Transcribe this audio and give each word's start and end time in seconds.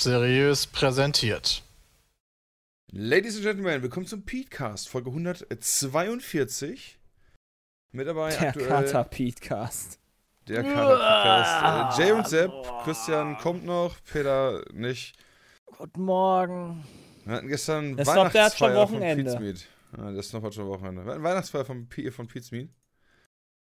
Seriös 0.00 0.68
präsentiert. 0.68 1.64
Ladies 2.92 3.34
and 3.34 3.44
Gentlemen, 3.44 3.82
willkommen 3.82 4.06
zum 4.06 4.22
Petecast, 4.22 4.88
Folge 4.88 5.10
142. 5.10 7.00
Mit 7.90 8.06
dabei 8.06 8.30
Der 8.30 8.48
aktuell 8.50 8.68
Kater 8.68 9.02
Petecast. 9.02 9.98
der 10.46 10.62
Kater 10.62 10.98
Petecast. 10.98 11.98
Äh, 11.98 12.02
Jay 12.04 12.12
und 12.12 12.28
Sepp, 12.28 12.52
Christian 12.84 13.38
kommt 13.38 13.64
noch, 13.64 13.96
Peter 14.04 14.62
nicht. 14.72 15.16
Guten 15.66 16.02
Morgen. 16.04 16.84
Wir 17.24 17.34
hatten 17.34 17.48
gestern 17.48 17.96
Das 17.96 18.06
ist 18.06 18.14
doch, 18.14 18.30
der 18.30 18.44
hat 18.44 18.56
schon 18.56 18.68
Weihnachtsfeier 18.70 18.86
von 18.86 19.00
Wochenende. 19.00 19.36
Pete's. 19.36 19.66
Ja, 19.96 20.12
das 20.12 20.26
ist 20.26 20.32
noch 20.32 20.52
schon 20.52 20.68
Wochenende. 20.68 21.04
Wir 21.06 21.12
hatten 21.14 21.24
Weihnachtsfeier 21.24 21.64
von, 21.64 21.88
P 21.88 22.12
von 22.12 22.28
Pete's 22.28 22.52
Meat. 22.52 22.70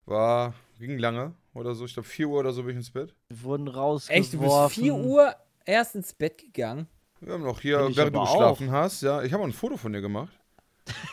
War, 0.04 0.52
ging 0.78 0.98
lange 0.98 1.34
oder 1.54 1.74
so. 1.74 1.86
Ich 1.86 1.94
glaube 1.94 2.06
4 2.06 2.28
Uhr 2.28 2.40
oder 2.40 2.52
so 2.52 2.62
bin 2.62 2.72
ich 2.72 2.76
ins 2.76 2.90
Bett. 2.90 3.14
Wir 3.30 3.42
wurden 3.42 3.68
rausgeworfen. 3.68 4.22
Echt, 4.22 4.34
du 4.34 4.38
bist 4.38 4.74
4 4.74 4.94
Uhr 4.94 5.34
erst 5.66 5.94
ins 5.94 6.12
Bett 6.14 6.38
gegangen? 6.38 6.88
Wir 7.20 7.34
haben 7.34 7.42
noch 7.44 7.60
hier, 7.60 7.78
während 7.94 8.14
du 8.16 8.20
geschlafen 8.20 8.70
hast, 8.70 9.02
ja. 9.02 9.22
Ich 9.22 9.32
habe 9.32 9.42
auch 9.42 9.46
ein 9.46 9.52
Foto 9.52 9.76
von 9.76 9.92
dir 9.92 10.00
gemacht. 10.00 10.32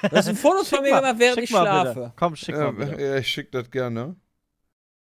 Du 0.04 0.12
hast 0.12 0.28
ein 0.28 0.36
Foto 0.36 0.58
von 0.64 0.66
Schick 0.66 0.82
mir 0.82 0.92
mal, 0.92 1.00
gemacht, 1.02 1.20
während 1.20 1.36
schick 1.36 1.44
ich 1.46 1.50
schlafe. 1.50 1.94
Bitte. 2.00 2.14
Komm, 2.16 2.36
schick 2.36 2.56
Ja, 2.56 2.72
mal 2.72 2.86
bitte. 2.86 3.02
ja, 3.02 3.16
ich 3.18 3.28
schicke 3.28 3.52
das 3.52 3.72
gerne. 3.72 4.16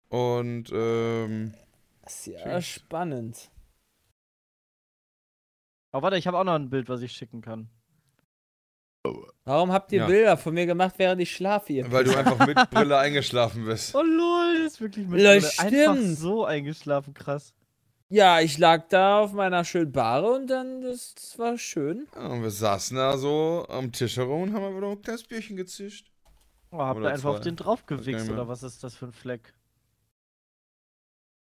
Und, 0.09 0.71
ähm, 0.73 1.55
Das 2.03 2.15
ist 2.15 2.27
ja 2.27 2.55
Tschüss. 2.61 2.67
spannend. 2.69 3.51
Aber 5.93 6.03
warte, 6.05 6.17
ich 6.19 6.27
habe 6.27 6.39
auch 6.39 6.45
noch 6.45 6.55
ein 6.55 6.71
Bild, 6.71 6.89
was 6.89 7.03
ich 7.03 7.13
schicken 7.13 7.41
kann. 7.41 7.69
Warum 9.45 9.71
habt 9.73 9.93
ihr 9.93 10.01
Ja. 10.01 10.07
Bilder 10.07 10.37
von 10.37 10.55
mir 10.55 10.67
gemacht, 10.67 10.95
während 10.99 11.21
ich 11.21 11.31
schlafe? 11.35 11.73
Ihr 11.73 11.91
weil 11.93 12.05
du 12.05 12.17
einfach 12.17 12.47
mit 12.47 12.57
Brille 12.71 12.97
eingeschlafen 12.99 13.65
bist. 13.67 13.95
Oh 13.95 14.03
lol, 14.03 14.63
das 14.65 14.75
ist 14.75 14.81
wirklich 14.81 15.05
mit 15.07 15.17
Brille 15.17 15.31
einfach 15.31 15.67
stimmt. 15.67 16.17
so 16.19 16.45
eingeschlafen, 16.45 17.13
krass. 17.13 17.53
Ja, 18.15 18.41
ich 18.41 18.59
lag 18.59 18.87
da 18.89 19.21
auf 19.21 19.33
meiner 19.33 19.65
schönen 19.65 19.91
Bahre 19.91 20.33
und 20.33 20.47
dann, 20.47 20.83
das, 20.83 21.15
das 21.17 21.37
war 21.37 21.59
schön. 21.59 22.07
Ja, 22.15 22.29
und 22.29 22.43
wir 22.43 22.51
saßen 22.51 22.97
da 22.97 23.19
so 23.19 23.67
am 23.69 23.91
Tisch 23.91 24.17
herum 24.17 24.43
und 24.43 24.53
haben 24.55 24.65
einfach 24.65 24.81
noch 24.81 24.93
ein 24.93 25.03
kleines 25.03 25.25
Bierchen 25.25 25.57
gezischt. 25.57 26.13
Oh, 26.71 26.79
habt 26.79 27.01
ihr 27.01 27.11
einfach 27.11 27.31
auf 27.31 27.37
zwei. 27.39 27.45
den 27.45 27.57
drauf 27.57 27.87
gewichst 27.87 28.31
oder 28.31 28.47
was 28.47 28.63
ist 28.63 28.85
das 28.85 28.95
für 28.95 29.07
ein 29.07 29.13
Fleck? 29.13 29.53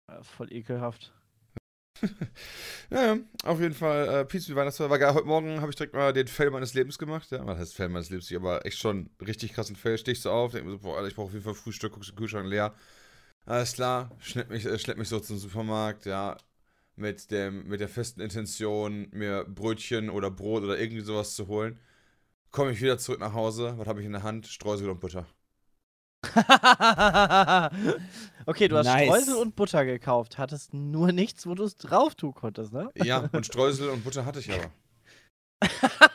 Ja, 0.10 0.24
voll 0.24 0.52
ekelhaft. 0.54 1.12
Ja, 2.90 3.16
ja, 3.16 3.18
auf 3.46 3.60
jeden 3.62 3.74
Fall, 3.74 4.08
äh, 4.08 4.26
Pizza 4.26 4.50
wie 4.50 4.56
Weihnachtsfeier 4.56 4.90
war 4.90 5.00
geil. 5.00 5.14
Heute 5.14 5.28
Morgen 5.28 5.62
habe 5.62 5.70
ich 5.70 5.76
direkt 5.78 5.94
mal 5.94 6.12
den 6.14 6.28
Fail 6.28 6.50
meines 6.52 6.74
Lebens 6.74 6.98
gemacht. 6.98 7.32
Ja, 7.32 7.46
was 7.46 7.58
heißt 7.58 7.76
Fail 7.76 7.90
meines 7.90 8.10
Lebens? 8.10 8.30
nicht, 8.30 8.38
Aber 8.40 8.66
echt 8.66 8.80
schon 8.80 9.10
richtig 9.26 9.54
krassen 9.54 9.76
Fail. 9.76 9.98
Steh 9.98 10.12
ich 10.12 10.22
so 10.22 10.32
auf, 10.32 10.52
denke 10.52 10.68
mir 10.68 10.74
so, 10.74 10.80
boah, 10.80 10.98
Alter, 10.98 11.08
ich 11.08 11.16
brauche 11.16 11.28
auf 11.28 11.34
jeden 11.34 11.44
Fall 11.44 11.54
Frühstück, 11.54 11.94
guckst 11.94 12.10
du 12.12 12.16
Kühlschrank 12.16 12.48
leer. 12.48 12.74
Alles 13.46 13.74
klar, 13.74 14.12
schlepp 14.20 14.50
mich, 14.50 14.66
äh, 14.66 14.78
schlepp 14.80 14.98
mich 14.98 15.10
so 15.10 15.20
zum 15.20 15.38
Supermarkt, 15.38 16.06
ja, 16.06 16.38
mit, 17.02 17.32
dem, 17.32 17.68
mit 17.68 17.80
der 17.82 17.90
festen 17.90 18.22
Intention, 18.22 19.08
mir 19.12 19.44
Brötchen 19.44 20.10
oder 20.10 20.32
Brot 20.32 20.64
oder 20.64 20.80
irgendwie 20.80 21.02
sowas 21.02 21.36
zu 21.36 21.48
holen. 21.48 21.80
Komme 22.52 22.72
ich 22.72 22.82
wieder 22.82 22.98
zurück 22.98 23.20
nach 23.20 23.34
Hause, 23.34 23.74
was 23.78 23.88
habe 23.88 24.00
ich 24.00 24.06
in 24.06 24.14
der 24.14 24.24
Hand? 24.24 24.48
Streusel 24.48 24.90
und 24.90 25.00
Butter. 25.00 25.26
okay, 28.46 28.68
du 28.68 28.78
hast 28.78 28.86
Nice. 28.86 29.06
Streusel 29.06 29.36
und 29.36 29.56
Butter 29.56 29.86
gekauft, 29.86 30.38
hattest 30.38 30.74
nur 30.74 31.12
nichts, 31.12 31.48
wo 31.48 31.56
du 31.56 31.64
es 31.64 31.78
drauf 31.78 32.14
tun 32.16 32.34
konntest, 32.34 32.74
ne? 32.74 32.90
Ja, 32.96 33.28
und 33.32 33.46
Streusel 33.46 33.90
und 33.90 34.04
Butter 34.04 34.26
hatte 34.26 34.40
ich 34.40 34.52
aber. 34.52 34.72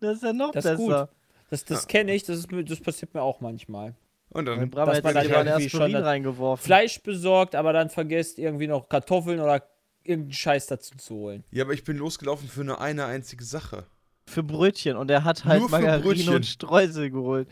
Das 0.00 0.16
ist 0.16 0.22
ja 0.22 0.32
noch 0.32 0.52
Das 0.52 0.64
ist 0.64 0.78
besser. 0.78 1.10
Das, 1.50 1.64
das 1.64 1.82
Ja. 1.82 1.88
kenne 1.88 2.14
ich, 2.14 2.24
das, 2.24 2.38
ist, 2.38 2.48
das 2.50 2.80
passiert 2.80 3.12
mir 3.12 3.20
auch 3.20 3.40
manchmal. 3.42 3.94
Und 4.30 4.46
dann, 4.46 4.70
Bravo 4.70 4.86
Dass 4.86 4.96
hat 4.98 5.04
man 5.04 5.14
dann 5.14 5.28
mal 5.28 5.46
irgendwie 5.46 5.70
schon. 5.70 6.56
Fleisch 6.56 7.02
besorgt, 7.02 7.54
aber 7.54 7.72
dann 7.72 7.90
vergisst 7.90 8.38
irgendwie 8.38 8.66
noch 8.66 8.88
Kartoffeln 8.88 9.38
oder 9.38 9.60
irgendeinen 10.08 10.32
Scheiß 10.32 10.66
dazu 10.66 10.96
zu 10.96 11.14
holen. 11.14 11.44
ja, 11.50 11.64
aber 11.64 11.72
ich 11.74 11.84
bin 11.84 11.96
losgelaufen 11.96 12.48
für 12.48 12.64
nur 12.64 12.80
eine 12.80 13.04
einzige 13.06 13.44
Sache. 13.44 13.86
Für 14.28 14.42
Brötchen 14.42 14.96
und 14.96 15.08
er 15.08 15.22
hat 15.22 15.44
halt 15.44 15.60
Nur 15.60 15.68
für 15.68 15.76
Margarine 15.76 16.02
Brötchen. 16.02 16.34
und 16.34 16.44
Streusel 16.46 17.12
geholt. 17.12 17.46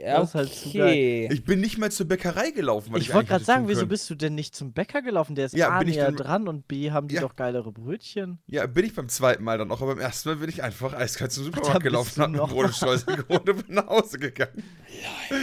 Ja, 0.00 0.20
Das 0.20 0.28
ist 0.28 0.34
halt 0.36 0.48
zu 0.54 0.68
okay. 0.68 1.28
Ich 1.32 1.42
bin 1.44 1.60
nicht 1.60 1.76
mal 1.76 1.90
zur 1.90 2.06
Bäckerei 2.06 2.52
gelaufen, 2.52 2.92
weil 2.92 3.00
ich, 3.00 3.08
Ich 3.08 3.14
wollte 3.14 3.18
eigentlich 3.18 3.28
gerade 3.30 3.38
hätte 3.40 3.46
sagen, 3.46 3.62
tun 3.64 3.68
wieso 3.70 3.80
können. 3.80 3.88
bist 3.88 4.10
du 4.10 4.14
denn 4.14 4.34
nicht 4.36 4.54
zum 4.54 4.72
Bäcker 4.72 5.02
gelaufen? 5.02 5.34
Der 5.34 5.46
ist 5.46 5.56
Ja, 5.56 5.70
A 5.70 5.80
bin 5.80 5.88
ich 5.88 5.96
näher 5.96 6.04
dann- 6.12 6.16
dran 6.16 6.46
und 6.46 6.68
B 6.68 6.92
haben 6.92 7.08
die 7.08 7.16
Ja. 7.16 7.22
doch 7.22 7.34
geilere 7.34 7.72
Brötchen. 7.72 8.38
Ja, 8.46 8.64
bin 8.68 8.84
ich 8.84 8.94
beim 8.94 9.08
zweiten 9.08 9.42
Mal 9.42 9.58
dann 9.58 9.72
auch, 9.72 9.82
aber 9.82 9.96
beim 9.96 10.04
ersten 10.04 10.28
Mal 10.28 10.36
bin 10.36 10.48
ich 10.48 10.62
einfach 10.62 10.92
eiskalt 10.94 11.32
zum 11.32 11.42
Supermarkt 11.46 11.72
bist 11.78 11.82
gelaufen, 11.82 12.12
du 12.14 12.22
hab 12.22 12.30
mir 12.30 12.36
noch 12.36 12.52
und 12.54 12.76
Streusel 12.76 13.16
geholt 13.16 13.48
und 13.50 13.66
bin 13.66 13.74
nach 13.74 13.88
Hause 13.88 14.20
gegangen. 14.20 14.62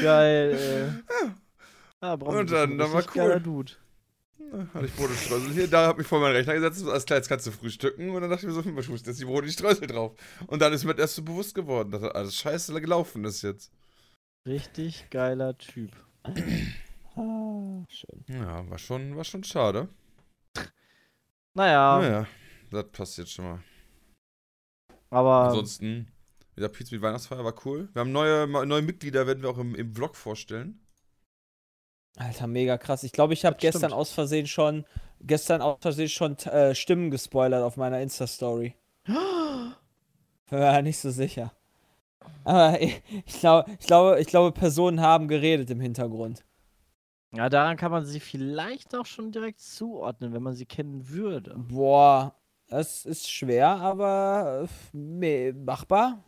Geil, 0.01 0.57
ey. 0.57 1.27
Ja, 2.01 2.15
Bram, 2.15 2.29
Und 2.29 2.35
du 2.35 2.41
bist 2.43 2.53
dann- 2.53 2.71
ein 2.71 2.77
dann 2.77 2.91
war 2.93 2.99
richtig 2.99 3.15
cool. 3.17 3.21
geiler 3.27 3.39
Dude. 3.41 3.71
Hatte 4.73 4.85
ich 4.85 4.95
Brot 4.95 5.09
und 5.09 5.17
Streusel 5.17 5.51
hier, 5.51 5.67
da 5.67 5.87
hab 5.87 5.99
ich 5.99 6.07
vor 6.07 6.19
meinen 6.19 6.33
Rechner 6.35 6.53
gesetzt, 6.53 6.83
klar, 7.05 7.17
jetzt 7.19 7.27
kannst 7.29 7.45
du 7.47 7.51
frühstücken. 7.51 8.09
Und 8.09 8.21
dann 8.21 8.29
dachte 8.29 8.47
ich 8.47 8.47
mir 8.47 8.53
so, 8.53 8.75
was 8.75 8.87
muss 8.87 9.05
jetzt 9.05 9.19
die 9.19 9.25
Brot 9.25 9.39
und 9.41 9.47
die 9.47 9.51
Streusel 9.53 9.87
drauf? 9.87 10.13
Und 10.47 10.61
dann 10.61 10.73
ist 10.73 10.83
mir 10.85 10.93
das 10.93 11.01
erst 11.01 11.15
so 11.15 11.23
bewusst 11.23 11.53
geworden, 11.53 11.91
dass 11.91 12.01
das 12.01 12.11
alles 12.11 12.35
scheiße 12.35 12.79
gelaufen 12.79 13.25
ist 13.25 13.41
jetzt. 13.41 13.71
Richtig 14.47 15.09
geiler 15.09 15.57
Typ. 15.57 15.91
Ah, 17.19 17.83
schön. 17.89 18.23
Ja, 18.27 18.69
war 18.69 18.77
schon, 18.77 19.17
war 19.17 19.23
schon 19.23 19.43
schade. 19.43 19.89
Naja, 21.55 21.99
Naja, 21.99 22.27
das 22.69 22.91
passiert 22.91 23.27
schon 23.27 23.45
mal. 23.45 23.63
aber 25.09 25.45
Ansonsten, 25.45 26.11
wieder 26.55 26.69
Pizza 26.69 26.93
mit 26.93 27.01
Weihnachtsfeier 27.01 27.43
war 27.43 27.55
cool. 27.65 27.89
Wir 27.93 28.01
haben 28.01 28.11
neue, 28.11 28.47
neue 28.47 28.83
Mitglieder, 28.83 29.25
werden 29.25 29.41
wir 29.41 29.49
auch 29.49 29.57
im, 29.57 29.73
im 29.73 29.95
Vlog 29.95 30.15
vorstellen. 30.15 30.79
Alter, 32.17 32.47
mega 32.47 32.77
krass. 32.77 33.03
Ich 33.03 33.11
glaube, 33.11 33.33
ich 33.33 33.45
habe 33.45 33.57
gestern 33.59 33.91
stimmt. 33.91 33.93
aus 33.93 34.11
Versehen 34.11 34.47
schon, 34.47 34.85
gestern 35.21 35.61
aus 35.61 35.77
Versehen 35.81 36.09
schon 36.09 36.37
äh, 36.39 36.73
Stimmen 36.75 37.11
gespoilert 37.11 37.63
auf 37.63 37.77
meiner 37.77 38.01
Insta-Story. 38.01 38.75
War 40.49 40.81
nicht 40.81 40.97
so 40.99 41.11
sicher. 41.11 41.53
Aber 42.43 42.81
ich, 42.81 43.01
ich 43.25 43.39
glaube, 43.39 43.71
ich 43.79 43.87
glaube, 43.87 44.19
ich 44.21 44.27
glaube, 44.27 44.51
Personen 44.53 45.01
haben 45.01 45.27
geredet 45.27 45.69
im 45.71 45.81
Hintergrund. 45.81 46.45
ja, 47.33 47.49
daran 47.49 47.77
kann 47.77 47.91
man 47.91 48.05
sie 48.05 48.19
vielleicht 48.19 48.95
auch 48.95 49.05
schon 49.05 49.31
direkt 49.31 49.59
zuordnen, 49.61 50.33
wenn 50.33 50.43
man 50.43 50.55
sie 50.55 50.65
kennen 50.65 51.09
würde. 51.09 51.55
Boah, 51.55 52.35
das 52.67 53.05
ist 53.05 53.29
schwer, 53.31 53.67
aber 53.69 54.67
äh, 54.93 54.97
me- 54.97 55.53
machbar. 55.53 56.23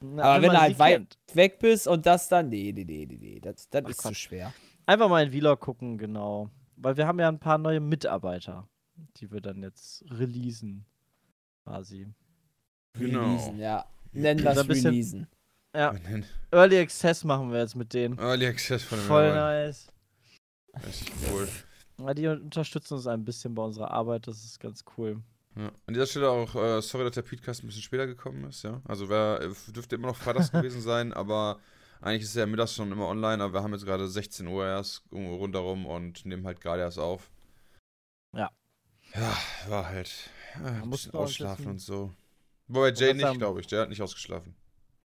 Na, 0.00 0.24
Aber 0.24 0.42
wenn 0.42 0.42
man 0.42 0.56
du 0.56 0.60
halt 0.60 0.78
weit 0.78 0.94
kennt. 0.96 1.18
weg 1.34 1.58
bist 1.58 1.88
und 1.88 2.06
das 2.06 2.28
dann, 2.28 2.48
nee, 2.50 2.72
nee, 2.74 2.84
nee, 2.84 3.06
nee, 3.06 3.16
nee, 3.18 3.40
das, 3.40 3.68
das 3.70 3.84
Ach 3.84 3.90
ist 3.90 4.02
zu 4.02 4.08
Gott. 4.08 4.16
schwer. 4.16 4.54
Einfach 4.86 5.08
mal 5.08 5.24
in 5.26 5.32
Vlog 5.32 5.60
gucken, 5.60 5.98
genau. 5.98 6.50
Weil 6.76 6.96
wir 6.96 7.06
haben 7.06 7.18
ja 7.18 7.28
ein 7.28 7.38
paar 7.40 7.58
neue 7.58 7.80
Mitarbeiter, 7.80 8.68
die 9.16 9.30
wir 9.30 9.40
dann 9.40 9.62
jetzt 9.62 10.04
releasen. 10.10 10.84
Quasi. 11.64 12.06
Genau. 12.94 13.24
Releasen, 13.24 13.58
ja. 13.58 13.84
Nennen 14.12 14.42
wir 14.42 14.50
es 14.52 14.58
ein 14.58 14.66
bisschen- 14.66 14.90
Releasen. 14.90 15.26
Ja, 15.74 15.94
Early 16.52 16.78
Access 16.78 17.22
machen 17.24 17.52
wir 17.52 17.58
jetzt 17.58 17.74
mit 17.76 17.92
denen. 17.92 18.18
Early 18.18 18.46
Access 18.46 18.82
von 18.82 18.98
dem 18.98 19.04
Voll 19.06 19.34
nice. 19.34 19.88
Echt 20.72 21.12
cool. 21.30 21.46
Ja, 21.98 22.14
die 22.14 22.26
unterstützen 22.28 22.94
uns 22.94 23.06
ein 23.06 23.24
bisschen 23.24 23.54
bei 23.54 23.62
unserer 23.62 23.90
Arbeit, 23.90 24.26
das 24.26 24.42
ist 24.42 24.58
ganz 24.58 24.82
cool. 24.96 25.20
Ja. 25.54 25.70
An 25.86 25.92
dieser 25.94 26.06
Stelle 26.06 26.30
auch, 26.30 26.54
äh, 26.54 26.80
sorry, 26.80 27.04
dass 27.04 27.14
der 27.14 27.22
Podcast 27.22 27.62
ein 27.62 27.66
bisschen 27.66 27.82
später 27.82 28.06
gekommen 28.06 28.44
ist, 28.44 28.62
ja. 28.62 28.80
Also 28.86 29.08
wer 29.10 29.40
äh, 29.42 29.72
dürfte 29.72 29.96
immer 29.96 30.08
noch 30.08 30.16
freitags 30.16 30.50
gewesen 30.52 30.80
sein, 30.80 31.12
aber 31.12 31.58
eigentlich 32.00 32.22
ist 32.22 32.36
er 32.36 32.40
ja 32.40 32.46
mittags 32.46 32.74
schon 32.74 32.92
immer 32.92 33.06
online, 33.08 33.42
aber 33.42 33.54
wir 33.54 33.62
haben 33.62 33.72
jetzt 33.72 33.84
gerade 33.84 34.08
16 34.08 34.46
Uhr 34.46 34.66
erst 34.66 35.02
irgendwo 35.10 35.36
rundherum 35.36 35.86
und 35.86 36.24
nehmen 36.26 36.46
halt 36.46 36.60
gerade 36.60 36.82
erst 36.82 36.98
auf. 36.98 37.30
Ja. 38.32 38.50
Ja, 39.14 39.36
war 39.68 39.86
halt 39.86 40.30
äh, 40.56 40.66
ein 40.82 40.90
bisschen 40.90 41.14
ausschlafen 41.14 41.66
und 41.66 41.78
so. 41.78 42.12
Wobei 42.68 42.90
Jay 42.92 43.14
nicht, 43.14 43.38
glaube 43.38 43.60
ich. 43.60 43.66
Der 43.68 43.82
hat 43.82 43.88
nicht 43.88 44.02
ausgeschlafen. 44.02 44.56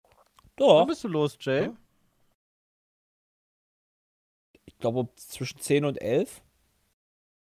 Wann 0.03 0.51
Doch, 0.57 0.87
bist 0.87 1.05
du 1.05 1.09
los, 1.09 1.37
Jay? 1.41 1.65
Ja. 1.65 1.77
ich 4.65 4.79
glaube 4.79 5.09
zwischen 5.17 5.59
10 5.61 5.85
und 5.85 6.01
11. 6.01 6.43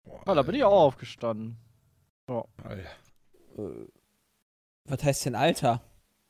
Boah, 0.05 0.23
Ah, 0.29 0.35
da 0.35 0.43
bin 0.43 0.55
ich 0.55 0.65
auch 0.65 0.85
aufgestanden. 0.87 1.59
Alter. 2.29 2.91
Äh, 3.59 3.87
was 4.85 5.03
heißt 5.03 5.27
denn 5.27 5.35
Alter? 5.35 5.83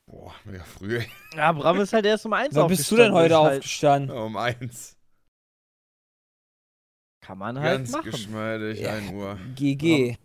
Boah, 0.07 0.33
mega 0.45 0.63
früh, 0.63 0.97
ey. 0.99 1.07
Ja, 1.35 1.51
Bram 1.51 1.79
ist 1.79 1.91
halt 1.93 2.05
erst 2.05 2.25
um 2.25 2.33
eins 2.33 2.53
Wann 2.55 2.67
bist 2.67 2.89
du 2.91 2.95
denn 2.95 3.11
heute 3.11 3.37
halt, 3.37 3.57
aufgestanden? 3.57 4.15
Ja, 4.15 4.21
um 4.23 4.37
eins. 4.37 4.95
Kann 7.21 7.39
man 7.39 7.59
halt 7.59 7.79
Ganz 7.79 7.91
machen. 7.91 8.11
geschmeidig, 8.11 8.79
Ja. 8.81 8.93
1 8.93 9.11
Uhr. 9.11 9.39
GG. 9.55 10.17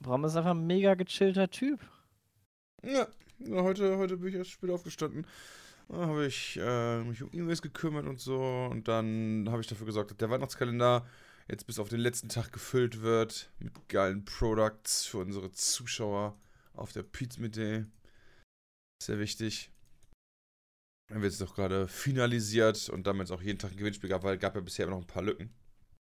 Bram 0.00 0.24
ist 0.24 0.36
einfach 0.36 0.52
ein 0.52 0.66
mega 0.66 0.94
gechillter 0.94 1.50
Typ. 1.50 1.80
Ja, 2.82 3.06
ja, 3.40 3.62
heute, 3.62 3.98
heute 3.98 4.16
bin 4.16 4.28
ich 4.30 4.34
erst 4.36 4.52
spät 4.52 4.70
aufgestanden. 4.70 5.26
Da 5.88 5.96
habe 6.06 6.26
ich 6.26 6.58
äh, 6.60 7.02
mich 7.04 7.22
um 7.22 7.28
E-Mails 7.32 7.60
gekümmert 7.62 8.06
und 8.06 8.20
so. 8.20 8.40
Und 8.70 8.88
dann 8.88 9.46
habe 9.50 9.60
ich 9.60 9.66
dafür 9.66 9.86
gesorgt, 9.86 10.10
dass 10.12 10.16
der 10.18 10.30
Weihnachtskalender 10.30 11.06
jetzt 11.48 11.66
bis 11.66 11.78
auf 11.78 11.88
den 11.88 12.00
letzten 12.00 12.28
Tag 12.28 12.52
gefüllt 12.52 13.02
wird 13.02 13.50
mit 13.58 13.88
geilen 13.88 14.24
Products 14.24 15.04
für 15.04 15.18
unsere 15.18 15.52
Zuschauer 15.52 16.36
auf 16.74 16.92
der 16.92 17.02
Pizza 17.02 17.40
mit 17.40 17.56
Day. 17.56 17.84
Sehr 19.02 19.18
wichtig. 19.18 19.70
Dann 21.08 21.22
wird 21.22 21.32
es 21.32 21.38
doch 21.38 21.54
gerade 21.54 21.86
finalisiert 21.86 22.88
und 22.88 23.06
damit 23.06 23.30
auch 23.30 23.42
jeden 23.42 23.58
Tag 23.58 23.70
ein 23.70 23.76
Gewinnspiel 23.76 24.10
gab, 24.10 24.24
weil 24.24 24.34
es 24.34 24.40
gab 24.40 24.54
ja 24.54 24.60
bisher 24.60 24.86
immer 24.86 24.96
noch 24.96 25.02
ein 25.02 25.06
paar 25.06 25.22
Lücken. 25.22 25.54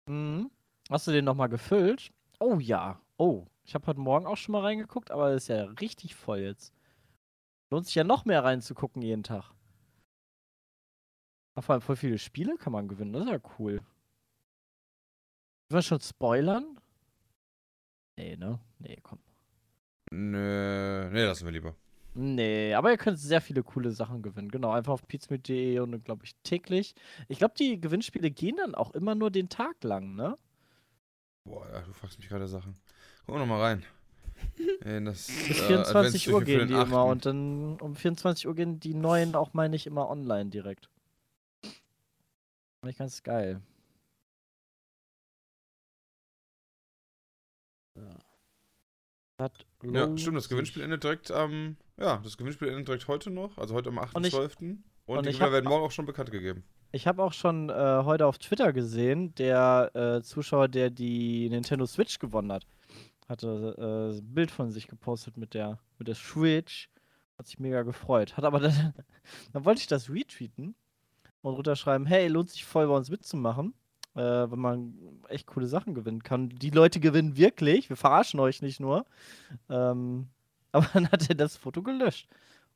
Mhm. 0.07 0.49
Hast 0.89 1.05
du 1.07 1.11
den 1.11 1.25
nochmal 1.25 1.49
gefüllt? 1.49 2.11
Oh 2.39 2.57
ja. 2.59 2.99
Oh, 3.17 3.45
ich 3.63 3.75
habe 3.75 3.85
heute 3.85 3.99
Morgen 3.99 4.25
auch 4.25 4.37
schon 4.37 4.53
mal 4.53 4.61
reingeguckt, 4.61 5.11
aber 5.11 5.31
das 5.31 5.43
ist 5.43 5.47
ja 5.49 5.65
richtig 5.65 6.15
voll 6.15 6.39
jetzt. 6.39 6.73
Lohnt 7.69 7.85
sich 7.85 7.95
ja 7.95 8.03
noch 8.03 8.25
mehr 8.25 8.43
reinzugucken 8.43 9.01
jeden 9.01 9.23
Tag. 9.23 9.53
Vor 11.59 11.73
allem 11.73 11.81
voll 11.81 11.97
viele 11.97 12.17
Spiele 12.17 12.55
kann 12.57 12.71
man 12.71 12.87
gewinnen, 12.87 13.13
das 13.13 13.25
ist 13.25 13.29
ja 13.29 13.39
cool. 13.59 13.81
Wollen 15.69 15.77
wir 15.77 15.81
schon 15.81 15.99
spoilern? 15.99 16.79
Nee, 18.17 18.37
ne? 18.37 18.59
Nee, 18.79 18.97
komm. 19.03 19.19
Nö, 20.11 21.09
nee, 21.11 21.25
lassen 21.25 21.45
wir 21.45 21.51
lieber. 21.51 21.75
Nee, 22.21 22.73
aber 22.73 22.91
ihr 22.91 22.97
könnt 22.97 23.17
sehr 23.17 23.39
viele 23.39 23.63
coole 23.63 23.91
Sachen 23.91 24.21
gewinnen. 24.21 24.51
Genau, 24.51 24.71
einfach 24.71 24.91
auf 24.91 25.07
pizmeet.de 25.07 25.79
und 25.79 26.03
glaube 26.03 26.25
ich 26.25 26.35
täglich. 26.43 26.93
Ich 27.29 27.37
glaube, 27.37 27.53
die 27.57 27.79
Gewinnspiele 27.79 28.29
gehen 28.29 28.57
dann 28.57 28.75
auch 28.75 28.91
immer 28.91 29.15
nur 29.15 29.31
den 29.31 29.47
Tag 29.47 29.81
lang, 29.85 30.15
ne? 30.15 30.37
Boah, 31.45 31.65
ja, 31.71 31.79
du 31.79 31.93
fragst 31.93 32.19
mich 32.19 32.27
gerade 32.27 32.49
Sachen. 32.49 32.75
Guck 33.25 33.35
mal 33.35 33.39
noch 33.39 33.47
mal 33.47 33.61
rein. 33.61 33.85
In 34.83 35.05
das, 35.05 35.27
Bis 35.27 35.61
äh, 35.61 35.63
24 35.63 36.29
Uhr 36.29 36.41
Adventstürchen 36.41 36.45
für 36.45 36.45
gehen 36.45 36.67
die 36.67 36.73
immer 36.73 37.05
8.. 37.05 37.11
und 37.11 37.25
dann 37.25 37.79
um 37.79 37.95
24 37.95 38.47
Uhr 38.47 38.55
gehen 38.55 38.81
die 38.81 38.93
neuen 38.95 39.33
auch, 39.35 39.53
meine 39.53 39.77
ich, 39.77 39.87
immer 39.87 40.09
online 40.09 40.49
direkt. 40.49 40.89
Finde 42.81 42.91
ich 42.91 42.97
ganz 42.97 43.23
geil. 43.23 43.61
Das 49.37 49.51
Ja, 49.83 50.05
lohnt 50.05 50.19
stimmt, 50.19 50.35
das. 50.35 50.49
Gewinnspiel 50.49 50.83
endet 50.83 51.05
direkt 51.05 51.31
am. 51.31 51.77
Ja, 51.99 52.17
das 52.23 52.37
Gewinnspiel 52.37 52.69
endet 52.69 52.87
direkt 52.87 53.07
heute 53.07 53.29
noch, 53.29 53.57
also 53.57 53.73
heute 53.75 53.89
am 53.89 53.97
Und 54.13 54.25
ich- 54.25 54.33
8.12. 54.33 54.77
Und, 55.05 55.17
und 55.17 55.25
die 55.25 55.31
Gewinner 55.31 55.51
werden 55.51 55.65
morgen 55.67 55.85
auch 55.85 55.91
schon 55.91 56.05
bekannt 56.05 56.29
gegeben. 56.29 56.63
Ich 56.91 57.07
habe 57.07 57.23
auch 57.23 57.33
schon 57.33 57.69
äh, 57.69 57.73
heute 58.03 58.25
auf 58.27 58.37
Twitter 58.37 58.73
gesehen, 58.73 59.33
der 59.35 59.91
äh, 59.95 60.21
Zuschauer, 60.21 60.67
der 60.67 60.89
die 60.91 61.49
Nintendo 61.49 61.85
Switch 61.87 62.19
gewonnen 62.19 62.51
hat, 62.51 62.65
hatte 63.27 63.75
äh, 63.77 64.17
ein 64.17 64.33
Bild 64.33 64.51
von 64.51 64.71
sich 64.71 64.87
gepostet 64.87 65.35
mit 65.37 65.53
der, 65.55 65.79
mit 65.97 66.07
der 66.07 66.15
Switch. 66.15 66.89
Hat 67.37 67.47
sich 67.47 67.57
mega 67.59 67.83
gefreut. 67.83 68.37
Hat 68.37 68.43
aber 68.43 68.59
dann, 68.59 68.93
dann 69.53 69.65
wollte 69.65 69.81
ich 69.81 69.87
das 69.87 70.09
retweeten 70.09 70.75
und 71.41 71.53
runterschreiben, 71.53 72.05
hey, 72.05 72.27
lohnt 72.27 72.49
sich 72.49 72.65
voll 72.65 72.87
bei 72.87 72.95
uns 72.95 73.09
mitzumachen, 73.09 73.73
äh, 74.15 74.21
wenn 74.21 74.59
man 74.59 74.93
echt 75.27 75.47
coole 75.47 75.67
Sachen 75.67 75.93
gewinnen 75.95 76.21
kann. 76.21 76.49
Die 76.49 76.69
Leute 76.71 76.99
gewinnen 76.99 77.37
wirklich, 77.37 77.89
wir 77.89 77.97
verarschen 77.97 78.39
euch 78.39 78.61
nicht 78.61 78.79
nur. 78.79 79.05
Ähm, 79.69 80.27
aber 80.71 80.87
dann 80.93 81.11
hat 81.11 81.29
er 81.29 81.35
das 81.35 81.57
Foto 81.57 81.81
gelöscht. 81.81 82.27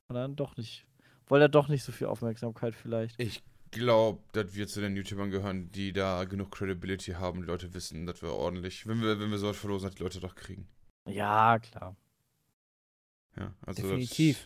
Und 0.07 0.15
dann 0.15 0.35
doch 0.35 0.57
nicht. 0.57 0.85
Wollte 1.27 1.45
er 1.45 1.49
doch 1.49 1.67
nicht 1.67 1.83
so 1.83 1.91
viel 1.91 2.07
Aufmerksamkeit 2.07 2.75
vielleicht. 2.75 3.19
Ich 3.19 3.41
glaube, 3.71 4.21
dass 4.33 4.53
wir 4.55 4.67
zu 4.67 4.81
den 4.81 4.95
YouTubern 4.95 5.31
gehören, 5.31 5.71
die 5.71 5.93
da 5.93 6.25
genug 6.25 6.51
Credibility 6.51 7.13
haben. 7.13 7.41
Die 7.41 7.47
Leute 7.47 7.73
wissen, 7.73 8.05
dass 8.05 8.21
wir 8.21 8.31
ordentlich, 8.31 8.87
wenn 8.87 9.01
wir, 9.01 9.19
wenn 9.19 9.31
wir 9.31 9.37
sowas 9.37 9.57
verlosen, 9.57 9.87
dass 9.87 9.95
die 9.95 10.03
Leute 10.03 10.19
doch 10.19 10.35
kriegen. 10.35 10.67
Ja, 11.07 11.59
klar. 11.59 11.95
Ja, 13.37 13.53
also 13.65 13.81
Definitiv. 13.81 14.37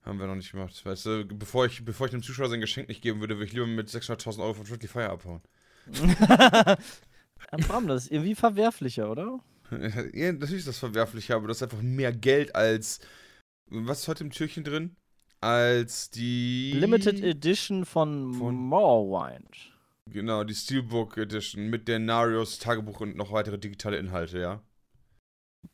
Das 0.00 0.06
haben 0.06 0.18
wir 0.18 0.26
noch 0.26 0.36
nicht 0.36 0.52
gemacht. 0.52 0.84
Weißt 0.84 1.06
du, 1.06 1.24
bevor 1.26 1.66
ich, 1.66 1.84
bevor 1.84 2.06
ich 2.06 2.12
einem 2.12 2.22
Zuschauer 2.22 2.48
sein 2.48 2.60
Geschenk 2.60 2.88
nicht 2.88 3.02
geben 3.02 3.20
würde, 3.20 3.36
würde 3.36 3.46
ich 3.46 3.52
lieber 3.52 3.66
mit 3.66 3.88
600.000 3.88 4.40
Euro 4.42 4.54
von 4.54 4.66
Friendly 4.66 4.88
Fire 4.88 5.10
abhauen. 5.10 5.42
Bram, 7.66 7.88
das 7.88 8.04
ist 8.04 8.12
irgendwie 8.12 8.34
verwerflicher, 8.34 9.10
oder? 9.10 9.40
ja, 10.14 10.32
natürlich 10.32 10.58
ist 10.58 10.68
das 10.68 10.78
verwerflich, 10.78 11.32
aber 11.32 11.48
das 11.48 11.58
ist 11.58 11.62
einfach 11.64 11.82
mehr 11.82 12.12
Geld 12.12 12.54
als. 12.54 13.00
Was 13.66 14.00
ist 14.00 14.08
heute 14.08 14.24
im 14.24 14.30
Türchen 14.30 14.64
drin? 14.64 14.96
Als 15.40 16.10
die. 16.10 16.72
Limited 16.72 17.22
Edition 17.22 17.84
von, 17.84 18.34
Von- 18.34 18.54
Morrowind. 18.54 19.72
Genau, 20.06 20.42
die 20.44 20.54
Steelbook 20.54 21.16
Edition 21.18 21.68
mit 21.68 21.86
der 21.86 22.00
Narios 22.00 22.58
Tagebuch 22.58 23.00
und 23.00 23.16
noch 23.16 23.30
weitere 23.32 23.58
digitale 23.58 23.96
Inhalte, 23.96 24.40
ja. 24.40 24.62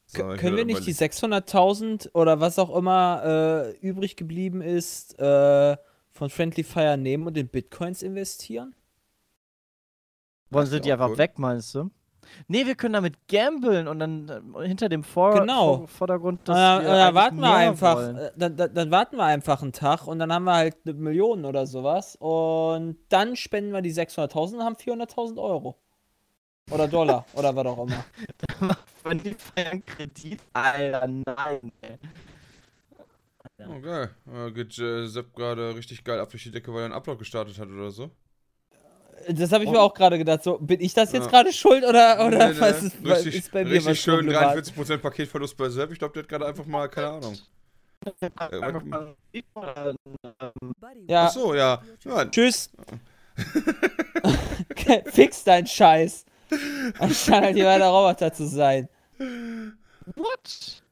So, 0.09 0.19
Können 0.37 0.57
wir 0.57 0.65
nicht 0.65 0.87
die 0.87 0.91
überlegen- 0.91 1.13
600.000 1.45 2.11
oder 2.15 2.39
was 2.39 2.59
auch 2.59 2.77
immer 2.77 3.23
äh, 3.25 3.77
übrig 3.79 4.15
geblieben 4.17 4.61
ist 4.61 5.19
äh, 5.19 5.77
von 6.13 6.29
Friendly 6.31 6.65
Fire 6.65 6.97
nehmen 6.97 7.27
und 7.27 7.37
in 7.37 7.49
Bitcoins 7.49 8.03
investieren? 8.03 8.75
Wollen 10.51 10.67
sie 10.67 10.81
die 10.81 10.93
einfach 10.93 11.09
gut. 11.09 11.19
wegmeinst 11.19 11.75
du? 11.75 11.91
Nee, 12.49 12.67
wir 12.67 12.75
können 12.75 12.95
damit 12.95 13.29
gamblen 13.29 13.89
und 13.89 13.99
dann 13.99 14.55
äh, 14.59 14.67
hinter 14.67 14.89
dem 14.89 15.03
Vor 15.05 15.33
Genau. 15.41 15.79
Vor 15.79 15.89
Vordergrund, 15.89 16.41
Dann, 16.45 16.83
wir 16.83 16.89
dann 16.89 17.15
warten 17.15 17.37
wir 17.37 17.49
mehr 17.49 17.57
einfach, 17.57 17.97
wollen. 17.97 18.17
äh, 18.17 18.31
dann, 18.37 18.57
dann, 18.57 18.75
dann 18.75 18.91
warten 18.91 19.17
wir 19.17 19.25
einfach 19.25 19.63
einen 19.63 19.73
Tag 19.73 20.07
und 20.07 20.19
dann 20.19 20.33
haben 20.33 20.45
wir 20.45 20.55
halt 20.55 20.77
eine 20.85 20.95
Million 20.95 21.45
oder 21.45 21.67
sowas 21.67 22.17
und 22.17 22.97
dann 23.09 23.37
spenden 23.37 23.73
wir 23.73 23.83
die 23.83 23.93
600.000 23.93 24.55
und 24.57 24.65
haben 24.65 24.77
400.000 24.77 25.41
Euro. 25.43 25.77
Oder 26.71 26.89
Dollar 26.89 27.25
oder 27.35 27.55
was 27.55 27.67
auch 27.67 27.87
immer. 27.87 28.05
Wenn 29.05 29.19
die 29.23 29.35
feiern 29.35 29.85
Kredit, 29.87 30.41
Alter, 30.53 31.07
nein, 31.07 31.73
ey. 31.81 31.99
Oh, 33.59 33.81
geil. 33.81 34.11
Äh, 34.33 34.51
geht 34.51 34.79
äh, 34.79 35.07
Sepp 35.07 35.35
gerade 35.35 35.75
richtig 35.75 36.05
geil 36.05 36.21
ab 36.21 36.31
durch 36.31 36.43
die 36.43 36.51
Decke, 36.51 36.73
weil 36.75 36.81
er 36.81 36.85
einen 36.87 36.95
Upload 36.95 37.19
gestartet 37.19 37.59
hat 37.59 37.69
oder 37.69 37.91
so? 37.91 38.11
Das 39.29 39.53
habe 39.53 39.65
ich 39.65 39.71
mir 39.71 39.81
auch 39.81 39.95
gerade 39.95 40.19
gedacht. 40.19 40.43
So, 40.45 40.59
bin 40.59 40.81
ich 40.81 40.95
das 40.95 41.13
jetzt 41.13 41.25
Ja. 41.25 41.31
gerade 41.31 41.53
schuld 41.53 41.85
oder, 41.85 42.25
oder 42.27 42.49
Nee, 42.49 42.55
nee, 42.55 42.61
was 42.61 42.83
ist, 42.83 42.97
richtig, 43.05 43.35
ist 43.35 43.51
bei 43.53 43.65
mir 43.65 43.71
richtig 43.73 43.91
was 43.91 43.99
schön, 43.99 44.17
problematisch? 44.27 44.73
43% 44.73 44.99
Paketverlust 44.99 45.57
bei 45.57 45.69
Sepp. 45.69 45.93
Ich 45.93 45.99
glaube, 45.99 46.13
der 46.15 46.23
hat 46.23 46.29
gerade 46.29 46.47
einfach 46.47 46.67
mal, 46.67 46.89
keine 46.89 47.09
Ahnung. 47.09 47.37
Einfach 48.39 48.85
mal- 48.85 49.15
Ja, 51.09 51.27
Ach 51.27 51.31
so, 51.33 51.55
ja. 51.55 51.83
ja. 52.05 52.25
tschüss. 52.27 52.71
Fix 55.07 55.45
deinen 55.45 55.67
Scheiß. 55.67 56.25
Anstatt 56.99 57.43
halt 57.43 57.57
hier 57.57 57.67
weiter 57.67 57.89
Roboter 57.89 58.33
zu 58.33 58.47
sein. 58.47 58.89
What? 60.15 60.83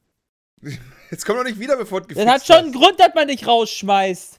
Jetzt 1.11 1.25
komm 1.25 1.37
doch 1.37 1.43
nicht 1.43 1.59
wieder, 1.59 1.77
bevor 1.77 2.01
du 2.01 2.13
Das 2.13 2.25
hat 2.25 2.45
schon 2.45 2.55
einen 2.57 2.73
Grund, 2.73 2.99
dass 2.99 3.13
man 3.15 3.27
dich 3.27 3.47
rausschmeißt. 3.47 4.37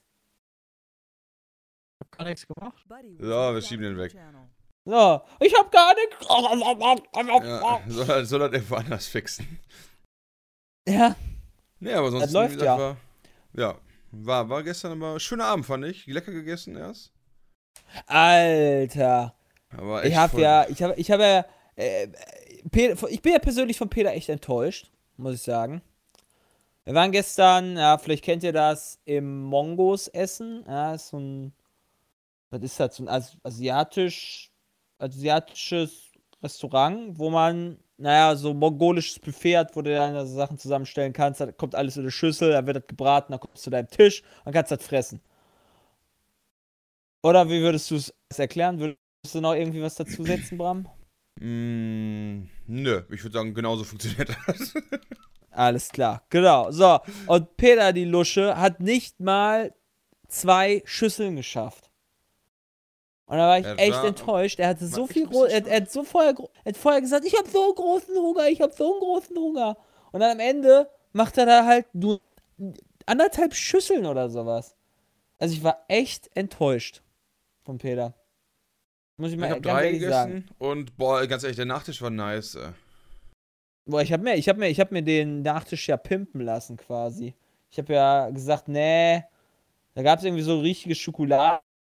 Ich 2.19 2.19
hab 2.19 2.19
gar 2.19 2.25
nichts 2.29 2.47
gemacht. 2.47 2.85
So, 3.19 3.55
wir 3.55 3.63
schieben 3.63 3.85
den 3.85 3.99
weg. 3.99 4.13
So, 4.85 5.21
ich 5.41 5.55
hab 5.55 5.71
gar 5.73 5.95
nichts. 5.95 7.45
Ja, 7.45 7.81
soll, 7.89 8.25
soll 8.27 8.43
er 8.43 8.53
irgendwo 8.53 8.77
anders 8.77 9.07
fixen. 9.07 9.59
Ja, 10.89 11.17
Nee, 11.79 11.93
aber 11.93 12.11
sonst 12.11 12.25
Das 12.25 12.33
läuft 12.33 12.55
gesagt, 12.55 12.67
ja. 12.67 12.79
War, 12.79 12.97
ja, 13.55 13.75
war, 14.13 14.49
war 14.49 14.63
gestern 14.63 14.93
aber 14.93 15.21
schöner 15.21 15.45
Abend, 15.47 15.67
fand 15.67 15.85
ich. 15.85 16.07
Lecker 16.07 16.33
gegessen 16.33 16.77
erst. 16.77 17.13
Alter. 18.07 19.35
Aber 19.77 20.03
Ich 20.05 20.11
echt 20.13 20.19
hab 20.19 20.31
voll- 20.31 20.41
ja, 20.41 20.67
ich 20.69 20.83
hab, 20.83 20.97
ich 20.97 21.11
hab 21.11 21.21
ja, 21.21 21.45
äh, 21.75 22.09
Peter, 22.71 23.09
ich 23.11 23.21
bin 23.21 23.33
ja 23.33 23.39
persönlich 23.39 23.77
von 23.77 23.91
Peter 23.91 24.11
echt 24.13 24.29
enttäuscht, 24.29 24.91
muss 25.17 25.35
ich 25.35 25.43
sagen. 25.43 25.83
Wir 26.85 26.95
waren 26.95 27.13
gestern, 27.13 27.77
ja, 27.77 27.99
vielleicht 27.99 28.25
kennt 28.25 28.43
ihr 28.45 28.53
das, 28.53 29.01
im 29.05 29.43
Mongos 29.43 30.09
essen. 30.09 30.65
Ja, 30.67 30.95
ist 30.95 31.09
so 31.09 31.19
ein, 31.19 31.53
was 32.51 32.63
ist 32.63 32.81
das, 32.81 32.97
so 32.97 33.05
ein 33.05 33.09
As 33.09 33.37
asiatisch, 33.43 34.51
asiatisches 34.99 36.13
Restaurant, 36.43 37.19
wo 37.19 37.31
man, 37.31 37.79
naja, 37.97 38.37
so 38.37 38.55
mongolisches 38.55 39.19
Buffet 39.19 39.59
hat, 39.59 39.77
wo 39.77 39.83
du 39.83 39.95
dann 39.95 40.27
so 40.27 40.35
Sachen 40.35 40.59
zusammenstellen 40.59 41.13
kannst. 41.13 41.41
Da 41.41 41.51
kommt 41.53 41.75
alles 41.75 41.97
in 41.97 42.03
eine 42.03 42.11
Schüssel, 42.11 42.53
dann 42.53 42.67
wird 42.67 42.77
das 42.77 42.87
gebraten, 42.87 43.33
dann 43.33 43.41
kommst 43.41 43.59
du 43.59 43.63
zu 43.63 43.71
deinem 43.71 43.89
Tisch 43.89 44.23
und 44.45 44.53
kannst 44.53 44.71
das 44.71 44.85
fressen. 44.85 45.21
Oder 47.23 47.49
wie 47.49 47.61
würdest 47.61 47.91
du 47.91 47.97
es 47.97 48.13
erklären? 48.39 48.79
Würdest 48.79 49.35
du 49.35 49.41
noch 49.41 49.55
irgendwie 49.55 49.83
was 49.83 49.97
dazusetzen, 49.97 50.59
Bram? 50.59 50.87
Mm, 51.41 52.49
nö, 52.67 53.03
ich 53.11 53.23
würde 53.23 53.35
sagen, 53.35 53.53
genauso 53.53 53.85
funktioniert 53.85 54.37
das. 54.47 54.75
Alles 55.51 55.89
klar, 55.89 56.23
genau. 56.31 56.71
So, 56.71 57.01
und 57.27 57.57
Peter, 57.57 57.93
die 57.93 58.05
Lusche, 58.05 58.57
hat 58.57 58.81
nicht 58.81 59.21
mal 59.21 59.75
zwei 60.29 60.83
Schüsseln 60.85 61.37
geschafft. 61.37 61.86
Und 63.27 63.39
da 63.39 63.49
war 63.49 63.59
ich 63.59 63.67
Er 63.67 63.79
echt 63.79 63.93
war- 63.93 64.05
enttäuscht. 64.07 64.59
Er 64.61 64.69
hatte 64.69 64.87
so 64.87 65.07
viel 65.07 65.29
er, 65.33 65.67
er 65.67 65.81
hat 65.83 65.91
so 65.91 66.05
vorher, 66.05 66.35
er 66.65 66.69
hat 66.71 66.77
vorher 66.77 67.01
gesagt, 67.01 67.25
ich 67.27 67.37
habe 67.37 67.49
so 67.49 67.65
einen 67.65 67.75
großen 67.75 68.15
Hunger, 68.17 68.49
ich 68.49 68.61
habe 68.61 68.73
so 68.73 68.93
einen 68.93 69.01
großen 69.01 69.37
Hunger. 69.37 69.77
Und 70.13 70.21
dann 70.21 70.33
am 70.33 70.41
Ende 70.41 70.89
macht 71.13 71.37
er 71.39 71.47
da 71.47 71.65
halt 71.67 71.87
nur 71.93 72.21
anderthalb 73.05 73.55
Schüsseln 73.55 74.07
oder 74.07 74.31
sowas. 74.31 74.77
Also 75.39 75.55
ich 75.55 75.63
war 75.65 75.85
echt 75.89 76.31
enttäuscht 76.37 77.03
von 77.65 77.79
Peter. 77.79 78.15
Muss 79.19 79.29
ich 79.31 79.35
Ich 79.35 79.41
mal 79.41 79.51
habe 79.51 79.61
ganz 79.61 79.75
drei 79.77 79.87
ehrlich 79.87 80.09
sagen. 80.09 80.49
und 80.59 80.97
boah, 80.97 81.27
ganz 81.27 81.43
ehrlich, 81.43 81.57
der 81.57 81.67
Nachtisch 81.67 82.01
war 82.03 82.11
nice. 82.11 82.57
Boah, 83.87 84.03
ich 84.03 84.13
habe 84.13 84.23
mir, 84.23 84.35
ich 84.37 84.49
hab 84.49 84.57
mir, 84.57 84.69
ich 84.69 84.79
hab 84.81 84.93
mir 84.93 85.03
den 85.03 85.43
Nachtisch 85.43 85.89
ja 85.89 85.97
pimpen 85.97 86.41
lassen 86.43 86.77
quasi. 86.77 87.35
Ich 87.71 87.79
habe 87.79 87.93
ja 87.95 88.31
gesagt, 88.31 88.69
nee, 88.69 89.23
da 89.95 90.03
gab 90.03 90.19
es 90.19 90.25
irgendwie 90.25 90.43
so 90.43 90.61
richtige 90.61 90.95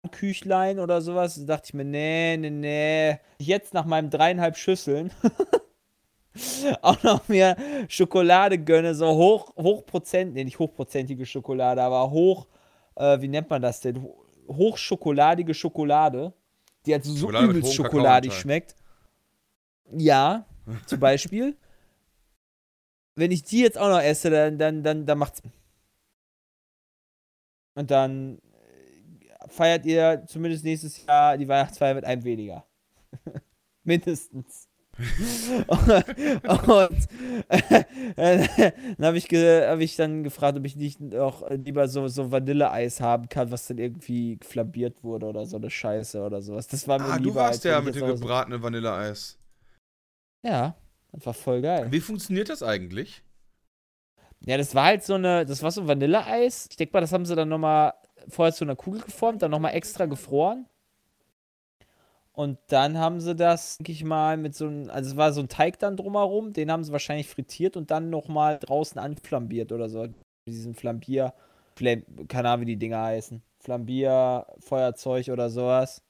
Schokoladenküchlein 0.05 0.79
oder 0.79 1.01
sowas. 1.01 1.35
Da 1.35 1.55
dachte 1.55 1.67
ich 1.67 1.73
mir, 1.73 1.83
nee, 1.85 2.37
nee, 2.37 2.49
nee. 2.49 3.19
Jetzt 3.39 3.73
nach 3.73 3.85
meinen 3.85 4.09
dreieinhalb 4.09 4.57
Schüsseln 4.57 5.11
auch 6.81 7.01
noch 7.03 7.27
mir 7.27 7.55
Schokolade 7.87 8.57
gönne, 8.57 8.95
so 8.95 9.07
hoch, 9.07 9.55
hochprozent, 9.57 10.33
nee, 10.33 10.43
nicht 10.43 10.59
hochprozentige 10.59 11.25
Schokolade, 11.25 11.81
aber 11.81 12.09
hoch, 12.11 12.47
äh, 12.95 13.19
wie 13.21 13.27
nennt 13.27 13.49
man 13.49 13.61
das 13.61 13.81
denn? 13.81 14.01
Ho- 14.01 14.17
Hochschokoladige 14.47 15.53
Schokolade, 15.53 16.33
die 16.85 16.93
halt 16.93 17.03
so 17.05 17.27
mit 17.27 17.39
übelst 17.41 17.73
schokoladig 17.73 18.33
schmeckt. 18.33 18.75
Ja, 19.93 20.45
zum 20.85 20.99
Beispiel. 21.01 21.55
wenn 23.15 23.31
ich 23.31 23.43
die 23.43 23.59
jetzt 23.61 23.77
auch 23.77 23.89
noch 23.89 24.01
esse, 24.01 24.29
dann, 24.29 24.57
dann, 24.57 24.83
dann, 24.83 25.05
dann 25.05 25.17
macht's. 25.17 25.41
Und 27.75 27.91
dann 27.91 28.39
feiert 29.51 29.85
ihr 29.85 30.23
zumindest 30.27 30.63
nächstes 30.63 31.05
Jahr 31.05 31.37
die 31.37 31.47
Weihnachtsfeier 31.47 31.93
mit 31.93 32.05
einem 32.05 32.23
weniger. 32.23 32.65
Mindestens. 33.83 34.67
und, 35.67 37.07
äh, 37.49 37.83
dann 38.97 39.05
habe 39.05 39.17
ich, 39.17 39.25
hab 39.29 39.79
ich 39.79 39.95
dann 39.95 40.23
gefragt, 40.23 40.57
ob 40.57 40.65
ich 40.65 40.75
nicht 40.75 40.99
auch 41.15 41.49
lieber 41.49 41.87
so, 41.87 42.07
so 42.07 42.31
Vanilleeis 42.31 42.99
haben 43.01 43.29
kann, 43.29 43.51
was 43.51 43.67
dann 43.67 43.77
irgendwie 43.77 44.37
flambiert 44.43 45.03
wurde 45.03 45.25
oder 45.27 45.45
so 45.45 45.57
eine 45.57 45.69
Scheiße 45.69 46.21
oder 46.21 46.41
sowas. 46.41 46.67
Das 46.67 46.87
war 46.87 46.99
mir 46.99 47.05
Ah, 47.05 47.17
du 47.17 47.23
lieber, 47.25 47.35
warst 47.35 47.65
als 47.65 47.73
ja 47.73 47.81
mit 47.81 47.95
dem 47.95 48.03
auch 48.03 48.07
so- 48.09 48.15
gebratenen 48.15 48.61
Vanilleeis. 48.61 49.37
Ja, 50.45 50.75
das 51.11 51.25
war 51.25 51.33
voll 51.33 51.61
geil. 51.61 51.87
Wie 51.89 51.99
funktioniert 52.01 52.49
das 52.49 52.61
eigentlich? 52.61 53.23
Ja, 54.43 54.57
das 54.57 54.73
war 54.75 54.85
halt 54.85 55.03
so 55.03 55.13
eine, 55.15 55.45
das 55.45 55.61
war 55.63 55.71
so 55.71 55.81
ein 55.81 55.87
Vanilleeis. 55.87 56.67
Ich 56.69 56.75
denke 56.75 56.93
mal, 56.93 57.01
das 57.01 57.13
haben 57.13 57.25
sie 57.25 57.35
dann 57.35 57.49
nochmal 57.49 57.93
vorher 58.27 58.53
zu 58.53 58.63
einer 58.63 58.75
Kugel 58.75 59.01
geformt, 59.01 59.41
dann 59.41 59.51
nochmal 59.51 59.73
extra 59.75 60.05
gefroren. 60.05 60.65
Und 62.33 62.57
dann 62.67 62.97
haben 62.97 63.19
sie 63.19 63.35
das, 63.35 63.77
denke 63.77 63.91
ich 63.91 64.03
mal, 64.03 64.37
mit 64.37 64.55
so 64.55 64.65
einem, 64.65 64.89
also 64.89 65.11
es 65.11 65.17
war 65.17 65.33
so 65.33 65.41
ein 65.41 65.49
Teig 65.49 65.79
dann 65.79 65.97
drumherum, 65.97 66.53
den 66.53 66.71
haben 66.71 66.83
sie 66.83 66.91
wahrscheinlich 66.91 67.27
frittiert 67.27 67.75
und 67.75 67.91
dann 67.91 68.09
nochmal 68.09 68.57
draußen 68.59 68.99
anflambiert 68.99 69.71
oder 69.71 69.89
so. 69.89 70.03
Mit 70.03 70.15
diesem 70.47 70.73
Flambier, 70.73 71.33
Flam, 71.75 72.03
keine 72.27 72.49
Ahnung, 72.49 72.61
wie 72.61 72.71
die 72.71 72.79
Dinger 72.79 73.01
heißen. 73.01 73.41
Flambier, 73.59 74.47
Feuerzeug 74.59 75.27
oder 75.27 75.49
sowas. 75.49 76.01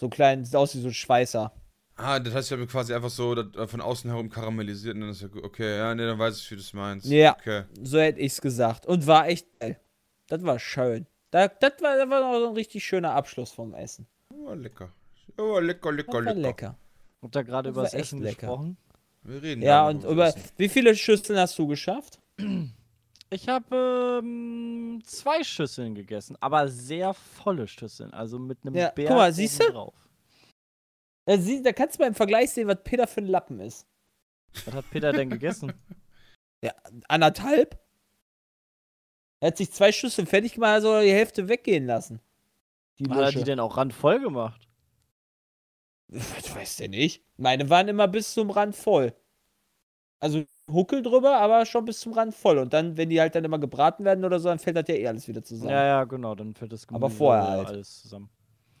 So 0.00 0.08
klein, 0.08 0.44
sieht 0.44 0.56
aus 0.56 0.74
wie 0.74 0.80
so 0.80 0.88
ein 0.88 0.94
Schweißer. 0.94 1.52
Ah, 1.96 2.18
das 2.18 2.34
heißt, 2.34 2.48
ich 2.50 2.52
habe 2.52 2.66
quasi 2.66 2.92
einfach 2.92 3.10
so 3.10 3.34
äh, 3.36 3.66
von 3.68 3.80
außen 3.80 4.10
herum 4.10 4.28
karamellisiert 4.28 4.96
und 4.96 5.02
dann 5.02 5.10
ist 5.10 5.22
ja 5.22 5.28
gut. 5.28 5.44
Okay, 5.44 5.78
ja, 5.78 5.94
nee, 5.94 6.04
dann 6.04 6.18
weiß 6.18 6.38
ich, 6.38 6.50
wie 6.50 6.56
du 6.56 6.60
es 6.60 6.72
meinst. 6.72 7.06
Ja. 7.06 7.36
Okay. 7.38 7.64
So 7.82 7.98
hätte 7.98 8.20
ich's 8.20 8.40
gesagt. 8.40 8.86
Und 8.86 9.06
war 9.06 9.28
echt 9.28 9.46
geil. 9.60 9.78
Das 10.36 10.44
war 10.44 10.58
schön. 10.58 11.06
Da, 11.30 11.48
das, 11.48 11.72
war, 11.80 11.96
das 11.96 12.08
war 12.10 12.20
noch 12.20 12.38
so 12.40 12.48
ein 12.48 12.54
richtig 12.54 12.84
schöner 12.84 13.12
Abschluss 13.12 13.50
vom 13.52 13.74
Essen. 13.74 14.06
Oh, 14.32 14.52
lecker. 14.52 14.92
Oh, 15.38 15.58
lecker, 15.58 15.92
lecker, 15.92 16.12
Das 16.12 16.26
war 16.26 16.34
lecker. 16.34 16.40
lecker. 16.48 16.78
Und 17.20 17.34
da 17.36 17.42
gerade 17.42 17.68
Das 17.70 17.74
über 17.74 17.82
das 17.82 17.94
Essen 17.94 18.20
lecker. 18.22 18.46
gesprochen. 18.46 18.76
Wir 19.22 19.42
reden 19.42 19.62
Ja, 19.62 19.88
und 19.88 20.04
über. 20.04 20.26
Essen. 20.28 20.42
Wie 20.56 20.68
viele 20.68 20.94
Schüsseln 20.96 21.38
hast 21.38 21.58
du 21.58 21.66
geschafft? 21.66 22.20
Ich 23.30 23.48
habe 23.48 24.20
ähm, 24.22 25.00
zwei 25.04 25.42
Schüsseln 25.44 25.94
gegessen, 25.94 26.36
aber 26.40 26.68
sehr 26.68 27.14
volle 27.14 27.66
Schüsseln. 27.66 28.12
Also 28.12 28.38
mit 28.38 28.58
einem 28.64 28.74
Ja, 28.74 28.90
Berg 28.90 29.08
guck 29.08 29.16
mal, 29.16 29.32
siehst 29.32 29.62
du? 29.62 29.70
drauf. 29.72 29.94
Da, 31.26 31.38
sie, 31.38 31.62
da 31.62 31.72
kannst 31.72 31.96
du 31.98 32.02
mal 32.02 32.08
im 32.08 32.14
Vergleich 32.14 32.50
sehen, 32.50 32.68
was 32.68 32.82
Peter 32.84 33.06
für 33.06 33.22
ein 33.22 33.26
Lappen 33.28 33.60
ist. 33.60 33.86
Was 34.66 34.74
hat 34.74 34.90
Peter 34.90 35.12
denn 35.12 35.30
gegessen? 35.30 35.72
Anderthalb? 37.08 37.78
Er 39.44 39.48
hat 39.48 39.58
sich 39.58 39.70
zwei 39.70 39.92
Schüsseln 39.92 40.26
fertig 40.26 40.54
gemacht, 40.54 40.70
also 40.70 41.02
die 41.02 41.12
Hälfte 41.12 41.50
weggehen 41.50 41.84
lassen. 41.84 42.18
Die 42.98 43.06
Hat 43.10 43.18
er 43.18 43.30
die 43.30 43.44
denn 43.44 43.60
auch 43.60 43.76
randvoll 43.76 44.18
gemacht? 44.18 44.66
Was 46.08 46.56
weiß 46.56 46.76
der 46.76 46.88
nicht? 46.88 47.22
Meine 47.36 47.68
waren 47.68 47.88
immer 47.88 48.08
bis 48.08 48.32
zum 48.32 48.48
Rand 48.48 48.74
voll. 48.74 49.12
Also 50.18 50.44
Huckel 50.72 51.02
drüber, 51.02 51.36
aber 51.36 51.66
schon 51.66 51.84
bis 51.84 52.00
zum 52.00 52.14
Rand 52.14 52.34
voll. 52.34 52.56
Und 52.56 52.72
dann, 52.72 52.96
wenn 52.96 53.10
die 53.10 53.20
halt 53.20 53.34
dann 53.34 53.44
immer 53.44 53.58
gebraten 53.58 54.06
werden 54.06 54.24
oder 54.24 54.40
so, 54.40 54.48
dann 54.48 54.58
fällt 54.58 54.78
das 54.78 54.88
ja 54.88 54.94
eh 54.94 55.08
alles 55.08 55.28
wieder 55.28 55.42
zusammen. 55.42 55.72
Ja, 55.72 55.84
ja, 55.84 56.04
genau, 56.04 56.34
dann 56.34 56.54
fällt 56.54 56.72
das 56.72 56.88
Aber 56.88 57.00
Gemüse 57.00 57.18
vorher 57.18 57.44
ja 57.44 57.50
halt. 57.50 57.68
alles 57.68 58.00
zusammen. 58.00 58.30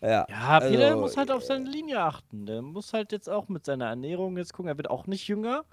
Ja. 0.00 0.26
Ja, 0.30 0.58
Also, 0.60 0.98
muss 0.98 1.18
halt 1.18 1.30
auf 1.30 1.42
äh, 1.42 1.46
seine 1.46 1.68
Linie 1.68 2.00
achten. 2.00 2.46
Der 2.46 2.62
muss 2.62 2.94
halt 2.94 3.12
jetzt 3.12 3.28
auch 3.28 3.50
mit 3.50 3.66
seiner 3.66 3.88
Ernährung 3.88 4.38
jetzt 4.38 4.54
gucken. 4.54 4.70
Er 4.70 4.78
wird 4.78 4.88
auch 4.88 5.06
nicht 5.06 5.28
jünger. 5.28 5.66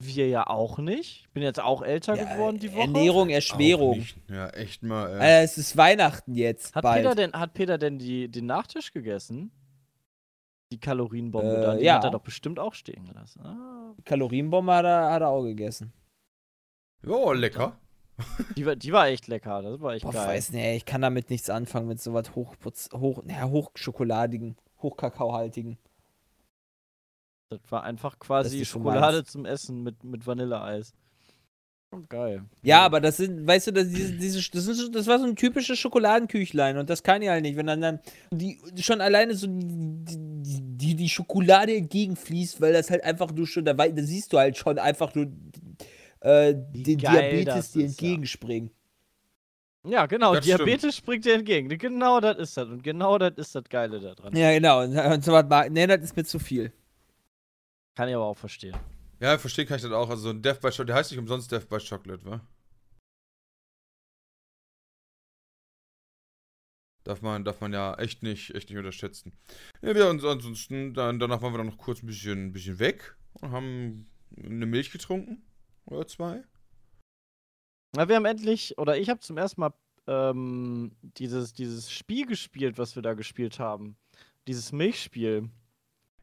Wir 0.00 0.28
ja 0.28 0.46
auch 0.46 0.78
nicht. 0.78 1.22
Ich 1.22 1.30
bin 1.30 1.42
jetzt 1.42 1.60
auch 1.60 1.80
älter 1.82 2.16
Ja, 2.16 2.24
geworden 2.34 2.58
die 2.58 2.72
Woche. 2.72 2.80
Ernährung, 2.82 3.30
Erschwerung. 3.30 4.04
Ja, 4.28 4.48
echt 4.50 4.82
mal. 4.82 5.08
Äh. 5.08 5.12
Alter, 5.12 5.42
es 5.42 5.56
ist 5.58 5.76
Weihnachten 5.76 6.34
jetzt. 6.34 6.74
Hat 6.74 6.82
bald. 6.82 7.02
Peter 7.02 7.14
denn, 7.14 7.32
hat 7.32 7.54
Peter 7.54 7.78
denn 7.78 7.98
die, 7.98 8.28
den 8.28 8.46
Nachtisch 8.46 8.92
gegessen? 8.92 9.50
Die 10.72 10.80
Kalorienbombe 10.80 11.56
Äh, 11.56 11.60
dann, 11.62 11.78
die 11.78 11.84
ja. 11.84 11.94
hat 11.94 12.04
er 12.04 12.10
doch 12.10 12.22
bestimmt 12.22 12.58
auch 12.58 12.74
stehen 12.74 13.04
gelassen. 13.06 13.40
Ah, 13.42 13.94
Kalorienbombe 14.04 14.74
hat 14.74 14.84
er, 14.84 15.12
hat 15.12 15.22
er 15.22 15.28
auch 15.28 15.44
gegessen. 15.44 15.92
Ja, 17.06 17.32
lecker. 17.32 17.78
die, 18.56 18.64
war, 18.66 18.76
die 18.76 18.92
war 18.92 19.08
echt 19.08 19.26
lecker, 19.26 19.62
das 19.62 19.80
war 19.80 19.94
echt 19.94 20.04
Boah, 20.04 20.12
geil. 20.12 20.28
weiß 20.28 20.52
nicht, 20.52 20.64
ich 20.76 20.84
kann 20.84 21.02
damit 21.02 21.30
nichts 21.30 21.50
anfangen 21.50 21.88
mit 21.88 22.00
sowas 22.00 22.34
hoch, 22.34 22.54
hoch, 22.92 23.22
naja, 23.24 23.48
hochschokoladigen, 23.48 24.56
hochkakaohaltigen. 24.80 25.78
Das 27.58 27.72
war 27.72 27.84
einfach 27.84 28.18
quasi 28.18 28.64
Schokolade 28.64 29.24
zum 29.24 29.44
Essen 29.44 29.82
mit, 29.82 30.04
mit 30.04 30.26
Vanilleeis. 30.26 30.94
Geil. 32.08 32.44
Ja, 32.62 32.80
aber 32.84 33.00
das 33.00 33.18
sind, 33.18 33.46
weißt 33.46 33.68
du, 33.68 33.72
das, 33.72 33.88
diese, 33.88 34.12
diese, 34.14 34.50
das, 34.50 34.66
ist, 34.66 34.94
das 34.94 35.06
war 35.06 35.18
so 35.18 35.26
ein 35.26 35.36
typisches 35.36 35.78
Schokoladenküchlein 35.78 36.76
und 36.76 36.90
das 36.90 37.02
kann 37.02 37.22
ich 37.22 37.28
halt 37.28 37.42
nicht, 37.42 37.56
wenn 37.56 37.66
dann, 37.66 37.80
dann 37.80 38.00
die 38.32 38.58
schon 38.80 39.00
alleine 39.00 39.34
so 39.34 39.46
die, 39.48 40.58
die, 40.60 40.96
die, 40.96 41.08
Schokolade 41.08 41.76
entgegenfließt, 41.76 42.60
weil 42.60 42.72
das 42.72 42.90
halt 42.90 43.04
einfach 43.04 43.30
nur 43.32 43.46
schon, 43.46 43.64
da, 43.64 43.74
da 43.74 44.02
siehst 44.02 44.32
du 44.32 44.38
halt 44.38 44.56
schon 44.56 44.78
einfach 44.78 45.14
nur 45.14 45.28
äh, 46.20 46.54
den 46.54 46.98
Diabetes 46.98 47.72
dir 47.72 47.82
ja. 47.82 47.86
entgegenspringen. 47.86 48.70
Ja, 49.86 50.06
genau, 50.06 50.34
Das 50.34 50.46
Diabetes 50.46 50.96
springt 50.96 51.26
dir 51.26 51.34
entgegen. 51.34 51.68
Genau 51.68 52.18
das 52.18 52.38
ist 52.38 52.56
das. 52.56 52.68
Und 52.68 52.82
genau 52.82 53.18
das 53.18 53.32
ist 53.36 53.54
das 53.54 53.64
Geile 53.64 54.00
da 54.00 54.14
dran. 54.14 54.34
Ja, 54.34 54.50
genau. 54.52 54.82
Und, 54.82 54.96
und 54.96 55.22
so 55.22 55.32
was, 55.32 55.46
mag- 55.46 55.70
nee, 55.70 55.86
das 55.86 56.02
ist 56.02 56.16
mir 56.16 56.24
zu 56.24 56.38
viel. 56.38 56.72
Kann 57.94 58.08
ich 58.08 58.14
aber 58.14 58.24
auch 58.24 58.36
verstehen. 58.36 58.76
Ja, 59.20 59.38
verstehen 59.38 59.66
kann 59.66 59.76
ich 59.76 59.82
das 59.82 59.92
auch. 59.92 60.10
Also 60.10 60.30
ein 60.30 60.42
Death 60.42 60.60
by 60.60 60.68
Chocolate, 60.68 60.86
der 60.86 60.96
heißt 60.96 61.10
nicht 61.10 61.20
umsonst 61.20 61.50
Death 61.50 61.68
by 61.68 61.78
Chocolate, 61.78 62.24
wa? 62.24 62.40
Darf 67.04 67.20
man, 67.20 67.44
darf 67.44 67.60
man 67.60 67.72
ja 67.72 67.94
echt 67.96 68.22
nicht, 68.22 68.54
echt 68.54 68.70
nicht 68.70 68.78
unterschätzen. 68.78 69.32
Ja, 69.82 69.94
wir 69.94 70.08
uns 70.08 70.24
ansonsten, 70.24 70.94
dann, 70.94 71.18
danach 71.18 71.42
waren 71.42 71.52
wir 71.52 71.58
dann 71.58 71.66
noch 71.66 71.76
kurz 71.76 72.02
ein 72.02 72.06
bisschen, 72.06 72.46
ein 72.46 72.52
bisschen 72.52 72.78
weg 72.78 73.14
und 73.34 73.50
haben 73.50 74.10
eine 74.36 74.66
Milch 74.66 74.90
getrunken. 74.90 75.42
Oder 75.84 76.06
zwei. 76.06 76.42
Na, 77.94 78.08
wir 78.08 78.16
haben 78.16 78.24
endlich, 78.24 78.78
oder 78.78 78.96
ich 78.96 79.10
habe 79.10 79.20
zum 79.20 79.36
ersten 79.36 79.60
Mal 79.60 79.74
ähm, 80.06 80.92
dieses, 81.02 81.52
dieses 81.52 81.92
Spiel 81.92 82.26
gespielt, 82.26 82.78
was 82.78 82.96
wir 82.96 83.02
da 83.02 83.14
gespielt 83.14 83.58
haben. 83.58 83.96
Dieses 84.48 84.72
Milchspiel. 84.72 85.50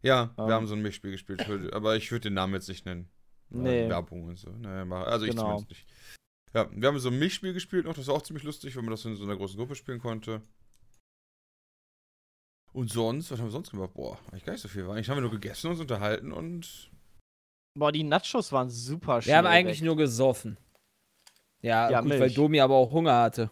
Ja, 0.03 0.33
Ähm. 0.37 0.47
wir 0.47 0.53
haben 0.55 0.67
so 0.67 0.75
ein 0.75 0.81
Milchspiel 0.81 1.11
gespielt, 1.11 1.41
aber 1.73 1.95
ich 1.95 2.11
würde 2.11 2.23
den 2.29 2.33
Namen 2.33 2.53
jetzt 2.53 2.67
nicht 2.69 2.85
nennen. 2.85 3.09
Weil 3.49 3.83
Nee. 3.83 3.89
Werbung 3.89 4.23
und 4.23 4.37
so. 4.39 4.49
Naja, 4.51 4.85
mach- 4.85 5.05
also 5.07 5.25
ich 5.25 5.31
Genau. 5.31 5.43
zumindest 5.57 5.69
nicht. 5.69 5.85
Ja, 6.53 6.69
wir 6.71 6.87
haben 6.87 6.99
so 6.99 7.09
ein 7.09 7.19
Milchspiel 7.19 7.53
gespielt 7.53 7.85
noch, 7.85 7.93
das 7.93 8.07
war 8.07 8.15
auch 8.15 8.21
ziemlich 8.21 8.43
lustig, 8.43 8.75
weil 8.75 8.83
man 8.83 8.91
das 8.91 9.05
in 9.05 9.15
so 9.15 9.23
einer 9.23 9.35
großen 9.37 9.57
Gruppe 9.57 9.75
spielen 9.75 9.99
konnte. 9.99 10.41
Und 12.73 12.89
sonst, 12.89 13.29
was 13.31 13.39
haben 13.39 13.47
wir 13.47 13.51
sonst 13.51 13.71
gemacht? 13.71 13.93
Boah, 13.93 14.17
eigentlich 14.31 14.45
gar 14.45 14.53
nicht 14.53 14.61
so 14.61 14.69
viel. 14.69 14.89
Eigentlich 14.89 15.09
haben 15.09 15.17
wir 15.17 15.21
nur 15.21 15.31
gegessen, 15.31 15.69
uns 15.71 15.79
unterhalten 15.81 16.31
und. 16.31 16.89
Boah, 17.77 17.91
die 17.91 18.03
Nachos 18.03 18.51
waren 18.51 18.69
super 18.69 19.17
Wir 19.17 19.21
schnell 19.23 19.35
haben 19.37 19.47
eigentlich 19.47 19.79
weg. 19.81 19.85
nur 19.85 19.97
gesoffen. 19.97 20.57
Ja, 21.61 21.89
Ja, 21.91 22.01
gut, 22.01 22.11
weil. 22.11 22.31
Domi 22.31 22.59
aber 22.61 22.75
auch 22.75 22.91
Hunger 22.91 23.21
hatte. 23.21 23.51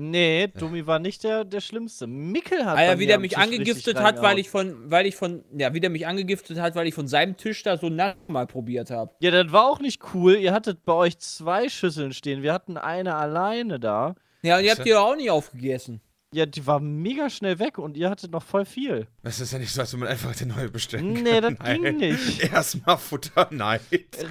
Nee, 0.00 0.46
Domi 0.46 0.86
war 0.86 1.00
nicht 1.00 1.24
der, 1.24 1.44
der 1.44 1.60
Schlimmste. 1.60 2.06
Mickel 2.06 2.64
hat 2.64 2.78
Alter, 2.78 2.92
bei 2.92 2.98
wie 3.00 3.06
der 3.06 3.18
mich 3.18 3.32
Tisch 3.32 3.42
angegiftet 3.42 3.98
hat, 3.98 4.22
weil 4.22 4.38
ich 4.38 4.48
von, 4.48 4.88
weil 4.88 5.06
ich 5.06 5.16
von, 5.16 5.42
ja, 5.56 5.74
wie 5.74 5.80
der 5.80 5.90
mich 5.90 6.06
angegiftet 6.06 6.60
hat, 6.60 6.76
weil 6.76 6.86
ich 6.86 6.94
von 6.94 7.08
seinem 7.08 7.36
Tisch 7.36 7.64
da 7.64 7.76
so 7.76 7.88
Nacht 7.88 8.28
mal 8.28 8.46
probiert 8.46 8.92
habe. 8.92 9.10
Ja, 9.18 9.32
das 9.32 9.50
war 9.50 9.64
auch 9.68 9.80
nicht 9.80 10.00
cool. 10.14 10.36
Ihr 10.36 10.52
hattet 10.52 10.84
bei 10.84 10.92
euch 10.92 11.18
zwei 11.18 11.68
Schüsseln 11.68 12.12
stehen. 12.12 12.42
Wir 12.42 12.52
hatten 12.52 12.76
eine 12.76 13.16
alleine 13.16 13.80
da. 13.80 14.14
Ja, 14.42 14.58
und 14.58 14.64
ihr 14.64 14.70
habt 14.70 14.86
die 14.86 14.90
doch 14.90 15.04
auch 15.04 15.16
nicht 15.16 15.30
aufgegessen. 15.30 16.00
Ja, 16.32 16.46
die 16.46 16.64
war 16.64 16.78
mega 16.78 17.28
schnell 17.28 17.58
weg 17.58 17.78
und 17.78 17.96
ihr 17.96 18.08
hattet 18.08 18.30
noch 18.30 18.44
voll 18.44 18.66
viel. 18.66 19.08
Es 19.24 19.40
ist 19.40 19.52
ja 19.52 19.58
nicht 19.58 19.72
so, 19.72 19.80
als 19.80 19.92
wenn 19.94 20.00
man 20.00 20.10
einfach 20.10 20.36
den 20.36 20.48
neue 20.48 20.68
bestellen 20.68 21.14
kann. 21.14 21.24
Nee, 21.24 21.40
das 21.40 21.54
Nein. 21.58 21.82
ging 21.82 21.96
nicht. 21.96 22.40
Erstmal 22.52 22.98
Futter, 22.98 23.48
nein. 23.50 23.80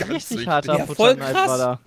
Richtig 0.08 0.48
harter 0.48 0.78
Ja, 0.78 0.86
voll 0.86 0.96
Futterneid 0.96 1.34
krass. 1.34 1.50
war 1.50 1.58
da. 1.58 1.80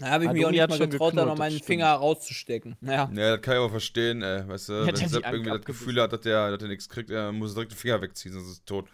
Da 0.00 0.06
habe 0.10 0.24
ich 0.24 0.30
Ah, 0.30 0.32
mich 0.32 0.46
auch 0.46 0.50
nicht 0.50 0.68
mal 0.68 0.76
schon 0.76 0.90
getraut, 0.90 1.16
da 1.16 1.24
noch 1.26 1.36
meinen. 1.36 1.60
Finger 1.60 1.92
rauszustecken. 1.92 2.76
Naja. 2.80 3.10
Ja, 3.14 3.36
das 3.36 3.42
kann 3.42 3.54
ich 3.54 3.58
aber 3.60 3.70
verstehen, 3.70 4.22
ey. 4.22 4.48
Weißt 4.48 4.68
du, 4.70 4.72
Ja, 4.72 4.86
wenn 4.86 4.96
Sepp 4.96 5.24
irgendwie 5.32 5.50
das. 5.50 5.64
Gefühl 5.64 6.00
hat, 6.00 6.12
dass 6.12 6.20
der, 6.22 6.50
dass 6.50 6.58
der 6.58 6.68
nichts 6.68 6.88
kriegt, 6.88 7.10
er 7.10 7.32
muss 7.32 7.52
direkt 7.54 7.72
den 7.72 7.78
Finger 7.78 8.00
wegziehen, 8.00 8.32
sonst 8.32 8.48
ist 8.50 8.60
er 8.60 8.64
tot. 8.66 8.88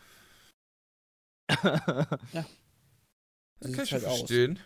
So 3.59 3.69
Das 3.69 3.73
kann 3.73 3.85
ich 3.85 3.93
halt 3.93 4.03
schon 4.03 4.11
aus. 4.11 4.19
verstehen. 4.19 4.59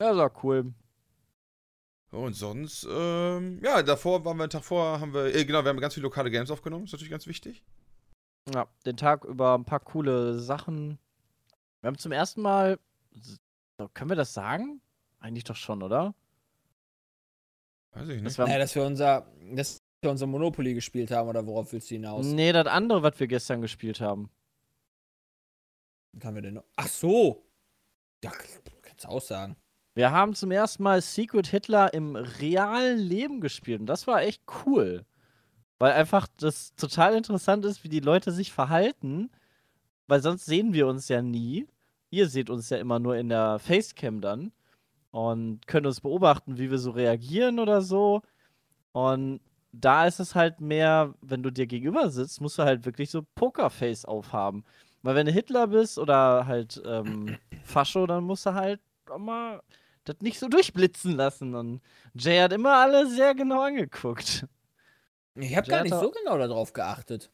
ja, 0.00 0.16
war 0.16 0.32
cool. 0.44 0.72
Und 2.10 2.32
sonst, 2.34 2.86
ähm, 2.90 3.60
ja, 3.62 3.82
davor 3.82 4.24
waren 4.24 4.36
wir 4.38 4.44
einen 4.44 4.50
Tag 4.50 4.64
vor, 4.64 4.98
haben 4.98 5.12
wir, 5.12 5.26
äh, 5.34 5.44
genau, 5.44 5.62
wir 5.62 5.68
haben 5.68 5.78
ganz 5.80 5.94
viele 5.94 6.04
lokale 6.04 6.30
Games 6.30 6.50
aufgenommen, 6.50 6.84
ist 6.86 6.92
natürlich 6.92 7.10
ganz 7.10 7.26
wichtig. 7.26 7.62
Ja, 8.52 8.66
den 8.86 8.96
Tag 8.96 9.24
über 9.24 9.54
ein 9.58 9.64
paar 9.66 9.80
coole 9.80 10.38
Sachen. 10.40 10.98
Wir 11.82 11.88
haben 11.88 11.98
zum 11.98 12.12
ersten 12.12 12.40
Mal. 12.40 12.78
Können 13.94 14.10
wir 14.10 14.16
das 14.16 14.32
sagen? 14.34 14.80
Eigentlich 15.20 15.44
doch 15.44 15.56
schon, 15.56 15.82
oder? 15.82 16.14
Weiß 17.92 18.08
ich 18.08 18.16
nicht. 18.16 18.26
Das 18.26 18.38
war, 18.38 18.46
Naja, 18.46 18.58
dass 18.58 18.74
wir 18.74 18.84
unser, 18.84 19.26
dass 19.54 19.78
wir 20.00 20.10
unser 20.10 20.26
Monopoly 20.26 20.74
gespielt 20.74 21.10
haben, 21.10 21.28
oder 21.28 21.46
worauf 21.46 21.72
willst 21.72 21.90
du 21.90 21.94
hinaus? 21.94 22.26
nee, 22.26 22.52
das 22.52 22.66
andere, 22.66 23.02
was 23.02 23.18
wir 23.20 23.26
gestern 23.26 23.60
gespielt 23.60 24.00
haben. 24.00 24.30
Was 26.12 26.24
haben 26.24 26.34
wir 26.34 26.42
denn 26.42 26.54
noch? 26.54 26.64
Ach 26.76 26.88
so. 26.88 27.44
Ja, 28.24 28.32
kannst 28.82 29.04
du 29.04 29.08
auch 29.08 29.20
sagen. 29.20 29.56
Wir 29.94 30.10
haben 30.10 30.34
zum 30.34 30.50
ersten 30.50 30.82
Mal 30.82 31.02
Secret 31.02 31.48
Hitler 31.48 31.92
im 31.92 32.16
realen 32.16 32.98
Leben 32.98 33.40
gespielt 33.40 33.80
und 33.80 33.86
das 33.86 34.06
war 34.06 34.22
echt 34.22 34.42
cool. 34.64 35.04
Weil 35.78 35.92
einfach 35.92 36.28
das 36.36 36.74
total 36.74 37.14
interessant 37.14 37.64
ist, 37.64 37.84
wie 37.84 37.88
die 37.88 38.00
Leute 38.00 38.32
sich 38.32 38.52
verhalten, 38.52 39.30
weil 40.06 40.22
sonst 40.22 40.44
sehen 40.46 40.72
wir 40.72 40.86
uns 40.86 41.08
ja 41.08 41.22
nie. 41.22 41.66
Ihr 42.10 42.28
seht 42.28 42.50
uns 42.50 42.70
ja 42.70 42.78
immer 42.78 42.98
nur 42.98 43.16
in 43.16 43.28
der 43.28 43.58
Facecam 43.58 44.20
dann 44.20 44.52
und 45.10 45.66
könnt 45.66 45.86
uns 45.86 46.00
beobachten, 46.00 46.58
wie 46.58 46.70
wir 46.70 46.78
so 46.78 46.90
reagieren 46.90 47.58
oder 47.58 47.82
so. 47.82 48.22
Und 48.92 49.40
da 49.72 50.06
ist 50.06 50.20
es 50.20 50.34
halt 50.34 50.60
mehr, 50.60 51.14
wenn 51.20 51.42
du 51.42 51.50
dir 51.50 51.66
gegenüber 51.66 52.10
sitzt, 52.10 52.40
musst 52.40 52.58
du 52.58 52.64
halt 52.64 52.84
wirklich 52.84 53.10
so 53.10 53.22
Pokerface 53.34 54.04
aufhaben. 54.04 54.64
Weil 55.02 55.14
wenn 55.14 55.26
du 55.26 55.32
Hitler 55.32 55.68
bist 55.68 55.98
oder 55.98 56.46
halt 56.46 56.80
ähm, 56.84 57.38
Fascho, 57.64 58.06
dann 58.06 58.24
musst 58.24 58.46
du 58.46 58.54
halt 58.54 58.80
auch 59.08 59.18
mal 59.18 59.62
das 60.04 60.16
nicht 60.20 60.38
so 60.38 60.48
durchblitzen 60.48 61.16
lassen. 61.16 61.54
Und 61.54 61.80
Jay 62.14 62.38
hat 62.38 62.52
immer 62.52 62.76
alle 62.76 63.06
sehr 63.06 63.34
genau 63.34 63.62
angeguckt. 63.62 64.46
Ich 65.34 65.56
habe 65.56 65.68
gar 65.68 65.82
nicht 65.82 65.94
so 65.94 66.10
genau 66.10 66.36
darauf 66.38 66.72
geachtet. 66.72 67.30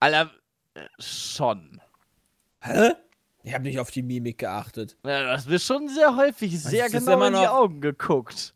Aller 0.00 0.30
äh, 0.74 0.86
schon. 0.98 1.80
Hä? 2.60 2.92
Ich 3.44 3.52
habe 3.52 3.64
nicht 3.64 3.78
auf 3.78 3.90
die 3.90 4.02
Mimik 4.02 4.38
geachtet. 4.38 4.96
Ja, 5.04 5.22
du 5.22 5.30
hast 5.30 5.48
mir 5.48 5.58
schon 5.58 5.86
sehr 5.88 6.16
häufig 6.16 6.58
sehr 6.58 6.86
ist 6.86 6.92
genau 6.92 7.22
in 7.22 7.34
die 7.34 7.46
Augen 7.46 7.80
geguckt. 7.82 8.54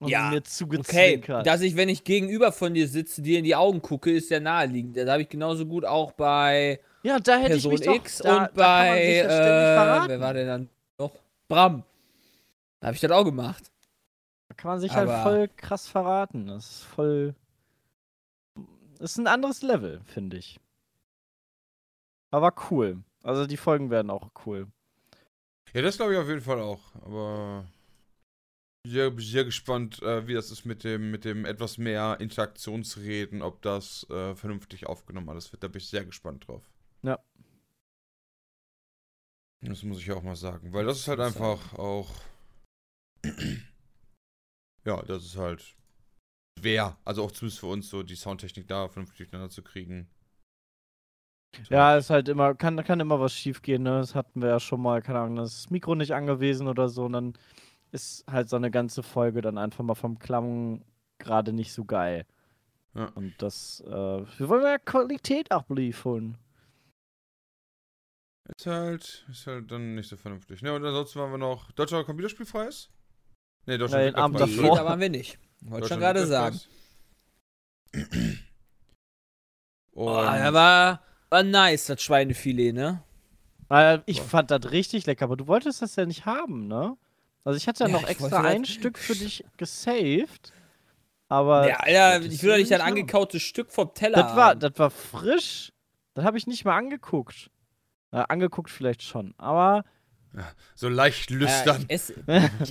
Und 0.00 0.10
Ja, 0.10 0.30
mir 0.30 0.42
Okay, 0.78 1.20
dass 1.42 1.62
ich, 1.62 1.74
wenn 1.74 1.88
ich 1.88 2.04
gegenüber 2.04 2.52
von 2.52 2.74
dir 2.74 2.86
sitze, 2.86 3.22
dir 3.22 3.38
in 3.38 3.44
die 3.44 3.56
Augen 3.56 3.80
gucke, 3.80 4.12
ist 4.12 4.30
ja 4.30 4.38
naheliegend. 4.38 4.98
Das 4.98 5.08
habe 5.08 5.22
ich 5.22 5.28
genauso 5.30 5.64
gut 5.66 5.86
auch 5.86 6.12
bei 6.12 6.78
ja, 7.02 7.18
da 7.18 7.38
hätte 7.38 7.52
Person 7.52 7.72
ich 7.72 7.78
mich 7.80 7.86
doch, 7.88 7.94
X 7.94 8.18
da, 8.18 8.28
da 8.28 8.44
und 8.44 8.54
bei, 8.54 9.14
ja 9.16 10.04
äh, 10.04 10.08
wer 10.08 10.20
war 10.20 10.34
denn 10.34 10.46
dann 10.46 10.68
noch? 10.98 11.12
Bram. 11.48 11.84
Da 12.80 12.88
habe 12.88 12.94
ich 12.94 13.00
das 13.00 13.10
auch 13.10 13.24
gemacht. 13.24 13.72
Da 14.48 14.54
kann 14.56 14.72
man 14.72 14.80
sich 14.80 14.92
Aber- 14.92 15.10
halt 15.12 15.22
voll 15.22 15.48
krass 15.56 15.88
verraten. 15.88 16.48
Das 16.48 16.70
ist 16.70 16.82
voll. 16.82 17.34
Das 18.98 19.12
ist 19.12 19.18
ein 19.18 19.26
anderes 19.26 19.62
Level, 19.62 20.02
finde 20.04 20.36
ich. 20.36 20.60
Aber 22.30 22.52
cool. 22.70 22.98
Also 23.22 23.46
die 23.46 23.56
Folgen 23.56 23.90
werden 23.90 24.10
auch 24.10 24.30
cool. 24.46 24.68
Ja, 25.74 25.82
das 25.82 25.96
glaube 25.96 26.14
ich 26.14 26.18
auf 26.18 26.28
jeden 26.28 26.40
Fall 26.40 26.60
auch. 26.60 26.94
Aber 27.02 27.66
sehr, 28.86 29.12
sehr 29.18 29.44
gespannt, 29.44 30.02
äh, 30.02 30.26
wie 30.26 30.34
das 30.34 30.50
ist 30.50 30.64
mit 30.64 30.84
dem, 30.84 31.10
mit 31.10 31.24
dem 31.24 31.44
etwas 31.44 31.78
mehr 31.78 32.18
Interaktionsreden, 32.20 33.42
ob 33.42 33.60
das 33.62 34.08
äh, 34.08 34.34
vernünftig 34.34 34.86
aufgenommen 34.86 35.28
alles 35.28 35.52
wird. 35.52 35.62
Da 35.62 35.68
bin 35.68 35.78
ich 35.78 35.88
sehr 35.88 36.04
gespannt 36.04 36.48
drauf. 36.48 36.62
Ja. 37.02 37.18
Das 39.60 39.82
muss 39.82 39.98
ich 39.98 40.06
ja 40.06 40.14
auch 40.14 40.22
mal 40.22 40.36
sagen. 40.36 40.72
Weil 40.72 40.86
das 40.86 41.00
ist 41.00 41.08
halt 41.08 41.20
einfach 41.20 41.74
auch. 41.74 42.08
ja, 44.84 45.02
das 45.02 45.24
ist 45.24 45.36
halt 45.36 45.76
schwer. 46.58 46.96
Also 47.04 47.24
auch 47.24 47.32
zumindest 47.32 47.60
für 47.60 47.66
uns, 47.66 47.90
so 47.90 48.02
die 48.02 48.14
Soundtechnik 48.14 48.68
da 48.68 48.88
vernünftig 48.88 49.18
durcheinander 49.18 49.50
zu 49.50 49.62
kriegen. 49.62 50.08
Ja, 51.70 51.96
ist 51.96 52.10
halt 52.10 52.28
immer, 52.28 52.54
kann, 52.54 52.82
kann 52.84 53.00
immer 53.00 53.20
was 53.20 53.34
schief 53.34 53.62
gehen, 53.62 53.82
ne? 53.82 53.98
Das 53.98 54.14
hatten 54.14 54.40
wir 54.42 54.48
ja 54.48 54.60
schon 54.60 54.80
mal, 54.80 55.02
keine 55.02 55.20
Ahnung, 55.20 55.36
das 55.36 55.70
Mikro 55.70 55.94
nicht 55.94 56.14
angewiesen 56.14 56.68
oder 56.68 56.88
so. 56.88 57.04
Und 57.04 57.12
dann 57.12 57.32
ist 57.90 58.24
halt 58.30 58.48
so 58.48 58.56
eine 58.56 58.70
ganze 58.70 59.02
Folge 59.02 59.40
dann 59.40 59.58
einfach 59.58 59.82
mal 59.84 59.94
vom 59.94 60.18
Klang 60.18 60.84
gerade 61.18 61.52
nicht 61.52 61.72
so 61.72 61.84
geil. 61.84 62.26
Ja. 62.94 63.06
Und 63.14 63.34
das, 63.38 63.82
äh, 63.86 63.90
wir 63.90 64.48
wollen 64.48 64.62
ja 64.62 64.78
Qualität 64.78 65.50
abliefern. 65.50 66.38
Ist 68.56 68.66
halt, 68.66 69.26
ist 69.30 69.46
halt 69.46 69.70
dann 69.70 69.94
nicht 69.94 70.08
so 70.08 70.16
vernünftig. 70.16 70.62
Ne, 70.62 70.72
und 70.72 70.84
ansonsten 70.84 71.20
waren 71.20 71.30
wir 71.30 71.38
noch. 71.38 71.70
Deutscher 71.72 72.02
Computerspielpreis? 72.04 72.88
Ne, 73.66 73.76
Deutschland 73.76 74.04
den 74.04 74.14
Abend 74.14 74.40
Entwicklerpreis. 74.40 74.62
Nee, 74.62 74.68
davor. 74.68 74.84
da 74.84 74.90
waren 74.90 75.00
wir 75.00 75.10
nicht. 75.10 75.38
Wollte 75.60 75.88
schon 75.88 76.00
Deutschland 76.00 76.02
gerade 76.02 76.26
sagen. 76.26 76.60
Und 79.92 80.06
Oh, 80.06 80.22
da 80.22 80.52
war, 80.52 81.02
war 81.30 81.42
nice, 81.42 81.86
das 81.86 82.02
Schweinefilet, 82.02 82.72
ne? 82.72 83.02
Äh, 83.70 83.98
ich 84.06 84.20
fand 84.22 84.50
das 84.50 84.70
richtig 84.70 85.06
lecker, 85.06 85.24
aber 85.26 85.36
du 85.36 85.46
wolltest 85.46 85.82
das 85.82 85.96
ja 85.96 86.06
nicht 86.06 86.24
haben, 86.26 86.68
ne? 86.68 86.96
Also 87.44 87.56
ich 87.56 87.66
hatte 87.68 87.84
ja, 87.84 87.88
Ja, 87.88 87.92
noch 87.92 88.02
ich 88.04 88.08
extra 88.10 88.24
wollte 88.30 88.36
das- 88.36 88.46
ein 88.46 88.64
Stück 88.64 88.98
für 88.98 89.14
dich 89.14 89.44
gesaved. 89.56 90.52
Aber 91.28 91.68
Ja, 91.68 91.76
Alter, 91.76 92.24
ich 92.26 92.42
will 92.42 92.50
doch 92.52 92.56
nicht 92.58 92.72
ein 92.72 92.80
angekautes 92.80 93.42
Stück 93.42 93.70
vom 93.70 93.92
Teller 93.92 94.22
Das 94.22 94.34
war, 94.36 94.48
haben. 94.50 94.60
das 94.60 94.72
war 94.78 94.90
frisch. 94.90 95.72
Das 96.14 96.24
habe 96.24 96.38
ich 96.38 96.46
nicht 96.46 96.64
mal 96.64 96.76
angeguckt. 96.76 97.50
Äh, 98.12 98.24
angeguckt 98.28 98.70
vielleicht 98.70 99.02
schon, 99.02 99.34
aber 99.36 99.84
so 100.74 100.88
leicht 100.88 101.30
Ja, 101.30 101.36
lüstern. 101.36 101.84
ich 101.88 101.94
esse 101.94 102.14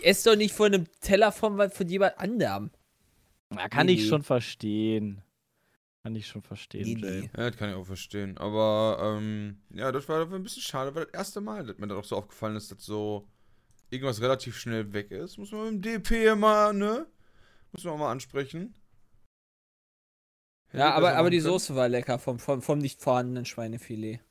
ess 0.03 0.23
doch 0.23 0.35
nicht 0.35 0.55
von 0.55 0.73
einem 0.73 0.87
Teller 1.01 1.31
von, 1.31 1.69
von 1.69 1.87
jemand 1.87 2.17
anderem. 2.17 2.71
ja, 3.55 3.69
kann 3.69 3.85
Nee, 3.85 3.93
ich 3.93 4.07
schon 4.07 4.23
verstehen. 4.23 5.21
Kann 6.07 6.15
ich 6.15 6.27
schon 6.27 6.41
verstehen, 6.41 7.01
Nee, 7.01 7.05
Jay. 7.05 7.29
Ja, 7.35 7.49
das 7.49 7.57
kann 7.57 7.69
ich 7.69 7.75
auch 7.75 7.83
verstehen. 7.85 8.37
Aber, 8.37 8.97
ähm, 9.19 9.61
ja, 9.71 9.91
das 9.91 10.07
war 10.07 10.21
ein 10.31 10.41
bisschen 10.41 10.61
schade, 10.63 10.95
weil 10.95 11.03
das 11.03 11.13
erste 11.13 11.41
Mal, 11.41 11.65
dass 11.65 11.77
mir 11.79 11.87
das 11.87 11.97
auch 11.97 12.05
so 12.05 12.15
aufgefallen 12.15 12.55
ist, 12.55 12.71
dass 12.71 12.85
so 12.85 13.27
irgendwas 13.89 14.21
relativ 14.21 14.57
schnell 14.57 14.93
weg 14.93 15.11
ist. 15.11 15.37
Muss 15.37 15.51
man 15.51 15.75
mit 15.75 15.83
dem 15.83 16.01
DP 16.01 16.33
mal, 16.37 16.73
ne? 16.73 17.07
Muss 17.73 17.83
man 17.83 17.95
auch 17.95 17.97
mal 17.97 18.11
ansprechen. 18.13 18.73
Hätte 20.69 20.77
Ja, 20.77 20.93
aber, 20.93 21.17
aber 21.17 21.29
die 21.29 21.39
können. 21.39 21.49
Soße 21.51 21.75
war 21.75 21.89
lecker 21.89 22.19
vom, 22.19 22.39
vom, 22.39 22.61
vom 22.61 22.79
nicht 22.79 23.01
vorhandenen 23.01 23.43
Schweinefilet. 23.43 24.21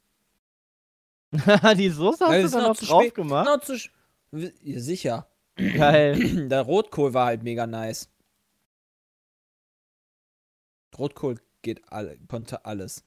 die 1.77 1.91
Soße 1.91 2.25
hast 2.25 2.31
Weil 2.31 2.41
du 2.41 2.47
es 2.47 2.53
dann 2.53 2.62
noch 2.62 2.77
drauf 2.79 3.03
spät- 3.03 3.15
gemacht? 3.15 3.45
Noch 3.45 3.61
zu 3.61 3.77
ja, 4.33 4.81
sicher. 4.81 5.31
Geil. 5.57 6.49
Der 6.49 6.62
Rotkohl 6.62 7.12
war 7.12 7.27
halt 7.27 7.43
mega 7.43 7.67
nice. 7.67 8.09
Rotkohl 10.99 11.39
geht 11.67 11.93
alle, 11.93 12.17
konnte 12.29 12.65
alles. 12.65 13.05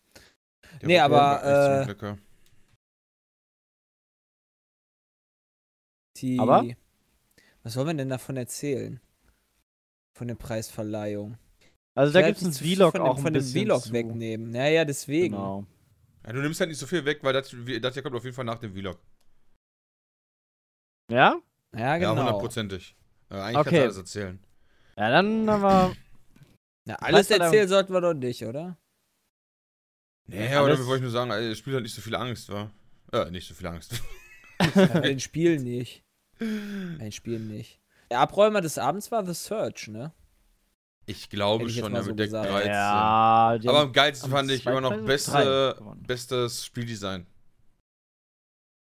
Der 0.82 0.88
nee, 0.88 1.00
aber, 1.00 1.43
äh. 1.43 2.15
Die, 6.17 6.39
Aber? 6.39 6.63
Was 7.63 7.76
wollen 7.76 7.88
wir 7.88 7.93
denn 7.93 8.10
davon 8.10 8.38
erzählen? 8.38 9.00
Von 10.17 10.28
der 10.28 10.36
Preisverleihung. 10.36 11.38
Also 11.95 12.13
da 12.13 12.22
gibt 12.22 12.38
es 12.38 12.43
einen 12.43 12.54
Vlog 12.54 12.91
von 12.91 13.02
auch 13.02 13.15
dem, 13.15 13.19
ein 13.19 13.24
von 13.24 13.34
dem 13.34 13.41
bisschen 13.43 13.65
Vlog 13.65 13.82
zu. 13.84 13.93
wegnehmen. 13.93 14.52
Naja, 14.52 14.86
deswegen. 14.86 15.34
Genau. 15.36 15.65
Ja, 16.26 16.34
du 16.34 16.41
nimmst 16.41 16.60
halt 16.60 16.69
nicht 16.69 16.80
so 16.80 16.88
viel 16.88 17.06
weg, 17.06 17.19
weil 17.24 17.34
das, 17.34 17.56
das 17.82 17.93
hier 17.93 18.04
kommt 18.04 18.15
auf 18.15 18.24
jeden 18.24 18.36
Fall 18.36 18.45
nach 18.45 18.60
dem 18.60 18.74
Vlog. 18.74 19.00
Ja? 21.10 21.39
Ja, 21.74 21.80
Ja, 21.80 21.98
genau. 21.98 22.17
hundertprozentig. 22.17 22.95
Äh, 23.30 23.36
eigentlich 23.36 23.54
kannst 23.56 23.67
Okay. 23.67 23.78
du 23.78 23.84
alles 23.84 23.98
erzählen. 23.98 24.39
Ja, 24.98 25.10
dann 25.10 25.48
aber. 25.50 25.95
Na, 26.89 26.95
alles 26.95 27.30
erzählen 27.30 27.67
sollten 27.67 27.93
wir 27.93 28.02
doch 28.02 28.15
nicht, 28.15 28.43
oder? 28.43 28.75
Nee, 30.25 30.52
Ja, 30.52 30.63
oder 30.63 30.75
wollte 30.88 30.95
ich 30.95 31.02
nur 31.04 31.12
sagen, 31.12 31.30
äh, 31.30 31.49
das 31.49 31.60
Spiel 31.60 31.75
hat 31.75 31.84
nicht 31.84 31.93
so 31.93 32.02
viel 32.02 32.15
Angst, 32.15 32.49
war. 32.49 32.71
Äh, 33.13 33.30
nicht 33.30 33.47
so 33.47 33.54
viel 33.54 33.67
Angst. 33.67 34.02
Bei 34.58 35.02
den 35.02 35.19
Spielen 35.19 35.63
nicht. 35.63 36.04
Bei 36.39 36.45
den 36.45 37.12
Spielen 37.12 37.47
nicht. 37.47 37.80
Der 38.10 38.21
Abräumer 38.21 38.62
des 38.62 38.80
Abends 38.80 39.12
war 39.12 39.23
The 39.23 39.36
Search, 39.36 39.88
ne? 39.89 40.13
Ich 41.06 41.30
glaube 41.30 41.65
ich 41.65 41.75
schon, 41.75 41.91
mal 41.91 41.99
ja, 41.99 42.04
so 42.04 42.10
mit 42.10 42.19
Deck 42.19 42.28
gesagt. 42.28 42.49
13. 42.49 42.71
Ja, 42.71 43.60
Aber 43.67 43.80
am 43.82 43.93
geilsten 43.93 44.32
fand 44.32 44.49
ich 44.49 44.65
immer 44.65 44.82
noch 44.82 44.97
beste, 45.06 45.80
bestes 46.08 46.65
Spieldesign. 46.65 47.28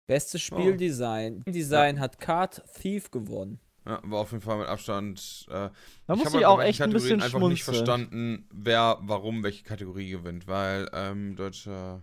Bestes 0.07 0.43
Spieldesign. 0.43 1.43
Design 1.45 1.99
hat 1.99 2.21
Card 2.21 2.63
Thief 2.81 3.11
gewonnen. 3.11 3.59
Ja, 3.87 4.01
war 4.05 4.21
auf 4.21 4.31
jeden 4.33 4.43
Fall 4.43 4.59
mit 4.59 4.69
Abstand. 4.69 5.47
Äh, 5.49 5.53
Da 5.53 5.71
ich 5.71 6.09
muss 6.09 6.19
hab 6.19 6.27
ich 6.29 6.35
halt 6.35 6.45
auch 6.45 6.61
echt 6.61 6.83
ein 6.83 6.91
Kategorien 6.93 7.19
bisschen 7.19 7.23
einfach 7.23 7.49
nicht 7.49 7.63
schmunzeln. 7.65 7.87
verstanden, 7.87 8.49
wer, 8.53 8.99
warum 9.01 9.43
welche 9.43 9.63
Kategorie 9.63 10.11
gewinnt, 10.11 10.47
weil 10.47 10.89
ähm, 10.93 11.35
deutscher. 11.35 12.03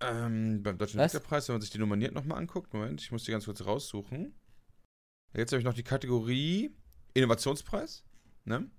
Ähm, 0.00 0.62
beim 0.62 0.78
Deutschen 0.78 0.98
Was? 1.00 1.12
Entwicklerpreis, 1.14 1.48
wenn 1.48 1.54
man 1.54 1.60
sich 1.62 1.70
die 1.70 1.78
nominiert 1.78 2.14
nochmal 2.14 2.38
anguckt, 2.38 2.72
Moment, 2.72 3.00
ich 3.00 3.10
muss 3.10 3.24
die 3.24 3.32
ganz 3.32 3.46
kurz 3.46 3.64
raussuchen. 3.64 4.34
Jetzt 5.34 5.52
habe 5.52 5.58
ich 5.60 5.64
noch 5.64 5.74
die 5.74 5.82
Kategorie 5.82 6.70
Innovationspreis, 7.14 8.04
ne? 8.44 8.70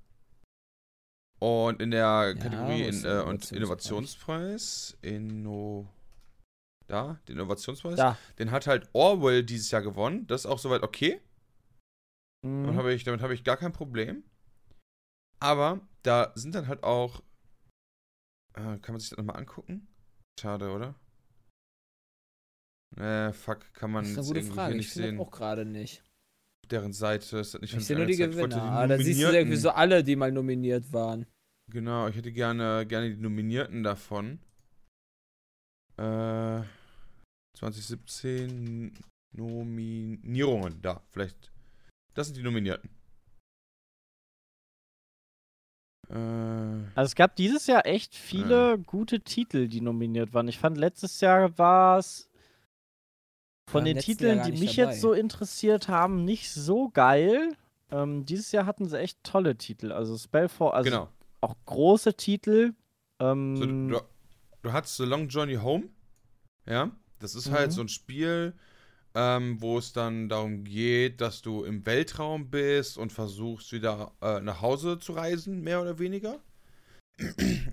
Und 1.39 1.82
in 1.82 1.91
der 1.91 2.36
Kategorie 2.36 2.84
wo 2.84 2.88
in, 2.88 3.06
äh, 3.06 3.21
und 3.21 3.52
Innovationspreis? 3.52 3.52
Innovationspreis, 3.52 4.97
Inno. 5.02 5.88
Da, 6.89 7.19
den 7.28 7.36
Innovationspreis. 7.36 7.97
Da. 7.97 8.17
Den 8.39 8.49
hat 8.52 8.65
halt 8.67 8.89
Orwell 8.93 9.43
dieses 9.43 9.69
Jahr 9.69 9.82
gewonnen. 9.84 10.25
Das 10.28 10.41
ist 10.41 10.45
auch 10.47 10.58
soweit 10.60 10.82
okay. 10.84 11.21
Damit 12.41 12.73
Mhm. 12.73 12.78
habe 12.78 12.93
ich, 12.93 13.04
damit 13.04 13.21
habe 13.21 13.34
ich 13.34 13.43
gar 13.43 13.58
kein 13.58 13.73
Problem. 13.73 14.23
Aber 15.39 15.82
da 16.04 16.32
sind 16.36 16.56
dann 16.56 16.67
halt 16.67 16.84
auch. 16.84 17.21
Äh, 18.56 18.78
kann 18.80 18.93
man 18.93 18.99
sich 18.99 19.10
das 19.10 19.17
nochmal 19.17 19.38
angucken? 19.38 19.88
Schade, 20.39 20.71
oder? 20.71 20.95
Äh, 22.97 23.34
fuck, 23.34 23.71
kann 23.73 23.91
man 23.91 24.04
Das 24.04 24.25
ist 24.25 24.32
eine 24.32 24.41
gute 24.41 24.54
Frage. 24.54 24.71
Ich 24.73 24.78
nicht 24.78 24.91
finde 24.93 25.10
sehen. 25.10 25.19
auch 25.19 25.30
gerade 25.32 25.65
nicht. 25.65 25.99
Auf 26.65 26.69
deren 26.71 26.93
Seite 26.93 27.38
ist 27.38 27.54
das 27.54 27.62
nicht 27.62 27.73
Ich 27.75 27.86
sehe 27.86 27.97
nur 27.97 28.06
die. 28.08 28.13
Ich 28.13 28.19
wollte 28.19 28.32
Gewinner. 28.36 28.47
die 28.56 28.60
Aber 28.62 28.88
da 28.88 28.97
siehst 28.97 29.21
du 29.21 29.32
irgendwie 29.32 29.58
so 29.58 29.69
alle, 29.69 30.04
die 30.04 30.15
mal 30.15 30.32
nominiert 30.32 30.91
waren. 30.91 31.28
Genau, 31.71 32.08
ich 32.08 32.15
hätte 32.15 32.32
gerne, 32.32 32.88
gerne 32.88 33.13
die 33.13 33.21
Nominierten 33.21 33.84
davon. 33.84 34.39
Äh, 35.97 36.63
2017 37.58 38.94
Nominierungen. 39.36 40.82
Da, 40.82 41.02
vielleicht. 41.12 41.52
Das 42.14 42.28
sind 42.28 42.38
die 42.38 42.44
Nominierten. 42.44 42.90
Äh, 46.10 46.14
Also 46.96 47.10
es 47.10 47.16
gab 47.16 47.36
dieses 47.36 47.68
Jahr 47.68 47.86
echt 47.86 48.16
viele 48.16 48.80
gute 48.80 49.22
Titel, 49.22 49.68
die 49.68 49.82
nominiert 49.82 50.34
waren. 50.34 50.48
Ich 50.48 50.58
fand 50.60 50.78
letztes 50.78 51.22
Jahr 51.22 51.58
war 51.58 52.00
es 52.00 52.30
von 53.70 53.86
den 53.86 54.00
Titeln, 54.00 54.42
die 54.44 54.52
mich 54.60 54.76
dabei. 54.78 54.92
jetzt 54.92 55.02
so 55.02 55.14
interessiert 55.14 55.88
haben, 55.88 56.26
nicht 56.26 56.52
so 56.52 56.90
geil. 56.90 57.56
Ähm, 57.92 58.26
dieses 58.26 58.52
Jahr 58.52 58.66
hatten 58.66 58.88
sie 58.88 58.98
echt 59.00 59.24
tolle 59.24 59.56
Titel. 59.58 59.92
Also 59.92 60.18
Spellfor, 60.18 60.74
also 60.74 60.90
genau. 60.90 61.10
auch 61.42 61.56
große 61.66 62.16
Titel. 62.16 62.74
Ähm, 63.22 63.56
So, 63.58 63.66
du, 63.66 64.02
du 64.64 64.74
hast 64.74 64.98
The 64.98 65.04
Long 65.04 65.28
Journey 65.28 65.56
Home. 65.56 65.90
Ja. 66.66 66.92
Das 67.20 67.36
ist 67.36 67.52
halt 67.52 67.72
Mhm. 67.72 67.76
so 67.76 67.82
ein 67.82 67.90
Spiel, 67.90 68.54
ähm, 69.16 69.62
wo 69.62 69.78
es 69.78 69.94
dann 69.94 70.30
darum 70.30 70.64
geht, 70.64 71.22
dass 71.22 71.42
du 71.42 71.64
im 71.64 71.86
Weltraum 71.86 72.50
bist 72.50 72.98
und 72.98 73.12
versuchst 73.12 73.72
wieder 73.72 74.12
äh, 74.22 74.40
nach 74.42 74.62
Hause 74.62 75.00
zu 75.00 75.14
reisen, 75.14 75.62
mehr 75.62 75.82
oder 75.82 76.00
weniger. 76.00 76.40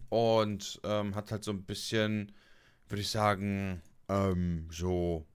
Und 0.09 0.81
ähm, 0.85 1.15
hat 1.15 1.31
halt 1.31 1.45
so 1.45 1.53
ein 1.53 1.63
bisschen, 1.65 2.33
würde 2.89 3.03
ich 3.03 3.09
sagen, 3.09 3.83
ähm, 4.09 4.69
so. 4.71 5.27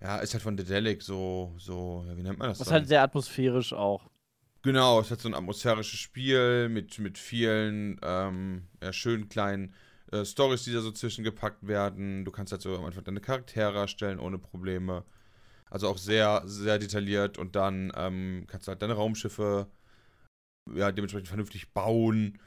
Ja, 0.00 0.18
ist 0.18 0.32
halt 0.32 0.42
von 0.42 0.56
Dedelic 0.56 1.02
so, 1.02 1.54
so, 1.58 2.04
ja, 2.08 2.16
wie 2.16 2.22
nennt 2.22 2.38
man 2.38 2.48
das? 2.48 2.58
das 2.58 2.68
ist 2.68 2.72
halt 2.72 2.88
sehr 2.88 3.02
atmosphärisch 3.02 3.72
auch. 3.72 4.10
Genau, 4.62 5.00
es 5.00 5.10
hat 5.10 5.20
so 5.20 5.28
ein 5.28 5.34
atmosphärisches 5.34 5.98
Spiel 5.98 6.68
mit, 6.68 6.98
mit 6.98 7.18
vielen 7.18 8.00
ähm, 8.02 8.68
ja, 8.82 8.92
schönen 8.92 9.28
kleinen 9.28 9.74
äh, 10.12 10.24
Stories, 10.24 10.64
die 10.64 10.72
da 10.72 10.80
so 10.80 10.92
zwischengepackt 10.92 11.66
werden. 11.66 12.24
Du 12.24 12.30
kannst 12.30 12.52
halt 12.52 12.62
so 12.62 12.76
Anfang 12.76 13.04
deine 13.04 13.20
Charaktere 13.20 13.78
erstellen 13.78 14.20
ohne 14.20 14.38
Probleme. 14.38 15.04
Also 15.70 15.88
auch 15.88 15.98
sehr, 15.98 16.42
sehr 16.44 16.78
detailliert 16.78 17.38
und 17.38 17.56
dann 17.56 17.92
ähm, 17.96 18.44
kannst 18.46 18.66
du 18.66 18.70
halt 18.70 18.82
deine 18.82 18.92
Raumschiffe 18.92 19.68
ja, 20.74 20.92
dementsprechend 20.92 21.28
vernünftig 21.28 21.72
bauen. 21.72 22.38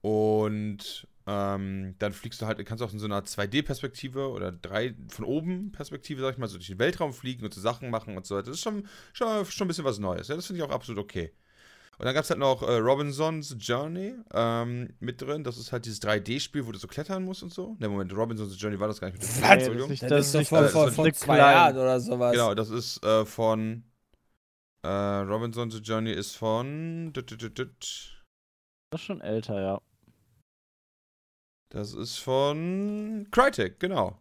Und 0.00 1.06
ähm, 1.26 1.96
dann 1.98 2.12
fliegst 2.12 2.40
du 2.40 2.46
halt, 2.46 2.64
kannst 2.64 2.82
auch 2.82 2.92
in 2.92 2.98
so 2.98 3.06
einer 3.06 3.24
2D-Perspektive 3.24 4.30
oder 4.30 4.52
3 4.52 4.94
von 5.08 5.24
oben 5.24 5.72
Perspektive, 5.72 6.22
sag 6.22 6.32
ich 6.32 6.38
mal, 6.38 6.46
so 6.46 6.56
durch 6.56 6.68
den 6.68 6.78
Weltraum 6.78 7.12
fliegen 7.12 7.44
und 7.44 7.52
so 7.52 7.60
Sachen 7.60 7.90
machen 7.90 8.16
und 8.16 8.24
so 8.24 8.36
weiter. 8.36 8.46
Das 8.46 8.56
ist 8.56 8.62
schon, 8.62 8.86
schon, 9.12 9.44
schon 9.44 9.66
ein 9.66 9.68
bisschen 9.68 9.84
was 9.84 9.98
Neues. 9.98 10.28
Ja, 10.28 10.36
das 10.36 10.46
finde 10.46 10.62
ich 10.62 10.68
auch 10.68 10.72
absolut 10.72 11.02
okay. 11.02 11.32
Und 11.98 12.04
dann 12.04 12.14
gab 12.14 12.24
es 12.24 12.30
halt 12.30 12.38
noch 12.40 12.62
äh, 12.62 12.76
Robinson's 12.76 13.56
Journey 13.58 14.14
ähm, 14.34 14.94
mit 15.00 15.22
drin. 15.22 15.44
Das 15.44 15.56
ist 15.56 15.72
halt 15.72 15.86
dieses 15.86 16.00
3D-Spiel, 16.02 16.66
wo 16.66 16.72
du 16.72 16.78
so 16.78 16.86
klettern 16.88 17.24
musst 17.24 17.42
und 17.42 17.52
so. 17.54 17.74
Ne, 17.78 17.88
Moment, 17.88 18.12
Robinson's 18.14 18.60
Journey 18.60 18.78
war 18.78 18.88
das 18.88 19.00
gar 19.00 19.08
nicht 19.10 19.18
mit 19.18 19.22
dem 19.22 19.42
Was? 19.42 19.48
Das 19.48 19.62
ist 19.62 19.70
Das, 19.70 19.88
nicht- 19.88 20.02
ist 20.02 20.02
doch 20.02 20.38
nicht- 20.40 20.52
das 20.52 20.72
vor, 20.72 20.88
ist 20.88 20.94
vor 20.94 21.04
eine 21.04 21.14
zwei 21.14 21.38
Jahren 21.38 21.76
oder 21.76 21.98
sowas. 22.00 22.32
Genau, 22.32 22.54
das 22.54 22.68
ist 22.70 23.02
äh, 23.04 23.24
von 23.24 23.84
äh, 24.82 24.88
Robinson's 24.88 25.80
Journey 25.82 26.12
ist 26.12 26.36
von. 26.36 27.12
Das 27.14 29.00
ist 29.00 29.06
schon 29.06 29.20
älter, 29.22 29.60
ja. 29.60 29.80
Das 31.70 31.94
ist 31.94 32.18
von 32.18 33.26
Crytek, 33.32 33.80
genau. 33.80 34.18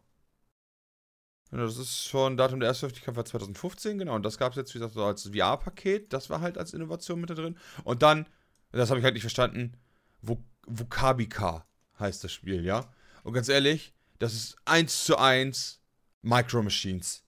Das 1.51 1.77
ist 1.77 2.07
von 2.07 2.37
Datum 2.37 2.59
der 2.59 2.67
Erstveröffentlichung 2.69 3.15
war 3.15 3.25
2015, 3.25 3.97
genau. 3.97 4.15
Und 4.15 4.23
das 4.23 4.37
gab 4.37 4.51
es 4.51 4.57
jetzt, 4.57 4.73
wie 4.73 4.79
gesagt, 4.79 4.93
so 4.93 5.03
als 5.03 5.29
VR-Paket. 5.29 6.11
Das 6.11 6.29
war 6.29 6.41
halt 6.41 6.57
als 6.57 6.73
Innovation 6.73 7.21
mit 7.21 7.29
da 7.29 7.35
drin. 7.35 7.57
Und 7.83 8.01
dann, 8.01 8.27
das 8.71 8.89
habe 8.89 8.99
ich 8.99 9.03
halt 9.03 9.13
nicht 9.13 9.23
verstanden, 9.23 9.77
Vok 10.21 10.41
Vokabika 10.67 11.67
heißt 11.99 12.23
das 12.23 12.31
Spiel, 12.31 12.65
ja. 12.65 12.91
Und 13.23 13.33
ganz 13.33 13.49
ehrlich, 13.49 13.93
das 14.17 14.33
ist 14.33 14.55
eins 14.65 15.03
zu 15.05 15.17
eins 15.17 15.81
Micro 16.23 16.63
Machines. 16.63 17.23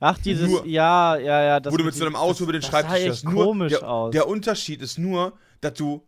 Ach, 0.00 0.18
dieses, 0.18 0.48
Nur- 0.48 0.66
ja, 0.66 1.16
ja, 1.16 1.42
ja. 1.42 1.60
Das 1.60 1.72
wo 1.72 1.76
du 1.76 1.84
mit 1.84 1.94
so 1.94 2.04
einem 2.04 2.16
Auto 2.16 2.44
über 2.44 2.52
den 2.52 2.60
das 2.60 2.70
Schreibtisch 2.70 2.98
sah 2.98 3.12
echt. 3.12 3.24
Nur 3.24 3.44
komisch 3.44 3.72
der, 3.72 3.88
aus. 3.88 4.12
der 4.12 4.28
Unterschied 4.28 4.82
ist 4.82 4.98
nur, 4.98 5.36
dass 5.60 5.74
du 5.74 6.06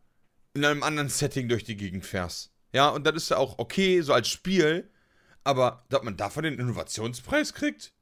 in 0.55 0.65
einem 0.65 0.83
anderen 0.83 1.09
Setting 1.09 1.49
durch 1.49 1.65
die 1.65 1.77
Gegend 1.77 2.05
fährst. 2.05 2.53
Ja, 2.73 2.89
und 2.89 3.07
das 3.07 3.15
ist 3.17 3.31
ja 3.31 3.37
auch 3.37 3.59
okay, 3.59 4.01
so 4.01 4.13
als 4.13 4.29
Spiel. 4.29 4.91
Aber 5.49 5.85
dass 5.89 6.03
man 6.03 6.17
davon 6.17 6.43
den 6.45 6.59
Innovationspreis 6.59 7.55
kriegt? 7.55 7.95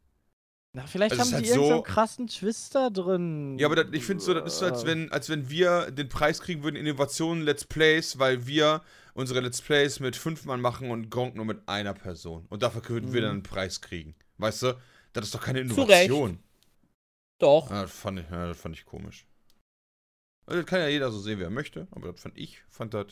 Na, 0.73 0.85
vielleicht 0.87 1.13
Also 1.13 1.23
haben 1.23 1.29
die 1.31 1.35
halt 1.37 1.47
irgendeinen 1.47 1.77
so- 1.79 1.83
krassen 1.83 2.27
Twister 2.27 2.91
drin. 2.91 3.57
Ja, 3.59 3.67
aber 3.69 3.77
das, 3.77 3.87
ich 3.93 4.05
finde 4.05 4.23
so, 4.23 4.35
das 4.35 4.53
ist 4.55 4.59
so, 4.59 4.67
als 4.67 4.85
wenn, 4.85 5.11
als 5.13 5.29
wenn 5.29 5.49
wir 5.49 5.91
den 5.93 6.09
Preis 6.09 6.41
kriegen 6.41 6.63
würden, 6.65 6.75
Innovationen 6.77 7.45
Let's 7.45 7.65
Plays, 7.65 8.19
weil 8.19 8.47
wir 8.47 8.83
unsere 9.15 9.41
Let's 9.41 9.63
Plays 9.63 10.01
mit 10.01 10.17
fünf 10.17 10.45
Mann 10.45 10.61
machen 10.61 10.91
und 10.91 11.09
Gronk 11.09 11.37
nur 11.37 11.45
mit 11.45 11.67
einer 11.69 11.95
Person. 11.95 12.47
Und 12.51 12.63
dafür 12.65 12.87
würden 12.89 13.13
wir 13.13 13.21
Mhm. 13.21 13.25
dann 13.25 13.33
einen 13.35 13.43
Preis 13.45 13.81
kriegen. 13.81 14.15
Weißt 14.39 14.65
du? 14.65 14.77
Das 15.13 15.25
ist 15.27 15.35
doch 15.35 15.41
keine. 15.41 15.61
Innovation. 15.61 16.41
Doch. 17.39 17.71
Ja, 17.71 17.83
das 17.83 17.93
fand 17.93 18.19
ich, 18.19 18.29
ja, 18.29 18.49
das 18.49 18.59
fand 18.61 18.75
ich 18.77 18.85
komisch. 18.85 19.25
Also, 20.47 20.61
das 20.63 20.69
kann 20.69 20.81
ja 20.81 20.89
jeder 20.89 21.11
so 21.13 21.21
sehen, 21.21 21.39
wie 21.39 21.45
er 21.45 21.51
möchte, 21.51 21.87
aber 21.93 22.11
das 22.13 22.21
fand 22.21 22.37
ich, 22.37 22.61
fand 22.69 22.93
das. 22.93 23.07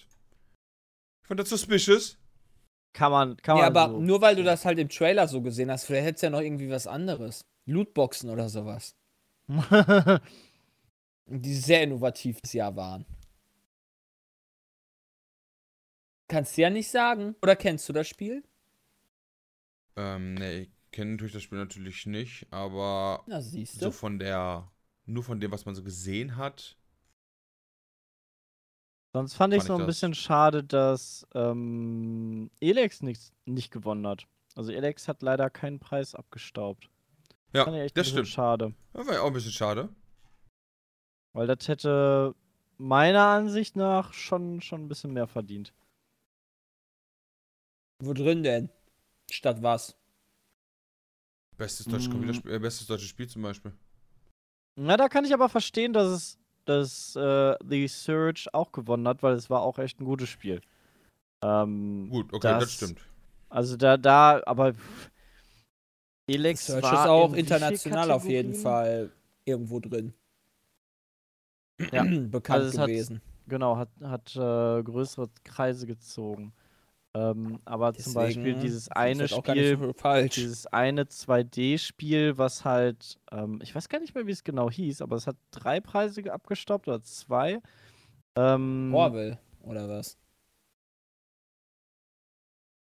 Ich 1.23 1.29
fand 1.29 1.39
das 1.41 1.49
suspicious. 1.49 2.19
Kann 2.95 3.11
man, 3.11 3.37
kann 3.39 3.59
ja, 3.59 3.65
man. 3.69 3.77
aber 3.77 3.93
so. 3.93 4.01
nur 4.01 4.23
weil 4.23 4.37
du 4.37 4.45
das 4.45 4.65
halt 4.65 4.79
im 4.79 4.89
Trailer 4.89 5.27
so 5.29 5.43
gesehen 5.43 5.71
hast, 5.71 5.85
vielleicht 5.85 6.07
hättest 6.07 6.23
du 6.23 6.27
ja 6.29 6.31
noch 6.31 6.41
irgendwie 6.41 6.71
was 6.71 6.87
anderes. 6.87 7.45
Lootboxen 7.67 8.31
oder 8.31 8.49
sowas. 8.49 8.97
Die 11.27 11.55
sehr 11.55 11.83
innovativ 11.83 12.41
das 12.41 12.53
Jahr 12.53 12.77
waren. 12.77 13.05
Kannst 16.29 16.57
du 16.57 16.63
ja 16.63 16.71
nicht 16.71 16.89
sagen. 16.89 17.35
Oder 17.43 17.57
kennst 17.57 17.89
du 17.89 17.93
das 17.93 18.07
Spiel? 18.09 18.45
Ähm, 19.97 20.35
ne, 20.35 20.61
ich 20.61 20.71
kenne 20.93 21.13
natürlich 21.13 21.33
das 21.33 21.43
Spiel 21.43 21.59
natürlich 21.59 22.07
nicht, 22.07 22.47
aber 22.53 23.25
Na, 23.27 23.41
siehst 23.41 23.81
so 23.81 23.87
du. 23.87 23.93
von 23.93 24.21
der, 24.21 24.71
nur 25.05 25.25
von 25.25 25.41
dem, 25.41 25.51
was 25.51 25.67
man 25.67 25.75
so 25.75 25.83
gesehen 25.83 26.37
hat. 26.37 26.77
Sonst 29.15 29.35
fand 29.35 29.55
ich 29.55 29.59
Fand 29.63 29.69
ich 29.69 29.75
ein 29.75 29.79
das- 29.79 29.87
bisschen 29.87 30.15
schade, 30.15 30.65
dass 30.65 31.25
ähm, 31.35 32.51
Elex 32.61 33.01
nicht, 33.01 33.33
nicht 33.47 33.71
gewonnen 33.71 34.07
hat. 34.07 34.27
Also 34.57 34.73
Elex 34.73 35.07
hat 35.09 35.23
leider 35.23 35.51
keinen 35.51 35.79
Preis 35.79 36.15
abgestaubt. 36.17 36.91
Ja, 37.53 37.65
Fand 37.65 37.77
ich 37.77 37.83
echt 37.85 37.97
das 37.97 38.09
ein 38.09 38.11
bisschen 38.11 38.27
stimmt. 38.27 38.35
schade. 38.35 38.75
Das 38.93 39.07
war 39.07 39.15
ja 39.15 39.21
auch 39.23 39.29
ein 39.29 39.33
bisschen 39.33 39.53
schade. 39.53 39.89
Weil 41.33 41.47
das 41.47 41.69
hätte 41.69 42.35
meiner 42.77 43.25
Ansicht 43.27 43.77
nach 43.77 44.13
schon, 44.13 44.61
schon 44.61 44.83
ein 44.85 44.89
bisschen 44.89 45.13
mehr 45.13 45.29
verdient. 45.29 45.73
Wo 48.01 48.13
drin 48.13 48.43
denn? 48.43 48.69
Statt 49.31 49.63
was? 49.63 49.97
Bestes 51.57 51.87
deutsches. 51.87 52.11
Computerspiel, 52.11 52.53
äh, 52.53 52.59
bestes 52.59 52.87
deutsches 52.89 53.09
Spiel 53.09 53.29
zum 53.29 53.43
Beispiel. 53.43 53.73
Na, 54.77 54.97
da 54.97 55.09
kann 55.09 55.25
ich 55.25 55.33
aber 55.33 55.49
verstehen, 55.49 55.93
dass 55.93 56.09
es 56.09 56.39
dass 56.65 57.17
äh, 57.17 57.55
The 57.69 57.87
Surge 57.89 58.49
auch 58.53 58.73
gewonnen 58.73 59.07
hat, 59.09 59.23
weil 59.23 59.35
es 59.35 59.51
war 59.51 59.63
auch 59.63 59.79
echt 59.79 60.01
ein 60.01 60.05
gutes 60.05 60.29
Spiel. 60.29 60.61
Ähm, 61.43 62.09
Gut, 62.11 62.33
okay, 62.33 62.49
das, 62.49 62.61
Das- 62.65 62.73
stimmt. 62.75 63.01
Also 63.51 63.77
da, 63.77 63.97
da, 63.97 64.43
aber 64.47 64.73
Elex 66.27 66.67
Search 66.67 66.83
war 66.83 67.05
ist 67.05 67.09
auch 67.11 67.33
in 67.33 67.41
international 67.41 68.11
auf 68.11 68.29
jeden? 68.29 68.55
Fall 68.55 69.11
irgendwo 69.45 69.79
drin. 69.79 70.13
Ja. 71.93 72.05
Bekannt 72.31 72.51
Also 72.63 72.69
es 72.71 72.79
hat- 72.79 72.89
gewesen. 72.89 73.21
Genau, 73.47 73.77
hat, 73.77 73.91
hat 74.03 74.35
äh, 74.37 74.83
größere 74.83 75.29
Kreise 75.45 75.87
gezogen. 75.87 76.55
Ähm, 77.17 77.61
aber 77.65 77.95
zum 77.95 78.13
Beispiel 78.15 78.43
Deswegen 78.55 78.61
dieses 78.61 78.89
eine 78.89 79.23
nicht 79.23 79.35
Spiel, 79.37 79.79
so 79.79 79.93
falsch. 79.93 80.35
dieses 80.35 80.67
eine 80.67 81.05
2D-Spiel, 81.05 82.39
was 82.39 82.65
halt, 82.65 83.21
ähm, 83.31 83.61
ich 83.63 83.73
weiß 83.75 83.89
gar 83.89 84.01
nicht 84.01 84.15
mehr, 84.17 84.27
wie 84.27 84.33
es 84.33 84.43
genau 84.43 84.69
hieß, 84.69 85.01
aber 85.01 85.15
es 85.15 85.27
hat 85.29 85.37
drei 85.53 85.81
Preise 85.81 86.23
ge- 86.25 86.33
abgestoppt 86.33 86.89
oder 86.89 87.03
zwei. 87.03 87.61
Ähm, 88.37 88.91
Orwell, 88.93 89.39
oder 89.63 89.89
was? 89.89 90.19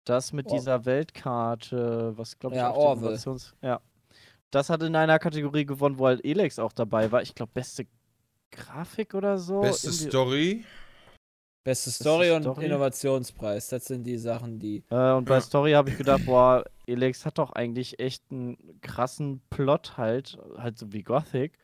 Das 0.07 0.33
mit 0.33 0.47
Or- 0.47 0.53
dieser 0.57 0.85
Weltkarte, 0.85 2.13
was 2.17 2.39
glaube 2.39 2.55
ich 2.57 2.61
Ja, 2.63 2.71
auch 2.71 2.75
die 2.75 2.81
Orwell. 2.87 3.03
Innovations 3.09 3.55
ja. 3.61 3.81
Das 4.53 4.71
hat 4.71 4.83
in 4.83 4.95
einer 4.95 5.19
Kategorie 5.19 5.67
gewonnen, 5.67 5.99
wo 5.99 6.07
halt 6.07 6.25
Elex 6.25 6.59
auch 6.59 6.73
dabei 6.73 7.11
war. 7.11 7.21
Ich 7.21 7.35
glaube, 7.35 7.51
beste 7.53 7.87
Grafik 8.53 9.15
oder 9.15 9.37
so. 9.39 9.61
Beste 9.61 9.91
Irgendwie- 11.67 11.91
Story. 11.91 11.91
Beste 11.91 11.91
Story 11.91 12.31
und 12.33 12.43
Story? 12.43 12.65
Innovationspreis. 12.67 13.69
Das 13.69 13.85
sind 13.87 14.05
die 14.05 14.19
Sachen, 14.19 14.59
die. 14.59 14.85
Äh, 14.91 15.13
und 15.13 15.25
bei 15.27 15.35
Ja. 15.35 15.41
Story 15.41 15.73
habe 15.73 15.91
ich 15.91 15.97
gedacht, 15.99 16.25
boah, 16.27 16.65
Elex 16.87 17.25
hat 17.27 17.39
doch 17.39 17.53
eigentlich 17.53 17.99
echt 17.99 18.23
einen 18.31 18.57
krassen 18.81 19.41
Plot 19.51 19.97
halt, 19.97 20.39
halt 20.57 20.79
so 20.79 20.93
wie 20.93 21.03
Gothic. 21.03 21.59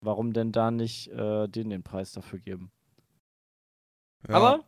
Warum 0.00 0.32
denn 0.32 0.52
da 0.52 0.70
nicht 0.70 1.08
äh, 1.08 1.48
denen 1.48 1.70
den 1.70 1.82
Preis 1.82 2.12
dafür 2.12 2.38
geben? 2.38 2.70
Ja. 4.28 4.34
Aber 4.36 4.64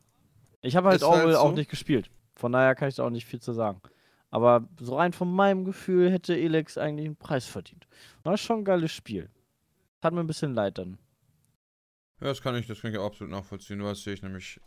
ich 0.63 0.77
habe 0.77 0.89
halt 0.89 1.03
halt 1.03 1.11
Orwell 1.13 1.37
auch 1.37 1.51
so. 1.51 1.55
nicht 1.55 1.71
gespielt. 1.71 2.11
Von 2.35 2.53
daher 2.53 2.75
kann 2.75 2.89
ich 2.89 2.97
da 2.97 3.05
auch 3.05 3.11
nicht 3.11 3.27
viel 3.27 3.41
zu 3.41 3.53
sagen. 3.53 3.81
Aber 4.31 4.69
so 4.81 4.97
rein 4.97 5.13
von 5.13 5.31
meinem 5.33 5.65
Gefühl 5.65 6.11
hätte 6.11 6.37
Elex 6.39 6.79
eigentlich 6.79 7.07
einen 7.07 7.17
Preis 7.17 7.47
verdient. 7.47 7.87
Das 8.25 8.35
ist 8.41 8.47
schon 8.47 8.61
ein 8.61 8.65
geiles 8.65 8.93
Spiel. 8.93 9.29
Hat 10.03 10.15
mir 10.15 10.21
ein 10.21 10.27
bisschen 10.27 10.55
leid 10.55 10.79
dann. 10.79 10.99
Ja, 12.21 12.27
das 12.29 12.41
kann 12.43 12.55
ich, 12.57 12.67
das 12.67 12.81
kann 12.81 12.93
ich 12.93 12.99
auch 12.99 13.07
absolut 13.07 13.33
nachvollziehen. 13.33 13.81
Das 13.81 14.03
sehe 14.03 14.15
ich 14.15 14.23
nämlich 14.23 14.61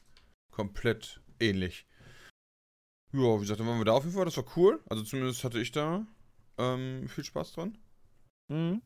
komplett 0.54 1.22
ähnlich. 1.40 1.86
Ja, 3.12 3.36
wie 3.36 3.42
gesagt, 3.42 3.60
dann 3.60 3.68
waren 3.68 3.80
wir 3.80 3.86
da 3.86 3.94
auf 3.94 4.04
jeden 4.04 4.16
Fall. 4.16 4.26
Das 4.26 4.38
war 4.38 4.46
cool. 4.56 4.82
Also 4.90 5.04
zumindest 5.04 5.44
hatte 5.44 5.60
ich 5.60 5.72
da 5.72 6.06
ähm, 6.58 7.08
viel 7.08 7.24
Spaß 7.24 7.54
dran. 7.54 7.78
Mhm. 8.48 8.82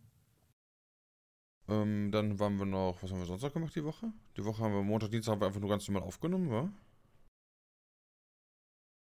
Ähm, 1.69 2.11
dann 2.11 2.39
waren 2.39 2.57
wir 2.57 2.65
noch, 2.65 3.01
was 3.01 3.11
haben 3.11 3.19
wir 3.19 3.25
sonst 3.25 3.41
noch 3.41 3.53
gemacht 3.53 3.75
die 3.75 3.83
Woche? 3.83 4.11
Die 4.37 4.45
Woche 4.45 4.63
haben 4.63 4.73
wir 4.73 4.83
Montag, 4.83 5.11
Dienstag 5.11 5.33
haben 5.33 5.41
wir 5.41 5.47
einfach 5.47 5.59
nur 5.59 5.69
ganz 5.69 5.87
normal 5.87 6.07
aufgenommen, 6.07 6.49
wa? 6.49 6.69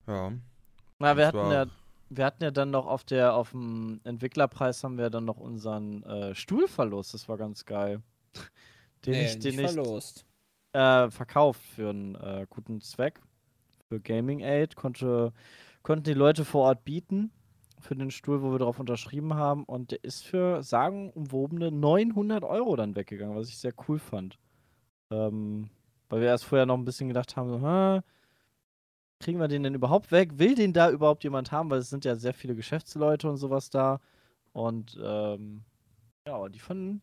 Ja. 0.07 0.33
Na, 0.99 1.17
wir 1.17 1.27
hatten 1.27 1.51
ja, 1.51 1.67
wir 2.09 2.25
hatten 2.25 2.43
ja 2.43 2.51
dann 2.51 2.71
noch 2.71 2.87
auf 2.87 3.05
der, 3.05 3.35
auf 3.35 3.51
dem 3.51 4.01
Entwicklerpreis 4.05 4.83
haben 4.83 4.97
wir 4.97 5.11
dann 5.11 5.25
noch 5.25 5.39
unseren 5.39 6.03
äh, 6.05 6.35
Stuhl 6.35 6.69
verlost. 6.69 7.13
Das 7.13 7.29
war 7.29 7.37
ganz 7.37 7.65
geil. 7.65 8.03
Den 9.05 9.13
Nee, 9.13 9.27
ich, 9.27 9.39
den 9.39 9.57
nicht 9.57 9.65
ich 9.65 9.73
verlost. 9.73 10.27
Äh, 10.75 11.11
verkauft 11.11 11.63
für 11.63 11.91
einen 11.91 12.15
äh, 12.17 12.47
guten 12.51 12.81
Zweck. 12.81 13.21
Für 13.89 14.01
Gaming 14.01 14.41
Aid 14.41 14.77
konnte, 14.77 15.33
konnten 15.83 16.05
die 16.05 16.15
Leute 16.15 16.45
vor 16.45 16.65
Ort 16.65 16.85
bieten 16.85 17.31
für 17.81 17.95
den 17.95 18.11
Stuhl, 18.11 18.43
wo 18.43 18.51
wir 18.53 18.59
darauf 18.59 18.81
unterschrieben 18.81 19.35
haben. 19.35 19.65
Und 19.65 19.93
der 19.93 20.03
ist 20.05 20.25
für 20.25 20.63
sagenumwobene 20.63 21.71
900 21.71 22.43
Euro 22.45 22.77
dann 22.77 22.97
weggegangen, 22.97 23.37
was 23.37 23.49
ich 23.49 23.59
sehr 23.59 23.75
cool 23.89 23.99
fand. 23.99 24.39
Ähm, 25.11 25.71
weil 26.09 26.21
wir 26.23 26.29
erst 26.29 26.45
vorher 26.45 26.67
noch 26.67 26.77
ein 26.79 26.85
bisschen 26.85 27.09
gedacht 27.09 27.37
haben, 27.37 27.51
so, 27.51 27.61
"Hä, 27.61 28.01
kriegen 29.21 29.39
wir 29.41 29.49
den 29.49 29.63
denn 29.63 29.75
überhaupt 29.75 30.13
weg? 30.13 30.39
Will 30.39 30.55
den 30.55 30.73
da 30.73 30.91
überhaupt 30.91 31.25
jemand 31.25 31.53
haben? 31.53 31.71
Weil 31.71 31.79
es 31.79 31.91
sind 31.91 32.05
ja 32.05 32.17
sehr 32.17 32.35
viele 32.35 32.55
Geschäftsleute 32.55 33.29
und 33.29 33.37
sowas 33.37 33.71
da. 33.71 34.01
Und 34.53 34.99
ähm, 35.03 35.65
ja, 36.27 36.49
die 36.49 36.59
fanden, 36.61 37.03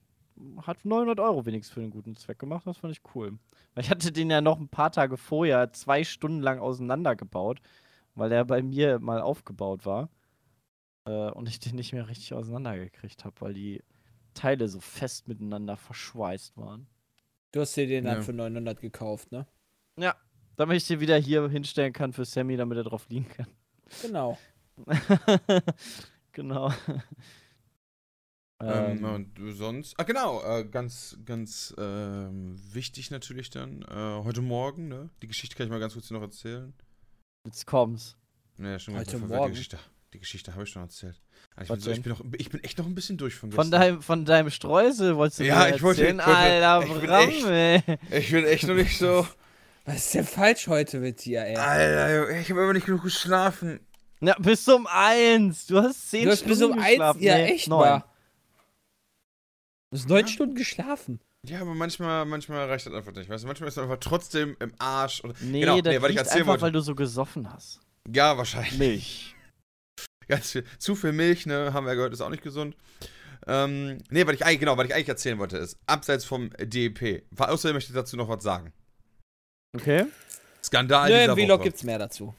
hat 0.65 0.86
900 0.86 1.19
Euro 1.19 1.45
wenigstens 1.45 1.73
für 1.73 1.82
einen 1.82 1.91
guten 1.91 2.15
Zweck 2.15 2.39
gemacht. 2.39 2.65
Das 2.65 2.77
fand 2.77 2.93
ich 2.93 3.01
cool. 3.15 3.38
Weil 3.73 3.84
ich 3.84 3.89
hatte 3.89 4.12
den 4.12 4.30
ja 4.30 4.41
noch 4.41 4.60
ein 4.60 4.69
paar 4.69 4.91
Tage 4.91 5.17
vorher 5.17 5.71
zwei 5.73 6.04
Stunden 6.04 6.41
lang 6.41 6.60
auseinandergebaut, 6.60 7.62
weil 8.15 8.32
er 8.32 8.45
bei 8.45 8.62
mir 8.62 8.99
mal 8.99 9.21
aufgebaut 9.21 9.86
war. 9.86 10.10
Äh, 11.06 11.32
und 11.32 11.47
ich 11.49 11.60
den 11.60 11.75
nicht 11.75 11.93
mehr 11.93 12.08
richtig 12.08 12.34
auseinandergekriegt 12.34 13.25
habe, 13.25 13.36
weil 13.39 13.54
die 13.54 13.84
Teile 14.34 14.67
so 14.67 14.80
fest 14.80 15.27
miteinander 15.27 15.77
verschweißt 15.77 16.58
waren. 16.58 16.88
Du 17.51 17.60
hast 17.62 17.75
dir 17.75 17.88
den 17.88 18.06
Ja. 18.06 18.15
dann 18.15 18.23
für 18.23 18.34
900 18.34 18.80
gekauft, 18.80 19.32
ne? 19.32 19.45
Ja, 19.97 20.15
damit 20.56 20.77
ich 20.77 20.88
den 20.88 20.99
wieder 20.99 21.17
hier 21.17 21.49
hinstellen 21.49 21.91
kann 21.91 22.13
für 22.13 22.23
Sammy, 22.25 22.56
damit 22.56 22.77
er 22.77 22.84
drauf 22.84 23.08
liegen 23.10 23.27
kann. 23.27 23.47
Genau. 24.01 24.38
genau. 26.32 26.71
Ähm, 28.63 29.04
und 29.06 29.54
sonst. 29.56 29.93
Ah, 29.97 30.04
genau, 30.04 30.41
äh, 30.43 30.63
ganz, 30.65 31.17
ganz 31.26 31.74
ähm, 31.78 32.56
wichtig 32.74 33.12
natürlich 33.12 33.50
dann. 33.50 33.82
Äh, 33.84 34.24
heute 34.24 34.41
Morgen, 34.41 34.88
ne? 34.88 35.10
Die 35.21 35.28
Geschichte 35.28 35.56
kann 35.56 35.65
ich 35.67 35.71
mal 35.71 35.80
ganz 35.80 35.93
kurz 35.93 36.08
hier 36.08 36.17
noch 36.17 36.24
erzählen. 36.24 36.74
Jetzt 37.45 37.65
kommt's. 37.65 38.15
Naja, 38.58 38.78
schon 38.80 38.95
Heute 38.95 39.17
Morgen? 39.17 39.45
Die 39.45 39.52
Geschichte, 39.52 39.80
die 40.13 40.19
Geschichte 40.19 40.54
habe 40.54 40.63
ich 40.63 40.69
schon 40.69 40.84
erzählt. 40.84 41.19
Ah, 41.56 41.63
Ich 41.63 41.69
bin, 41.69 41.80
so, 41.80 41.91
ich, 41.91 42.02
bin 42.04 42.12
noch, 42.12 42.21
ich 42.38 42.50
bin 42.50 42.63
echt 42.63 42.78
noch 42.78 42.86
ein 42.86 42.93
bisschen 42.95 43.17
durch 43.17 43.34
von 43.36 43.52
Von 43.52 43.65
gestern. 43.71 43.82
deinem, 43.82 44.02
von 44.02 44.26
deinem 44.26 44.50
Streusel 44.52 45.15
wolltest 45.15 45.39
du 45.39 45.45
Ja, 45.45 45.65
mir 45.67 45.76
ich 45.76 45.82
wollte- 45.82 46.02
erzählen? 46.08 46.19
ich 46.19 46.26
wollte- 46.28 46.38
Alter, 46.38 46.86
ich 46.86 46.93
bin 47.00 47.08
Bram, 47.08 47.30
echt- 47.30 47.45
ey. 48.12 48.19
Ich 48.19 48.32
bin 48.32 48.45
echt 48.45 48.67
noch 48.67 48.76
nicht 48.76 48.97
so. 48.97 49.28
Was 49.86 49.95
ist 49.95 50.13
denn 50.13 50.26
falsch 50.26 50.67
heute 50.67 51.00
mit 51.00 51.26
dir, 51.26 51.43
ey? 51.43 51.56
Alter, 51.56 52.30
ich 52.39 52.50
habe 52.52 52.62
immer 52.62 52.74
nicht 52.74 52.86
genug 52.86 53.02
geschlafen. 53.02 53.80
Na, 54.19 54.36
bis 54.38 54.67
um 54.67 54.86
eins. 54.86 55.65
Du 55.65 55.80
hast 55.82 56.12
zehn 56.12 56.26
du 56.26 56.32
hast 56.32 56.41
Stunden 56.41 56.60
bis 56.60 56.62
um 56.62 56.78
eins, 56.80 57.15
ja 57.19 57.38
echt 57.38 57.67
neun. 57.67 57.80
mal. 57.80 58.04
Du 59.91 59.97
hast 59.97 60.08
neun 60.10 60.25
Ja. 60.25 60.27
Stunden 60.32 60.56
geschlafen. 60.56 61.19
Ja, 61.45 61.62
aber 61.62 61.73
manchmal, 61.73 62.25
manchmal 62.25 62.67
reicht 62.67 62.86
das 62.86 62.93
einfach 62.93 63.12
nicht. 63.13 63.30
Weißt 63.30 63.43
du, 63.43 63.47
manchmal 63.47 63.67
ist 63.69 63.75
man 63.75 63.86
einfach 63.86 63.99
trotzdem 63.99 64.56
im 64.60 64.73
Arsch. 64.80 65.23
Oder, 65.23 65.34
Nee, 65.41 65.62
genau, 65.62 65.82
das 65.82 65.93
nee, 65.93 66.01
was 66.01 66.10
ich 66.12 66.19
einfach, 66.19 66.47
wollte. 66.47 66.62
weil 66.62 66.71
du 66.71 66.82
so 66.82 66.95
gesoffen 66.95 67.51
hast. 67.51 67.82
Ja, 68.10 68.38
wahrscheinlich. 68.38 68.77
Milch. 68.77 69.36
Ganz 70.27 70.51
viel, 70.51 70.63
zu 70.77 70.95
viel 70.95 71.12
Milch, 71.12 71.45
ne, 71.45 71.73
haben 71.73 71.86
wir 71.86 71.95
gehört, 71.95 72.13
ist 72.13 72.21
auch 72.21 72.30
nicht 72.30 72.43
gesund. 72.43 72.77
Ähm, 73.47 73.97
nee, 74.12 74.25
was 74.25 74.36
ich 74.36 74.45
eigentlich, 74.45 74.60
genau, 74.60 74.77
was 74.77 74.86
ich 74.86 74.93
eigentlich 74.93 75.10
erzählen 75.10 75.39
wollte, 75.39 75.58
ist, 75.58 75.77
abseits 75.88 76.25
vom 76.25 76.51
DEP, 76.60 77.23
außerdem 77.38 77.75
möchte 77.75 77.91
ich 77.91 77.95
dazu 77.95 78.15
noch 78.15 78.30
was 78.30 78.43
sagen. 78.43 78.71
Okay. 79.75 80.06
Skandal 80.63 81.10
Nö, 81.10 81.15
dieser 81.17 81.32
im 81.34 81.38
Vlog 81.38 81.60
Woche. 81.60 81.63
gibt's 81.63 81.84
mehr 81.84 81.97
dazu. 81.97 82.36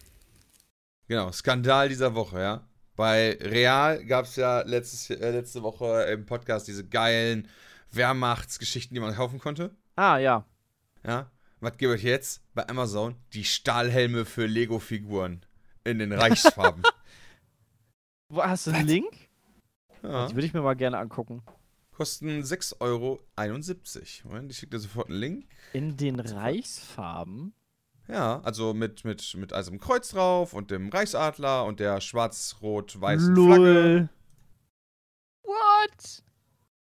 Genau, 1.08 1.32
Skandal 1.32 1.88
dieser 1.88 2.14
Woche, 2.14 2.38
ja. 2.40 2.68
Bei 2.96 3.38
Real 3.40 4.04
gab 4.04 4.26
es 4.26 4.36
ja 4.36 4.60
letztes, 4.62 5.08
äh, 5.10 5.30
letzte 5.30 5.62
Woche 5.62 6.02
im 6.12 6.26
Podcast 6.26 6.68
diese 6.68 6.86
geilen 6.86 7.48
Wehrmachtsgeschichten, 7.90 8.94
die 8.94 9.00
man 9.00 9.14
kaufen 9.14 9.38
konnte. 9.38 9.74
Ah, 9.96 10.18
ja. 10.18 10.46
Ja. 11.06 11.30
Was 11.60 11.76
gibt 11.76 11.94
es 11.94 12.02
jetzt 12.02 12.42
bei 12.54 12.68
Amazon? 12.68 13.16
Die 13.32 13.44
Stahlhelme 13.44 14.24
für 14.24 14.46
Lego-Figuren 14.46 15.44
in 15.84 15.98
den 15.98 16.12
Reichsfarben. 16.12 16.82
Wo, 18.28 18.42
hast 18.42 18.66
du 18.66 18.72
einen 18.72 18.88
Link? 18.88 19.12
ja. 20.02 20.26
Die 20.26 20.34
würde 20.34 20.46
ich 20.46 20.54
mir 20.54 20.62
mal 20.62 20.74
gerne 20.74 20.98
angucken. 20.98 21.42
Kosten 21.92 22.42
6,71 22.42 22.74
Euro. 22.80 23.20
Moment, 24.24 24.50
ich 24.50 24.58
schicke 24.58 24.70
dir 24.70 24.80
sofort 24.80 25.08
einen 25.08 25.18
Link. 25.18 25.46
In 25.72 25.96
den 25.96 26.18
Reichsfarben? 26.18 27.54
Ja, 28.08 28.40
also 28.42 28.74
mit, 28.74 29.04
mit, 29.04 29.34
mit 29.36 29.52
einem 29.52 29.78
Kreuz 29.78 30.10
drauf 30.10 30.52
und 30.54 30.70
dem 30.70 30.88
Reichsadler 30.88 31.64
und 31.64 31.80
der 31.80 32.00
schwarz-rot-weißen 32.00 33.34
Flagge. 33.34 33.62
Lol. 33.62 34.08
What? 35.44 36.22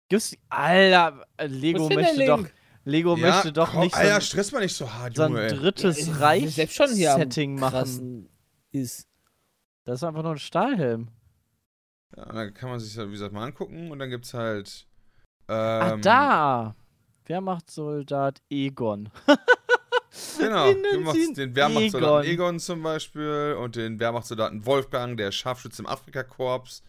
Gibt's. 0.09 0.37
Alter, 0.49 1.25
Lego 1.47 1.89
möchte 1.89 2.25
doch. 2.27 2.47
Lego 2.85 3.17
Ja, 3.17 3.35
möchte 3.37 3.53
doch 3.53 3.73
komm, 3.73 3.81
nicht 3.81 3.95
so 3.95 4.01
Alter, 4.01 4.21
stress 4.21 4.53
mal 4.53 4.61
nicht 4.61 4.77
so 4.77 4.93
hart, 4.93 5.17
so 5.17 5.23
ein 5.25 5.33
Junge. 5.33 5.49
drittes 5.49 6.07
Ja, 6.07 6.15
Reich 6.15 6.55
selbst 6.55 6.77
schon 6.77 6.91
hier 6.95 7.15
am 7.15 7.21
Setting 7.23 7.59
machen. 7.59 8.29
ist. 8.71 9.09
Das 9.85 9.97
ist 9.97 10.05
einfach 10.05 10.23
nur 10.23 10.33
ein 10.33 10.39
Stahlhelm. 10.39 11.09
Ja, 12.17 12.25
und 12.25 12.35
dann 12.37 12.55
kann 12.55 12.71
man 12.71 12.79
sich 12.81 12.95
das, 12.95 13.07
wie 13.09 13.13
gesagt, 13.13 13.33
mal 13.33 13.45
angucken 13.45 13.91
und 13.91 13.99
dann 13.99 14.11
gibt's 14.11 14.35
halt. 14.35 14.87
ah, 15.49 15.93
Ähm, 15.95 16.03
da! 16.03 16.77
Wehrmachtssoldat 17.27 18.41
Egon. 18.51 19.11
Genau, 20.39 20.73
du 20.73 21.01
machst 21.01 21.37
den 21.37 21.55
Wehrmachtssoldaten 21.55 22.25
Egon. 22.31 22.51
Egon. 22.55 22.59
zum 22.61 22.83
Beispiel 22.83 23.57
und 23.59 23.77
den 23.77 23.99
Wehrmachtssoldaten 23.99 24.65
Wolfgang, 24.67 25.17
der 25.17 25.33
Scharfschütze 25.33 25.83
im 25.83 25.87
Afrikakorps. 25.87 26.83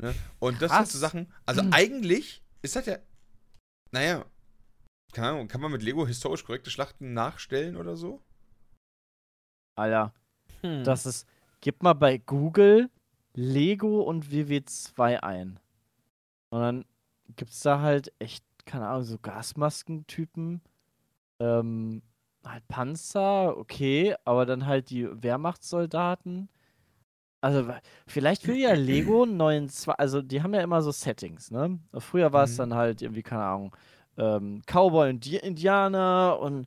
Ne? 0.00 0.14
Und 0.38 0.62
das 0.62 0.70
sind 0.70 0.78
Krass. 0.78 0.92
so 0.92 0.98
Sachen. 0.98 1.32
Also 1.46 1.62
eigentlich 1.72 2.42
ist 2.62 2.76
das 2.76 2.86
ja. 2.86 2.98
Naja. 3.90 4.24
Keine 5.12 5.28
Ahnung, 5.28 5.48
kann 5.48 5.60
man 5.62 5.72
mit 5.72 5.82
Lego 5.82 6.06
historisch 6.06 6.44
korrekte 6.44 6.70
Schlachten 6.70 7.14
nachstellen 7.14 7.76
oder 7.76 7.96
so? 7.96 8.22
Alter, 9.76 10.12
Hm. 10.60 10.84
das 10.84 11.06
ist. 11.06 11.26
Gib 11.60 11.82
mal 11.82 11.94
bei 11.94 12.18
Google 12.18 12.90
Lego 13.34 14.02
und 14.02 14.26
WW2 14.30 15.16
ein. 15.20 15.58
Und 16.50 16.60
dann 16.60 16.84
gibt's 17.36 17.60
da 17.60 17.80
halt 17.80 18.12
echt, 18.18 18.44
keine 18.64 18.86
Ahnung, 18.88 19.04
so 19.04 19.18
Gasmaskentypen. 19.18 20.60
Ähm, 21.40 22.02
halt 22.44 22.66
Panzer, 22.68 23.56
okay, 23.56 24.14
aber 24.24 24.46
dann 24.46 24.66
halt 24.66 24.90
die 24.90 25.08
Wehrmachtssoldaten. 25.22 26.48
Also, 27.40 27.68
vielleicht 28.06 28.46
will 28.48 28.56
ja 28.56 28.74
Lego 28.74 29.22
einen 29.24 29.36
neuen, 29.36 29.68
Zwa 29.68 29.92
also 29.92 30.22
die 30.22 30.42
haben 30.42 30.54
ja 30.54 30.60
immer 30.62 30.82
so 30.82 30.90
Settings, 30.92 31.50
ne? 31.50 31.78
Früher 31.98 32.32
war 32.32 32.44
es 32.44 32.54
Mhm. 32.54 32.58
dann 32.58 32.74
halt 32.74 33.02
irgendwie, 33.02 33.22
keine 33.22 33.44
Ahnung, 33.44 33.76
ähm, 34.16 34.62
Cowboy 34.66 35.10
und 35.10 35.24
Di- 35.24 35.36
Indianer 35.36 36.38
und 36.40 36.66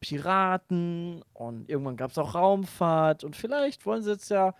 Piraten 0.00 1.22
und 1.34 1.68
irgendwann 1.68 1.96
gab 1.96 2.10
es 2.12 2.18
auch 2.18 2.34
Raumfahrt 2.34 3.24
und 3.24 3.36
vielleicht 3.36 3.86
wollen 3.86 4.02
sie 4.02 4.10
jetzt 4.12 4.30
ja 4.30 4.54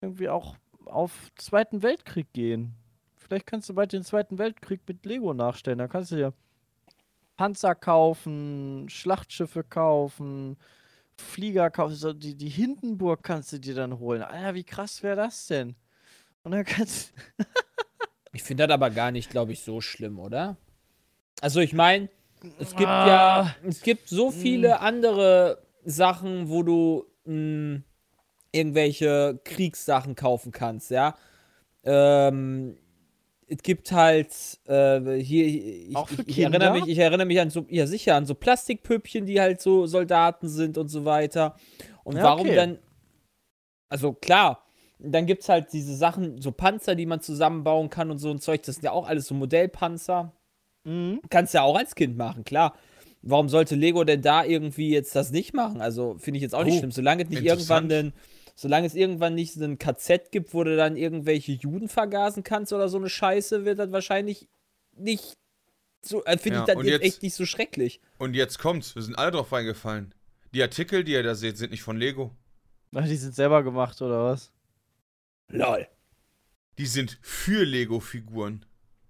irgendwie 0.00 0.28
auch 0.28 0.56
auf 0.86 1.30
Zweiten 1.36 1.82
Weltkrieg 1.82 2.32
gehen. 2.32 2.74
Vielleicht 3.16 3.46
kannst 3.46 3.68
du 3.68 3.74
bald 3.74 3.92
den 3.92 4.04
Zweiten 4.04 4.38
Weltkrieg 4.38 4.80
mit 4.88 5.04
Lego 5.06 5.34
nachstellen. 5.34 5.78
Da 5.78 5.88
kannst 5.88 6.12
du 6.12 6.16
dir 6.16 6.32
Panzer 7.38 7.74
kaufen, 7.76 8.86
Schlachtschiffe 8.90 9.62
kaufen, 9.64 10.58
Flieger 11.16 11.70
kaufen. 11.70 11.94
So 11.94 12.12
die, 12.12 12.34
die 12.34 12.48
Hindenburg 12.48 13.22
kannst 13.22 13.52
du 13.52 13.58
dir 13.58 13.74
dann 13.74 13.98
holen. 13.98 14.22
Alter, 14.22 14.54
wie 14.54 14.64
krass 14.64 15.02
wäre 15.02 15.16
das 15.16 15.46
denn? 15.46 15.76
Und 16.42 16.50
dann 16.50 16.64
kannst 16.64 17.14
Ich 18.32 18.42
finde 18.42 18.66
das 18.66 18.74
aber 18.74 18.90
gar 18.90 19.10
nicht, 19.10 19.30
glaube 19.30 19.52
ich, 19.52 19.60
so 19.62 19.80
schlimm, 19.80 20.18
oder? 20.18 20.56
Also 21.40 21.60
ich 21.60 21.72
meine, 21.72 22.08
es 22.58 22.70
gibt 22.70 22.82
ja, 22.82 23.40
Ah. 23.40 23.54
es 23.66 23.80
gibt 23.82 24.08
so 24.08 24.30
viele 24.30 24.80
andere 24.80 25.62
Sachen, 25.84 26.48
wo 26.48 26.62
du 26.62 27.06
mh, 27.24 27.82
irgendwelche 28.52 29.40
Kriegssachen 29.44 30.14
kaufen 30.16 30.52
kannst, 30.52 30.90
ja. 30.90 31.16
Ähm, 31.84 32.76
es 33.48 33.62
gibt 33.62 33.92
halt 33.92 34.28
äh, 34.66 35.00
hier, 35.20 35.46
ich, 35.46 35.96
Auch 35.96 36.08
für 36.08 36.22
ich, 36.22 36.28
ich 36.28 36.38
erinnere 36.40 36.72
Kinder? 36.72 36.72
mich, 36.72 36.88
ich 36.88 36.98
erinnere 36.98 37.26
mich 37.26 37.40
an 37.40 37.50
so, 37.50 37.66
ja 37.68 37.86
sicher, 37.86 38.14
an 38.16 38.26
so 38.26 38.34
Plastikpüppchen, 38.34 39.26
die 39.26 39.40
halt 39.40 39.60
so 39.60 39.86
Soldaten 39.86 40.48
sind 40.48 40.78
und 40.78 40.88
so 40.88 41.04
weiter. 41.04 41.56
Und 42.04 42.16
Ja, 42.16 42.22
warum 42.24 42.48
okay. 42.48 42.56
dann, 42.56 42.78
also 43.88 44.12
klar, 44.12 44.64
dann 44.98 45.26
gibt 45.26 45.42
es 45.42 45.48
halt 45.48 45.72
diese 45.72 45.94
Sachen, 45.96 46.40
so 46.40 46.52
Panzer, 46.52 46.94
die 46.94 47.06
man 47.06 47.20
zusammenbauen 47.20 47.88
kann 47.90 48.10
und 48.10 48.18
so 48.18 48.30
ein 48.30 48.40
Zeug, 48.40 48.62
das 48.62 48.76
sind 48.76 48.84
ja 48.84 48.92
auch 48.92 49.06
alles 49.06 49.26
so 49.26 49.34
Modellpanzer. 49.34 50.32
Mhm. 50.84 51.20
Kannst 51.30 51.54
ja 51.54 51.62
auch 51.62 51.76
als 51.76 51.94
Kind 51.94 52.16
machen, 52.16 52.44
klar. 52.44 52.74
warum 53.22 53.48
sollte 53.48 53.74
Lego 53.76 54.04
denn 54.04 54.22
da 54.22 54.44
irgendwie 54.44 54.90
jetzt 54.90 55.14
das 55.16 55.30
nicht 55.32 55.54
machen? 55.54 55.80
Also 55.80 56.16
finde 56.18 56.38
ich 56.38 56.42
jetzt 56.42 56.54
auch 56.54 56.64
nicht 56.64 56.76
Oh, 56.76 56.78
schlimm. 56.78 56.92
Solange 56.92 57.24
es 57.24 57.28
nicht 57.30 57.42
irgendwann 57.44 57.84
interessant. 57.84 58.14
Solange 58.60 58.88
es 58.88 58.94
irgendwann 58.96 59.36
nicht 59.36 59.54
ein 59.56 59.78
KZ 59.78 60.32
gibt, 60.32 60.52
wo 60.52 60.64
du 60.64 60.76
dann 60.76 60.96
irgendwelche 60.96 61.52
Juden 61.52 61.88
vergasen 61.88 62.42
kannst 62.42 62.72
oder 62.72 62.88
so 62.88 62.96
eine 62.98 63.08
Scheiße, 63.08 63.64
wird 63.64 63.78
das 63.78 63.92
wahrscheinlich 63.92 64.48
nicht 64.96 65.38
so, 66.02 66.24
äh, 66.24 66.36
finde 66.38 66.56
Ja, 66.58 66.62
ich 66.62 66.66
das 66.66 66.76
und 66.76 66.84
jetzt 66.86 66.92
jetzt- 67.04 67.14
echt 67.14 67.22
nicht 67.22 67.34
so 67.34 67.46
schrecklich. 67.46 68.00
Und 68.18 68.34
jetzt 68.34 68.58
kommt's, 68.58 68.96
wir 68.96 69.02
sind 69.02 69.16
alle 69.16 69.30
drauf 69.30 69.52
reingefallen. 69.52 70.12
Die 70.52 70.60
Artikel, 70.62 71.04
die 71.04 71.12
ihr 71.12 71.22
da 71.22 71.36
seht, 71.36 71.56
sind 71.56 71.70
nicht 71.70 71.82
von 71.82 71.96
Lego. 71.98 72.34
Ach, 72.94 73.04
die 73.06 73.16
sind 73.16 73.34
selber 73.34 73.62
gemacht, 73.62 74.02
oder 74.02 74.24
was? 74.24 74.50
Lol. 75.48 75.86
Die 76.78 76.86
sind 76.86 77.18
für 77.22 77.64
Lego-Figuren. 77.64 78.64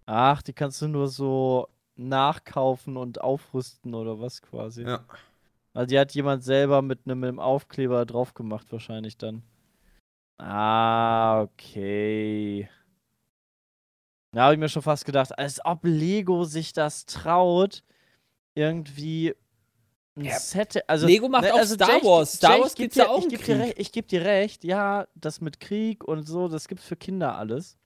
Ach, 0.05 0.43
die 0.43 0.53
kannst 0.53 0.83
du 0.83 0.89
nur 0.89 1.09
so 1.09 1.69
nachkaufen 1.97 2.97
und 2.99 3.21
aufrüsten 3.23 3.95
oder 3.95 4.21
was 4.21 4.43
quasi. 4.43 4.83
Ja. 4.83 5.05
Also 5.75 5.87
die 5.87 5.99
hat 5.99 6.13
jemand 6.15 6.43
selber 6.43 6.83
mit 6.83 7.01
einem, 7.07 7.39
Aufkleber 7.39 8.05
drauf 8.07 8.35
gemacht 8.35 8.67
wahrscheinlich 8.73 9.17
dann. 9.19 9.43
Ah, 10.39 11.43
okay. 11.43 12.69
Da 14.33 14.43
habe 14.45 14.55
ich 14.55 14.61
mir 14.61 14.69
schon 14.69 14.83
fast 14.83 15.05
gedacht, 15.05 15.37
als 15.39 15.65
ob 15.65 15.81
Lego 15.85 16.45
sich 16.45 16.73
das 16.73 17.07
traut, 17.07 17.83
irgendwie 18.55 19.35
ein 20.17 20.25
Ja, 20.27 20.39
Set. 20.39 20.89
Also, 20.89 21.07
Lego 21.07 21.29
macht 21.29 21.45
ne, 21.45 21.55
auch 21.55 21.59
also 21.59 21.75
Star 21.75 21.97
Jay, 21.99 22.05
Wars. 22.05 22.33
Star 22.35 22.55
Jay, 22.57 22.61
Wars 22.63 22.75
dir- 22.75 22.91
ja 22.95 23.09
auch 23.09 23.19
Ich 23.19 23.29
gebe 23.29 23.43
dir, 23.45 23.59
recht- 23.59 23.79
ich 23.79 23.93
geb 23.93 24.09
dir 24.09 24.25
recht, 24.25 24.65
ja, 24.65 25.07
das 25.15 25.41
mit 25.41 25.61
Krieg 25.61 26.05
und 26.05 26.25
so, 26.27 26.49
das 26.49 26.69
gibt's 26.69 26.85
für 26.85 26.97
Kinder 26.97 27.37
alles. 27.37 27.77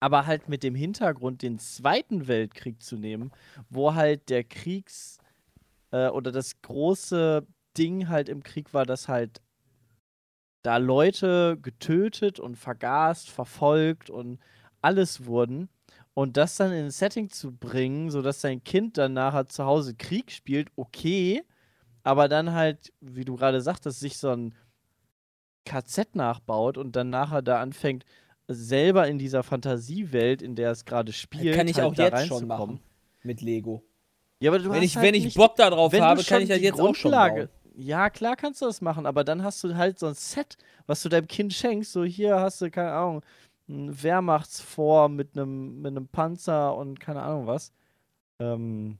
Aber 0.00 0.26
halt 0.26 0.48
mit 0.48 0.62
dem 0.62 0.74
Hintergrund, 0.74 1.42
den 1.42 1.58
Zweiten 1.58 2.26
Weltkrieg 2.26 2.82
zu 2.82 2.96
nehmen, 2.96 3.32
wo 3.68 3.94
halt 3.94 4.28
der 4.30 4.44
Kriegs- 4.44 5.18
äh, 5.90 6.08
oder 6.08 6.32
das 6.32 6.60
große 6.62 7.46
Ding 7.76 8.08
halt 8.08 8.28
im 8.28 8.42
Krieg 8.42 8.74
war, 8.74 8.86
dass 8.86 9.08
halt 9.08 9.40
da 10.62 10.76
Leute 10.76 11.58
getötet 11.60 12.38
und 12.38 12.56
vergast, 12.56 13.30
verfolgt 13.30 14.10
und 14.10 14.38
alles 14.82 15.24
wurden. 15.24 15.68
Und 16.12 16.36
das 16.36 16.56
dann 16.56 16.72
in 16.72 16.86
ein 16.86 16.90
Setting 16.90 17.30
zu 17.30 17.52
bringen, 17.52 18.10
sodass 18.10 18.40
dein 18.40 18.62
Kind 18.62 18.98
dann 18.98 19.12
nachher 19.12 19.46
zu 19.46 19.64
Hause 19.64 19.94
Krieg 19.94 20.30
spielt, 20.30 20.68
okay. 20.76 21.42
Aber 22.02 22.28
dann 22.28 22.52
halt, 22.52 22.92
wie 23.00 23.24
du 23.24 23.36
gerade 23.36 23.60
sagtest, 23.60 24.00
sich 24.00 24.18
so 24.18 24.30
ein 24.30 24.54
KZ 25.64 26.16
nachbaut 26.16 26.76
und 26.78 26.96
dann 26.96 27.10
nachher 27.10 27.42
da 27.42 27.60
anfängt, 27.60 28.04
selber 28.48 29.06
in 29.06 29.18
dieser 29.18 29.42
Fantasiewelt, 29.42 30.42
in 30.42 30.56
der 30.56 30.72
es 30.72 30.84
gerade 30.84 31.12
spielt, 31.12 31.54
kann 31.54 31.68
ich 31.68 31.76
halt 31.76 31.86
auch 31.86 31.94
da 31.94 32.08
jetzt 32.08 32.26
schon 32.26 32.46
machen. 32.46 32.80
Mit 33.22 33.40
Lego. 33.40 33.84
Ja, 34.40 34.50
aber 34.50 34.58
du 34.58 34.70
Wenn 34.70 34.82
ich, 34.82 34.96
halt 34.96 35.06
wenn 35.06 35.14
ich 35.14 35.34
Bock 35.34 35.56
darauf 35.56 35.92
habe, 35.92 36.24
kann 36.24 36.42
ich 36.42 36.48
das 36.48 36.60
jetzt 36.60 36.80
auch 36.80 36.94
schon 36.94 37.12
Grundlage- 37.12 37.46
bauen. 37.46 37.48
Ja, 37.76 38.10
klar 38.10 38.36
kannst 38.36 38.60
du 38.60 38.66
das 38.66 38.80
machen, 38.80 39.06
aber 39.06 39.24
dann 39.24 39.42
hast 39.42 39.62
du 39.64 39.74
halt 39.74 39.98
so 39.98 40.06
ein 40.06 40.14
Set, 40.14 40.56
was 40.86 41.02
du 41.02 41.08
deinem 41.08 41.26
Kind 41.28 41.52
schenkst. 41.54 41.92
So, 41.92 42.04
hier 42.04 42.38
hast 42.40 42.60
du, 42.60 42.70
keine 42.70 42.92
Ahnung, 42.92 43.22
ein 43.68 44.02
Wehrmachtsfor 44.02 45.08
mit 45.08 45.36
einem 45.36 45.80
mit 45.80 45.90
einem 45.92 46.08
Panzer 46.08 46.76
und 46.76 47.00
keine 47.00 47.22
Ahnung 47.22 47.46
was. 47.46 47.72
Ähm, 48.38 48.98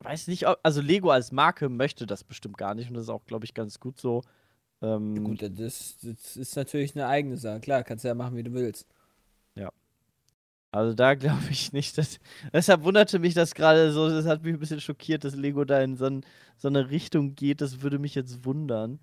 weiß 0.00 0.28
nicht, 0.28 0.46
ob, 0.46 0.58
also 0.62 0.80
Lego 0.80 1.10
als 1.10 1.32
Marke 1.32 1.68
möchte 1.68 2.06
das 2.06 2.22
bestimmt 2.24 2.58
gar 2.58 2.74
nicht 2.74 2.88
und 2.88 2.94
das 2.94 3.04
ist 3.04 3.10
auch, 3.10 3.24
glaube 3.24 3.44
ich, 3.46 3.54
ganz 3.54 3.80
gut 3.80 3.98
so. 3.98 4.22
Ähm, 4.82 5.24
Gut, 5.24 5.42
das, 5.42 5.96
das 6.02 6.36
ist 6.36 6.54
natürlich 6.54 6.94
eine 6.94 7.06
eigene 7.08 7.38
Sache. 7.38 7.60
Klar, 7.60 7.82
kannst 7.82 8.04
du 8.04 8.08
ja 8.08 8.14
machen, 8.14 8.36
wie 8.36 8.42
du 8.42 8.52
willst. 8.52 8.86
Also 10.76 10.94
da 10.94 11.14
glaube 11.14 11.42
ich 11.50 11.72
nicht, 11.72 11.96
dass. 11.98 12.18
Deshalb 12.52 12.82
wunderte 12.84 13.18
mich 13.18 13.34
das 13.34 13.54
gerade 13.54 13.92
so, 13.92 14.08
das 14.08 14.26
hat 14.26 14.42
mich 14.42 14.54
ein 14.54 14.58
bisschen 14.60 14.80
schockiert, 14.80 15.24
dass 15.24 15.34
Lego 15.34 15.64
da 15.64 15.80
in 15.80 15.96
so, 15.96 16.04
ein, 16.06 16.24
so 16.58 16.68
eine 16.68 16.90
Richtung 16.90 17.34
geht. 17.34 17.60
Das 17.60 17.80
würde 17.80 17.98
mich 17.98 18.14
jetzt 18.14 18.44
wundern. 18.44 18.98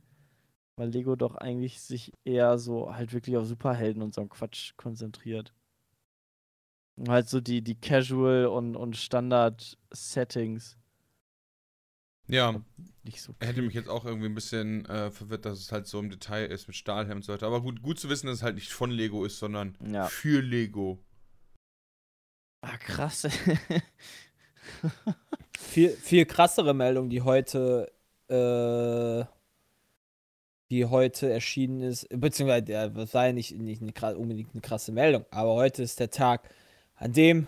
Weil 0.75 0.89
Lego 0.89 1.15
doch 1.15 1.35
eigentlich 1.35 1.81
sich 1.81 2.11
eher 2.25 2.57
so 2.57 2.93
halt 2.95 3.13
wirklich 3.13 3.37
auf 3.37 3.45
Superhelden 3.45 4.01
und 4.01 4.13
so 4.13 4.21
einen 4.21 4.29
Quatsch 4.29 4.73
konzentriert. 4.75 5.53
Und 6.95 7.09
halt 7.09 7.27
so 7.29 7.41
die, 7.41 7.61
die 7.63 7.75
Casual 7.75 8.45
und, 8.47 8.75
und 8.75 8.95
Standard-Settings. 8.97 10.77
Ja, 12.27 12.61
Nicht 13.03 13.21
so. 13.21 13.35
hätte 13.39 13.61
mich 13.61 13.73
jetzt 13.73 13.89
auch 13.89 14.05
irgendwie 14.05 14.27
ein 14.27 14.35
bisschen 14.35 14.85
äh, 14.85 15.11
verwirrt, 15.11 15.45
dass 15.45 15.59
es 15.59 15.71
halt 15.71 15.87
so 15.87 15.99
im 15.99 16.09
Detail 16.09 16.45
ist 16.45 16.67
mit 16.67 16.75
Stahlhelm 16.75 17.17
und 17.17 17.23
so 17.23 17.33
weiter. 17.33 17.47
Aber 17.47 17.61
gut, 17.61 17.81
gut 17.81 17.99
zu 17.99 18.09
wissen, 18.09 18.27
dass 18.27 18.37
es 18.37 18.43
halt 18.43 18.55
nicht 18.55 18.71
von 18.71 18.91
Lego 18.91 19.25
ist, 19.25 19.39
sondern 19.39 19.77
Ja. 19.91 20.05
für 20.07 20.41
Lego. 20.41 20.99
Ah, 22.63 22.77
krass. 22.77 23.27
Viel, 25.59 25.89
viel 25.89 26.25
krassere 26.25 26.73
Meldung, 26.73 27.09
die 27.09 27.21
heute, 27.21 27.91
äh, 28.29 29.25
die 30.69 30.85
heute 30.85 31.31
erschienen 31.31 31.81
ist, 31.81 32.07
beziehungsweise, 32.09 32.71
ja, 32.71 32.87
das 32.87 33.13
war 33.13 33.27
ja 33.27 33.33
nicht, 33.33 33.57
nicht 33.57 33.81
eine, 33.81 34.17
unbedingt 34.17 34.51
eine 34.53 34.61
krasse 34.61 34.91
Meldung, 34.91 35.25
aber 35.31 35.55
heute 35.55 35.83
ist 35.83 35.99
der 35.99 36.09
Tag, 36.09 36.49
an 36.95 37.11
dem 37.11 37.47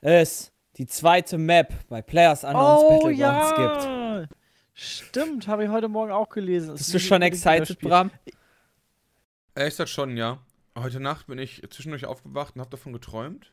es 0.00 0.52
die 0.76 0.86
zweite 0.86 1.38
Map 1.38 1.72
bei 1.88 2.02
Players 2.02 2.44
Unknowns 2.44 2.82
oh 2.82 2.88
Battlegrounds 2.88 3.50
gibt. 3.50 3.84
ja! 3.84 4.28
Stimmt, 4.72 5.48
habe 5.48 5.64
ich 5.64 5.70
heute 5.70 5.88
Morgen 5.88 6.12
auch 6.12 6.28
gelesen. 6.28 6.70
Es 6.70 6.78
Bist 6.78 6.94
ist 6.94 6.94
du 6.94 7.08
schon 7.08 7.22
excited. 7.22 7.78
Bram? 7.80 8.10
Ehrlich 9.54 9.72
gesagt 9.72 9.90
schon, 9.90 10.16
ja. 10.16 10.38
Heute 10.76 11.00
Nacht 11.00 11.28
bin 11.28 11.38
ich 11.38 11.62
zwischendurch 11.70 12.04
aufgewacht 12.04 12.56
und 12.56 12.60
habe 12.60 12.70
davon 12.70 12.92
geträumt. 12.92 13.52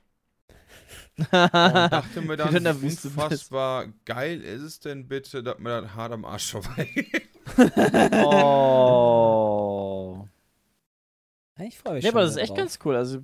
Und 1.18 1.32
dachte 1.34 2.22
mir 2.22 2.34
in 2.34 2.38
dann, 2.40 2.64
der 2.64 2.74
bist. 2.74 3.06
unfassbar 3.06 3.88
geil 4.06 4.42
ist 4.42 4.62
es 4.62 4.80
denn 4.80 5.08
bitte, 5.08 5.44
dass 5.44 5.60
mir 5.60 5.82
das 5.82 5.94
hart 5.96 6.12
am 6.14 6.26
Arsch 6.26 6.52
vorbeigeht. 6.52 7.30
Oh. 8.94 10.28
Ja, 11.58 11.66
Ich 11.66 11.78
freue 11.78 11.96
mich 11.96 12.04
Nee, 12.04 12.10
schon 12.10 12.18
aber 12.18 12.26
das 12.26 12.32
ist 12.36 12.38
echt 12.38 12.50
drauf. 12.52 12.58
ganz 12.58 12.80
cool. 12.86 12.96
Also, 12.96 13.24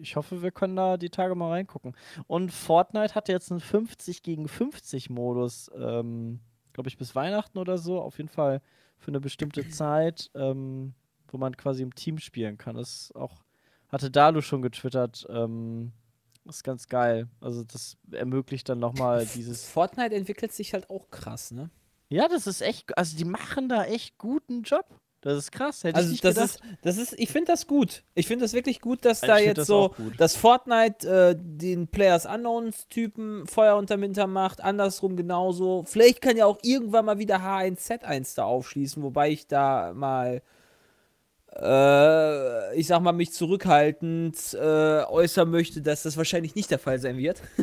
ich 0.00 0.16
hoffe, 0.16 0.42
wir 0.42 0.50
können 0.50 0.76
da 0.76 0.96
die 0.96 1.10
Tage 1.10 1.34
mal 1.34 1.50
reingucken. 1.50 1.94
Und 2.26 2.52
Fortnite 2.52 3.14
hat 3.14 3.28
jetzt 3.28 3.50
einen 3.50 3.60
50 3.60 4.22
gegen 4.22 4.48
50 4.48 5.10
Modus, 5.10 5.70
ähm, 5.76 6.40
glaube 6.72 6.88
ich, 6.88 6.96
bis 6.98 7.14
Weihnachten 7.14 7.58
oder 7.58 7.78
so. 7.78 8.00
Auf 8.00 8.18
jeden 8.18 8.28
Fall 8.28 8.60
für 8.98 9.08
eine 9.08 9.20
bestimmte 9.20 9.68
Zeit, 9.70 10.30
ähm, 10.34 10.94
wo 11.28 11.38
man 11.38 11.56
quasi 11.56 11.82
im 11.82 11.94
Team 11.94 12.18
spielen 12.18 12.58
kann. 12.58 12.76
Das 12.76 12.90
ist 12.92 13.16
auch, 13.16 13.42
hatte 13.88 14.10
Dalu 14.10 14.42
schon 14.42 14.62
getwittert. 14.62 15.26
Ähm, 15.30 15.92
ist 16.48 16.64
ganz 16.64 16.88
geil. 16.88 17.28
Also, 17.40 17.64
das 17.64 17.96
ermöglicht 18.12 18.68
dann 18.68 18.78
nochmal 18.78 19.26
dieses. 19.34 19.64
Fortnite 19.64 20.14
entwickelt 20.14 20.52
sich 20.52 20.72
halt 20.72 20.88
auch 20.90 21.10
krass, 21.10 21.50
ne? 21.50 21.70
Ja, 22.08 22.28
das 22.28 22.46
ist 22.46 22.60
echt. 22.60 22.96
Also, 22.96 23.16
die 23.16 23.24
machen 23.24 23.68
da 23.68 23.84
echt 23.84 24.16
guten 24.18 24.62
Job. 24.62 24.86
Das 25.22 25.38
ist 25.38 25.50
krass. 25.50 25.82
Hätte 25.82 25.88
ich 25.90 25.96
Also 25.96 26.10
nicht 26.10 26.24
das 26.24 26.34
gedacht. 26.34 26.50
ist, 26.54 26.62
das 26.82 26.98
ist, 26.98 27.18
ich 27.18 27.30
finde 27.30 27.50
das 27.50 27.66
gut. 27.66 28.04
Ich 28.14 28.28
finde 28.28 28.44
das 28.44 28.52
wirklich 28.52 28.80
gut, 28.80 29.04
dass 29.04 29.22
Ich 29.22 29.26
da 29.26 29.38
jetzt 29.38 29.58
das 29.58 29.66
so, 29.66 29.92
dass 30.18 30.36
Fortnite 30.36 31.08
äh, 31.08 31.36
den 31.36 31.88
Players 31.88 32.26
Unknowns 32.26 32.86
Typen 32.88 33.44
Feuer 33.48 33.76
unterm 33.76 34.02
Hintern 34.02 34.30
macht, 34.30 34.60
andersrum 34.60 35.16
genauso. 35.16 35.82
Vielleicht 35.84 36.20
kann 36.20 36.36
ja 36.36 36.46
auch 36.46 36.58
irgendwann 36.62 37.06
mal 37.06 37.18
wieder 37.18 37.38
H1Z1 37.38 38.36
da 38.36 38.44
aufschließen, 38.44 39.02
wobei 39.02 39.30
ich 39.30 39.48
da 39.48 39.92
mal, 39.94 40.42
äh, 41.60 42.76
ich 42.78 42.86
sag 42.86 43.00
mal, 43.00 43.12
mich 43.12 43.32
zurückhaltend 43.32 44.54
äh, 44.54 45.02
äußern 45.04 45.50
möchte, 45.50 45.80
dass 45.80 46.02
das 46.02 46.16
wahrscheinlich 46.16 46.54
nicht 46.54 46.70
der 46.70 46.78
Fall 46.78 46.98
sein 46.98 47.16
wird. 47.16 47.42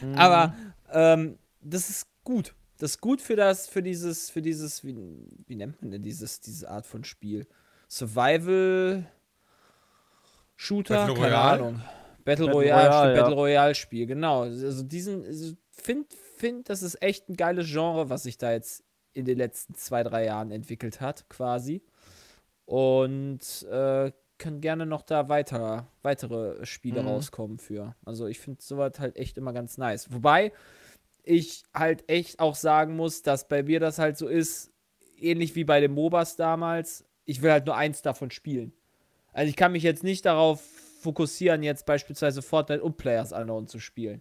Mhm. 0.00 0.14
Aber 0.14 0.54
ähm, 0.92 1.38
das 1.60 1.90
ist 1.90 2.06
gut. 2.22 2.54
Das 2.78 2.92
ist 2.92 3.00
gut 3.00 3.20
für 3.20 3.34
das, 3.34 3.66
für 3.66 3.82
dieses, 3.82 4.30
für 4.30 4.42
dieses, 4.42 4.84
wie, 4.84 4.96
wie 5.46 5.56
nennt 5.56 5.82
man 5.82 5.90
denn 5.90 6.02
dieses, 6.02 6.40
diese 6.40 6.70
Art 6.70 6.86
von 6.86 7.02
Spiel? 7.02 7.46
Survival 7.88 9.04
Shooter? 10.54 10.94
Battle 10.94 11.14
Keine 11.14 11.26
Royale? 11.26 11.62
Ahnung. 11.62 11.82
Battle, 12.24 12.46
Battle 12.46 12.52
Royale, 12.52 12.88
Royale, 12.88 13.16
ja. 13.16 13.22
Battle 13.22 13.36
Royale 13.36 13.74
Spiel, 13.74 14.06
genau. 14.06 14.42
Also 14.42 14.82
diesen, 14.84 15.24
also 15.24 15.54
find, 15.70 16.12
find, 16.36 16.68
das 16.68 16.82
ist 16.82 17.02
echt 17.02 17.28
ein 17.28 17.36
geiles 17.36 17.66
Genre, 17.68 18.10
was 18.10 18.22
sich 18.24 18.38
da 18.38 18.52
jetzt 18.52 18.84
in 19.12 19.24
den 19.24 19.38
letzten 19.38 19.74
zwei, 19.74 20.02
drei 20.02 20.26
Jahren 20.26 20.52
entwickelt 20.52 21.00
hat, 21.00 21.28
quasi. 21.28 21.82
Und 22.68 23.66
äh, 23.70 24.12
kann 24.36 24.60
gerne 24.60 24.84
noch 24.84 25.00
da 25.00 25.30
weiter, 25.30 25.88
weitere 26.02 26.66
Spiele 26.66 27.00
Mhm. 27.00 27.08
rauskommen 27.08 27.58
für. 27.58 27.94
Also 28.04 28.26
ich 28.26 28.38
finde 28.40 28.62
sowas 28.62 29.00
halt 29.00 29.16
echt 29.16 29.38
immer 29.38 29.54
ganz 29.54 29.78
nice. 29.78 30.12
Wobei 30.12 30.52
ich 31.22 31.62
halt 31.72 32.10
echt 32.10 32.40
auch 32.40 32.54
sagen 32.54 32.94
muss, 32.94 33.22
dass 33.22 33.48
bei 33.48 33.62
mir 33.62 33.80
das 33.80 33.98
halt 33.98 34.18
so 34.18 34.28
ist, 34.28 34.70
ähnlich 35.18 35.54
wie 35.54 35.64
bei 35.64 35.80
den 35.80 35.92
MOBAs 35.94 36.36
damals, 36.36 37.06
ich 37.24 37.40
will 37.40 37.50
halt 37.50 37.64
nur 37.64 37.74
eins 37.74 38.02
davon 38.02 38.30
spielen. 38.30 38.74
Also 39.32 39.48
ich 39.48 39.56
kann 39.56 39.72
mich 39.72 39.82
jetzt 39.82 40.04
nicht 40.04 40.26
darauf 40.26 40.60
fokussieren, 41.00 41.62
jetzt 41.62 41.86
beispielsweise 41.86 42.42
Fortnite 42.42 42.82
und 42.82 42.98
Players 42.98 43.32
Unknown 43.32 43.66
zu 43.66 43.78
spielen. 43.78 44.20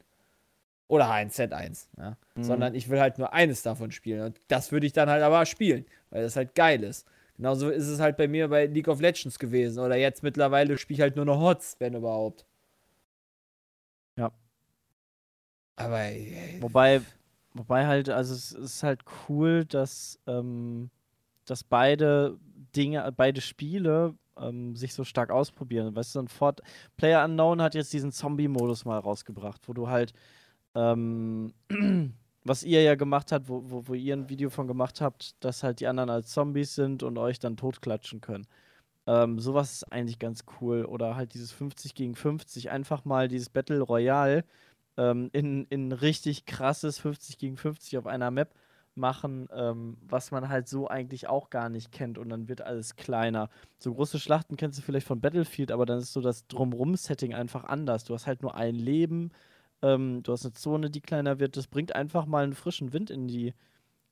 Oder 0.88 1.12
H1Z1, 1.12 1.88
ja. 1.98 2.16
Mhm. 2.36 2.44
Sondern 2.44 2.76
ich 2.76 2.88
will 2.88 3.02
halt 3.02 3.18
nur 3.18 3.34
eines 3.34 3.62
davon 3.62 3.92
spielen. 3.92 4.22
Und 4.22 4.40
das 4.48 4.72
würde 4.72 4.88
ich 4.88 4.94
dann 4.94 5.10
halt 5.10 5.22
aber 5.22 5.46
spielen, 5.46 5.86
weil 6.12 6.24
das 6.24 6.38
halt 6.38 6.56
geil 6.56 6.82
ist. 6.84 7.06
Genauso 7.38 7.70
ist 7.70 7.88
es 7.88 8.00
halt 8.00 8.18
bei 8.18 8.28
mir 8.28 8.48
bei 8.48 8.66
League 8.66 8.88
of 8.88 9.00
Legends 9.00 9.40
gewesen. 9.40 9.80
Oder 9.80 9.96
jetzt 9.96 10.24
mittlerweile 10.24 10.78
spiele 10.78 10.96
ich 10.96 11.02
halt 11.02 11.16
nur 11.16 11.26
noch 11.26 11.40
HOTS, 11.40 11.78
wenn 11.80 11.94
überhaupt. 11.94 12.46
Ja. 14.18 14.32
Aber 15.76 16.00
ey, 16.00 16.58
Wobei, 16.60 17.02
Wobei 17.58 17.88
halt, 17.88 18.10
also 18.10 18.34
es 18.34 18.52
ist 18.52 18.84
halt 18.84 19.02
cool, 19.28 19.66
dass, 19.66 20.20
ähm, 20.28 20.92
dass 21.46 21.64
beide 21.64 22.38
Dinge, 22.76 23.12
beide 23.16 23.42
Spiele 23.42 24.16
ähm, 24.38 24.76
sich 24.76 24.94
so 24.94 25.04
stark 25.04 25.32
ausprobieren. 25.32 25.96
Weißt 25.96 26.16
du, 26.16 26.20
ein 26.20 26.28
Fort 26.28 26.62
Player 26.98 27.26
Unknown 27.26 27.62
hat 27.62 27.74
jetzt 27.74 27.94
diesen 27.94 28.12
Zombie-Modus 28.12 28.86
mal 28.86 29.00
rausgebracht, 29.00 29.68
wo 29.68 29.74
du 29.74 29.90
halt, 29.90 30.14
ähm, 30.76 31.54
was 32.48 32.64
ihr 32.64 32.82
ja 32.82 32.96
gemacht 32.96 33.32
habt, 33.32 33.50
wo, 33.50 33.64
wo, 33.70 33.88
wo 33.88 33.94
ihr 33.94 34.16
ein 34.16 34.30
Video 34.30 34.50
von 34.50 34.68
gemacht 34.68 35.02
habt, 35.02 35.36
dass 35.44 35.64
halt 35.64 35.80
die 35.80 35.88
anderen 35.88 36.10
als 36.10 36.30
Zombies 36.30 36.76
sind 36.76 37.04
und 37.04 37.18
euch 37.18 37.40
dann 37.40 37.58
totklatschen 37.58 38.22
können. 38.22 38.48
Ähm, 39.08 39.40
sowas 39.40 39.74
ist 39.74 39.92
eigentlich 39.92 40.20
ganz 40.20 40.44
cool. 40.62 40.86
Oder 40.86 41.16
halt 41.16 41.34
dieses 41.34 41.52
50 41.52 41.96
gegen 41.96 42.16
50, 42.16 42.70
einfach 42.72 43.06
mal 43.06 43.28
dieses 43.28 43.50
Battle 43.50 43.82
Royale 43.82 44.44
ähm, 44.98 45.30
in, 45.34 45.66
in 45.70 45.92
richtig 45.92 46.46
krasses 46.46 47.00
50 47.00 47.38
gegen 47.38 47.58
50 47.58 47.98
auf 47.98 48.08
einer 48.08 48.32
Map 48.32 48.54
machen, 48.96 49.48
ähm, 49.54 49.98
was 50.02 50.32
man 50.32 50.50
halt 50.50 50.68
so 50.68 50.88
eigentlich 50.90 51.28
auch 51.28 51.50
gar 51.50 51.70
nicht 51.70 51.92
kennt 51.92 52.18
und 52.18 52.30
dann 52.30 52.50
wird 52.50 52.62
alles 52.62 52.96
kleiner. 52.96 53.50
So 53.78 53.94
große 53.94 54.20
Schlachten 54.20 54.58
kennst 54.58 54.80
du 54.80 54.84
vielleicht 54.84 55.08
von 55.08 55.22
Battlefield, 55.22 55.72
aber 55.72 55.86
dann 55.86 56.00
ist 56.00 56.14
so 56.14 56.22
das 56.22 56.48
Drumrum-Setting 56.48 57.34
einfach 57.34 57.64
anders. 57.64 58.04
Du 58.06 58.14
hast 58.14 58.28
halt 58.28 58.42
nur 58.42 58.56
ein 58.56 58.76
Leben, 58.76 59.32
ähm, 59.82 60.24
du 60.24 60.32
hast 60.32 60.46
eine 60.46 60.54
Zone, 60.54 60.90
die 60.90 61.02
kleiner 61.02 61.40
wird. 61.40 61.58
Das 61.58 61.68
bringt 61.68 61.96
einfach 61.96 62.26
mal 62.26 62.44
einen 62.44 62.54
frischen 62.56 62.94
Wind 62.94 63.10
in 63.10 63.28
die, 63.28 63.54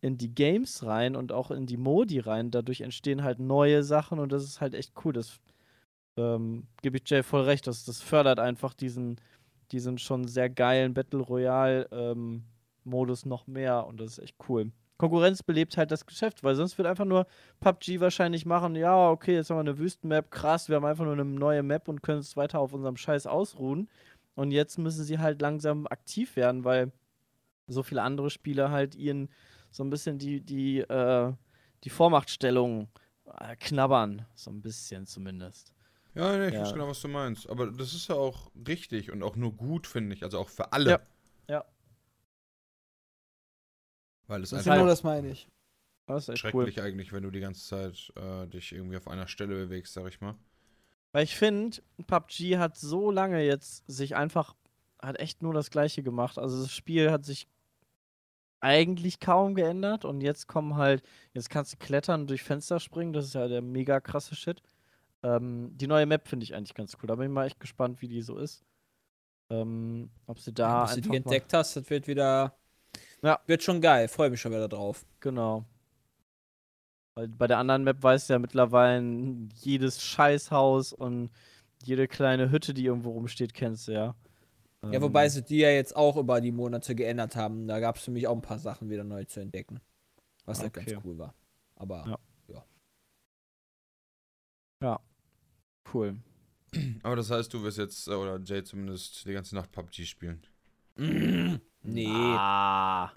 in 0.01 0.17
die 0.17 0.33
Games 0.33 0.83
rein 0.85 1.15
und 1.15 1.31
auch 1.31 1.51
in 1.51 1.65
die 1.65 1.77
Modi 1.77 2.19
rein. 2.19 2.51
Dadurch 2.51 2.81
entstehen 2.81 3.23
halt 3.23 3.39
neue 3.39 3.83
Sachen 3.83 4.19
und 4.19 4.31
das 4.31 4.43
ist 4.43 4.61
halt 4.61 4.73
echt 4.75 4.93
cool. 5.03 5.13
Das 5.13 5.39
ähm, 6.17 6.67
gebe 6.81 6.97
ich 6.97 7.09
Jay 7.09 7.23
voll 7.23 7.43
recht. 7.43 7.67
Das, 7.67 7.85
das 7.85 8.01
fördert 8.01 8.39
einfach 8.39 8.73
diesen, 8.73 9.19
diesen 9.71 9.97
schon 9.97 10.27
sehr 10.27 10.49
geilen 10.49 10.93
Battle 10.93 11.21
Royale 11.21 11.87
ähm, 11.91 12.43
noch 12.83 13.47
mehr 13.47 13.87
und 13.87 13.99
das 13.99 14.13
ist 14.13 14.19
echt 14.19 14.35
cool. 14.47 14.71
Konkurrenz 14.97 15.43
belebt 15.43 15.75
halt 15.75 15.91
das 15.91 16.05
Geschäft, 16.05 16.43
weil 16.43 16.55
sonst 16.55 16.77
wird 16.77 16.87
einfach 16.87 17.05
nur 17.05 17.27
PUBG 17.59 17.99
wahrscheinlich 17.99 18.45
machen, 18.45 18.75
ja, 18.75 19.09
okay, 19.09 19.35
jetzt 19.35 19.49
haben 19.49 19.57
wir 19.57 19.61
eine 19.61 19.77
Wüstenmap, 19.77 20.31
krass, 20.31 20.69
wir 20.69 20.77
haben 20.77 20.85
einfach 20.85 21.03
nur 21.03 21.13
eine 21.13 21.25
neue 21.25 21.63
Map 21.63 21.89
und 21.89 22.01
können 22.01 22.19
uns 22.19 22.37
weiter 22.37 22.59
auf 22.59 22.71
unserem 22.73 22.95
Scheiß 22.95 23.27
ausruhen. 23.27 23.89
Und 24.35 24.51
jetzt 24.51 24.77
müssen 24.77 25.03
sie 25.03 25.19
halt 25.19 25.41
langsam 25.41 25.87
aktiv 25.87 26.35
werden, 26.35 26.63
weil 26.63 26.91
so 27.67 27.83
viele 27.83 28.03
andere 28.03 28.29
Spieler 28.29 28.69
halt 28.69 28.95
ihren 28.95 29.29
so 29.71 29.83
ein 29.83 29.89
bisschen 29.89 30.17
die, 30.17 30.41
die, 30.41 30.79
äh, 30.79 31.33
die 31.83 31.89
Vormachtstellung 31.89 32.89
äh, 33.39 33.55
knabbern. 33.55 34.25
So 34.35 34.51
ein 34.51 34.61
bisschen 34.61 35.05
zumindest. 35.05 35.73
Ja, 36.13 36.37
nee, 36.37 36.47
ich 36.47 36.53
Ja. 36.53 36.61
weiß 36.61 36.73
genau, 36.73 36.87
was 36.87 37.01
du 37.01 37.07
meinst. 37.07 37.49
Aber 37.49 37.71
das 37.71 37.93
ist 37.93 38.07
ja 38.07 38.15
auch 38.15 38.51
richtig 38.67 39.11
und 39.11 39.23
auch 39.23 39.35
nur 39.35 39.53
gut, 39.53 39.87
finde 39.87 40.15
ich. 40.15 40.23
Also 40.23 40.39
auch 40.39 40.49
für 40.49 40.71
alle. 40.71 40.91
Ja. 40.91 40.99
Ja. 41.49 41.65
Weil 44.27 44.43
es 44.43 44.49
Das 44.49 44.59
einfach 44.59 44.73
Genau 44.75 44.87
das 44.87 45.03
meine 45.03 45.29
ich. 45.29 45.47
Das 46.07 46.23
ist 46.23 46.35
echt 46.35 46.53
cool. 46.53 46.65
schrecklich 46.65 46.81
eigentlich, 46.81 47.11
wenn 47.13 47.23
du 47.23 47.31
die 47.31 47.39
ganze 47.39 47.65
Zeit 47.65 48.13
äh, 48.15 48.47
dich 48.47 48.71
irgendwie 48.71 48.97
auf 48.97 49.07
einer 49.07 49.27
Stelle 49.27 49.55
bewegst, 49.55 49.93
sag 49.93 50.07
ich 50.07 50.21
mal. 50.21 50.35
Weil 51.15 51.23
ich 51.23 51.37
finde, 51.37 51.77
PUBG 52.07 52.57
hat 52.57 52.75
so 52.77 53.09
lange 53.09 53.41
jetzt 53.41 53.85
sich 53.87 54.17
einfach, 54.17 54.53
hat 55.01 55.17
echt 55.17 55.41
nur 55.41 55.53
das 55.53 55.69
Gleiche 55.69 56.03
gemacht. 56.03 56.37
Also 56.37 56.61
das 56.61 56.73
Spiel 56.73 57.09
hat 57.09 57.23
sich 57.23 57.47
eigentlich 58.59 59.21
kaum 59.21 59.55
geändert 59.55 60.03
und 60.03 60.19
jetzt 60.19 60.47
kommen 60.47 60.75
halt, 60.75 61.03
jetzt 61.31 61.49
kannst 61.49 61.71
du 61.71 61.77
klettern 61.77 62.19
und 62.19 62.29
durch 62.29 62.43
Fenster 62.43 62.81
springen, 62.81 63.13
das 63.13 63.27
ist 63.27 63.35
ja 63.35 63.47
der 63.47 63.61
mega 63.61 64.01
krasse 64.01 64.35
Shit. 64.35 64.61
Ähm, 65.23 65.69
die 65.77 65.87
neue 65.87 66.05
Map 66.05 66.27
finde 66.27 66.43
ich 66.43 66.53
eigentlich 66.53 66.73
ganz 66.73 66.97
cool, 67.01 67.07
da 67.07 67.15
bin 67.15 67.27
ich 67.27 67.33
mal 67.33 67.45
echt 67.45 67.61
gespannt, 67.61 68.01
wie 68.01 68.09
die 68.09 68.21
so 68.21 68.37
ist. 68.37 68.65
Ähm, 69.49 70.09
ob 70.27 70.39
sie 70.39 70.53
da 70.53 70.81
Bis 70.81 70.91
du 70.91 70.97
einfach 70.97 71.11
die 71.11 71.17
entdeckt 71.17 71.53
hast, 71.53 71.77
das 71.77 71.89
wird 71.89 72.07
wieder. 72.07 72.57
Ja. 73.21 73.39
Wird 73.47 73.63
schon 73.63 73.79
geil. 73.79 74.09
Freue 74.09 74.31
mich 74.31 74.41
schon 74.41 74.51
wieder 74.51 74.67
drauf. 74.67 75.05
Genau. 75.21 75.63
Weil 77.15 77.29
bei 77.29 77.47
der 77.47 77.57
anderen 77.59 77.83
Map 77.85 78.03
weißt 78.03 78.29
du 78.29 78.33
ja 78.33 78.39
mittlerweile 78.39 79.01
jedes 79.61 80.01
Scheißhaus 80.03 80.91
und 80.91 81.29
jede 81.83 82.07
kleine 82.07 82.51
Hütte, 82.51 82.73
die 82.73 82.85
irgendwo 82.85 83.11
rumsteht, 83.11 83.53
kennst 83.53 83.87
du 83.87 83.93
ja. 83.93 84.15
Ja, 84.91 85.01
wobei 85.01 85.23
Ähm, 85.25 85.29
sie 85.29 85.41
die 85.43 85.57
ja 85.59 85.69
jetzt 85.69 85.95
auch 85.95 86.17
über 86.17 86.41
die 86.41 86.51
Monate 86.51 86.93
geändert 86.93 87.35
haben. 87.35 87.67
Da 87.67 87.79
gab 87.79 87.95
es 87.95 88.03
für 88.03 88.11
mich 88.11 88.27
auch 88.27 88.35
ein 88.35 88.41
paar 88.41 88.59
Sachen 88.59 88.89
wieder 88.89 89.03
neu 89.03 89.23
zu 89.23 89.39
entdecken. 89.39 89.79
Was 90.45 90.59
halt 90.59 90.77
Okay. 90.77 90.91
ganz 90.91 91.05
cool 91.05 91.17
war. 91.17 91.33
Aber 91.75 92.05
Ja. 92.49 92.65
Ja. 94.81 94.99
Cool. 95.93 96.17
Aber 97.03 97.15
das 97.15 97.31
heißt, 97.31 97.53
du 97.53 97.63
wirst 97.63 97.77
jetzt, 97.77 98.07
äh, 98.07 98.11
oder 98.13 98.39
Jay 98.43 98.63
zumindest, 98.63 99.25
die 99.25 99.31
ganze 99.33 99.55
Nacht 99.55 99.71
PUBG 99.71 100.05
spielen. 100.05 100.45
nee. 101.81 102.07
Ah. 102.09 103.11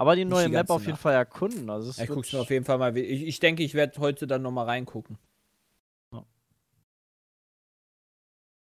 Aber 0.00 0.16
die 0.16 0.24
neue 0.24 0.46
die 0.46 0.52
Map 0.52 0.70
auf 0.70 0.80
jeden 0.80 0.92
Nacht. 0.92 1.02
Fall 1.02 1.12
erkunden. 1.12 1.68
Also 1.68 1.90
es 1.90 1.98
ich 1.98 2.08
guck's 2.08 2.32
mir 2.32 2.40
auf 2.40 2.48
jeden 2.48 2.64
Fall 2.64 2.78
mal. 2.78 2.96
Ich, 2.96 3.22
ich 3.22 3.38
denke, 3.38 3.62
ich 3.62 3.74
werde 3.74 4.00
heute 4.00 4.26
dann 4.26 4.40
nochmal 4.40 4.64
reingucken. 4.64 5.18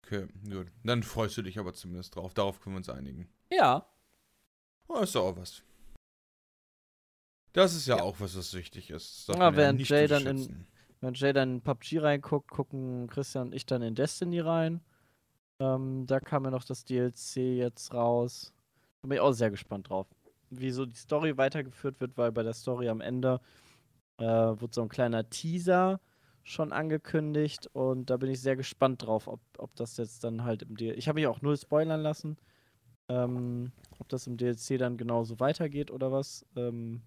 Okay, 0.03 0.27
gut. 0.49 0.67
Dann 0.83 1.03
freust 1.03 1.37
du 1.37 1.41
dich 1.43 1.59
aber 1.59 1.73
zumindest 1.73 2.15
drauf. 2.15 2.33
Darauf 2.33 2.59
können 2.59 2.75
wir 2.75 2.77
uns 2.79 2.89
einigen. 2.89 3.29
Ja. 3.51 3.85
Oh, 4.87 4.97
ist 4.99 5.13
doch 5.13 5.25
auch 5.27 5.37
was. 5.37 5.61
Das 7.53 7.75
ist 7.75 7.85
ja, 7.87 7.97
Ja. 7.97 8.03
auch 8.03 8.19
was, 8.19 8.35
was 8.35 8.53
wichtig 8.53 8.89
ist. 8.89 9.27
Ja, 9.29 9.55
während 9.55 9.77
nicht 9.79 9.89
Jay 9.89 10.07
dann 10.07 10.25
in-. 10.25 10.65
Wenn 11.01 11.13
Jay 11.13 11.33
dann 11.33 11.55
in 11.55 11.61
PUBG 11.61 11.99
reinguckt, 11.99 12.49
gucken 12.49 13.07
Christian 13.07 13.47
und 13.47 13.53
ich 13.55 13.65
dann 13.65 13.81
in 13.83 13.95
Destiny 13.95 14.39
rein. 14.39 14.81
Ähm, 15.59 16.05
da 16.07 16.19
kam 16.19 16.45
ja 16.45 16.51
noch 16.51 16.63
das 16.63 16.83
DLC 16.83 17.35
jetzt 17.57 17.93
raus. 17.93 18.53
Da 19.01 19.07
bin 19.07 19.15
ich 19.17 19.21
auch 19.21 19.33
sehr 19.33 19.51
gespannt 19.51 19.89
drauf. 19.89 20.07
Wie 20.51 20.71
so 20.71 20.85
die 20.85 20.95
Story 20.95 21.37
weitergeführt 21.37 21.99
wird, 22.01 22.17
weil 22.17 22.31
bei 22.31 22.43
der 22.43 22.53
Story 22.53 22.89
am 22.89 23.01
Ende 23.01 23.39
äh, 24.17 24.23
wird 24.25 24.73
so 24.73 24.81
ein 24.81 24.89
kleiner 24.89 25.29
Teaser 25.29 25.99
schon 26.43 26.71
angekündigt 26.73 27.69
und 27.73 28.09
da 28.09 28.17
bin 28.17 28.29
ich 28.29 28.41
sehr 28.41 28.55
gespannt 28.55 29.03
drauf, 29.05 29.27
ob, 29.27 29.39
ob 29.57 29.75
das 29.75 29.97
jetzt 29.97 30.23
dann 30.23 30.43
halt 30.43 30.63
im 30.63 30.75
DLC. 30.75 30.97
Ich 30.97 31.07
habe 31.07 31.19
mich 31.19 31.27
auch 31.27 31.41
null 31.41 31.57
spoilern 31.57 32.01
lassen, 32.01 32.37
ähm, 33.09 33.71
ob 33.99 34.09
das 34.09 34.27
im 34.27 34.37
DLC 34.37 34.77
dann 34.77 34.97
genauso 34.97 35.39
weitergeht 35.39 35.91
oder 35.91 36.11
was. 36.11 36.45
Ähm, 36.55 37.01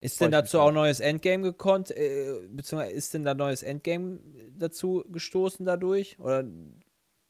Ist 0.00 0.20
denn 0.20 0.32
dazu 0.32 0.60
auch 0.60 0.72
neues 0.72 1.00
Endgame 1.00 1.42
gekonnt? 1.42 1.90
Äh, 1.90 2.48
beziehungsweise 2.50 2.92
ist 2.92 3.14
denn 3.14 3.24
da 3.24 3.34
neues 3.34 3.62
Endgame 3.62 4.20
dazu 4.56 5.04
gestoßen 5.08 5.64
dadurch? 5.64 6.18
Oder 6.18 6.44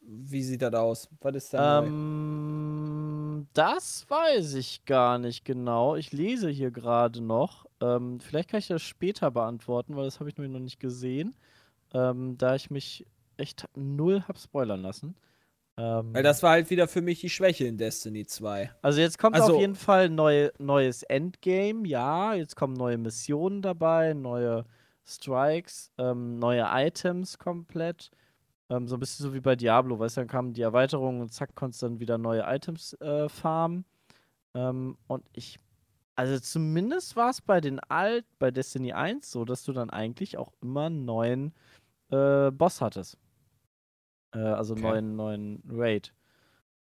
wie 0.01 0.43
sieht 0.43 0.63
das 0.63 0.75
aus? 0.75 1.09
Was 1.21 1.35
ist 1.37 1.55
da 1.55 1.63
neu? 1.63 1.91
Das 3.55 4.09
weiß 4.09 4.55
ich 4.55 4.85
gar 4.85 5.19
nicht 5.19 5.45
genau. 5.45 5.97
Ich 5.97 6.13
lese 6.13 6.49
hier 6.49 6.71
gerade 6.71 7.21
noch. 7.21 7.67
Ähm, 7.81 8.21
vielleicht 8.21 8.51
kann 8.51 8.59
ich 8.59 8.69
das 8.69 8.83
später 8.83 9.31
beantworten, 9.31 9.97
weil 9.97 10.05
das 10.05 10.21
habe 10.21 10.29
ich 10.29 10.37
nämlich 10.37 10.53
noch 10.53 10.61
nicht 10.61 10.81
gesehen. 10.81 11.35
Ähm, 11.93 12.37
da 12.39 12.55
ich 12.55 12.71
mich 12.71 13.07
echt 13.37 13.65
null 13.75 14.23
hab 14.29 14.39
spoilern 14.39 14.83
lassen. 14.83 15.15
Ähm, 15.79 16.13
Weil 16.13 16.25
das 16.25 16.43
war 16.43 16.51
halt 16.51 16.71
wieder 16.71 16.89
für 16.89 17.01
mich 17.01 17.21
die 17.21 17.31
Schwäche 17.31 17.65
in 17.65 17.79
Destiny 17.79 18.27
2. 18.27 18.71
also 18.83 19.01
jetzt 19.01 19.17
kommt 19.17 19.37
also- 19.37 19.55
auf 19.55 19.61
jeden 19.61 19.77
Fall 19.77 20.11
neu, 20.11 20.51
neues 20.59 21.05
Endgame, 21.05 21.87
ja. 21.87 22.35
Jetzt 22.35 22.57
kommen 22.57 22.75
neue 22.75 22.99
Missionen 22.99 23.63
dabei, 23.63 24.13
neue 24.13 24.65
Strikes, 25.07 25.93
ähm, 25.97 26.39
neue 26.39 26.67
Items 26.69 27.39
komplett. 27.39 28.11
Ähm, 28.71 28.87
so 28.87 28.97
ein 28.97 29.01
bisschen 29.01 29.25
so 29.25 29.35
wie 29.35 29.41
bei 29.41 29.57
Diablo, 29.57 29.99
weißt 29.99 30.17
du, 30.19 30.21
dann 30.23 30.29
kamen 30.29 30.53
die 30.53 30.63
Erweiterungen 30.63 31.21
und 31.23 31.33
zack, 31.33 31.55
konntest 31.55 31.83
dann 31.83 32.01
wieder 32.01 32.19
neue 32.19 32.43
Items 32.47 32.95
äh, 33.01 33.29
farmen. 33.29 33.85
Ähm, 34.55 34.99
und 35.07 35.25
ich, 35.33 35.59
also 36.17 36.39
zumindest 36.41 37.17
war 37.17 37.31
es 37.31 37.41
bei 37.41 37.61
den 37.61 37.81
Alt, 37.81 38.27
bei 38.39 38.51
Destiny 38.51 38.93
1 38.93 39.31
so, 39.31 39.45
dass 39.45 39.65
du 39.65 39.73
dann 39.73 39.91
eigentlich 39.91 40.37
auch 40.37 40.53
immer 40.61 40.87
einen 40.87 41.05
neuen 41.05 41.55
äh, 42.11 42.51
Boss 42.51 42.81
hattest. 42.81 43.19
Äh, 44.35 44.39
also 44.39 44.75
Okay. 44.75 44.83
neuen, 44.83 45.17
neuen 45.17 45.63
Raid. 45.71 46.13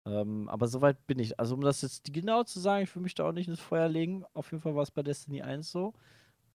Ähm, 0.05 0.47
aber 0.49 0.67
soweit 0.67 1.05
bin 1.07 1.19
ich. 1.19 1.39
Also 1.39 1.55
um 1.55 1.61
das 1.61 1.81
jetzt 1.81 2.11
genau 2.13 2.43
zu 2.43 2.59
sagen, 2.59 2.83
ich 2.83 2.95
will 2.95 3.03
mich 3.03 3.15
da 3.15 3.27
auch 3.27 3.33
nicht 3.33 3.47
ins 3.47 3.59
Feuer 3.59 3.89
legen. 3.89 4.25
Auf 4.33 4.51
jeden 4.51 4.61
Fall 4.61 4.75
war 4.75 4.83
es 4.83 4.91
bei 4.91 5.03
Destiny 5.03 5.41
1 5.41 5.71
so. 5.71 5.93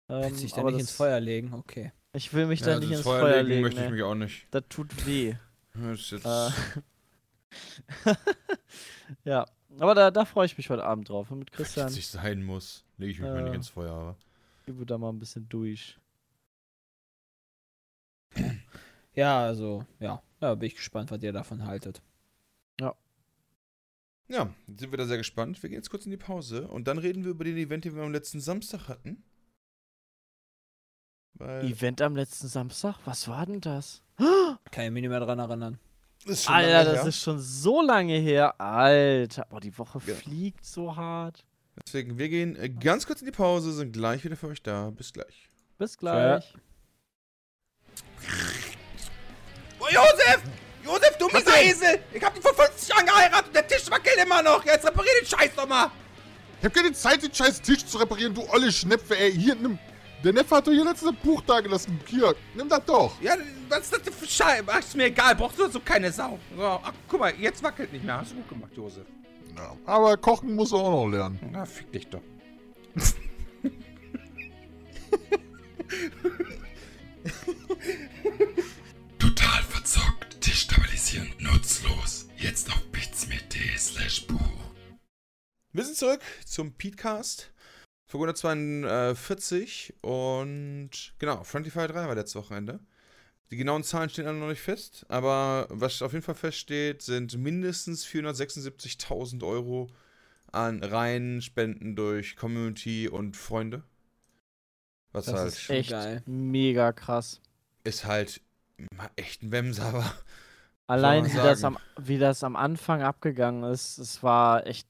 Ähm, 0.09 0.23
Willst 0.23 0.43
dich 0.43 0.53
da 0.55 0.63
nicht 0.65 0.79
ins 0.79 0.93
Feuer 0.93 1.21
legen? 1.21 1.53
Okay. 1.55 1.93
Ich 2.15 2.33
will 2.35 2.47
mich 2.47 2.61
Ja, 2.61 2.67
da 2.67 2.73
also 2.75 2.81
nicht 2.83 2.91
ins 2.91 2.99
ins 3.01 3.07
Feuer, 3.07 3.43
legen. 3.43 3.63
möchte 3.63 3.81
ich 3.81 3.87
nee. 3.87 3.93
mich 3.93 4.03
auch 4.03 4.15
nicht. 4.15 4.47
Das 4.51 4.65
tut 4.69 5.07
weh. 5.07 5.35
Das 5.75 6.01
ist 6.01 6.11
jetzt, 6.11 6.27
Äh, 6.27 6.51
ja, 9.25 9.47
aber 9.79 9.95
da, 9.95 10.11
da 10.11 10.27
freue 10.27 10.45
ich 10.45 10.57
mich 10.59 10.69
heute 10.69 10.85
Abend 10.85 11.09
drauf. 11.09 11.31
Mit 11.31 11.51
wenn 11.51 11.57
Christian 11.57 11.87
es 11.89 11.97
nicht 11.97 12.09
sein 12.09 12.43
muss, 12.43 12.85
lege 12.99 13.13
ich 13.13 13.21
mich 13.21 13.29
mal 13.31 13.43
nicht 13.43 13.53
Äh. 13.53 13.57
ins 13.57 13.69
Feuer. 13.71 13.93
Aber. 13.93 14.17
gehen 14.67 14.79
wir 14.79 14.85
da 14.85 14.99
mal 14.99 15.09
ein 15.11 15.19
bisschen 15.19 15.49
durch. 15.49 15.99
Ja, 19.15 19.41
also, 19.45 19.85
ja. 20.01 20.23
Ja, 20.41 20.55
bin 20.55 20.67
ich 20.69 20.77
gespannt, 20.77 21.11
was 21.11 21.23
ihr 21.23 21.33
davon 21.35 21.67
haltet. 21.67 22.01
Ja, 24.29 24.55
sind 24.67 24.91
wir 24.91 24.97
da 24.97 25.05
sehr 25.05 25.19
gespannt. 25.19 25.63
Wir 25.63 25.69
gehen 25.69 25.77
jetzt 25.77 25.91
kurz 25.91 26.07
in 26.07 26.11
die 26.11 26.17
Pause 26.17 26.67
und 26.69 26.89
dann 26.89 26.97
reden 26.97 27.23
wir 27.25 27.33
über 27.33 27.45
den 27.45 27.59
Event, 27.59 27.85
den 27.85 27.95
wir 27.95 28.03
am 28.03 28.13
letzten 28.13 28.41
Samstag 28.41 28.89
hatten. 28.89 29.23
Weil 31.35 31.65
Event 31.65 32.01
am 32.03 32.15
letzten 32.17 32.49
Samstag? 32.49 32.97
Was 33.05 33.27
war 33.29 33.47
denn 33.47 33.61
das? 33.61 34.03
Kann 34.71 34.85
ich 34.85 34.91
mich 34.91 35.01
nicht 35.03 35.11
mehr 35.11 35.21
dran 35.21 35.39
erinnern. 35.39 35.79
ist 36.25 36.45
schon 36.45 36.55
Alter, 36.55 36.85
das 36.85 37.01
her. 37.01 37.07
ist 37.09 37.21
schon 37.21 37.39
so 37.41 37.83
lange 37.83 38.15
her. 38.19 38.61
Alter, 38.61 39.47
boah, 39.49 39.61
die 39.61 39.77
Woche 39.77 40.01
Ja. 40.07 40.15
fliegt 40.15 40.65
so 40.65 40.95
hart. 40.95 41.45
Deswegen, 41.87 42.19
wir 42.19 42.29
gehen 42.29 42.55
äh, 42.57 42.69
ganz 42.69 43.07
kurz 43.07 43.21
in 43.21 43.27
die 43.27 43.33
Pause, 43.33 43.73
sind 43.73 43.93
gleich 43.93 44.23
wieder 44.25 44.37
für 44.37 44.49
euch 44.49 44.63
da. 44.63 44.91
Bis 44.91 45.13
gleich. 45.13 45.49
Bis 45.79 45.97
gleich. 45.97 46.55
Oh, 49.81 49.87
Josef! 49.91 50.43
Josef, 50.85 51.17
du 51.19 51.27
mieser 51.29 51.63
Esel! 51.63 51.99
Ich 52.13 52.23
hab 52.23 52.35
dich 52.35 52.43
vor 52.43 52.55
50 52.55 52.89
Jahren 52.89 53.07
geheiratet 53.07 53.47
und 53.49 53.57
der 53.57 53.67
Tisch 53.67 53.91
wackelt 53.91 54.17
immer 54.23 54.43
noch! 54.43 54.65
Jetzt 54.65 54.87
reparier 54.87 55.11
den 55.21 55.27
Scheiß 55.27 55.51
doch 55.57 55.67
mal! 55.67 55.91
Ich 56.61 56.65
hab 56.67 56.75
keine 56.75 56.93
Zeit, 56.93 57.23
den 57.23 57.35
scheiß 57.35 57.61
Tisch 57.63 57.85
zu 57.85 57.99
reparieren, 57.99 58.35
du 58.35 58.49
olle 58.51 58.71
Schnepfe, 58.71 59.19
ey. 59.19 59.33
Hier, 59.33 59.55
nimm. 59.57 59.79
Der 60.25 60.33
Neffe 60.33 60.55
hat 60.55 60.67
doch 60.67 60.73
hier 60.73 60.85
letztes 60.85 61.13
Buch 61.23 61.43
da 61.47 61.61
gelassen. 61.61 61.99
Hier, 62.07 62.35
nimm 62.55 62.69
das 62.69 62.85
doch. 62.85 63.21
Ja, 63.21 63.35
was 63.69 63.81
ist 63.81 63.93
das 63.93 64.03
denn 64.03 64.13
für 64.13 64.27
Scheiße? 64.27 64.65
Ach, 64.67 64.79
ist 64.79 64.95
mir 64.95 65.07
egal, 65.07 65.35
brauchst 65.35 65.59
du 65.59 65.69
so 65.69 65.81
keine 65.81 66.13
Sau. 66.13 66.39
So, 66.57 66.63
ach, 66.63 66.93
guck 67.09 67.19
mal, 67.19 67.35
jetzt 67.35 67.61
wackelt 67.63 67.93
nicht 67.93 68.05
mehr. 68.05 68.19
Hast 68.19 68.31
du 68.31 68.37
gut 68.37 68.49
gemacht, 68.49 68.71
Josef. 68.77 69.07
Ja, 69.57 69.77
aber 69.85 70.17
kochen 70.17 70.55
muss 70.55 70.73
er 70.73 70.79
auch 70.79 71.07
noch 71.07 71.09
lernen. 71.09 71.41
Na, 71.51 71.65
fick 71.65 71.91
dich 71.91 72.07
doch. 72.09 72.23
Total 79.19 79.63
verzockt, 79.63 80.47
destabilisierend, 80.47 81.41
nutzlos. 81.41 82.29
Jetzt 82.37 82.71
auf 82.71 82.83
bitsme.de 82.93 83.77
slash 83.77 84.27
Buch. 84.27 84.39
Wir 85.73 85.85
sind 85.85 85.97
zurück 85.97 86.21
zum 86.47 86.73
Petecast. 86.73 87.53
Folge 88.13 88.29
142 88.29 89.95
und 90.03 90.91
genau, 91.19 91.43
Friendly 91.45 91.71
Fire 91.71 91.89
3 91.89 92.09
war 92.09 92.15
letztes 92.15 92.37
Wochenende. 92.37 92.79
Die 93.51 93.57
genauen 93.57 93.85
Zahlen 93.85 94.11
stehen 94.11 94.27
alle 94.27 94.37
noch 94.37 94.49
nicht 94.49 94.61
fest, 94.61 95.07
aber 95.09 95.67
was 95.71 96.03
auf 96.03 96.13
jeden 96.13 96.23
Fall 96.23 96.35
feststeht, 96.35 97.01
sind 97.01 97.39
mindestens 97.39 98.05
476.000 98.07 99.43
Euro 99.47 99.89
an 100.53 100.85
reinen 100.85 101.41
Spenden 101.41 101.97
durch 101.97 102.37
Community 102.37 103.09
und 103.09 103.35
Freunde. 103.35 103.83
Was 105.13 105.25
Das 105.25 105.35
halt 105.35 105.49
ist 105.55 105.71
Echt 105.71 105.91
geil. 105.91 106.23
mega 106.27 106.93
krass. 106.93 107.41
ist 107.85 108.05
halt 108.05 108.43
echt 109.17 109.43
ein 109.43 109.53
Wemser, 109.53 109.85
aber 109.87 110.15
Allein 110.87 111.25
wie 111.33 111.37
das, 111.37 111.65
am, 111.65 111.79
wie 111.99 112.19
das 112.19 112.45
am 112.45 112.57
Anfang 112.57 113.01
abgegangen 113.01 113.65
ist, 113.73 113.97
es 113.97 114.23
war 114.23 114.67
echt 114.67 114.87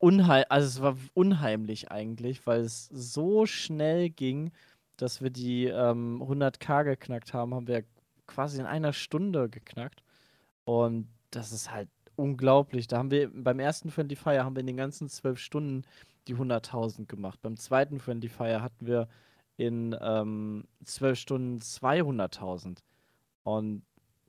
unheil, 0.00 0.44
also 0.48 0.66
es 0.66 0.82
war 0.82 0.96
unheimlich 1.14 1.92
eigentlich, 1.92 2.46
weil 2.46 2.62
es 2.62 2.88
so 2.88 3.46
schnell 3.46 4.10
ging, 4.10 4.50
dass 4.96 5.22
wir 5.22 5.30
die 5.30 5.66
ähm, 5.66 6.22
100k 6.22 6.84
geknackt 6.84 7.32
haben, 7.32 7.54
haben 7.54 7.68
wir 7.68 7.84
quasi 8.26 8.60
in 8.60 8.66
einer 8.66 8.92
Stunde 8.92 9.48
geknackt. 9.48 10.02
Und 10.64 11.08
das 11.30 11.52
ist 11.52 11.70
halt 11.70 11.88
unglaublich. 12.16 12.86
Da 12.86 12.98
haben 12.98 13.10
wir 13.10 13.30
beim 13.32 13.60
ersten 13.60 13.90
Friendly 13.90 14.16
Fire 14.16 14.44
haben 14.44 14.56
wir 14.56 14.60
in 14.60 14.66
den 14.66 14.76
ganzen 14.76 15.08
zwölf 15.08 15.38
Stunden 15.38 15.84
die 16.28 16.34
100.000 16.34 17.06
gemacht. 17.06 17.40
Beim 17.42 17.56
zweiten 17.56 18.00
Friendly 18.00 18.28
Fire 18.28 18.62
hatten 18.62 18.86
wir 18.86 19.08
in 19.56 19.96
ähm, 20.00 20.64
zwölf 20.84 21.18
Stunden 21.18 21.58
200.000. 21.58 22.78
Und 23.42 23.82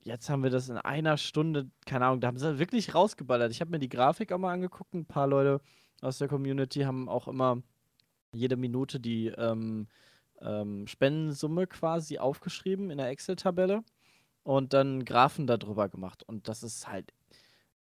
jetzt 0.03 0.29
haben 0.29 0.43
wir 0.43 0.49
das 0.49 0.69
in 0.69 0.77
einer 0.77 1.17
Stunde, 1.17 1.69
keine 1.85 2.05
Ahnung, 2.05 2.21
da 2.21 2.27
haben 2.27 2.37
sie 2.37 2.59
wirklich 2.59 2.93
rausgeballert. 2.95 3.51
Ich 3.51 3.61
habe 3.61 3.71
mir 3.71 3.79
die 3.79 3.89
Grafik 3.89 4.31
auch 4.31 4.37
mal 4.37 4.53
angeguckt. 4.53 4.93
Ein 4.93 5.05
paar 5.05 5.27
Leute 5.27 5.61
aus 6.01 6.17
der 6.17 6.27
Community 6.27 6.81
haben 6.81 7.07
auch 7.09 7.27
immer 7.27 7.61
jede 8.33 8.57
Minute 8.57 8.99
die 8.99 9.27
ähm, 9.27 9.87
ähm, 10.41 10.87
Spendensumme 10.87 11.67
quasi 11.67 12.17
aufgeschrieben 12.17 12.89
in 12.89 12.97
der 12.97 13.09
Excel-Tabelle 13.09 13.83
und 14.43 14.73
dann 14.73 15.05
Graphen 15.05 15.47
darüber 15.47 15.89
gemacht. 15.89 16.23
Und 16.23 16.47
das 16.47 16.63
ist 16.63 16.87
halt 16.87 17.13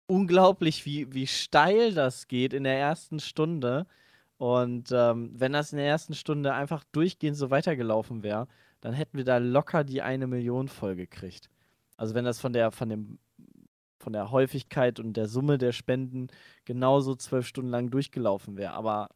unglaublich, 0.08 0.86
wie, 0.86 1.14
wie 1.14 1.28
steil 1.28 1.94
das 1.94 2.28
geht 2.28 2.54
in 2.54 2.64
der 2.64 2.78
ersten 2.78 3.20
Stunde. 3.20 3.86
Und 4.38 4.92
ähm, 4.92 5.32
wenn 5.34 5.54
das 5.54 5.74
in 5.74 5.80
der 5.80 5.88
ersten 5.88 6.14
Stunde 6.14 6.54
einfach 6.54 6.84
durchgehend 6.92 7.36
so 7.36 7.50
weitergelaufen 7.50 8.24
wäre, 8.24 8.48
dann 8.82 8.94
hätten 8.94 9.18
wir 9.18 9.26
da 9.26 9.38
locker 9.38 9.84
die 9.84 10.02
eine 10.02 10.28
Million 10.28 10.68
voll 10.68 10.96
gekriegt. 10.96 11.50
Also 11.98 12.16
wenn 12.16 12.26
das 12.26 12.40
von 12.40 12.54
der, 12.54 12.72
von 12.72 12.90
dem, 12.90 13.20
von 14.00 14.14
der 14.14 14.32
Häufigkeit 14.32 15.00
und 15.00 15.14
der 15.14 15.28
Summe 15.28 15.58
der 15.58 15.72
Spenden 15.72 16.28
genauso 16.66 17.16
zwölf 17.16 17.46
Stunden 17.48 17.72
lang 17.72 17.90
durchgelaufen 17.90 18.56
wäre. 18.56 18.74
Aber 18.74 19.10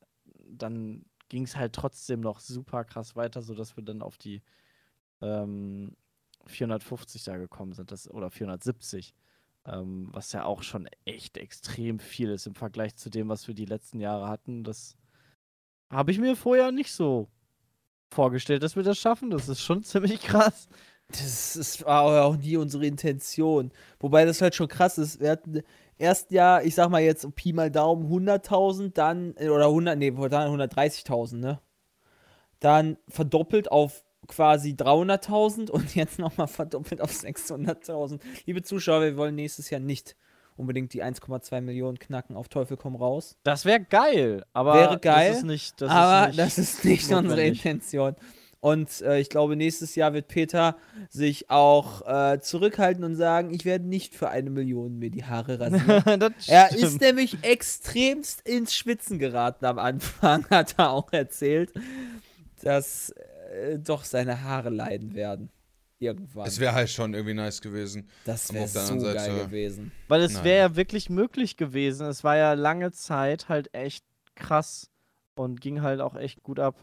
dann 0.50 1.06
ging 1.30 1.44
es 1.44 1.56
halt 1.56 1.74
trotzdem 1.74 2.20
noch 2.20 2.40
super 2.40 2.84
krass 2.84 3.16
weiter, 3.16 3.42
sodass 3.42 3.78
wir 3.78 3.84
dann 3.84 4.02
auf 4.02 4.18
die 4.18 4.42
ähm, 5.22 5.96
450 6.48 7.24
da 7.24 7.38
gekommen 7.38 7.74
sind, 7.74 7.92
das, 7.92 8.10
oder 8.10 8.30
470. 8.30 9.14
Ähm, 9.66 10.10
was 10.12 10.32
ja 10.32 10.44
auch 10.44 10.64
schon 10.64 10.90
echt 11.06 11.38
extrem 11.38 12.00
viel 12.00 12.32
ist 12.32 12.48
im 12.48 12.56
Vergleich 12.56 12.96
zu 12.96 13.12
dem, 13.12 13.30
was 13.30 13.48
wir 13.48 13.54
die 13.54 13.66
letzten 13.66 14.00
Jahre 14.00 14.28
hatten. 14.28 14.64
Das 14.64 14.98
habe 15.92 16.12
ich 16.12 16.18
mir 16.18 16.36
vorher 16.36 16.72
nicht 16.72 16.92
so 16.92 17.30
vorgestellt, 18.10 18.64
dass 18.64 18.76
wir 18.76 18.84
das 18.84 18.98
schaffen. 18.98 19.30
Das 19.30 19.50
ist 19.50 19.62
schon 19.62 19.84
ziemlich 19.84 20.22
krass. 20.22 20.68
Das 21.12 21.56
ist, 21.56 21.86
war 21.86 22.26
auch 22.26 22.38
nie 22.38 22.58
unsere 22.58 22.86
Intention. 22.86 23.72
Wobei 24.00 24.26
das 24.26 24.42
halt 24.42 24.56
schon 24.56 24.68
krass 24.68 24.98
ist. 24.98 25.20
Wir 25.20 25.32
hatten 25.32 25.62
erst 25.98 26.32
ja, 26.32 26.62
ich 26.62 26.76
sag 26.76 26.90
mal 26.90 27.02
jetzt 27.02 27.34
Pi 27.36 27.54
mal 27.54 27.72
Daumen 27.72 28.12
100.000, 28.12 28.94
dann, 28.94 29.36
äh, 29.38 29.50
oder 29.50 29.66
100, 29.68 29.98
nee, 29.98 30.12
dann 30.12 30.60
130.000, 30.60 31.38
ne? 31.38 31.60
Dann 32.60 32.98
verdoppelt 33.08 33.72
auf 33.72 34.04
quasi 34.28 34.72
300.000 34.72 35.70
und 35.70 35.96
jetzt 35.96 36.20
nochmal 36.20 36.48
verdoppelt 36.48 37.02
auf 37.02 37.12
600.000. 37.12 38.20
Liebe 38.46 38.62
Zuschauer, 38.62 39.02
wir 39.02 39.18
wollen 39.18 39.36
nächstes 39.36 39.70
Jahr 39.70 39.82
nicht 39.82 40.16
unbedingt 40.58 40.94
die 40.94 41.04
1,2 41.04 41.62
Millionen 41.62 41.98
knacken 41.98 42.36
auf 42.36 42.48
Teufel 42.50 42.78
komm 42.78 42.96
raus. 42.96 43.38
Das 43.44 43.66
wäre 43.66 43.80
geil, 43.82 44.46
aber 44.54 44.76
Wäre 44.76 45.00
geil, 45.00 45.30
das 45.30 45.38
ist 45.38 45.44
nicht. 45.44 45.82
Das 45.82 45.90
aber 45.90 46.22
ist 46.22 46.28
nicht 46.28 46.40
das 46.40 46.58
ist 46.58 46.86
nicht 46.86 47.12
unsere. 47.12 47.42
Intention. 47.42 48.16
Und 48.62 49.02
äh, 49.02 49.20
ich 49.20 49.30
glaube, 49.30 49.56
nächstes 49.56 49.96
Jahr 49.96 50.14
wird 50.14 50.28
Peter 50.28 50.78
sich 51.10 51.50
auch 51.50 52.04
äh, 52.08 52.40
zurückhalten 52.40 53.04
und 53.04 53.16
sagen, 53.16 53.52
ich 53.54 53.66
werde 53.66 53.86
nicht 53.88 54.14
für 54.14 54.30
eine 54.30 54.52
Million 54.52 55.00
mir 55.00 55.10
die 55.10 55.26
Haare 55.26 55.60
rasieren. 55.60 56.20
das 56.20 56.48
er 56.48 56.72
ist 56.72 57.02
nämlich 57.02 57.44
extremst 57.44 58.48
ins 58.48 58.76
Schwitzen 58.76 59.18
geraten 59.18 59.66
am 59.66 59.80
Anfang, 59.80 60.46
hat 60.52 60.76
er 60.78 60.92
auch 60.92 61.12
erzählt, 61.12 61.74
dass 62.62 63.10
äh, 63.52 63.80
doch 63.80 64.04
seine 64.04 64.44
Haare 64.44 64.70
leiden 64.70 65.16
werden. 65.16 65.50
Irgendwann. 65.98 66.48
es 66.48 66.60
wäre 66.60 66.74
halt 66.74 66.90
schon 66.90 67.14
irgendwie 67.14 67.36
nice 67.36 67.62
gewesen. 67.62 68.10
das 68.26 68.52
wäre 68.52 68.68
so 68.68 68.96
geil 68.98 69.20
Seite- 69.20 69.46
gewesen. 69.46 69.92
Weil 70.08 70.22
es 70.22 70.44
wäre 70.44 70.58
ja 70.70 70.76
wirklich 70.76 71.10
möglich 71.12 71.58
gewesen. 71.58 72.08
Es 72.08 72.24
war 72.24 72.38
ja 72.38 72.54
lange 72.54 72.92
Zeit 72.92 73.50
halt 73.50 73.72
echt 73.76 74.04
krass 74.34 74.90
und 75.36 75.62
ging 75.62 75.82
halt 75.84 76.02
auch 76.02 76.16
echt 76.16 76.42
gut 76.42 76.60
ab. 76.60 76.76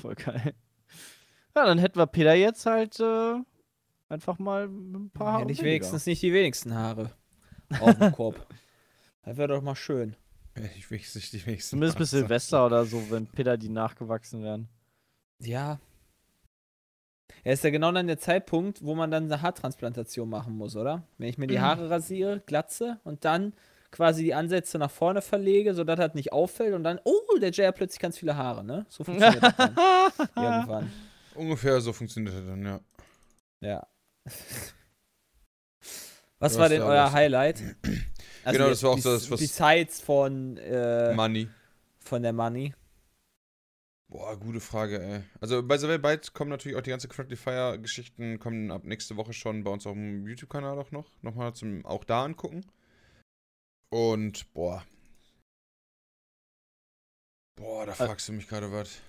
Voll 0.00 0.14
geil. 0.14 0.54
Ja, 1.54 1.66
dann 1.66 1.78
hätten 1.78 1.98
wir 1.98 2.06
Peter 2.06 2.34
jetzt 2.34 2.64
halt 2.66 2.98
äh, 3.00 3.34
einfach 4.08 4.38
mal 4.38 4.66
ein 4.66 5.10
paar 5.12 5.32
Haaren 5.32 5.40
Hätte 5.42 5.52
ich 5.52 5.62
wenigstens 5.62 6.06
nicht 6.06 6.22
die 6.22 6.32
wenigsten 6.32 6.74
Haare 6.74 7.10
auf 7.80 7.98
dem 7.98 8.12
Kopf. 8.12 8.40
Das 9.24 9.36
wäre 9.36 9.46
doch 9.46 9.62
mal 9.62 9.76
schön. 9.76 10.16
Ich 10.76 10.90
nicht 10.90 11.32
die 11.32 11.46
wenigsten. 11.46 11.70
Zumindest 11.70 11.96
bis 11.96 12.12
Haare. 12.12 12.22
Silvester 12.22 12.66
oder 12.66 12.84
so, 12.84 13.08
wenn 13.08 13.28
Peter 13.28 13.56
die 13.56 13.68
nachgewachsen 13.68 14.42
wären. 14.42 14.68
Ja. 15.38 15.78
Er 17.44 17.52
ist 17.52 17.62
ja 17.62 17.70
genau 17.70 17.92
dann 17.92 18.08
der 18.08 18.18
Zeitpunkt, 18.18 18.84
wo 18.84 18.96
man 18.96 19.12
dann 19.12 19.24
eine 19.24 19.42
Haartransplantation 19.42 20.28
machen 20.28 20.56
muss, 20.56 20.74
oder? 20.74 21.04
Wenn 21.18 21.28
ich 21.28 21.38
mir 21.38 21.46
die 21.46 21.60
Haare 21.60 21.88
rasiere, 21.88 22.40
glatze 22.44 22.98
und 23.04 23.24
dann 23.24 23.52
quasi 23.92 24.24
die 24.24 24.34
Ansätze 24.34 24.78
nach 24.78 24.90
vorne 24.90 25.22
verlege, 25.22 25.74
sodass 25.74 25.98
das 25.98 26.14
nicht 26.14 26.32
auffällt 26.32 26.74
und 26.74 26.82
dann, 26.82 26.98
oh, 27.04 27.38
der 27.40 27.52
Jay 27.52 27.66
hat 27.66 27.76
plötzlich 27.76 28.00
ganz 28.00 28.18
viele 28.18 28.36
Haare, 28.36 28.64
ne? 28.64 28.84
So 28.88 29.04
funktioniert 29.04 29.42
das 29.42 29.56
dann 29.56 29.76
irgendwann. 30.36 30.92
Ungefähr 31.36 31.80
so 31.80 31.92
funktioniert 31.92 32.34
das 32.34 32.44
dann, 32.46 32.64
ja. 32.64 32.80
Ja. 33.60 33.86
Was 36.38 36.58
war 36.58 36.68
denn 36.68 36.82
euer 36.82 37.02
alles. 37.02 37.12
Highlight? 37.14 37.62
Also 38.44 38.58
Genau, 38.58 38.70
das 38.70 38.82
war 38.82 38.90
auch 38.90 38.96
bes- 38.98 39.04
das, 39.04 39.30
was- 39.30 39.38
Besides 39.38 40.00
von, 40.00 40.56
äh, 40.56 41.14
Money. 41.14 41.46
von 42.00 42.24
der 42.24 42.32
Money. 42.32 42.74
Boah, 44.08 44.36
gute 44.36 44.58
Frage, 44.58 45.00
ey. 45.00 45.20
Also 45.40 45.62
bei 45.62 45.78
The 45.78 45.86
Way 45.86 45.98
bald 45.98 46.34
kommen 46.34 46.50
natürlich 46.50 46.76
auch 46.76 46.82
die 46.82 46.90
ganze 46.90 47.06
Friendly 47.08 47.36
Fire 47.36 47.78
Geschichten, 47.78 48.40
kommen 48.40 48.72
ab 48.72 48.82
nächste 48.82 49.16
Woche 49.16 49.32
schon 49.32 49.62
bei 49.62 49.70
uns 49.70 49.86
auf 49.86 49.92
dem 49.92 50.26
YouTube-Kanal 50.26 50.76
auch 50.76 50.90
noch. 50.90 51.06
Nochmal 51.22 51.54
zum 51.54 51.86
auch 51.86 52.02
da 52.02 52.24
angucken. 52.24 52.62
Und, 53.92 54.50
boah. 54.54 54.82
Boah, 57.56 57.84
da 57.86 57.92
fragst 57.92 58.26
du 58.28 58.32
mich 58.32 58.48
gerade 58.48 58.72
was. 58.72 59.00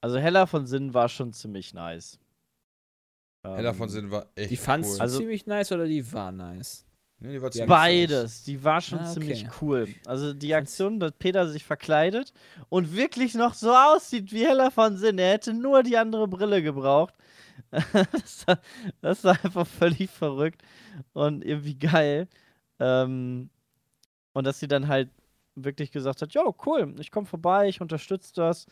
Also 0.00 0.18
Heller 0.18 0.46
von 0.46 0.66
Sinn 0.66 0.94
war 0.94 1.08
schon 1.08 1.32
ziemlich 1.32 1.74
nice. 1.74 2.18
Heller 3.44 3.74
von 3.74 3.88
Ähm, 3.88 3.92
Sinn 3.92 4.10
war 4.10 4.26
echt 4.36 4.50
Die 4.50 4.56
fandst 4.56 4.92
cool. 4.92 4.96
du 4.96 5.02
Also- 5.02 5.18
ziemlich 5.18 5.46
nice 5.46 5.70
oder 5.72 5.86
die 5.86 6.10
war 6.12 6.32
nice? 6.32 6.84
Nee, 7.20 7.32
die 7.32 7.42
war 7.42 7.50
ziemlich 7.50 7.68
Beides. 7.68 8.44
Die 8.44 8.62
war 8.64 8.80
schon 8.80 9.00
Ah, 9.00 9.12
ziemlich 9.12 9.46
okay. 9.46 9.56
cool. 9.60 9.94
Also 10.06 10.32
die 10.34 10.54
Aktion, 10.54 11.00
dass 11.00 11.12
Peter 11.12 11.48
sich 11.48 11.64
verkleidet 11.64 12.32
und 12.68 12.94
wirklich 12.94 13.34
noch 13.34 13.54
so 13.54 13.74
aussieht 13.74 14.32
wie 14.32 14.46
Heller 14.46 14.70
von 14.70 14.96
Sinn. 14.96 15.18
Er 15.18 15.32
hätte 15.32 15.52
nur 15.52 15.82
die 15.82 15.98
andere 15.98 16.28
Brille 16.28 16.62
gebraucht. 16.62 17.14
das, 17.70 18.46
war, 18.46 18.60
das 19.00 19.24
war 19.24 19.32
einfach 19.44 19.66
völlig 19.66 20.10
verrückt 20.10 20.62
und 21.12 21.44
irgendwie 21.44 21.78
geil. 21.78 22.28
Ähm, 22.78 23.50
Und 24.32 24.44
dass 24.46 24.60
sie 24.60 24.68
dann 24.68 24.88
halt 24.88 25.10
wirklich 25.54 25.90
gesagt 25.90 26.22
hat, 26.22 26.32
jo, 26.34 26.54
cool, 26.66 26.94
ich 27.00 27.10
komme 27.10 27.26
vorbei, 27.26 27.68
ich 27.68 27.80
unterstütze 27.80 28.32
das. 28.34 28.66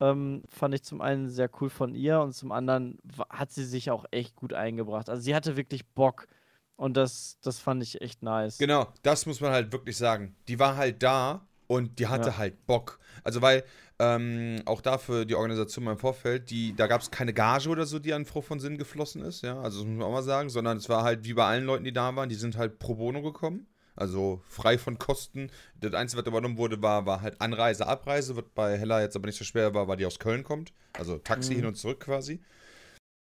Ähm, 0.00 0.42
fand 0.48 0.74
ich 0.74 0.82
zum 0.82 1.00
einen 1.00 1.30
sehr 1.30 1.48
cool 1.60 1.70
von 1.70 1.94
ihr 1.94 2.20
und 2.20 2.32
zum 2.32 2.50
anderen 2.50 2.98
hat 3.30 3.52
sie 3.52 3.64
sich 3.64 3.92
auch 3.92 4.04
echt 4.10 4.34
gut 4.34 4.52
eingebracht. 4.52 5.08
Also 5.08 5.22
sie 5.22 5.36
hatte 5.36 5.56
wirklich 5.56 5.86
Bock 5.86 6.26
und 6.74 6.96
das, 6.96 7.38
das 7.42 7.60
fand 7.60 7.80
ich 7.84 8.00
echt 8.02 8.20
nice. 8.22 8.58
Genau, 8.58 8.88
das 9.02 9.24
muss 9.26 9.40
man 9.40 9.52
halt 9.52 9.70
wirklich 9.72 9.96
sagen. 9.96 10.34
Die 10.48 10.58
war 10.58 10.76
halt 10.76 11.00
da 11.04 11.46
und 11.74 11.98
die 11.98 12.06
hatte 12.08 12.30
Ja. 12.30 12.38
halt 12.38 12.66
Bock. 12.66 12.98
Also 13.22 13.42
weil 13.42 13.64
ähm, 13.98 14.60
auch 14.66 14.80
dafür 14.80 15.24
die 15.24 15.34
Organisation 15.36 15.86
im 15.86 15.98
Vorfeld, 15.98 16.50
die, 16.50 16.74
da 16.74 16.86
gab 16.88 17.00
es 17.00 17.10
keine 17.12 17.32
Gage 17.32 17.68
oder 17.68 17.86
so, 17.86 17.98
die 18.00 18.12
an 18.12 18.24
Frucht 18.24 18.48
von 18.48 18.58
Sinn 18.58 18.76
geflossen 18.76 19.22
ist, 19.22 19.42
ja, 19.42 19.60
also 19.60 19.78
das 19.80 19.86
muss 19.86 19.98
man 19.98 20.06
auch 20.08 20.12
mal 20.12 20.22
sagen, 20.22 20.48
sondern 20.50 20.78
es 20.78 20.88
war 20.88 21.04
halt 21.04 21.24
wie 21.24 21.34
bei 21.34 21.44
allen 21.46 21.64
Leuten, 21.64 21.84
die 21.84 21.92
da 21.92 22.14
waren, 22.16 22.28
die 22.28 22.34
sind 22.34 22.56
halt 22.56 22.78
pro 22.80 22.94
bono 22.96 23.22
gekommen. 23.22 23.66
Also 23.96 24.42
frei 24.48 24.76
von 24.76 24.98
Kosten. 24.98 25.50
Das 25.80 25.94
Einzige, 25.94 26.20
was 26.22 26.26
übernommen 26.26 26.56
wurde, 26.58 26.82
war, 26.82 27.06
war 27.06 27.20
halt 27.20 27.40
Anreise, 27.40 27.86
Abreise, 27.86 28.34
was 28.36 28.42
bei 28.52 28.76
Hella 28.76 29.00
jetzt 29.00 29.14
aber 29.14 29.26
nicht 29.28 29.38
so 29.38 29.44
schwer 29.44 29.72
war, 29.72 29.86
weil 29.86 29.96
die 29.96 30.04
aus 30.06 30.18
Köln 30.18 30.42
kommt. 30.42 30.72
Also 30.98 31.18
Taxi 31.18 31.52
Mhm. 31.52 31.56
hin 31.58 31.66
und 31.66 31.76
zurück 31.76 32.00
quasi. 32.00 32.40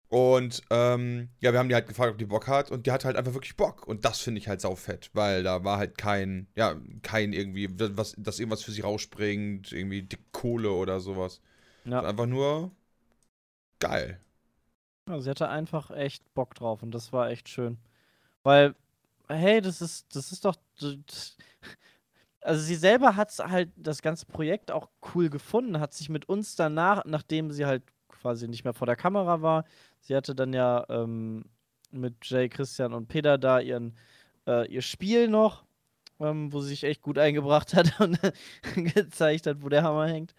Und 0.09 0.63
ähm, 0.71 1.29
ja, 1.39 1.51
wir 1.53 1.59
haben 1.59 1.69
die 1.69 1.75
halt 1.75 1.87
gefragt, 1.87 2.11
ob 2.13 2.17
die 2.17 2.25
Bock 2.25 2.47
hat 2.47 2.71
und 2.71 2.87
die 2.87 2.91
hat 2.91 3.05
halt 3.05 3.15
einfach 3.15 3.33
wirklich 3.33 3.55
Bock. 3.57 3.87
Und 3.87 4.05
das 4.05 4.19
finde 4.21 4.39
ich 4.39 4.47
halt 4.47 4.59
saufett, 4.61 5.11
weil 5.13 5.43
da 5.43 5.63
war 5.63 5.77
halt 5.77 5.97
kein, 5.99 6.47
ja, 6.55 6.75
kein 7.03 7.31
irgendwie, 7.33 7.69
was, 7.95 8.15
dass 8.17 8.39
irgendwas 8.39 8.63
für 8.63 8.71
sie 8.71 8.81
rausspringt, 8.81 9.71
irgendwie 9.71 10.01
dick 10.03 10.31
Kohle 10.31 10.71
oder 10.71 10.99
sowas. 10.99 11.41
Ja. 11.85 12.01
Einfach 12.01 12.25
nur 12.27 12.71
geil. 13.79 14.19
Ja, 15.07 15.19
sie 15.19 15.29
hatte 15.29 15.49
einfach 15.49 15.91
echt 15.91 16.33
Bock 16.33 16.55
drauf 16.55 16.83
und 16.83 16.91
das 16.91 17.11
war 17.11 17.29
echt 17.29 17.49
schön. 17.49 17.77
Weil, 18.43 18.75
hey, 19.29 19.61
das 19.61 19.81
ist, 19.81 20.15
das 20.15 20.31
ist 20.31 20.45
doch. 20.45 20.55
das- 20.79 21.37
Also 22.41 22.61
sie 22.63 22.75
selber 22.75 23.15
hat 23.17 23.37
halt 23.39 23.69
das 23.75 24.01
ganze 24.01 24.25
Projekt 24.25 24.71
auch 24.71 24.89
cool 25.13 25.29
gefunden, 25.29 25.79
hat 25.79 25.93
sich 25.93 26.07
mit 26.09 26.29
uns 26.29 26.55
danach, 26.55 27.03
nachdem 27.05 27.51
sie 27.51 27.65
halt 27.65 27.83
quasi 28.07 28.47
nicht 28.47 28.63
mehr 28.63 28.73
vor 28.73 28.87
der 28.87 28.95
Kamera 28.95 29.41
war, 29.41 29.65
sie 30.01 30.15
hatte 30.15 30.35
dann 30.35 30.53
ja 30.53 30.85
ähm, 30.89 31.45
mit 31.91 32.15
Jay, 32.23 32.49
Christian 32.49 32.93
und 32.93 33.07
Peter 33.07 33.37
da 33.37 33.59
ihren, 33.59 33.97
äh, 34.47 34.67
ihr 34.71 34.81
Spiel 34.81 35.27
noch, 35.27 35.63
ähm, 36.19 36.51
wo 36.53 36.61
sie 36.61 36.69
sich 36.69 36.83
echt 36.83 37.01
gut 37.01 37.17
eingebracht 37.17 37.73
hat 37.75 37.99
und 37.99 38.19
gezeigt 38.75 39.47
hat, 39.47 39.63
wo 39.63 39.69
der 39.69 39.83
Hammer 39.83 40.07
hängt. 40.07 40.33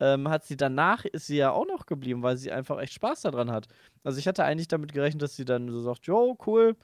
Ähm, 0.00 0.28
hat 0.28 0.44
sie 0.44 0.56
danach, 0.56 1.04
ist 1.04 1.28
sie 1.28 1.36
ja 1.36 1.52
auch 1.52 1.66
noch 1.66 1.86
geblieben, 1.86 2.22
weil 2.22 2.36
sie 2.36 2.50
einfach 2.50 2.80
echt 2.80 2.94
Spaß 2.94 3.22
daran 3.22 3.50
hat. 3.50 3.68
Also 4.02 4.18
ich 4.18 4.26
hatte 4.26 4.44
eigentlich 4.44 4.68
damit 4.68 4.92
gerechnet, 4.92 5.22
dass 5.22 5.36
sie 5.36 5.44
dann 5.44 5.68
so 5.70 5.80
sagt, 5.80 6.06
jo, 6.06 6.36
cool, 6.46 6.76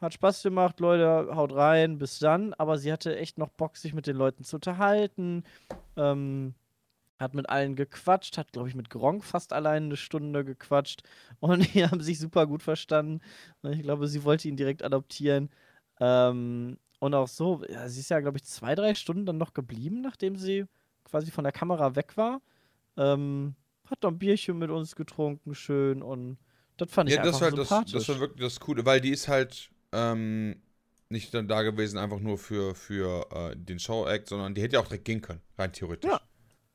hat 0.00 0.14
Spaß 0.14 0.42
gemacht, 0.42 0.80
Leute, 0.80 1.34
haut 1.34 1.54
rein, 1.54 1.98
bis 1.98 2.18
dann. 2.18 2.54
Aber 2.54 2.78
sie 2.78 2.92
hatte 2.92 3.16
echt 3.16 3.38
noch 3.38 3.50
Bock, 3.50 3.76
sich 3.76 3.94
mit 3.94 4.06
den 4.06 4.16
Leuten 4.16 4.44
zu 4.44 4.56
unterhalten. 4.56 5.44
Ähm, 5.96 6.54
hat 7.18 7.34
mit 7.34 7.48
allen 7.48 7.76
gequatscht, 7.76 8.36
hat, 8.38 8.52
glaube 8.52 8.68
ich, 8.68 8.74
mit 8.74 8.90
Gronk 8.90 9.24
fast 9.24 9.52
allein 9.52 9.84
eine 9.84 9.96
Stunde 9.96 10.44
gequatscht. 10.44 11.02
Und 11.40 11.74
die 11.74 11.84
haben 11.84 12.00
sich 12.00 12.18
super 12.18 12.46
gut 12.46 12.62
verstanden. 12.62 13.20
Und 13.62 13.72
ich 13.72 13.82
glaube, 13.82 14.08
sie 14.08 14.24
wollte 14.24 14.48
ihn 14.48 14.56
direkt 14.56 14.82
adoptieren. 14.82 15.50
Ähm, 16.00 16.78
und 16.98 17.14
auch 17.14 17.28
so, 17.28 17.62
ja, 17.68 17.88
sie 17.88 18.00
ist 18.00 18.10
ja, 18.10 18.20
glaube 18.20 18.38
ich, 18.38 18.44
zwei, 18.44 18.74
drei 18.74 18.94
Stunden 18.94 19.26
dann 19.26 19.38
noch 19.38 19.54
geblieben, 19.54 20.00
nachdem 20.00 20.36
sie 20.36 20.64
quasi 21.04 21.30
von 21.30 21.44
der 21.44 21.52
Kamera 21.52 21.94
weg 21.94 22.16
war. 22.16 22.40
Ähm, 22.96 23.54
hat 23.90 24.02
dann 24.02 24.14
ein 24.14 24.18
Bierchen 24.18 24.58
mit 24.58 24.70
uns 24.70 24.96
getrunken, 24.96 25.54
schön. 25.54 26.02
Und 26.02 26.38
das 26.76 26.90
fand 26.90 27.08
ich 27.08 27.16
Ja, 27.16 27.22
das, 27.22 27.36
einfach 27.36 27.40
war 27.40 27.50
halt 27.50 27.58
das, 27.58 27.68
sympathisch. 27.68 27.92
das 27.92 28.08
war 28.08 28.20
wirklich 28.20 28.40
das 28.40 28.60
Coole, 28.60 28.84
weil 28.84 29.00
die 29.00 29.10
ist 29.10 29.28
halt 29.28 29.70
ähm, 29.92 30.60
nicht 31.08 31.32
dann 31.34 31.48
da 31.48 31.62
gewesen, 31.62 31.98
einfach 31.98 32.20
nur 32.20 32.38
für, 32.38 32.74
für 32.74 33.26
äh, 33.30 33.56
den 33.56 33.78
Show-Act, 33.78 34.28
sondern 34.28 34.54
die 34.54 34.62
hätte 34.62 34.74
ja 34.74 34.80
auch 34.80 34.86
direkt 34.86 35.04
gehen 35.04 35.22
können, 35.22 35.42
rein 35.58 35.72
theoretisch. 35.72 36.10
Ja. 36.10 36.20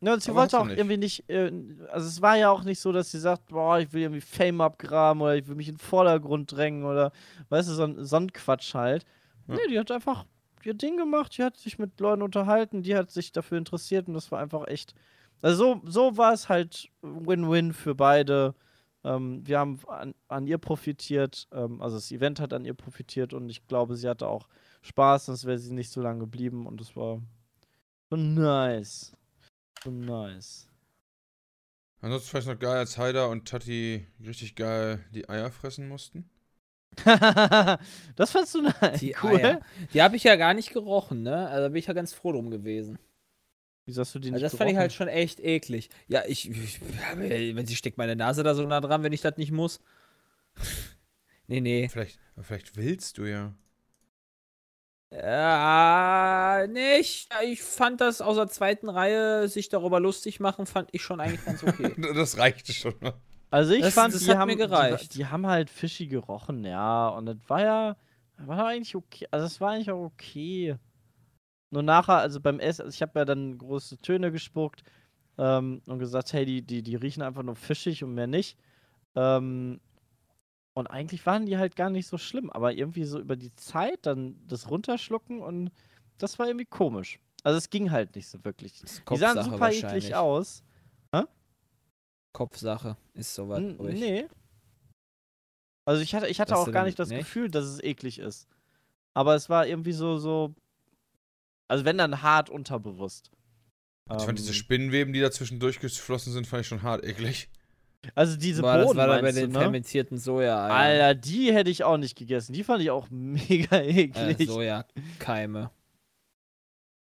Ja, 0.04 0.14
und 0.14 0.24
sie 0.24 0.34
wollte 0.34 0.60
auch 0.60 0.66
nicht. 0.66 0.78
irgendwie 0.78 0.98
nicht, 0.98 1.30
äh, 1.30 1.52
also 1.92 2.08
es 2.08 2.22
war 2.24 2.36
ja 2.36 2.50
auch 2.50 2.64
nicht 2.64 2.80
so, 2.80 2.92
dass 2.92 3.12
sie 3.12 3.20
sagt, 3.20 3.48
boah, 3.50 3.78
ich 3.80 3.94
will 3.94 4.02
irgendwie 4.02 4.22
Fame 4.22 4.62
abgraben 4.62 5.22
oder 5.22 5.36
ich 5.36 5.48
will 5.48 5.56
mich 5.56 5.68
in 5.68 5.76
den 5.76 5.80
Vordergrund 5.80 6.52
drängen 6.52 6.86
oder, 6.86 7.12
weißt 7.50 7.70
du, 7.70 7.74
so 7.74 7.84
ein, 7.84 8.04
so 8.04 8.16
ein 8.16 8.34
Quatsch 8.34 8.74
halt. 8.74 9.06
Ja. 9.48 9.56
Nee, 9.56 9.68
die 9.70 9.80
hat 9.80 9.92
einfach 9.92 10.26
ihr 10.64 10.74
Ding 10.74 10.98
gemacht, 10.98 11.38
die 11.38 11.44
hat 11.44 11.58
sich 11.58 11.78
mit 11.78 12.00
Leuten 12.00 12.24
unterhalten, 12.24 12.82
die 12.82 12.96
hat 12.96 13.12
sich 13.12 13.32
dafür 13.32 13.60
interessiert 13.60 14.08
und 14.08 14.16
das 14.16 14.32
war 14.32 14.40
einfach 14.40 14.68
echt, 14.68 14.96
also 15.42 15.76
so, 15.76 15.82
so 15.86 16.18
war 16.18 16.34
es 16.34 16.50
halt 16.50 16.90
Win-Win 17.02 17.74
für 17.74 17.96
beide. 17.96 18.56
Ähm, 19.04 19.42
wir 19.46 19.60
haben 19.60 19.80
an, 19.88 20.14
an 20.28 20.48
ihr 20.48 20.58
profitiert, 20.58 21.48
ähm, 21.52 21.82
also 21.82 21.98
das 21.98 22.12
Event 22.12 22.40
hat 22.40 22.54
an 22.54 22.66
ihr 22.66 22.76
profitiert 22.76 23.34
und 23.34 23.50
ich 23.50 23.68
glaube, 23.68 23.96
sie 23.96 24.08
hatte 24.10 24.28
auch 24.28 24.48
Spaß, 24.82 25.28
sonst 25.28 25.46
wäre 25.46 25.58
sie 25.58 25.74
nicht 25.74 25.92
so 25.92 26.02
lange 26.02 26.20
geblieben 26.20 26.66
und 26.66 26.80
das 26.82 26.96
war 26.96 27.22
so 28.10 28.16
nice. 28.16 29.14
So 29.84 29.92
nice. 29.92 30.68
Ansonsten 32.02 32.30
vielleicht 32.30 32.48
noch 32.48 32.60
geil, 32.60 32.78
als 32.78 32.98
Haider 32.98 33.30
und 33.30 33.48
Tati 33.48 34.08
richtig 34.26 34.56
geil 34.56 35.04
die 35.14 35.30
Eier 35.30 35.52
fressen 35.52 35.88
mussten. 35.88 36.30
das 37.06 38.32
fandst 38.32 38.56
du 38.56 38.64
nice. 38.64 39.00
Die 39.00 39.16
cool. 39.24 39.38
Eier. 39.38 39.62
Die 39.94 40.02
habe 40.02 40.16
ich 40.16 40.24
ja 40.24 40.36
gar 40.36 40.54
nicht 40.54 40.74
gerochen, 40.74 41.22
ne? 41.24 41.48
Also 41.48 41.64
da 41.64 41.68
bin 41.70 41.78
ich 41.78 41.88
ja 41.88 41.94
ganz 41.94 42.14
froh 42.14 42.32
drum 42.32 42.50
gewesen. 42.50 42.98
Wieso 43.86 44.02
hast 44.02 44.14
du 44.14 44.20
die 44.20 44.32
nicht 44.32 44.36
Also 44.36 44.46
das 44.46 44.56
fand 44.56 44.70
ich 44.70 44.74
gerochen? 44.74 44.82
halt 44.82 44.94
schon 44.94 45.08
echt 45.08 45.40
eklig. 45.40 45.90
Ja, 46.08 46.24
ich, 46.28 46.50
ich 46.50 46.82
wenn 46.82 47.66
sie 47.66 47.76
steckt 47.76 47.98
meine 47.98 48.16
Nase 48.16 48.44
da 48.44 48.56
so 48.56 48.66
nah 48.66 48.82
dran, 48.82 49.04
wenn 49.04 49.14
ich 49.14 49.22
das 49.22 49.38
nicht 49.38 49.52
muss. 49.52 49.80
nee, 51.48 51.62
nee. 51.62 51.88
Vielleicht, 51.90 52.20
vielleicht 52.42 52.76
willst 52.76 53.18
du 53.18 53.26
ja. 53.26 53.56
Ja, 55.14 56.66
nicht. 56.70 57.30
Ich 57.44 57.62
fand 57.62 58.00
das 58.02 58.22
aus 58.22 58.38
der 58.38 58.48
zweiten 58.48 58.90
Reihe 58.90 59.48
sich 59.48 59.70
darüber 59.70 60.00
lustig 60.00 60.40
machen, 60.40 60.66
fand 60.66 60.90
ich 60.94 61.02
schon 61.02 61.20
eigentlich 61.20 61.44
ganz 61.46 61.64
okay. 61.64 61.94
Das 62.16 62.38
reichte 62.38 62.72
schon. 62.74 62.94
ne? 63.02 63.14
Also 63.50 63.74
ich 63.74 63.82
Das- 63.82 63.94
fand, 63.94 64.14
das 64.14 64.22
die, 64.24 64.30
hat 64.32 64.38
haben, 64.38 64.48
mir 64.48 64.56
die, 64.56 64.60
gereicht. 64.62 65.14
die 65.16 65.26
haben 65.26 65.46
halt 65.48 65.70
fishy 65.70 66.08
gerochen, 66.08 66.64
ja. 66.64 67.10
Und 67.10 67.26
das 67.26 67.38
war 67.48 67.62
ja, 67.62 67.98
war 68.38 68.68
eigentlich 68.68 68.96
okay. 68.96 69.28
Also 69.32 69.46
es 69.46 69.60
war 69.60 69.72
eigentlich 69.72 69.92
auch 69.92 70.06
okay. 70.06 70.78
Nur 71.72 71.84
nachher, 71.84 72.18
also 72.18 72.40
beim 72.40 72.60
Essen, 72.60 72.84
also 72.84 72.94
ich 72.96 73.02
habe 73.02 73.20
ja 73.20 73.26
dann 73.26 73.58
große 73.58 73.98
Töne 74.00 74.32
gespuckt 74.32 74.84
ähm, 75.38 75.82
und 75.88 76.00
gesagt, 76.00 76.32
hey, 76.34 76.46
die, 76.46 76.62
die, 76.62 76.84
die 76.84 76.96
riechen 76.96 77.22
einfach 77.24 77.44
nur 77.44 77.56
fischig 77.56 78.04
und 78.04 78.14
mehr 78.14 78.28
nicht. 78.28 78.58
Ähm, 79.16 79.80
und 80.74 80.88
eigentlich 80.88 81.26
waren 81.26 81.46
die 81.46 81.58
halt 81.58 81.76
gar 81.76 81.90
nicht 81.90 82.08
so 82.08 82.18
schlimm, 82.18 82.50
aber 82.50 82.74
irgendwie 82.74 83.04
so 83.04 83.20
über 83.20 83.36
die 83.36 83.54
Zeit 83.56 84.06
dann 84.06 84.36
das 84.48 84.70
runterschlucken 84.70 85.42
und 85.42 85.72
das 86.18 86.40
war 86.40 86.48
irgendwie 86.48 86.66
komisch. 86.66 87.20
Also 87.44 87.58
es 87.58 87.70
ging 87.70 87.92
halt 87.92 88.16
nicht 88.16 88.28
so 88.28 88.44
wirklich. 88.46 88.80
Die 88.80 88.88
sahen 88.88 89.36
Kopfsache 89.36 89.52
super 89.52 89.72
eklig 89.72 90.16
aus. 90.16 90.64
Kopfsache 92.34 92.98
ist 93.14 93.36
sowas. 93.36 93.60
N 93.60 93.78
ich. 93.90 94.00
nee. 94.00 94.28
Also 95.86 96.02
ich 96.02 96.16
hatte, 96.16 96.28
ich 96.28 96.40
hatte 96.40 96.56
auch 96.56 96.72
gar 96.72 96.86
nicht 96.86 96.98
das 97.00 97.10
nicht? 97.10 97.20
Gefühl, 97.20 97.50
dass 97.50 97.66
es 97.66 97.84
eklig 97.84 98.20
ist. 98.20 98.48
Aber 99.14 99.36
es 99.36 99.50
war 99.50 99.68
irgendwie 99.68 99.92
so, 99.92 100.18
so. 100.18 100.56
Also 101.68 101.86
wenn 101.86 101.98
dann 101.98 102.22
hart 102.22 102.50
unterbewusst. 102.50 103.32
Ich 104.18 104.24
fand 104.24 104.38
diese 104.38 104.50
Ähm, 104.50 104.56
Spinnenweben, 104.56 105.14
die 105.14 105.22
da 105.22 105.32
zwischendurch 105.32 105.80
geflossen 105.80 106.34
sind, 106.34 106.48
fand 106.48 106.62
ich 106.62 106.68
schon 106.68 106.82
hart 106.82 107.04
eklig. 107.04 107.50
Also 108.16 108.36
diese 108.38 108.62
Boah, 108.62 108.78
das 108.78 108.88
Bohnen, 108.88 108.98
war 108.98 109.08
da 109.08 109.16
bei 109.16 109.22
meinst 109.22 109.38
du, 109.38 109.42
den 109.42 109.52
ne? 109.52 109.60
fermentierten 109.60 110.18
soja 110.18 110.68
-Eiern. 110.68 110.72
Alter, 110.72 111.16
die 111.16 111.54
hätte 111.54 111.70
ich 111.70 111.84
auch 111.84 111.98
nicht 111.98 112.18
gegessen. 112.18 112.54
Die 112.54 112.64
fand 112.64 112.82
ich 112.82 112.90
auch 112.90 113.08
mega 113.12 113.78
äh, 113.78 114.04
eklig. 114.04 114.48
Sojakeime. 114.48 115.72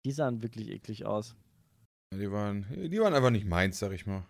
Die 0.04 0.12
sahen 0.12 0.42
wirklich 0.42 0.70
eklig 0.70 1.06
aus. 1.06 1.36
Ja, 2.12 2.18
Die 2.18 2.30
waren, 2.30 2.66
die 2.70 3.00
waren 3.00 3.14
einfach 3.14 3.30
nicht 3.30 3.46
meins, 3.46 3.78
sag 3.78 3.92
ich 3.92 4.06
mal. 4.06 4.24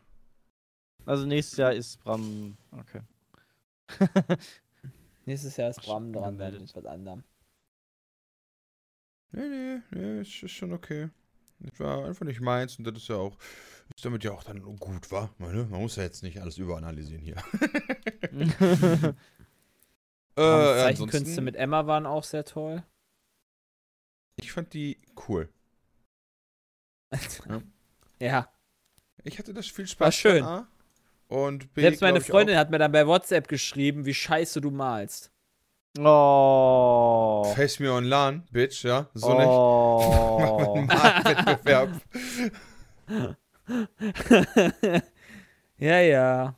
Also 1.06 1.26
nächstes 1.26 1.58
Jahr 1.58 1.72
ist 1.72 1.98
Bram. 2.04 2.56
Okay. 2.70 3.00
Nächstes 5.24 5.56
Jahr 5.56 5.70
ist 5.70 5.82
Bram 5.82 6.12
dran, 6.12 6.36
mit 6.36 6.76
was 6.76 6.84
anderem. 6.86 7.24
Nee, 9.32 9.48
nee, 9.48 9.80
nee, 9.90 10.20
ist, 10.20 10.42
ist 10.42 10.52
schon 10.52 10.72
okay. 10.72 11.08
Das 11.62 11.80
war 11.80 12.04
einfach 12.06 12.26
nicht 12.26 12.40
meins 12.40 12.76
und 12.78 12.84
das 12.84 12.96
ist 12.96 13.08
ja 13.08 13.16
auch, 13.16 13.36
ist 13.94 14.04
damit 14.04 14.24
ja 14.24 14.32
auch 14.32 14.44
dann 14.44 14.62
gut, 14.78 15.10
war. 15.10 15.34
Man 15.38 15.68
muss 15.70 15.96
ja 15.96 16.02
jetzt 16.02 16.22
nicht 16.22 16.40
alles 16.40 16.58
überanalysieren 16.58 17.22
hier. 17.22 17.36
äh, 20.36 20.82
Zeichenkünste 20.82 21.40
mit 21.40 21.56
Emma 21.56 21.86
waren 21.86 22.06
auch 22.06 22.24
sehr 22.24 22.44
toll. 22.44 22.82
ich 24.36 24.52
fand 24.52 24.72
die 24.74 24.98
cool. 25.28 25.48
ja. 28.18 28.48
Ich 29.24 29.38
hatte 29.38 29.54
das 29.54 29.68
viel 29.68 29.86
Spaß. 29.86 30.00
War 30.00 30.10
schön. 30.10 30.42
A. 30.42 30.66
Und 31.28 31.72
B, 31.72 31.80
Selbst 31.80 32.02
meine 32.02 32.20
Freundin 32.20 32.56
hat 32.58 32.70
mir 32.70 32.78
dann 32.78 32.92
bei 32.92 33.06
WhatsApp 33.06 33.48
geschrieben, 33.48 34.04
wie 34.04 34.12
scheiße 34.12 34.60
du 34.60 34.70
malst. 34.70 35.31
Oh. 35.98 37.44
Face 37.54 37.80
me 37.80 37.90
on 37.90 38.04
LAN, 38.04 38.44
Bitch, 38.52 38.84
ja. 38.84 39.06
So 39.14 39.34
nicht. 39.34 39.46
oh. 39.46 40.74
Wettbewerb. 40.88 42.00
ja, 45.78 46.00
ja. 46.00 46.54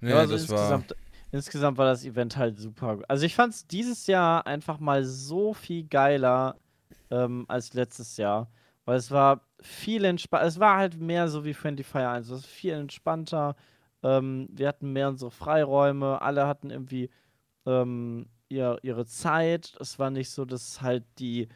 Nee, 0.00 0.10
Ja, 0.10 0.16
also 0.18 0.34
das 0.34 0.48
war. 0.48 0.56
insgesamt, 0.58 0.96
insgesamt 1.32 1.78
war 1.78 1.86
das 1.86 2.04
Event 2.04 2.36
halt 2.36 2.58
super. 2.58 2.98
Also 3.08 3.26
ich 3.26 3.34
fand 3.34 3.54
es 3.54 3.66
dieses 3.66 4.06
Jahr 4.06 4.46
einfach 4.46 4.78
mal 4.80 5.04
so 5.04 5.54
viel 5.54 5.84
geiler 5.86 6.56
ähm, 7.10 7.44
als 7.48 7.74
letztes 7.74 8.16
Jahr. 8.16 8.50
Weil 8.86 8.96
es 8.96 9.10
war 9.10 9.42
viel 9.60 10.04
entspannter. 10.04 10.46
Es 10.46 10.58
war 10.58 10.76
halt 10.78 10.98
mehr 10.98 11.28
so 11.28 11.44
wie 11.44 11.54
Friendly 11.54 11.84
Fire 11.84 12.08
1. 12.08 12.30
Es 12.30 12.40
ist 12.40 12.46
viel 12.46 12.72
entspannter. 12.72 13.54
Ähm, 14.02 14.48
wir 14.50 14.68
hatten 14.68 14.92
mehr 14.92 15.08
unsere 15.08 15.30
Freiräume. 15.30 16.20
Alle 16.22 16.46
hatten 16.46 16.70
irgendwie 16.70 17.10
ähm, 17.66 18.26
ihr, 18.48 18.78
ihre 18.82 19.06
Zeit. 19.06 19.76
Es 19.80 19.98
war 19.98 20.10
nicht 20.10 20.30
so, 20.30 20.44
dass 20.44 20.82
halt 20.82 21.04
die, 21.18 21.48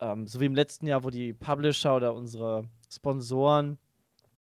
ähm, 0.00 0.26
so 0.26 0.40
wie 0.40 0.46
im 0.46 0.54
letzten 0.54 0.86
Jahr, 0.86 1.04
wo 1.04 1.10
die 1.10 1.32
Publisher 1.32 1.96
oder 1.96 2.14
unsere 2.14 2.68
Sponsoren, 2.90 3.78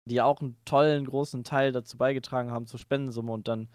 die 0.06 0.20
auch 0.22 0.40
einen 0.40 0.56
tollen, 0.64 1.06
großen 1.06 1.44
Teil 1.44 1.72
dazu 1.72 1.98
beigetragen 1.98 2.50
haben 2.50 2.66
zur 2.66 2.78
Spendensumme 2.78 3.32
und 3.32 3.48
dann 3.48 3.68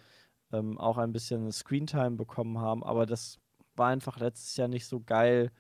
ähm, 0.53 0.77
auch 0.77 0.97
ein 0.97 1.13
bisschen 1.13 1.51
Screentime 1.51 2.11
bekommen 2.11 2.59
haben. 2.59 2.83
Aber 2.83 3.05
das 3.05 3.39
war 3.75 3.89
einfach 3.89 4.19
letztes 4.19 4.55
Jahr 4.57 4.67
nicht 4.67 4.85
so 4.85 5.01
geil 5.01 5.51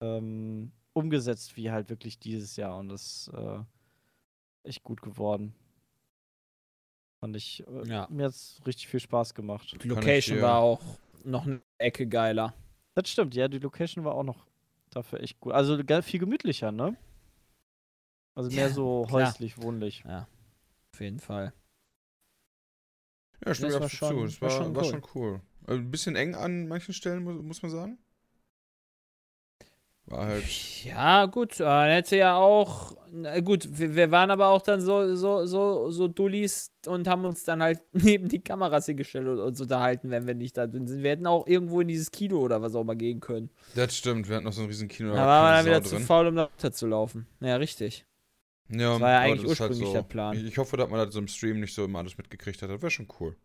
ähm, 0.00 0.72
umgesetzt 0.92 1.56
wie 1.56 1.70
halt 1.70 1.90
wirklich 1.90 2.18
dieses 2.18 2.56
Jahr. 2.56 2.78
Und 2.78 2.88
das 2.90 3.28
ist 3.28 3.34
äh, 3.34 3.60
echt 4.64 4.82
gut 4.82 5.02
geworden. 5.02 5.54
Fand 7.24 7.36
ich, 7.36 7.66
äh, 7.66 7.88
Ja. 7.88 8.06
mir 8.10 8.24
hat 8.26 8.32
es 8.32 8.60
richtig 8.66 8.86
viel 8.88 9.00
Spaß 9.00 9.32
gemacht. 9.32 9.74
Die 9.82 9.88
Location 9.88 10.42
war 10.42 10.58
auch 10.58 10.82
noch 11.24 11.46
eine 11.46 11.62
Ecke 11.78 12.06
geiler. 12.06 12.52
Das 12.94 13.08
stimmt, 13.08 13.34
ja, 13.34 13.48
die 13.48 13.60
Location 13.60 14.04
war 14.04 14.14
auch 14.14 14.24
noch 14.24 14.46
dafür 14.90 15.20
echt 15.20 15.40
gut. 15.40 15.54
Also 15.54 15.78
viel 16.02 16.20
gemütlicher, 16.20 16.70
ne? 16.70 16.98
Also 18.34 18.50
mehr 18.50 18.68
Ja, 18.68 18.74
so 18.74 19.06
klar. 19.08 19.28
häuslich, 19.28 19.56
wohnlich. 19.56 20.04
Auf 20.92 21.00
jeden 21.00 21.18
Fall. 21.18 21.54
Ja, 23.46 23.54
stimmt 23.54 23.72
Das 23.72 23.80
war 23.80 23.86
absolut 23.86 23.90
zu. 23.90 23.96
schon- 24.18 24.26
Das 24.26 24.42
war 24.42 24.50
war, 24.50 24.56
schon 24.66 24.76
war 24.76 24.82
cool. 24.84 24.90
schon 24.90 25.04
cool. 25.14 25.40
Äh, 25.66 25.72
Ein 25.78 25.90
bisschen 25.90 26.16
eng 26.16 26.34
an 26.34 26.68
manchen 26.68 26.92
Stellen, 26.92 27.24
mu- 27.24 27.42
muss 27.42 27.62
man 27.62 27.70
sagen. 27.70 27.98
War 30.06 30.26
halt. 30.26 30.44
Ja, 30.84 31.24
gut, 31.26 31.60
äh, 31.60 31.64
man 31.64 31.88
hätte 31.90 32.16
ja 32.16 32.36
auch. 32.36 32.94
Gut, 33.44 33.68
wir, 33.78 33.94
wir 33.94 34.10
waren 34.10 34.30
aber 34.30 34.48
auch 34.48 34.60
dann 34.60 34.80
so, 34.80 35.14
so, 35.14 35.46
so, 35.46 35.90
so 35.90 36.08
Dullis 36.08 36.72
und 36.86 37.06
haben 37.06 37.24
uns 37.24 37.44
dann 37.44 37.62
halt 37.62 37.80
neben 37.92 38.28
die 38.28 38.40
Kameras 38.40 38.86
hingestellt 38.86 39.28
und 39.28 39.38
uns 39.38 39.60
unterhalten, 39.60 40.10
wenn 40.10 40.26
wir 40.26 40.34
nicht 40.34 40.56
da 40.56 40.66
drin 40.66 40.86
sind. 40.86 41.02
Wir 41.02 41.12
hätten 41.12 41.26
auch 41.26 41.46
irgendwo 41.46 41.80
in 41.80 41.88
dieses 41.88 42.10
Kino 42.10 42.38
oder 42.40 42.60
was 42.60 42.74
auch 42.74 42.84
mal 42.84 42.96
gehen 42.96 43.20
können. 43.20 43.50
Das 43.76 43.96
stimmt, 43.96 44.28
wir 44.28 44.36
hatten 44.36 44.44
noch 44.46 44.52
so 44.52 44.62
ein 44.62 44.66
riesen 44.66 44.88
Kino. 44.88 45.14
Da 45.14 45.24
war 45.26 45.42
man 45.44 45.52
dann 45.54 45.66
wieder 45.66 45.82
Sau 45.82 45.90
zu 45.90 45.94
drin. 45.96 46.04
faul, 46.04 46.26
um 46.26 46.36
da 46.36 46.44
runterzulaufen. 46.44 47.26
Ja, 47.40 47.56
richtig. 47.56 48.04
Ja, 48.68 48.92
Das 48.92 49.00
war 49.00 49.10
ja 49.10 49.18
eigentlich 49.20 49.40
halt 49.40 49.48
ursprünglich 49.50 49.86
so. 49.86 49.92
der 49.92 50.02
Plan. 50.02 50.36
Ich, 50.36 50.44
ich 50.44 50.58
hoffe, 50.58 50.76
dass 50.76 50.90
man 50.90 50.98
das 51.04 51.14
so 51.14 51.20
im 51.20 51.28
Stream 51.28 51.60
nicht 51.60 51.74
so 51.74 51.84
immer 51.84 52.00
alles 52.00 52.18
mitgekriegt 52.18 52.60
hat. 52.62 52.68
Das 52.68 52.82
wäre 52.82 52.90
schon 52.90 53.08
cool. 53.20 53.36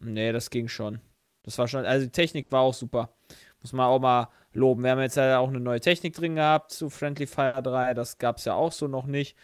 Nee, 0.00 0.32
das 0.32 0.48
ging 0.50 0.66
schon. 0.68 1.00
Das 1.42 1.58
war 1.58 1.68
schon, 1.68 1.84
also 1.84 2.06
die 2.06 2.12
Technik 2.12 2.50
war 2.50 2.60
auch 2.62 2.74
super. 2.74 3.12
Muss 3.60 3.72
man 3.72 3.86
auch 3.86 3.98
mal 3.98 4.28
loben. 4.52 4.82
Wir 4.84 4.90
haben 4.92 5.00
jetzt 5.00 5.16
ja 5.16 5.38
auch 5.38 5.48
eine 5.48 5.60
neue 5.60 5.80
Technik 5.80 6.14
drin 6.14 6.34
gehabt 6.36 6.72
zu 6.72 6.90
Friendly 6.90 7.26
Fire 7.26 7.62
3. 7.62 7.94
Das 7.94 8.18
gab 8.18 8.38
es 8.38 8.44
ja 8.44 8.54
auch 8.54 8.72
so 8.72 8.88
noch 8.88 9.06
nicht. 9.06 9.36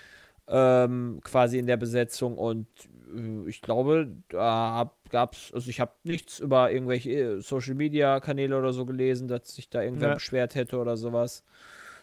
Ähm, 0.48 1.20
quasi 1.24 1.59
in 1.59 1.66
der 1.66 1.76
Besetzung. 1.76 2.38
Und 2.38 2.68
äh, 3.14 3.48
ich 3.48 3.62
glaube, 3.62 4.16
da 4.28 4.92
gab 5.11 5.34
es, 5.34 5.52
also 5.52 5.68
ich 5.70 5.80
habe 5.80 5.92
nichts 6.04 6.38
über 6.38 6.70
irgendwelche 6.70 7.11
äh, 7.11 7.40
Social 7.40 7.74
Media 7.74 8.20
Kanäle 8.20 8.57
oder 8.59 8.72
so 8.72 8.86
gelesen, 8.86 9.28
dass 9.28 9.54
sich 9.54 9.68
da 9.70 9.82
irgendwer 9.82 10.11
Ja. 10.11 10.14
beschwert 10.14 10.54
hätte 10.54 10.78
oder 10.78 10.96
sowas. 10.96 11.44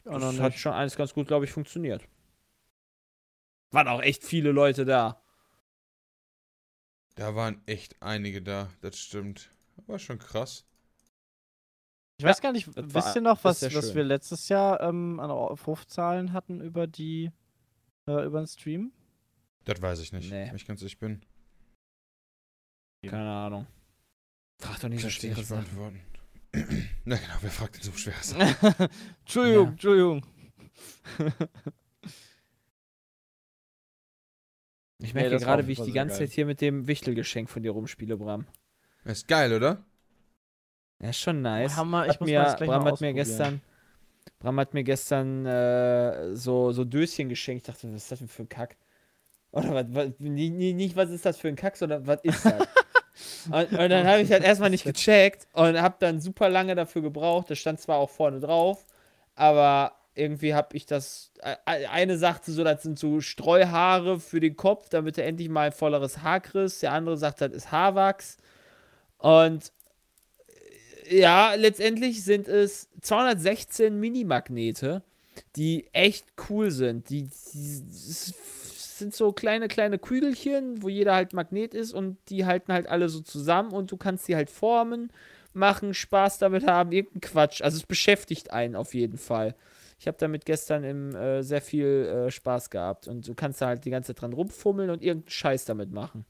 Das 0.03 0.21
noch 0.21 0.39
hat 0.39 0.53
schon 0.55 0.73
alles 0.73 0.95
ganz 0.97 1.13
gut, 1.13 1.27
glaube 1.27 1.45
ich, 1.45 1.51
funktioniert. 1.51 2.03
Waren 3.71 3.89
auch 3.89 4.01
echt 4.01 4.23
viele 4.23 4.51
Leute 4.53 4.85
da. 4.85 5.21
Da 7.15 7.33
waren 7.33 7.59
echt 7.65 7.99
einige 8.03 8.43
da, 8.43 8.69
das 8.81 8.99
stimmt. 8.99 9.49
War 9.87 9.97
schon 9.97 10.19
krass. 10.19 10.63
Ich 12.17 12.25
weiß 12.25 12.41
gar 12.41 12.51
nicht, 12.51 12.67
wisst 12.75 13.15
ihr 13.15 13.21
noch, 13.21 13.43
was, 13.43 13.61
was 13.73 13.95
wir 13.95 14.03
letztes 14.03 14.47
Jahr 14.49 14.79
ähm, 14.81 15.19
an 15.19 15.31
Aufrufzahlen 15.31 16.31
hatten 16.31 16.61
über 16.61 16.85
die, 16.87 17.31
äh, 18.07 18.25
über 18.25 18.39
den 18.41 18.47
Stream? 18.47 18.91
Das 19.65 19.81
weiß 19.81 19.99
ich 19.99 20.13
nicht, 20.13 20.29
Nee. 20.31 20.47
wenn 20.47 20.55
ich 20.55 20.65
ganz 20.67 20.81
ehrlich 20.81 20.99
bin. 20.99 21.21
Keine 23.05 23.29
Ahnung. 23.31 23.67
Frag 24.61 24.79
doch 24.79 24.89
nicht 24.89 25.01
so 25.01 25.07
Kann 25.27 25.41
ich 25.41 25.47
beantworten. 25.47 25.99
Na 27.05 27.15
genau, 27.15 27.33
wer 27.41 27.49
fragt 27.51 27.75
denn 27.77 27.83
so 27.83 27.91
schweres? 27.93 28.33
Entschuldigung, 29.21 29.65
Ja. 29.65 29.71
Entschuldigung. 29.71 30.25
Ich 34.99 35.13
Nee, 35.13 35.21
merke 35.21 35.31
war 35.33 35.39
gerade, 35.39 35.67
wie 35.67 35.73
ich 35.73 35.81
die 35.81 35.91
ganze 35.91 36.19
geil. 36.19 36.27
Zeit 36.27 36.35
hier 36.35 36.45
mit 36.45 36.61
dem 36.61 36.87
Wichtelgeschenk 36.87 37.49
von 37.49 37.63
dir 37.63 37.71
rumspiele, 37.71 38.15
Bram. 38.17 38.45
Ist 39.03 39.27
geil, 39.27 39.51
oder? 39.53 39.83
Ja, 41.03 41.09
ist 41.09 41.19
schon 41.19 41.41
nice. 41.41 41.75
Hammer, 41.75 42.05
ich 42.05 42.13
hat 42.13 42.21
muss 42.21 42.29
mir, 42.29 42.39
das 42.39 42.55
gleich 42.55 42.69
Bram 42.69 42.85
hat 42.85 43.01
mir 43.01 43.13
gestern, 43.13 43.61
Bram 44.39 44.57
hat 44.57 44.73
mir 44.73 44.85
gestern 44.85 45.45
äh, 45.45 46.33
so, 46.33 46.71
so 46.71 46.85
Döschen 46.85 47.27
geschenkt. 47.27 47.67
Ich 47.67 47.73
dachte, 47.73 47.89
was 47.89 48.03
ist 48.03 48.11
das 48.13 48.19
denn 48.19 48.29
für 48.29 48.43
ein 48.43 48.49
Kack? 48.49 48.77
Oder 49.51 49.73
was, 49.73 49.85
was 49.89 50.09
nie, 50.19 50.49
nicht, 50.49 50.95
was 50.95 51.09
ist 51.09 51.25
das 51.25 51.37
für 51.37 51.49
ein 51.49 51.57
Kack, 51.57 51.75
sondern 51.75 52.07
was 52.07 52.21
ist 52.23 52.45
das? 52.45 52.67
und, 53.51 53.71
und 53.77 53.89
dann 53.89 54.07
habe 54.07 54.21
ich 54.21 54.31
halt 54.31 54.45
erstmal 54.45 54.69
nicht 54.69 54.85
gecheckt 54.85 55.45
und 55.51 55.81
habe 55.81 55.95
dann 55.99 56.21
super 56.21 56.47
lange 56.47 56.73
dafür 56.73 57.01
gebraucht. 57.01 57.49
Das 57.49 57.59
stand 57.59 57.81
zwar 57.81 57.97
auch 57.97 58.09
vorne 58.09 58.39
drauf, 58.39 58.85
aber 59.35 59.91
irgendwie 60.15 60.53
habe 60.53 60.69
ich 60.77 60.85
das. 60.85 61.33
äh, 61.41 61.57
Eine 61.65 62.17
sagte 62.17 62.53
so, 62.53 62.63
das 62.63 62.81
sind 62.81 62.97
so 62.97 63.19
Streuhaare 63.19 64.21
für 64.21 64.39
den 64.39 64.55
Kopf, 64.55 64.87
damit 64.87 65.17
er 65.17 65.25
endlich 65.25 65.49
mal 65.49 65.65
ein 65.65 65.73
volleres 65.73 66.21
Haar 66.21 66.39
kriegt. 66.39 66.81
Der 66.81 66.93
andere 66.93 67.17
sagt, 67.17 67.41
das 67.41 67.51
ist 67.51 67.73
Haarwachs. 67.73 68.37
Und 69.17 69.65
äh, 69.65 69.69
ja, 71.09 71.53
letztendlich 71.55 72.23
sind 72.23 72.47
es 72.47 72.89
216 73.01 73.99
Mini-Magnete, 73.99 75.01
die 75.55 75.87
echt 75.93 76.25
cool 76.49 76.71
sind. 76.71 77.09
Die, 77.09 77.23
die 77.53 77.83
sind 78.97 79.13
so 79.13 79.31
kleine, 79.33 79.67
kleine 79.67 79.99
Kügelchen, 79.99 80.81
wo 80.83 80.89
jeder 80.89 81.15
halt 81.15 81.33
Magnet 81.33 81.73
ist 81.73 81.93
und 81.93 82.17
die 82.29 82.45
halten 82.45 82.71
halt 82.73 82.87
alle 82.87 83.09
so 83.09 83.21
zusammen 83.21 83.71
und 83.71 83.91
du 83.91 83.97
kannst 83.97 84.27
die 84.27 84.35
halt 84.35 84.49
formen, 84.49 85.11
machen, 85.53 85.93
Spaß 85.93 86.39
damit 86.39 86.65
haben, 86.67 86.91
irgendeinen 86.91 87.21
Quatsch. 87.21 87.61
Also 87.61 87.77
es 87.77 87.85
beschäftigt 87.85 88.51
einen 88.51 88.75
auf 88.75 88.93
jeden 88.93 89.17
Fall. 89.17 89.55
Ich 89.99 90.07
habe 90.07 90.17
damit 90.19 90.45
gestern 90.45 90.83
im, 90.83 91.15
äh, 91.15 91.43
sehr 91.43 91.61
viel 91.61 91.85
äh, 92.27 92.31
Spaß 92.31 92.69
gehabt 92.69 93.07
und 93.07 93.27
du 93.27 93.35
kannst 93.35 93.61
da 93.61 93.67
halt 93.67 93.85
die 93.85 93.89
ganze 93.91 94.13
Zeit 94.13 94.21
dran 94.21 94.33
rumfummeln 94.33 94.89
und 94.89 95.01
irgendeinen 95.01 95.29
Scheiß 95.31 95.65
damit 95.65 95.91
machen. 95.91 96.25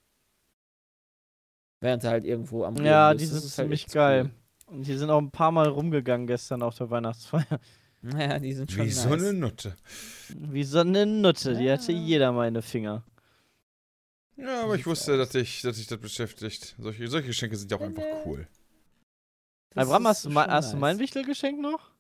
Während 1.82 2.04
du 2.04 2.08
halt 2.10 2.24
irgendwo 2.24 2.64
am 2.64 2.76
Ja, 2.78 3.10
Reden 3.10 3.18
die 3.18 3.26
bist. 3.26 3.32
Das 3.34 3.42
sind 3.42 3.46
ist 3.46 3.58
halt 3.58 3.68
ziemlich 3.68 3.88
geil. 3.92 4.26
cool. 4.26 4.43
Und 4.74 4.88
die 4.88 4.96
sind 4.98 5.12
auch 5.12 5.20
ein 5.20 5.30
paar 5.30 5.52
Mal 5.52 5.68
rumgegangen 5.68 6.26
gestern 6.26 6.64
auf 6.64 6.76
der 6.76 6.90
Weihnachtsfeier. 6.90 7.60
Ja, 8.20 8.38
die 8.38 8.52
sind 8.52 8.70
schon 8.70 8.82
Wie 8.82 8.88
nice. 8.88 9.04
so 9.04 9.14
eine 9.14 9.32
Nutte. 9.32 9.78
Wie 10.36 10.66
so 10.66 10.80
eine 10.80 11.06
Nutte, 11.06 11.56
die 11.56 11.72
hatte 11.72 11.94
jeder 11.94 12.34
meine 12.34 12.62
Finger. 12.62 13.02
Ja, 14.36 14.64
aber 14.64 14.76
ich 14.76 14.86
wusste, 14.86 15.16
dass 15.18 15.34
ich, 15.36 15.62
dass 15.62 15.78
ich 15.78 15.88
das 15.88 16.00
beschäftigt. 16.00 16.76
Solche, 16.78 17.08
solche 17.08 17.28
Geschenke 17.28 17.56
sind 17.56 17.72
ja 17.72 17.78
auch 17.78 17.82
einfach 17.82 18.04
cool. 18.26 18.46
Das 19.70 19.86
Abraham, 19.86 20.02
ist 20.02 20.08
hast, 20.10 20.26
du, 20.26 20.36
hast 20.36 20.74
du 20.74 20.78
mein 20.78 20.98
nice. 20.98 21.04
Wichtelgeschenk 21.04 21.62
noch? 21.62 21.92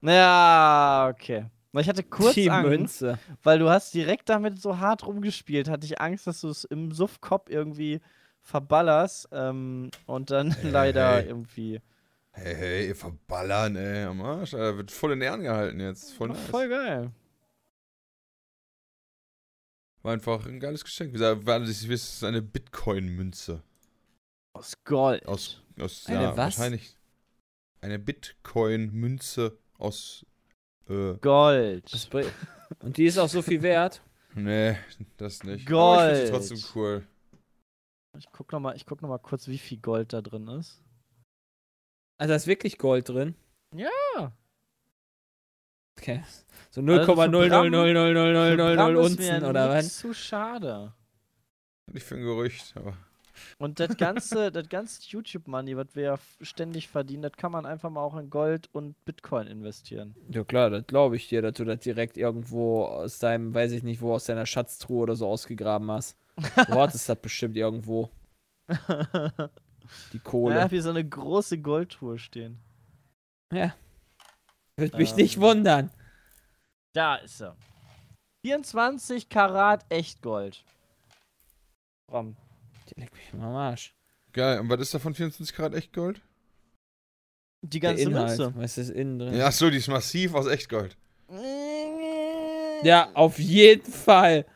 Ja, 0.00 1.12
okay. 1.14 1.46
Weil 1.70 1.82
ich 1.82 1.88
hatte 1.88 2.02
kurz 2.02 2.34
Die 2.34 2.50
Angst, 2.50 2.70
Münze. 2.70 3.18
weil 3.44 3.60
du 3.60 3.68
hast 3.68 3.94
direkt 3.94 4.28
damit 4.28 4.60
so 4.60 4.78
hart 4.78 5.06
rumgespielt, 5.06 5.68
hatte 5.68 5.86
ich 5.86 6.00
Angst, 6.00 6.26
dass 6.26 6.40
du 6.40 6.48
es 6.48 6.64
im 6.64 6.90
Suffkopf 6.90 7.48
irgendwie 7.50 8.00
verballerst 8.48 9.28
ähm, 9.32 9.90
und 10.06 10.30
dann 10.30 10.52
Hey, 10.52 10.70
leider 10.70 11.16
hey. 11.16 11.26
irgendwie. 11.26 11.80
Hey, 12.32 12.54
hey, 12.54 12.88
ihr 12.88 12.96
verballern, 12.96 13.76
ey, 13.76 14.04
am 14.04 14.22
Arsch. 14.22 14.54
Alter, 14.54 14.76
wird 14.78 14.90
voll 14.90 15.12
in 15.12 15.20
Ehren 15.20 15.42
gehalten 15.42 15.80
jetzt. 15.80 16.14
Voll 16.14 16.28
nice. 16.28 16.38
Voll 16.46 16.68
geil. 16.68 17.12
War 20.02 20.12
einfach 20.12 20.46
ein 20.46 20.60
geiles 20.60 20.84
Geschenk. 20.84 21.10
Wie 21.10 21.18
gesagt, 21.18 21.46
es 21.68 21.84
ist 21.84 22.24
eine 22.24 22.40
Bitcoin-Münze. 22.40 23.62
Aus 24.54 24.72
Gold. 24.84 25.26
Aus, 25.26 25.60
aus 25.78 26.06
Eine 26.06 26.22
ja, 26.22 26.30
was? 26.30 26.58
wahrscheinlich. 26.58 26.96
Eine 27.80 27.98
Bitcoin-Münze 27.98 29.58
aus. 29.78 30.24
Äh, 30.88 31.14
Gold. 31.20 31.92
Das 31.92 32.08
Und 32.80 32.96
die 32.96 33.04
ist 33.06 33.18
auch 33.18 33.28
so 33.28 33.42
viel 33.42 33.60
wert. 33.62 34.00
nee, 34.34 34.76
das 35.16 35.42
nicht. 35.42 35.70
Aber 35.70 36.12
ich 36.12 36.18
Gold. 36.18 36.30
trotzdem 36.30 36.62
cool. 36.74 37.06
Ich 38.18 38.26
guck 38.32 38.50
noch 38.52 38.60
mal, 38.60 38.76
ich 38.76 38.84
guck 38.86 39.00
noch 39.02 39.08
mal 39.08 39.18
kurz, 39.18 39.48
wie 39.48 39.58
viel 39.58 39.78
Gold 39.78 40.12
da 40.12 40.20
drin 40.20 40.48
ist. 40.48 40.82
Also 42.18 42.30
da 42.32 42.36
ist 42.36 42.46
wirklich 42.46 42.78
Gold 42.78 43.08
drin. 43.08 43.34
Ja. 43.74 44.32
Okay. 45.98 46.22
So 46.70 46.80
Also 46.80 47.14
für 47.14 47.14
Bram- 47.16 47.30
für 47.32 47.48
Bram 47.48 47.66
0,0000000 47.66 48.90
ist 48.90 49.18
mir 49.18 49.32
Unzen 49.38 49.44
oder 49.44 49.68
was? 49.70 49.98
zu 49.98 50.14
schade. 50.14 50.92
Nicht 51.92 52.04
für 52.06 52.16
ein 52.16 52.22
Gerücht, 52.22 52.76
aber. 52.76 52.96
Und 53.58 53.78
das 53.78 53.96
ganze, 53.96 54.50
das 54.50 54.68
ganze 54.68 55.00
YouTube-Money, 55.08 55.76
was 55.76 55.94
wir 55.94 56.02
ja 56.02 56.18
ständig 56.40 56.88
verdienen, 56.88 57.22
das 57.22 57.32
kann 57.32 57.52
man 57.52 57.66
einfach 57.66 57.88
mal 57.88 58.00
auch 58.02 58.16
in 58.16 58.30
Gold 58.30 58.68
und 58.72 59.02
Bitcoin 59.04 59.46
investieren. 59.46 60.16
Ja 60.30 60.42
klar, 60.44 60.70
das 60.70 60.86
glaube 60.88 61.14
ich 61.16 61.28
dir, 61.28 61.40
dass 61.40 61.54
du 61.54 61.64
das 61.64 61.78
direkt 61.80 62.16
irgendwo 62.16 62.84
aus 62.84 63.20
deinem, 63.20 63.54
weiß 63.54 63.72
ich 63.72 63.84
nicht 63.84 64.00
wo, 64.00 64.12
aus 64.12 64.24
deiner 64.24 64.44
Schatztruhe 64.46 65.02
oder 65.04 65.14
so 65.14 65.28
ausgegraben 65.28 65.88
hast. 65.90 66.18
Du 66.68 66.74
hattest 66.74 67.08
das 67.08 67.20
bestimmt 67.20 67.56
irgendwo, 67.56 68.10
die 70.12 70.18
Kohle. 70.20 70.56
Ja, 70.56 70.70
wie 70.70 70.80
so 70.80 70.90
eine 70.90 71.06
große 71.08 71.58
Goldtour 71.58 72.18
stehen. 72.18 72.58
Ja. 73.52 73.74
Würde 74.76 74.96
mich 74.96 75.10
Ähm. 75.10 75.16
nicht 75.16 75.40
wundern. 75.40 75.90
Da 76.94 77.16
ist 77.16 77.40
er. 77.40 77.56
24 78.46 79.28
Karat 79.28 79.84
Echtgold. 79.88 80.64
Ram. 82.10 82.36
Die 82.88 83.00
Leck 83.00 83.12
mich 83.12 83.32
mal 83.34 83.48
am 83.48 83.54
Arsch. 83.56 83.94
Geil. 84.32 84.60
Und 84.60 84.68
was 84.70 84.80
ist 84.80 84.94
davon 84.94 85.14
24 85.14 85.54
Grad 85.56 85.74
Echtgold? 85.74 86.20
Die 87.62 87.80
Der 87.80 87.90
ganze 87.90 88.04
Inhalt, 88.04 88.38
Münze. 88.38 88.52
was 88.56 88.78
ist 88.78 88.90
innen 88.90 89.18
drin? 89.18 89.34
Ja, 89.34 89.50
so, 89.50 89.68
die 89.68 89.78
ist 89.78 89.88
massiv 89.88 90.34
aus 90.34 90.46
Echtgold. 90.46 90.96
Ja, 92.84 93.10
auf 93.14 93.38
jeden 93.38 93.90
Fall. 93.90 94.46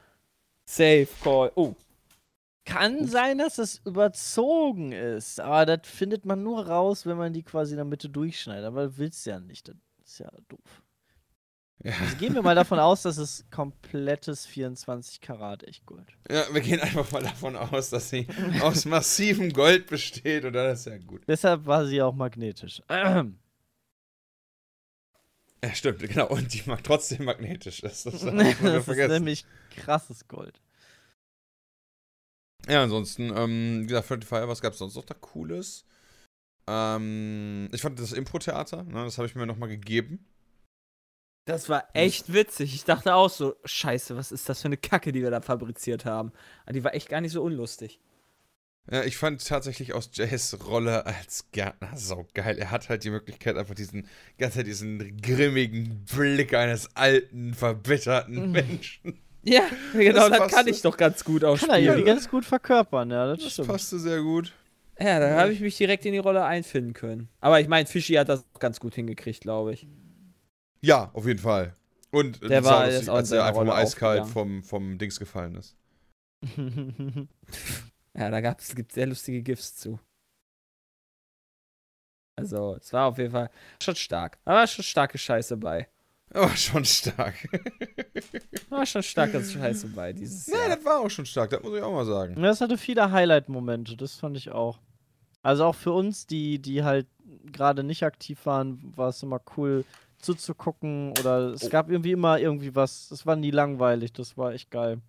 Safe 0.73 1.09
Call. 1.23 1.53
Oh, 1.55 1.75
Kann 2.65 3.07
sein, 3.07 3.39
dass 3.39 3.57
das 3.57 3.83
überzogen 3.85 4.93
ist, 4.93 5.39
aber 5.39 5.67
das 5.67 5.87
findet 5.87 6.25
man 6.25 6.43
nur 6.43 6.67
raus, 6.67 7.05
wenn 7.05 7.19
man 7.19 7.35
die 7.35 7.43
quasi 7.43 7.73
in 7.73 7.77
der 7.77 7.85
Mitte 7.85 8.09
durchschneidet. 8.09 8.65
Aber 8.65 8.97
willst 8.97 9.27
du 9.27 9.31
ja 9.31 9.41
nicht. 9.41 9.69
Das 9.69 9.77
ist 10.05 10.19
ja 10.21 10.31
doof. 10.49 10.83
Ja. 11.85 11.93
Also 12.01 12.17
gehen 12.17 12.35
wir 12.35 12.43
mal 12.43 12.55
davon 12.55 12.79
aus, 12.79 13.03
dass 13.03 13.19
es 13.19 13.45
komplettes 13.51 14.47
24 14.47 15.21
Karat 15.21 15.65
Echtgold. 15.65 16.07
ja, 16.31 16.45
wir 16.53 16.61
gehen 16.61 16.81
einfach 16.81 17.11
mal 17.11 17.23
davon 17.23 17.57
aus, 17.57 17.91
dass 17.91 18.09
sie 18.09 18.27
aus 18.63 18.85
massivem 18.85 19.53
Gold 19.53 19.89
besteht 19.89 20.45
und 20.45 20.53
dann 20.53 20.71
ist 20.73 20.87
ja 20.87 20.97
gut. 20.99 21.23
Deshalb 21.27 21.67
war 21.67 21.85
sie 21.85 22.01
auch 22.01 22.15
magnetisch. 22.15 22.81
Ahem. 22.89 23.39
Ja, 25.65 25.75
stimmt, 25.75 26.01
genau. 26.01 26.29
Und 26.29 26.53
die 26.53 26.63
mag 26.67 26.83
trotzdem 26.83 27.25
magnetisch. 27.25 27.81
Das, 27.83 28.03
das, 28.05 28.21
das 28.21 28.89
ist 28.89 29.09
nämlich 29.09 29.45
krasses 29.71 30.27
Gold. 30.29 30.61
Ja, 32.69 32.83
ansonsten, 32.83 33.33
ähm, 33.37 33.83
wie 33.83 33.87
gesagt, 33.87 34.07
Friendly 34.07 34.27
Fire, 34.27 34.49
was 34.49 34.61
gab 34.61 34.73
es 34.73 34.79
sonst 34.79 34.95
noch 34.95 35.05
da 35.05 35.15
Cooles? 35.15 35.85
Ähm, 36.69 37.69
ich 37.73 37.83
fand 37.83 37.99
das 37.99 38.13
Impro-Theater, 38.13 38.85
ne, 38.85 39.05
das 39.05 39.19
habe 39.19 39.27
ich 39.27 39.35
mir 39.35 39.47
nochmal 39.47 39.69
gegeben. 39.69 40.25
das 41.45 41.69
war 41.69 41.89
echt 41.93 42.33
witzig. 42.33 42.75
Ich 42.75 42.85
dachte 42.85 43.15
auch 43.15 43.31
so, 43.31 43.57
scheiße, 43.65 44.17
was 44.17 44.31
ist 44.31 44.49
das 44.49 44.63
für 44.63 44.69
eine 44.69 44.77
Kacke, 44.77 45.11
die 45.13 45.23
wir 45.23 45.31
da 45.31 45.41
fabriziert 45.41 46.05
haben. 46.05 46.33
Aber 46.65 46.73
die 46.73 46.85
war 46.85 46.95
echt 46.95 47.09
gar 47.09 47.21
nicht 47.21 47.33
so 47.33 47.43
unlustig. 47.43 48.01
Ja, 48.91 49.05
ich 49.05 49.17
fand 49.17 49.47
tatsächlich 49.47 49.93
aus 49.93 50.11
Jays 50.13 50.57
Rolle 50.67 51.07
als 51.07 51.47
Gärtner 51.53 51.97
so 51.97 52.27
geil. 52.35 52.59
Er 52.59 52.71
hat 52.73 52.89
halt 52.89 53.05
die 53.05 53.11
Möglichkeit, 53.11 53.57
einfach 53.57 53.75
diesen, 53.77 54.09
ganz 54.39 54.57
halt 54.57 54.67
diesen 54.67 55.21
grimmigen 55.21 56.05
Blick 56.05 56.53
eines 56.55 56.95
alten, 56.97 57.55
verbitterten 57.55 58.47
Mhm. 58.47 58.53
Menschen. 58.53 59.23
Ja, 59.45 59.63
genau, 59.93 60.29
Das 60.29 60.39
das, 60.39 60.53
kann 60.53 60.69
ich 60.69 60.83
doch 60.83 60.97
ganz 60.97 61.25
gut 61.25 61.45
auch 61.45 61.59
Kann 61.59 61.71
er 61.71 61.79
irgendwie 61.81 62.05
ganz 62.05 62.29
gut 62.29 62.45
verkörpern, 62.45 63.11
ja, 63.11 63.27
das, 63.27 63.43
Das 63.43 63.53
stimmt. 63.55 63.69
passte 63.69 63.99
sehr 63.99 64.21
gut. 64.21 64.53
Ja, 64.99 65.19
da 65.19 65.37
habe 65.41 65.53
ich 65.53 65.61
mich 65.61 65.77
direkt 65.77 66.05
in 66.05 66.13
die 66.13 66.19
Rolle 66.19 66.45
einfinden 66.45 66.93
können. 66.93 67.29
Aber 67.41 67.61
ich 67.61 67.67
meine, 67.69 67.87
Fischi 67.87 68.15
hat 68.15 68.29
das 68.29 68.45
ganz 68.61 68.79
gut 68.79 68.95
hingekriegt, 68.95 69.41
glaube 69.41 69.73
ich. 69.73 69.87
Ja, 70.81 71.11
auf 71.15 71.27
jeden 71.27 71.39
Fall. 71.41 71.77
Und 72.11 72.43
Der 72.43 72.61
das 72.61 72.65
war 72.65 72.85
lustig, 72.85 73.01
jetzt 73.01 73.09
auch 73.09 73.15
in 73.15 73.19
als 73.21 73.31
er 73.33 73.45
einfach 73.45 73.59
Rolle 73.61 73.71
mal 73.71 73.77
eiskalt 73.83 74.27
vom, 74.27 74.63
vom 74.63 74.99
Dings 74.99 75.19
gefallen 75.19 75.57
ist. 75.57 75.77
Ja, 78.19 78.31
da 78.31 78.41
gab's, 78.41 78.75
gibt 78.75 78.93
sehr 78.93 79.07
lustige 79.07 79.43
GIFs 79.43 79.77
zu. 79.77 79.99
Also, 82.39 82.77
es 82.77 82.93
war 82.93 83.07
auf 83.09 83.19
jeden 83.19 83.31
Fall 83.31 83.51
schon 83.83 83.95
stark. 83.97 84.39
Da 84.45 84.53
war 84.53 84.67
schon 84.67 84.85
starke 84.85 85.19
Scheiße 85.19 85.57
bei. 85.57 85.89
Aber 86.35 86.49
schon 86.57 86.85
stark. 86.87 87.35
War 88.71 88.87
schon 88.87 89.03
starke 89.03 89.45
Scheiße 89.45 89.89
bei 89.89 90.15
dieses 90.15 90.47
ja, 90.47 90.57
Jahr. 90.67 90.77
das 90.77 90.83
war 90.87 91.01
auch 91.01 91.11
schon 91.11 91.27
stark, 91.27 91.51
das 91.51 91.63
muss 91.63 91.77
ich 91.77 91.83
auch 91.83 91.93
mal 91.93 92.07
sagen. 92.07 92.37
Ja, 92.41 92.45
Das 92.49 92.63
hatte 92.63 92.79
viele 92.79 93.11
Highlight-Momente, 93.11 93.99
das 93.99 94.15
fand 94.15 94.39
ich 94.39 94.51
auch. 94.51 94.79
Also 95.43 95.67
auch 95.67 95.75
für 95.75 95.93
uns, 95.93 96.27
die, 96.27 96.59
die 96.59 96.85
halt 96.85 97.07
gerade 97.45 97.85
nicht 97.85 98.03
aktiv 98.03 98.47
waren, 98.47 98.81
war 98.97 99.11
es 99.11 99.23
immer 99.23 99.43
cool 99.59 99.85
zuzugucken 100.17 101.11
oder 101.21 101.51
es 101.53 101.65
Oh. 101.65 101.69
gab 101.69 101.91
irgendwie 101.91 102.13
immer 102.13 102.39
irgendwie 102.39 102.75
was. 102.75 103.11
Es 103.11 103.27
war 103.27 103.37
nie 103.37 103.51
langweilig, 103.51 104.15
das 104.15 104.39
war 104.39 104.55
echt 104.55 104.71
geil. 104.71 105.03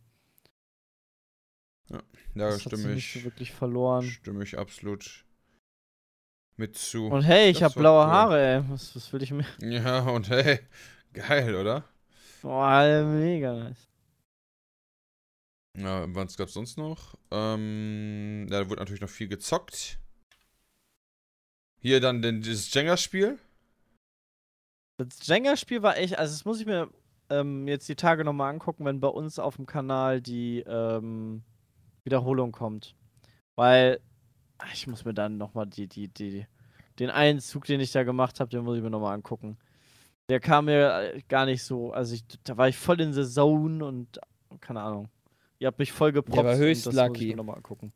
Ja, 2.36 2.50
das 2.50 2.66
hat 2.66 2.74
stimme 2.74 2.84
sich 2.84 2.94
nicht 2.96 3.12
so 3.14 3.20
ich, 3.20 3.26
wirklich 3.26 3.52
verloren. 3.52 4.04
stimme 4.04 4.44
ich 4.44 4.58
absolut 4.58 5.26
mit 6.58 6.78
zu. 6.78 7.08
Und 7.08 7.24
hey, 7.24 7.50
ich 7.50 7.60
Das 7.60 7.64
hab 7.64 7.76
war 7.76 7.82
blaue 7.82 8.06
cool. 8.06 8.12
Haare, 8.12 8.41
ey. 8.58 8.64
Was, 8.70 8.96
was 8.96 9.12
will 9.14 9.22
ich 9.24 9.32
mehr? 9.32 9.46
Ja, 9.62 10.02
und 10.10 10.30
hey, 10.30 10.60
geil, 11.14 11.56
oder? 11.56 11.84
Boah, 12.41 13.04
mega 13.06 13.54
nice. 13.54 13.88
Ja, 15.78 16.06
was 16.14 16.38
gab's 16.38 16.54
sonst 16.54 16.78
noch? 16.78 17.16
Ähm, 17.32 18.48
da 18.50 18.70
wurde 18.70 18.82
natürlich 18.82 19.02
noch 19.02 19.10
viel 19.10 19.28
gezockt. 19.28 20.00
Hier 21.80 22.00
dann 22.00 22.22
dieses 22.22 22.72
Jenga-Spiel. 22.74 23.39
Das 24.98 25.26
Jenga-Spiel 25.28 25.82
war 25.82 25.98
echt, 25.98 26.18
also 26.18 26.34
das 26.34 26.46
muss 26.46 26.60
ich 26.60 26.66
mir 26.68 26.89
ähm, 27.30 27.68
jetzt 27.68 27.89
die 27.89 27.96
Tage 27.96 28.24
nochmal 28.24 28.52
angucken, 28.54 28.86
wenn 28.86 29.00
bei 29.00 29.08
uns 29.08 29.39
auf 29.39 29.56
dem 29.56 29.66
Kanal 29.66 30.22
die 30.22 30.60
ähm, 30.68 31.44
Wiederholung 32.04 32.51
kommt. 32.51 32.95
Weil 33.56 33.99
ach, 34.58 34.74
ich 34.74 34.88
muss 34.88 35.06
mir 35.06 35.14
dann 35.14 35.38
nochmal 35.38 35.68
die, 35.68 35.88
die, 35.88 36.08
die, 36.08 36.45
den 36.99 37.10
einen 37.10 37.39
Zug, 37.39 37.66
den 37.66 37.80
ich 37.80 37.91
da 37.91 38.04
gemacht 38.04 38.39
habe, 38.39 38.49
den 38.49 38.64
muss 38.64 38.78
ich 38.78 38.84
mir 38.84 38.89
nochmal 38.89 39.14
angucken. 39.14 39.58
Der 40.30 40.39
kam 40.39 40.66
mir 40.66 41.14
äh, 41.14 41.22
gar 41.28 41.45
nicht 41.45 41.64
so, 41.64 41.91
also 41.91 42.16
ich, 42.16 42.24
da 42.43 42.56
war 42.58 42.70
ich 42.70 42.78
voll 42.78 43.01
in 43.01 43.14
the 43.14 43.26
Zone 43.26 43.84
und 43.84 44.20
keine 44.62 44.82
Ahnung. 44.82 45.10
Ihr 45.60 45.68
habt 45.68 45.80
mich 45.80 45.91
voll 45.91 46.12
geproppt. 46.12 46.43
war 46.43 46.58
höchst 46.58 46.86
das 46.86 46.93
Muss 46.93 47.04
lucky. 47.04 47.24
ich 47.24 47.30
mir 47.32 47.38
nochmal 47.38 47.58
angucken. 47.58 47.93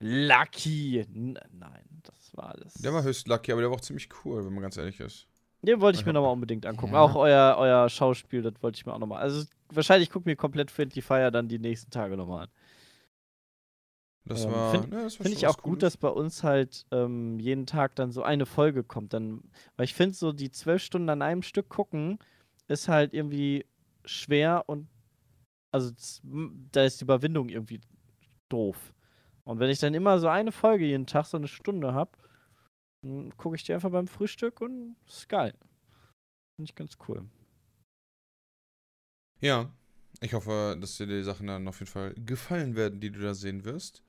Lucky! 0.00 1.00
N 1.00 1.38
nein, 1.52 1.84
das 2.02 2.36
war 2.36 2.50
alles. 2.50 2.74
Der 2.74 2.92
war 2.92 3.02
höchst 3.02 3.28
lucky, 3.28 3.52
aber 3.52 3.62
der 3.62 3.70
war 3.70 3.76
auch 3.76 3.80
ziemlich 3.82 4.08
cool, 4.24 4.44
wenn 4.44 4.52
man 4.52 4.62
ganz 4.62 4.76
ehrlich 4.76 5.00
ist. 5.00 5.26
Den 5.62 5.80
wollte 5.80 5.98
ich 5.98 6.06
mir 6.06 6.12
nochmal 6.12 6.32
unbedingt 6.32 6.66
angucken. 6.66 6.92
Ja. 6.92 7.00
Auch 7.00 7.14
euer, 7.16 7.56
euer 7.58 7.88
Schauspiel, 7.88 8.42
das 8.42 8.54
wollte 8.62 8.76
ich 8.76 8.86
mir 8.86 8.92
auch 8.92 8.98
nochmal. 8.98 9.22
Also 9.22 9.46
wahrscheinlich 9.70 10.10
gucke 10.10 10.28
mir 10.28 10.36
komplett 10.36 10.70
Friendly 10.70 11.00
Fire 11.00 11.32
dann 11.32 11.48
die 11.48 11.58
nächsten 11.58 11.90
Tage 11.90 12.16
nochmal 12.16 12.44
an. 12.44 12.50
Das 14.26 14.44
Ähm, 14.44 14.50
war. 14.52 14.70
find- 14.72 14.90
ne, 14.90 15.08
Finde 15.10 15.30
schon 15.30 15.32
ich 15.32 15.46
auch 15.46 15.58
gut, 15.58 15.82
dass 15.82 15.96
bei 15.96 16.08
uns 16.08 16.42
halt 16.42 16.84
ähm, 16.90 17.38
jeden 17.38 17.66
Tag 17.66 17.94
dann 17.94 18.10
so 18.10 18.22
eine 18.22 18.44
Folge 18.44 18.82
kommt. 18.84 19.12
Dann, 19.12 19.42
weil 19.76 19.84
ich 19.84 19.94
finde, 19.94 20.14
so 20.16 20.32
die 20.32 20.50
zwölf 20.50 20.82
Stunden 20.82 21.08
an 21.08 21.22
einem 21.22 21.42
Stück 21.42 21.68
gucken, 21.68 22.18
ist 22.68 22.88
halt 22.88 23.14
irgendwie 23.14 23.64
schwer 24.04 24.64
und 24.66 24.88
also 25.72 25.92
da 26.72 26.84
ist 26.84 27.00
die 27.00 27.04
Überwindung 27.04 27.48
irgendwie 27.48 27.80
doof. 28.48 28.92
Und 29.44 29.60
wenn 29.60 29.70
ich 29.70 29.78
dann 29.78 29.94
immer 29.94 30.18
so 30.18 30.26
eine 30.28 30.50
Folge 30.50 30.86
jeden 30.86 31.06
Tag, 31.06 31.26
so 31.26 31.36
eine 31.36 31.48
Stunde 31.48 31.94
habe, 31.94 32.10
dann 33.02 33.36
gucke 33.36 33.54
ich 33.56 33.62
die 33.62 33.74
einfach 33.74 33.90
beim 33.90 34.08
Frühstück 34.08 34.60
und 34.60 34.96
ist 35.06 35.28
geil. 35.28 35.52
Finde 36.56 36.70
ich 36.70 36.74
ganz 36.74 36.96
cool. 37.08 37.28
Ja. 39.40 39.70
Ich 40.22 40.32
hoffe, 40.32 40.78
dass 40.80 40.96
dir 40.96 41.06
die 41.06 41.22
Sachen 41.22 41.46
dann 41.46 41.68
auf 41.68 41.78
jeden 41.80 41.92
Fall 41.92 42.14
gefallen 42.14 42.74
werden, 42.74 43.00
die 43.00 43.10
du 43.10 43.20
da 43.20 43.34
sehen 43.34 43.64
wirst. 43.66 44.02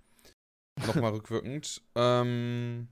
Nochmal 0.85 1.13
rückwirkend. 1.13 1.81
Ähm. 1.95 2.87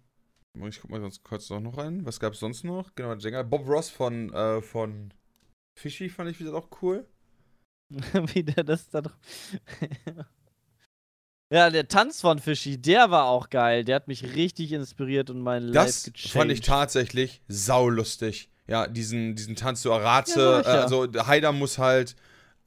Ich 0.70 0.80
guck 0.80 0.90
mal 0.90 1.02
ganz 1.02 1.22
kurz 1.22 1.50
noch 1.50 1.60
noch 1.60 1.78
rein. 1.78 2.06
Was 2.06 2.20
gab's 2.20 2.40
sonst 2.40 2.64
noch? 2.64 2.96
Genau, 2.96 3.14
Jenga. 3.16 3.44
Bob 3.44 3.68
Ross 3.68 3.90
von, 3.90 4.32
äh, 4.34 4.62
von 4.62 5.14
Fishy 5.78 6.08
fand 6.08 6.30
ich 6.32 6.40
wieder 6.40 6.54
auch 6.54 6.70
cool. 6.82 7.06
Wie 8.34 8.44
der 8.44 8.64
das 8.64 8.90
da 8.90 9.02
drauf. 9.02 9.18
ja, 11.52 11.70
der 11.70 11.88
Tanz 11.88 12.22
von 12.22 12.40
Fischi, 12.40 12.82
der 12.82 13.12
war 13.12 13.26
auch 13.26 13.50
geil. 13.50 13.84
Der 13.84 13.98
hat 13.98 14.08
mich 14.08 14.36
richtig 14.36 14.72
inspiriert 14.72 15.30
und 15.30 15.42
mein 15.42 15.72
Das 15.74 16.06
Life 16.06 16.12
gechanged. 16.12 16.32
fand 16.32 16.52
ich 16.52 16.62
tatsächlich 16.62 17.42
saulustig. 17.48 18.50
Ja, 18.68 18.88
diesen, 18.88 19.36
diesen 19.36 19.56
Tanz 19.56 19.82
zu 19.82 19.90
Ja, 19.90 19.98
Arate. 19.98 20.32
ich 20.62 20.68
äh, 20.68 20.74
ja. 20.74 20.82
also 20.84 21.08
Haider 21.28 21.52
muss 21.52 21.78
halt 21.78 22.16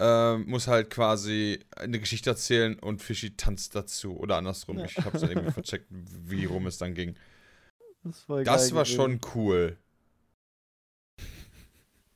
ähm, 0.01 0.47
muss 0.47 0.69
halt 0.69 0.91
quasi 0.91 1.61
eine 1.77 1.99
Geschichte 1.99 2.31
erzählen 2.31 2.79
und 2.79 3.03
Fischi 3.03 3.37
tanzt 3.37 3.75
dazu. 3.75 4.17
Oder 4.17 4.37
andersrum. 4.37 4.79
Ja. 4.79 4.85
Ich 4.85 4.97
hab's 4.99 5.21
dann 5.21 5.31
irgendwie 5.31 5.53
vercheckt, 5.53 5.87
wie 5.91 6.45
rum 6.45 6.67
es 6.67 6.79
dann 6.79 6.95
ging. 6.95 7.17
Das 8.05 8.29
war, 8.29 8.45
Das 8.45 8.75
war 8.75 8.85
schon 8.85 9.21
cool. 9.35 9.77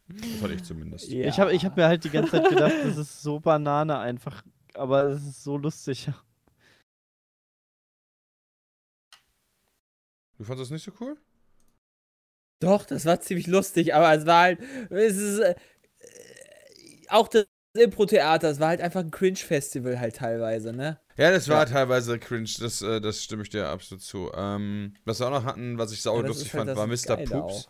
Das 0.09 0.31
fand 0.41 0.55
ich 0.55 0.63
zumindest. 0.63 1.09
Ja. 1.09 1.29
Ich 1.29 1.41
habe 1.41 1.53
ich 1.55 1.65
hab 1.65 1.77
mir 1.77 1.87
halt 1.87 2.05
die 2.05 2.11
ganze 2.11 2.33
Zeit 2.33 2.49
gedacht, 2.49 2.75
das 2.85 2.97
ist 2.97 3.23
so 3.23 3.41
Banane 3.41 3.99
einfach. 3.99 4.45
Aber 4.75 5.05
es 5.05 5.23
ist 5.23 5.43
so 5.43 5.57
lustig. 5.57 6.09
Du 10.39 10.45
fandest 10.45 10.71
das 10.71 10.75
nicht 10.75 10.85
so 10.85 10.93
cool? 11.01 11.17
Doch, 12.61 12.85
das 12.85 13.05
war 13.07 13.21
ziemlich 13.21 13.47
lustig, 13.47 13.95
aber 13.95 14.15
es 14.15 14.27
war 14.27 14.43
halt. 14.43 14.61
Es 14.91 15.17
ist. 15.17 15.39
Äh, 15.41 15.55
auch 17.09 17.29
das 17.29 17.47
Impro-Theater, 17.75 18.51
es 18.51 18.61
war 18.61 18.69
halt 18.69 18.81
einfach 18.81 19.01
ein 19.01 19.11
Cringe-Festival 19.11 19.99
halt 19.99 20.17
teilweise, 20.17 20.73
ne? 20.73 20.99
Ja, 21.17 21.31
das 21.31 21.49
war 21.49 21.61
Ja. 21.61 21.65
teilweise 21.67 22.19
cringe, 22.19 22.51
das, 22.61 22.83
äh, 22.83 23.01
das 23.01 23.23
stimme 23.23 23.43
ich 23.43 23.51
dir 23.51 23.69
absolut 23.69 24.03
zu. 24.03 24.31
Ähm, 24.35 24.95
was 25.05 25.21
wir 25.21 25.27
auch 25.27 25.31
noch 25.31 25.45
hatten, 25.45 25.79
was 25.79 25.93
ich 25.93 26.03
sau 26.03 26.17
Ja, 26.17 26.23
das 26.23 26.29
lustig 26.29 26.55
halt 26.55 26.67
fand, 26.67 26.77
war 26.77 26.87
das 26.87 27.07
Mr. 27.07 27.17
Poops. 27.17 27.33
auch. 27.33 27.69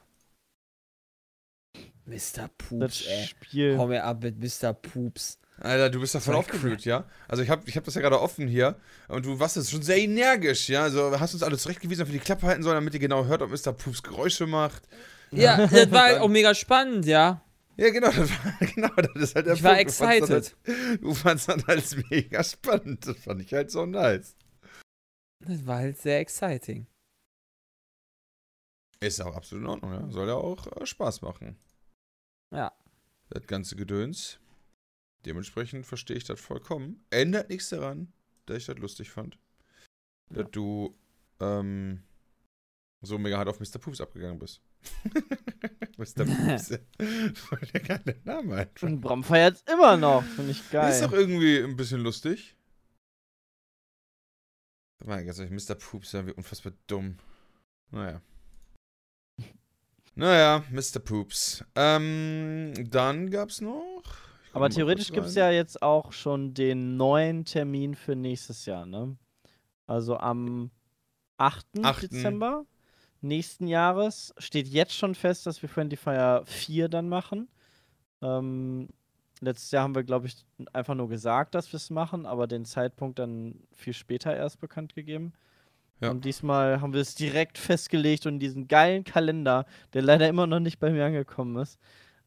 Mr. 2.06 2.18
Das 2.18 2.50
Poops, 2.58 3.06
ey. 3.06 3.26
Spiel. 3.26 3.78
Hau 3.78 3.86
mir 3.86 4.04
ab 4.04 4.22
mit 4.22 4.38
Mr. 4.38 4.72
Poops. 4.72 5.38
Alter, 5.60 5.90
du 5.90 6.00
bist 6.00 6.14
davon 6.14 6.32
Voll 6.34 6.40
aufgewühlt, 6.40 6.84
ja? 6.84 7.04
Also 7.28 7.42
ich 7.42 7.50
habe 7.50 7.62
ich 7.68 7.76
hab 7.76 7.84
das 7.84 7.94
ja 7.94 8.00
gerade 8.00 8.20
offen 8.20 8.48
hier 8.48 8.76
und 9.08 9.24
du 9.24 9.38
warst 9.38 9.54
jetzt 9.56 9.70
schon 9.70 9.82
sehr 9.82 9.98
energisch, 9.98 10.68
ja? 10.68 10.82
Also 10.82 11.18
hast 11.20 11.34
uns 11.34 11.42
alle 11.44 11.58
zurechtgewiesen, 11.58 12.00
dass 12.04 12.12
wir 12.12 12.18
die 12.18 12.24
Klappe 12.24 12.46
halten 12.46 12.62
sollen, 12.64 12.74
damit 12.76 12.94
ihr 12.94 13.00
genau 13.00 13.26
hört, 13.26 13.42
ob 13.42 13.50
Mr. 13.50 13.72
Poops 13.72 14.02
Geräusche 14.02 14.46
macht. 14.46 14.82
Ja, 15.30 15.66
das 15.66 15.90
war 15.92 16.02
halt 16.04 16.18
auch 16.20 16.28
mega 16.28 16.54
spannend, 16.54 17.06
ja. 17.06 17.42
Ja, 17.76 17.90
genau, 17.90 18.10
das 18.10 18.30
war, 18.30 18.66
genau, 18.74 18.88
das 18.96 19.16
ist 19.22 19.34
halt 19.34 19.46
der 19.46 19.54
Ich 19.54 19.62
war 19.62 19.74
Punkt. 19.74 19.88
Excited. 19.88 20.22
das 20.30 20.30
halt- 20.30 21.02
Du 21.02 21.14
fandst 21.14 21.48
das 21.48 21.64
als 21.68 21.96
mega 22.10 22.44
spannend. 22.44 23.06
Das 23.06 23.16
fand 23.18 23.40
ich 23.42 23.52
halt 23.54 23.70
so 23.70 23.86
nice. 23.86 24.36
Das 25.40 25.66
war 25.66 25.78
halt 25.78 25.98
sehr 25.98 26.20
exciting. 26.20 26.86
Ist 29.00 29.20
auch 29.20 29.34
absolut 29.34 29.64
in 29.64 29.68
Ordnung, 29.70 29.92
ja. 29.92 30.10
Soll 30.10 30.28
ja 30.28 30.34
auch 30.34 30.66
äh, 30.76 30.86
Spaß 30.86 31.22
machen. 31.22 31.56
Ja. 32.52 32.72
Das 33.30 33.46
ganze 33.46 33.74
Gedöns. 33.74 34.38
Dementsprechend 35.24 35.86
verstehe 35.86 36.16
ich 36.16 36.24
das 36.24 36.40
vollkommen. 36.40 37.04
Ändert 37.10 37.48
nichts 37.48 37.70
daran, 37.70 38.12
dass 38.46 38.58
ich 38.58 38.66
das 38.66 38.78
lustig 38.78 39.10
fand. 39.10 39.38
Dass 40.30 40.50
du 40.50 40.96
ähm, 41.40 42.02
so 43.02 43.18
mega 43.18 43.38
hart 43.38 43.48
auf 43.48 43.60
Mr. 43.60 43.78
Poops 43.80 44.00
abgegangen 44.00 44.38
bist. 44.38 44.60
Mr. 45.96 46.24
Poops. 46.24 46.78
Voll 47.34 47.60
der 47.72 47.80
geile 47.80 48.20
Name 48.24 48.56
einfach. 48.56 48.86
Und 48.86 49.00
Bram 49.00 49.22
feiert's 49.22 49.64
immer 49.72 49.96
noch. 49.96 50.24
Finde 50.24 50.52
ich 50.52 50.70
geil. 50.70 50.90
Ist 50.90 51.02
doch 51.02 51.12
irgendwie 51.12 51.58
ein 51.58 51.76
bisschen 51.76 52.00
lustig. 52.00 52.56
Mein 55.04 55.26
Gott, 55.26 55.38
Mr. 55.50 55.74
Poops, 55.74 56.12
ja, 56.12 56.26
wie 56.26 56.32
unfassbar 56.32 56.72
dumm. 56.86 57.16
Naja. 57.90 58.20
Naja, 60.14 60.64
Mr. 60.70 61.00
Poops. 61.00 61.64
Ähm, 61.74 62.74
dann 62.90 63.30
gab's 63.30 63.60
noch. 63.60 64.02
Aber 64.52 64.68
theoretisch 64.68 65.08
kurz 65.08 65.14
gibt 65.14 65.26
es 65.28 65.36
rein. 65.36 65.44
ja 65.44 65.50
jetzt 65.50 65.82
auch 65.82 66.12
schon 66.12 66.52
den 66.52 66.96
neuen 66.96 67.44
Termin 67.44 67.94
für 67.94 68.14
nächstes 68.14 68.66
Jahr, 68.66 68.84
ne? 68.84 69.16
Also 69.86 70.18
am 70.18 70.70
8. 71.38 71.66
Achten. 71.82 72.08
Dezember 72.10 72.66
nächsten 73.22 73.66
Jahres 73.66 74.34
steht 74.38 74.68
jetzt 74.68 74.94
schon 74.94 75.14
fest, 75.14 75.46
dass 75.46 75.62
wir 75.62 75.68
Friendly 75.68 75.96
Fire 75.96 76.42
4 76.46 76.88
dann 76.88 77.08
machen. 77.08 77.48
Ähm, 78.20 78.88
letztes 79.40 79.70
Jahr 79.70 79.84
haben 79.84 79.94
wir, 79.94 80.04
glaube 80.04 80.26
ich, 80.26 80.44
einfach 80.72 80.94
nur 80.94 81.08
gesagt, 81.08 81.54
dass 81.54 81.72
wir 81.72 81.76
es 81.76 81.90
machen, 81.90 82.26
aber 82.26 82.46
den 82.46 82.64
Zeitpunkt 82.64 83.18
dann 83.18 83.60
viel 83.74 83.92
später 83.92 84.34
erst 84.34 84.60
bekannt 84.60 84.94
gegeben. 84.94 85.32
Ja. 86.00 86.10
Und 86.10 86.24
diesmal 86.24 86.80
haben 86.80 86.92
wir 86.92 87.00
es 87.00 87.14
direkt 87.14 87.58
festgelegt 87.58 88.26
und 88.26 88.40
diesen 88.40 88.66
geilen 88.66 89.04
Kalender, 89.04 89.66
der 89.92 90.02
leider 90.02 90.28
immer 90.28 90.46
noch 90.46 90.60
nicht 90.60 90.80
bei 90.80 90.90
mir 90.90 91.04
angekommen 91.04 91.56
ist, 91.56 91.78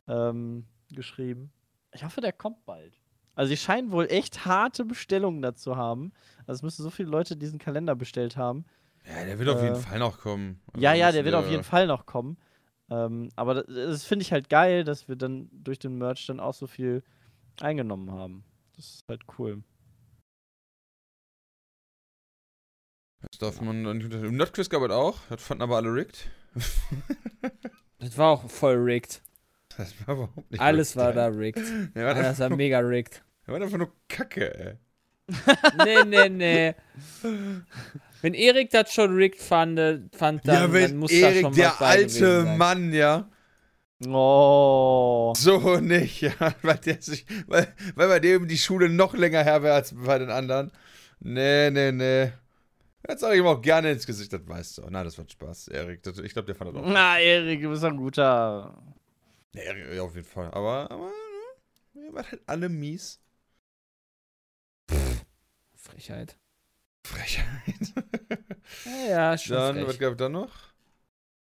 ähm, 0.08 0.66
geschrieben. 0.92 1.52
Ich 1.92 2.04
hoffe, 2.04 2.22
der 2.22 2.32
kommt 2.32 2.66
bald. 2.66 3.00
Also, 3.34 3.50
sie 3.50 3.58
scheinen 3.58 3.92
wohl 3.92 4.08
echt 4.10 4.46
harte 4.46 4.86
Bestellungen 4.86 5.42
dazu 5.42 5.76
haben. 5.76 6.14
Also, 6.48 6.60
es 6.60 6.64
müssen 6.64 6.84
so 6.84 6.90
viele 6.90 7.10
Leute 7.10 7.36
diesen 7.36 7.60
Kalender 7.60 7.96
bestellt 7.96 8.38
haben. 8.38 8.66
Ja, 9.08 9.26
der 9.26 9.40
wird 9.40 9.50
auf 9.50 9.62
jeden 9.62 9.76
äh, 9.76 9.80
Fall 9.80 10.00
noch 10.00 10.20
kommen. 10.20 10.62
Also 10.74 10.84
ja, 10.84 10.94
ja, 10.94 11.12
der 11.12 11.26
wird 11.26 11.36
auf 11.36 11.50
jeden 11.50 11.64
Fall 11.64 11.88
noch 11.88 12.06
kommen. 12.06 12.38
Ähm, 12.90 13.30
aber 13.36 13.56
das, 13.56 13.66
das 13.68 14.04
finde 14.06 14.24
ich 14.24 14.32
halt 14.32 14.50
geil, 14.50 14.84
dass 14.84 15.08
wir 15.08 15.16
dann 15.16 15.50
durch 15.52 15.80
den 15.80 15.98
Merch 15.98 16.26
dann 16.28 16.40
auch 16.40 16.54
so 16.54 16.68
viel 16.68 17.04
eingenommen 17.62 18.12
haben. 18.12 18.44
Das 18.76 18.86
ist 18.86 19.06
halt 19.08 19.22
cool. 19.40 19.64
Das 23.22 23.40
darf 23.40 23.62
man 23.62 23.84
dann 23.84 24.02
Im 24.02 24.38
Nerdquiz 24.38 24.70
gab 24.70 24.84
es 24.84 24.92
auch. 24.92 25.20
Das 25.30 25.44
fanden 25.44 25.64
aber 25.64 25.78
alle 25.78 25.94
rigged. 25.94 26.30
Das 27.98 28.18
war 28.20 28.32
auch 28.32 28.50
voll 28.52 28.76
rigged. 28.76 29.22
Das 29.78 29.94
war 30.06 30.16
überhaupt 30.16 30.52
nicht 30.52 30.62
Alles 30.62 30.96
war 30.96 31.12
da 31.12 31.28
rigged. 31.28 31.64
Ja, 31.96 32.06
war 32.06 32.14
Das 32.14 32.40
war 32.40 32.50
mega 32.50 32.80
rigged. 32.80 33.24
war 33.46 33.56
einfach 33.56 33.78
nur 33.78 33.92
Kacke, 34.08 34.54
ey. 34.54 34.78
Nee, 35.84 36.04
nee, 36.06 36.30
nee. 36.30 36.76
Wenn 38.26 38.34
Erik 38.34 38.72
das 38.72 38.92
schon 38.92 39.14
rigged 39.16 39.40
fand, 39.40 39.78
fand 40.16 40.48
dann, 40.48 40.56
ja, 40.56 40.62
dann 40.62 40.74
wenn 40.74 40.98
muss 40.98 41.12
da 41.12 41.16
Erik, 41.30 41.42
schon 41.42 41.54
der 41.54 41.68
was 41.70 41.78
bei 41.78 41.96
gewesen 41.98 42.26
alte 42.26 42.44
sein. 42.46 42.58
Mann, 42.58 42.92
ja. 42.92 43.30
Oh. 44.08 45.32
So 45.38 45.78
nicht, 45.80 46.22
ja. 46.22 46.32
Weil, 46.64 46.78
der 46.80 47.00
sich, 47.04 47.24
weil, 47.46 47.72
weil 47.94 48.08
bei 48.08 48.20
dem 48.20 48.48
die 48.48 48.58
Schule 48.58 48.90
noch 48.90 49.14
länger 49.14 49.44
her 49.44 49.62
wäre 49.62 49.76
als 49.76 49.94
bei 49.96 50.18
den 50.18 50.32
anderen. 50.32 50.72
Nee, 51.20 51.70
nee, 51.70 51.92
nee. 51.92 52.32
Jetzt 53.08 53.22
sage 53.22 53.36
ich 53.36 53.42
ihm 53.42 53.46
auch 53.46 53.62
gerne 53.62 53.92
ins 53.92 54.08
Gesicht, 54.08 54.34
das 54.34 54.42
weißt 54.48 54.80
du. 54.80 54.88
Na, 54.90 55.04
das 55.04 55.20
wird 55.20 55.32
Spaß, 55.32 55.68
Erik. 55.68 56.02
Das- 56.02 56.18
Ich 56.18 56.34
glaube, 56.34 56.48
der 56.48 56.56
fand 56.56 56.76
das 56.76 56.82
auch. 56.82 56.88
Na, 56.88 57.20
Erik, 57.20 57.62
du 57.62 57.70
bist 57.70 57.84
ein 57.84 57.96
guter. 57.96 58.76
Nee, 59.54 59.66
Erik, 59.66 59.94
ja, 59.94 60.02
auf 60.02 60.16
jeden 60.16 60.28
Fall. 60.28 60.48
Aber, 60.52 60.90
aber, 60.90 61.12
ne, 61.94 62.08
ihr 62.08 62.14
wart 62.16 62.32
halt 62.32 62.42
alle 62.48 62.70
mies. 62.70 63.20
Frechheit. 65.76 66.36
Frechheit. 67.06 67.94
Ja, 68.86 69.08
ja 69.08 69.38
schon 69.38 69.56
dann, 69.56 69.88
was 69.88 70.00
gab 70.00 70.14
es 70.14 70.18
dann 70.18 70.32
noch? 70.32 70.52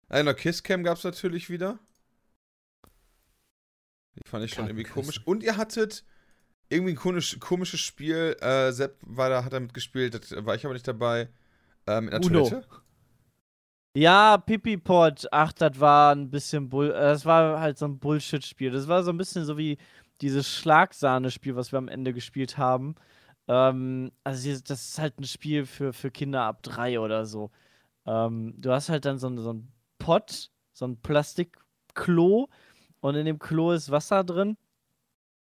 Einer 0.08 0.34
Kisscam 0.34 0.82
gab 0.82 0.98
es 0.98 1.04
natürlich 1.04 1.50
wieder. 1.50 1.78
Die 4.16 4.28
fand 4.28 4.44
ich 4.44 4.52
schon 4.52 4.66
irgendwie 4.66 4.84
komisch. 4.84 5.20
Und 5.24 5.42
ihr 5.42 5.56
hattet 5.56 6.04
irgendwie 6.68 6.92
ein 6.92 6.96
komisch, 6.96 7.38
komisches 7.40 7.80
Spiel. 7.80 8.36
Äh, 8.40 8.72
Sepp 8.72 8.98
war 9.02 9.30
da, 9.30 9.44
hat 9.44 9.52
da 9.52 9.60
mitgespielt, 9.60 10.14
das 10.14 10.44
war 10.44 10.54
ich 10.54 10.64
aber 10.64 10.74
nicht 10.74 10.88
dabei. 10.88 11.28
Ähm, 11.86 12.04
in 12.04 12.10
der 12.10 12.20
Uno. 12.20 12.48
Toilette. 12.48 12.68
Ja, 13.96 14.38
Pipi-Pod. 14.38 15.26
Ach, 15.32 15.52
das 15.52 15.78
war 15.78 16.14
ein 16.14 16.30
bisschen 16.30 16.68
Bull. 16.70 16.90
äh, 16.90 16.94
Das 16.94 17.26
war 17.26 17.60
halt 17.60 17.76
so 17.78 17.86
ein 17.86 17.98
Bullshit-Spiel. 17.98 18.70
Das 18.70 18.88
war 18.88 19.02
so 19.02 19.10
ein 19.10 19.18
bisschen 19.18 19.44
so 19.44 19.58
wie 19.58 19.76
dieses 20.22 20.48
Schlagsahne-Spiel, 20.48 21.56
was 21.56 21.72
wir 21.72 21.78
am 21.78 21.88
Ende 21.88 22.12
gespielt 22.14 22.56
haben. 22.56 22.94
Ähm, 23.48 24.12
also, 24.24 24.50
das 24.66 24.88
ist 24.88 24.98
halt 24.98 25.18
ein 25.18 25.24
Spiel 25.24 25.66
für, 25.66 25.92
für 25.92 26.10
Kinder 26.10 26.42
ab 26.42 26.62
drei 26.62 27.00
oder 27.00 27.26
so. 27.26 27.50
Ähm, 28.06 28.54
du 28.56 28.72
hast 28.72 28.88
halt 28.88 29.04
dann 29.04 29.18
so, 29.18 29.34
so 29.40 29.52
ein 29.52 29.72
Pott, 29.98 30.50
so 30.72 30.86
ein 30.86 30.96
Plastikklo 31.00 32.48
und 33.00 33.14
in 33.14 33.26
dem 33.26 33.38
Klo 33.38 33.72
ist 33.72 33.90
Wasser 33.90 34.24
drin. 34.24 34.56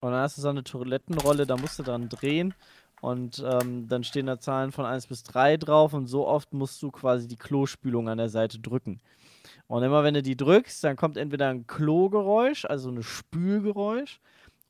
Und 0.01 0.12
dann 0.12 0.20
hast 0.20 0.39
du 0.39 0.43
so 0.43 0.49
eine 0.51 0.64
Toilettenrolle, 0.64 1.47
da 1.47 1.57
musst 1.57 1.78
du 1.78 1.82
dran 1.82 2.09
drehen. 2.09 2.55
Und 3.01 3.45
ähm, 3.47 3.89
dann 3.89 4.05
stehen 4.05 4.26
da 4.26 4.39
Zahlen 4.39 4.72
von 4.72 4.84
1 4.84 5.07
bis 5.07 5.22
3 5.24 5.59
drauf 5.59 5.93
und 5.93 6.07
so 6.07 6.26
oft 6.26 6.53
musst 6.55 6.82
du 6.82 6.91
quasi 6.91 7.28
die 7.28 7.37
Klospülung 7.37 8.09
an 8.09 8.18
der 8.18 8.28
Seite 8.28 8.59
drücken. 8.59 9.01
Und 9.66 9.82
immer 9.82 10.03
wenn 10.05 10.14
du 10.14 10.22
die 10.22 10.37
drückst, 10.37 10.82
dann 10.84 10.97
kommt 10.97 11.16
entweder 11.16 11.49
ein 11.49 11.66
Klogeräusch, 11.66 12.64
also 12.64 12.91
ein 12.91 13.03
Spülgeräusch, 13.03 14.20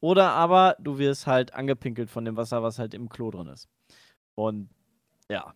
oder 0.06 0.30
aber 0.30 0.76
du 0.78 0.98
wirst 0.98 1.26
halt 1.26 1.52
angepinkelt 1.52 2.08
von 2.08 2.24
dem 2.24 2.36
Wasser, 2.36 2.62
was 2.62 2.78
halt 2.78 2.94
im 2.94 3.08
Klo 3.08 3.32
drin 3.32 3.48
ist. 3.48 3.68
Und 4.36 4.68
ja, 5.28 5.52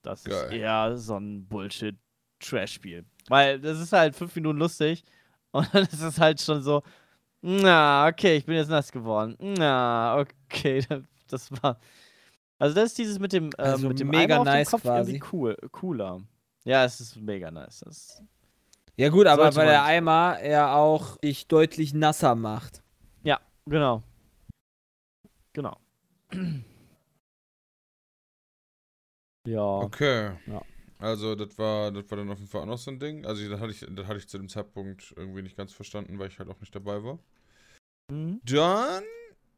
das 0.00 0.24
ist 0.24 0.30
Geil. 0.30 0.52
eher 0.60 0.96
so 0.96 1.18
ein 1.18 1.46
Bullshit-Trash-Spiel. 1.46 3.04
Weil 3.28 3.60
das 3.60 3.78
ist 3.78 3.92
halt 3.92 4.16
fünf 4.16 4.34
Minuten 4.34 4.58
lustig 4.58 5.04
und 5.52 5.68
dann 5.74 5.82
ist 5.82 6.00
es 6.00 6.18
halt 6.18 6.40
schon 6.40 6.62
so, 6.62 6.82
na, 7.42 8.06
okay, 8.06 8.36
ich 8.36 8.46
bin 8.46 8.54
jetzt 8.54 8.70
nass 8.70 8.90
geworden. 8.90 9.36
Na, 9.38 10.16
okay, 10.18 10.82
das 11.28 11.50
war. 11.62 11.78
Also 12.58 12.74
das 12.74 12.84
ist 12.90 12.98
dieses 12.98 13.18
mit 13.18 13.34
dem, 13.34 13.46
ähm, 13.46 13.52
Also 13.58 13.88
mit 13.88 14.00
dem 14.00 14.08
mega 14.08 14.36
Eimer 14.36 14.40
auf 14.40 14.46
nice 14.46 14.68
dem 14.68 14.70
Kopf 14.70 14.82
quasi. 14.82 15.10
irgendwie 15.12 15.28
cool, 15.32 15.56
cooler. 15.70 16.22
Ja, 16.64 16.84
es 16.84 16.98
ist 16.98 17.16
mega 17.16 17.50
nice. 17.50 17.80
Das 17.80 18.22
Ja 18.96 19.10
gut, 19.10 19.26
aber 19.26 19.54
weil 19.54 19.66
der. 19.66 19.84
Eimer 19.84 20.42
ja 20.42 20.74
auch 20.74 21.18
dich 21.18 21.46
deutlich 21.46 21.92
nasser 21.92 22.34
macht. 22.36 22.81
Genau. 23.66 24.02
Genau. 25.52 25.76
ja. 29.46 29.78
Okay. 29.78 30.32
Ja. 30.46 30.62
Also, 30.98 31.34
das 31.34 31.58
war, 31.58 31.90
das 31.90 32.08
war 32.10 32.18
dann 32.18 32.30
auf 32.30 32.38
jeden 32.38 32.50
Fall 32.50 32.62
auch 32.62 32.66
noch 32.66 32.78
so 32.78 32.90
ein 32.90 33.00
Ding. 33.00 33.26
Also, 33.26 33.48
das 33.48 33.60
hatte, 33.60 33.72
ich, 33.72 33.80
das 33.80 34.06
hatte 34.06 34.18
ich 34.18 34.28
zu 34.28 34.38
dem 34.38 34.48
Zeitpunkt 34.48 35.12
irgendwie 35.16 35.42
nicht 35.42 35.56
ganz 35.56 35.72
verstanden, 35.72 36.18
weil 36.18 36.28
ich 36.28 36.38
halt 36.38 36.48
auch 36.48 36.60
nicht 36.60 36.74
dabei 36.74 37.02
war. 37.02 37.18
Mhm. 38.10 38.40
Dann, 38.44 39.02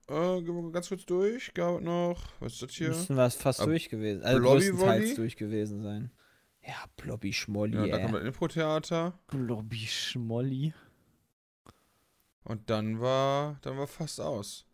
äh, 0.08 0.42
gehen 0.42 0.54
wir 0.54 0.72
ganz 0.72 0.88
kurz 0.88 1.04
durch. 1.06 1.52
Gab 1.54 1.80
noch, 1.80 2.22
was 2.40 2.54
ist 2.54 2.62
das 2.62 2.70
hier? 2.72 2.88
Müssten 2.88 3.16
wir 3.16 3.30
fast 3.30 3.60
Ah, 3.60 3.66
durch 3.66 3.88
gewesen. 3.88 4.22
Also 4.22 4.40
größtenteils 4.40 5.14
durch 5.16 5.36
gewesen 5.36 5.82
sein. 5.82 6.10
Ja, 6.62 6.86
Blobby 6.96 7.32
Schmolli, 7.32 7.76
Ja, 7.76 7.98
da 7.98 8.02
kommt 8.02 8.14
das 8.14 8.24
Impro-Theater. 8.24 9.18
Blobby 9.26 9.86
Schmolli. 9.86 10.72
Und 12.44 12.68
dann 12.68 13.00
war, 13.00 13.58
dann 13.62 13.78
war 13.78 13.86
fast 13.86 14.20
aus. 14.20 14.66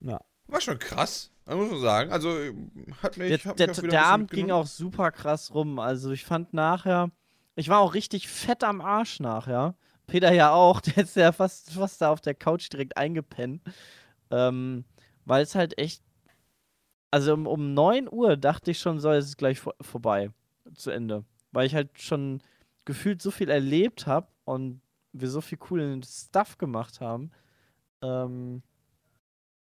Ja. 0.00 0.20
War 0.46 0.60
schon 0.60 0.78
krass, 0.78 1.30
muss 1.46 1.70
man 1.70 1.80
sagen. 1.80 2.12
Also, 2.12 2.28
hat 3.02 3.16
mich, 3.16 3.42
Der, 3.42 3.54
der, 3.54 3.68
mich 3.68 3.90
der 3.90 4.06
Abend 4.06 4.30
ging 4.30 4.50
auch 4.50 4.66
super 4.66 5.10
krass 5.10 5.54
rum. 5.54 5.78
Also 5.78 6.10
ich 6.10 6.24
fand 6.24 6.52
nachher, 6.52 7.10
ich 7.56 7.68
war 7.68 7.80
auch 7.80 7.94
richtig 7.94 8.28
fett 8.28 8.64
am 8.64 8.80
Arsch 8.80 9.20
nachher. 9.20 9.74
Peter 10.06 10.32
ja 10.32 10.52
auch, 10.52 10.80
der 10.82 11.04
ist 11.04 11.16
ja 11.16 11.32
fast, 11.32 11.72
fast 11.72 12.00
da 12.00 12.10
auf 12.10 12.20
der 12.20 12.34
Couch 12.34 12.70
direkt 12.72 12.96
eingepennt. 12.96 13.62
Ähm, 14.30 14.84
weil 15.24 15.42
es 15.42 15.54
halt 15.54 15.78
echt, 15.78 16.02
also 17.10 17.32
um, 17.32 17.46
um 17.46 17.74
9 17.74 18.08
Uhr 18.10 18.36
dachte 18.36 18.70
ich 18.70 18.78
schon, 18.78 18.98
so, 19.00 19.10
es 19.10 19.26
ist 19.26 19.38
gleich 19.38 19.60
vor, 19.60 19.74
vorbei, 19.80 20.30
zu 20.74 20.90
Ende. 20.90 21.24
Weil 21.52 21.66
ich 21.66 21.74
halt 21.74 22.00
schon 22.00 22.42
gefühlt 22.84 23.22
so 23.22 23.30
viel 23.30 23.48
erlebt 23.48 24.06
habe 24.06 24.26
und 24.44 24.80
wir 25.14 25.30
so 25.30 25.40
viel 25.40 25.58
coolen 25.58 26.02
Stuff 26.02 26.58
gemacht 26.58 27.00
haben, 27.00 27.30
ähm, 28.02 28.62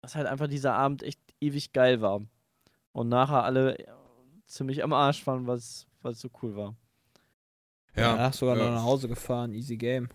dass 0.01 0.15
halt 0.15 0.27
einfach 0.27 0.47
dieser 0.47 0.73
Abend 0.73 1.03
echt 1.03 1.19
ewig 1.39 1.71
geil 1.71 2.01
war. 2.01 2.21
Und 2.91 3.09
nachher 3.09 3.43
alle 3.43 3.77
äh, 3.77 3.87
ziemlich 4.47 4.83
am 4.83 4.93
Arsch 4.93 5.25
waren, 5.27 5.47
was, 5.47 5.87
was 6.01 6.19
so 6.19 6.29
cool 6.41 6.55
war. 6.55 6.75
Ja, 7.95 8.15
danach 8.15 8.33
sogar 8.33 8.57
ja. 8.57 8.65
noch 8.65 8.71
nach 8.71 8.83
Hause 8.83 9.07
gefahren, 9.07 9.53
easy 9.53 9.77
game. 9.77 10.09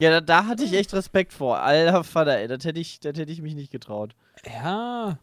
Ja, 0.00 0.10
da, 0.10 0.20
da 0.20 0.46
hatte 0.46 0.64
ich 0.64 0.72
echt 0.72 0.92
Respekt 0.94 1.32
vor. 1.32 1.58
Alter 1.58 2.02
Vater, 2.02 2.38
ey, 2.38 2.48
das 2.48 2.64
hätte 2.64 2.80
ich, 2.80 3.00
das 3.00 3.16
hätte 3.16 3.30
ich 3.30 3.42
mich 3.42 3.54
nicht 3.54 3.70
getraut. 3.70 4.14
Ja. 4.44 5.18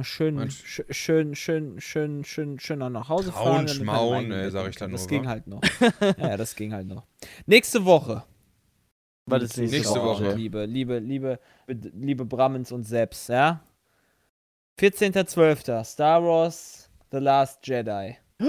Schön, 0.00 0.38
sch- 0.48 0.90
schön, 0.90 1.34
schön, 1.34 1.78
schön, 1.80 2.24
schön, 2.24 2.58
schön 2.58 2.78
noch 2.78 2.88
nach 2.88 3.10
Hause 3.10 3.30
Trauen, 3.30 3.66
fahren. 3.66 3.68
schmauen, 3.68 4.32
ey, 4.32 4.44
Bett 4.44 4.52
sag 4.52 4.68
ich 4.70 4.76
dann. 4.76 4.90
Das 4.90 5.02
nur, 5.02 5.08
ging 5.10 5.24
wa? 5.24 5.28
halt 5.28 5.46
noch. 5.46 5.60
ja, 6.16 6.36
das 6.38 6.56
ging 6.56 6.72
halt 6.72 6.86
noch. 6.86 7.06
Nächste 7.44 7.84
Woche. 7.84 8.24
Was 9.26 9.42
ist 9.42 9.58
nächste, 9.58 9.76
Nächste 9.76 10.00
Woche? 10.00 10.24
Woche. 10.24 10.34
Liebe, 10.34 10.64
liebe, 10.64 10.98
liebe, 10.98 11.38
liebe 11.66 12.24
Brammens 12.24 12.72
und 12.72 12.84
Seps, 12.84 13.28
ja? 13.28 13.62
14.12. 14.80 15.84
Star 15.84 16.22
Wars 16.24 16.90
The 17.10 17.18
Last 17.18 17.66
Jedi. 17.66 18.16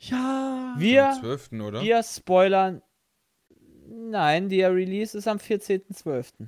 Ja. 0.00 0.74
Wir, 0.76 1.08
Am 1.10 1.20
12. 1.20 1.52
oder? 1.62 1.80
wir 1.82 2.02
spoilern. 2.02 2.82
Nein, 3.88 4.50
der 4.50 4.74
Release 4.74 5.16
ist 5.16 5.26
am 5.26 5.38
14.12. 5.38 6.46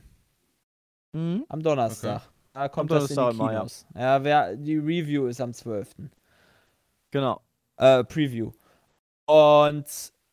Mhm. 1.12 1.44
Am 1.48 1.62
Donnerstag. 1.62 2.28
Da 2.56 2.70
kommt 2.70 2.90
Am 2.90 3.00
das 3.00 3.04
in 3.04 3.08
die 3.10 3.14
Donnerstag 3.16 3.34
immer, 3.34 3.52
ja. 3.52 3.58
Kinos. 3.58 3.86
Ja, 3.94 4.24
wer, 4.24 4.56
die 4.56 4.78
Review 4.78 5.26
ist 5.26 5.42
am 5.42 5.52
12. 5.52 5.90
Genau. 7.10 7.42
Äh, 7.76 8.02
Preview. 8.04 8.50
Und 9.26 9.84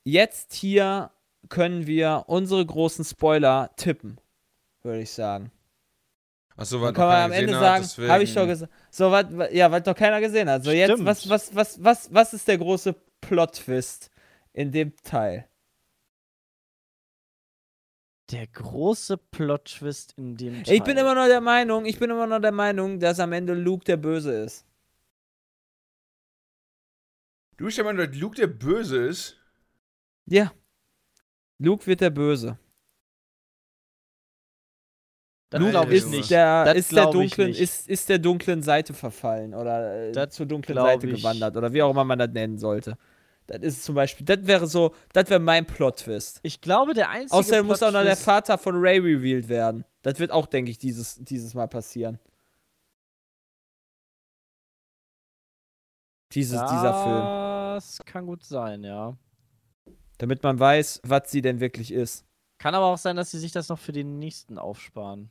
jetzt 0.05 0.53
hier 0.53 1.11
können 1.49 1.85
wir 1.85 2.23
unsere 2.27 2.65
großen 2.65 3.03
Spoiler 3.03 3.71
tippen, 3.75 4.21
würde 4.83 5.01
ich 5.01 5.11
sagen. 5.11 5.51
Achso, 6.55 6.79
weil 6.79 6.93
kann 6.93 7.07
man 7.07 7.23
am 7.23 7.31
Ende 7.33 7.59
sagen, 7.59 7.83
habe 8.07 8.23
ich 8.23 8.33
doch 8.33 8.47
gesagt. 8.47 8.71
So, 8.89 9.11
was, 9.11 9.25
ja, 9.51 9.69
was 9.69 9.83
doch 9.83 9.95
keiner 9.95 10.21
gesehen 10.21 10.49
hat. 10.49 10.63
So, 10.63 10.71
jetzt, 10.71 10.91
Stimmt. 10.91 11.05
was, 11.05 11.27
was, 11.27 11.53
was, 11.53 11.83
was, 11.83 12.13
was 12.13 12.33
ist 12.33 12.47
der 12.47 12.57
große 12.57 12.95
Plot-Twist 13.19 14.09
in 14.53 14.71
dem 14.71 14.95
Teil? 15.03 15.45
Der 18.31 18.47
große 18.47 19.17
Plot-Twist 19.17 20.13
in 20.17 20.37
dem 20.37 20.63
Teil. 20.63 20.75
Ich 20.75 20.83
bin 20.83 20.97
immer 20.97 21.13
noch 21.13 21.27
der 21.27 21.41
Meinung, 21.41 21.85
ich 21.85 21.99
bin 21.99 22.09
immer 22.09 22.25
noch 22.25 22.39
der 22.39 22.51
Meinung, 22.53 22.99
dass 22.99 23.19
am 23.19 23.33
Ende 23.33 23.53
Luke 23.53 23.83
der 23.83 23.97
Böse 23.97 24.33
ist. 24.43 24.65
Du 27.57 27.65
bist 27.65 27.77
ja 27.77 27.83
mal, 27.83 27.95
dass 27.95 28.15
Luke 28.17 28.35
der 28.35 28.47
Böse 28.47 29.05
ist. 29.05 29.37
Ja. 30.25 30.51
Luke 31.59 31.85
wird 31.85 32.01
der 32.01 32.09
Böse. 32.09 32.57
Das 35.49 35.59
Luke 35.59 35.71
glaub 35.71 35.89
ich 35.89 35.97
ist, 35.97 36.07
nicht. 36.09 36.31
der, 36.31 36.65
Das 36.65 36.75
ist, 36.77 36.91
der 36.95 37.11
dunklen, 37.11 37.49
nicht. 37.49 37.59
ist, 37.59 37.87
ist 37.87 38.09
der 38.09 38.17
dunklen 38.17 38.63
Seite 38.63 38.93
verfallen 38.93 39.53
oder 39.53 40.07
äh, 40.07 40.11
Das 40.11 40.33
zur 40.33 40.47
dunklen 40.47 40.75
Seite 40.77 41.07
ich- 41.07 41.17
gewandert 41.17 41.55
oder 41.55 41.71
wie 41.73 41.81
auch 41.83 41.91
immer 41.91 42.03
man 42.05 42.17
das 42.17 42.29
nennen 42.31 42.57
sollte. 42.57 42.97
Das 43.47 43.61
ist 43.61 43.83
zum 43.83 43.95
Beispiel, 43.95 44.25
das 44.25 44.45
wäre 44.47 44.67
so, 44.67 44.95
das 45.11 45.29
wäre 45.29 45.39
mein 45.39 45.65
Plot-Twist. 45.65 46.39
Ich 46.43 46.61
glaube, 46.61 46.93
der 46.93 47.09
einzige 47.09 47.33
Außerdem 47.33 47.65
muss 47.65 47.83
auch 47.83 47.91
noch 47.91 48.03
der 48.03 48.15
Vater 48.15 48.57
von 48.57 48.75
Ray 48.75 48.99
revealed 48.99 49.49
werden. 49.49 49.83
Das 50.01 50.19
wird 50.19 50.31
auch, 50.31 50.45
denke 50.45 50.71
ich, 50.71 50.77
dieses, 50.77 51.15
dieses 51.15 51.53
Mal 51.53 51.67
passieren. 51.67 52.19
Dieses, 56.33 56.59
dieser 56.61 57.03
Film. 57.03 57.23
Das 57.75 58.01
kann 58.05 58.25
gut 58.25 58.43
sein, 58.43 58.83
ja. 58.83 59.15
Damit 60.17 60.41
man 60.41 60.59
weiß, 60.59 61.01
was 61.03 61.29
sie 61.29 61.41
denn 61.41 61.59
wirklich 61.59 61.91
ist. 61.91 62.25
Kann 62.59 62.75
aber 62.75 62.85
auch 62.85 62.97
sein, 62.97 63.15
dass 63.15 63.31
sie 63.31 63.39
sich 63.39 63.51
das 63.51 63.69
noch 63.69 63.79
für 63.79 63.91
den 63.91 64.19
nächsten 64.19 64.57
aufsparen. 64.57 65.29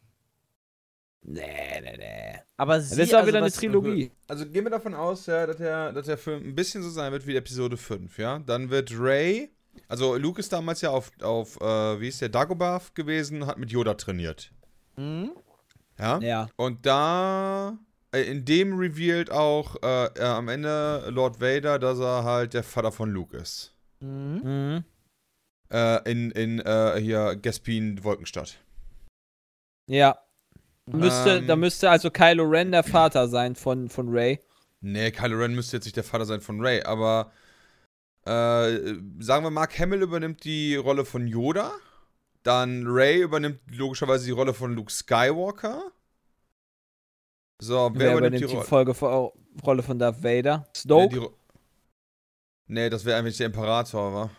Nee, 1.25 1.81
nee, 1.83 1.97
nee. 1.97 2.41
Aber 2.57 2.77
Das 2.77 2.91
sie, 2.91 3.03
ist 3.03 3.15
auch 3.15 3.19
also 3.19 3.29
wieder 3.29 3.39
eine 3.39 3.51
Trilogie. 3.51 4.11
Also 4.27 4.45
gehen 4.45 4.65
wir 4.65 4.71
davon 4.71 4.95
aus, 4.95 5.27
ja, 5.27 5.47
dass 5.47 5.57
der, 5.57 5.93
dass 5.93 6.07
der 6.07 6.19
Film 6.19 6.43
ein 6.49 6.55
bisschen 6.55 6.83
so 6.83 6.91
sein 6.91 7.13
wird 7.13 7.27
wie 7.27 7.37
Episode 7.37 7.77
5, 7.77 8.19
ja. 8.19 8.41
Dann 8.41 8.71
wird 8.71 8.91
Ray, 8.99 9.51
also 9.89 10.17
Luke 10.17 10.41
ist 10.41 10.53
damals 10.53 10.81
ja 10.81 10.91
auf, 10.91 11.11
auf 11.23 11.61
äh, 11.61 12.01
wie 12.01 12.09
ist 12.09 12.21
der, 12.21 12.29
Dagobah 12.29 12.81
gewesen, 12.95 13.47
hat 13.47 13.59
mit 13.59 13.71
Yoda 13.71 13.95
trainiert. 13.95 14.53
Mhm. 14.97 15.33
Ja. 15.99 16.19
Ja. 16.19 16.49
Und 16.57 16.85
da, 16.87 17.79
äh, 18.13 18.23
in 18.23 18.45
dem 18.45 18.77
revealed 18.77 19.31
auch 19.31 19.77
äh, 19.83 20.07
äh, 20.07 20.25
am 20.25 20.49
Ende 20.49 21.09
Lord 21.11 21.41
Vader, 21.41 21.79
dass 21.79 22.01
er 22.01 22.25
halt 22.25 22.55
der 22.55 22.65
Vater 22.65 22.91
von 22.91 23.11
Luke 23.11 23.37
ist. 23.37 23.75
Mhm. 24.01 24.41
Mhm. 24.43 24.85
Äh, 25.71 26.11
in, 26.11 26.31
in, 26.33 26.59
äh, 26.61 27.01
hier, 27.01 27.37
Gaspin, 27.37 28.03
Wolkenstadt. 28.03 28.59
Ja. 29.89 30.19
Müsste, 30.93 31.39
Ähm. 31.39 31.47
da 31.47 31.57
müsste 31.57 31.91
also 31.91 32.11
Kylo 32.11 32.45
Ren 32.45 32.71
der 32.73 32.83
Vater 32.85 33.29
sein 33.29 33.55
von, 33.57 33.89
von 33.89 34.09
Ray. 34.09 34.41
Nee, 34.81 35.11
Kylo 35.11 35.39
Ren 35.39 35.55
müsste 35.55 35.77
jetzt 35.77 35.85
nicht 35.85 35.97
der 35.97 36.05
Vater 36.05 36.25
sein 36.27 36.41
von 36.41 36.61
Ray, 36.61 36.83
aber 36.83 37.33
äh, 38.25 38.95
sagen 39.21 39.45
wir, 39.45 39.51
Mark 39.51 39.79
Hamill 39.79 40.03
übernimmt 40.03 40.45
die 40.45 40.77
Rolle 40.77 41.05
von 41.05 41.27
Yoda. 41.27 41.73
Dann 42.43 42.85
Ray 42.87 43.23
übernimmt 43.23 43.61
logischerweise 43.71 44.25
die 44.27 44.33
Rolle 44.33 44.53
von 44.55 44.75
Luke 44.75 44.93
Skywalker. 44.93 45.93
So, 47.61 47.91
wer, 47.95 48.01
Wer 48.01 48.13
übernimmt, 48.13 48.41
übernimmt 48.41 48.51
die 48.51 48.57
die, 48.57 48.63
Folge, 48.63 48.93
Ro- 48.93 49.33
Rolle 49.65 49.83
von 49.83 49.99
Darth 49.99 50.23
Vader? 50.23 50.67
Nee, 50.67 50.73
Snoke? 50.77 51.19
Ro 51.21 51.35
nee, 52.67 52.91
das 52.91 53.05
wäre 53.05 53.19
eigentlich 53.19 53.37
der 53.37 53.47
Imperator, 53.47 54.13
wa? 54.13 54.31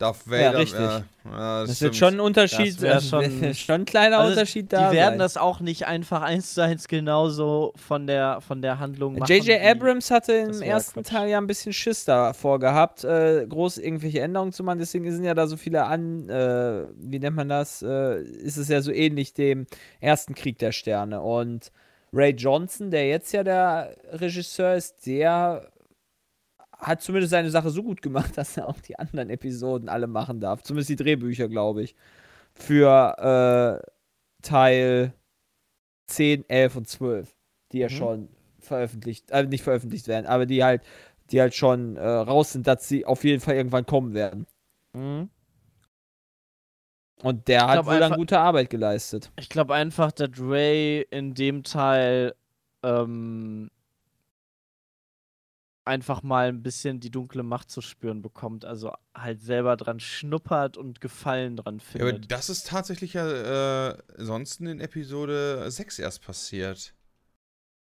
Darth 0.00 0.26
Vader. 0.28 0.40
Ja, 0.42 0.50
richtig. 0.52 0.80
Ja, 0.80 1.02
ja, 1.26 1.60
das 1.66 1.76
stimmt. 1.76 1.80
wird 1.82 1.96
schon 1.96 2.14
ein 2.14 2.20
Unterschied, 2.20 2.74
Das 2.76 2.82
wär 2.82 3.00
schon- 3.02 3.54
schon 3.54 3.74
ein 3.82 3.84
kleiner 3.84 4.18
Also, 4.18 4.30
Unterschied 4.32 4.64
Die 4.72 4.76
da 4.76 4.90
werden 4.92 5.10
sein. 5.12 5.18
das 5.18 5.36
auch 5.36 5.60
nicht 5.60 5.86
einfach 5.86 6.22
eins 6.22 6.54
zu 6.54 6.62
eins 6.64 6.88
genauso 6.88 7.72
von 7.76 8.06
der, 8.06 8.40
von 8.40 8.62
der 8.62 8.78
Handlung 8.78 9.18
machen. 9.18 9.30
J.J. 9.30 9.60
Abrams 9.62 10.10
hatte 10.10 10.32
im 10.32 10.48
das 10.48 10.60
ersten 10.62 11.02
Quatsch. 11.02 11.12
Teil 11.12 11.28
ja 11.28 11.38
ein 11.38 11.46
bisschen 11.46 11.72
Schiss 11.74 12.04
davor 12.06 12.58
gehabt, 12.58 13.04
äh, 13.04 13.46
groß 13.46 13.76
irgendwelche 13.78 14.20
Änderungen 14.20 14.52
zu 14.52 14.64
machen. 14.64 14.78
Deswegen 14.78 15.10
sind 15.12 15.24
ja 15.24 15.34
da 15.34 15.46
so 15.46 15.56
viele 15.58 15.84
an, 15.84 16.28
äh, 16.30 16.84
wie 16.96 17.18
nennt 17.18 17.36
man 17.36 17.48
das? 17.50 17.82
Äh, 17.82 18.22
ist 18.22 18.56
es 18.56 18.68
ja 18.68 18.80
so 18.80 18.90
ähnlich 18.92 19.34
dem 19.34 19.66
ersten 20.00 20.34
Krieg 20.34 20.58
der 20.58 20.72
Sterne. 20.72 21.20
Und 21.20 21.70
Ray 22.12 22.30
Johnson, 22.32 22.90
der 22.90 23.06
jetzt 23.08 23.32
ja 23.32 23.44
der 23.44 23.94
Regisseur 24.12 24.74
ist, 24.74 25.06
der 25.06 25.68
hat 26.80 27.02
zumindest 27.02 27.30
seine 27.30 27.50
Sache 27.50 27.70
so 27.70 27.82
gut 27.82 28.02
gemacht, 28.02 28.32
dass 28.36 28.56
er 28.56 28.68
auch 28.68 28.80
die 28.80 28.98
anderen 28.98 29.30
Episoden 29.30 29.88
alle 29.88 30.06
machen 30.06 30.40
darf. 30.40 30.62
Zumindest 30.62 30.90
die 30.90 30.96
Drehbücher, 30.96 31.48
glaube 31.48 31.82
ich. 31.82 31.94
Für 32.54 33.80
äh, 33.82 33.90
Teil 34.42 35.14
10, 36.08 36.48
11 36.48 36.76
und 36.76 36.88
12, 36.88 37.36
die 37.72 37.78
ja 37.78 37.86
Mhm. 37.86 37.90
schon 37.92 38.28
veröffentlicht, 38.58 39.30
äh, 39.30 39.44
nicht 39.44 39.62
veröffentlicht 39.64 40.08
werden, 40.08 40.26
aber 40.26 40.46
die 40.46 40.62
halt, 40.64 40.82
die 41.30 41.40
halt 41.40 41.54
schon 41.54 41.96
äh, 41.96 42.04
raus 42.06 42.52
sind, 42.52 42.66
dass 42.66 42.88
sie 42.88 43.06
auf 43.06 43.24
jeden 43.24 43.40
Fall 43.40 43.54
irgendwann 43.54 43.86
kommen 43.86 44.12
werden. 44.14 44.46
Mhm. 44.92 45.30
Und 47.22 47.48
der 47.48 47.66
hat 47.68 47.86
wohl 47.86 47.98
dann 48.00 48.14
gute 48.14 48.38
Arbeit 48.38 48.70
geleistet. 48.70 49.30
Ich 49.38 49.48
glaube 49.48 49.74
einfach, 49.74 50.10
dass 50.10 50.30
Ray 50.40 51.02
in 51.10 51.34
dem 51.34 51.62
Teil 51.62 52.34
ähm, 52.82 53.70
einfach 55.84 56.22
mal 56.22 56.48
ein 56.48 56.62
bisschen 56.62 57.00
die 57.00 57.10
dunkle 57.10 57.42
Macht 57.42 57.70
zu 57.70 57.80
spüren 57.80 58.22
bekommt. 58.22 58.64
Also 58.64 58.92
halt 59.14 59.40
selber 59.42 59.76
dran 59.76 59.98
schnuppert 60.00 60.76
und 60.76 61.00
Gefallen 61.00 61.56
dran 61.56 61.80
Ja, 61.94 62.00
aber 62.02 62.10
findet. 62.10 62.30
das 62.32 62.50
ist 62.50 62.66
tatsächlich 62.68 63.14
ja 63.14 63.88
äh, 63.90 63.98
sonst 64.18 64.60
in 64.60 64.80
Episode 64.80 65.70
6 65.70 65.98
erst 65.98 66.22
passiert. 66.22 66.94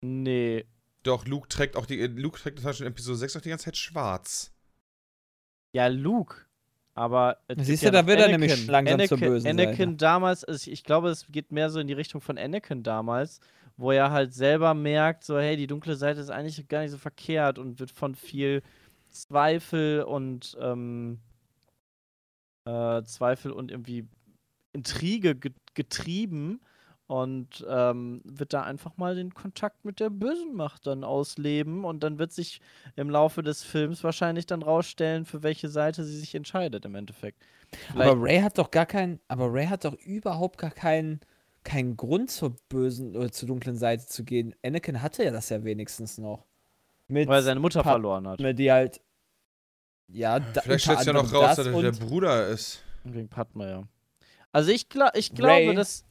nee. 0.01 0.65
Doch, 1.03 1.25
Luke 1.25 1.47
trägt 1.49 1.75
auch 1.77 1.87
die, 1.87 1.99
äh, 1.99 2.05
Luke 2.07 2.39
trägt 2.39 2.59
zum 2.59 2.65
Beispiel 2.65 2.85
in 2.85 2.91
Episode 2.93 3.17
6 3.17 3.35
auch 3.37 3.41
die 3.41 3.49
ganze 3.49 3.65
Zeit 3.65 3.77
schwarz. 3.77 4.51
Ja, 5.73 5.87
Luke. 5.87 6.45
Aber 6.93 7.37
Siehst 7.57 7.81
ja 7.83 7.89
du, 7.89 7.91
da 7.91 8.01
noch 8.01 8.07
wird 8.07 8.19
er 8.19 8.27
nämlich 8.27 8.51
Anakin. 8.51 8.69
langsam 8.69 8.93
Anakin, 8.95 9.07
zur 9.07 9.17
bösen 9.17 9.49
Anakin 9.49 9.89
Seite. 9.91 9.97
damals, 9.97 10.43
ist, 10.43 10.67
ich 10.67 10.83
glaube, 10.83 11.09
es 11.09 11.25
geht 11.29 11.51
mehr 11.51 11.69
so 11.71 11.79
in 11.79 11.87
die 11.87 11.93
Richtung 11.93 12.21
von 12.21 12.37
Anakin 12.37 12.83
damals, 12.83 13.39
wo 13.81 13.91
er 13.91 14.11
halt 14.11 14.33
selber 14.33 14.73
merkt, 14.73 15.23
so, 15.23 15.39
hey, 15.39 15.57
die 15.57 15.67
dunkle 15.67 15.95
Seite 15.95 16.19
ist 16.21 16.29
eigentlich 16.29 16.67
gar 16.67 16.81
nicht 16.81 16.91
so 16.91 16.97
verkehrt 16.97 17.57
und 17.59 17.79
wird 17.79 17.91
von 17.91 18.15
viel 18.15 18.61
Zweifel 19.09 20.03
und 20.03 20.55
ähm, 20.61 21.19
äh, 22.65 23.01
Zweifel 23.03 23.51
und 23.51 23.71
irgendwie 23.71 24.07
Intrige 24.73 25.35
ge 25.35 25.51
getrieben 25.73 26.59
und 27.07 27.65
ähm, 27.69 28.21
wird 28.25 28.51
da 28.53 28.63
einfach 28.63 28.97
mal 28.97 29.15
den 29.15 29.33
Kontakt 29.33 29.85
mit 29.85 29.99
der 30.01 30.09
bösen 30.09 30.53
Macht 30.53 30.85
dann 30.85 31.03
ausleben 31.05 31.85
und 31.85 32.03
dann 32.03 32.19
wird 32.19 32.33
sich 32.33 32.59
im 32.97 33.09
Laufe 33.09 33.41
des 33.41 33.63
Films 33.63 34.03
wahrscheinlich 34.03 34.45
dann 34.47 34.61
rausstellen, 34.61 35.23
für 35.25 35.41
welche 35.43 35.69
Seite 35.69 36.03
sie 36.03 36.17
sich 36.17 36.35
entscheidet 36.35 36.83
im 36.85 36.95
Endeffekt. 36.95 37.41
Vielleicht- 37.87 38.11
Aber 38.11 38.21
Ray 38.21 38.41
hat 38.41 38.57
doch 38.57 38.69
gar 38.69 38.85
keinen, 38.85 39.21
aber 39.29 39.51
Ray 39.51 39.67
hat 39.67 39.85
doch 39.85 39.93
überhaupt 39.95 40.57
gar 40.57 40.71
keinen, 40.71 41.21
keinen 41.63 41.95
Grund 41.97 42.31
zur 42.31 42.55
bösen 42.69 43.15
oder 43.15 43.31
zur 43.31 43.47
dunklen 43.47 43.75
Seite 43.75 44.05
zu 44.07 44.23
gehen. 44.23 44.55
Anakin 44.63 45.01
hatte 45.01 45.23
ja 45.23 45.31
das 45.31 45.49
ja 45.49 45.63
wenigstens 45.63 46.17
noch. 46.17 46.45
Mit, 47.07 47.27
weil 47.27 47.39
er 47.39 47.43
seine 47.43 47.59
Mutter 47.59 47.83
Pa- 47.83 47.91
verloren 47.91 48.27
hat. 48.27 48.39
mit 48.39 48.57
die 48.57 48.71
halt, 48.71 49.01
ja, 50.07 50.39
da, 50.39 50.61
Vielleicht 50.61 50.83
stellt 50.85 50.99
sich 50.99 51.07
ja 51.07 51.13
noch 51.13 51.31
raus, 51.33 51.55
das 51.55 51.57
dass 51.57 51.67
er 51.67 51.81
der 51.81 51.91
Bruder 51.91 52.47
ist. 52.47 52.81
Wegen 53.03 53.27
Padma, 53.29 53.67
ja. 53.67 53.83
Also 54.51 54.71
ich, 54.71 54.89
gla 54.89 55.11
ich 55.15 55.33
glaube, 55.33 55.49
Ray? 55.67 55.75
dass 55.75 56.05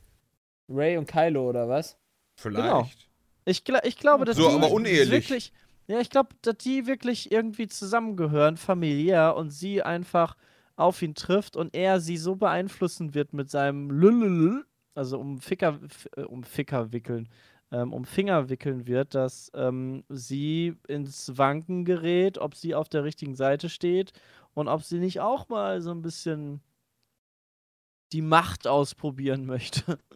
Ray 0.68 0.96
und 0.96 1.06
Kylo 1.06 1.48
oder 1.48 1.68
was? 1.68 1.96
Vielleicht. 2.36 3.08
ich, 3.44 3.64
gla 3.64 3.84
ich 3.84 3.96
glaube, 3.98 4.24
dass 4.24 4.36
So, 4.36 4.48
die 4.48 4.54
aber 4.54 4.70
unehelich. 4.70 5.10
wirklich 5.10 5.52
Ja, 5.86 6.00
ich 6.00 6.08
glaube, 6.10 6.30
dass 6.42 6.56
die 6.58 6.86
wirklich 6.86 7.32
irgendwie 7.32 7.66
zusammengehören, 7.66 8.56
familiär, 8.56 9.34
und 9.36 9.50
sie 9.50 9.82
einfach 9.82 10.36
auf 10.76 11.02
ihn 11.02 11.14
trifft 11.14 11.56
und 11.56 11.74
er 11.74 12.00
sie 12.00 12.16
so 12.16 12.36
beeinflussen 12.36 13.12
wird 13.14 13.32
mit 13.32 13.50
seinem 13.50 13.90
Lülülül, 13.90 14.64
also 14.94 15.18
um 15.18 15.38
Ficker, 15.40 15.78
äh, 16.16 16.22
um 16.22 16.42
Ficker 16.44 16.92
wickeln, 16.92 17.28
ähm, 17.72 17.92
um 17.92 18.04
Finger 18.04 18.48
wickeln 18.48 18.86
wird, 18.86 19.14
dass 19.14 19.50
ähm, 19.54 20.04
sie 20.08 20.74
ins 20.88 21.36
Wanken 21.38 21.84
gerät, 21.84 22.38
ob 22.38 22.54
sie 22.54 22.74
auf 22.74 22.88
der 22.88 23.04
richtigen 23.04 23.34
Seite 23.36 23.68
steht 23.68 24.12
und 24.54 24.68
ob 24.68 24.82
sie 24.82 24.98
nicht 24.98 25.20
auch 25.20 25.48
mal 25.48 25.80
so 25.80 25.90
ein 25.92 26.02
bisschen 26.02 26.60
die 28.12 28.22
Macht 28.22 28.66
ausprobieren 28.66 29.46
möchte. 29.46 29.98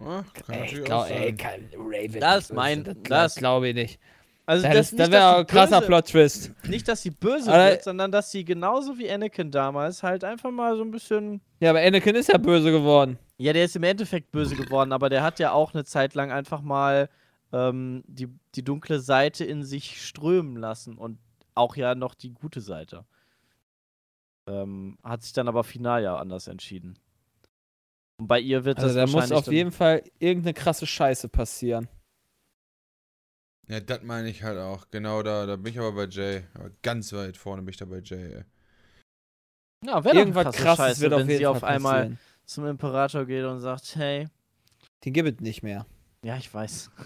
Ja, 0.00 0.24
kann 0.32 0.54
Ey, 0.54 0.64
ich 0.78 0.84
glaub, 0.84 1.10
ey, 1.10 1.34
kann 1.34 1.68
Raven. 1.76 2.20
Das 2.20 2.44
ist 2.44 2.52
mein- 2.52 2.84
Das, 2.84 2.96
das- 3.02 3.34
glaube 3.34 3.68
ich 3.70 3.74
nicht. 3.74 4.00
Also 4.48 4.62
Das, 4.62 4.74
das, 4.92 4.96
das, 4.96 5.10
wäre 5.10 5.36
ein 5.36 5.46
krasser 5.46 5.80
böse- 5.80 5.86
Plot-Twist. 5.86 6.52
Nicht, 6.68 6.88
dass 6.88 7.02
sie 7.02 7.10
böse 7.10 7.52
Aber- 7.52 7.68
wird, 7.70 7.84
sondern 7.84 8.10
dass 8.10 8.30
sie 8.30 8.46
genauso 8.46 8.96
wie 8.96 9.10
Anakin 9.10 9.50
damals 9.50 10.02
halt 10.02 10.24
einfach 10.24 10.50
mal 10.50 10.74
so 10.76 10.82
ein 10.82 10.90
bisschen. 10.90 11.42
Ja, 11.60 11.68
aber 11.70 11.80
Anakin 11.80 12.14
ist 12.16 12.28
ja 12.28 12.38
böse 12.38 12.70
geworden. 12.72 13.18
Ja, 13.36 13.52
der 13.52 13.64
ist 13.66 13.76
im 13.76 13.82
Endeffekt 13.82 14.30
böse 14.32 14.56
geworden, 14.56 14.92
aber 14.92 15.10
der 15.10 15.22
hat 15.22 15.38
ja 15.38 15.52
auch 15.52 15.74
eine 15.74 15.84
Zeit 15.84 16.14
lang 16.14 16.32
einfach 16.32 16.62
mal 16.62 17.10
ähm, 17.52 18.02
die, 18.06 18.28
die 18.54 18.64
dunkle 18.64 19.00
Seite 19.00 19.44
in 19.44 19.64
sich 19.64 20.02
strömen 20.06 20.56
lassen 20.56 20.96
und 20.96 21.18
auch 21.54 21.76
ja 21.76 21.94
noch 21.94 22.14
die 22.14 22.32
gute 22.32 22.62
Seite. 22.62 23.04
Ähm, 24.48 24.96
hat 25.04 25.22
sich 25.24 25.34
dann 25.34 25.48
aber 25.48 25.62
final 25.62 26.02
ja 26.02 26.16
anders 26.16 26.48
entschieden. 26.48 26.98
Und 28.18 28.28
bei 28.28 28.40
ihr 28.40 28.64
wird 28.64 28.78
Also 28.78 28.94
das 28.98 29.10
da 29.12 29.16
muss 29.18 29.30
auf 29.30 29.52
jeden 29.52 29.72
Fall 29.72 30.02
irgendeine 30.18 30.54
krasse 30.54 30.86
Scheiße 30.86 31.28
passieren. 31.28 31.86
Ja, 33.68 33.80
das 33.80 34.02
meine 34.02 34.28
ich 34.30 34.42
halt 34.42 34.58
auch. 34.58 34.86
Genau 34.90 35.22
da, 35.22 35.44
da 35.46 35.56
bin 35.56 35.72
ich 35.72 35.78
aber 35.78 35.92
bei 35.92 36.06
Jay. 36.06 36.44
Aber 36.54 36.70
ganz 36.82 37.12
weit 37.12 37.36
vorne 37.36 37.62
bin 37.62 37.70
ich 37.70 37.76
da 37.76 37.84
bei 37.84 38.00
Jay, 38.00 38.32
ey. 38.36 38.44
ja, 39.84 40.02
wäre 40.04 40.16
Irgendwas 40.16 40.44
krasse 40.56 40.62
krasses 40.62 40.84
Scheiße, 40.86 41.00
wird 41.02 41.12
auf 41.12 41.20
wenn 41.20 41.28
jeden 41.28 41.38
sie 41.38 41.44
Fall 41.44 41.54
auf 41.56 41.64
einmal 41.64 42.00
passieren. 42.00 42.18
zum 42.46 42.66
Imperator 42.66 43.26
geht 43.26 43.44
und 43.44 43.60
sagt, 43.60 43.96
hey, 43.96 44.28
Den 45.04 45.12
gibt 45.12 45.28
es 45.28 45.40
nicht 45.40 45.62
mehr. 45.62 45.86
ja, 46.24 46.36
ich 46.38 46.52
weiß. 46.52 46.90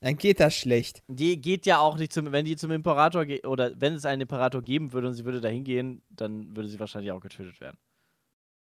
Dann 0.00 0.16
geht 0.16 0.40
das 0.40 0.54
schlecht. 0.56 1.02
Die 1.06 1.40
geht 1.40 1.64
ja 1.64 1.78
auch 1.78 1.96
nicht 1.96 2.12
zum, 2.12 2.32
wenn 2.32 2.44
die 2.44 2.56
zum 2.56 2.72
Imperator 2.72 3.24
geht, 3.24 3.46
oder 3.46 3.72
wenn 3.80 3.94
es 3.94 4.04
einen 4.04 4.22
Imperator 4.22 4.60
geben 4.60 4.92
würde 4.92 5.06
und 5.08 5.14
sie 5.14 5.24
würde 5.24 5.40
dahin 5.40 5.62
gehen, 5.62 6.02
dann 6.10 6.56
würde 6.56 6.68
sie 6.68 6.80
wahrscheinlich 6.80 7.12
auch 7.12 7.20
getötet 7.20 7.60
werden. 7.60 7.78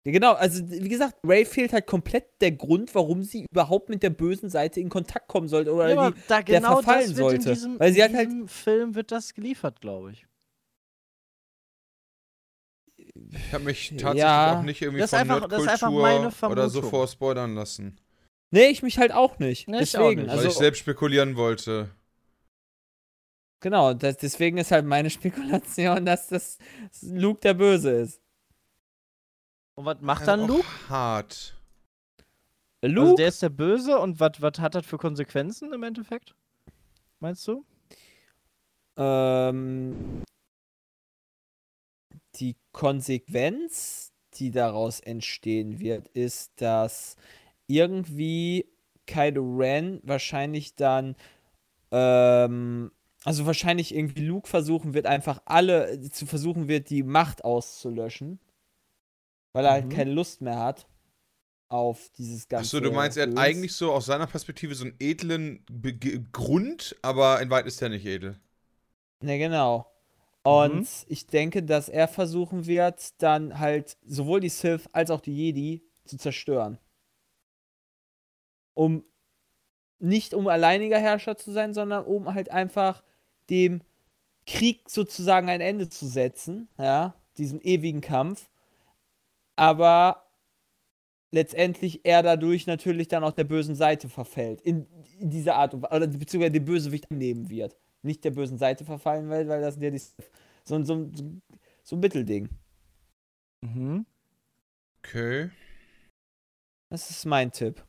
Ja, 0.04 0.10
genau, 0.10 0.32
also 0.32 0.68
wie 0.68 0.88
gesagt, 0.88 1.16
Ray 1.24 1.44
fehlt 1.44 1.72
halt 1.72 1.86
komplett 1.86 2.24
der 2.40 2.50
Grund, 2.52 2.92
warum 2.94 3.22
sie 3.22 3.46
überhaupt 3.52 3.88
mit 3.88 4.02
der 4.02 4.10
bösen 4.10 4.50
Seite 4.50 4.80
in 4.80 4.88
Kontakt 4.88 5.28
kommen 5.28 5.46
sollte. 5.46 5.72
Oder 5.72 5.94
Ja, 5.94 6.10
die, 6.10 6.20
da 6.26 6.42
der 6.42 6.56
genau 6.58 6.74
verfallen 6.82 7.00
das 7.08 7.16
wird 7.16 7.18
sollte. 7.18 7.48
in 7.50 7.54
diesem, 7.54 7.78
Weil 7.80 7.92
sie 7.92 7.98
in 8.00 8.04
hat 8.06 8.14
halt- 8.14 8.26
diesem 8.28 8.48
Film 8.48 8.94
wird 8.96 9.12
das 9.12 9.32
geliefert, 9.34 9.80
glaube 9.80 10.10
ich. 10.12 10.26
Ich 12.96 13.52
habe 13.52 13.64
mich 13.64 13.88
tatsächlich 13.90 14.18
Ja. 14.20 14.58
auch 14.58 14.62
nicht 14.62 14.80
irgendwie 14.82 15.00
Das 15.00 15.12
ist 15.12 15.18
von 15.18 15.30
einfach- 15.30 15.48
das 15.48 15.62
ist 15.62 15.68
einfach 15.68 15.90
Nerdkultur 15.90 16.50
oder 16.50 16.68
so 16.68 16.82
vorspoilern 16.82 17.54
lassen. 17.54 18.00
Nee, 18.50 18.66
ich 18.66 18.82
mich 18.82 18.98
halt 18.98 19.12
auch 19.12 19.38
nicht. 19.38 19.68
Nee, 19.68 19.82
ich 19.82 19.96
auch 19.96 20.02
deswegen, 20.02 20.22
nicht. 20.22 20.30
Weil 20.30 20.36
also 20.38 20.48
ich 20.48 20.54
selbst 20.54 20.78
spekulieren 20.80 21.36
wollte. 21.36 21.90
genau, 23.60 23.94
das, 23.94 24.16
deswegen 24.18 24.58
ist 24.58 24.70
halt 24.72 24.84
meine 24.84 25.10
Spekulation, 25.90 26.04
dass 26.04 26.28
das 26.28 26.58
Luke 27.02 27.40
der 27.40 27.54
Böse 27.54 27.90
ist. 27.92 28.21
Und 29.82 29.86
was 29.86 30.00
macht 30.00 30.20
Ja, 30.20 30.26
dann 30.36 30.46
Luke? 30.46 30.64
Hart. 30.88 31.56
Also 32.82 32.94
Luke? 32.94 33.14
der 33.16 33.28
ist 33.28 33.42
der 33.42 33.48
Böse 33.48 33.98
und 33.98 34.20
was 34.20 34.40
was 34.40 34.60
hat 34.60 34.76
das 34.76 34.86
für 34.86 34.96
Konsequenzen 34.96 35.72
im 35.72 35.82
Endeffekt? 35.82 36.36
Meinst 37.18 37.46
du? 37.48 37.64
ähm, 38.96 40.22
die 42.36 42.56
Konsequenz, 42.72 44.12
die 44.34 44.50
daraus 44.52 45.00
entstehen 45.00 45.80
wird, 45.80 46.06
ist, 46.08 46.52
dass 46.60 47.16
irgendwie 47.66 48.66
Kylo 49.06 49.56
Ren 49.56 50.00
wahrscheinlich 50.04 50.76
dann, 50.76 51.16
ähm, 51.90 52.92
also 53.24 53.46
wahrscheinlich 53.46 53.94
irgendwie 53.94 54.24
Luke 54.26 54.48
versuchen 54.48 54.94
wird, 54.94 55.06
einfach 55.06 55.42
alle 55.46 56.00
zu 56.10 56.26
versuchen 56.26 56.68
wird, 56.68 56.88
die 56.90 57.02
Macht 57.02 57.44
auszulöschen, 57.44 58.38
weil 59.52 59.64
er 59.64 59.72
halt 59.72 59.86
Mhm. 59.86 59.90
keine 59.90 60.12
Lust 60.12 60.40
mehr 60.40 60.58
hat 60.58 60.86
auf 61.68 62.10
dieses 62.18 62.48
ganze. 62.48 62.76
Achso, 62.76 62.80
du 62.80 62.92
meinst, 62.92 63.16
er 63.16 63.28
hat 63.28 63.38
eigentlich 63.38 63.72
so 63.74 63.92
aus 63.92 64.06
seiner 64.06 64.26
Perspektive 64.26 64.74
so 64.74 64.84
einen 64.84 64.94
edlen 65.00 65.64
Be 65.70 65.94
Ge- 65.94 66.20
Grund, 66.32 66.96
aber 67.02 67.40
in 67.40 67.50
weit 67.50 67.66
ist 67.66 67.80
er 67.82 67.88
nicht 67.88 68.04
edel. 68.06 68.38
Ne, 69.20 69.38
genau. 69.38 69.86
Und 70.42 70.74
Mhm. 70.74 70.86
ich 71.06 71.26
denke, 71.28 71.62
dass 71.62 71.88
er 71.88 72.08
versuchen 72.08 72.66
wird, 72.66 73.22
dann 73.22 73.58
halt 73.58 73.96
sowohl 74.06 74.40
die 74.40 74.48
Sith 74.48 74.88
als 74.92 75.10
auch 75.10 75.20
die 75.20 75.34
Jedi 75.34 75.82
zu 76.04 76.16
zerstören. 76.18 76.78
Um 78.74 79.04
nicht 80.00 80.34
um 80.34 80.48
alleiniger 80.48 80.98
Herrscher 80.98 81.36
zu 81.36 81.52
sein, 81.52 81.74
sondern 81.74 82.04
um 82.04 82.34
halt 82.34 82.50
einfach 82.50 83.02
dem 83.50 83.82
Krieg 84.46 84.90
sozusagen 84.90 85.48
ein 85.48 85.60
Ende 85.60 85.88
zu 85.88 86.06
setzen, 86.06 86.68
ja, 86.78 87.14
diesem 87.38 87.60
ewigen 87.62 88.00
Kampf. 88.00 88.50
Aber 89.62 90.28
letztendlich 91.30 92.04
er 92.04 92.24
dadurch 92.24 92.66
natürlich 92.66 93.06
dann 93.06 93.22
auch 93.22 93.30
der 93.30 93.44
bösen 93.44 93.76
Seite 93.76 94.08
verfällt. 94.08 94.60
In, 94.62 94.88
in 95.20 95.30
dieser 95.30 95.54
Art 95.54 95.72
und 95.72 95.82
Weise, 95.82 95.94
oder 95.94 96.06
beziehungsweise 96.08 96.50
den 96.50 96.64
Bösewicht 96.64 97.08
annehmen 97.12 97.48
wird. 97.48 97.76
Nicht 98.02 98.24
der 98.24 98.32
bösen 98.32 98.58
Seite 98.58 98.84
verfallen 98.84 99.30
will, 99.30 99.46
weil 99.46 99.60
das 99.60 99.76
ja 99.80 99.88
die, 99.90 99.98
so, 100.64 100.74
ein- 100.74 100.84
so, 100.84 101.08
so, 101.14 101.24
so 101.84 101.94
ein 101.94 102.00
Mittelding. 102.00 102.48
Mhm. 103.60 104.04
Okay. 104.98 105.50
Das 106.90 107.08
ist 107.08 107.24
mein 107.24 107.52
Tipp. 107.52 107.84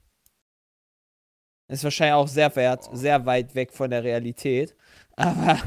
Ist 1.72 1.84
wahrscheinlich 1.84 2.14
auch 2.14 2.28
sehr 2.28 2.56
wert, 2.56 2.88
sehr 2.94 3.26
weit 3.26 3.56
weg 3.56 3.74
von 3.74 3.90
der 3.90 4.04
Realität. 4.04 4.76
Aber 5.16 5.60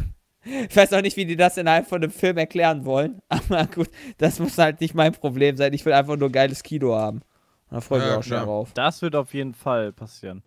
ich 0.68 0.76
weiß 0.76 0.92
auch 0.94 1.02
nicht, 1.02 1.16
wie 1.16 1.26
die 1.26 1.36
das 1.36 1.56
innerhalb 1.56 1.86
von 1.88 2.02
einem 2.02 2.12
Film 2.12 2.36
erklären 2.38 2.84
wollen. 2.84 3.20
Aber 3.28 3.66
gut, 3.66 3.90
das 4.18 4.38
muss 4.38 4.58
halt 4.58 4.80
nicht 4.80 4.94
mein 4.94 5.12
Problem 5.12 5.56
sein. 5.56 5.72
Ich 5.72 5.84
will 5.86 5.92
einfach 5.92 6.16
nur 6.16 6.30
geiles 6.30 6.62
Kino 6.62 6.94
haben. 6.96 7.18
Und 7.18 7.74
da 7.76 7.80
freue 7.80 8.00
ich 8.00 8.04
mich 8.04 8.12
Ja, 8.12 8.14
auch 8.14 8.22
schon 8.22 8.38
klar. 8.38 8.40
drauf. 8.40 8.74
Das 8.74 9.02
wird 9.02 9.16
auf 9.16 9.34
jeden 9.34 9.54
Fall 9.54 9.92
passieren. 9.92 10.42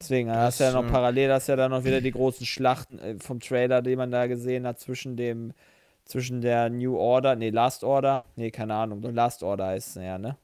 Deswegen, 0.00 0.28
da 0.28 0.44
Das, 0.44 0.44
hast 0.46 0.60
du 0.60 0.64
ja 0.64 0.72
noch 0.72 0.86
parallel, 0.86 1.32
hast 1.32 1.48
du 1.48 1.52
ja 1.52 1.56
dann 1.56 1.70
noch 1.70 1.84
wieder 1.84 2.00
die 2.00 2.10
großen 2.10 2.44
Schlachten 2.46 2.98
äh, 2.98 3.18
vom 3.18 3.40
Trailer, 3.40 3.80
die 3.82 3.96
man 3.96 4.10
da 4.10 4.26
gesehen 4.26 4.66
hat, 4.66 4.78
zwischen 4.80 5.16
dem, 5.16 5.52
zwischen 6.04 6.40
der 6.42 6.70
New 6.70 6.96
Order, 6.98 7.36
nee, 7.36 7.50
Last 7.50 7.84
Order, 7.84 8.24
nee, 8.36 8.50
keine 8.50 8.74
Ahnung, 8.74 9.02
Last 9.02 9.42
Order 9.42 9.66
heißt 9.68 9.96
es 9.96 10.02
ja, 10.02 10.18
ne? 10.18 10.36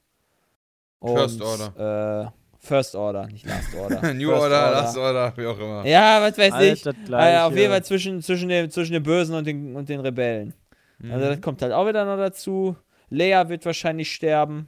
First 1.13 1.41
Order. 1.43 1.75
Äh, 1.77 2.31
First 2.63 2.95
Order, 2.95 3.27
nicht 3.27 3.47
Last 3.47 3.75
Order. 3.75 4.13
New 4.15 4.29
First 4.29 4.43
Order, 4.43 4.71
Last 4.71 4.97
Order, 4.99 5.33
wie 5.37 5.47
auch 5.47 5.59
immer. 5.59 5.87
Ja, 5.87 6.21
was 6.21 6.37
weiß 6.37 6.61
ich. 6.63 6.83
das 6.83 6.95
Äh, 6.95 7.05
gleiche. 7.07 7.43
auf 7.45 7.57
jeden 7.57 7.71
Fall 7.71 7.83
zwischen, 7.85 8.21
zwischen, 8.23 8.49
dem, 8.51 8.71
zwischen 8.71 8.93
den 8.93 9.03
Bösen 9.03 9.35
und 9.35 9.47
den, 9.47 9.75
und 9.77 9.89
den 9.89 10.01
Rebellen. 10.01 10.53
Mhm. 10.99 11.13
Also 11.13 11.27
das 11.27 11.41
kommt 11.41 11.63
halt 11.63 11.73
auch 11.73 11.87
wieder 11.87 12.05
noch 12.05 12.19
dazu. 12.19 12.77
Leia 13.09 13.49
wird 13.49 13.65
wahrscheinlich 13.65 14.13
sterben, 14.13 14.67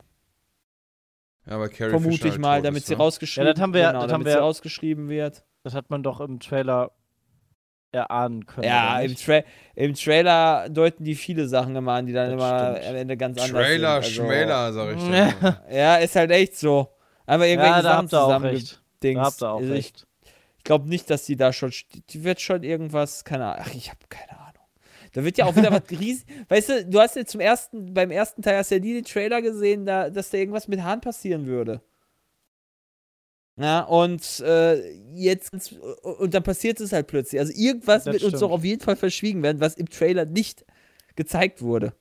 ja, 1.46 1.54
aber 1.56 1.68
Carrie 1.68 1.90
vermute 1.90 2.12
Fisher 2.14 2.26
ich 2.26 2.32
halt 2.32 2.40
mal, 2.40 2.56
tot 2.58 2.66
damit 2.66 2.80
ist, 2.82 2.86
sie 2.88 2.94
ne? 2.94 2.98
rausgeschrieben 2.98 3.46
Ja, 3.48 3.52
das 3.52 3.62
haben 3.62 3.74
wir- 3.74 3.80
genau, 3.88 3.92
das 3.92 4.00
damit 4.10 4.14
haben 4.14 4.24
sie 4.32 4.36
wir- 4.36 4.42
rausgeschrieben 4.42 5.08
wird. 5.08 5.44
Das 5.64 5.74
hat 5.74 5.90
man 5.90 6.02
doch 6.02 6.20
im 6.20 6.40
Trailer 6.40 6.92
erahnen 7.92 8.46
können. 8.46 8.66
Ja, 8.66 9.00
im? 9.00 9.14
Tra 9.16 9.42
im 9.74 9.94
Trailer 9.94 10.68
deuten 10.70 11.04
die 11.04 11.14
viele 11.14 11.46
Sachen 11.46 11.76
immer 11.76 11.92
an, 11.92 12.06
die 12.06 12.12
dann 12.14 12.30
Das 12.30 12.40
immer 12.40 12.72
stimmt. 12.76 12.88
am 12.88 12.96
Ende 12.96 13.16
ganz 13.18 13.38
anders 13.38 13.50
Trailer, 13.66 14.02
sind. 14.02 14.20
Also, 14.20 14.22
Schmäler, 14.22 14.72
sag 14.72 14.96
ich 14.96 15.02
dann. 15.42 15.56
Ja, 15.70 15.96
ist 15.96 16.16
halt 16.16 16.30
echt 16.30 16.56
so. 16.56 16.88
Einfach 17.32 17.46
irgendwelche 17.46 17.76
ja, 17.76 17.82
da 17.82 17.82
Sachen 17.82 17.96
habt 17.96 18.12
ihr 18.12 18.20
auch 18.20 18.26
zusammen 18.26 18.46
recht. 18.46 18.82
Da 19.00 19.54
also 19.54 19.74
ich 19.74 19.92
ich 20.62 20.64
glaube 20.64 20.88
nicht, 20.88 21.10
dass 21.10 21.24
die 21.24 21.34
da 21.34 21.52
schon. 21.52 21.72
Die 22.10 22.22
wird 22.22 22.40
schon 22.40 22.62
irgendwas, 22.62 23.24
keine 23.24 23.46
Ahnung. 23.46 23.66
Ach, 23.68 23.74
ich 23.74 23.88
habe 23.90 23.98
keine 24.08 24.38
Ahnung. 24.38 24.62
Da 25.12 25.24
wird 25.24 25.36
ja 25.36 25.46
auch 25.46 25.56
wieder 25.56 25.72
was 25.72 25.90
riesig. 25.90 26.24
Weißt 26.48 26.68
du, 26.68 26.86
du 26.86 27.00
hast 27.00 27.16
ja 27.16 27.24
zum 27.24 27.40
ersten, 27.40 27.92
beim 27.92 28.12
ersten 28.12 28.42
Teil 28.42 28.58
hast 28.58 28.70
du 28.70 28.76
ja 28.76 28.80
nie 28.80 28.94
den 28.94 29.04
Trailer 29.04 29.42
gesehen, 29.42 29.86
da, 29.86 30.08
dass 30.08 30.30
da 30.30 30.38
irgendwas 30.38 30.68
mit 30.68 30.84
Hahn 30.84 31.00
passieren 31.00 31.46
würde. 31.46 31.82
Ja, 33.56 33.80
und 33.80 34.38
äh, 34.38 34.92
jetzt, 35.14 35.52
und 36.02 36.32
dann 36.32 36.44
passiert 36.44 36.80
es 36.80 36.92
halt 36.92 37.08
plötzlich. 37.08 37.40
Also 37.40 37.52
irgendwas 37.54 38.04
Das 38.04 38.12
wird 38.12 38.22
uns 38.22 38.30
stimmt. 38.30 38.42
doch 38.42 38.52
auf 38.52 38.64
jeden 38.64 38.82
Fall 38.82 38.94
verschwiegen 38.94 39.42
werden, 39.42 39.60
was 39.60 39.74
im 39.74 39.88
Trailer 39.88 40.26
nicht 40.26 40.64
gezeigt 41.16 41.60
wurde. 41.60 41.92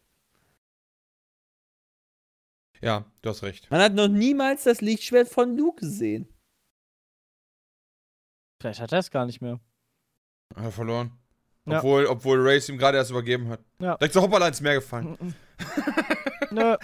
Ja, 2.81 3.05
du 3.21 3.29
hast 3.29 3.43
recht. 3.43 3.69
Man 3.69 3.79
hat 3.79 3.93
noch 3.93 4.07
niemals 4.07 4.63
das 4.63 4.81
Lichtschwert 4.81 5.27
von 5.27 5.55
Luke 5.55 5.81
gesehen. 5.81 6.27
Vielleicht 8.59 8.79
hat 8.79 8.91
er 8.91 8.99
es 8.99 9.11
gar 9.11 9.25
nicht 9.25 9.41
mehr. 9.41 9.59
Hat 10.55 10.65
er 10.65 10.71
verloren. 10.71 11.17
Ja. 11.65 11.77
Obwohl, 11.77 12.05
obwohl 12.07 12.39
Race 12.41 12.69
ihm 12.69 12.77
gerade 12.77 12.97
erst 12.97 13.11
übergeben 13.11 13.49
hat. 13.49 13.63
Ja. 13.79 13.97
Direkt 13.97 14.13
so 14.13 14.21
hoppala 14.21 14.47
ins 14.47 14.61
Meer 14.61 14.75
gefallen. 14.75 15.17
Nö. 16.51 16.75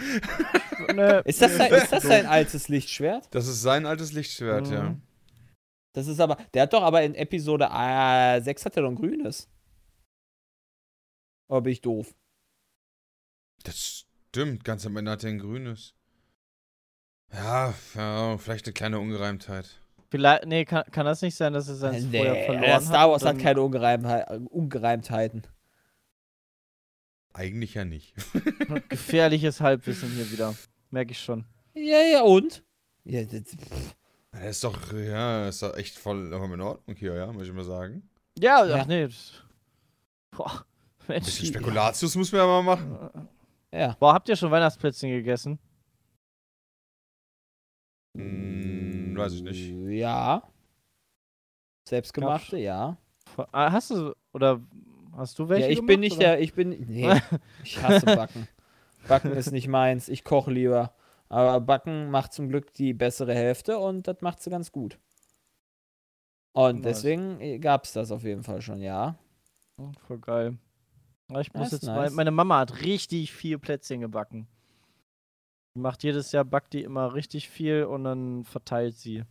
Nö. 0.93 1.21
Ist 1.25 1.41
das, 1.41 1.57
sein, 1.57 1.73
ist 1.73 1.91
das 1.91 2.03
sein 2.03 2.25
altes 2.25 2.67
Lichtschwert? 2.67 3.27
Das 3.31 3.47
ist 3.47 3.61
sein 3.61 3.85
altes 3.85 4.13
Lichtschwert, 4.13 4.69
ja. 4.69 4.83
Mhm. 4.83 5.01
Das 5.93 6.07
ist 6.07 6.19
aber. 6.19 6.37
Der 6.53 6.63
hat 6.63 6.73
doch 6.73 6.83
aber 6.83 7.01
in 7.01 7.15
Episode 7.15 7.69
äh, 7.71 8.39
6 8.39 8.65
hat 8.65 8.77
er 8.77 8.83
doch 8.83 8.89
ein 8.89 8.95
grünes. 8.95 9.49
Oder 11.49 11.61
bin 11.61 11.73
ich 11.73 11.81
doof? 11.81 12.15
Das 13.63 14.06
stimmt, 14.37 14.63
ganz 14.63 14.85
am 14.85 14.95
Ende 14.97 15.11
hat 15.11 15.23
er 15.23 15.29
ein 15.31 15.39
grünes. 15.39 15.93
Ja, 17.33 17.73
ja, 17.95 18.37
vielleicht 18.37 18.65
eine 18.67 18.73
kleine 18.73 18.99
Ungereimtheit. 18.99 19.81
Vielleicht, 20.09 20.45
nee, 20.45 20.63
kann, 20.63 20.83
kann 20.91 21.05
das 21.05 21.21
nicht 21.21 21.35
sein, 21.35 21.53
dass 21.53 21.67
er 21.67 21.75
seins 21.75 22.05
vorher 22.05 22.33
Nee, 22.33 22.45
verloren 22.45 22.61
der 22.61 22.75
hat? 22.75 22.83
Star 22.83 23.09
Wars 23.09 23.23
hat 23.23 23.35
dann- 23.35 23.37
keine 23.41 23.61
Ungereimheit, 23.61 24.29
Ungereimtheiten. 24.49 25.45
Eigentlich 27.33 27.73
ja 27.73 27.83
nicht. 27.85 28.13
Gefährliches 28.89 29.59
Halbwissen 29.59 30.09
hier 30.11 30.31
wieder. 30.31 30.55
Merke 30.91 31.11
ich 31.11 31.19
schon. 31.19 31.45
Ja, 31.73 31.99
ja, 32.01 32.21
und? 32.21 32.63
Ja, 33.03 33.23
das, 33.23 33.55
Er 34.31 34.49
ist 34.49 34.63
doch, 34.63 34.93
ja, 34.93 35.47
ist 35.49 35.61
doch 35.61 35.75
echt 35.75 35.97
voll 35.97 36.27
in 36.31 36.61
Ordnung 36.61 36.95
hier, 36.95 37.13
ja, 37.15 37.31
muss 37.31 37.45
ich 37.47 37.53
mal 37.53 37.63
sagen. 37.65 38.09
Ja, 38.39 38.65
Ja. 38.65 38.77
ach 38.81 38.85
nee. 38.87 39.03
das- 39.07 39.43
Boah, 40.31 40.65
Ein 41.01 41.07
Mensch. 41.07 41.25
bisschen 41.25 41.47
Spekulatius 41.47 42.15
muss 42.15 42.31
man 42.31 42.41
ja 42.41 42.47
mal 42.47 42.63
machen. 42.63 43.27
Ja. 43.73 43.95
Boah, 43.99 44.13
habt 44.13 44.29
ihr 44.29 44.35
schon 44.35 44.51
Weihnachtsplätzchen 44.51 45.09
gegessen? 45.09 45.59
Hm, 48.17 49.15
weiß 49.15 49.33
ich 49.33 49.43
nicht. 49.43 49.71
Ja. 49.99 50.43
Selbstgemachte, 51.87 52.57
ja. 52.57 52.97
Ah, 53.51 53.71
Hast 53.71 53.91
du, 53.91 54.13
oder 54.33 54.61
hast 55.15 55.37
du 55.39 55.47
welche 55.49 55.67
ja, 55.67 55.71
ich 55.71 55.77
gemacht, 55.77 55.87
bin 55.87 55.99
nicht 55.99 56.17
oder? 56.17 56.21
der, 56.21 56.41
ich 56.41 56.53
bin, 56.53 56.69
nee, 56.87 57.13
ich 57.63 57.81
hasse 57.81 58.05
Backen. 58.05 58.47
Backen 59.07 59.31
ist 59.31 59.51
nicht 59.51 59.67
meins, 59.67 60.09
ich 60.09 60.23
koche 60.23 60.51
lieber. 60.51 60.93
Aber 61.29 61.59
Backen 61.59 62.09
macht 62.09 62.33
zum 62.33 62.49
Glück 62.49 62.73
die 62.73 62.93
bessere 62.93 63.33
Hälfte 63.33 63.79
und 63.79 64.07
das 64.07 64.21
macht 64.21 64.41
sie 64.41 64.49
ganz 64.49 64.71
gut. 64.71 64.97
Und 66.53 66.83
deswegen 66.83 67.61
gab 67.61 67.83
es 67.83 67.93
das 67.93 68.11
auf 68.11 68.23
jeden 68.23 68.43
Fall 68.43 68.61
schon, 68.61 68.81
ja. 68.81 69.17
Oh, 69.77 69.91
voll 70.07 70.19
geil. 70.19 70.57
Ich 71.39 71.53
muss 71.53 71.71
jetzt, 71.71 71.83
nice. 71.83 71.95
mein, 71.95 72.13
meine 72.13 72.31
Mama 72.31 72.59
hat 72.59 72.81
richtig 72.81 73.33
viel 73.33 73.59
Plätzchen 73.59 73.99
gebacken. 73.99 74.47
Die 75.75 75.81
macht 75.81 76.03
jedes 76.03 76.31
Jahr, 76.31 76.45
backt 76.45 76.73
die 76.73 76.83
immer 76.83 77.13
richtig 77.13 77.49
viel 77.49 77.83
und 77.83 78.05
dann 78.05 78.45
verteilt 78.45 78.95
sie. 78.95 79.23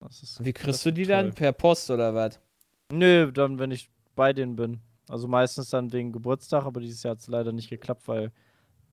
Das 0.00 0.22
ist, 0.22 0.44
Wie 0.44 0.52
kriegst 0.52 0.84
du 0.84 0.90
die 0.90 1.04
toll. 1.04 1.12
dann? 1.12 1.32
Per 1.32 1.52
Post 1.52 1.90
oder 1.90 2.14
was? 2.14 2.40
Nö, 2.92 3.30
dann, 3.30 3.58
wenn 3.58 3.70
ich 3.70 3.88
bei 4.16 4.32
denen 4.32 4.56
bin. 4.56 4.80
Also 5.08 5.28
meistens 5.28 5.70
dann 5.70 5.92
wegen 5.92 6.12
Geburtstag, 6.12 6.64
aber 6.64 6.80
dieses 6.80 7.02
Jahr 7.02 7.12
hat 7.12 7.20
es 7.20 7.28
leider 7.28 7.52
nicht 7.52 7.70
geklappt, 7.70 8.08
weil 8.08 8.32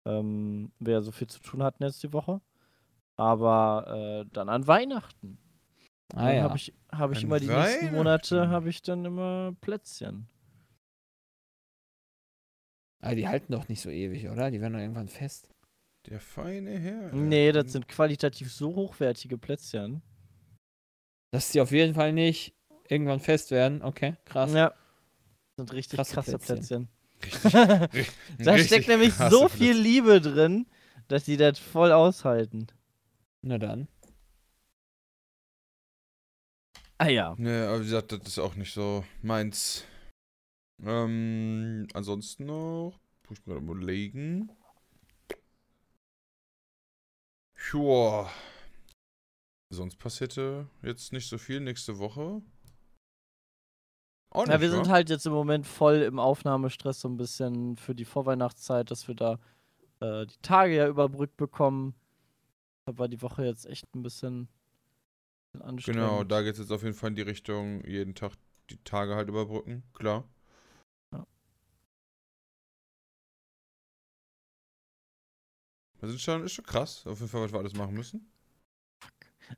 ähm, 0.05 0.71
wir 0.79 0.93
ja 0.93 1.01
so 1.01 1.11
viel 1.11 1.27
zu 1.27 1.39
tun 1.39 1.63
hatten 1.63 1.83
jetzt 1.83 2.03
die 2.03 2.13
Woche. 2.13 2.41
Aber 3.15 4.23
äh, 4.25 4.29
dann 4.31 4.49
an 4.49 4.67
Weihnachten. 4.67 5.37
Ah 6.13 6.25
dann 6.25 6.35
ja. 6.35 6.43
habe 6.43 6.57
ich, 6.57 6.73
hab 6.91 7.11
ich 7.11 7.19
An 7.19 7.23
immer 7.25 7.39
die 7.39 7.47
nächsten 7.47 7.91
Monate, 7.91 8.49
habe 8.49 8.69
ich 8.69 8.81
dann 8.81 9.05
immer 9.05 9.53
Plätzchen. 9.61 10.27
Aber 13.01 13.15
die 13.15 13.27
halten 13.27 13.53
doch 13.53 13.67
nicht 13.69 13.81
so 13.81 13.89
ewig, 13.89 14.27
oder? 14.30 14.51
Die 14.51 14.59
werden 14.61 14.73
doch 14.73 14.80
irgendwann 14.80 15.07
fest. 15.07 15.49
Der 16.07 16.19
feine 16.19 16.80
Herr. 16.80 17.13
Nee, 17.13 17.51
das 17.51 17.71
sind 17.71 17.88
qualitativ 17.88 18.51
so 18.51 18.76
hochwertige 18.76 19.38
Plätzchen. 19.38 20.01
Dass 21.31 21.51
die 21.51 21.61
auf 21.61 21.71
jeden 21.71 21.93
Fall 21.93 22.13
nicht 22.13 22.55
irgendwann 22.88 23.19
fest 23.19 23.51
werden. 23.51 23.81
Okay, 23.81 24.15
krass. 24.26 24.53
Ja. 24.53 24.69
Das 24.69 24.77
sind 25.57 25.73
richtig 25.73 25.97
Krasse 25.97 26.13
krasse 26.13 26.39
Plätzchen. 26.39 26.88
Plätzchen. 27.19 27.89
Richtig, 27.93 28.13
Da 28.39 28.51
richtig 28.51 28.67
steckt 28.67 28.88
nämlich 28.88 29.13
so 29.13 29.47
viel 29.49 29.73
Plätzchen. 29.73 29.84
Liebe 29.84 30.21
drin, 30.21 30.65
dass 31.07 31.26
die 31.26 31.38
das 31.38 31.59
voll 31.59 31.91
aushalten. 31.91 32.67
Na 33.41 33.57
dann. 33.57 33.88
Ah 36.97 37.07
ja. 37.07 37.35
Nee, 37.38 37.61
aber 37.61 37.80
wie 37.80 37.84
gesagt, 37.84 38.11
das 38.11 38.27
ist 38.27 38.39
auch 38.39 38.55
nicht 38.55 38.73
so 38.73 39.05
meins. 39.21 39.85
Ähm, 40.84 41.88
ansonsten 41.93 42.45
noch. 42.45 42.99
Ich 43.31 43.45
mir 43.45 43.53
gerade 43.53 43.65
mal 43.65 43.76
überlegen. 43.76 44.49
Joa. 47.56 48.30
Sonst 49.72 49.97
passierte 49.97 50.68
jetzt 50.81 51.14
nicht 51.14 51.30
so 51.30 51.38
viel 51.38 51.60
nächste 51.60 51.99
Woche. 51.99 52.41
Auch 54.31 54.47
Ja, 54.47 54.61
wir 54.61 54.72
wa? 54.72 54.76
sind 54.76 54.89
halt 54.89 55.10
jetzt 55.10 55.26
im 55.26 55.34
Moment 55.34 55.68
voll 55.68 55.97
im 56.01 56.19
Aufnahmestress 56.19 57.01
so 57.01 57.07
ein 57.07 57.18
bisschen 57.18 57.77
für 57.77 57.93
die 57.95 58.06
Vorweihnachtszeit, 58.06 58.89
dass 58.89 59.07
wir 59.07 59.15
da 59.15 59.39
äh, 59.99 60.26
die 60.26 60.41
Tage 60.41 60.76
ja 60.76 60.88
überbrückt 60.88 61.38
bekommen. 61.38 61.95
Da 62.85 62.97
war 62.97 63.07
die 63.07 63.22
Woche 63.22 63.45
jetzt 63.45 63.65
echt 63.65 63.93
ein 63.95 64.03
bisschen 64.03 64.49
anstrengend. 65.60 65.85
Genau, 66.01 66.23
da 66.23 66.41
geht 66.41 66.53
es 66.53 66.60
jetzt 66.60 66.72
auf 66.72 66.84
jeden 66.84 66.95
Fall 66.95 67.10
in 67.10 67.15
die 67.15 67.22
Richtung, 67.23 67.84
jeden 67.85 68.15
Tag 68.15 68.34
die 68.69 68.77
Tage 68.84 69.15
halt 69.15 69.30
überbrücken, 69.30 69.84
klar. 69.93 70.27
Das 75.99 76.09
ist 76.11 76.21
schon, 76.21 76.43
ist 76.43 76.53
schon 76.53 76.65
krass, 76.65 77.05
auf 77.05 77.19
jeden 77.19 77.30
Fall, 77.30 77.41
was 77.41 77.51
wir 77.51 77.59
alles 77.59 77.76
machen 77.76 77.93
müssen. 77.93 78.31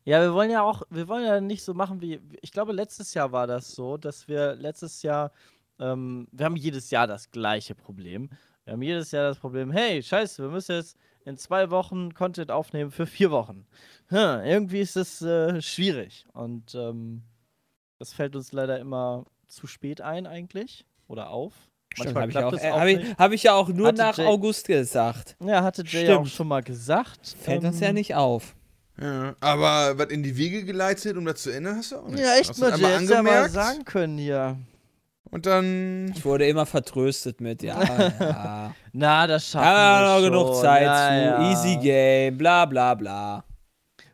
Ja, 0.04 0.22
wir 0.22 0.34
wollen 0.34 0.50
ja 0.50 0.62
auch, 0.62 0.84
wir 0.90 1.08
wollen 1.08 1.26
ja 1.26 1.42
nicht 1.42 1.64
so 1.64 1.74
machen 1.74 2.02
wie, 2.02 2.20
ich 2.42 2.52
glaube, 2.52 2.72
letztes 2.72 3.14
Jahr 3.14 3.32
war 3.32 3.46
das 3.46 3.72
so, 3.72 3.98
dass 3.98 4.28
wir 4.28 4.56
letztes 4.56 5.04
Jahr, 5.04 5.32
ähm, 5.80 6.28
wir 6.32 6.46
haben 6.46 6.56
jedes 6.56 6.90
Jahr 6.90 7.08
das 7.08 7.30
gleiche 7.30 7.76
Problem. 7.76 8.30
Wir 8.64 8.74
haben 8.74 8.82
jedes 8.82 9.12
Jahr 9.12 9.28
das 9.28 9.40
Problem, 9.40 9.72
hey, 9.72 10.02
scheiße, 10.02 10.44
wir 10.44 10.50
müssen 10.50 10.74
jetzt 10.74 10.98
in 11.26 11.38
zwei 11.38 11.70
Wochen 11.72 12.14
Content 12.14 12.52
aufnehmen 12.52 12.92
für 12.92 13.06
vier 13.06 13.32
Wochen. 13.32 13.66
Hm, 14.08 14.44
irgendwie 14.44 14.80
ist 14.80 14.96
das 14.96 15.22
äh, 15.22 15.62
schwierig. 15.62 16.26
Und 16.34 16.74
ähm, 16.76 17.24
das 18.00 18.14
fällt 18.14 18.36
uns 18.36 18.52
leider 18.52 18.80
immer 18.80 19.26
zu 19.48 19.68
spät 19.68 20.02
ein 20.02 20.26
eigentlich. 20.26 20.86
Oder 21.08 21.30
auf. 21.30 21.54
Stimmt, 21.94 22.14
Manchmal 22.16 22.44
habe 22.46 22.56
ich, 22.56 22.62
auch- 22.62 22.66
äh, 22.66 22.72
auch 22.72 22.80
hab 22.80 22.88
ich, 22.88 22.98
nicht. 22.98 23.18
hab 23.20 23.32
ich 23.34 23.44
ja 23.44 23.54
auch 23.54 23.68
nur 23.70 23.88
Hatte 23.90 23.98
nach 23.98 24.18
Jay- 24.18 24.26
August 24.26 24.68
gesagt. 24.68 25.36
Ja, 25.44 25.62
hatte 25.64 25.84
Jay 25.86 26.06
ja 26.08 26.16
auch 26.16 26.22
Stimmt. 26.22 26.30
schon 26.36 26.48
mal 26.48 26.64
gesagt. 26.64 27.36
Fällt 27.42 27.64
uns 27.66 27.80
ja 27.80 27.88
Ähm, 27.90 27.96
nicht 27.96 28.16
auf. 28.16 28.56
Ja, 29.02 29.36
aber 29.40 29.98
was 29.98 30.08
in 30.08 30.22
die 30.24 30.38
Wege 30.38 30.64
geleitet, 30.64 31.18
um 31.18 31.26
das 31.26 31.42
zu 31.44 31.50
ändern, 31.50 31.78
hast 31.78 31.92
du 31.92 31.98
auch 31.98 32.08
nicht. 32.08 32.20
Ja, 32.20 32.36
echt 32.36 32.58
mal, 32.60 32.80
Jay, 32.80 32.86
hättest 32.94 33.10
ja 33.12 33.22
mal 33.24 33.50
sagen 33.50 33.84
können 33.84 34.18
hier. 34.18 34.58
und 35.32 35.46
dann 35.46 36.14
Ich 36.16 36.24
wurde 36.24 36.46
immer 36.48 36.66
vertröstet 36.66 37.42
mit, 37.42 37.64
ja, 37.64 37.82
ja. 38.20 38.76
Na, 38.94 39.28
das 39.28 39.48
schaffen 39.50 39.66
Ja, 39.66 40.00
wir 40.02 40.08
noch 40.08 40.16
schon. 40.16 40.32
genug 40.52 40.62
Zeit 40.62 40.84
ja, 40.84 41.08
zu. 41.08 41.42
ja. 41.44 41.52
Easy 41.52 41.78
Game, 41.78 42.38
bla 42.38 42.66
bla 42.66 42.94
bla. 42.96 43.44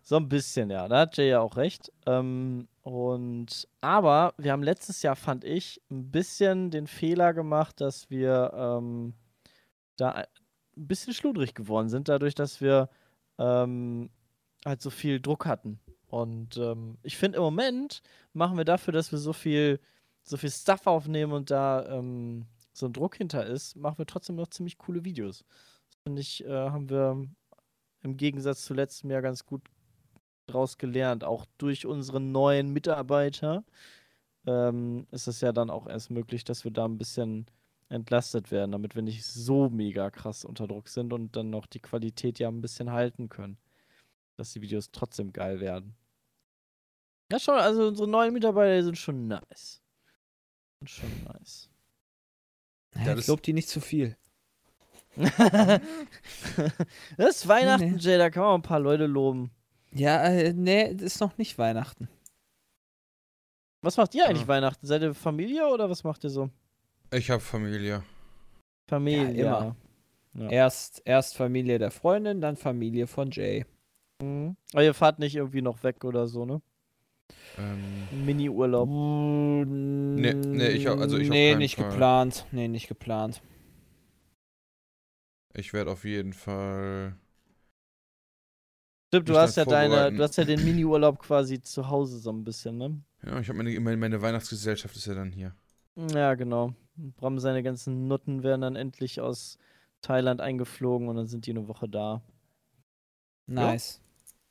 So 0.08 0.16
ein 0.16 0.30
bisschen, 0.30 0.70
ja. 0.70 0.88
Da 0.88 1.00
hat 1.00 1.18
Jay 1.18 1.32
ja 1.32 1.42
auch 1.42 1.58
recht. 1.58 1.92
Ähm, 2.06 2.70
und 2.82 3.68
aber 3.82 4.34
wir 4.38 4.54
haben 4.54 4.64
letztes 4.64 5.02
Jahr, 5.02 5.18
fand 5.18 5.44
ich, 5.44 5.82
ein 5.92 6.12
bisschen 6.12 6.72
den 6.72 6.88
Fehler 6.88 7.34
gemacht, 7.34 7.82
dass 7.82 8.10
wir 8.10 8.54
ähm, 8.56 9.16
da 9.98 10.12
ein 10.12 10.28
bisschen 10.76 11.14
schludrig 11.14 11.54
geworden 11.56 11.90
sind, 11.90 12.08
dadurch, 12.08 12.36
dass 12.36 12.62
wir 12.62 12.88
ähm, 13.38 14.10
halt 14.66 14.82
so 14.82 14.92
viel 14.92 15.20
Druck 15.20 15.46
hatten. 15.46 15.78
Und 16.08 16.56
ähm, 16.56 16.98
ich 17.04 17.18
finde, 17.18 17.40
im 17.40 17.44
Moment 17.44 18.02
machen 18.32 18.56
wir 18.56 18.64
dafür, 18.64 18.94
dass 18.94 19.12
wir 19.12 19.20
so 19.20 19.34
viel, 19.34 19.82
so 20.24 20.38
viel 20.38 20.52
Stuff 20.52 20.88
aufnehmen 20.88 21.34
und 21.34 21.52
da 21.52 21.86
ähm, 21.86 22.46
so 22.72 22.86
ein 22.86 22.94
Druck 22.94 23.18
hinter 23.18 23.46
ist, 23.46 23.76
machen 23.76 23.98
wir 23.98 24.06
trotzdem 24.06 24.38
noch 24.38 24.48
ziemlich 24.48 24.78
coole 24.78 25.04
Videos. 25.04 25.44
Das 25.90 25.98
finde 26.04 26.22
ich, 26.22 26.46
äh, 26.46 26.70
haben 26.70 26.90
wir 26.90 27.28
im 28.04 28.16
Gegensatz 28.16 28.64
zu 28.64 28.74
letztem 28.74 29.12
Jahr 29.12 29.22
ganz 29.22 29.46
gut 29.46 29.64
draus 30.48 30.78
gelernt. 30.78 31.24
Auch 31.24 31.46
durch 31.58 31.86
unsere 31.86 32.20
neuen 32.20 32.72
Mitarbeiter 32.72 33.64
ähm, 34.46 35.06
ist 35.12 35.28
es 35.28 35.42
ja 35.42 35.52
dann 35.52 35.70
auch 35.70 35.88
erst 35.88 36.10
möglich, 36.10 36.44
dass 36.44 36.64
wir 36.64 36.72
da 36.72 36.86
ein 36.86 36.98
bisschen 36.98 37.46
entlastet 37.90 38.52
werden, 38.52 38.72
damit 38.72 38.96
wir 38.96 39.02
nicht 39.02 39.26
so 39.26 39.70
mega 39.70 40.10
krass 40.10 40.44
unter 40.44 40.68
Druck 40.68 40.90
sind 40.90 41.14
und 41.14 41.36
dann 41.36 41.50
noch 41.50 41.68
die 41.68 41.80
Qualität 41.80 42.40
ja 42.40 42.48
ein 42.50 42.62
bisschen 42.62 42.92
halten 42.92 43.30
können. 43.30 43.58
Dass 44.36 44.54
die 44.54 44.62
Videos 44.62 44.92
trotzdem 44.92 45.32
geil 45.34 45.60
werden. 45.60 45.96
Ja, 47.32 47.40
schon, 47.40 47.56
also 47.56 47.88
unsere 47.88 48.08
neuen 48.08 48.34
Mitarbeiter 48.34 48.84
sind 48.84 48.98
schon 48.98 49.28
nice. 49.28 49.82
Sind 50.80 50.90
schon 50.90 51.24
nice. 51.26 51.70
Ja, 52.96 53.14
das- 53.16 53.22
ich 53.22 53.28
lob 53.28 53.42
die 53.44 53.54
nicht 53.54 53.70
zu 53.70 53.82
viel. 53.82 54.16
das 55.18 55.82
ist 57.18 57.48
Weihnachten, 57.48 57.94
nee. 57.94 57.98
Jay, 57.98 58.18
da 58.20 58.30
kann 58.30 58.44
man 58.44 58.56
ein 58.60 58.62
paar 58.62 58.80
Leute 58.80 59.08
loben. 59.08 59.50
Ja, 59.92 60.24
äh, 60.28 60.54
nee, 60.54 60.90
ist 60.92 61.20
noch 61.22 61.38
nicht 61.38 61.58
Weihnachten. 61.58 62.08
Was 63.82 63.98
macht 63.98 64.14
ihr 64.16 64.26
eigentlich 64.28 64.44
Ah. 64.46 64.48
Weihnachten? 64.50 64.86
Seid 64.86 65.02
ihr 65.02 65.14
Familie 65.14 65.68
oder 65.68 65.90
was 65.90 66.04
macht 66.04 66.24
ihr 66.24 66.30
so? 66.30 66.50
ich 67.12 67.30
habe 67.30 67.42
Familie. 67.42 68.04
Familie. 68.90 69.46
immer. 69.46 69.76
Ja. 70.34 70.50
Erst, 70.50 71.02
erst 71.06 71.36
Familie 71.38 71.80
der 71.80 71.90
Freundin, 71.92 72.42
dann 72.42 72.58
Familie 72.58 73.08
von 73.08 73.32
Jay. 73.32 73.66
Mhm. 74.22 74.56
Aber 74.74 74.84
ihr 74.84 74.94
fahrt 74.94 75.20
nicht 75.20 75.36
irgendwie 75.36 75.62
noch 75.62 75.84
weg 75.84 76.04
oder 76.04 76.28
so, 76.28 76.46
ne? 76.46 76.62
Ähm, 77.58 78.26
Mini-Urlaub. 78.26 78.88
Nee, 78.90 80.34
nee, 80.34 80.68
ich 80.70 80.86
hab- 80.88 81.00
also 81.00 81.18
ich 81.18 81.30
Nee, 81.30 81.56
nicht 81.56 81.76
Fall. 81.78 81.90
geplant. 81.90 82.46
Nee, 82.52 82.68
nicht 82.68 82.88
geplant. 82.88 83.42
ich 85.54 85.74
werde 85.74 85.92
auf 85.92 86.04
jeden 86.06 86.34
Fall. 86.34 87.16
Stimmt, 89.08 89.30
du 89.30 89.38
hast 89.38 89.56
ja 89.56 89.64
deine, 89.64 90.12
du 90.12 90.22
hast 90.22 90.36
ja 90.36 90.44
den 90.44 90.64
Mini-Urlaub 90.66 91.20
quasi 91.20 91.62
zu 91.62 91.90
Hause 91.90 92.20
so 92.20 92.30
ein 92.30 92.44
bisschen, 92.44 92.78
ne? 92.78 93.02
Ja, 93.26 93.40
ich 93.40 93.48
habe 93.48 93.58
meine, 93.58 93.80
meine, 93.80 93.98
meine 93.98 94.22
Weihnachtsgesellschaft 94.22 94.96
ist 94.96 95.06
ja 95.08 95.14
dann 95.14 95.32
hier. 95.32 95.56
Ja, 95.96 96.36
genau. 96.36 96.74
Bram, 96.96 97.40
seine 97.40 97.64
ganzen 97.64 98.08
Nutten 98.08 98.44
werden 98.44 98.62
dann 98.62 98.76
endlich 98.76 99.22
aus 99.22 99.58
Thailand 100.02 100.42
eingeflogen 100.42 101.08
und 101.08 101.16
dann 101.16 101.28
sind 101.28 101.46
die 101.46 101.52
eine 101.52 101.68
Woche 101.68 101.88
da. 101.88 102.22
Nice. 103.46 104.02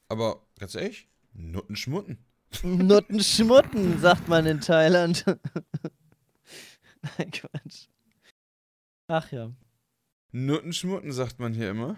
Aber 0.08 0.40
ganz 0.58 0.74
ehrlich, 0.74 1.08
Nutten 1.34 1.76
schmutten. 1.76 2.18
Nutten 2.62 3.20
schmutten, 3.20 3.98
sagt 3.98 4.26
man 4.28 4.46
in 4.46 4.60
Thailand. 4.60 5.24
Nein, 7.18 7.30
Quatsch. 7.30 7.88
Ach 9.08 9.30
ja. 9.30 9.52
Nutten 10.32 10.72
schmutten, 10.72 11.12
sagt 11.12 11.38
man 11.38 11.52
hier 11.52 11.70
immer. 11.70 11.96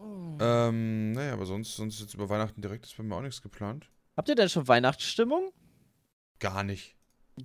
Ähm, 0.00 1.12
naja, 1.12 1.32
aber 1.32 1.46
sonst, 1.46 1.76
sonst 1.76 2.00
jetzt 2.00 2.14
über 2.14 2.28
Weihnachten 2.28 2.60
direkt 2.60 2.84
ist 2.84 2.96
bei 2.96 3.02
mir 3.02 3.14
auch 3.16 3.22
nichts 3.22 3.40
geplant. 3.42 3.90
Habt 4.16 4.28
ihr 4.28 4.34
denn 4.34 4.48
schon 4.48 4.68
Weihnachtsstimmung? 4.68 5.50
Gar 6.38 6.62
nicht. 6.62 6.96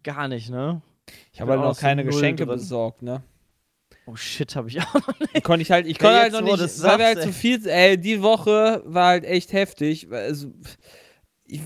Gar 0.04 0.28
nicht, 0.28 0.50
ne? 0.50 0.82
Ich 1.34 1.42
habe 1.42 1.52
halt 1.52 1.62
noch 1.62 1.78
keine 1.78 2.04
null 2.04 2.12
Geschenke 2.14 2.46
drin. 2.46 2.56
besorgt, 2.58 3.02
ne? 3.02 3.24
Oh 4.06 4.16
shit, 4.16 4.56
hab 4.56 4.68
ich 4.68 4.82
auch 4.82 4.94
noch 4.94 5.20
nicht. 5.20 5.44
Konnte 5.44 5.62
ich 5.62 5.72
halt, 5.72 5.86
ich 5.86 6.00
konnte 6.00 6.18
halt 6.20 6.34
noch 6.34 6.42
nicht, 6.42 6.60
du's 6.60 6.82
weil 6.82 6.98
wir 6.98 7.06
halt 7.06 7.18
sagst, 7.22 7.24
so 7.42 7.48
ey. 7.48 7.58
viel, 7.60 7.68
ey, 7.70 7.98
die 7.98 8.22
Woche 8.22 8.82
war 8.86 9.08
halt 9.08 9.26
echt 9.26 9.54
heftig. 9.54 10.10
weil 10.10 10.24
Also, 10.26 10.52
ich, 11.46 11.62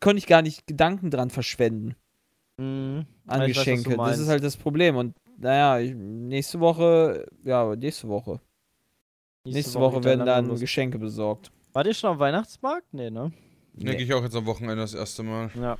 konnte 0.00 0.18
ich 0.18 0.26
gar 0.26 0.42
nicht 0.42 0.66
Gedanken 0.66 1.10
dran 1.10 1.30
verschwenden 1.30 1.94
Mhm. 2.60 3.06
an 3.28 3.42
ich 3.42 3.56
weiß, 3.56 3.64
Geschenke. 3.64 3.96
das 3.96 4.18
ist 4.18 4.28
halt 4.28 4.42
das 4.42 4.56
Problem. 4.56 4.96
Und 4.96 5.14
naja, 5.38 5.78
ich, 5.78 5.94
nächste 5.94 6.58
Woche, 6.58 7.26
ja, 7.44 7.76
nächste 7.76 8.08
Woche. 8.08 8.40
Nächste, 9.52 9.78
Woche 9.80 9.96
geht 9.96 10.04
werden 10.04 10.26
dann 10.26 10.46
los. 10.46 10.60
Geschenke 10.60 10.98
besorgt. 10.98 11.50
Wart 11.72 11.86
ihr 11.86 11.94
schon 11.94 12.10
am 12.10 12.18
Weihnachtsmarkt? 12.18 12.92
Nee, 12.92 13.10
ne? 13.10 13.32
Denke 13.74 14.02
ich 14.02 14.12
auch 14.12 14.22
jetzt 14.22 14.34
am 14.34 14.46
Wochenende 14.46 14.76
das 14.76 14.94
erste 14.94 15.22
Mal. 15.22 15.50
Ja. 15.54 15.78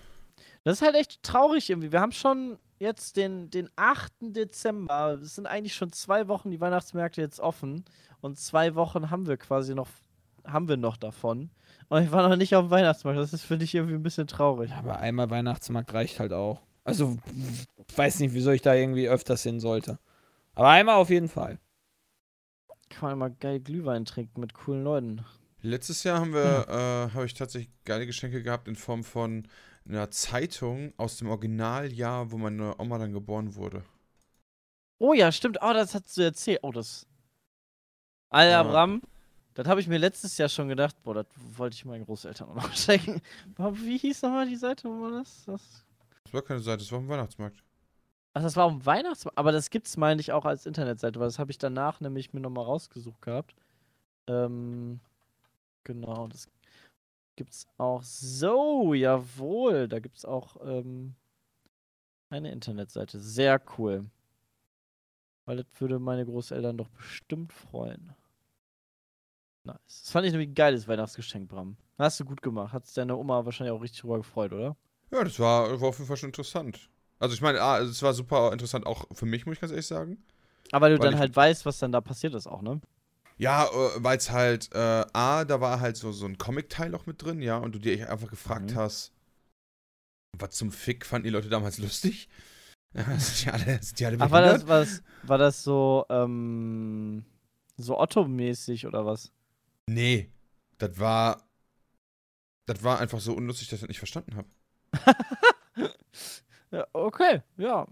Das 0.64 0.80
ist 0.80 0.82
halt 0.82 0.94
echt 0.96 1.22
traurig 1.22 1.70
irgendwie. 1.70 1.92
Wir 1.92 2.00
haben 2.00 2.12
schon 2.12 2.58
jetzt 2.78 3.16
den, 3.16 3.50
den 3.50 3.68
8. 3.76 4.12
Dezember. 4.20 5.18
Es 5.22 5.34
sind 5.34 5.46
eigentlich 5.46 5.74
schon 5.74 5.92
zwei 5.92 6.28
Wochen 6.28 6.50
die 6.50 6.60
Weihnachtsmärkte 6.60 7.20
jetzt 7.20 7.40
offen. 7.40 7.84
Und 8.20 8.38
zwei 8.38 8.74
Wochen 8.74 9.10
haben 9.10 9.26
wir 9.26 9.36
quasi 9.36 9.74
noch, 9.74 9.88
haben 10.44 10.68
wir 10.68 10.76
noch 10.76 10.96
davon. 10.96 11.50
Und 11.88 12.02
ich 12.02 12.12
war 12.12 12.28
noch 12.28 12.36
nicht 12.36 12.54
auf 12.54 12.66
dem 12.66 12.70
Weihnachtsmarkt. 12.70 13.18
Das 13.18 13.32
ist, 13.32 13.44
finde 13.44 13.64
ich, 13.64 13.74
irgendwie 13.74 13.94
ein 13.94 14.02
bisschen 14.02 14.26
traurig. 14.26 14.72
Aber 14.72 14.98
einmal 14.98 15.30
Weihnachtsmarkt 15.30 15.92
reicht 15.94 16.20
halt 16.20 16.32
auch. 16.32 16.60
Also, 16.84 17.18
weiß 17.96 18.20
nicht, 18.20 18.34
wieso 18.34 18.50
ich 18.50 18.62
da 18.62 18.74
irgendwie 18.74 19.08
öfters 19.08 19.42
hin 19.42 19.60
sollte. 19.60 19.98
Aber 20.54 20.68
einmal 20.68 20.96
auf 20.96 21.10
jeden 21.10 21.28
Fall. 21.28 21.58
Kann 22.88 23.10
man 23.10 23.18
mal 23.18 23.36
geil 23.40 23.60
Glühwein 23.60 24.04
trinken 24.04 24.40
mit 24.40 24.54
coolen 24.54 24.84
Leuten. 24.84 25.24
Letztes 25.60 26.04
Jahr 26.04 26.20
haben 26.20 26.32
wir, 26.32 26.66
äh, 26.68 27.14
habe 27.14 27.26
ich 27.26 27.34
tatsächlich 27.34 27.72
geile 27.84 28.06
Geschenke 28.06 28.42
gehabt 28.42 28.68
in 28.68 28.76
Form 28.76 29.02
von 29.02 29.48
einer 29.88 30.10
Zeitung 30.10 30.92
aus 30.96 31.16
dem 31.16 31.28
Originaljahr, 31.28 32.30
wo 32.30 32.38
meine 32.38 32.78
Oma 32.78 32.98
dann 32.98 33.12
geboren 33.12 33.54
wurde. 33.54 33.84
Oh 34.98 35.12
ja, 35.12 35.32
stimmt. 35.32 35.58
Oh, 35.60 35.72
das 35.72 35.94
hast 35.94 36.16
du 36.16 36.22
erzählt. 36.22 36.60
Oh, 36.62 36.72
das. 36.72 37.06
Alter, 38.30 38.50
Ja. 38.50 38.62
Bram. 38.62 39.02
Das 39.54 39.66
habe 39.66 39.80
ich 39.80 39.88
mir 39.88 39.98
letztes 39.98 40.38
Jahr 40.38 40.48
schon 40.48 40.68
gedacht. 40.68 40.94
Boah, 41.02 41.14
das 41.14 41.26
wollte 41.56 41.74
ich 41.74 41.84
meinen 41.84 42.04
Großeltern 42.04 42.48
auch 42.50 42.54
noch 42.54 42.72
schenken. 42.76 43.20
Wie 43.56 43.98
hieß 43.98 44.22
nochmal 44.22 44.48
die 44.48 44.56
Seite? 44.56 44.88
Wo 44.88 45.02
war 45.02 45.10
das? 45.10 45.44
das? 45.46 45.84
Das 46.22 46.32
war 46.32 46.42
keine 46.42 46.60
Seite, 46.60 46.78
das 46.78 46.92
war 46.92 46.98
am 46.98 47.08
Weihnachtsmarkt. 47.08 47.64
Ach, 48.38 48.42
das 48.42 48.54
war 48.54 48.66
am 48.68 48.86
Weihnachtsmarkt. 48.86 49.36
Aber 49.36 49.50
das 49.50 49.68
gibt's, 49.68 49.96
meine 49.96 50.20
ich, 50.20 50.30
auch 50.30 50.44
als 50.44 50.64
Internetseite, 50.64 51.18
weil 51.18 51.26
das 51.26 51.40
habe 51.40 51.50
ich 51.50 51.58
danach 51.58 52.00
nämlich 52.00 52.32
mir 52.32 52.38
nochmal 52.38 52.66
rausgesucht 52.66 53.20
gehabt. 53.20 53.56
Ähm, 54.28 55.00
genau, 55.82 56.28
das 56.28 56.48
gibt's 57.34 57.66
auch 57.78 58.04
so, 58.04 58.94
jawohl. 58.94 59.88
Da 59.88 59.98
gibt's 59.98 60.24
auch 60.24 60.56
ähm, 60.62 61.16
eine 62.30 62.52
Internetseite. 62.52 63.18
Sehr 63.18 63.60
cool. 63.76 64.08
Weil 65.44 65.56
das 65.56 65.66
würde 65.80 65.98
meine 65.98 66.24
Großeltern 66.24 66.78
doch 66.78 66.90
bestimmt 66.90 67.52
freuen. 67.52 68.14
Nice. 69.64 69.80
Das 69.84 70.12
fand 70.12 70.26
ich 70.26 70.32
nämlich 70.32 70.50
ein 70.50 70.54
geiles 70.54 70.86
Weihnachtsgeschenk, 70.86 71.48
Bram. 71.48 71.76
Hast 71.98 72.20
du 72.20 72.24
gut 72.24 72.40
gemacht. 72.40 72.72
Hat 72.72 72.84
deine 72.96 73.16
Oma 73.16 73.44
wahrscheinlich 73.44 73.76
auch 73.76 73.82
richtig 73.82 74.02
drüber 74.02 74.18
gefreut, 74.18 74.52
oder? 74.52 74.76
Ja, 75.10 75.24
das 75.24 75.40
war, 75.40 75.80
war 75.80 75.88
auf 75.88 75.98
jeden 75.98 76.06
Fall 76.06 76.16
schon 76.16 76.28
interessant. 76.28 76.88
Also 77.18 77.34
ich 77.34 77.40
meine, 77.40 77.60
ah, 77.60 77.78
es 77.80 78.02
war 78.02 78.14
super 78.14 78.52
interessant, 78.52 78.86
auch 78.86 79.06
für 79.12 79.26
mich, 79.26 79.44
muss 79.46 79.54
ich 79.54 79.60
ganz 79.60 79.72
ehrlich 79.72 79.86
sagen. 79.86 80.22
Aber 80.72 80.86
weil 80.86 80.92
du 80.92 81.00
dann 81.00 81.18
halt 81.18 81.34
weißt, 81.34 81.66
was 81.66 81.78
dann 81.78 81.92
da 81.92 82.00
passiert 82.00 82.34
ist 82.34 82.46
auch, 82.46 82.62
ne? 82.62 82.80
Ja, 83.38 83.66
äh, 83.66 83.90
weil 84.04 84.18
es 84.18 84.30
halt, 84.30 84.70
äh, 84.74 85.04
A, 85.12 85.44
da 85.44 85.60
war 85.60 85.80
halt 85.80 85.96
so, 85.96 86.12
so 86.12 86.26
ein 86.26 86.38
Comic-Teil 86.38 86.94
auch 86.94 87.06
mit 87.06 87.22
drin, 87.22 87.40
ja, 87.40 87.56
und 87.58 87.74
du 87.74 87.78
dir 87.78 88.10
einfach 88.10 88.28
gefragt 88.28 88.72
Mhm. 88.72 88.76
hast, 88.76 89.12
was 90.38 90.50
zum 90.50 90.70
Fick 90.72 91.06
fanden 91.06 91.24
die 91.24 91.30
Leute 91.30 91.48
damals 91.48 91.78
lustig? 91.78 92.28
Ja, 92.94 93.04
sind 93.18 93.44
die 93.44 93.50
alle, 93.50 93.82
sind 93.82 94.00
die 94.00 94.06
alle 94.06 94.20
Ach, 94.20 94.30
war 94.30 94.40
das, 94.42 94.64
das, 94.64 95.02
war 95.22 95.38
das 95.38 95.62
so, 95.62 96.04
ähm, 96.08 97.24
so 97.76 97.98
Otto-mäßig 97.98 98.86
oder 98.86 99.04
was? 99.06 99.30
Nee, 99.88 100.32
das 100.78 100.98
war, 100.98 101.48
das 102.66 102.82
war 102.82 102.98
einfach 102.98 103.20
so 103.20 103.34
unlustig, 103.34 103.68
dass 103.68 103.76
ich 103.78 103.80
das 103.82 103.88
nicht 103.88 103.98
verstanden 103.98 104.36
habe. 104.36 104.48
Ja, 106.70 106.86
okay, 106.92 107.42
ja. 107.56 107.86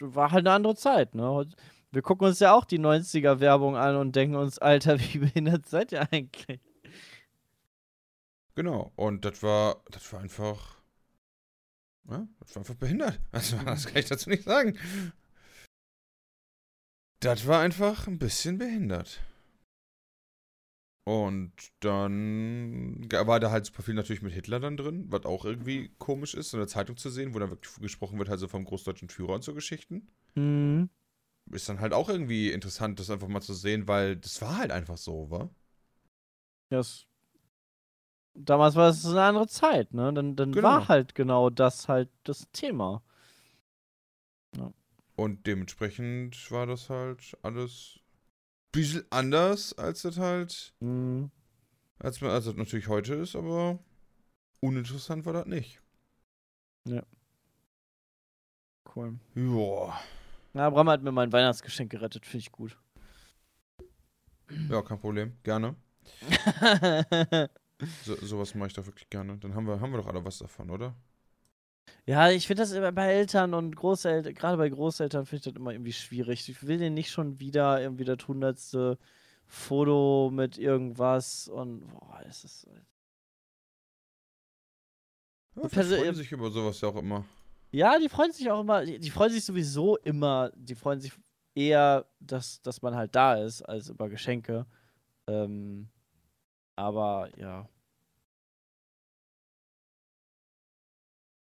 War 0.00 0.30
halt 0.30 0.46
eine 0.46 0.54
andere 0.54 0.76
Zeit, 0.76 1.14
ne? 1.14 1.46
Wir 1.92 2.02
gucken 2.02 2.26
uns 2.26 2.38
ja 2.38 2.54
auch 2.54 2.64
die 2.64 2.78
90er-Werbung 2.78 3.76
an 3.76 3.96
und 3.96 4.14
denken 4.14 4.36
uns, 4.36 4.58
Alter, 4.58 4.98
wie 5.12 5.18
behindert 5.18 5.66
seid 5.66 5.92
ihr 5.92 6.06
eigentlich? 6.12 6.60
Genau, 8.54 8.92
und 8.96 9.24
das 9.24 9.42
war, 9.42 9.82
das 9.90 10.12
war 10.12 10.20
einfach, 10.20 10.76
ja, 12.08 12.26
das 12.40 12.54
war 12.54 12.62
einfach 12.62 12.74
behindert. 12.74 13.20
Also, 13.32 13.56
das 13.64 13.86
kann 13.86 13.96
ich 13.96 14.08
dazu 14.08 14.28
nicht 14.28 14.44
sagen. 14.44 14.78
Das 17.20 17.46
war 17.46 17.60
einfach 17.60 18.06
ein 18.06 18.18
bisschen 18.18 18.58
behindert. 18.58 19.20
Und 21.04 21.52
dann 21.80 23.06
war 23.10 23.40
da 23.40 23.50
halt 23.50 23.66
super 23.66 23.82
viel 23.82 23.94
natürlich 23.94 24.22
mit 24.22 24.32
Hitler 24.32 24.60
dann 24.60 24.76
drin, 24.76 25.06
was 25.08 25.24
auch 25.24 25.44
irgendwie 25.44 25.90
komisch 25.98 26.34
ist, 26.34 26.50
so 26.50 26.56
eine 26.58 26.66
Zeitung 26.66 26.96
zu 26.96 27.10
sehen, 27.10 27.34
wo 27.34 27.38
dann 27.38 27.50
wirklich 27.50 27.74
gesprochen 27.80 28.18
wird, 28.18 28.28
halt 28.28 28.40
so 28.40 28.48
vom 28.48 28.64
großdeutschen 28.64 29.08
Führer 29.08 29.34
und 29.34 29.44
so 29.44 29.54
Geschichten. 29.54 30.08
Mhm. 30.36 30.88
Ist 31.52 31.68
dann 31.68 31.80
halt 31.80 31.92
auch 31.92 32.08
irgendwie 32.08 32.50
interessant, 32.50 32.98
das 32.98 33.10
einfach 33.10 33.28
mal 33.28 33.42
zu 33.42 33.52
sehen, 33.54 33.86
weil 33.88 34.16
das 34.16 34.40
war 34.40 34.56
halt 34.56 34.70
einfach 34.70 34.96
so, 34.96 35.30
wa? 35.30 35.50
Ja, 36.70 36.78
es, 36.80 37.06
damals 38.34 38.74
war 38.76 38.88
es 38.90 39.06
eine 39.06 39.22
andere 39.22 39.46
Zeit, 39.46 39.94
ne? 39.94 40.12
Dann, 40.12 40.34
dann 40.36 40.52
Genau. 40.54 40.62
war 40.62 40.88
halt 40.88 41.14
genau 41.14 41.48
das 41.50 41.88
halt 41.88 42.10
das 42.24 42.48
Thema. 42.52 43.02
Und 45.14 45.46
dementsprechend 45.46 46.50
war 46.50 46.66
das 46.66 46.90
halt 46.90 47.36
alles 47.42 47.99
bisschen 48.72 49.04
anders, 49.10 49.72
als 49.78 50.02
das 50.02 50.18
halt, 50.18 50.74
Mhm. 50.80 51.30
als, 51.98 52.22
als 52.22 52.44
das 52.46 52.54
natürlich 52.56 52.88
heute 52.88 53.14
ist, 53.14 53.36
aber 53.36 53.78
uninteressant 54.60 55.24
war 55.26 55.32
das 55.32 55.46
nicht. 55.46 55.80
Cool. 58.94 59.18
Ja, 59.36 60.00
Ja, 60.54 60.70
Bram 60.70 60.88
hat 60.90 61.02
mir 61.02 61.12
mein 61.12 61.32
Weihnachtsgeschenk 61.32 61.90
gerettet, 61.90 62.26
finde 62.26 62.38
ich 62.42 62.52
gut. 62.52 62.76
ja, 64.68 64.82
kein 64.82 64.98
Problem, 65.00 65.36
gerne. 65.42 65.76
So, 68.04 68.14
sowas 68.16 68.54
mache 68.54 68.66
ich 68.68 68.74
doch 68.74 68.84
wirklich 68.84 69.08
gerne. 69.08 69.38
Dann 69.38 69.54
haben 69.54 69.66
wir, 69.66 69.80
haben 69.80 69.90
wir 69.92 69.98
doch 69.98 70.06
alle 70.06 70.22
was 70.22 70.36
davon, 70.36 70.68
oder? 70.68 70.94
Ja, 72.06 72.30
ich 72.30 72.46
finde 72.46 72.62
das 72.62 72.72
immer 72.72 72.92
bei 72.92 73.12
Eltern 73.12 73.54
und 73.54 73.76
Großeltern, 73.76 74.34
gerade 74.34 74.56
bei 74.56 74.68
Großeltern 74.68 75.26
finde 75.26 75.36
ich 75.36 75.42
das 75.44 75.54
immer 75.54 75.72
irgendwie 75.72 75.92
schwierig. 75.92 76.48
Ich 76.48 76.66
will 76.66 76.78
denen 76.78 76.94
nicht 76.94 77.10
schon 77.10 77.38
wieder 77.40 77.80
irgendwie 77.80 78.04
das 78.04 78.26
hundertste 78.26 78.98
Foto 79.46 80.30
mit 80.32 80.58
irgendwas 80.58 81.48
und 81.48 81.86
boah, 81.88 82.22
ist. 82.28 82.66
Ja, 85.54 85.62
Und 85.62 85.72
wir 85.74 85.82
perso- 85.82 85.96
freuen 85.96 86.14
sich 86.14 86.32
über 86.32 86.50
sowas 86.50 86.80
ja 86.80 86.88
auch 86.88 86.96
immer. 86.96 87.24
Ja, 87.72 87.98
die 87.98 88.08
freuen 88.08 88.32
sich 88.32 88.50
auch 88.50 88.60
immer, 88.60 88.84
die, 88.84 88.98
die 88.98 89.10
freuen 89.10 89.30
sich 89.30 89.44
sowieso 89.44 89.96
immer, 89.98 90.50
die 90.56 90.74
freuen 90.74 91.00
sich 91.00 91.12
eher, 91.54 92.06
dass, 92.18 92.60
dass 92.62 92.82
man 92.82 92.96
halt 92.96 93.14
da 93.14 93.34
ist, 93.36 93.62
als 93.62 93.88
über 93.88 94.08
Geschenke. 94.08 94.66
Ähm, 95.28 95.88
aber 96.76 97.28
ja. 97.36 97.68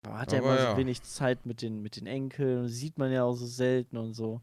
Hat 0.04 0.32
ja 0.32 0.38
Aber 0.38 0.54
immer 0.54 0.60
ja. 0.60 0.70
so 0.72 0.76
wenig 0.76 1.02
Zeit 1.02 1.46
mit 1.46 1.62
den, 1.62 1.80
mit 1.82 1.96
den 1.96 2.06
Enkeln, 2.06 2.68
sieht 2.68 2.98
man 2.98 3.12
ja 3.12 3.24
auch 3.24 3.34
so 3.34 3.46
selten 3.46 3.96
und 3.96 4.14
so. 4.14 4.40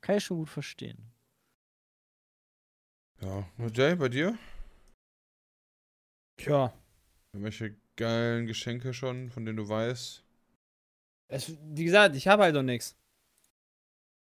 Kann 0.00 0.16
ich 0.16 0.24
schon 0.24 0.38
gut 0.38 0.48
verstehen. 0.48 1.10
Ja, 3.20 3.46
Jay, 3.74 3.94
bei 3.96 4.08
dir? 4.08 4.38
Tja. 6.38 6.72
Irgendwelche 7.32 7.76
geilen 7.96 8.46
Geschenke 8.46 8.94
schon, 8.94 9.30
von 9.30 9.44
denen 9.44 9.58
du 9.58 9.68
weißt? 9.68 10.24
Es, 11.28 11.56
wie 11.62 11.84
gesagt, 11.84 12.16
ich 12.16 12.26
habe 12.28 12.44
halt 12.44 12.54
noch 12.54 12.62
nichts. 12.62 12.96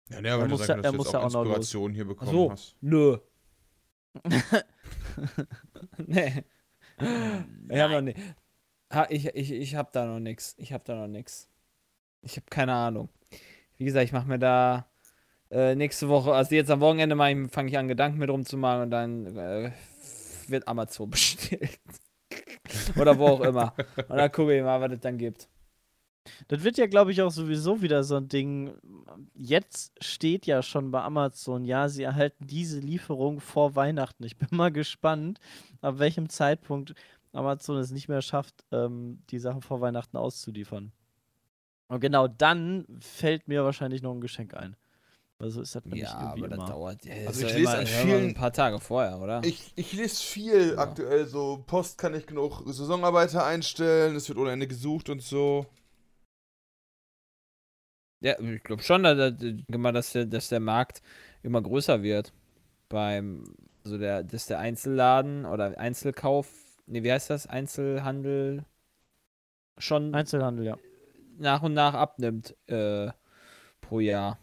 Ja, 0.09 0.21
ne, 0.21 0.31
aber 0.33 0.43
Er 0.43 0.47
du 0.47 0.51
muss 0.51 0.59
sagst, 0.65 0.69
ja- 0.69 0.75
dass 0.77 0.85
er 0.85 0.91
du 0.91 0.97
muss 0.97 1.05
jetzt 1.07 1.13
ja 1.13 1.19
auch 1.19 1.23
auch. 1.35 1.43
Inspiration 1.45 1.93
hier 1.93 2.05
bekommen 2.05 2.31
so, 2.31 2.51
hast. 2.51 2.75
nö. 2.81 3.17
nee. 6.07 6.43
Ich 7.69 7.79
hab 7.79 7.91
noch 7.91 8.01
nicht. 8.01 8.19
Ha, 8.91 9.07
ich, 9.09 9.27
ich, 9.35 9.51
ich 9.51 9.75
hab 9.75 9.91
da 9.91 10.05
noch 10.05 10.19
nix. 10.19 10.55
Ich 10.57 10.73
hab 10.73 10.83
da 10.85 10.95
noch 10.95 11.07
nix. 11.07 11.47
Ich 12.21 12.37
hab 12.37 12.49
keine 12.49 12.73
Ahnung. 12.73 13.09
Wie 13.77 13.85
gesagt, 13.85 14.05
ich 14.05 14.11
mach 14.11 14.25
mir 14.25 14.39
da 14.39 14.89
äh, 15.51 15.75
nächste 15.75 16.09
Woche, 16.09 16.33
also 16.33 16.53
jetzt 16.53 16.69
am 16.69 16.79
Wochenende 16.79 17.15
fange 17.49 17.69
ich 17.69 17.77
an, 17.77 17.87
Gedanken 17.87 18.19
mit 18.19 18.29
rumzumachen 18.29 18.83
und 18.83 18.91
dann 18.91 19.25
äh, 19.37 19.71
wird 20.47 20.67
Amazon 20.67 21.09
bestellt. 21.11 21.79
Oder 22.97 23.17
wo 23.17 23.27
auch 23.27 23.41
immer. 23.41 23.73
Und 24.07 24.17
dann 24.17 24.31
gucke 24.31 24.55
ich 24.55 24.63
mal, 24.63 24.79
was 24.81 24.91
es 24.91 24.99
dann 24.99 25.17
gibt. 25.17 25.47
Das 26.47 26.63
wird 26.63 26.77
ja, 26.77 26.85
glaube 26.85 27.11
ich, 27.11 27.21
auch 27.21 27.31
sowieso 27.31 27.81
wieder 27.81 28.03
so 28.03 28.17
ein 28.17 28.27
Ding. 28.27 28.73
Jetzt 29.33 29.93
steht 30.03 30.45
ja 30.45 30.61
schon 30.61 30.91
bei 30.91 31.01
Amazon, 31.01 31.65
ja, 31.65 31.89
sie 31.89 32.03
erhalten 32.03 32.45
diese 32.45 32.79
Lieferung 32.79 33.39
vor 33.39 33.75
Weihnachten. 33.75 34.23
Ich 34.23 34.37
bin 34.37 34.49
mal 34.51 34.71
gespannt, 34.71 35.39
ab 35.81 35.97
welchem 35.97 36.29
Zeitpunkt 36.29 36.93
Amazon 37.33 37.77
es 37.77 37.91
nicht 37.91 38.07
mehr 38.09 38.21
schafft, 38.21 38.65
ähm, 38.71 39.23
die 39.29 39.39
Sachen 39.39 39.61
vor 39.61 39.81
Weihnachten 39.81 40.17
auszuliefern. 40.17 40.91
Und 41.87 41.99
genau 42.01 42.27
dann 42.27 42.85
fällt 42.99 43.47
mir 43.47 43.63
wahrscheinlich 43.63 44.01
noch 44.01 44.13
ein 44.13 44.21
Geschenk 44.21 44.53
ein. 44.53 44.75
Weil 45.39 45.49
so 45.51 45.61
ist 45.61 45.73
das 45.73 45.85
nämlich 45.85 46.01
Ja, 46.03 46.19
irgendwie 46.19 46.41
aber 46.41 46.49
das 46.49 46.57
immer. 46.57 46.69
dauert. 46.69 47.05
Ja, 47.05 47.13
Also 47.27 47.41
ich 47.41 47.51
ja 47.51 47.57
lese 47.57 47.71
immer, 47.71 47.79
an 47.79 47.85
vielen- 47.87 48.27
ein 48.29 48.33
paar 48.33 48.51
Tage 48.53 48.79
vorher, 48.79 49.19
oder? 49.19 49.41
Ich, 49.45 49.71
ich 49.75 49.93
lese 49.93 50.21
viel 50.21 50.73
Ja. 50.73 50.79
aktuell, 50.79 51.25
so 51.27 51.63
Post 51.65 51.97
kann 51.97 52.13
ich 52.13 52.27
genug 52.27 52.61
Saisonarbeiter 52.65 53.45
einstellen, 53.45 54.15
es 54.15 54.27
wird 54.27 54.37
ohne 54.37 54.51
Ende 54.51 54.67
gesucht 54.67 55.09
und 55.09 55.21
so. 55.21 55.65
Ja, 58.21 58.37
ich 58.39 58.63
glaube 58.63 58.83
schon, 58.83 59.03
dass, 59.03 59.17
dass, 59.17 59.31
ich 59.41 59.65
denke 59.65 59.77
mal, 59.77 59.93
dass, 59.93 60.11
der, 60.11 60.25
dass 60.25 60.49
der 60.49 60.59
Markt 60.59 61.01
immer 61.41 61.61
größer 61.61 62.03
wird. 62.03 62.33
Beim, 62.89 63.45
also 63.85 63.97
der, 63.97 64.23
dass 64.23 64.47
der 64.47 64.59
Einzelladen 64.59 65.45
oder 65.45 65.77
Einzelkauf, 65.79 66.47
nee, 66.89 67.03
wie 67.03 67.11
heißt 67.11 67.29
das? 67.29 67.47
Einzelhandel 67.47 68.65
schon 69.77 70.13
Einzelhandel, 70.13 70.65
ja. 70.65 70.77
nach 71.37 71.63
und 71.63 71.73
nach 71.73 71.93
abnimmt 71.93 72.55
äh, 72.67 73.09
pro 73.81 73.99
Jahr. 73.99 74.39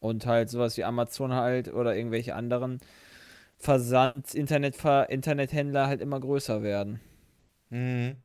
Und 0.00 0.26
halt 0.26 0.50
sowas 0.50 0.76
wie 0.76 0.82
Amazon 0.82 1.32
halt 1.32 1.72
oder 1.72 1.94
irgendwelche 1.94 2.34
anderen 2.34 2.80
Versand, 3.56 4.34
Internet, 4.34 4.76
Internethändler 5.08 5.86
halt 5.86 6.00
immer 6.00 6.18
größer 6.18 6.64
werden. 6.64 7.00
Mhm. 7.70 8.16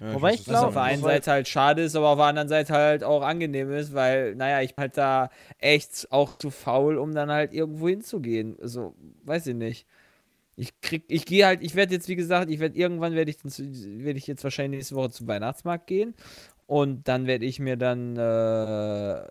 Ja, 0.00 0.14
Wobei 0.14 0.28
weiß, 0.28 0.40
ich 0.40 0.46
ist 0.46 0.54
auf 0.54 0.74
der 0.74 0.82
einen 0.82 1.02
Seite 1.02 1.30
halt 1.30 1.48
schade 1.48 1.82
ist, 1.82 1.96
aber 1.96 2.08
auf 2.08 2.18
der 2.18 2.26
anderen 2.26 2.48
Seite 2.48 2.74
halt 2.74 3.02
auch 3.02 3.22
angenehm 3.22 3.72
ist, 3.72 3.94
weil, 3.94 4.34
naja, 4.34 4.60
ich 4.60 4.76
bin 4.76 4.82
halt 4.82 4.98
da 4.98 5.30
echt 5.58 6.12
auch 6.12 6.36
zu 6.36 6.50
faul, 6.50 6.98
um 6.98 7.14
dann 7.14 7.30
halt 7.30 7.52
irgendwo 7.52 7.88
hinzugehen. 7.88 8.56
Also, 8.60 8.94
weiß 9.24 9.48
ich 9.48 9.56
nicht. 9.56 9.86
Ich 10.58 10.80
krieg, 10.80 11.04
ich 11.08 11.24
gehe 11.24 11.46
halt, 11.46 11.62
ich 11.62 11.76
werde 11.76 11.94
jetzt, 11.94 12.08
wie 12.08 12.16
gesagt, 12.16 12.50
ich 12.50 12.58
werde 12.58 12.76
irgendwann 12.76 13.14
werde 13.14 13.30
ich, 13.30 13.38
werde 13.44 14.18
ich 14.18 14.26
jetzt 14.26 14.42
wahrscheinlich 14.42 14.78
nächste 14.78 14.96
Woche 14.96 15.10
zum 15.10 15.28
Weihnachtsmarkt 15.28 15.86
gehen 15.86 16.14
und 16.66 17.06
dann 17.08 17.26
werde 17.26 17.44
ich 17.46 17.60
mir 17.60 17.76
dann 17.76 18.16
äh, 18.16 19.24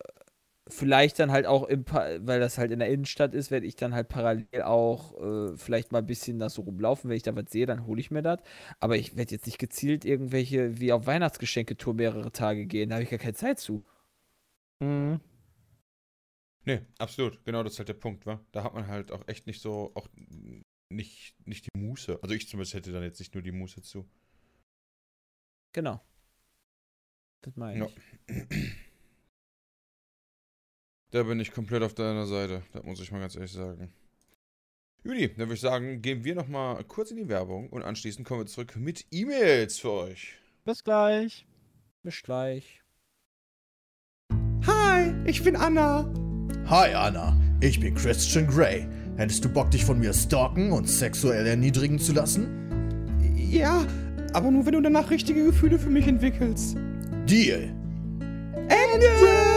vielleicht 0.70 1.20
dann 1.20 1.32
halt 1.32 1.46
auch, 1.46 1.64
im, 1.68 1.86
weil 1.86 2.40
das 2.40 2.58
halt 2.58 2.72
in 2.72 2.80
der 2.80 2.90
Innenstadt 2.90 3.34
ist, 3.34 3.52
werde 3.52 3.66
ich 3.66 3.76
dann 3.76 3.94
halt 3.94 4.10
parallel 4.10 4.64
auch 4.64 5.20
äh, 5.22 5.58
vielleicht 5.58 5.92
mal 5.92 6.00
ein 6.00 6.06
bisschen 6.06 6.40
da 6.40 6.50
so 6.50 6.64
rumlaufen. 6.64 7.10
Wenn 7.10 7.18
ich 7.18 7.24
da 7.24 7.36
was 7.36 7.52
sehe, 7.52 7.66
dann 7.66 7.86
hole 7.86 8.00
ich 8.00 8.12
mir 8.12 8.22
das. 8.22 8.40
Aber 8.80 8.98
ich 8.98 9.16
werde 9.18 9.34
jetzt 9.36 9.46
nicht 9.46 9.60
gezielt 9.60 10.06
irgendwelche 10.06 10.80
wie 10.80 10.94
auf 10.94 11.08
Weihnachtsgeschenketour 11.08 11.94
mehrere 11.94 12.32
Tage 12.32 12.66
gehen. 12.66 12.90
Da 12.90 12.96
habe 12.96 13.04
ich 13.04 13.10
gar 13.10 13.20
keine 13.20 13.34
Zeit 13.34 13.60
zu. 13.60 13.84
Mhm. 14.80 15.20
Nee, 16.66 16.82
absolut. 17.00 17.44
Genau, 17.46 17.64
das 17.64 17.74
ist 17.74 17.80
halt 17.80 17.90
der 17.90 17.94
Punkt, 17.94 18.26
wa? 18.26 18.42
Da 18.52 18.64
hat 18.64 18.74
man 18.74 18.88
halt 18.88 19.12
auch 19.12 19.26
echt 19.28 19.48
nicht 19.48 19.62
so, 19.62 19.92
auch 19.96 20.08
nicht, 20.90 21.36
nicht 21.46 21.68
die 21.74 21.80
Muße. 21.80 22.20
Also 22.22 22.34
ich 22.36 22.48
zumindest 22.48 22.74
hätte 22.74 22.92
dann 22.92 23.04
jetzt 23.04 23.20
nicht 23.20 23.34
nur 23.34 23.44
die 23.44 23.52
Muße 23.52 23.82
zu. 23.82 24.08
Genau. 25.74 26.02
Das 27.42 27.56
meine 27.56 27.80
Ja. 27.80 27.90
ich. 28.28 28.76
Da 31.12 31.24
bin 31.24 31.40
ich 31.40 31.52
komplett 31.52 31.84
auf 31.84 31.94
deiner 31.94 32.26
Seite. 32.26 32.64
Das 32.74 32.84
muss 32.84 33.00
ich 33.00 33.12
mal 33.12 33.20
ganz 33.20 33.36
ehrlich 33.36 33.52
sagen. 33.52 33.94
Juni, 35.04 35.28
dann 35.30 35.38
würde 35.40 35.54
ich 35.54 35.62
sagen, 35.62 36.02
gehen 36.02 36.24
wir 36.24 36.36
nochmal 36.36 36.84
kurz 36.84 37.12
in 37.12 37.18
die 37.18 37.30
Werbung 37.30 37.70
und 37.70 37.84
anschließend 37.84 38.28
kommen 38.28 38.42
wir 38.42 38.48
zurück 38.48 38.76
mit 38.76 39.06
E-Mails 39.12 39.80
für 39.80 39.92
euch. 39.92 40.36
Bis 40.66 40.84
gleich. 40.84 41.46
Bis 42.04 42.22
gleich. 42.22 42.82
Hi, 44.66 45.14
ich 45.26 45.44
bin 45.44 45.56
Anna. 45.56 46.12
Hi 46.66 46.94
Anna, 46.94 47.40
ich 47.62 47.80
bin 47.80 47.96
Christian 47.96 48.48
Grey. 48.48 48.86
Hättest 49.18 49.44
du 49.44 49.50
Bock, 49.50 49.72
dich 49.72 49.84
von 49.84 49.98
mir 50.00 50.14
stalken 50.14 50.72
und 50.72 50.88
sexuell 50.88 51.48
erniedrigen 51.48 51.98
zu 51.98 52.14
lassen? 52.14 52.48
Ja, 53.36 53.84
aber 54.34 54.52
nur 54.52 54.66
wenn 54.66 54.74
du 54.74 54.82
danach 54.82 55.10
richtige 55.10 55.44
Gefühle 55.44 55.80
für 55.80 55.90
mich 55.90 56.08
entwickelst. 56.08 56.78
Deal. 57.26 57.74
Ende! 58.70 59.57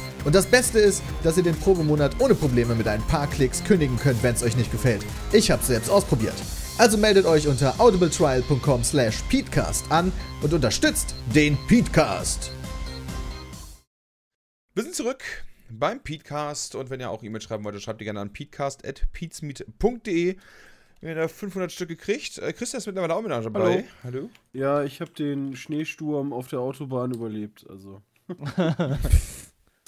Und 0.23 0.35
das 0.35 0.45
Beste 0.45 0.79
ist, 0.79 1.01
dass 1.23 1.37
ihr 1.37 1.43
den 1.43 1.55
Probemonat 1.55 2.19
ohne 2.19 2.35
Probleme 2.35 2.75
mit 2.75 2.87
ein 2.87 3.01
paar 3.07 3.27
Klicks 3.27 3.63
kündigen 3.63 3.97
könnt, 3.97 4.21
wenn 4.23 4.35
es 4.35 4.43
euch 4.43 4.55
nicht 4.55 4.71
gefällt. 4.71 5.03
Ich 5.31 5.49
hab's 5.49 5.67
selbst 5.67 5.89
ausprobiert. 5.89 6.35
Also 6.77 6.97
meldet 6.97 7.25
euch 7.25 7.47
unter 7.47 7.79
audibletrial.com 7.79 8.83
slash 8.83 9.21
peatcast 9.29 9.89
an 9.91 10.11
und 10.41 10.53
unterstützt 10.53 11.15
den 11.33 11.57
Peatcast. 11.67 12.51
Wir 14.73 14.83
sind 14.83 14.95
zurück 14.95 15.23
beim 15.69 16.01
Peatcast 16.01 16.75
und 16.75 16.89
wenn 16.89 16.99
ihr 16.99 17.09
auch 17.09 17.23
E-Mail 17.23 17.41
schreiben 17.41 17.63
wollt, 17.63 17.81
schreibt 17.81 18.01
ihr 18.01 18.05
gerne 18.05 18.19
an 18.21 18.33
peatcast.peatsmeet.de. 18.33 20.35
Wenn 21.01 21.09
ihr 21.09 21.15
da 21.15 21.27
500 21.27 21.71
Stück 21.71 21.89
gekriegt. 21.89 22.37
Äh, 22.37 22.53
Christian 22.53 22.77
ist 22.77 22.85
mittlerweile 22.85 23.15
auch 23.15 23.23
mit 23.23 23.31
dabei. 23.31 23.85
Hallo. 24.03 24.29
Ja, 24.53 24.83
ich 24.83 25.01
habe 25.01 25.09
den 25.11 25.55
Schneesturm 25.55 26.31
auf 26.31 26.47
der 26.47 26.59
Autobahn 26.59 27.11
überlebt, 27.11 27.65
also. 27.67 28.03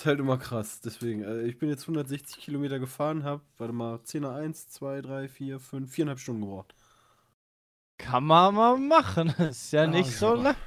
ist 0.04 0.08
halt 0.08 0.20
immer 0.20 0.38
krass, 0.38 0.82
deswegen. 0.82 1.24
Äh, 1.24 1.44
ich 1.44 1.58
bin 1.58 1.70
jetzt 1.70 1.84
160 1.84 2.38
Kilometer 2.38 2.78
gefahren, 2.78 3.24
hab, 3.24 3.42
warte 3.58 3.74
mal, 3.74 3.96
10er 4.00 4.36
1, 4.36 4.68
2, 4.68 5.02
3, 5.02 5.28
4, 5.30 5.60
5, 5.62 5.96
4,5 5.96 6.18
Stunden 6.18 6.42
gebraucht. 6.42 6.76
Kann 7.98 8.26
man 8.26 8.54
mal 8.54 8.78
machen. 8.78 9.30
Ist 9.50 9.72
ja, 9.72 9.84
Ja, 9.84 9.90
nicht 9.90 10.12
so 10.12 10.34
lang. 10.34 10.58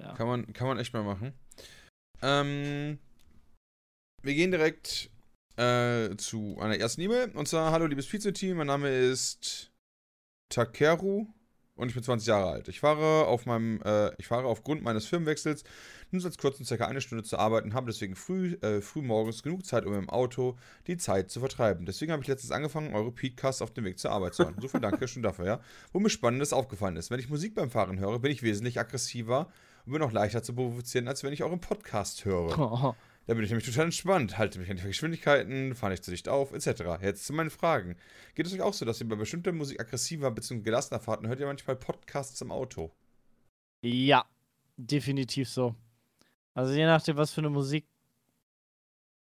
Ja. 0.00 0.14
Kann 0.14 0.26
man, 0.26 0.52
kann 0.52 0.66
man 0.66 0.78
echt 0.78 0.92
mal 0.92 1.04
machen. 1.04 1.32
Ähm, 2.22 2.98
wir 4.22 4.34
gehen 4.34 4.50
direkt 4.50 5.10
äh, 5.56 6.16
zu 6.16 6.56
einer 6.58 6.76
ersten 6.76 7.02
E-Mail. 7.02 7.30
Und 7.34 7.46
zwar, 7.46 7.70
hallo 7.70 7.86
liebes 7.86 8.08
Pizza-Team, 8.08 8.56
mein 8.56 8.66
Name 8.66 8.88
ist 8.88 9.70
Takeru 10.48 11.28
und 11.76 11.88
ich 11.88 11.94
bin 11.94 12.04
20 12.04 12.28
Jahre 12.28 12.50
alt. 12.50 12.68
Ich 12.68 12.80
fahre 12.80 13.26
auf 13.26 13.46
meinem, 13.46 13.80
äh, 13.82 14.10
ich 14.18 14.26
fahre 14.26 14.46
aufgrund 14.46 14.82
meines 14.82 15.06
Firmenwechsels 15.06 15.64
nur 16.10 16.20
seit 16.20 16.38
kurzem 16.38 16.64
circa 16.64 16.86
eine 16.86 17.00
Stunde 17.00 17.24
zu 17.24 17.36
arbeiten, 17.36 17.74
habe 17.74 17.86
deswegen 17.86 18.14
früh, 18.14 18.54
äh, 18.62 18.80
früh 18.80 19.02
morgens 19.02 19.42
genug 19.42 19.66
Zeit, 19.66 19.84
um 19.84 19.94
im 19.94 20.08
Auto 20.08 20.56
die 20.86 20.96
Zeit 20.96 21.30
zu 21.30 21.40
vertreiben. 21.40 21.86
Deswegen 21.86 22.12
habe 22.12 22.22
ich 22.22 22.28
letztens 22.28 22.52
angefangen, 22.52 22.94
eure 22.94 23.10
Podcasts 23.10 23.62
auf 23.62 23.72
dem 23.72 23.84
Weg 23.84 23.98
zur 23.98 24.12
Arbeit 24.12 24.34
zu 24.34 24.44
hören. 24.44 24.56
So 24.60 24.68
viel 24.68 24.80
Danke 24.84 25.08
schon 25.08 25.22
dafür, 25.22 25.46
ja. 25.46 25.60
Wo 25.92 25.98
mir 25.98 26.10
Spannendes 26.10 26.52
aufgefallen 26.52 26.96
ist. 26.96 27.10
Wenn 27.10 27.20
ich 27.20 27.28
Musik 27.28 27.54
beim 27.54 27.70
Fahren 27.70 27.98
höre, 27.98 28.20
bin 28.20 28.30
ich 28.30 28.42
wesentlich 28.42 28.78
aggressiver 28.78 29.48
und 29.84 29.92
bin 29.92 30.02
auch 30.02 30.12
leichter 30.12 30.42
zu 30.42 30.54
provozieren, 30.54 31.08
als 31.08 31.24
wenn 31.24 31.32
ich 31.32 31.42
euren 31.42 31.60
Podcast 31.60 32.24
höre. 32.24 32.96
Da 33.26 33.32
bin 33.32 33.42
ich 33.42 33.50
nämlich 33.50 33.66
total 33.66 33.86
entspannt, 33.86 34.36
halte 34.36 34.58
mich 34.58 34.70
an 34.70 34.76
die 34.76 34.82
Geschwindigkeiten, 34.82 35.74
fahre 35.74 35.92
nicht 35.92 36.04
zu 36.04 36.10
dicht 36.10 36.28
auf, 36.28 36.52
etc. 36.52 37.00
Jetzt 37.00 37.24
zu 37.24 37.32
meinen 37.32 37.50
Fragen. 37.50 37.96
Geht 38.34 38.46
es 38.46 38.52
euch 38.52 38.60
auch 38.60 38.74
so, 38.74 38.84
dass 38.84 39.00
ihr 39.00 39.08
bei 39.08 39.16
bestimmter 39.16 39.52
Musik 39.52 39.80
aggressiver 39.80 40.30
bzw. 40.30 40.60
gelassener 40.60 41.00
fahrt 41.00 41.20
und 41.20 41.28
hört 41.28 41.40
ihr 41.40 41.46
manchmal 41.46 41.76
Podcasts 41.76 42.40
im 42.42 42.52
Auto? 42.52 42.92
Ja, 43.82 44.26
definitiv 44.76 45.48
so. 45.48 45.74
Also 46.52 46.74
je 46.74 46.84
nachdem, 46.84 47.16
was 47.16 47.32
für 47.32 47.40
eine 47.40 47.50
Musik 47.50 47.86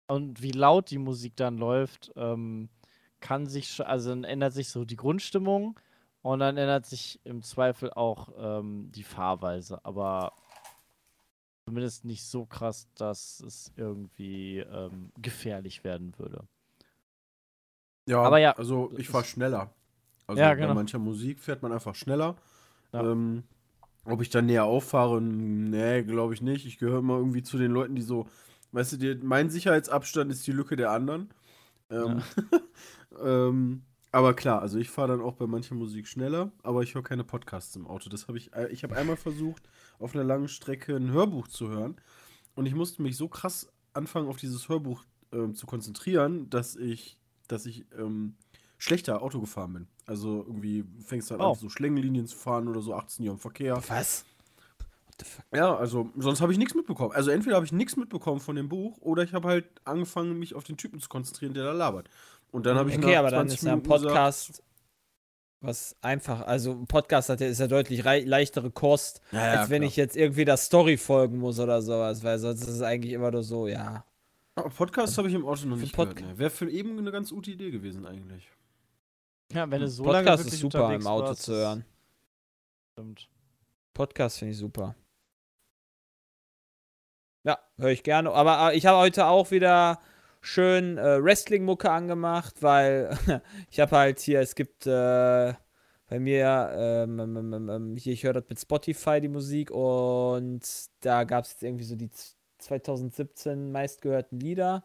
und 0.07 0.43
wie 0.43 0.53
laut 0.53 0.91
die 0.91 0.99
Musik 0.99 1.37
dann 1.37 1.57
läuft, 1.57 2.13
ähm, 2.17 2.69
kann 3.21 3.47
sich, 3.47 3.85
also 3.85 4.11
dann 4.11 4.25
ändert 4.25 4.53
sich 4.53 4.69
so 4.69 4.85
die 4.85 4.97
Grundstimmung 4.97 5.79
und 6.23 6.41
dann 6.41 6.57
ändert 6.57 6.87
sich 6.87 7.21
im 7.25 7.43
Zweifel 7.43 7.93
auch 7.93 8.29
ähm, 8.39 8.91
die 8.93 9.03
Fahrweise, 9.03 9.85
aber 9.85 10.33
zumindest 11.69 12.05
nicht 12.05 12.25
so 12.25 12.47
krass, 12.47 12.89
dass 12.95 13.41
es 13.41 13.73
irgendwie 13.77 14.59
ähm, 14.59 15.13
gefährlich 15.21 15.85
werden 15.85 16.15
würde. 16.19 16.47
Ja, 18.07 18.23
Aber 18.23 18.39
ja, 18.39 18.53
Also, 18.53 18.91
ich 18.97 19.09
fahre 19.09 19.25
schneller. 19.25 19.75
Also 20.27 20.41
Ja, 20.41 20.49
bei 20.49 20.57
genau. 20.57 20.75
mancher 20.75 20.99
Musik 20.99 21.41
fährt 21.41 21.63
man 21.63 21.73
einfach 21.73 21.95
schneller. 21.95 22.37
Ja. 22.93 23.03
Ähm, 23.03 23.45
ob 24.05 24.23
ich 24.23 24.31
dann 24.31 24.47
näher 24.47 24.65
auffahre, 24.65 25.21
nee, 25.21 26.03
glaube 26.05 26.33
ich 26.33 26.41
nicht. 26.41 26.65
Ich 26.65 26.79
gehöre 26.79 27.01
immer 27.01 27.19
irgendwie 27.19 27.43
zu 27.43 27.59
den 27.59 27.71
Leuten, 27.73 27.95
die 27.95 28.03
so, 28.03 28.27
weißt 28.73 28.93
du, 28.93 28.97
die, 28.97 29.15
mein 29.23 29.51
Sicherheitsabstand 29.51 30.33
ist 30.33 30.47
die 30.47 30.53
Lücke 30.53 30.77
der 30.77 30.91
anderen. 30.91 31.29
Ähm, 31.91 32.23
ähm, 33.23 33.83
aber 34.13 34.35
klar, 34.35 34.61
also 34.63 34.79
ich 34.79 34.91
fahre 34.91 35.09
dann 35.09 35.21
auch 35.21 35.35
bei 35.35 35.47
mancher 35.47 35.75
Musik 35.75 36.07
schneller, 36.07 36.51
aber 36.63 36.83
ich 36.83 36.95
höre 36.95 37.03
keine 37.03 37.25
Podcasts 37.25 37.75
im 37.77 37.87
Auto. 37.87 38.09
Das 38.09 38.29
habe 38.29 38.39
ich, 38.39 38.53
äh, 38.55 38.69
ich 38.69 38.83
habe 38.83 38.97
einmal 38.97 39.17
versucht, 39.17 39.69
auf 39.99 40.15
einer 40.15 40.25
langen 40.25 40.49
Strecke 40.49 40.97
ein 40.97 41.11
Hörbuch 41.13 41.49
zu 41.49 41.69
hören 41.69 41.97
und 42.55 42.67
ich 42.67 42.75
musste 42.75 43.03
mich 43.03 43.17
so 43.17 43.29
krass 43.29 43.71
anfangen, 43.93 44.29
auf 44.29 44.37
dieses 44.39 44.69
Hörbuch 44.69 45.05
ähm, 45.33 45.55
zu 45.55 45.67
konzentrieren, 45.67 46.49
dass 46.51 46.77
ich, 46.77 47.19
dass 47.49 47.67
ich 47.67 47.85
ähm, 47.99 48.37
schlechter 48.79 49.23
Auto 49.23 49.41
gefahren 49.41 49.73
bin. 49.73 49.89
Also 50.07 50.45
irgendwie 50.47 50.85
fängst 51.05 51.29
du 51.31 51.33
halt 51.35 51.43
Oh. 51.43 51.51
an, 51.51 51.55
so 51.57 51.69
Schlängenlinien 51.69 52.27
zu 52.27 52.37
fahren 52.37 52.69
oder 52.69 52.81
so 52.81 52.95
18 52.95 53.25
Jahre 53.25 53.35
im 53.37 53.41
Verkehr. 53.41 53.83
Was? 53.89 54.25
Ja, 55.53 55.75
also 55.77 56.11
sonst 56.17 56.41
habe 56.41 56.53
ich 56.53 56.59
nichts 56.59 56.77
mitbekommen. 56.77 57.11
Also 57.13 57.31
entweder 57.33 57.57
habe 57.57 57.67
ich 57.67 57.73
nichts 57.73 57.97
mitbekommen 57.97 58.39
von 58.39 58.55
dem 58.55 58.69
Buch 58.69 58.99
oder 59.01 59.25
ich 59.25 59.35
habe 59.35 59.49
halt 59.49 59.67
angefangen, 59.85 60.39
mich 60.39 60.55
auf 60.55 60.63
den 60.63 60.77
Typen 60.77 61.01
zu 61.01 61.09
konzentrieren, 61.09 61.55
der 61.55 61.65
da 61.65 61.73
labert. 61.73 62.09
Und 62.51 62.67
dann 62.67 62.77
habe 62.77 62.91
ich 62.91 62.97
Okay, 62.99 63.13
nach 63.13 63.19
aber 63.21 63.31
dann 63.31 63.49
20 63.49 63.59
ist 63.59 63.65
ja 63.65 63.73
ein 63.73 63.83
gesagt, 63.83 64.03
Podcast 64.03 64.63
was 65.61 65.97
einfach, 66.03 66.43
also 66.47 66.71
ein 66.71 66.87
Podcast 66.87 67.31
hat 67.31 67.41
ja, 67.41 67.49
ist 67.49 67.59
ja 67.59 67.67
deutlich 67.67 68.05
leichtere 68.05 68.71
Kost, 68.71 69.21
Ja, 69.33 69.39
ja, 69.55 69.61
als 69.61 69.71
wenn 69.71 69.83
klar. 69.83 69.89
ich 69.89 69.97
jetzt 69.97 70.17
irgendwie 70.17 70.45
der 70.45 70.57
Story 70.57 70.97
folgen 70.97 71.39
muss 71.39 71.59
oder 71.59 71.83
sowas, 71.83 72.23
weil 72.23 72.39
sonst 72.39 72.63
ist 72.63 72.69
es 72.69 72.83
eigentlich 72.83 73.13
immer 73.13 73.33
nur 73.33 73.43
so, 73.43 73.67
ja. 73.67 74.05
Aber 74.55 74.71
Podcast 74.71 75.19
habe 75.19 75.29
ich 75.29 75.35
im 75.35 75.45
Auto 75.45 75.67
noch 75.67 75.77
nicht 75.77 75.97
Podca- 75.97 76.15
gehört. 76.15 76.33
Ne. 76.35 76.39
Wäre 76.39 76.51
für 76.51 76.71
eben 76.71 76.97
eine 76.97 77.11
ganz 77.11 77.31
gute 77.31 77.51
Idee 77.51 77.73
gewesen 77.73 78.07
eigentlich. 78.07 78.49
Ja, 79.53 79.69
wenn 79.69 79.81
du 79.81 79.89
so 79.89 80.05
lange 80.05 80.19
Podcast 80.27 80.45
wirklich 80.45 80.55
ist 80.55 80.61
super 80.61 80.95
im 80.95 81.07
Auto 81.09 81.27
warst, 81.29 81.43
zu 81.43 81.53
hören. 81.55 81.85
Stimmt. 82.93 83.29
Podcast 83.95 84.39
finde 84.39 84.53
ich 84.53 84.59
super. 84.59 84.95
Ja, 87.45 87.59
höre 87.79 87.91
ich 87.91 88.03
gerne. 88.03 88.31
Aber 88.31 88.75
ich 88.75 88.87
habe 88.87 88.99
heute 88.99 89.27
auch 89.27 89.51
wieder 89.51 90.01
schön 90.49 90.99
äh, 90.99 91.23
Wrestling-Mucke 91.23 91.91
angemacht, 91.91 92.63
weil 92.63 93.11
ich 93.71 93.81
habe 93.81 93.97
halt 93.97 94.19
hier, 94.21 94.41
es 94.41 94.55
gibt 94.55 94.87
äh, 94.87 95.53
bei 96.09 96.19
mir, 96.19 96.71
ähm, 96.75 97.21
ähm, 97.21 97.53
ähm, 97.53 97.69
ähm, 97.69 97.97
hier, 97.97 98.15
ich 98.15 98.25
höre 98.25 98.33
das 98.33 98.45
mit 98.49 98.59
Spotify 98.59 99.21
die 99.21 99.29
Musik 99.29 99.71
und 99.71 100.61
da 101.01 101.25
gab 101.25 101.45
es 101.45 101.53
jetzt 101.53 101.63
irgendwie 101.63 101.85
so 101.85 101.97
die 101.97 102.09
z- 102.11 102.35
2017 102.59 103.71
meistgehörten 103.71 104.41
Lieder. 104.41 104.85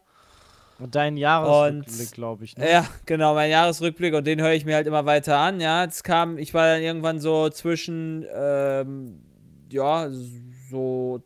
Und 0.78 0.94
dein 0.94 1.16
Jahresrückblick, 1.16 2.12
glaube 2.12 2.44
ich. 2.44 2.56
Ne? 2.56 2.70
Ja, 2.70 2.86
genau, 3.06 3.34
mein 3.34 3.50
Jahresrückblick 3.50 4.14
und 4.14 4.26
den 4.26 4.40
höre 4.40 4.52
ich 4.52 4.64
mir 4.64 4.74
halt 4.76 4.86
immer 4.86 5.06
weiter 5.06 5.38
an. 5.38 5.60
Ja, 5.60 5.82
jetzt 5.84 6.04
kam, 6.04 6.36
ich 6.36 6.52
war 6.52 6.66
dann 6.66 6.82
irgendwann 6.82 7.20
so 7.20 7.48
zwischen, 7.48 8.26
ähm, 8.34 9.20
ja, 9.70 10.08
so, 10.70 11.22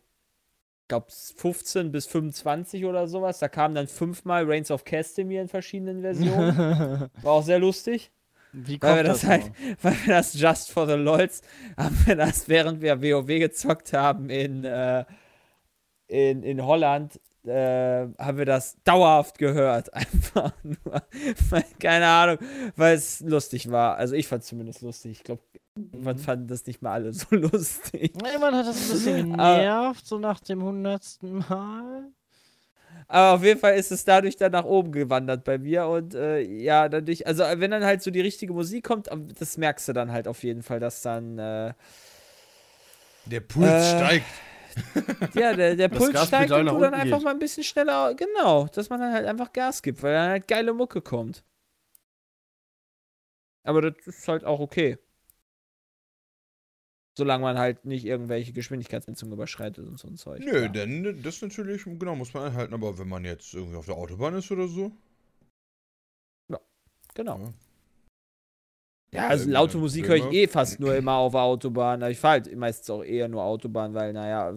glaub 0.89 1.10
15 1.10 1.93
bis 1.93 2.06
25 2.06 2.85
oder 2.85 3.06
sowas. 3.06 3.39
Da 3.39 3.48
kamen 3.48 3.74
dann 3.74 3.86
fünfmal 3.86 4.44
Reigns 4.51 4.70
of 4.70 4.85
Castamere 4.85 5.43
in 5.43 5.48
verschiedenen 5.48 6.01
Versionen. 6.01 7.10
War 7.23 7.32
auch 7.32 7.44
sehr 7.44 7.59
lustig. 7.59 8.10
Wie 8.52 8.81
Weil 8.81 8.97
wir 8.97 9.05
kommt 9.05 9.09
das 9.09 9.20
das 9.20 9.31
halt, 9.31 9.52
weil 9.82 9.93
wir 10.06 10.15
das 10.15 10.35
Just 10.35 10.73
for 10.73 10.86
the 10.86 10.94
Lols, 10.94 11.43
haben 11.77 11.98
wir 12.06 12.16
das, 12.16 12.48
während 12.48 12.81
wir 12.81 13.02
WoW 13.02 13.27
gezockt 13.27 13.93
haben 13.93 14.31
in, 14.31 14.65
äh, 14.65 15.05
in, 16.06 16.43
in 16.43 16.65
Holland, 16.65 17.20
äh, 17.48 18.08
haben 18.18 18.38
wir 18.38 18.44
das 18.44 18.76
dauerhaft 18.84 19.38
gehört. 19.38 19.92
Einfach 19.94 20.52
nur, 20.62 21.02
weil, 21.50 21.64
keine 21.80 22.06
Ahnung, 22.06 22.38
weil 22.76 22.96
es 22.96 23.20
lustig 23.20 23.70
war. 23.70 23.96
Also 23.96 24.14
ich 24.14 24.28
fand 24.28 24.42
es 24.42 24.48
zumindest 24.48 24.82
lustig. 24.82 25.12
Ich 25.12 25.24
glaube, 25.24 25.42
man 25.96 26.18
fand 26.18 26.50
das 26.50 26.66
nicht 26.66 26.82
mal 26.82 26.92
alle 26.92 27.12
so 27.12 27.26
lustig. 27.30 28.14
Irgendwann 28.22 28.54
hat 28.54 28.66
das 28.66 28.76
ein 28.76 28.88
bisschen 28.92 29.30
genervt, 29.32 30.06
so 30.06 30.18
nach 30.18 30.40
dem 30.40 30.62
hundertsten 30.62 31.38
Mal. 31.48 32.04
Aber 33.10 33.36
auf 33.36 33.42
jeden 33.44 33.58
Fall 33.58 33.74
ist 33.76 33.90
es 33.90 34.04
dadurch 34.04 34.36
dann 34.36 34.52
nach 34.52 34.66
oben 34.66 34.92
gewandert 34.92 35.42
bei 35.44 35.56
mir 35.56 35.86
und 35.86 36.14
äh, 36.14 36.40
ja, 36.40 36.90
dadurch, 36.90 37.26
also 37.26 37.42
äh, 37.42 37.58
wenn 37.58 37.70
dann 37.70 37.84
halt 37.84 38.02
so 38.02 38.10
die 38.10 38.20
richtige 38.20 38.52
Musik 38.52 38.84
kommt, 38.84 39.08
das 39.38 39.56
merkst 39.56 39.88
du 39.88 39.92
dann 39.94 40.12
halt 40.12 40.28
auf 40.28 40.42
jeden 40.42 40.62
Fall, 40.62 40.78
dass 40.78 41.00
dann 41.00 41.38
äh, 41.38 41.72
Der 43.24 43.40
Puls 43.40 43.66
Äh, 43.66 43.96
steigt. 43.96 44.26
Ja, 45.34 45.55
der, 45.55 45.76
der 45.76 45.88
Puls 45.88 46.12
Gaspedal 46.12 46.46
steigt 46.46 46.52
und 46.52 46.66
du 46.66 46.80
dann 46.80 46.94
einfach 46.94 47.18
geht. 47.18 47.24
mal 47.24 47.30
ein 47.30 47.38
bisschen 47.38 47.64
schneller, 47.64 48.14
genau, 48.14 48.66
dass 48.66 48.90
man 48.90 49.00
dann 49.00 49.12
halt 49.12 49.26
einfach 49.26 49.52
Gas 49.52 49.82
gibt, 49.82 50.02
weil 50.02 50.12
dann 50.12 50.30
halt 50.30 50.48
geile 50.48 50.72
Mucke 50.72 51.00
kommt. 51.00 51.44
Aber 53.64 53.82
das 53.82 54.06
ist 54.06 54.28
halt 54.28 54.44
auch 54.44 54.60
okay. 54.60 54.98
Solange 57.16 57.42
man 57.42 57.59
halt 57.59 57.84
nicht 57.84 58.05
irgendwelche 58.05 58.52
Geschwindigkeitsmessungen 58.52 59.32
überschreitet 59.32 59.86
und 59.86 59.98
so 59.98 60.09
ein 60.09 60.16
Zeug. 60.16 60.40
Nö, 60.40 60.62
ja. 60.62 60.68
denn 60.68 61.22
das 61.22 61.42
natürlich, 61.42 61.84
genau, 61.84 62.14
muss 62.14 62.32
man 62.32 62.44
einhalten, 62.44 62.74
aber 62.74 62.98
wenn 62.98 63.09
man 63.09 63.24
jetzt 63.24 63.55
irgendwie 63.55 63.76
auf 63.76 63.86
der 63.86 63.96
Autobahn 63.96 64.34
ist 64.36 64.50
oder 64.50 64.68
so. 64.68 64.92
Genau. 67.18 67.38
Ja. 67.38 67.52
Ja, 69.12 69.28
also 69.28 69.47
Ja, 69.47 69.55
laute 69.55 69.72
genau. 69.72 69.82
Musik 69.82 70.06
höre 70.06 70.16
ich 70.16 70.22
Immer. 70.22 70.32
eh 70.32 70.47
fast 70.47 70.80
nur 70.80 70.94
immer 70.94 71.14
auf 71.14 71.32
der 71.32 71.43
Autobahn. 71.43 72.02
Ich 72.10 72.18
fahre 72.18 72.43
halt 72.43 72.56
meistens 72.56 72.90
auch 72.90 73.02
eher 73.02 73.28
nur 73.28 73.43
Autobahn, 73.43 73.94
weil, 73.94 74.12
naja, 74.12 74.55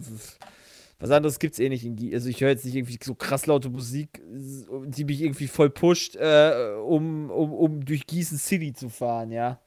was 1.00 1.10
anderes 1.10 1.40
gibt's 1.40 1.58
eh 1.60 1.70
nicht 1.70 1.86
in. 1.86 2.14
Also 2.14 2.30
ich 2.30 2.42
höre 2.42 2.50
jetzt 2.50 2.66
nicht 2.66 2.76
irgendwie 2.76 3.00
so 3.02 3.16
krass 3.16 3.46
laute 3.46 3.70
Musik, 3.70 4.22
die 4.26 5.06
mich 5.06 5.22
irgendwie 5.22 5.48
voll 5.48 5.70
pusht, 5.70 6.16
äh, 6.16 6.76
um, 6.86 7.30
um, 7.32 7.54
um 7.54 7.86
durch 7.86 8.06
Gießen 8.06 8.38
City 8.38 8.74
zu 8.74 8.90
fahren, 8.90 9.32
ja. 9.32 9.60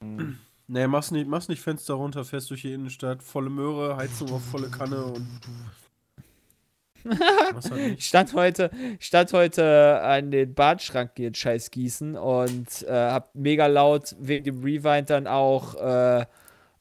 Nee, 0.66 0.86
mach's 0.86 1.10
nicht, 1.10 1.28
mach's 1.28 1.48
nicht 1.48 1.60
Fenster 1.60 1.92
runter, 1.92 2.24
fährst 2.24 2.48
durch 2.50 2.62
die 2.62 2.72
Innenstadt, 2.72 3.22
volle 3.22 3.50
Möhre, 3.50 3.96
Heizung 3.98 4.32
auf 4.32 4.42
volle 4.42 4.70
Kanne 4.70 5.04
und. 5.04 5.26
Stand 7.98 8.34
heute, 8.34 8.70
stand 8.98 9.32
heute 9.32 10.00
an 10.00 10.30
den 10.30 10.54
Badschrank 10.54 11.18
in 11.18 11.34
Scheiß 11.34 11.70
Gießen 11.70 12.16
und 12.16 12.82
äh, 12.82 12.92
hab 12.92 13.34
mega 13.34 13.66
laut 13.66 14.14
wegen 14.18 14.44
dem 14.44 14.62
Rewind 14.62 15.10
dann 15.10 15.26
auch 15.26 15.74
äh, 15.74 16.24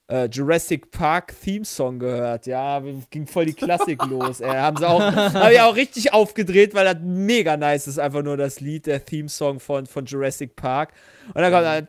äh, 0.08 0.26
Jurassic 0.26 0.92
Park 0.92 1.34
Theme 1.42 1.66
Song 1.66 2.00
gehört. 2.00 2.46
Ja, 2.46 2.82
ging 3.10 3.26
voll 3.26 3.46
die 3.46 3.54
Klassik 3.54 4.04
los. 4.10 4.42
Ey. 4.42 4.52
Haben 4.52 4.78
sie 4.78 4.88
auch, 4.88 5.00
hab 5.02 5.52
ich 5.52 5.62
auch 5.62 5.76
richtig 5.76 6.14
aufgedreht, 6.14 6.74
weil 6.74 6.86
das 6.86 6.98
mega 7.02 7.58
nice 7.58 7.88
ist, 7.88 8.00
einfach 8.00 8.22
nur 8.22 8.38
das 8.38 8.60
Lied, 8.60 8.86
der 8.86 9.04
Theme 9.06 9.30
Song 9.30 9.60
von, 9.60 9.86
von 9.86 10.06
Jurassic 10.06 10.56
Park. 10.56 10.94
Und 11.34 11.42
dann 11.42 11.52
kommt 11.52 11.66
dann 11.66 11.88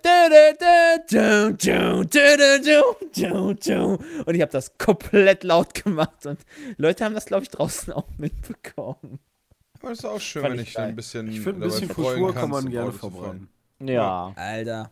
und 4.26 4.34
ich 4.34 4.40
habe 4.40 4.52
das 4.52 4.78
komplett 4.78 5.44
laut 5.44 5.74
gemacht 5.74 6.24
und 6.26 6.38
Leute 6.76 7.04
haben 7.04 7.14
das 7.14 7.26
glaube 7.26 7.42
ich 7.42 7.50
draußen 7.50 7.92
auch 7.92 8.06
mitbekommen. 8.16 9.18
Aber 9.80 9.90
das 9.90 9.98
ist 9.98 10.04
auch 10.04 10.20
schön, 10.20 10.42
Fand 10.42 10.54
wenn 10.54 10.62
ich 10.62 10.70
ich 10.70 10.78
ein 10.78 10.96
bisschen. 10.96 11.28
Ich 11.28 11.40
finde, 11.40 11.66
ein 11.66 11.68
bisschen 11.68 11.88
Kultur 11.88 12.32
kann 12.32 12.48
man 12.48 12.70
gerne 12.70 12.92
verbreiten. 12.92 13.48
Ja. 13.80 14.32
Alter. 14.36 14.90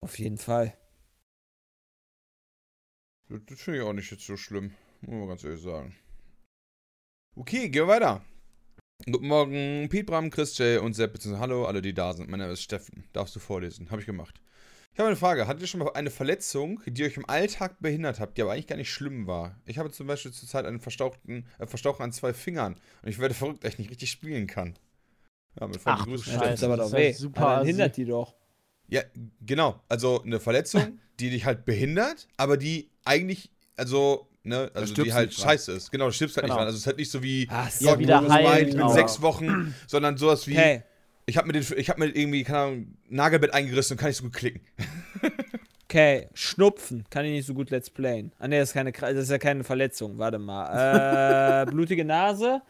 Auf 0.00 0.18
jeden 0.18 0.38
Fall. 0.38 0.77
Das, 3.28 3.40
das 3.46 3.60
finde 3.60 3.80
ich 3.80 3.84
auch 3.84 3.92
nicht 3.92 4.10
jetzt 4.10 4.26
so 4.26 4.36
schlimm. 4.36 4.72
Muss 5.02 5.14
man 5.14 5.28
ganz 5.28 5.44
ehrlich 5.44 5.62
sagen. 5.62 5.94
Okay, 7.36 7.68
gehen 7.68 7.82
wir 7.82 7.88
weiter. 7.88 8.22
Guten 9.04 9.28
Morgen, 9.28 9.88
Piet 9.88 10.06
Bram, 10.06 10.30
Chris 10.30 10.58
J. 10.58 10.82
und 10.82 10.94
Sepp. 10.94 11.12
beziehungsweise 11.12 11.40
Hallo, 11.40 11.66
alle, 11.66 11.82
die 11.82 11.94
da 11.94 12.12
sind. 12.14 12.28
Mein 12.28 12.40
Name 12.40 12.52
ist 12.52 12.62
Steffen. 12.62 13.04
Darfst 13.12 13.36
du 13.36 13.40
vorlesen? 13.40 13.90
Habe 13.90 14.00
ich 14.00 14.06
gemacht. 14.06 14.40
Ich 14.92 14.98
habe 14.98 15.08
eine 15.08 15.16
Frage. 15.16 15.46
Hattet 15.46 15.62
ihr 15.62 15.68
schon 15.68 15.80
mal 15.80 15.92
eine 15.92 16.10
Verletzung, 16.10 16.80
die 16.86 17.04
euch 17.04 17.16
im 17.16 17.28
Alltag 17.28 17.76
behindert 17.80 18.18
habt, 18.18 18.36
die 18.36 18.42
aber 18.42 18.52
eigentlich 18.52 18.66
gar 18.66 18.76
nicht 18.76 18.90
schlimm 18.92 19.26
war? 19.26 19.60
Ich 19.66 19.78
habe 19.78 19.92
zum 19.92 20.06
Beispiel 20.08 20.32
zurzeit 20.32 20.64
einen 20.64 20.80
verstauchten, 20.80 21.46
äh, 21.58 21.66
Verstauchen 21.66 22.02
an 22.02 22.12
zwei 22.12 22.32
Fingern. 22.32 22.74
Und 23.02 23.08
ich 23.08 23.18
werde 23.18 23.34
verrückt, 23.34 23.62
dass 23.62 23.74
ich 23.74 23.78
nicht 23.78 23.90
richtig 23.90 24.10
spielen 24.10 24.46
kann. 24.46 24.76
Ja, 25.60 25.66
mit 25.68 25.78
Ach, 25.84 26.04
freundlichen 26.04 26.16
du 26.16 26.22
Steffen. 26.22 26.40
das 26.40 26.54
ist 26.54 26.64
aber 26.64 26.76
doch 26.78 26.92
weh. 26.92 27.12
super 27.12 27.56
dann 27.58 27.66
hindert 27.66 27.96
die 27.96 28.06
doch. 28.06 28.34
Ja, 28.88 29.02
genau. 29.44 29.80
Also 29.88 30.22
eine 30.22 30.40
Verletzung, 30.40 30.98
die 31.20 31.30
dich 31.30 31.44
halt 31.44 31.64
behindert, 31.64 32.26
aber 32.36 32.56
die 32.56 32.88
eigentlich, 33.04 33.50
also, 33.76 34.28
ne, 34.44 34.70
also 34.74 34.94
die 34.94 35.12
halt 35.12 35.34
scheiße 35.34 35.72
ist. 35.72 35.90
Genau, 35.90 36.06
du 36.06 36.12
stirbst 36.12 36.36
halt 36.36 36.44
Genau. 36.44 36.54
nicht 36.54 36.58
dran. 36.60 36.66
Also 36.66 36.76
es 36.76 36.82
ist 36.82 36.86
halt 36.86 36.96
nicht 36.98 37.10
so 37.10 37.22
wie 37.22 37.46
Ach 37.50 37.70
so. 37.70 37.84
Ja, 37.86 37.90
Gott, 37.92 38.00
wieder 38.00 38.28
heilen, 38.28 38.66
mit 38.68 38.78
aber- 38.80 38.92
sechs 38.94 39.20
Wochen, 39.22 39.74
sondern 39.86 40.16
sowas 40.16 40.46
wie, 40.46 40.56
Okay. 40.56 40.82
ich 41.26 41.36
habe 41.36 41.46
mir, 41.48 41.52
den- 41.54 41.66
ich 41.78 41.90
hab 41.90 41.98
mir 41.98 42.06
irgendwie, 42.06 42.44
keine 42.44 42.58
Ahnung, 42.58 42.96
Nagelbett 43.08 43.52
eingerissen 43.52 43.94
und 43.94 43.98
kann 43.98 44.08
nicht 44.08 44.16
so 44.18 44.24
gut 44.24 44.34
klicken. 44.34 44.60
Okay, 45.90 46.28
Schnupfen. 46.34 47.06
Kann 47.08 47.24
ich 47.24 47.30
nicht 47.32 47.46
so 47.46 47.54
gut 47.54 47.70
let's 47.70 47.88
playen. 47.88 48.30
Ah, 48.38 48.46
ne, 48.46 48.58
das 48.58 48.68
ist, 48.68 48.74
keine, 48.74 48.90
Kra- 48.90 49.14
das 49.14 49.22
ist 49.24 49.30
ja 49.30 49.38
keine 49.38 49.64
Verletzung. 49.64 50.18
Warte 50.18 50.38
mal. 50.38 51.62
Äh, 51.62 51.70
blutige 51.70 52.04
Nase. 52.04 52.60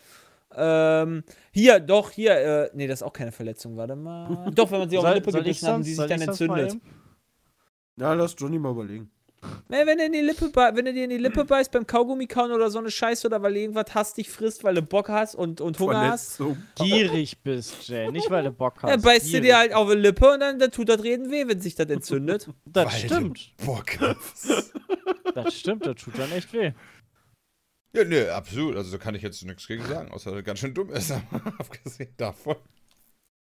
Ähm, 0.58 1.24
hier, 1.52 1.80
doch, 1.80 2.10
hier. 2.10 2.32
Äh, 2.36 2.70
ne, 2.74 2.88
das 2.88 3.00
ist 3.00 3.02
auch 3.02 3.12
keine 3.12 3.32
Verletzung. 3.32 3.76
Warte 3.76 3.94
mal. 3.96 4.50
Doch, 4.54 4.70
wenn 4.70 4.80
man 4.80 4.90
sich 4.90 4.98
auf 4.98 5.06
die 5.06 5.12
Lippe 5.12 5.32
gebissen 5.32 5.68
hat 5.68 5.76
und 5.76 5.86
die 5.86 5.94
sich 5.94 6.06
dann 6.06 6.20
entzündet. 6.20 6.76
Ja, 7.96 8.12
lass 8.14 8.34
Johnny 8.38 8.58
mal 8.58 8.72
überlegen. 8.72 9.10
Nee, 9.68 9.86
wenn, 9.86 9.98
er 10.00 10.06
in 10.06 10.12
die 10.12 10.20
Lippe 10.20 10.50
wenn 10.52 10.86
er 10.86 10.92
dir 10.92 11.04
in 11.04 11.10
die 11.10 11.18
Lippe 11.18 11.44
beißt 11.44 11.70
beim 11.70 11.86
Kaugummi 11.86 12.26
kauen 12.26 12.50
oder 12.50 12.70
so 12.70 12.80
eine 12.80 12.90
Scheiße 12.90 13.28
oder 13.28 13.40
weil 13.40 13.54
du 13.54 13.60
irgendwas 13.60 13.94
hastig 13.94 14.30
frisst, 14.30 14.64
weil 14.64 14.74
du 14.74 14.82
Bock 14.82 15.08
hast 15.08 15.36
und, 15.36 15.60
und 15.60 15.78
Hunger 15.78 16.10
hast, 16.10 16.36
Verletzung. 16.36 16.62
Gierig 16.74 17.40
bist, 17.42 17.86
Jay. 17.86 18.10
Nicht, 18.10 18.30
weil 18.30 18.44
du 18.44 18.50
Bock 18.50 18.82
hast. 18.82 18.90
dann 18.90 19.00
beißt 19.00 19.32
du 19.32 19.40
dir 19.40 19.58
halt 19.58 19.72
auf 19.72 19.90
die 19.90 19.96
Lippe 19.96 20.32
und 20.32 20.40
dann, 20.40 20.58
dann 20.58 20.72
tut 20.72 20.88
das 20.88 21.04
Reden 21.04 21.30
weh, 21.30 21.46
wenn 21.46 21.60
sich 21.60 21.76
das 21.76 21.88
entzündet. 21.88 22.48
Das 22.64 22.92
Weil 22.92 23.00
du 23.02 23.06
stimmt. 23.06 23.52
Bock. 23.64 23.86
Das 25.34 25.54
stimmt, 25.54 25.86
das 25.86 25.96
tut 25.96 26.18
dann 26.18 26.32
echt 26.32 26.52
weh. 26.52 26.72
Ja, 27.92 28.04
nö, 28.04 28.30
absolut. 28.30 28.76
Also 28.76 28.96
da 28.96 29.02
kann 29.02 29.14
ich 29.14 29.22
jetzt 29.22 29.42
nichts 29.44 29.66
gegen 29.66 29.84
sagen, 29.84 30.10
außer 30.12 30.30
dass 30.30 30.38
er 30.38 30.42
ganz 30.42 30.58
schön 30.58 30.74
dumm 30.74 30.90
ist. 30.90 31.10
Abgesehen 31.58 32.12
davon. 32.16 32.56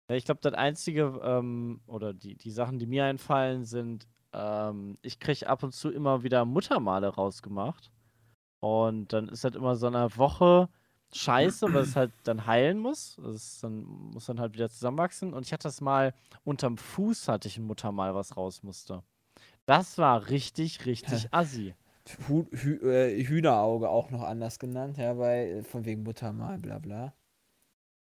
Ja, 0.09 0.15
ich 0.15 0.25
glaube, 0.25 0.41
das 0.41 0.53
Einzige, 0.53 1.19
ähm, 1.23 1.81
oder 1.87 2.13
die, 2.13 2.35
die 2.35 2.51
Sachen, 2.51 2.79
die 2.79 2.87
mir 2.87 3.05
einfallen, 3.05 3.65
sind, 3.65 4.07
ähm, 4.33 4.97
ich 5.01 5.19
kriege 5.19 5.47
ab 5.47 5.63
und 5.63 5.73
zu 5.73 5.89
immer 5.89 6.23
wieder 6.23 6.43
Muttermale 6.45 7.07
rausgemacht. 7.07 7.91
Und 8.59 9.13
dann 9.13 9.29
ist 9.29 9.43
halt 9.43 9.55
immer 9.55 9.75
so 9.75 9.87
eine 9.87 10.15
Woche 10.17 10.69
scheiße, 11.13 11.73
weil 11.73 11.83
es 11.83 11.95
halt 11.95 12.11
dann 12.23 12.45
heilen 12.45 12.79
muss. 12.79 13.17
Das 13.21 13.59
dann, 13.61 13.83
muss 13.83 14.25
dann 14.25 14.39
halt 14.39 14.53
wieder 14.53 14.69
zusammenwachsen. 14.69 15.33
Und 15.33 15.45
ich 15.45 15.53
hatte 15.53 15.63
das 15.63 15.81
mal 15.81 16.13
unterm 16.43 16.77
Fuß, 16.77 17.27
hatte 17.27 17.47
ich 17.47 17.57
ein 17.57 17.63
Muttermal, 17.63 18.15
was 18.15 18.37
raus 18.37 18.63
musste. 18.63 19.03
Das 19.65 19.97
war 19.97 20.29
richtig, 20.29 20.85
richtig 20.85 21.27
assi. 21.31 21.75
Hu 22.27 22.45
Hü 22.51 22.79
äh, 22.89 23.23
Hühnerauge 23.23 23.89
auch 23.89 24.09
noch 24.11 24.23
anders 24.23 24.59
genannt, 24.59 24.97
ja, 24.97 25.17
weil 25.17 25.63
von 25.63 25.85
wegen 25.85 26.03
Muttermal, 26.03 26.57
bla 26.57 26.79
bla. 26.79 27.13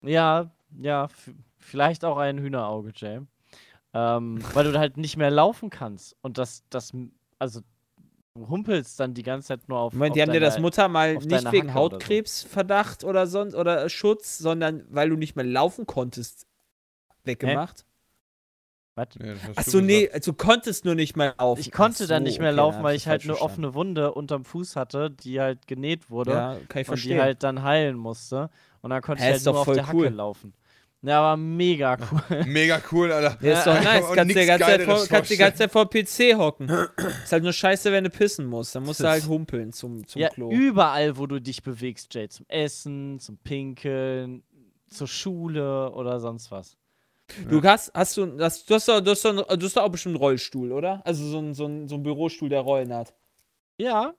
Ja, 0.03 0.51
ja, 0.81 1.09
vielleicht 1.59 2.05
auch 2.05 2.17
ein 2.17 2.39
Hühnerauge, 2.39 2.93
Jay. 2.95 3.21
Ähm, 3.95 4.43
weil 4.55 4.73
du 4.73 4.79
halt 4.79 4.97
nicht 4.97 5.17
mehr 5.17 5.31
laufen 5.31 5.71
kannst. 5.71 6.17
Und 6.23 6.39
das, 6.39 6.65
das, 6.71 6.93
also 7.39 7.61
humpelst 8.39 8.99
dann 8.99 9.15
die 9.15 9.23
ganze 9.23 9.49
Zeit 9.49 9.69
nur 9.69 9.79
auf. 9.79 9.93
Moment, 9.93 10.13
auf 10.13 10.15
die 10.15 10.23
haben 10.23 10.33
dir 10.33 10.41
das 10.41 10.59
Muttermal 10.59 11.17
nicht 11.17 11.31
wegen 11.31 11.39
Hacke 11.39 11.53
oder 11.53 11.69
so. 11.69 11.75
Hautkrebsverdacht 11.75 13.05
oder 13.05 13.27
sonst 13.27 13.55
oder 13.55 13.89
Schutz, 13.89 14.39
sondern 14.39 14.85
weil 14.89 15.11
du 15.11 15.17
nicht 15.17 15.37
mehr 15.37 15.45
laufen 15.45 15.87
konntest 15.87 16.47
weggemacht. 17.25 17.85
Was? 18.95 19.09
Nee, 19.19 19.33
das 19.33 19.43
hast 19.49 19.59
Ach 19.59 19.65
du 19.65 19.71
so, 19.71 19.81
nee, 19.81 20.01
gesagt. 20.01 20.15
also 20.15 20.33
du 20.33 20.37
konntest 20.37 20.85
nur 20.85 20.95
nicht 20.95 21.17
mehr 21.17 21.35
laufen. 21.39 21.61
Ich 21.61 21.73
konnte 21.73 22.05
Ach 22.05 22.09
dann 22.09 22.23
so, 22.23 22.29
nicht 22.29 22.41
mehr 22.41 22.51
okay, 22.51 22.57
laufen, 22.57 22.75
dann 22.77 22.85
weil 22.85 22.97
ich 22.97 23.07
halt 23.07 23.23
eine 23.23 23.35
verstanden. 23.37 23.53
offene 23.65 23.75
Wunde 23.75 24.13
unterm 24.13 24.45
Fuß 24.45 24.77
hatte, 24.77 25.11
die 25.11 25.41
halt 25.41 25.67
genäht 25.67 26.11
wurde 26.11 26.33
Ja, 26.33 26.57
kann 26.69 26.83
ich 26.83 26.89
und 26.89 26.97
die 26.97 27.01
verstehen. 27.01 27.21
halt 27.21 27.43
dann 27.43 27.63
heilen 27.63 27.97
musste. 27.97 28.51
Und 28.83 28.91
dann 28.91 29.01
konnte 29.01 29.23
Hä, 29.23 29.29
ich 29.31 29.35
halt 29.37 29.45
nur 29.47 29.59
auf 29.59 29.65
voll 29.65 29.77
der 29.77 29.89
cool. 29.95 30.07
Hacke 30.07 30.15
laufen. 30.17 30.53
Ja, 31.05 31.21
aber 31.21 31.37
mega 31.37 31.97
cool. 32.31 32.45
Mega 32.47 32.81
cool, 32.93 33.11
Alter. 33.11 33.37
Ja, 33.45 33.59
ist 33.59 33.67
doch 33.67 33.75
Ja, 33.75 33.83
nice. 33.83 34.05
Kannst 34.15 34.19
du 34.19 34.25
die 34.27 34.35
nix 34.35 34.47
ganze 34.47 34.65
Zeit 34.67 34.79
Geileres 34.79 34.99
vor, 35.01 35.09
kannst 35.09 35.31
die 35.33 35.37
ganze 35.37 35.59
Zeit 35.59 35.73
vor 35.73 35.91
PC 35.91 36.39
hocken. 36.39 36.69
ist 37.25 37.33
halt 37.33 37.43
nur 37.43 37.53
scheiße, 37.53 37.91
wenn 37.91 38.05
du 38.05 38.11
pissen 38.11 38.47
musst. 38.47 38.75
Dann 38.77 38.85
musst 38.85 39.01
du 39.01 39.09
halt 39.09 39.27
humpeln 39.27 39.73
zum, 39.73 40.07
zum 40.07 40.21
ja, 40.23 40.29
Klo. 40.29 40.51
überall, 40.53 41.17
wo 41.17 41.27
du 41.27 41.41
dich 41.41 41.65
bewegst, 41.65 42.15
Jay. 42.15 42.29
Zum 42.29 42.47
Essen, 42.49 43.19
zum 43.19 43.37
Pinkeln, 43.39 44.45
zur 44.91 45.09
Schule 45.09 45.91
oder 45.91 46.21
sonst 46.21 46.53
was. 46.53 46.77
Du 47.49 47.63
hast, 47.63 47.93
hast 47.95 48.17
du, 48.17 48.27
das, 48.27 48.65
du, 48.65 48.75
hast 48.75 48.89
doch, 48.89 49.01
du, 49.01 49.11
hast 49.11 49.25
du 49.25 49.37
hast 49.63 49.79
auch 49.79 49.89
bestimmt 49.89 50.15
einen 50.17 50.23
Rollstuhl, 50.23 50.73
oder? 50.73 51.01
Also 51.07 51.25
so 51.27 51.39
ein, 51.39 51.55
so, 51.55 51.67
ein, 51.67 51.89
so 51.89 51.95
ein 51.97 52.03
Bürostuhl, 52.03 52.49
der 52.49 52.61
Rollen 52.61 52.93
hat. 52.93 53.15
Ja, 53.79 54.15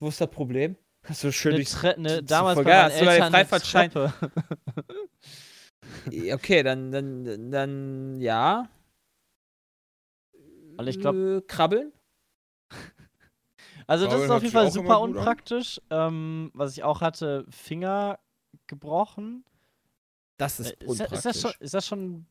Wo 0.00 0.08
ist 0.08 0.20
das 0.20 0.30
Problem? 0.30 0.76
Hast 1.04 1.24
du 1.24 1.32
schön 1.32 1.54
eine 1.54 1.64
Tre 1.64 1.94
ne, 1.98 2.16
so 2.16 2.20
damals 2.22 2.54
voll 2.56 2.64
bei 2.64 2.70
geil. 2.70 2.84
Hast 2.84 3.00
du 3.00 3.08
eine 3.08 3.30
Freifahrtschein? 3.30 3.90
Okay, 6.32 6.62
dann, 6.62 6.92
dann, 6.92 7.50
dann, 7.50 8.20
ja. 8.20 8.68
Und 10.76 10.86
ich 10.86 11.00
glaub- 11.00 11.14
Äh, 11.16 11.40
krabbeln? 11.42 11.92
Also 13.86 14.04
das 14.06 14.22
ist 14.24 14.30
auf 14.30 14.42
jeden 14.42 14.52
Fall 14.52 14.66
auch 14.66 14.70
super 14.72 15.00
unpraktisch. 15.00 15.80
Ähm, 15.90 16.50
was 16.54 16.72
ich 16.72 16.82
auch 16.84 17.00
hatte, 17.00 17.46
Finger 17.48 18.18
gebrochen. 18.66 19.44
Das 20.38 20.58
Äh, 20.58 20.62
ist 20.62 20.76
das- 20.80 20.88
unpraktisch. 20.88 21.18
ist, 21.18 21.24
das 21.26 21.40
schon, 21.42 21.52
ist 21.60 21.74
das 21.74 21.86
schon 21.86 22.26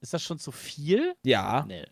ist 0.00 0.14
das 0.14 0.22
schon 0.22 0.38
zu 0.38 0.50
viel? 0.50 1.14
ja. 1.22 1.64
Nee. 1.68 1.84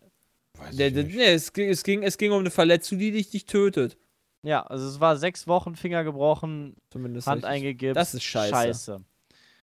Weiß 0.57 0.75
Nee, 0.75 0.87
ich 0.87 0.93
nee, 0.95 1.03
nicht. 1.03 1.15
nee, 1.15 1.23
es, 1.33 1.53
ging, 1.53 1.69
es, 1.69 1.83
ging, 1.83 2.03
es 2.03 2.17
ging 2.17 2.31
um 2.33 2.39
eine 2.39 2.49
Verletzung, 2.51 2.97
die 2.99 3.11
dich 3.11 3.31
nicht 3.31 3.47
tötet. 3.47 3.97
Ja, 4.43 4.63
also 4.63 4.87
es 4.89 4.99
war 4.99 5.15
sechs 5.15 5.47
Wochen 5.47 5.75
Finger 5.77 6.03
gebrochen, 6.03 6.75
Zumindest. 6.89 7.27
Hand 7.27 7.45
eingegipst. 7.45 7.95
Das 7.95 8.13
ist 8.13 8.23
scheiße. 8.23 8.51
Scheiße. 8.53 9.03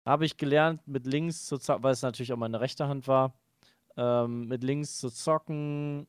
Habe 0.06 0.26
ich 0.26 0.38
gelernt, 0.38 0.88
mit 0.88 1.08
links 1.08 1.46
zu 1.46 1.58
zocken, 1.58 1.82
weil 1.84 1.94
es 1.94 2.02
natürlich 2.04 2.32
auch 2.34 2.38
meine 2.38 2.60
rechte 2.62 2.88
Hand 2.88 3.08
war, 3.08 3.34
ähm, 3.98 4.48
mit 4.48 4.64
links 4.64 5.00
zu 5.00 5.10
zocken. 5.10 6.06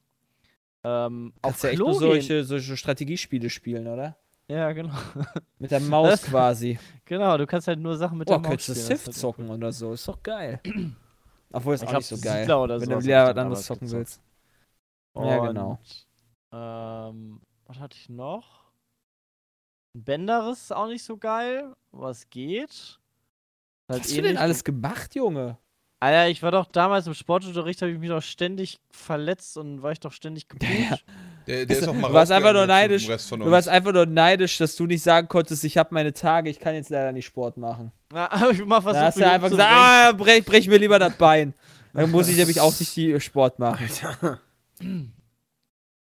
Ähm, 0.84 1.32
auf 1.42 1.62
ja 1.62 1.70
echt 1.70 1.76
Klo 1.78 1.90
nur 1.90 2.00
gehen. 2.00 2.08
solche, 2.10 2.44
solche 2.44 2.76
Strategiespiele 2.76 3.48
spielen, 3.50 3.86
oder? 3.86 4.16
Ja, 4.48 4.72
genau. 4.72 4.94
Mit 5.58 5.70
der 5.70 5.80
Maus 5.80 6.10
Das- 6.10 6.24
quasi. 6.24 6.78
genau, 7.04 7.36
du 7.36 7.46
kannst 7.46 7.66
halt 7.68 7.80
nur 7.80 7.96
Sachen 7.96 8.18
mit 8.18 8.28
Boah, 8.28 8.34
der 8.34 8.38
Maus 8.40 8.48
könntest 8.48 8.68
du 8.68 8.72
spielen. 8.74 8.88
das 8.90 8.98
Civ 9.00 9.06
halt 9.06 9.16
zocken 9.16 9.50
oder 9.50 9.72
so. 9.72 9.92
Ist 9.92 10.06
doch 10.06 10.22
geil. 10.22 10.60
Obwohl, 11.52 11.74
ist 11.74 11.82
Ich 11.82 11.88
auch 11.88 11.94
nicht 11.94 12.06
so 12.06 12.18
geil. 12.18 12.46
wenn 12.46 12.88
du 12.90 13.02
wieder 13.02 13.24
ich 13.30 13.30
was 13.36 13.36
anderes 13.42 13.66
zocken 13.66 13.90
willst. 13.90 14.22
Und, 15.14 15.26
Ja, 15.26 15.38
genau. 15.46 15.78
Ähm, 16.52 17.40
was 17.66 17.78
hatte 17.80 17.96
ich 17.98 18.08
noch? 18.08 18.64
Ein 19.94 20.04
Bänderes 20.04 20.62
ist 20.62 20.72
auch 20.72 20.86
nicht 20.88 21.02
so 21.04 21.16
geil, 21.16 21.74
es 22.08 22.28
geht. 22.30 22.68
Halt 22.68 23.00
Was 23.88 23.98
hast 24.00 24.10
du 24.10 24.14
denn 24.16 24.24
ähnlich- 24.26 24.40
alles 24.40 24.62
gemacht, 24.64 25.14
Junge? 25.14 25.58
Alter, 26.00 26.28
ich 26.28 26.42
war 26.42 26.50
doch 26.50 26.66
damals 26.66 27.06
im 27.06 27.14
Sportunterricht, 27.14 27.80
habe 27.82 27.90
ich 27.92 27.98
mich 27.98 28.10
doch 28.10 28.20
ständig 28.22 28.78
verletzt 28.90 29.56
und 29.56 29.82
war 29.82 29.92
ich 29.92 30.00
doch 30.00 30.12
ständig 30.12 30.48
geputscht. 30.48 30.90
Ja. 30.90 30.98
Der, 31.46 31.64
der 31.66 31.78
ist 31.78 31.86
auch 31.88 31.94
mal 31.94 32.08
Du 32.08 32.14
warst 32.14 32.32
einfach 32.32 32.52
nur 32.52 32.66
neidisch. 32.66 33.06
Du 33.06 33.50
warst 33.50 33.68
einfach 33.68 33.92
nur 33.92 34.06
neidisch, 34.06 34.58
dass 34.58 34.74
du 34.76 34.86
nicht 34.86 35.02
sagen 35.02 35.28
konntest, 35.28 35.62
ich 35.64 35.78
habe 35.78 35.94
meine 35.94 36.12
Tage, 36.12 36.50
ich 36.50 36.58
kann 36.58 36.74
jetzt 36.74 36.90
leider 36.90 37.12
nicht 37.12 37.26
Sport 37.26 37.56
machen. 37.56 37.92
Na, 38.12 38.28
hab 38.40 38.50
ich 38.50 38.64
mal 38.64 38.80
versucht, 38.80 39.00
Da 39.00 39.06
hast 39.06 39.18
du 39.18 39.30
einfach 39.30 39.50
gesagt, 39.50 39.70
ah, 39.72 40.12
brech, 40.12 40.44
brech 40.44 40.66
mir 40.68 40.78
lieber 40.78 40.98
das 40.98 41.16
Bein. 41.16 41.54
Dann 41.92 42.10
muss 42.10 42.28
ich 42.28 42.36
nämlich 42.36 42.60
auch 42.60 42.78
nicht 42.78 42.94
die 42.96 43.18
Sport 43.20 43.58
machen. 43.58 43.88
Alter. 44.02 44.40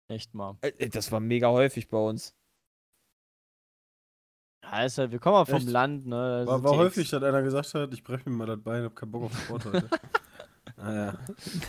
Echt 0.08 0.34
mal. 0.34 0.56
Äh, 0.60 0.88
Das 0.88 1.10
war 1.12 1.20
mega 1.20 1.48
häufig 1.48 1.88
bei 1.88 1.98
uns. 1.98 2.34
Ja, 4.62 4.84
ist 4.84 4.98
halt, 4.98 5.12
wir 5.12 5.18
kommen 5.18 5.36
ja 5.36 5.44
vom 5.44 5.56
Echt? 5.56 5.68
Land, 5.68 6.06
ne? 6.06 6.44
da 6.46 6.52
War, 6.52 6.62
war 6.62 6.72
die 6.72 6.78
häufig, 6.78 7.10
dass 7.10 7.22
einer 7.22 7.42
gesagt 7.42 7.74
hat, 7.74 7.92
ich 7.92 8.02
breche 8.02 8.28
mir 8.30 8.36
mal 8.36 8.46
das 8.46 8.60
Bein, 8.62 8.84
hab 8.84 8.96
keinen 8.96 9.10
Bock 9.10 9.24
auf 9.24 9.38
Sport 9.38 9.64
heute. 9.66 9.88
naja. 10.76 11.18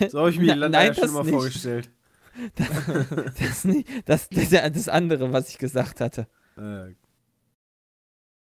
So 0.08 0.20
habe 0.20 0.30
ich 0.30 0.36
mir 0.38 0.44
die 0.44 0.48
Nein, 0.50 0.58
Landeier 0.60 0.88
das 0.88 0.98
schon 0.98 1.08
immer 1.10 1.22
nicht. 1.24 1.32
vorgestellt. 1.32 1.90
Das 2.56 3.40
ist, 3.40 3.64
nicht, 3.64 3.88
das, 4.08 4.28
das 4.28 4.50
das 4.50 4.88
andere, 4.88 5.32
was 5.32 5.48
ich 5.50 5.58
gesagt 5.58 6.00
hatte. 6.00 6.26
Äh, 6.56 6.94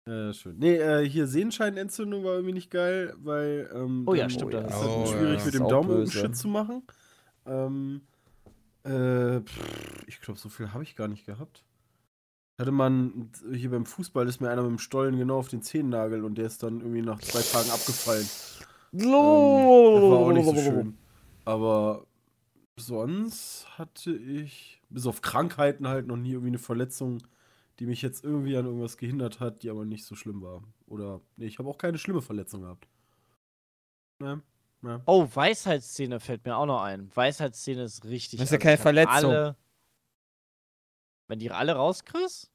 äh, 0.09 0.33
schön. 0.33 0.57
Nee, 0.57 0.75
äh, 0.75 1.07
hier 1.07 1.27
Sehenscheinentzündung 1.27 2.23
war 2.23 2.33
irgendwie 2.35 2.53
nicht 2.53 2.71
geil, 2.71 3.13
weil 3.17 3.69
ähm, 3.73 4.03
Oh 4.07 4.13
ja, 4.13 4.29
stimmt, 4.29 4.55
oh 4.55 4.61
das 4.61 4.71
ist 4.73 4.81
das 4.81 4.87
Oh, 4.87 5.05
schwierig 5.05 5.39
ja. 5.39 5.45
mit 5.45 5.53
dem 5.53 5.67
Daumen 5.67 5.87
böse. 5.89 6.11
Shit 6.11 6.35
zu 6.35 6.47
machen. 6.47 6.83
Ähm, 7.45 8.01
äh, 8.83 9.41
pff, 9.41 10.03
ich 10.07 10.21
glaube, 10.21 10.39
so 10.39 10.47
viel 10.49 10.73
habe 10.73 10.83
ich 10.83 10.95
gar 10.95 11.07
nicht 11.09 11.25
gehabt. 11.25 11.65
Hatte 12.59 12.71
man 12.71 13.29
hier 13.53 13.69
beim 13.69 13.85
Fußball 13.85 14.27
ist 14.27 14.39
mir 14.39 14.49
einer 14.49 14.63
mit 14.63 14.71
dem 14.71 14.79
Stollen 14.79 15.17
genau 15.17 15.37
auf 15.37 15.49
den 15.49 15.61
Zehennagel 15.61 16.23
und 16.23 16.37
der 16.37 16.45
ist 16.47 16.63
dann 16.63 16.79
irgendwie 16.79 17.01
nach 17.01 17.19
zwei 17.19 17.41
Tagen 17.41 17.69
abgefallen. 17.69 18.27
Ähm, 18.93 18.99
das 18.99 19.05
war 19.05 20.17
auch 20.19 20.31
nicht 20.31 20.45
so 20.45 20.55
schön. 20.55 20.97
Aber 21.45 22.06
sonst 22.77 23.67
hatte 23.77 24.11
ich, 24.15 24.81
bis 24.89 25.05
auf 25.05 25.21
Krankheiten 25.21 25.87
halt, 25.87 26.07
noch 26.07 26.15
nie 26.17 26.31
irgendwie 26.31 26.49
eine 26.49 26.59
Verletzung, 26.59 27.21
die 27.79 27.85
mich 27.85 28.01
jetzt 28.01 28.23
irgendwie 28.23 28.55
an 28.57 28.65
irgendwas 28.65 28.97
gehindert 28.97 29.39
hat, 29.39 29.63
die 29.63 29.69
aber 29.69 29.85
nicht 29.85 30.05
so 30.05 30.15
schlimm 30.15 30.41
war. 30.41 30.63
Oder, 30.87 31.21
nee, 31.35 31.45
ich 31.45 31.59
habe 31.59 31.69
auch 31.69 31.77
keine 31.77 31.97
schlimme 31.97 32.21
Verletzung 32.21 32.61
gehabt. 32.61 32.87
Ne? 34.19 34.41
Ne? 34.81 35.01
Oh, 35.05 35.27
Weisheitszähne 35.33 36.19
fällt 36.19 36.45
mir 36.45 36.55
auch 36.55 36.65
noch 36.67 36.81
ein. 36.81 37.09
Weisheitszähne 37.15 37.83
ist 37.83 38.05
richtig. 38.05 38.39
Das 38.39 38.47
ist 38.47 38.51
ja 38.53 38.57
keine 38.59 38.77
Verletzung. 38.77 39.31
Alle, 39.31 39.55
wenn 41.27 41.39
die 41.39 41.49
alle 41.51 41.73
rauskriegst? 41.73 42.51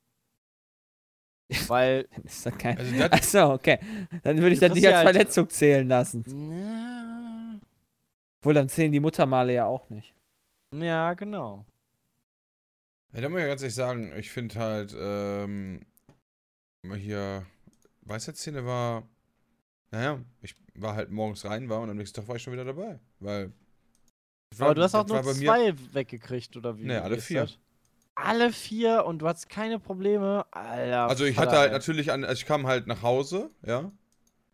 Weil. 1.69 2.09
Ist 2.24 2.47
das 2.47 2.57
kein. 2.57 2.78
Also 2.78 2.97
das- 2.97 3.11
Achso, 3.12 3.53
okay. 3.55 3.78
Dann 4.23 4.39
würde 4.39 4.55
ich 4.55 4.61
das 4.61 4.73
nicht 4.73 4.86
als 4.86 4.93
ja 4.93 4.99
halt- 4.99 5.09
Verletzung 5.11 5.51
zählen 5.51 5.86
lassen. 5.89 6.24
Ja, 6.53 7.61
Obwohl, 8.43 8.55
dann 8.55 8.69
zählen 8.69 8.90
die 8.90 8.98
Muttermale 8.98 9.55
ja 9.55 9.66
auch 9.66 9.89
nicht. 9.89 10.16
ja 10.74 11.14
genau. 11.14 11.64
Ja, 13.14 13.20
da 13.20 13.28
muss 13.28 13.39
ich 13.39 13.43
ja 13.43 13.48
ganz 13.48 13.62
ehrlich 13.62 13.74
sagen, 13.77 14.12
ich 14.16 14.32
finde 14.32 14.55
halt, 14.56 14.97
ähm, 14.98 15.86
hier, 16.97 17.47
Weisheitszähne 18.01 18.66
war, 18.66 19.06
naja, 19.93 20.19
ich 20.40 20.56
war 20.74 20.97
halt 20.97 21.10
morgens 21.10 21.44
rein, 21.44 21.69
war 21.69 21.81
und 21.82 21.90
am 21.90 21.97
nächsten 21.97 22.16
Tag 22.16 22.27
war 22.27 22.35
ich 22.35 22.43
schon 22.43 22.52
wieder 22.52 22.64
dabei, 22.64 22.98
weil. 23.20 23.52
war- 24.56 24.66
Aber 24.66 24.74
du 24.74 24.82
hast 24.82 24.97
auch 24.97 25.06
nur 25.06 25.23
zwei 25.23 25.73
weggekriegt, 25.94 26.56
oder 26.56 26.77
wie? 26.78 26.86
Nee, 26.86 26.97
alle 26.97 27.19
vier. 27.19 27.43
das? 27.43 27.59
Alle 28.16 28.52
vier 28.52 29.05
und 29.06 29.20
du 29.20 29.28
hattest 29.28 29.48
keine 29.51 29.78
Probleme? 29.78 30.47
Alter. 30.51 31.09
Also 31.09 31.24
ich 31.27 31.36
Vater, 31.36 31.48
hatte 31.51 31.59
halt 31.60 31.69
ey. 31.70 31.74
natürlich, 31.74 32.10
an, 32.10 32.24
also 32.24 32.40
ich 32.40 32.47
kam 32.47 32.66
halt 32.66 32.89
nach 32.89 33.02
Hause, 33.02 33.51
ja, 33.64 33.93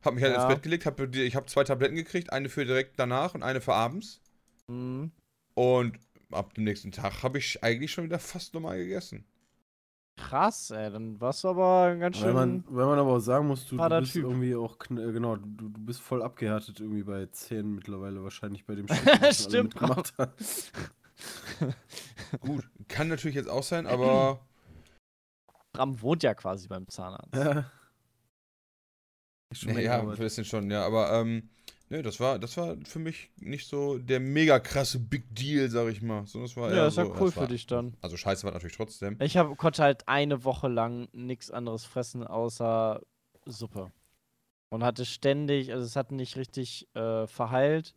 hab 0.04 0.14
mich 0.14 0.22
halt 0.22 0.34
Ja. 0.34 0.42
ins 0.44 0.52
Bett 0.54 0.62
gelegt, 0.62 0.86
hab, 0.86 0.98
ich 1.00 1.36
habe 1.36 1.46
zwei 1.46 1.64
Tabletten 1.64 1.96
gekriegt, 1.96 2.32
eine 2.32 2.48
für 2.48 2.64
direkt 2.64 2.98
danach 2.98 3.34
und 3.34 3.42
eine 3.42 3.60
für 3.60 3.74
abends. 3.74 4.20
Mhm. 4.68 5.10
Und 5.54 5.98
ab 6.30 6.54
dem 6.54 6.64
nächsten 6.64 6.92
Tag 6.92 7.22
habe 7.22 7.38
ich 7.38 7.62
eigentlich 7.64 7.92
schon 7.92 8.04
wieder 8.04 8.18
fast 8.18 8.54
normal 8.54 8.78
gegessen. 8.78 9.24
Krass, 10.16 10.70
ey, 10.72 10.90
dann 10.90 11.20
warst 11.20 11.44
du 11.44 11.48
aber 11.48 11.94
ganz 11.96 12.16
schön. 12.16 12.26
Weil 12.26 12.34
man, 12.34 12.64
weil 12.68 12.86
man 12.86 12.98
aber 12.98 13.12
auch 13.14 13.20
sagen 13.20 13.46
muss, 13.46 13.66
du, 13.66 13.76
du 13.76 14.00
bist 14.00 14.12
Typ. 14.14 14.24
irgendwie 14.24 14.54
auch, 14.56 14.76
kn- 14.78 15.00
äh, 15.08 15.12
genau, 15.12 15.36
du, 15.36 15.68
du 15.68 15.80
bist 15.80 16.00
voll 16.00 16.22
abgehärtet 16.22 16.80
irgendwie 16.80 17.04
bei 17.04 17.26
10 17.26 17.72
mittlerweile 17.76 18.22
wahrscheinlich 18.24 18.64
bei 18.66 18.74
dem 18.74 18.86
alle 19.20 19.32
Stimmt, 19.32 19.74
mitgemacht 19.74 20.12
hast. 20.18 20.72
Gut, 22.40 22.68
kann 22.88 23.08
natürlich 23.08 23.36
jetzt 23.36 23.48
auch 23.48 23.62
sein, 23.62 23.86
aber 23.86 24.40
Bram 25.72 26.00
wohnt 26.02 26.22
ja 26.24 26.34
quasi 26.34 26.66
beim 26.68 26.88
Zahnarzt. 26.88 27.34
Ja. 27.34 27.70
Nee, 29.64 29.72
mehr 29.72 29.82
ja, 29.82 30.00
ein 30.00 30.16
bisschen 30.16 30.44
schon, 30.44 30.70
ja. 30.70 30.84
Aber 30.84 31.12
ähm, 31.12 31.48
ne, 31.88 32.02
das 32.02 32.20
war, 32.20 32.38
das 32.38 32.56
war 32.56 32.76
für 32.84 32.98
mich 32.98 33.30
nicht 33.36 33.66
so 33.66 33.98
der 33.98 34.20
mega 34.20 34.58
krasse 34.60 34.98
Big 34.98 35.34
Deal, 35.34 35.70
sag 35.70 35.88
ich 35.88 36.02
mal. 36.02 36.26
Sondern 36.26 36.46
es 36.50 36.56
war 36.56 36.70
Ja, 36.70 36.76
ja 36.76 36.90
so, 36.90 37.02
cool 37.18 37.28
es 37.28 37.34
für 37.34 37.40
war, 37.40 37.46
dich 37.48 37.66
dann. 37.66 37.96
Also 38.00 38.16
scheiße 38.16 38.44
war 38.44 38.52
natürlich 38.52 38.76
trotzdem. 38.76 39.16
Ich 39.20 39.36
hab, 39.36 39.56
konnte 39.56 39.82
halt 39.82 40.06
eine 40.06 40.44
Woche 40.44 40.68
lang 40.68 41.08
nichts 41.12 41.50
anderes 41.50 41.84
fressen 41.84 42.26
außer 42.26 43.00
Suppe. 43.46 43.90
Und 44.70 44.84
hatte 44.84 45.06
ständig, 45.06 45.72
also 45.72 45.84
es 45.84 45.96
hat 45.96 46.12
nicht 46.12 46.36
richtig 46.36 46.86
äh, 46.94 47.26
verheilt 47.26 47.94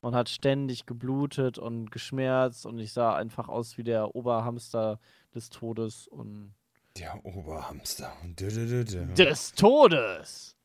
und 0.00 0.14
hat 0.14 0.30
ständig 0.30 0.86
geblutet 0.86 1.58
und 1.58 1.90
geschmerzt 1.90 2.64
und 2.64 2.78
ich 2.78 2.94
sah 2.94 3.14
einfach 3.14 3.48
aus 3.48 3.76
wie 3.76 3.84
der 3.84 4.14
Oberhamster 4.14 5.00
des 5.34 5.50
Todes 5.50 6.06
und 6.08 6.54
Der 6.96 7.24
Oberhamster. 7.24 8.12
Des 8.36 9.52
Todes. 9.52 10.56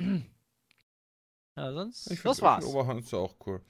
Ja. 0.00 0.06
Ja, 1.56 1.72
sonst, 1.72 2.08
Ich 2.12 2.22
das 2.22 2.40
war's. 2.40 2.64
Ich 2.64 2.70
find 2.70 2.80
Oberhamster 2.80 3.18
auch 3.18 3.34
cool. 3.44 3.60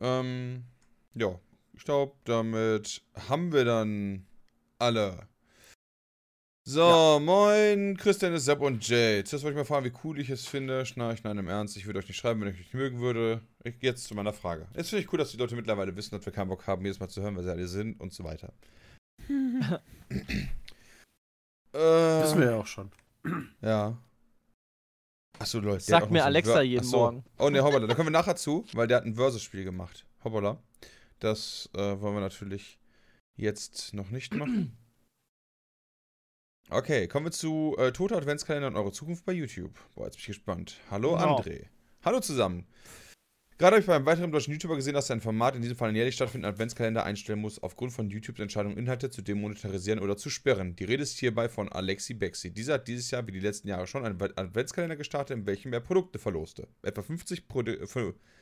Ähm, 0.00 0.64
ja, 1.12 1.38
ich 1.74 1.84
glaube, 1.84 2.14
damit 2.24 3.02
haben 3.28 3.52
wir 3.52 3.66
dann 3.66 4.24
alle. 4.78 5.28
So, 6.66 7.20
moin, 7.22 7.98
Christian, 7.98 8.38
Sepp 8.38 8.62
und 8.62 8.88
Jay. 8.88 9.22
Zuerst 9.24 9.44
wollte 9.44 9.52
ich 9.52 9.58
mal 9.58 9.66
fragen, 9.66 9.84
wie 9.84 9.92
cool 10.04 10.18
ich 10.18 10.30
es 10.30 10.46
finde. 10.46 10.86
Schnarch, 10.86 11.22
nein, 11.22 11.36
im 11.36 11.48
Ernst. 11.48 11.76
Ich 11.76 11.84
würde 11.84 11.98
euch 11.98 12.08
nicht 12.08 12.16
schreiben, 12.16 12.40
wenn 12.40 12.48
ich 12.48 12.54
euch 12.54 12.60
nicht 12.60 12.72
mögen 12.72 13.00
würde. 13.00 13.42
Ich, 13.62 13.74
jetzt 13.82 14.04
zu 14.04 14.14
meiner 14.14 14.32
Frage. 14.32 14.66
Jetzt 14.74 14.88
finde 14.88 15.02
ich 15.04 15.12
cool, 15.12 15.18
dass 15.18 15.30
die 15.30 15.36
Leute 15.36 15.54
mittlerweile 15.54 15.94
wissen, 15.94 16.16
dass 16.16 16.24
wir 16.24 16.32
keinen 16.32 16.48
Bock 16.48 16.66
haben, 16.66 16.82
jedes 16.82 16.98
Mal 16.98 17.08
zu 17.08 17.20
hören, 17.20 17.36
wer 17.36 17.42
sie 17.42 17.50
alle 17.50 17.68
sind 17.68 18.00
und 18.00 18.14
so 18.14 18.24
weiter. 18.24 18.54
äh, 19.28 19.82
Wissen 21.74 22.40
wir 22.40 22.52
ja 22.52 22.56
auch 22.56 22.66
schon. 22.66 22.90
ja. 23.60 23.98
Achso, 25.38 25.58
Leute. 25.60 25.82
Sagt 25.84 26.10
mir 26.10 26.24
Alexa 26.24 26.62
jeden 26.62 26.84
Achso. 26.84 26.96
Morgen. 26.98 27.24
Oh 27.38 27.50
ne, 27.50 27.62
hoppala, 27.62 27.86
da 27.86 27.94
kommen 27.94 28.06
wir 28.08 28.12
nachher 28.12 28.36
zu, 28.36 28.64
weil 28.72 28.86
der 28.86 28.98
hat 28.98 29.04
ein 29.04 29.14
Versus-Spiel 29.14 29.64
gemacht. 29.64 30.06
Hoppala. 30.22 30.62
Das 31.18 31.68
äh, 31.74 32.00
wollen 32.00 32.14
wir 32.14 32.20
natürlich 32.20 32.78
jetzt 33.36 33.94
noch 33.94 34.10
nicht 34.10 34.34
machen. 34.34 34.76
Okay, 36.70 37.08
kommen 37.08 37.26
wir 37.26 37.30
zu 37.30 37.76
äh, 37.78 37.92
Tote 37.92 38.16
Adventskalender 38.16 38.68
und 38.68 38.76
eure 38.76 38.90
Zukunft 38.90 39.26
bei 39.26 39.32
YouTube. 39.32 39.78
Boah, 39.94 40.06
jetzt 40.06 40.14
bin 40.14 40.20
ich 40.20 40.26
gespannt. 40.28 40.78
Hallo 40.90 41.10
Genau. 41.12 41.38
André. 41.38 41.66
Hallo 42.02 42.20
zusammen. 42.20 42.66
Gerade 43.64 43.76
habe 43.76 43.80
ich 43.80 43.86
bei 43.86 43.96
einem 43.96 44.04
weiteren 44.04 44.30
deutschen 44.30 44.52
YouTuber 44.52 44.76
gesehen, 44.76 44.92
dass 44.92 45.06
sein 45.06 45.22
Format 45.22 45.56
in 45.56 45.62
diesem 45.62 45.74
Fall 45.74 45.88
einen 45.88 45.96
jährlich 45.96 46.16
stattfindenden 46.16 46.52
Adventskalender 46.52 47.02
einstellen 47.02 47.40
muss, 47.40 47.62
aufgrund 47.62 47.94
von 47.94 48.10
YouTubes 48.10 48.42
Entscheidung, 48.42 48.76
Inhalte 48.76 49.08
zu 49.08 49.22
demonetarisieren 49.22 50.00
oder 50.00 50.18
zu 50.18 50.28
sperren. 50.28 50.76
Die 50.76 50.84
Rede 50.84 51.02
ist 51.02 51.18
hierbei 51.18 51.48
von 51.48 51.72
Alexi 51.72 52.12
Bexi. 52.12 52.50
Dieser 52.50 52.74
hat 52.74 52.88
dieses 52.88 53.10
Jahr, 53.10 53.26
wie 53.26 53.32
die 53.32 53.40
letzten 53.40 53.68
Jahre 53.68 53.86
schon, 53.86 54.04
einen 54.04 54.20
Adventskalender 54.20 54.96
gestartet, 54.96 55.38
in 55.38 55.46
welchem 55.46 55.72
er 55.72 55.80
Produkte 55.80 56.18
verloste. 56.18 56.68
Etwa 56.82 57.00
50, 57.00 57.48
Produ 57.48 57.72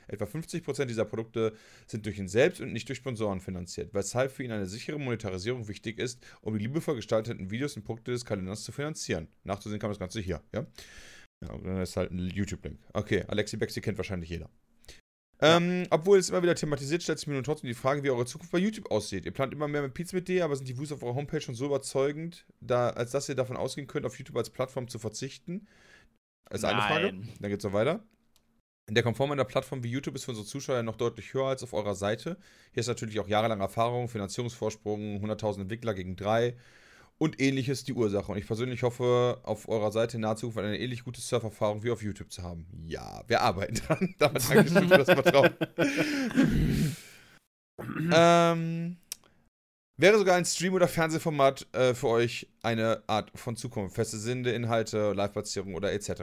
etwa 0.08 0.24
50% 0.24 0.86
dieser 0.86 1.04
Produkte 1.04 1.52
sind 1.86 2.04
durch 2.04 2.18
ihn 2.18 2.26
selbst 2.26 2.60
und 2.60 2.72
nicht 2.72 2.88
durch 2.88 2.98
Sponsoren 2.98 3.40
finanziert, 3.40 3.94
weshalb 3.94 4.32
für 4.32 4.42
ihn 4.42 4.50
eine 4.50 4.66
sichere 4.66 4.98
Monetarisierung 4.98 5.68
wichtig 5.68 6.00
ist, 6.00 6.20
um 6.40 6.58
die 6.58 6.64
liebevoll 6.64 6.96
gestalteten 6.96 7.48
Videos 7.48 7.76
und 7.76 7.84
Produkte 7.84 8.10
des 8.10 8.24
Kalenders 8.24 8.64
zu 8.64 8.72
finanzieren. 8.72 9.28
Nachzusehen 9.44 9.78
kann 9.78 9.86
man 9.86 9.92
das 9.92 10.00
Ganze 10.00 10.18
hier, 10.18 10.42
ja? 10.52 10.66
Ja, 11.42 11.58
dann 11.58 11.80
ist 11.80 11.96
halt 11.96 12.10
ein 12.10 12.18
YouTube-Link. 12.18 12.80
Okay, 12.92 13.24
Alexi 13.28 13.56
Bexi 13.56 13.80
kennt 13.80 13.98
wahrscheinlich 13.98 14.30
jeder. 14.30 14.50
Ähm, 15.42 15.88
obwohl 15.90 16.18
es 16.18 16.30
immer 16.30 16.42
wieder 16.42 16.54
thematisiert, 16.54 17.02
stellt 17.02 17.18
sich 17.18 17.26
mir 17.26 17.34
nun 17.34 17.42
trotzdem 17.42 17.66
die 17.66 17.74
Frage, 17.74 18.04
wie 18.04 18.10
eure 18.10 18.26
Zukunft 18.26 18.52
bei 18.52 18.58
YouTube 18.58 18.90
aussieht. 18.92 19.24
Ihr 19.24 19.32
plant 19.32 19.52
immer 19.52 19.66
mehr 19.66 19.82
mit 19.82 19.92
Pizza 19.92 20.14
mit 20.14 20.28
D, 20.28 20.40
aber 20.40 20.54
sind 20.54 20.68
die 20.68 20.78
Views 20.78 20.92
auf 20.92 21.02
eurer 21.02 21.16
Homepage 21.16 21.40
schon 21.40 21.56
so 21.56 21.66
überzeugend, 21.66 22.46
da, 22.60 22.90
als 22.90 23.10
dass 23.10 23.28
ihr 23.28 23.34
davon 23.34 23.56
ausgehen 23.56 23.88
könnt, 23.88 24.06
auf 24.06 24.16
YouTube 24.16 24.36
als 24.36 24.50
Plattform 24.50 24.86
zu 24.86 25.00
verzichten? 25.00 25.66
Das 26.48 26.60
ist 26.60 26.64
eine 26.64 26.80
Frage. 26.80 27.12
Nein. 27.12 27.28
Dann 27.40 27.50
geht's 27.50 27.64
noch 27.64 27.72
weiter. 27.72 28.04
Der 28.88 29.02
Komfort 29.02 29.32
einer 29.32 29.44
Plattform 29.44 29.82
wie 29.82 29.88
YouTube 29.90 30.14
ist 30.14 30.24
für 30.24 30.30
unsere 30.30 30.46
Zuschauer 30.46 30.82
noch 30.84 30.96
deutlich 30.96 31.34
höher 31.34 31.46
als 31.46 31.64
auf 31.64 31.72
eurer 31.72 31.96
Seite. 31.96 32.36
Hier 32.72 32.80
ist 32.80 32.88
natürlich 32.88 33.18
auch 33.18 33.28
jahrelange 33.28 33.62
Erfahrung, 33.62 34.08
Finanzierungsvorsprung, 34.08 35.24
100.000 35.24 35.62
Entwickler 35.62 35.94
gegen 35.94 36.14
drei 36.14 36.56
und 37.22 37.40
ähnliches 37.40 37.84
die 37.84 37.92
Ursache. 37.92 38.32
Und 38.32 38.38
ich 38.38 38.48
persönlich 38.48 38.82
hoffe, 38.82 39.38
auf 39.44 39.68
eurer 39.68 39.92
Seite 39.92 40.16
in 40.16 40.22
naher 40.22 40.34
Zukunft 40.34 40.58
eine 40.58 40.76
ähnlich 40.76 41.04
gute 41.04 41.20
Surferfahrung 41.20 41.84
wie 41.84 41.92
auf 41.92 42.02
YouTube 42.02 42.32
zu 42.32 42.42
haben. 42.42 42.66
Ja, 42.84 43.22
wir 43.28 43.42
arbeiten 43.42 43.76
dran. 43.76 44.12
Damit 44.18 44.50
danke 44.50 44.68
schön 44.68 44.88
für 44.88 44.98
das 44.98 45.06
Vertrauen. 45.06 45.50
ähm, 48.12 48.96
wäre 49.96 50.18
sogar 50.18 50.34
ein 50.34 50.44
Stream- 50.44 50.74
oder 50.74 50.88
Fernsehformat 50.88 51.72
äh, 51.72 51.94
für 51.94 52.08
euch 52.08 52.48
eine 52.60 53.04
Art 53.06 53.30
von 53.36 53.54
Zukunft. 53.54 53.94
Feste 53.94 54.18
Sinde, 54.18 54.50
Inhalte, 54.50 55.12
Live-Platzierung 55.12 55.76
oder 55.76 55.92
etc. 55.92 56.22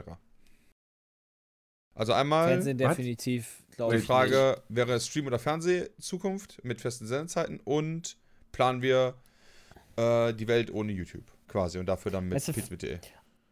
Also 1.94 2.12
einmal 2.12 2.48
Fernsehen 2.48 2.76
definitiv, 2.76 3.62
glaube 3.74 3.94
die 3.94 4.00
ich. 4.00 4.06
Frage, 4.06 4.62
wäre 4.68 4.92
es 4.92 5.06
Stream- 5.06 5.28
oder 5.28 5.38
Fernseh-Zukunft 5.38 6.62
mit 6.62 6.82
festen 6.82 7.06
Sendezeiten 7.06 7.58
und 7.64 8.18
planen 8.52 8.82
wir 8.82 9.14
äh, 9.96 10.32
die 10.32 10.48
Welt 10.48 10.72
ohne 10.72 10.92
YouTube 10.92 11.24
quasi 11.48 11.78
und 11.78 11.86
dafür 11.86 12.12
dann 12.12 12.24
mit 12.24 12.36
Weißt 12.36 12.48
du, 12.48 12.52
pizza.de. 12.52 12.98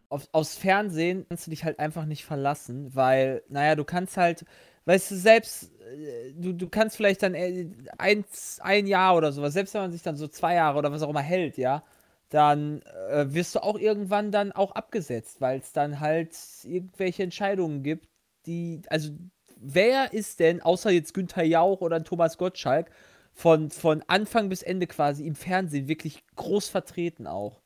auf, 0.08 0.28
aufs 0.32 0.56
Fernsehen 0.56 1.26
kannst 1.28 1.46
du 1.46 1.50
dich 1.50 1.64
halt 1.64 1.78
einfach 1.78 2.04
nicht 2.04 2.24
verlassen, 2.24 2.94
weil, 2.94 3.42
naja, 3.48 3.74
du 3.74 3.84
kannst 3.84 4.16
halt, 4.16 4.44
weißt 4.84 5.10
du, 5.10 5.16
selbst, 5.16 5.72
äh, 5.80 6.32
du, 6.34 6.52
du 6.52 6.68
kannst 6.68 6.96
vielleicht 6.96 7.22
dann 7.22 7.34
äh, 7.34 7.68
ein, 7.98 8.24
ein 8.60 8.86
Jahr 8.86 9.16
oder 9.16 9.32
sowas, 9.32 9.52
selbst 9.52 9.74
wenn 9.74 9.82
man 9.82 9.92
sich 9.92 10.02
dann 10.02 10.16
so 10.16 10.28
zwei 10.28 10.54
Jahre 10.54 10.78
oder 10.78 10.92
was 10.92 11.02
auch 11.02 11.10
immer 11.10 11.22
hält, 11.22 11.58
ja, 11.58 11.82
dann 12.30 12.82
äh, 13.10 13.26
wirst 13.28 13.54
du 13.54 13.62
auch 13.62 13.78
irgendwann 13.78 14.30
dann 14.30 14.52
auch 14.52 14.72
abgesetzt, 14.72 15.40
weil 15.40 15.60
es 15.60 15.72
dann 15.72 16.00
halt 16.00 16.36
irgendwelche 16.64 17.22
Entscheidungen 17.22 17.82
gibt, 17.82 18.08
die, 18.46 18.82
also 18.88 19.10
wer 19.56 20.12
ist 20.12 20.40
denn, 20.40 20.62
außer 20.62 20.90
jetzt 20.90 21.14
Günther 21.14 21.44
Jauch 21.44 21.80
oder 21.80 22.02
Thomas 22.04 22.38
Gottschalk, 22.38 22.90
von, 23.38 23.70
von 23.70 24.02
Anfang 24.06 24.48
bis 24.48 24.62
Ende 24.62 24.86
quasi 24.86 25.26
im 25.26 25.34
Fernsehen 25.34 25.88
wirklich 25.88 26.22
groß 26.36 26.68
vertreten 26.68 27.26
auch? 27.26 27.62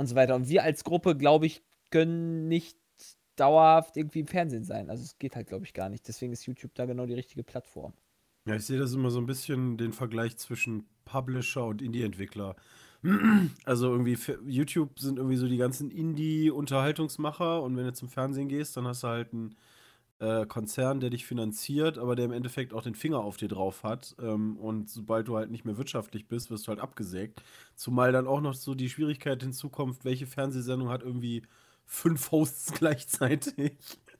und 0.00 0.06
so 0.06 0.14
weiter. 0.14 0.34
Und 0.34 0.48
wir 0.48 0.64
als 0.64 0.82
Gruppe, 0.82 1.14
glaube 1.16 1.46
ich, 1.46 1.62
können 1.90 2.48
nicht 2.48 2.76
dauerhaft 3.36 3.96
irgendwie 3.96 4.20
im 4.20 4.26
Fernsehen 4.26 4.64
sein. 4.64 4.90
Also 4.90 5.02
es 5.02 5.18
geht 5.18 5.36
halt, 5.36 5.48
glaube 5.48 5.64
ich, 5.64 5.74
gar 5.74 5.88
nicht. 5.88 6.08
Deswegen 6.08 6.32
ist 6.32 6.46
YouTube 6.46 6.74
da 6.74 6.86
genau 6.86 7.06
die 7.06 7.14
richtige 7.14 7.42
Plattform. 7.42 7.92
Ja, 8.46 8.56
ich 8.56 8.64
sehe 8.64 8.78
das 8.78 8.94
immer 8.94 9.10
so 9.10 9.18
ein 9.18 9.26
bisschen 9.26 9.76
den 9.76 9.92
Vergleich 9.92 10.36
zwischen 10.38 10.86
Publisher 11.04 11.66
und 11.66 11.82
Indie-Entwickler. 11.82 12.56
Also 13.64 13.90
irgendwie 13.92 14.18
YouTube 14.46 14.98
sind 14.98 15.16
irgendwie 15.16 15.38
so 15.38 15.48
die 15.48 15.56
ganzen 15.56 15.90
Indie-Unterhaltungsmacher 15.90 17.62
und 17.62 17.74
wenn 17.76 17.84
du 17.84 17.94
zum 17.94 18.10
Fernsehen 18.10 18.48
gehst, 18.48 18.76
dann 18.76 18.86
hast 18.86 19.04
du 19.04 19.08
halt 19.08 19.32
einen 19.32 19.56
äh, 20.20 20.46
Konzern, 20.46 21.00
der 21.00 21.10
dich 21.10 21.26
finanziert, 21.26 21.98
aber 21.98 22.16
der 22.16 22.26
im 22.26 22.32
Endeffekt 22.32 22.74
auch 22.74 22.82
den 22.82 22.94
Finger 22.94 23.20
auf 23.20 23.36
dir 23.36 23.48
drauf 23.48 23.82
hat. 23.84 24.14
Ähm, 24.20 24.56
und 24.58 24.90
sobald 24.90 25.28
du 25.28 25.36
halt 25.36 25.50
nicht 25.50 25.64
mehr 25.64 25.78
wirtschaftlich 25.78 26.28
bist, 26.28 26.50
wirst 26.50 26.66
du 26.66 26.70
halt 26.70 26.80
abgesägt. 26.80 27.42
Zumal 27.74 28.12
dann 28.12 28.26
auch 28.26 28.40
noch 28.40 28.54
so 28.54 28.74
die 28.74 28.90
Schwierigkeit 28.90 29.42
hinzukommt, 29.42 30.04
welche 30.04 30.26
Fernsehsendung 30.26 30.88
hat 30.90 31.02
irgendwie 31.02 31.42
fünf 31.86 32.30
Hosts 32.32 32.72
gleichzeitig. 32.78 33.78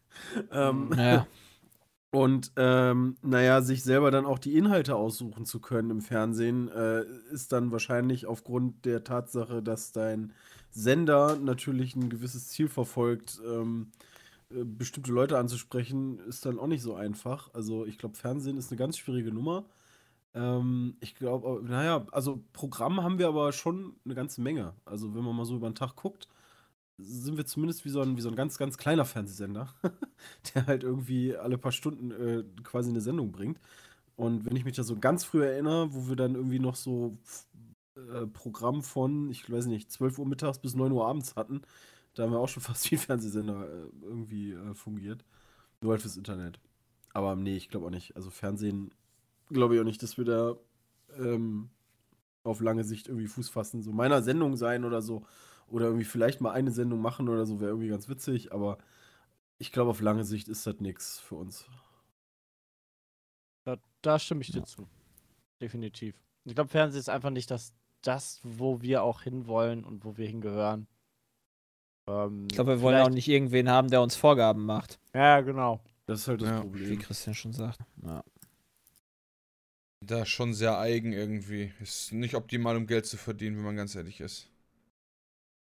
ähm, 0.52 0.94
Ja. 0.96 1.26
und 2.12 2.52
ähm, 2.56 3.18
naja, 3.22 3.62
sich 3.62 3.84
selber 3.84 4.10
dann 4.10 4.26
auch 4.26 4.38
die 4.40 4.56
Inhalte 4.56 4.96
aussuchen 4.96 5.46
zu 5.46 5.60
können 5.60 5.90
im 5.90 6.00
Fernsehen, 6.00 6.68
äh, 6.68 7.04
ist 7.32 7.52
dann 7.52 7.70
wahrscheinlich 7.70 8.26
aufgrund 8.26 8.84
der 8.84 9.04
Tatsache, 9.04 9.62
dass 9.62 9.92
dein 9.92 10.32
Sender 10.70 11.36
natürlich 11.36 11.94
ein 11.96 12.10
gewisses 12.10 12.48
Ziel 12.48 12.68
verfolgt, 12.68 13.40
ähm, 13.46 13.92
äh, 13.92 14.09
bestimmte 14.50 15.12
Leute 15.12 15.38
anzusprechen, 15.38 16.18
ist 16.20 16.44
dann 16.46 16.58
auch 16.58 16.66
nicht 16.66 16.82
so 16.82 16.94
einfach. 16.94 17.50
Also 17.54 17.86
ich 17.86 17.98
glaube, 17.98 18.16
Fernsehen 18.16 18.58
ist 18.58 18.70
eine 18.70 18.78
ganz 18.78 18.98
schwierige 18.98 19.32
Nummer. 19.32 19.64
Ähm, 20.34 20.96
ich 21.00 21.14
glaube, 21.14 21.62
naja, 21.64 22.06
also 22.12 22.42
Programm 22.52 23.02
haben 23.02 23.18
wir 23.18 23.28
aber 23.28 23.52
schon 23.52 23.96
eine 24.04 24.14
ganze 24.14 24.40
Menge. 24.40 24.74
Also 24.84 25.14
wenn 25.14 25.24
man 25.24 25.36
mal 25.36 25.44
so 25.44 25.56
über 25.56 25.68
den 25.70 25.74
Tag 25.74 25.96
guckt, 25.96 26.28
sind 26.98 27.36
wir 27.36 27.46
zumindest 27.46 27.84
wie 27.84 27.90
so 27.90 28.00
ein, 28.02 28.16
wie 28.16 28.20
so 28.20 28.28
ein 28.28 28.36
ganz, 28.36 28.58
ganz 28.58 28.76
kleiner 28.76 29.04
Fernsehsender, 29.04 29.68
der 30.54 30.66
halt 30.66 30.84
irgendwie 30.84 31.36
alle 31.36 31.58
paar 31.58 31.72
Stunden 31.72 32.10
äh, 32.10 32.44
quasi 32.62 32.90
eine 32.90 33.00
Sendung 33.00 33.32
bringt. 33.32 33.60
Und 34.16 34.44
wenn 34.44 34.56
ich 34.56 34.64
mich 34.64 34.76
da 34.76 34.82
so 34.82 34.96
ganz 34.96 35.24
früh 35.24 35.44
erinnere, 35.44 35.94
wo 35.94 36.08
wir 36.08 36.16
dann 36.16 36.34
irgendwie 36.34 36.58
noch 36.58 36.76
so 36.76 37.16
äh, 37.96 38.26
Programm 38.26 38.82
von, 38.82 39.30
ich 39.30 39.50
weiß 39.50 39.66
nicht, 39.66 39.90
12 39.90 40.18
Uhr 40.18 40.26
mittags 40.26 40.58
bis 40.58 40.74
9 40.74 40.92
Uhr 40.92 41.06
abends 41.06 41.36
hatten, 41.36 41.62
da 42.20 42.26
haben 42.26 42.32
wir 42.32 42.38
auch 42.38 42.48
schon 42.48 42.62
fast 42.70 42.90
wie 42.90 42.96
ein 42.96 43.00
Fernsehsender 43.00 43.66
äh, 43.66 43.88
irgendwie 44.02 44.52
äh, 44.52 44.74
fungiert. 44.74 45.24
Nur 45.80 45.92
halt 45.92 46.02
fürs 46.02 46.18
Internet. 46.18 46.60
Aber 47.14 47.34
nee, 47.34 47.56
ich 47.56 47.70
glaube 47.70 47.86
auch 47.86 47.90
nicht. 47.90 48.14
Also 48.14 48.30
Fernsehen 48.30 48.92
glaube 49.48 49.74
ich 49.74 49.80
auch 49.80 49.84
nicht, 49.84 50.02
dass 50.02 50.18
wir 50.18 50.26
da 50.26 50.56
ähm, 51.16 51.70
auf 52.44 52.60
lange 52.60 52.84
Sicht 52.84 53.08
irgendwie 53.08 53.26
Fuß 53.26 53.48
fassen. 53.48 53.82
So 53.82 53.92
meiner 53.92 54.22
Sendung 54.22 54.56
sein 54.56 54.84
oder 54.84 55.00
so. 55.00 55.24
Oder 55.66 55.86
irgendwie 55.86 56.04
vielleicht 56.04 56.40
mal 56.40 56.50
eine 56.50 56.72
Sendung 56.72 57.00
machen 57.00 57.28
oder 57.28 57.46
so, 57.46 57.60
wäre 57.60 57.70
irgendwie 57.70 57.88
ganz 57.88 58.08
witzig, 58.08 58.52
aber 58.52 58.78
ich 59.58 59.70
glaube, 59.70 59.90
auf 59.90 60.00
lange 60.00 60.24
Sicht 60.24 60.48
ist 60.48 60.66
das 60.66 60.80
nichts 60.80 61.20
für 61.20 61.36
uns. 61.36 61.64
Da, 63.64 63.78
da 64.02 64.18
stimme 64.18 64.40
ich 64.40 64.50
dir 64.50 64.64
zu. 64.64 64.88
Definitiv. 65.60 66.20
Ich 66.44 66.56
glaube, 66.56 66.70
Fernsehen 66.70 66.98
ist 66.98 67.08
einfach 67.08 67.30
nicht 67.30 67.52
das, 67.52 67.72
das, 68.02 68.40
wo 68.42 68.82
wir 68.82 69.04
auch 69.04 69.22
hinwollen 69.22 69.84
und 69.84 70.04
wo 70.04 70.16
wir 70.16 70.26
hingehören. 70.26 70.88
Ähm, 72.08 72.46
Ich 72.50 72.54
glaube, 72.54 72.76
wir 72.76 72.80
wollen 72.80 73.00
auch 73.02 73.10
nicht 73.10 73.28
irgendwen 73.28 73.68
haben, 73.68 73.88
der 73.88 74.02
uns 74.02 74.16
Vorgaben 74.16 74.64
macht. 74.64 74.98
Ja, 75.14 75.40
genau. 75.40 75.80
Das 76.06 76.20
ist 76.20 76.28
halt 76.28 76.42
das 76.42 76.48
Ja, 76.48 76.58
Wie 76.58 76.68
Problem. 76.68 76.98
Christian 76.98 77.34
schon 77.34 77.52
sagt. 77.52 77.78
Ja. 78.02 78.24
Da 80.04 80.22
ist 80.22 80.30
schon 80.30 80.54
sehr 80.54 80.78
eigen 80.78 81.12
irgendwie. 81.12 81.72
Ist 81.80 82.12
nicht 82.12 82.34
optimal, 82.34 82.76
um 82.76 82.86
Geld 82.86 83.06
zu 83.06 83.16
verdienen, 83.16 83.56
wenn 83.56 83.64
man 83.64 83.76
ganz 83.76 83.94
ehrlich 83.94 84.20
ist. 84.20 84.48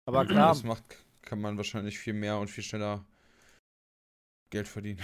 Aber 0.05 0.19
Wenn 0.21 0.27
man 0.27 0.35
klar, 0.35 0.53
das 0.53 0.63
macht, 0.63 0.83
kann 1.21 1.41
man 1.41 1.57
wahrscheinlich 1.57 1.99
viel 1.99 2.13
mehr 2.13 2.37
und 2.39 2.49
viel 2.49 2.63
schneller 2.63 3.05
Geld 4.49 4.67
verdienen. 4.67 4.99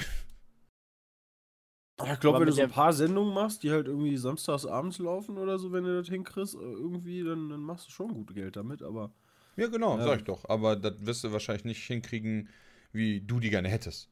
Ja, 1.99 2.13
ich 2.13 2.19
glaube, 2.19 2.39
wenn 2.39 2.45
du 2.47 2.53
so 2.53 2.61
ein 2.61 2.69
paar 2.69 2.93
Sendungen 2.93 3.33
machst, 3.33 3.63
die 3.63 3.71
halt 3.71 3.87
irgendwie 3.87 4.17
samstags 4.17 4.65
abends 4.65 4.99
laufen 4.99 5.37
oder 5.37 5.57
so, 5.57 5.71
wenn 5.71 5.83
du 5.83 5.97
das 5.97 6.07
hinkriegst, 6.07 6.53
äh, 6.53 6.57
irgendwie, 6.59 7.23
dann, 7.23 7.49
dann 7.49 7.61
machst 7.61 7.87
du 7.87 7.91
schon 7.91 8.13
gut 8.13 8.35
Geld 8.35 8.55
damit, 8.55 8.83
aber 8.83 9.11
Ja, 9.57 9.67
genau, 9.67 9.99
Ja. 9.99 10.05
sag 10.05 10.19
ich 10.19 10.23
doch. 10.25 10.47
Aber 10.49 10.75
das 10.77 11.05
wirst 11.05 11.23
du 11.25 11.31
wahrscheinlich 11.33 11.65
nicht 11.65 11.83
hinkriegen, 11.85 12.49
wie 12.93 13.19
du 13.21 13.39
die 13.41 13.49
gerne 13.49 13.67
hättest. 13.69 14.09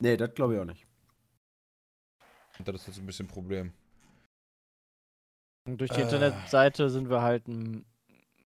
nee, 0.00 0.16
das 0.16 0.34
glaube 0.34 0.54
ich 0.54 0.60
auch 0.60 0.64
nicht. 0.64 0.86
Und 2.58 2.68
das 2.68 2.76
ist 2.82 2.86
jetzt 2.88 2.98
ein 2.98 3.06
bisschen 3.06 3.26
ein 3.26 3.30
Problem. 3.30 3.72
Und 5.66 5.80
durch 5.80 5.90
die 5.90 6.00
Äh. 6.00 6.02
Internetseite 6.02 6.90
sind 6.90 7.08
wir 7.10 7.22
halt 7.22 7.48
ein, 7.48 7.84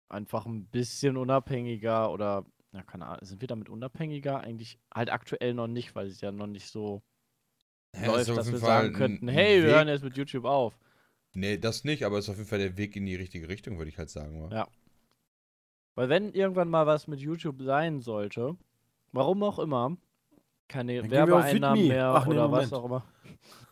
einfach 0.08 0.46
ein 0.46 0.66
bisschen 0.66 1.16
unabhängiger 1.16 2.10
oder, 2.12 2.46
ja, 2.72 2.82
keine 2.84 3.06
Ahnung, 3.06 3.24
sind 3.24 3.40
wir 3.40 3.48
damit 3.48 3.68
unabhängiger? 3.68 4.40
Eigentlich 4.40 4.78
halt 4.94 5.10
aktuell 5.10 5.54
noch 5.54 5.68
nicht, 5.68 5.94
weil 5.94 6.06
es 6.08 6.20
ja 6.20 6.32
noch 6.32 6.46
nicht 6.48 6.68
so 6.68 7.02
Ja, 7.94 8.06
läuft, 8.06 8.28
dass 8.36 8.50
wir 8.52 8.58
Fall 8.60 8.90
sagen 8.90 8.92
könnten, 8.92 9.28
hey, 9.28 9.62
wir 9.62 9.68
Weg- 9.68 9.76
hören 9.76 9.88
jetzt 9.88 10.04
mit 10.04 10.16
YouTube 10.16 10.44
auf. 10.44 10.78
Nee, 11.34 11.58
das 11.58 11.84
nicht, 11.84 12.04
aber 12.06 12.16
es 12.18 12.24
ist 12.24 12.30
auf 12.30 12.36
jeden 12.38 12.48
Fall 12.48 12.58
der 12.58 12.76
Weg 12.78 12.96
in 12.96 13.04
die 13.06 13.16
richtige 13.16 13.48
Richtung, 13.48 13.76
würde 13.78 13.90
ich 13.90 13.98
halt 13.98 14.08
sagen. 14.10 14.42
wa? 14.42 14.48
Ja. 14.50 14.68
Weil 15.94 16.08
wenn 16.08 16.32
irgendwann 16.32 16.68
mal 16.68 16.86
was 16.86 17.06
mit 17.06 17.20
YouTube 17.20 17.62
sein 17.62 18.00
sollte, 18.00 18.56
warum 19.12 19.42
auch 19.42 19.58
immer, 19.58 19.96
keine 20.68 21.10
Werbeeinnahmen 21.10 21.88
mehr 21.88 22.14
Ach 22.14 22.26
nee, 22.26 22.32
oder 22.32 22.50
was 22.50 22.70
Moment. 22.70 22.72
auch 22.72 22.84
immer, 22.84 23.04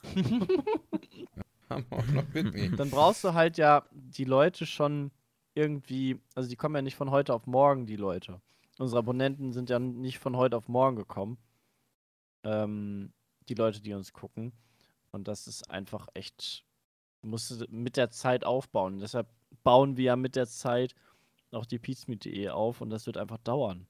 dann 2.77 2.91
brauchst 2.91 3.25
du 3.25 3.35
halt 3.35 3.59
ja 3.59 3.85
die 3.93 4.25
Leute 4.25 4.67
schon 4.67 5.11
irgendwie, 5.55 6.19
also 6.35 6.49
die 6.49 6.57
kommen 6.57 6.75
ja 6.75 6.83
nicht 6.83 6.97
von 6.97 7.11
heute 7.11 7.35
auf 7.35 7.47
morgen, 7.47 7.87
die 7.87 7.97
Leute. 7.97 8.41
Unsere 8.79 9.01
Abonnenten 9.01 9.53
sind 9.53 9.71
ja 9.71 9.79
nicht 9.79 10.19
von 10.19 10.37
heute 10.37 10.57
auf 10.57 10.69
morgen 10.69 10.97
gekommen. 10.97 11.39
Ähm, 12.45 13.13
die 13.49 13.55
Leute, 13.55 13.83
die 13.83 13.93
uns 13.93 14.13
gucken. 14.13 14.53
Und 15.11 15.29
das 15.29 15.47
ist 15.47 15.71
einfach 15.71 16.09
echt, 16.15 16.65
musst 17.23 17.51
du 17.51 17.67
mit 17.69 17.97
der 17.97 18.11
Zeit 18.11 18.45
aufbauen. 18.45 18.99
deshalb 18.99 19.29
bauen 19.65 19.97
wir 19.97 20.05
ja 20.05 20.17
mit 20.17 20.37
der 20.37 20.47
Zeit 20.47 20.95
auch 21.53 21.67
die 21.67 21.79
Pizmeet.de 21.79 22.49
auf 22.51 22.81
und 22.81 22.91
das 22.91 23.07
wird 23.07 23.17
einfach 23.17 23.39
dauern. 23.39 23.87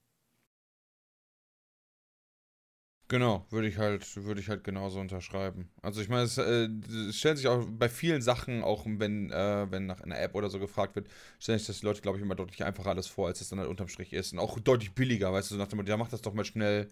Genau, 3.09 3.45
würde 3.51 3.67
ich 3.67 3.77
halt, 3.77 4.07
würde 4.25 4.41
ich 4.41 4.49
halt 4.49 4.63
genauso 4.63 5.01
unterschreiben. 5.01 5.69
Also 5.83 6.01
ich 6.01 6.09
meine, 6.09 6.23
es, 6.23 6.39
äh, 6.39 6.69
es 7.09 7.17
stellt 7.19 7.39
sich 7.39 7.49
auch 7.49 7.67
bei 7.69 7.89
vielen 7.89 8.23
Sachen, 8.23 8.63
auch 8.63 8.85
wenn, 8.87 9.33
äh, 9.33 9.67
wenn 9.69 9.87
nach 9.87 10.01
einer 10.01 10.17
App 10.21 10.37
oder 10.37 10.49
so 10.49 10.61
gefragt 10.61 10.95
wird, 10.95 11.09
stellen 11.41 11.59
sich 11.59 11.67
das 11.67 11.81
die 11.81 11.87
Leute, 11.87 12.03
glaube 12.03 12.19
ich, 12.19 12.23
immer 12.23 12.37
deutlich 12.37 12.63
einfacher 12.63 12.91
alles 12.91 13.09
vor, 13.09 13.27
als 13.27 13.41
es 13.41 13.49
dann 13.49 13.59
halt 13.59 13.69
unterm 13.69 13.89
Strich 13.89 14.13
ist. 14.13 14.33
Und 14.33 14.39
auch 14.39 14.61
deutlich 14.61 14.95
billiger, 14.95 15.33
weißt 15.33 15.51
du, 15.51 15.57
so 15.57 15.59
nach 15.61 15.67
dem 15.67 15.79
Motto, 15.79 15.89
ja, 15.91 15.97
mach 15.97 16.09
das 16.09 16.23
doch 16.23 16.35
mal 16.35 16.45
schnell, 16.45 16.89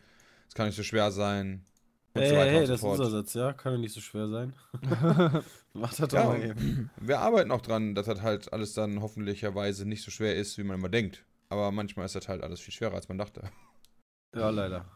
es 0.48 0.54
kann 0.54 0.66
nicht 0.66 0.74
so 0.76 0.82
schwer 0.82 1.12
sein. 1.12 1.64
Und 2.18 2.24
Hey, 2.24 2.28
so 2.28 2.36
weiter 2.36 2.52
hey, 2.52 2.60
und 2.60 2.66
so 2.66 2.72
das 2.72 2.80
ist 2.82 2.86
fort. 2.86 2.98
unser 2.98 3.10
Satz, 3.10 3.34
ja? 3.34 3.52
Kann 3.52 3.72
ja 3.74 3.78
nicht 3.78 3.94
so 3.94 4.00
schwer 4.00 4.28
sein. 4.28 4.54
Mach 5.72 5.94
das 5.94 6.10
doch 6.10 6.18
Ja, 6.18 6.24
mal 6.24 6.40
eben. 6.42 6.90
wir 6.96 7.20
arbeiten 7.20 7.50
auch 7.52 7.60
dran, 7.62 7.94
dass 7.94 8.06
das 8.06 8.22
halt 8.22 8.52
alles 8.52 8.74
dann 8.74 9.00
hoffentlicherweise 9.02 9.86
nicht 9.86 10.02
so 10.04 10.10
schwer 10.10 10.36
ist, 10.36 10.58
wie 10.58 10.64
man 10.64 10.78
immer 10.78 10.88
denkt. 10.88 11.24
Aber 11.50 11.70
manchmal 11.72 12.06
ist 12.06 12.14
das 12.14 12.28
halt 12.28 12.42
alles 12.42 12.60
viel 12.60 12.74
schwerer, 12.74 12.94
als 12.94 13.08
man 13.08 13.18
dachte. 13.18 13.50
Ja, 14.34 14.50
leider. 14.50 14.86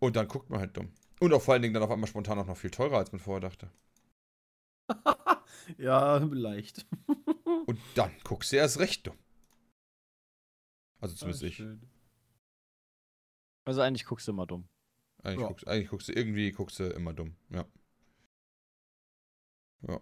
Und 0.00 0.16
dann 0.16 0.28
guckt 0.28 0.50
man 0.50 0.60
halt 0.60 0.76
dumm. 0.76 0.92
Und 1.18 1.32
auch 1.32 1.40
vor 1.40 1.54
allen 1.54 1.62
Dingen 1.62 1.72
dann 1.72 1.82
auf 1.82 1.90
einmal 1.90 2.06
spontan 2.08 2.38
auch 2.38 2.46
noch 2.46 2.58
viel 2.58 2.70
teurer, 2.70 2.98
als 2.98 3.10
man 3.12 3.20
vorher 3.20 3.40
dachte. 3.40 3.70
ja, 5.78 6.18
leicht. 6.18 6.86
Und 7.66 7.80
dann 7.96 8.12
guckst 8.24 8.52
du 8.52 8.56
erst 8.56 8.78
recht 8.78 9.06
dumm. 9.06 9.18
Also 11.00 11.14
zumindest 11.16 11.42
Ah, 11.42 11.46
ich. 11.46 11.66
Also 13.64 13.80
eigentlich 13.80 14.04
guckst 14.04 14.28
du 14.28 14.32
immer 14.32 14.46
dumm. 14.46 14.68
Eigentlich, 15.22 15.40
Ja. 15.40 15.48
guckst, 15.48 15.68
eigentlich 15.68 15.88
guckst 15.88 16.08
du 16.08 16.12
irgendwie 16.12 16.50
guckst 16.52 16.80
du 16.80 16.84
immer 16.84 17.12
dumm. 17.12 17.34
Ja. 17.50 17.64
Ja. 19.88 20.00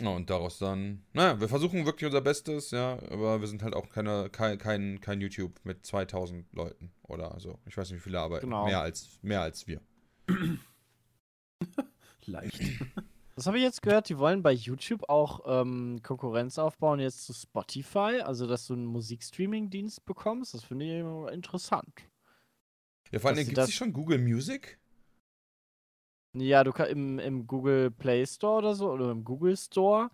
Ja, 0.00 0.10
und 0.10 0.30
daraus 0.30 0.58
dann. 0.58 1.04
Naja, 1.12 1.40
wir 1.40 1.48
versuchen 1.48 1.84
wirklich 1.84 2.06
unser 2.06 2.20
Bestes, 2.20 2.70
ja, 2.70 3.00
aber 3.10 3.40
wir 3.40 3.48
sind 3.48 3.64
halt 3.64 3.74
auch 3.74 3.88
keine, 3.88 4.30
kein, 4.30 4.56
kein, 4.56 5.00
kein 5.00 5.20
YouTube 5.20 5.58
mit 5.64 5.84
2000 5.84 6.52
Leuten 6.52 6.92
oder 7.02 7.38
so. 7.40 7.58
Ich 7.66 7.76
weiß 7.76 7.90
nicht, 7.90 7.98
wie 7.98 8.04
viele 8.04 8.20
arbeiten. 8.20 8.46
Genau. 8.46 8.64
Mehr, 8.66 8.80
als, 8.80 9.18
mehr 9.22 9.40
als 9.40 9.66
wir. 9.66 9.80
Leicht. 12.26 12.60
Das 13.34 13.46
habe 13.46 13.56
ich 13.58 13.62
jetzt 13.62 13.82
gehört, 13.82 14.08
die 14.08 14.18
wollen 14.18 14.42
bei 14.42 14.50
YouTube 14.50 15.08
auch 15.08 15.42
ähm, 15.46 16.00
Konkurrenz 16.02 16.58
aufbauen 16.58 16.98
jetzt 16.98 17.24
zu 17.24 17.32
Spotify, 17.32 18.20
also 18.20 18.48
dass 18.48 18.66
du 18.66 18.72
einen 18.72 18.84
Musikstreaming-Dienst 18.86 20.04
bekommst. 20.04 20.54
Das 20.54 20.64
finde 20.64 20.86
ich 20.86 20.90
immer 20.98 21.30
interessant. 21.30 21.88
Ja, 23.10 23.18
vor 23.18 23.34
sie 23.34 23.44
gibt 23.44 23.58
es 23.58 23.72
schon 23.72 23.92
Google 23.92 24.18
Music? 24.18 24.78
Ja, 26.34 26.62
du 26.62 26.72
kannst 26.72 26.92
im, 26.92 27.18
im 27.18 27.46
Google 27.46 27.90
Play 27.90 28.26
Store 28.26 28.58
oder 28.58 28.74
so 28.74 28.90
oder 28.90 29.10
im 29.10 29.24
Google 29.24 29.56
Store 29.56 30.10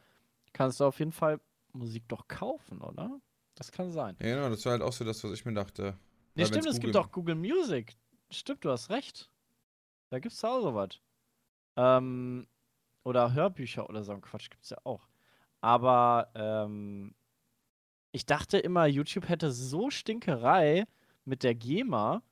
kannst 0.52 0.80
du 0.80 0.84
auf 0.84 0.98
jeden 0.98 1.12
Fall 1.12 1.40
Musik 1.72 2.04
doch 2.08 2.28
kaufen, 2.28 2.80
oder? 2.80 3.20
Das 3.56 3.72
kann 3.72 3.90
sein. 3.92 4.16
Ja, 4.20 4.36
genau, 4.36 4.48
das 4.48 4.64
war 4.64 4.72
halt 4.72 4.82
auch 4.82 4.92
so 4.92 5.04
das, 5.04 5.22
was 5.24 5.32
ich 5.32 5.44
mir 5.44 5.54
dachte. 5.54 5.98
Nee, 6.34 6.42
Weil 6.42 6.48
stimmt, 6.48 6.66
es 6.66 6.80
gibt 6.80 6.96
auch 6.96 7.10
Google 7.10 7.34
Music. 7.34 7.94
Stimmt, 8.30 8.64
du 8.64 8.70
hast 8.70 8.90
recht. 8.90 9.30
Da 10.10 10.18
gibt's 10.18 10.44
auch 10.44 10.60
sowas. 10.60 11.00
Ähm, 11.76 12.46
oder 13.02 13.32
Hörbücher 13.32 13.88
oder 13.88 14.02
so 14.02 14.12
ein 14.12 14.20
Quatsch 14.20 14.50
gibt's 14.50 14.70
ja 14.70 14.78
auch. 14.84 15.08
Aber 15.60 16.30
ähm, 16.34 17.14
ich 18.12 18.26
dachte 18.26 18.58
immer, 18.58 18.86
YouTube 18.86 19.28
hätte 19.28 19.50
so 19.50 19.90
Stinkerei 19.90 20.84
mit 21.24 21.42
der 21.42 21.54
GEMA, 21.54 22.22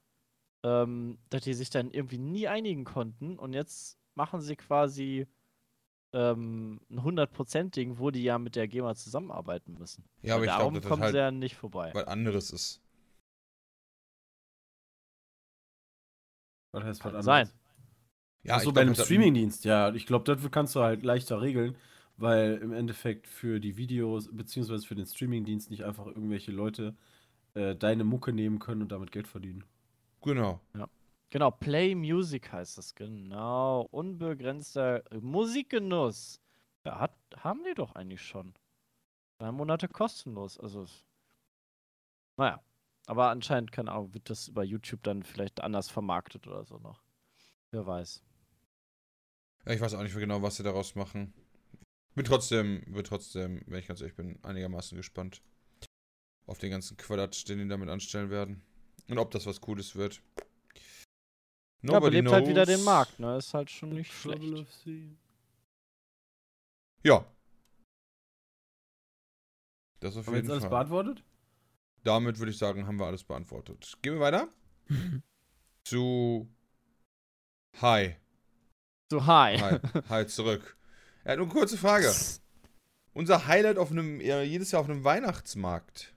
ähm, 0.64 1.18
dass 1.30 1.42
die 1.44 1.54
sich 1.54 1.70
dann 1.70 1.90
irgendwie 1.90 2.18
nie 2.18 2.48
einigen 2.48 2.84
konnten. 2.84 3.38
Und 3.38 3.52
jetzt 3.54 3.98
machen 4.14 4.40
sie 4.40 4.56
quasi 4.56 5.26
ähm, 6.12 6.80
ein 6.90 7.00
100%-Ding, 7.00 7.98
wo 7.98 8.10
die 8.10 8.22
ja 8.24 8.38
mit 8.38 8.56
der 8.56 8.68
GEMA 8.68 8.94
zusammenarbeiten 8.94 9.74
müssen. 9.78 10.04
Ja, 10.22 10.34
aber 10.36 10.42
Weil 10.42 10.48
ich 10.48 10.56
darum 10.56 10.74
glaube, 10.74 10.80
das 10.80 10.88
kommen 10.88 11.02
halt 11.02 11.12
sie 11.12 11.18
ja 11.18 11.30
nicht 11.30 11.56
vorbei. 11.56 11.94
was 11.94 12.06
anderes 12.06 12.50
ist. 12.50 12.80
Was 16.72 16.84
heißt 16.84 17.04
was 17.04 17.12
Kann 17.12 17.16
anderes? 17.16 17.48
sein. 17.48 17.50
Ja, 18.44 18.56
Achso, 18.56 18.70
ich 18.70 18.74
bei 18.74 18.82
einem 18.82 18.94
Streamingdienst, 18.94 19.64
ja. 19.64 19.94
Ich 19.94 20.06
glaube, 20.06 20.24
das 20.24 20.50
kannst 20.50 20.74
du 20.74 20.80
halt 20.80 21.02
leichter 21.04 21.40
regeln, 21.40 21.76
weil 22.16 22.56
im 22.58 22.72
Endeffekt 22.72 23.26
für 23.28 23.60
die 23.60 23.76
Videos, 23.76 24.28
beziehungsweise 24.34 24.86
für 24.86 24.94
den 24.94 25.06
Streamingdienst 25.06 25.70
nicht 25.70 25.84
einfach 25.84 26.06
irgendwelche 26.06 26.52
Leute 26.52 26.96
äh, 27.54 27.76
deine 27.76 28.04
Mucke 28.04 28.32
nehmen 28.32 28.58
können 28.58 28.82
und 28.82 28.92
damit 28.92 29.12
Geld 29.12 29.28
verdienen. 29.28 29.64
Genau. 30.22 30.60
Genau, 31.30 31.50
Play 31.50 31.94
Music 31.94 32.52
heißt 32.52 32.76
das, 32.76 32.94
genau. 32.94 33.88
Unbegrenzter 33.90 35.02
Musikgenuss. 35.20 36.40
Ja, 36.84 36.98
hat, 36.98 37.16
haben 37.38 37.64
die 37.64 37.74
doch 37.74 37.94
eigentlich 37.94 38.22
schon. 38.22 38.54
Drei 39.38 39.50
Monate 39.50 39.88
kostenlos. 39.88 40.60
Also, 40.60 40.86
naja. 42.36 42.62
Aber 43.06 43.30
anscheinend, 43.30 43.72
keine 43.72 43.90
Ahnung, 43.90 44.14
wird 44.14 44.30
das 44.30 44.48
über 44.48 44.62
YouTube 44.62 45.02
dann 45.02 45.22
vielleicht 45.22 45.60
anders 45.60 45.90
vermarktet 45.90 46.46
oder 46.46 46.64
so 46.64 46.78
noch. 46.78 47.02
Wer 47.70 47.86
weiß. 47.86 48.22
Ja, 49.64 49.72
ich 49.72 49.80
weiß 49.80 49.94
auch 49.94 50.02
nicht 50.02 50.14
genau, 50.14 50.42
was 50.42 50.56
sie 50.56 50.62
daraus 50.62 50.94
machen. 50.94 51.32
Bin 52.14 52.24
trotzdem, 52.24 52.82
bin 52.86 53.04
trotzdem, 53.04 53.62
wenn 53.66 53.78
ich 53.78 53.88
ganz 53.88 54.00
ehrlich 54.00 54.16
bin, 54.16 54.38
einigermaßen 54.44 54.96
gespannt 54.96 55.42
auf 56.46 56.58
den 56.58 56.70
ganzen 56.70 56.96
Quatsch, 56.96 57.48
den 57.48 57.58
die 57.58 57.68
damit 57.68 57.88
anstellen 57.88 58.30
werden. 58.30 58.62
Und 59.08 59.18
ob 59.18 59.30
das 59.30 59.46
was 59.46 59.60
Cooles 59.60 59.94
wird. 59.94 60.20
ja, 61.82 62.00
belebt 62.00 62.30
halt 62.30 62.46
wieder 62.46 62.64
den 62.64 62.76
knows. 62.76 62.84
Markt, 62.86 63.18
ne? 63.18 63.36
Ist 63.36 63.52
halt 63.54 63.70
schon 63.70 63.90
nicht 63.90 64.12
schlecht. 64.12 64.42
Ja. 67.02 67.24
Das 70.00 70.16
auf 70.16 70.26
Haben 70.26 70.32
wir 70.34 70.38
jeden 70.38 70.46
jetzt 70.46 70.50
alles 70.52 70.62
Fall. 70.62 70.70
beantwortet? 70.70 71.24
Damit 72.04 72.38
würde 72.38 72.50
ich 72.50 72.58
sagen, 72.58 72.86
haben 72.86 72.98
wir 72.98 73.06
alles 73.06 73.22
beantwortet. 73.24 73.98
Gehen 74.02 74.14
wir 74.14 74.20
weiter 74.20 74.48
zu 75.84 76.48
Hi. 77.80 78.16
So, 79.10 79.26
hi. 79.26 79.58
Hi. 79.58 79.78
Hi 80.08 80.26
zurück. 80.26 80.76
Ja, 81.24 81.36
nur 81.36 81.46
eine 81.46 81.54
kurze 81.54 81.76
Frage. 81.76 82.12
Unser 83.14 83.46
Highlight 83.46 83.76
auf 83.78 83.90
einem, 83.90 84.20
ja, 84.20 84.42
jedes 84.42 84.70
Jahr 84.70 84.80
auf 84.80 84.88
einem 84.88 85.04
Weihnachtsmarkt. 85.04 86.14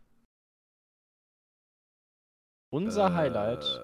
Unser 2.71 3.07
Äh, 3.07 3.13
Highlight. 3.13 3.81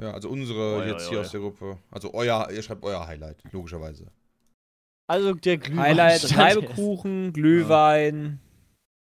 Ja, 0.00 0.12
also 0.12 0.28
unsere 0.30 0.78
Oi, 0.78 0.86
jetzt 0.88 1.04
oi, 1.06 1.08
hier 1.10 1.18
oi. 1.18 1.24
aus 1.24 1.30
der 1.30 1.40
Gruppe. 1.40 1.78
Also 1.90 2.14
euer, 2.14 2.48
ihr 2.50 2.62
schreibt 2.62 2.82
euer 2.84 3.06
Highlight, 3.06 3.36
logischerweise. 3.52 4.06
Also 5.06 5.34
der 5.34 5.58
Glühwein. 5.58 5.80
Highlight, 5.98 6.36
Reibekuchen, 6.38 7.32
Glühwein. 7.32 8.40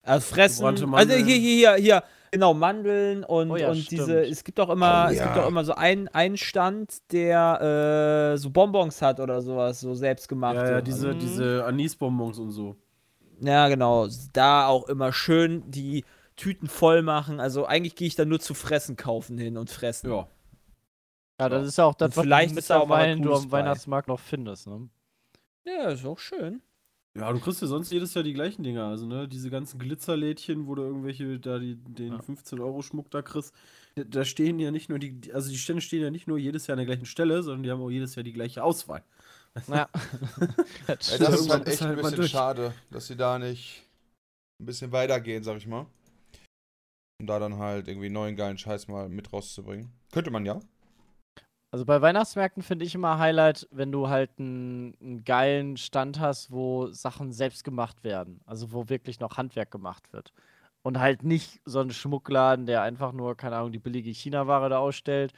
Also 0.02 0.34
fressen. 0.34 0.64
Also 0.64 1.14
hier, 1.14 1.24
hier, 1.24 1.36
hier, 1.36 1.74
hier. 1.74 2.02
Genau, 2.32 2.54
Mandeln 2.54 3.24
und, 3.24 3.50
Oh 3.50 3.56
ja, 3.56 3.70
und 3.70 3.76
stimmt. 3.78 3.90
diese, 4.02 4.24
es 4.24 4.44
gibt 4.44 4.60
auch 4.60 4.70
immer, 4.70 5.06
Oh 5.08 5.10
es 5.12 5.18
ja. 5.18 5.24
gibt 5.26 5.38
auch 5.44 5.48
immer 5.48 5.64
so 5.64 5.74
einen, 5.74 6.06
einen 6.08 6.36
Stand, 6.36 6.98
der 7.12 8.32
äh, 8.34 8.38
so 8.38 8.50
Bonbons 8.50 9.02
hat 9.02 9.18
oder 9.18 9.42
sowas, 9.42 9.80
so 9.80 9.94
selbstgemachte. 9.94 10.60
Ja, 10.64 10.70
ja, 10.70 10.80
diese, 10.80 11.08
Mhm. 11.14 11.18
diese 11.18 11.64
Anisbonbons 11.64 12.38
und 12.38 12.50
so. 12.52 12.76
Ja, 13.40 13.68
genau. 13.68 14.06
Da 14.32 14.66
auch 14.68 14.88
immer 14.88 15.12
schön 15.12 15.68
die 15.70 16.04
Tüten 16.40 16.68
voll 16.68 17.02
machen. 17.02 17.38
Also 17.38 17.66
eigentlich 17.66 17.96
gehe 17.96 18.08
ich 18.08 18.14
da 18.16 18.24
nur 18.24 18.40
zu 18.40 18.54
fressen 18.54 18.96
kaufen 18.96 19.36
hin 19.36 19.58
und 19.58 19.68
fressen. 19.70 20.10
Ja. 20.10 20.26
Ja, 21.38 21.48
das 21.48 21.66
ist 21.66 21.78
ja 21.78 21.84
auch 21.84 21.94
das, 21.94 22.08
Und 22.10 22.16
was 22.16 22.22
vielleicht 22.24 22.56
ist 22.56 22.70
da 22.70 22.78
auch 22.80 22.86
mal 22.88 23.08
was 23.10 23.16
mittlerweile 23.18 23.40
du 23.40 23.44
am. 23.46 23.52
Weihnachtsmarkt 23.52 24.08
noch 24.08 24.20
findest, 24.20 24.66
ne? 24.66 24.88
Ja, 25.64 25.88
ist 25.90 26.04
auch 26.04 26.18
schön. 26.18 26.62
Ja, 27.16 27.32
du 27.32 27.40
kriegst 27.40 27.60
ja 27.60 27.66
sonst 27.66 27.90
jedes 27.90 28.14
Jahr 28.14 28.22
die 28.24 28.32
gleichen 28.34 28.62
Dinger. 28.62 28.84
Also, 28.86 29.04
ne, 29.04 29.26
diese 29.26 29.50
ganzen 29.50 29.78
Glitzerlädchen, 29.78 30.66
wo 30.66 30.74
du 30.76 30.82
irgendwelche, 30.82 31.38
da 31.40 31.58
die, 31.58 31.76
den 31.76 32.12
Ja. 32.12 32.18
15-Euro-Schmuck 32.20 33.10
da 33.10 33.20
kriegst. 33.20 33.52
Da- 33.96 34.24
stehen 34.24 34.60
ja 34.60 34.70
nicht 34.70 34.88
nur 34.88 34.98
die, 34.98 35.32
also 35.34 35.50
die 35.50 35.58
Stände 35.58 35.82
stehen 35.82 36.02
ja 36.02 36.10
nicht 36.10 36.28
nur 36.28 36.38
jedes 36.38 36.66
Jahr 36.66 36.74
an 36.74 36.78
der 36.78 36.86
gleichen 36.86 37.06
Stelle, 37.06 37.42
sondern 37.42 37.64
die 37.64 37.70
haben 37.70 37.82
auch 37.82 37.90
jedes 37.90 38.14
Jahr 38.14 38.22
die 38.22 38.32
gleiche 38.32 38.62
Auswahl. 38.62 39.02
Ja. 39.66 39.88
das 40.86 41.06
stimmt. 41.06 41.08
das 41.08 41.08
ist 41.08 41.20
irgendwann 41.20 41.48
halt 41.50 41.68
ist 41.68 41.72
echt 41.74 41.80
halt 41.82 41.98
ein 41.98 42.04
bisschen 42.04 42.28
schade, 42.28 42.74
dass 42.90 43.06
sie 43.08 43.16
da 43.16 43.38
nicht 43.38 43.82
ein 44.60 44.66
bisschen 44.66 44.92
weitergehen, 44.92 45.42
sag 45.42 45.56
ich 45.56 45.66
mal. 45.66 45.86
Um 47.20 47.26
da 47.26 47.38
dann 47.38 47.58
halt 47.58 47.86
irgendwie 47.86 48.08
neuen 48.08 48.34
geilen 48.34 48.56
Scheiß 48.56 48.88
mal 48.88 49.10
mit 49.10 49.30
rauszubringen. 49.30 49.92
Könnte 50.10 50.30
man 50.30 50.46
ja. 50.46 50.58
Also 51.70 51.84
bei 51.84 52.00
Weihnachtsmärkten 52.00 52.62
finde 52.62 52.86
ich 52.86 52.94
immer 52.94 53.18
Highlight, 53.18 53.68
wenn 53.70 53.92
du 53.92 54.08
halt 54.08 54.30
einen, 54.38 55.22
geilen 55.24 55.76
Stand 55.76 56.18
hast, 56.18 56.50
wo 56.50 56.88
Sachen 56.88 57.32
selbst 57.32 57.62
gemacht 57.62 58.02
werden. 58.04 58.40
Also 58.46 58.72
wo 58.72 58.88
wirklich 58.88 59.20
noch 59.20 59.36
Handwerk 59.36 59.70
gemacht 59.70 60.12
wird. 60.14 60.32
Und 60.82 60.98
halt 60.98 61.22
nicht 61.22 61.60
so 61.66 61.80
ein 61.80 61.90
Schmuckladen, 61.90 62.64
der 62.64 62.82
einfach 62.82 63.12
nur, 63.12 63.36
keine 63.36 63.56
Ahnung, 63.56 63.70
die 63.70 63.78
billige 63.78 64.10
China-Ware 64.10 64.70
da 64.70 64.78
ausstellt, 64.78 65.34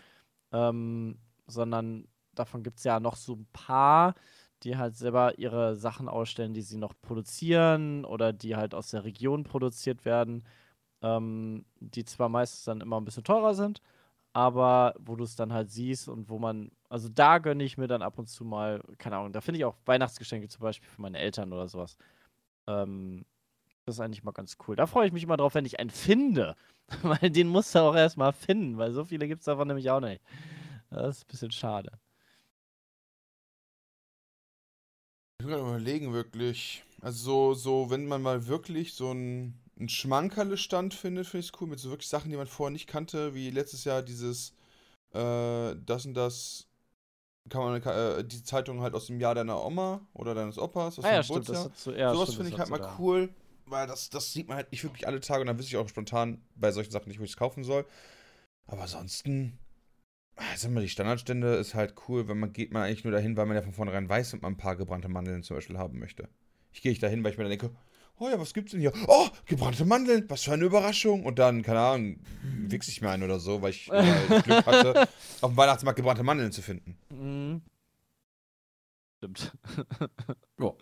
ähm, 0.53 1.19
sondern 1.49 2.07
davon 2.35 2.63
gibt 2.63 2.79
es 2.79 2.85
ja 2.85 3.01
noch 3.01 3.17
so 3.17 3.35
ein 3.35 3.47
paar, 3.53 4.15
die 4.63 4.77
halt 4.77 4.97
selber 4.97 5.39
ihre 5.39 5.77
Sachen 5.77 6.09
ausstellen, 6.09 6.55
die 6.55 6.63
sie 6.63 6.79
noch 6.79 6.95
produzieren 7.03 8.05
oder 8.05 8.33
die 8.33 8.55
halt 8.57 8.75
aus 8.75 8.91
der 8.91 9.05
Region 9.05 9.43
produziert 9.45 10.05
werden, 10.05 10.45
ähm, 11.03 11.65
die 11.81 12.05
zwar 12.05 12.29
meistens 12.29 12.65
dann 12.65 12.81
immer 12.81 13.01
ein 13.01 13.05
bisschen 13.05 13.25
teurer 13.25 13.55
sind, 13.55 13.83
aber 14.33 14.95
wo 14.99 15.17
du 15.17 15.25
es 15.25 15.37
dann 15.37 15.53
halt 15.53 15.71
siehst 15.71 16.09
und 16.09 16.29
wo 16.29 16.39
man, 16.39 16.71
also 16.89 17.09
da 17.09 17.39
gönne 17.39 17.65
ich 17.65 17.79
mir 17.79 17.89
dann 17.89 18.03
ab 18.03 18.19
und 18.19 18.29
zu 18.29 18.45
mal, 18.45 18.83
keine 18.99 19.17
Ahnung, 19.17 19.33
da 19.33 19.41
finde 19.41 19.59
ich 19.59 19.65
auch 19.65 19.77
Weihnachtsgeschenke 19.85 20.49
zum 20.49 20.63
Beispiel 20.63 20.89
für 20.89 21.03
meine 21.03 21.19
Eltern 21.19 21.53
oder 21.53 21.69
sowas. 21.69 21.97
Ähm, 22.67 23.25
das 23.85 23.97
ist 23.97 24.01
eigentlich 24.01 24.23
mal 24.23 24.33
ganz 24.33 24.57
cool. 24.67 24.77
Da 24.77 24.87
freue 24.87 25.07
ich 25.07 25.13
mich 25.13 25.25
immer 25.25 25.37
drauf, 25.37 25.55
wenn 25.55 25.65
ich 25.65 25.81
einen 25.81 25.91
finde. 25.91 26.57
weil 27.03 27.31
den 27.31 27.49
musst 27.49 27.75
du 27.75 27.81
auch 27.81 27.95
erstmal 27.95 28.33
finden, 28.33 28.79
weil 28.79 28.93
so 28.93 29.05
viele 29.05 29.29
gibt 29.29 29.41
es 29.41 29.47
davon 29.47 29.69
nämlich 29.69 29.91
auch 29.91 30.01
nicht. 30.01 30.23
Das 30.91 31.17
ist 31.17 31.25
ein 31.25 31.29
bisschen 31.29 31.51
schade. 31.51 31.91
Ich 35.41 35.47
gerade 35.47 35.63
überlegen, 35.63 36.13
wirklich. 36.13 36.85
Also, 37.01 37.55
so, 37.55 37.55
so, 37.55 37.91
wenn 37.91 38.07
man 38.07 38.23
mal 38.23 38.47
wirklich 38.47 38.95
so 38.95 39.13
ein, 39.13 39.59
ein 39.83 39.89
Schmankerle-Stand 39.89 40.95
findet, 40.95 41.27
finde 41.27 41.45
ich 41.45 41.53
es 41.53 41.61
cool. 41.61 41.69
Mit 41.69 41.79
so 41.81 41.91
wirklich 41.91 42.09
Sachen, 42.09 42.31
die 42.31 42.37
man 42.37 42.47
vorher 42.47 42.73
nicht 42.73 42.87
kannte, 42.87 43.35
wie 43.35 43.51
letztes 43.51 43.85
Jahr 43.85 44.03
dieses, 44.03 44.55
äh, 45.13 45.75
das 45.85 46.07
und 46.07 46.15
das, 46.15 46.69
kann 47.49 47.63
man, 47.63 47.83
äh, 47.83 48.25
die 48.25 48.43
Zeitung 48.43 48.81
halt 48.81 48.95
aus 48.95 49.07
dem 49.07 49.21
Jahr 49.21 49.35
deiner 49.35 49.65
Oma 49.65 50.07
oder 50.15 50.35
deines 50.35 50.59
Opas, 50.59 50.99
aus 50.99 51.05
Ah 51.05 51.09
dem 51.09 51.15
ja, 51.17 51.23
stimmt. 51.23 51.49
Hat 51.49 51.77
so, 51.77 51.93
ja, 51.93 52.15
Sowas 52.15 52.35
finde 52.35 52.51
ich 52.51 52.59
halt 52.59 52.71
mal 52.71 52.83
so 52.83 52.89
cool, 52.99 53.29
weil 53.67 53.87
das, 53.87 54.11
das 54.11 54.33
sieht 54.33 54.49
man 54.49 54.57
halt 54.57 54.71
nicht 54.71 54.85
wirklich 54.85 55.07
alle 55.07 55.21
Tage 55.21 55.41
und 55.41 55.49
dann 55.49 55.59
wüsste 55.59 55.71
ich 55.71 55.77
auch 55.77 55.89
spontan 55.89 56.41
bei 56.55 56.71
solchen 56.71 56.93
Sachen 56.93 57.09
nicht, 57.09 57.19
wo 57.19 57.25
ich 57.25 57.31
es 57.31 57.37
kaufen 57.37 57.65
soll. 57.65 57.85
Aber 58.67 58.83
ansonsten, 58.83 59.59
sagen 60.57 60.75
wir, 60.75 60.83
die 60.83 60.89
Standardstände 60.89 61.57
ist 61.57 61.75
halt 61.75 61.95
cool, 62.09 62.29
wenn 62.29 62.39
man 62.39 62.53
geht 62.53 62.73
man 62.73 62.83
eigentlich 62.83 63.05
nur 63.05 63.13
dahin, 63.13 63.37
weil 63.37 63.47
man 63.47 63.57
ja 63.57 63.63
von 63.63 63.73
vornherein 63.73 64.09
weiß, 64.09 64.35
ob 64.35 64.43
man 64.43 64.55
ein 64.55 64.59
paar 64.59 64.77
gebrannte 64.77 65.09
Mandeln 65.09 65.43
zum 65.43 65.57
Beispiel 65.57 65.79
haben 65.79 65.99
möchte. 65.99 66.29
Ich 66.73 66.81
gehe 66.81 66.93
nicht 66.93 67.03
dahin, 67.03 67.23
weil 67.23 67.33
ich 67.33 67.39
mir 67.39 67.45
dann 67.45 67.51
denke, 67.51 67.71
oh 68.19 68.29
ja, 68.29 68.39
was 68.39 68.55
gibt's 68.55 68.73
denn 68.73 68.81
hier? 68.81 68.93
Oh, 69.07 69.29
gebrannte 69.47 69.85
Mandeln, 69.85 70.25
was 70.29 70.45
für 70.45 70.53
eine 70.53 70.65
Überraschung. 70.65 71.25
Und 71.25 71.39
dann, 71.39 71.63
keine 71.63 71.81
Ahnung, 71.81 72.21
wichse 72.43 72.91
ich 72.91 73.01
mir 73.01 73.11
ein 73.11 73.23
oder 73.23 73.39
so, 73.41 73.63
weil 73.63 73.71
ich 73.71 73.91
äh, 73.91 74.03
Glück 74.45 74.67
hatte, 74.67 75.09
auf 75.41 75.51
dem 75.51 75.57
Weihnachtsmarkt 75.57 75.97
gebrannte 75.97 76.23
Mandeln 76.23 76.53
zu 76.53 76.63
finden. 76.63 76.97
Mhm. 77.11 77.63
Stimmt. 79.19 79.53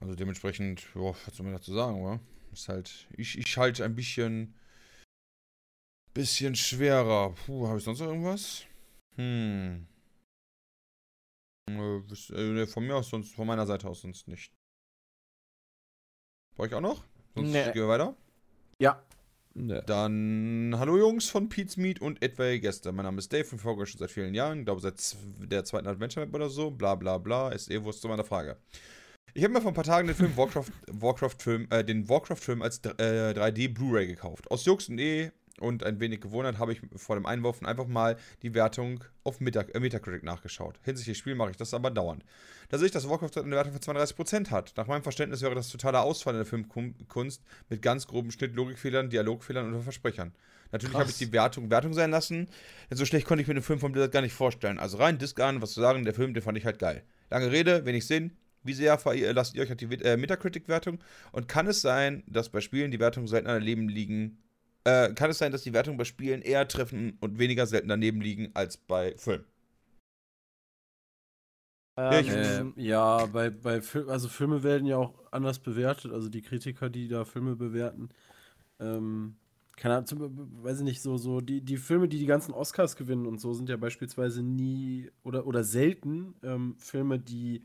Also 0.00 0.14
dementsprechend, 0.14 0.86
boah, 0.94 1.16
was 1.26 1.36
soll 1.36 1.44
man 1.44 1.54
dazu 1.54 1.74
sagen, 1.74 2.00
oder? 2.00 2.20
Ist 2.52 2.68
halt, 2.68 3.08
ich, 3.16 3.36
ich 3.36 3.56
halte 3.56 3.84
ein 3.84 3.96
bisschen, 3.96 4.54
bisschen 6.14 6.54
schwerer. 6.54 7.34
Puh, 7.34 7.66
habe 7.66 7.78
ich 7.78 7.84
sonst 7.84 7.98
noch 7.98 8.06
irgendwas? 8.06 8.64
Hm. 9.16 9.86
Äh, 11.68 12.62
äh, 12.62 12.66
von 12.66 12.86
mir 12.86 12.96
aus 12.96 13.10
sonst, 13.10 13.34
von 13.34 13.46
meiner 13.46 13.66
Seite 13.66 13.88
aus 13.88 14.00
sonst 14.00 14.28
nicht. 14.28 14.52
Brauche 16.58 16.66
ich 16.66 16.74
auch 16.74 16.80
noch? 16.80 17.04
Sonst 17.36 17.52
Nee. 17.52 17.62
gehen 17.66 17.74
wir 17.82 17.88
weiter. 17.88 18.16
Ja. 18.80 19.00
Dann 19.54 20.74
hallo 20.76 20.98
Jungs 20.98 21.30
von 21.30 21.48
Pete's 21.48 21.76
Meat 21.76 22.00
und 22.00 22.20
etwaige 22.20 22.58
Gäste. 22.60 22.90
Mein 22.90 23.04
Name 23.04 23.18
ist 23.18 23.32
Dave 23.32 23.46
und 23.52 23.60
folge 23.60 23.82
euch 23.82 23.90
schon 23.90 24.00
seit 24.00 24.10
vielen 24.10 24.34
Jahren. 24.34 24.58
Ich 24.60 24.64
glaube 24.64 24.80
seit 24.80 24.94
der 25.38 25.64
zweiten 25.64 25.86
Adventure 25.86 26.26
Map 26.26 26.34
oder 26.34 26.48
so. 26.48 26.72
Bla 26.72 26.96
bla 26.96 27.18
bla. 27.18 27.50
Ist 27.50 27.70
eh 27.70 27.80
Wurst 27.84 28.00
zu 28.02 28.08
meiner 28.08 28.24
Frage. 28.24 28.56
Ich 29.34 29.44
habe 29.44 29.54
mir 29.54 29.60
vor 29.60 29.70
ein 29.70 29.74
paar 29.74 29.84
Tagen 29.84 30.08
den 30.08 30.16
Film 30.16 30.36
Warcraft, 30.36 30.72
Warcraft 30.88 31.36
Film, 31.38 31.68
äh, 31.70 31.84
den 31.84 32.08
Warcraft-Film 32.08 32.60
als 32.60 32.80
dr- 32.82 32.98
äh, 32.98 33.34
3D 33.34 33.68
Blu-ray 33.72 34.08
gekauft. 34.08 34.50
Aus 34.50 34.64
Jux 34.64 34.88
und 34.88 34.98
eh 34.98 35.30
und 35.58 35.84
ein 35.84 36.00
wenig 36.00 36.20
gewundert 36.20 36.58
habe 36.58 36.72
ich 36.72 36.80
vor 36.96 37.16
dem 37.16 37.26
Einwurfen 37.26 37.66
einfach 37.66 37.86
mal 37.86 38.16
die 38.42 38.54
Wertung 38.54 39.04
auf 39.24 39.40
Meta 39.40 39.62
äh, 39.62 39.80
Metacritic 39.80 40.22
nachgeschaut. 40.22 40.78
Hinsichtlich 40.82 41.18
Spiel 41.18 41.34
mache 41.34 41.50
ich 41.50 41.56
das 41.56 41.74
aber 41.74 41.90
dauernd. 41.90 42.24
Da 42.68 42.78
sehe 42.78 42.86
ich, 42.86 42.92
dass 42.92 43.08
Warcraft 43.08 43.42
eine 43.42 43.56
Wertung 43.56 43.72
von 43.72 43.96
32% 43.96 44.50
hat. 44.50 44.74
Nach 44.76 44.86
meinem 44.86 45.02
Verständnis 45.02 45.42
wäre 45.42 45.54
das 45.54 45.68
totaler 45.68 46.02
Ausfall 46.02 46.34
in 46.34 46.40
der 46.40 46.46
Filmkunst 46.46 47.42
mit 47.68 47.82
ganz 47.82 48.06
groben 48.06 48.30
Schnitt, 48.30 48.54
Logikfehlern, 48.54 49.10
Dialogfehlern 49.10 49.72
und 49.72 49.82
Versprechern. 49.82 50.32
Natürlich 50.70 50.96
habe 50.96 51.10
ich 51.10 51.16
die 51.16 51.32
Wertung 51.32 51.70
Wertung 51.70 51.94
sein 51.94 52.10
lassen, 52.10 52.48
denn 52.90 52.98
so 52.98 53.06
schlecht 53.06 53.26
konnte 53.26 53.42
ich 53.42 53.48
mir 53.48 53.54
den 53.54 53.62
Film 53.62 53.78
von 53.78 53.92
Blizzard 53.92 54.12
gar 54.12 54.20
nicht 54.20 54.34
vorstellen. 54.34 54.78
Also 54.78 54.98
rein 54.98 55.18
Disc 55.18 55.40
an, 55.40 55.62
was 55.62 55.72
zu 55.72 55.80
sagen, 55.80 56.04
der 56.04 56.14
Film, 56.14 56.34
den 56.34 56.42
fand 56.42 56.58
ich 56.58 56.66
halt 56.66 56.78
geil. 56.78 57.04
Lange 57.30 57.50
Rede, 57.50 57.84
wenig 57.86 58.06
Sinn. 58.06 58.36
Wie 58.64 58.74
sehr 58.74 58.98
äh, 59.06 59.32
lasst 59.32 59.54
ihr 59.54 59.62
euch 59.62 59.70
auf 59.70 59.76
die 59.76 59.86
äh, 59.86 60.16
Metacritic-Wertung? 60.16 60.98
Und 61.32 61.48
kann 61.48 61.66
es 61.66 61.80
sein, 61.80 62.22
dass 62.26 62.50
bei 62.50 62.60
Spielen 62.60 62.90
die 62.90 63.00
Wertungen 63.00 63.28
seltener 63.28 63.54
daneben 63.54 63.88
liegen? 63.88 64.38
Äh, 64.84 65.12
kann 65.14 65.30
es 65.30 65.38
sein, 65.38 65.52
dass 65.52 65.62
die 65.62 65.72
Wertungen 65.72 65.98
bei 65.98 66.04
Spielen 66.04 66.42
eher 66.42 66.66
treffen 66.68 67.16
und 67.20 67.38
weniger 67.38 67.66
selten 67.66 67.88
daneben 67.88 68.20
liegen 68.20 68.50
als 68.54 68.76
bei 68.76 69.14
Filmen? 69.18 69.44
Ähm, 71.96 72.40
Ähm, 72.40 72.74
ja, 72.76 73.26
bei, 73.26 73.50
bei 73.50 73.80
Fil 73.80 74.08
also 74.08 74.28
Filme 74.28 74.62
werden 74.62 74.86
ja 74.86 74.96
auch 74.98 75.14
anders 75.32 75.58
bewertet, 75.58 76.12
also 76.12 76.28
die 76.28 76.42
Kritiker, 76.42 76.88
die 76.90 77.08
da 77.08 77.24
Filme 77.24 77.56
bewerten. 77.56 78.10
Ähm, 78.80 79.36
keine 79.76 79.96
Ahnung, 79.96 80.06
zum, 80.06 80.64
weiß 80.64 80.78
ich 80.80 80.84
nicht, 80.84 81.02
so, 81.02 81.18
so, 81.18 81.40
die, 81.40 81.62
die 81.62 81.78
Filme, 81.78 82.08
die 82.08 82.18
die 82.18 82.26
ganzen 82.26 82.54
Oscars 82.54 82.96
gewinnen 82.96 83.26
und 83.26 83.40
so, 83.40 83.54
sind 83.54 83.68
ja 83.70 83.76
beispielsweise 83.78 84.42
nie 84.42 85.10
oder, 85.24 85.46
oder 85.46 85.64
selten 85.64 86.34
ähm, 86.42 86.76
Filme, 86.78 87.18
die 87.20 87.64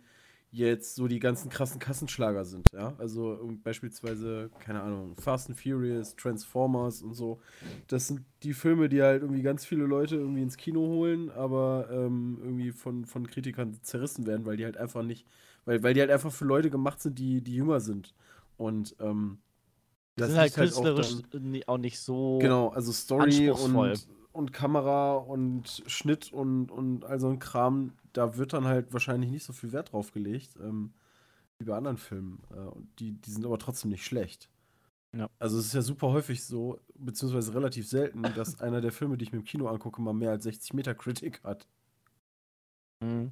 jetzt 0.54 0.94
so 0.96 1.08
die 1.08 1.18
ganzen 1.20 1.50
krassen 1.50 1.80
Kassenschlager 1.80 2.46
sind, 2.46 2.66
ja. 2.74 2.94
Also 3.00 3.52
beispielsweise, 3.64 4.52
keine 4.60 4.82
Ahnung, 4.82 5.16
Fast 5.18 5.50
and 5.50 5.60
Furious, 5.60 6.16
Transformers 6.16 7.02
und 7.02 7.16
so. 7.16 7.40
Das 7.88 8.08
sind 8.08 8.22
die 8.44 8.54
Filme, 8.54 8.88
die 8.88 9.02
halt 9.02 9.24
irgendwie 9.24 9.42
ganz 9.42 9.66
viele 9.66 9.86
Leute 9.86 10.16
irgendwie 10.16 10.44
ins 10.44 10.56
Kino 10.56 10.80
holen, 10.82 11.32
aber 11.32 11.88
ähm, 11.92 12.38
irgendwie 12.42 12.72
von, 12.72 13.06
von 13.06 13.26
Kritikern 13.28 13.74
zerrissen 13.82 14.28
werden, 14.28 14.46
weil 14.46 14.56
die 14.58 14.66
halt 14.66 14.78
einfach 14.78 15.02
nicht, 15.02 15.26
weil, 15.66 15.82
weil 15.82 15.96
die 15.96 16.02
halt 16.02 16.12
einfach 16.12 16.32
für 16.32 16.46
Leute 16.46 16.70
gemacht 16.70 17.02
sind, 17.02 17.18
die, 17.18 17.42
die 17.42 17.56
jünger 17.56 17.80
sind. 17.80 18.14
Und 18.56 18.96
ähm, 19.00 19.40
die 20.20 20.24
sind 20.26 20.38
halt 20.38 20.56
liegt 20.56 20.76
auch 20.78 20.84
künstlerisch 20.84 21.16
dann- 21.32 21.64
auch 21.66 21.78
nicht 21.80 22.00
so. 22.00 22.38
Genau, 22.40 22.70
also 22.70 22.92
Story 22.92 23.50
und, 23.50 24.06
und 24.34 24.52
Kamera 24.54 25.16
und 25.16 25.84
Schnitt 25.88 26.34
und, 26.34 26.72
und 26.72 27.06
all 27.06 27.20
so 27.20 27.30
ein 27.30 27.40
Kram, 27.40 27.94
da 28.14 28.36
wird 28.38 28.54
dann 28.54 28.66
halt 28.66 28.92
wahrscheinlich 28.94 29.30
nicht 29.32 29.44
so 29.46 29.54
viel 29.54 29.72
Wert 29.72 29.92
drauf 29.94 30.12
gelegt, 30.12 30.56
ähm, 30.62 30.94
wie 31.60 31.66
bei 31.66 31.76
anderen 31.78 31.98
Filmen. 31.98 32.42
Äh, 32.52 32.56
und 32.60 32.88
die, 33.00 33.14
die 33.14 33.32
sind 33.32 33.46
aber 33.46 33.60
trotzdem 33.60 33.92
nicht 33.92 34.06
schlecht. 34.06 34.50
Ja. 35.16 35.30
Also 35.40 35.60
es 35.60 35.68
ist 35.68 35.74
ja 35.74 35.82
super 35.84 36.08
häufig 36.12 36.44
so, 36.44 36.80
beziehungsweise 36.96 37.54
relativ 37.54 37.88
selten, 37.88 38.24
dass 38.36 38.60
einer 38.62 38.82
der 38.82 38.92
Filme, 38.92 39.18
die 39.18 39.26
ich 39.26 39.32
mir 39.32 39.40
im 39.40 39.46
Kino 39.46 39.68
angucke, 39.68 40.02
mal 40.02 40.14
mehr 40.14 40.32
als 40.32 40.44
60 40.44 40.74
Meter 40.74 40.96
Kritik 40.96 41.42
hat. 41.44 41.68
Mhm. 43.02 43.32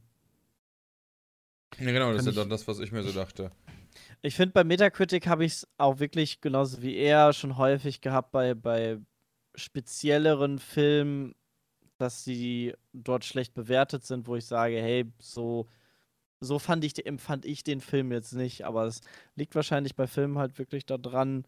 Ja, 1.80 1.92
genau, 1.92 2.12
das 2.14 2.18
Kann 2.18 2.20
ist 2.20 2.26
ja 2.26 2.32
ich- 2.32 2.38
dann 2.38 2.50
das, 2.50 2.68
was 2.68 2.80
ich 2.80 2.92
mir 2.92 3.02
so 3.04 3.12
dachte. 3.12 3.52
Ich 4.22 4.36
finde, 4.36 4.54
bei 4.54 4.64
Metacritic 4.64 5.28
habe 5.28 5.44
ich 5.46 5.54
es 5.54 5.68
auch 5.78 6.00
wirklich 6.00 6.42
genauso 6.42 6.82
wie 6.82 6.96
er 6.96 7.34
schon 7.34 7.58
häufig 7.58 8.02
gehabt 8.02 8.32
bei, 8.32 8.54
bei 8.54 9.00
spezielleren 9.56 10.60
Filmen, 10.60 11.36
dass 11.98 12.24
sie 12.24 12.74
dort 12.94 13.26
schlecht 13.26 13.54
bewertet 13.54 14.06
sind, 14.06 14.28
wo 14.28 14.36
ich 14.36 14.46
sage, 14.46 14.76
hey, 14.82 15.06
so, 15.20 15.68
so 16.40 16.60
fand 16.60 16.84
ich, 16.84 17.06
empfand 17.06 17.46
ich 17.46 17.64
den 17.64 17.82
Film 17.82 18.12
jetzt 18.12 18.34
nicht. 18.34 18.66
Aber 18.66 18.86
es 18.86 19.02
liegt 19.36 19.56
wahrscheinlich 19.56 19.96
bei 19.96 20.08
Filmen 20.08 20.38
halt 20.38 20.58
wirklich 20.60 20.86
daran, 20.86 21.46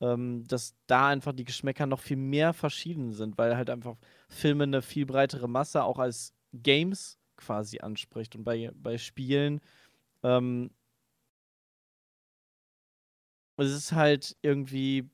ähm, 0.00 0.44
dass 0.46 0.74
da 0.86 1.08
einfach 1.08 1.32
die 1.32 1.44
Geschmäcker 1.44 1.86
noch 1.86 2.00
viel 2.00 2.16
mehr 2.16 2.52
verschieden 2.52 3.12
sind, 3.12 3.38
weil 3.38 3.56
halt 3.56 3.70
einfach 3.70 3.96
Filme 4.28 4.64
eine 4.64 4.82
viel 4.82 5.06
breitere 5.06 5.48
Masse 5.48 5.82
auch 5.84 5.98
als 5.98 6.34
Games 6.52 7.18
quasi 7.36 7.80
anspricht. 7.80 8.36
Und 8.36 8.44
bei, 8.44 8.70
bei 8.74 8.98
Spielen 8.98 9.60
ähm, 10.22 10.70
es 13.56 13.72
ist 13.72 13.92
halt 13.92 14.36
irgendwie, 14.42 15.10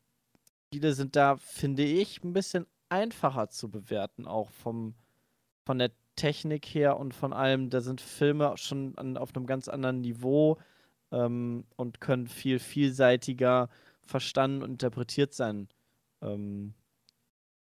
viele 0.75 0.93
sind 0.93 1.15
da, 1.15 1.37
finde 1.37 1.85
ich, 1.85 2.25
ein 2.25 2.33
bisschen 2.33 2.67
einfacher 2.89 3.49
zu 3.49 3.71
bewerten, 3.71 4.27
auch 4.27 4.51
vom, 4.51 4.95
von 5.65 5.79
der 5.79 5.93
Technik 6.17 6.67
her 6.67 6.99
und 6.99 7.15
von 7.15 7.33
allem. 7.33 7.71
Da 7.71 7.81
sind 7.81 8.01
Filme 8.01 8.57
schon 8.57 8.99
an, 8.99 9.17
auf 9.17 9.37
einem 9.37 9.47
ganz 9.47 9.69
anderen 9.69 10.01
Niveau 10.01 10.59
ähm, 11.13 11.65
und 11.77 12.01
können 12.01 12.27
viel 12.27 12.59
vielseitiger 12.59 13.69
verstanden 14.03 14.65
und 14.65 14.71
interpretiert 14.71 15.33
sein. 15.33 15.69
Ähm, 16.23 16.75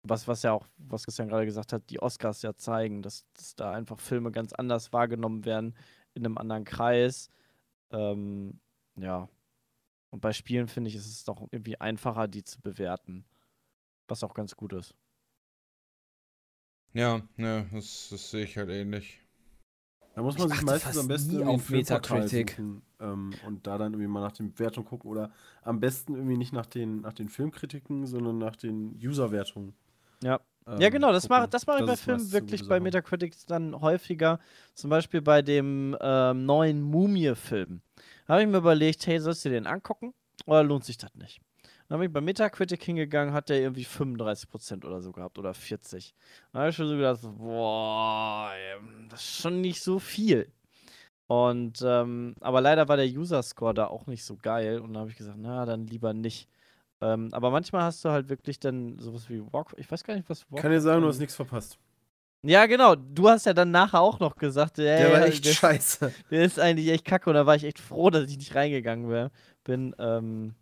was, 0.04 0.30
was 0.30 0.44
ja 0.44 0.54
auch, 0.54 0.66
was 0.78 1.04
Christian 1.04 1.28
gerade 1.28 1.46
gesagt 1.46 1.74
hat, 1.74 1.90
die 1.90 2.02
Oscars 2.02 2.42
ja 2.42 2.56
zeigen, 2.56 3.02
dass, 3.02 3.26
dass 3.34 3.56
da 3.56 3.74
einfach 3.74 4.00
Filme 4.00 4.32
ganz 4.32 4.54
anders 4.54 4.94
wahrgenommen 4.94 5.44
werden 5.44 5.76
in 6.14 6.26
einem 6.26 6.38
anderen 6.38 6.64
Kreis. 6.64 7.30
Ähm, 7.92 8.62
ja. 8.96 9.28
Und 10.14 10.20
bei 10.22 10.32
Spielen 10.32 10.68
finde 10.68 10.92
ich, 10.92 10.96
ist 10.96 11.08
es 11.08 11.24
doch 11.24 11.42
irgendwie 11.50 11.82
einfacher, 11.82 12.28
die 12.28 12.44
zu 12.44 12.62
bewerten. 12.62 13.26
Was 14.08 14.24
auch 14.24 14.36
ganz 14.36 14.56
gut 14.56 14.74
ist. 14.74 14.94
Ja, 16.94 17.24
ne, 17.36 17.68
das, 17.74 18.10
das 18.12 18.30
sehe 18.30 18.44
ich 18.44 18.56
halt 18.56 18.70
ähnlich. 18.70 19.20
Da 20.14 20.22
muss 20.22 20.36
Ich 20.36 20.40
man 20.40 20.50
sich 20.50 20.58
achte 20.60 20.66
meistens 20.68 20.98
am 21.00 21.08
besten 21.08 21.44
auf 21.48 21.70
Metacritic. 21.72 22.60
ähm, 23.00 23.34
und 23.48 23.66
da 23.66 23.80
dann 23.80 23.94
irgendwie 23.94 24.08
mal 24.08 24.22
nach 24.22 24.34
den 24.34 24.54
Bewertungen 24.54 24.86
gucken 24.86 25.10
oder 25.10 25.32
am 25.64 25.80
besten 25.80 26.14
irgendwie 26.14 26.38
nicht 26.38 26.54
nach 26.54 26.68
den, 26.68 27.02
nach 27.02 27.14
den 27.14 27.30
Filmkritiken, 27.30 28.06
sondern 28.06 28.38
nach 28.38 28.56
den 28.56 28.96
User-Wertungen. 29.04 29.74
Ja. 30.24 30.40
ähm, 30.68 30.80
ja, 30.80 30.90
genau, 30.90 31.12
das 31.12 31.28
mache 31.28 31.48
das 31.48 31.66
mach 31.66 31.80
ich 31.80 31.86
bei 31.88 31.98
Filmen 31.98 32.32
wirklich 32.32 32.68
bei. 32.68 32.80
Metacritic 32.80 33.34
dann 33.48 33.82
häufiger. 33.82 34.40
Zum 34.76 34.92
Beispiel 34.92 35.24
bei 35.24 35.42
dem 35.42 35.98
ähm, 36.00 36.46
neuen 36.46 36.84
Mumie-Film. 36.84 37.82
Habe 38.28 38.42
ich 38.42 38.48
mir 38.48 38.58
überlegt, 38.58 39.06
hey, 39.08 39.20
sollst 39.20 39.46
du 39.46 39.50
den 39.50 39.68
angucken? 39.68 40.14
Oder 40.46 40.64
lohnt 40.64 40.86
sich 40.86 40.98
das 40.98 41.14
nicht? 41.16 41.42
Dann 41.90 42.00
bin 42.00 42.08
ich 42.08 42.14
bei 42.14 42.22
Metacritic 42.22 42.84
hingegangen, 42.84 43.34
hat 43.34 43.50
der 43.50 43.60
irgendwie 43.60 43.86
35% 43.86 44.86
oder 44.86 45.02
so 45.02 45.12
gehabt 45.12 45.38
oder 45.38 45.54
40. 45.54 46.14
Da 46.52 46.60
habe 46.60 46.70
ich 46.70 46.76
schon 46.76 46.88
so 46.88 46.96
gedacht, 46.96 47.20
boah, 47.38 48.52
das 49.10 49.22
ist 49.22 49.42
schon 49.42 49.62
nicht 49.62 49.82
so 49.82 50.00
viel. 50.00 50.52
Und, 51.28 51.82
ähm, 51.86 52.36
aber 52.42 52.62
leider 52.62 52.88
war 52.88 52.98
der 52.98 53.08
User-Score 53.08 53.74
da 53.74 53.88
auch 53.88 54.08
nicht 54.08 54.24
so 54.24 54.38
geil 54.38 54.80
und 54.80 54.94
da 54.94 55.02
habe 55.02 55.10
ich 55.10 55.16
gesagt, 55.16 55.38
na, 55.40 55.66
dann 55.66 55.88
lieber 55.88 56.14
nicht. 56.14 56.50
Ähm, 57.02 57.30
aber 57.32 57.52
manchmal 57.52 57.84
hast 57.84 58.04
du 58.06 58.10
halt 58.10 58.30
wirklich 58.30 58.60
dann 58.60 58.98
sowas 59.00 59.30
wie 59.30 59.42
Warcraft. 59.52 59.78
Ich 59.78 59.92
weiß 59.92 60.04
gar 60.04 60.16
nicht, 60.16 60.30
was 60.30 60.44
Warcraft. 60.44 60.62
Kann 60.62 60.72
dir 60.72 60.82
sagen, 60.82 61.02
du 61.02 61.08
hast 61.08 61.20
nichts 61.20 61.36
verpasst. 61.36 61.78
Ja, 62.46 62.66
genau. 62.66 62.96
Du 62.96 63.30
hast 63.30 63.46
ja 63.46 63.54
dann 63.54 63.72
nachher 63.72 64.02
auch 64.02 64.20
noch 64.20 64.36
gesagt, 64.36 64.78
ey, 64.80 64.86
Der 64.86 65.12
war 65.14 65.26
echt 65.26 65.46
der, 65.46 65.54
scheiße. 65.54 66.12
der 66.30 66.44
ist 66.44 66.60
eigentlich 66.60 66.90
echt 66.90 67.06
kacke 67.06 67.30
und 67.30 67.36
da 67.36 67.46
war 67.46 67.56
ich 67.56 67.64
echt 67.64 67.80
froh, 67.80 68.10
dass 68.10 68.30
ich 68.30 68.38
nicht 68.38 68.54
reingegangen 68.54 69.10
wär, 69.10 69.32
bin. 69.64 69.96
Ähm, 69.98 70.54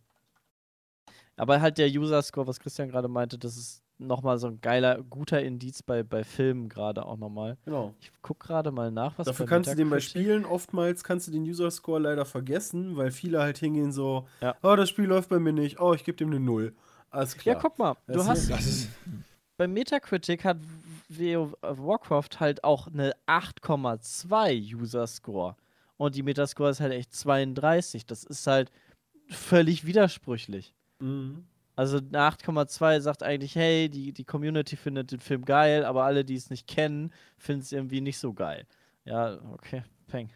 aber 1.38 1.60
halt 1.62 1.78
der 1.78 1.88
User-Score, 1.88 2.46
was 2.48 2.60
Christian 2.60 2.90
gerade 2.90 3.08
meinte, 3.08 3.38
das 3.38 3.58
ist 3.58 3.82
nochmal 3.98 4.38
so 4.38 4.48
ein 4.48 4.62
geiler, 4.62 5.02
guter 5.10 5.42
Indiz 5.42 5.82
bei, 5.84 6.04
bei 6.04 6.24
Filmen 6.24 6.70
gerade 6.70 7.06
auch 7.06 7.18
nochmal. 7.18 7.58
Genau. 7.66 7.94
Ich 8.00 8.12
guck 8.22 8.40
gerade 8.40 8.72
mal 8.72 8.92
nach, 8.92 9.18
was 9.18 9.26
Dafür 9.26 9.46
kannst 9.46 9.72
du 9.72 9.76
den 9.76 9.90
bei 9.90 10.00
Spielen 10.00 10.46
oftmals 10.46 11.04
kannst 11.04 11.28
du 11.28 11.32
den 11.32 11.44
User-Score 11.44 12.00
leider 12.00 12.26
vergessen, 12.26 12.96
weil 12.98 13.12
viele 13.12 13.40
halt 13.42 13.58
hingehen 13.60 13.92
so, 13.92 14.28
Ja. 14.42 14.56
oh, 14.64 14.76
das 14.76 14.90
Spiel 14.90 15.06
läuft 15.06 15.30
bei 15.30 15.40
mir 15.40 15.54
nicht, 15.54 15.80
oh, 15.80 15.94
ich 15.94 16.04
gebe 16.04 16.18
dem 16.18 16.30
eine 16.30 16.40
Null. 16.40 16.74
Alles 17.10 17.36
klar. 17.38 17.56
Ja, 17.56 17.62
guck 17.62 17.78
mal, 17.80 17.96
du 18.08 18.14
Das 18.14 18.28
hast 18.28 18.40
ist- 18.40 18.52
Das 18.52 18.66
ist. 18.66 18.90
Bei 19.62 19.68
Metacritic 19.68 20.44
hat 20.44 20.58
Warcraft 21.08 22.40
halt 22.40 22.64
auch 22.64 22.88
eine 22.88 23.14
8,2 23.28 24.76
User-Score. 24.76 25.56
Und 25.98 26.16
die 26.16 26.24
Metascore 26.24 26.72
ist 26.72 26.80
halt 26.80 26.94
echt 26.94 27.14
32. 27.14 28.08
Das 28.08 28.24
ist 28.24 28.48
halt 28.48 28.72
völlig 29.30 29.86
widersprüchlich. 29.86 30.74
Mhm. 30.98 31.46
Also 31.76 31.98
eine 31.98 32.18
8,2 32.18 33.02
sagt 33.02 33.22
eigentlich, 33.22 33.54
hey, 33.54 33.88
die, 33.88 34.14
die 34.14 34.24
Community 34.24 34.76
findet 34.76 35.12
den 35.12 35.20
Film 35.20 35.46
geil, 35.46 35.86
aber 35.86 36.06
alle, 36.06 36.26
die 36.26 36.34
es 36.34 36.50
nicht 36.50 36.66
kennen, 36.68 37.14
finden 37.38 37.62
es 37.62 37.72
irgendwie 37.72 38.02
nicht 38.02 38.18
so 38.18 38.34
geil. 38.34 38.66
Ja, 39.06 39.40
okay, 39.54 39.84
peng. 40.08 40.32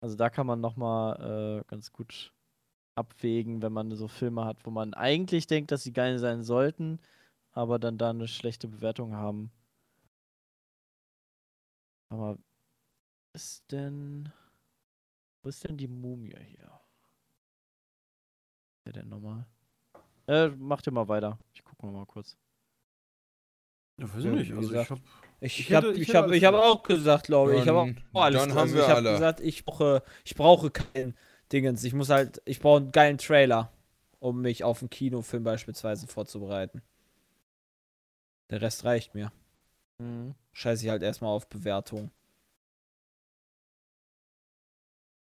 Also 0.00 0.16
da 0.16 0.30
kann 0.30 0.46
man 0.46 0.62
nochmal 0.62 1.60
äh, 1.60 1.64
ganz 1.68 1.92
gut 1.92 2.32
abwägen, 2.94 3.62
wenn 3.62 3.72
man 3.72 3.94
so 3.96 4.08
Filme 4.08 4.44
hat, 4.44 4.58
wo 4.64 4.70
man 4.70 4.94
eigentlich 4.94 5.46
denkt, 5.46 5.70
dass 5.72 5.82
sie 5.84 5.92
geil 5.92 6.18
sein 6.18 6.42
sollten, 6.42 6.98
aber 7.52 7.78
dann 7.78 7.98
da 7.98 8.10
eine 8.10 8.28
schlechte 8.28 8.68
Bewertung 8.68 9.14
haben. 9.14 9.50
Aber 12.08 12.38
ist 13.32 13.70
denn. 13.70 14.32
Wo 15.42 15.48
ist 15.48 15.64
denn 15.64 15.76
die 15.76 15.88
Mumie 15.88 16.36
hier? 16.44 16.70
Wer 18.84 18.92
denn 18.92 19.08
nochmal? 19.08 19.46
Äh, 20.26 20.48
mach 20.48 20.82
dir 20.82 20.90
mal 20.90 21.08
weiter. 21.08 21.38
Ich 21.54 21.64
guck 21.64 21.82
mal, 21.82 21.92
mal 21.92 22.06
kurz. 22.06 22.36
Ja, 23.98 24.08
weiß 24.12 24.18
ich 24.18 24.24
Ja, 24.24 24.30
nicht. 24.32 24.50
Also 24.52 24.62
ich 24.62 24.68
gesagt. 24.68 24.90
hab, 24.90 24.98
Ich, 25.42 25.60
Ich 25.60 25.70
hätte- 25.70 25.76
habe 25.88 25.94
ich 25.94 26.02
ich 26.02 26.08
hätte 26.08 26.18
hab, 26.18 26.30
ich 26.32 26.44
hab 26.44 26.54
auch 26.54 26.82
gesagt, 26.82 27.26
glaube 27.26 27.54
ich. 27.54 27.62
Ich 27.62 27.68
habe 27.68 27.78
auch 27.78 27.86
Dann- 27.86 28.02
alles 28.12 28.42
dann 28.42 28.50
haben 28.50 28.58
also 28.58 28.74
wir 28.74 28.82
ich 28.82 28.88
hab 28.88 28.96
alle. 28.96 29.12
gesagt, 29.12 29.40
ich 29.40 29.64
brauche, 29.64 30.02
ich 30.24 30.34
brauche 30.34 30.70
keinen 30.70 31.16
Dingens. 31.52 31.84
Ich 31.84 31.92
muss 31.92 32.10
halt, 32.10 32.40
ich 32.44 32.60
brauche 32.60 32.78
einen 32.78 32.92
geilen 32.92 33.18
Trailer, 33.18 33.72
um 34.18 34.40
mich 34.40 34.64
auf 34.64 34.82
einen 34.82 34.90
Kinofilm 34.90 35.44
beispielsweise 35.44 36.06
vorzubereiten. 36.06 36.82
Der 38.50 38.60
Rest 38.60 38.84
reicht 38.84 39.14
mir. 39.14 39.32
Mhm. 39.98 40.34
Scheiße 40.52 40.84
ich 40.84 40.90
halt 40.90 41.02
erstmal 41.02 41.30
auf 41.30 41.48
Bewertung. 41.48 42.10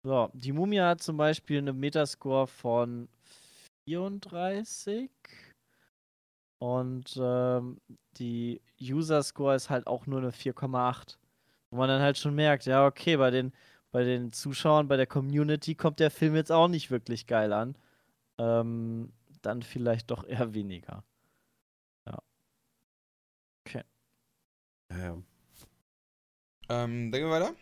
So, 0.05 0.31
die 0.35 0.53
Mumie 0.53 0.81
hat 0.81 1.03
zum 1.03 1.16
Beispiel 1.16 1.59
eine 1.59 1.73
Metascore 1.73 2.47
von 2.47 3.09
34 3.89 5.11
und 6.59 7.19
ähm, 7.20 7.81
die 8.16 8.61
User-Score 8.81 9.57
ist 9.57 9.69
halt 9.69 9.86
auch 9.86 10.07
nur 10.07 10.20
eine 10.20 10.31
4,8. 10.31 11.19
Wo 11.70 11.78
man 11.78 11.89
dann 11.89 12.01
halt 12.01 12.19
schon 12.19 12.35
merkt, 12.35 12.66
ja, 12.66 12.86
okay, 12.86 13.16
bei 13.16 13.31
den, 13.31 13.53
bei 13.93 14.05
den 14.05 14.33
Zuschauern, 14.33 14.89
bei 14.89 14.97
der 14.97 15.07
Community 15.07 15.75
kommt 15.75 16.01
der 16.01 16.11
Film 16.11 16.35
jetzt 16.35 16.53
auch 16.53 16.69
nicht 16.69 16.91
wirklich 16.91 17.27
geil 17.27 17.53
an. 17.53 17.77
Ähm, 18.39 19.13
dann 19.43 19.63
vielleicht 19.63 20.11
doch 20.11 20.25
eher 20.25 20.55
weniger. 20.55 21.05
ja, 22.07 22.19
ja. 24.91 25.17
Ähm, 26.69 27.13
denken 27.13 27.29
wir 27.29 27.31
weiter. 27.31 27.55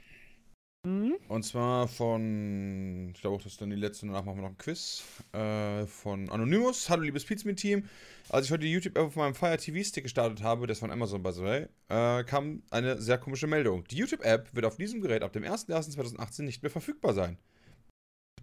Mhm. 0.84 1.14
Und 1.28 1.44
zwar 1.44 1.88
von, 1.88 3.10
ich 3.14 3.20
glaube 3.20 3.36
auch, 3.36 3.42
das 3.42 3.52
ist 3.52 3.60
dann 3.60 3.70
die 3.70 3.76
letzte, 3.76 4.06
danach 4.06 4.24
machen 4.24 4.38
wir 4.38 4.42
noch 4.42 4.50
ein 4.50 4.58
Quiz. 4.58 5.02
Äh, 5.32 5.86
von 5.86 6.28
Anonymous. 6.28 6.90
Hallo, 6.90 7.02
liebes 7.02 7.24
Pizmeet-Team. 7.24 7.84
Als 8.28 8.46
ich 8.46 8.52
heute 8.52 8.64
die 8.64 8.72
YouTube-App 8.72 9.06
auf 9.06 9.16
meinem 9.16 9.34
Fire 9.34 9.56
TV-Stick 9.56 10.04
gestartet 10.04 10.42
habe, 10.42 10.66
das 10.66 10.78
von 10.80 10.90
Amazon 10.90 11.22
by 11.22 11.32
the 11.32 11.42
way, 11.42 11.66
äh, 11.88 12.24
kam 12.24 12.62
eine 12.70 13.00
sehr 13.00 13.18
komische 13.18 13.46
Meldung. 13.46 13.84
Die 13.84 13.96
YouTube-App 13.96 14.54
wird 14.54 14.66
auf 14.66 14.76
diesem 14.76 15.00
Gerät 15.00 15.22
ab 15.22 15.32
dem 15.32 15.44
01.01.2018 15.44 16.42
nicht 16.42 16.62
mehr 16.62 16.70
verfügbar 16.70 17.14
sein. 17.14 17.38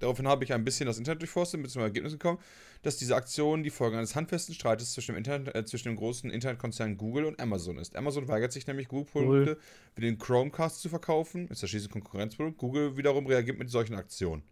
Daraufhin 0.01 0.27
habe 0.27 0.43
ich 0.43 0.51
ein 0.51 0.63
bisschen 0.63 0.87
das 0.87 0.97
Internet 0.97 1.21
durchforstet 1.21 1.59
und 1.59 1.63
bin 1.63 1.71
zum 1.71 1.83
Ergebnis 1.83 2.13
gekommen, 2.13 2.39
dass 2.81 2.97
diese 2.97 3.15
Aktion 3.15 3.63
die 3.63 3.69
Folge 3.69 3.97
eines 3.97 4.15
handfesten 4.15 4.55
Streites 4.55 4.93
zwischen 4.93 5.13
dem, 5.13 5.17
Internet, 5.17 5.55
äh, 5.55 5.63
zwischen 5.63 5.89
dem 5.89 5.95
großen 5.95 6.31
Internetkonzern 6.31 6.97
Google 6.97 7.25
und 7.25 7.39
Amazon 7.39 7.77
ist. 7.77 7.95
Amazon 7.95 8.27
weigert 8.27 8.51
sich 8.51 8.65
nämlich, 8.65 8.87
Google-Produkte 8.87 9.59
wie 9.95 10.01
den 10.01 10.17
Chromecast 10.17 10.81
zu 10.81 10.89
verkaufen, 10.89 11.47
ist 11.49 11.61
ja 11.61 11.67
schließlich 11.67 11.91
ein 11.91 12.01
Konkurrenzprodukt. 12.01 12.57
Google 12.57 12.97
wiederum 12.97 13.27
reagiert 13.27 13.59
mit 13.59 13.69
solchen 13.69 13.93
Aktionen. 13.93 14.43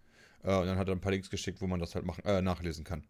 Äh, 0.43 0.55
und 0.55 0.67
dann 0.67 0.77
hat 0.77 0.87
er 0.87 0.95
ein 0.95 1.01
paar 1.01 1.11
Links 1.11 1.29
geschickt, 1.29 1.61
wo 1.61 1.67
man 1.67 1.79
das 1.79 1.95
halt 1.95 2.05
machen, 2.05 2.23
äh, 2.25 2.41
nachlesen 2.41 2.83
kann. 2.83 3.03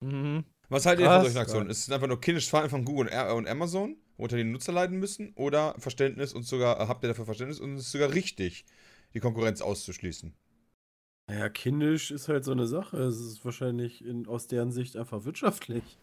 Mhm. 0.00 0.44
Was 0.70 0.86
haltet 0.86 1.04
ihr 1.04 1.10
von 1.10 1.22
solchen 1.22 1.38
Aktionen? 1.38 1.68
Ist 1.68 1.88
es 1.88 1.90
einfach 1.92 2.06
nur 2.06 2.20
kindisches 2.20 2.48
Verhalten 2.48 2.70
von 2.70 2.84
Google 2.84 3.08
und, 3.08 3.12
Ä- 3.12 3.32
und 3.32 3.48
Amazon, 3.48 3.96
worunter 4.16 4.36
die 4.36 4.44
Nutzer 4.44 4.72
leiden 4.72 4.98
müssen? 4.98 5.32
Oder 5.34 5.74
Verständnis 5.78 6.32
und 6.32 6.44
sogar, 6.44 6.80
äh, 6.80 6.86
habt 6.86 7.04
ihr 7.04 7.08
dafür 7.08 7.26
Verständnis 7.26 7.60
und 7.60 7.74
es 7.74 7.86
ist 7.86 7.92
sogar 7.92 8.14
richtig, 8.14 8.64
die 9.12 9.20
Konkurrenz 9.20 9.60
auszuschließen? 9.60 10.32
Naja, 11.30 11.48
kindisch 11.48 12.10
ist 12.10 12.28
halt 12.28 12.44
so 12.44 12.50
eine 12.50 12.66
Sache. 12.66 12.96
Es 12.98 13.20
ist 13.20 13.44
wahrscheinlich 13.44 14.04
in, 14.04 14.26
aus 14.26 14.48
deren 14.48 14.72
Sicht 14.72 14.96
einfach 14.96 15.24
wirtschaftlich. 15.24 15.98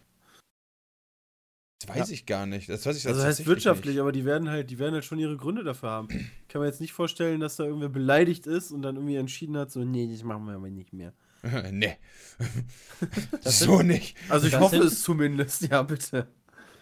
Das 1.85 1.95
weiß 1.95 2.09
ich 2.11 2.25
gar 2.25 2.45
nicht. 2.45 2.69
Das 2.69 2.85
weiß 2.85 2.97
ich 2.97 3.05
Also 3.07 3.19
heißt 3.19 3.27
tatsächlich 3.27 3.47
wirtschaftlich, 3.47 3.95
nicht. 3.95 4.01
aber 4.01 4.11
die 4.11 4.25
werden 4.25 4.49
halt, 4.49 4.69
die 4.71 4.79
werden 4.79 4.93
halt 4.93 5.05
schon 5.05 5.19
ihre 5.19 5.35
Gründe 5.37 5.63
dafür 5.63 5.89
haben. 5.89 6.07
Ich 6.09 6.47
kann 6.47 6.61
mir 6.61 6.67
jetzt 6.67 6.81
nicht 6.81 6.93
vorstellen, 6.93 7.39
dass 7.39 7.57
da 7.57 7.65
irgendwer 7.65 7.89
beleidigt 7.89 8.47
ist 8.47 8.71
und 8.71 8.81
dann 8.81 8.95
irgendwie 8.95 9.17
entschieden 9.17 9.57
hat, 9.57 9.69
so, 9.69 9.83
nee, 9.83 10.07
das 10.09 10.23
machen 10.23 10.45
wir 10.45 10.55
aber 10.55 10.69
nicht 10.69 10.93
mehr. 10.93 11.13
nee. 11.71 11.97
Das 13.43 13.59
so 13.59 13.81
nicht. 13.81 14.15
Also 14.29 14.47
ich 14.47 14.53
Das 14.53 14.61
hoffe 14.61 14.77
sind- 14.77 14.85
es 14.87 15.01
zumindest, 15.03 15.63
ja 15.69 15.83
bitte. 15.83 16.27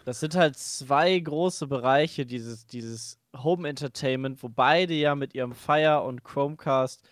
Das 0.04 0.20
sind 0.20 0.36
halt 0.36 0.56
zwei 0.56 1.18
große 1.18 1.66
Bereiche, 1.66 2.24
dieses, 2.24 2.64
dieses 2.66 3.18
Home 3.36 3.68
Entertainment, 3.68 4.40
wo 4.42 4.48
beide 4.48 4.94
ja 4.94 5.16
mit 5.16 5.34
ihrem 5.34 5.52
Fire 5.52 6.02
und 6.02 6.22
Chromecast, 6.22 7.02
äh, 7.02 7.08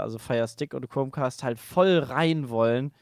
also 0.00 0.18
Fire 0.18 0.46
Stick 0.48 0.74
und 0.74 0.88
Chromecast, 0.88 1.42
halt 1.42 1.58
voll 1.58 1.98
rein 1.98 2.48
wollen. 2.48 2.92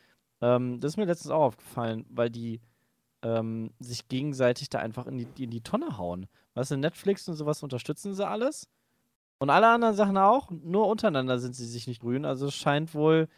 Ähm, 0.40 0.81
das 0.81 0.93
ist 0.93 0.97
mir 0.97 1.05
letztens 1.05 1.31
auch 1.31 1.43
aufgefallen, 1.43 2.06
weil 2.10 2.31
die 2.31 2.60
ähm, 3.23 3.73
sich 3.78 4.09
gegenseitig 4.09 4.69
da 4.69 4.78
einfach 4.81 5.06
in 5.06 5.19
die, 5.19 5.44
in 5.44 5.51
die 5.51 5.62
Tonne 5.62 5.98
hauen. 5.98 6.27
Weißt 6.55 6.73
du, 6.73 6.77
Netflix 6.77 7.28
und 7.28 7.36
sowas 7.36 7.62
unterstützen 7.62 8.14
sie 8.14 8.27
alles. 8.27 8.69
Und 9.39 9.51
alle 9.51 9.69
anderen 9.69 9.94
Sachen 9.94 10.16
auch, 10.19 10.51
nur 10.51 10.86
untereinander 10.89 11.39
sind 11.39 11.55
sie 11.55 11.66
sich 11.66 11.86
nicht 11.86 12.01
grün. 12.01 12.24
Also 12.24 12.47
es 12.47 12.55
scheint 12.55 12.94
wohl, 12.94 13.28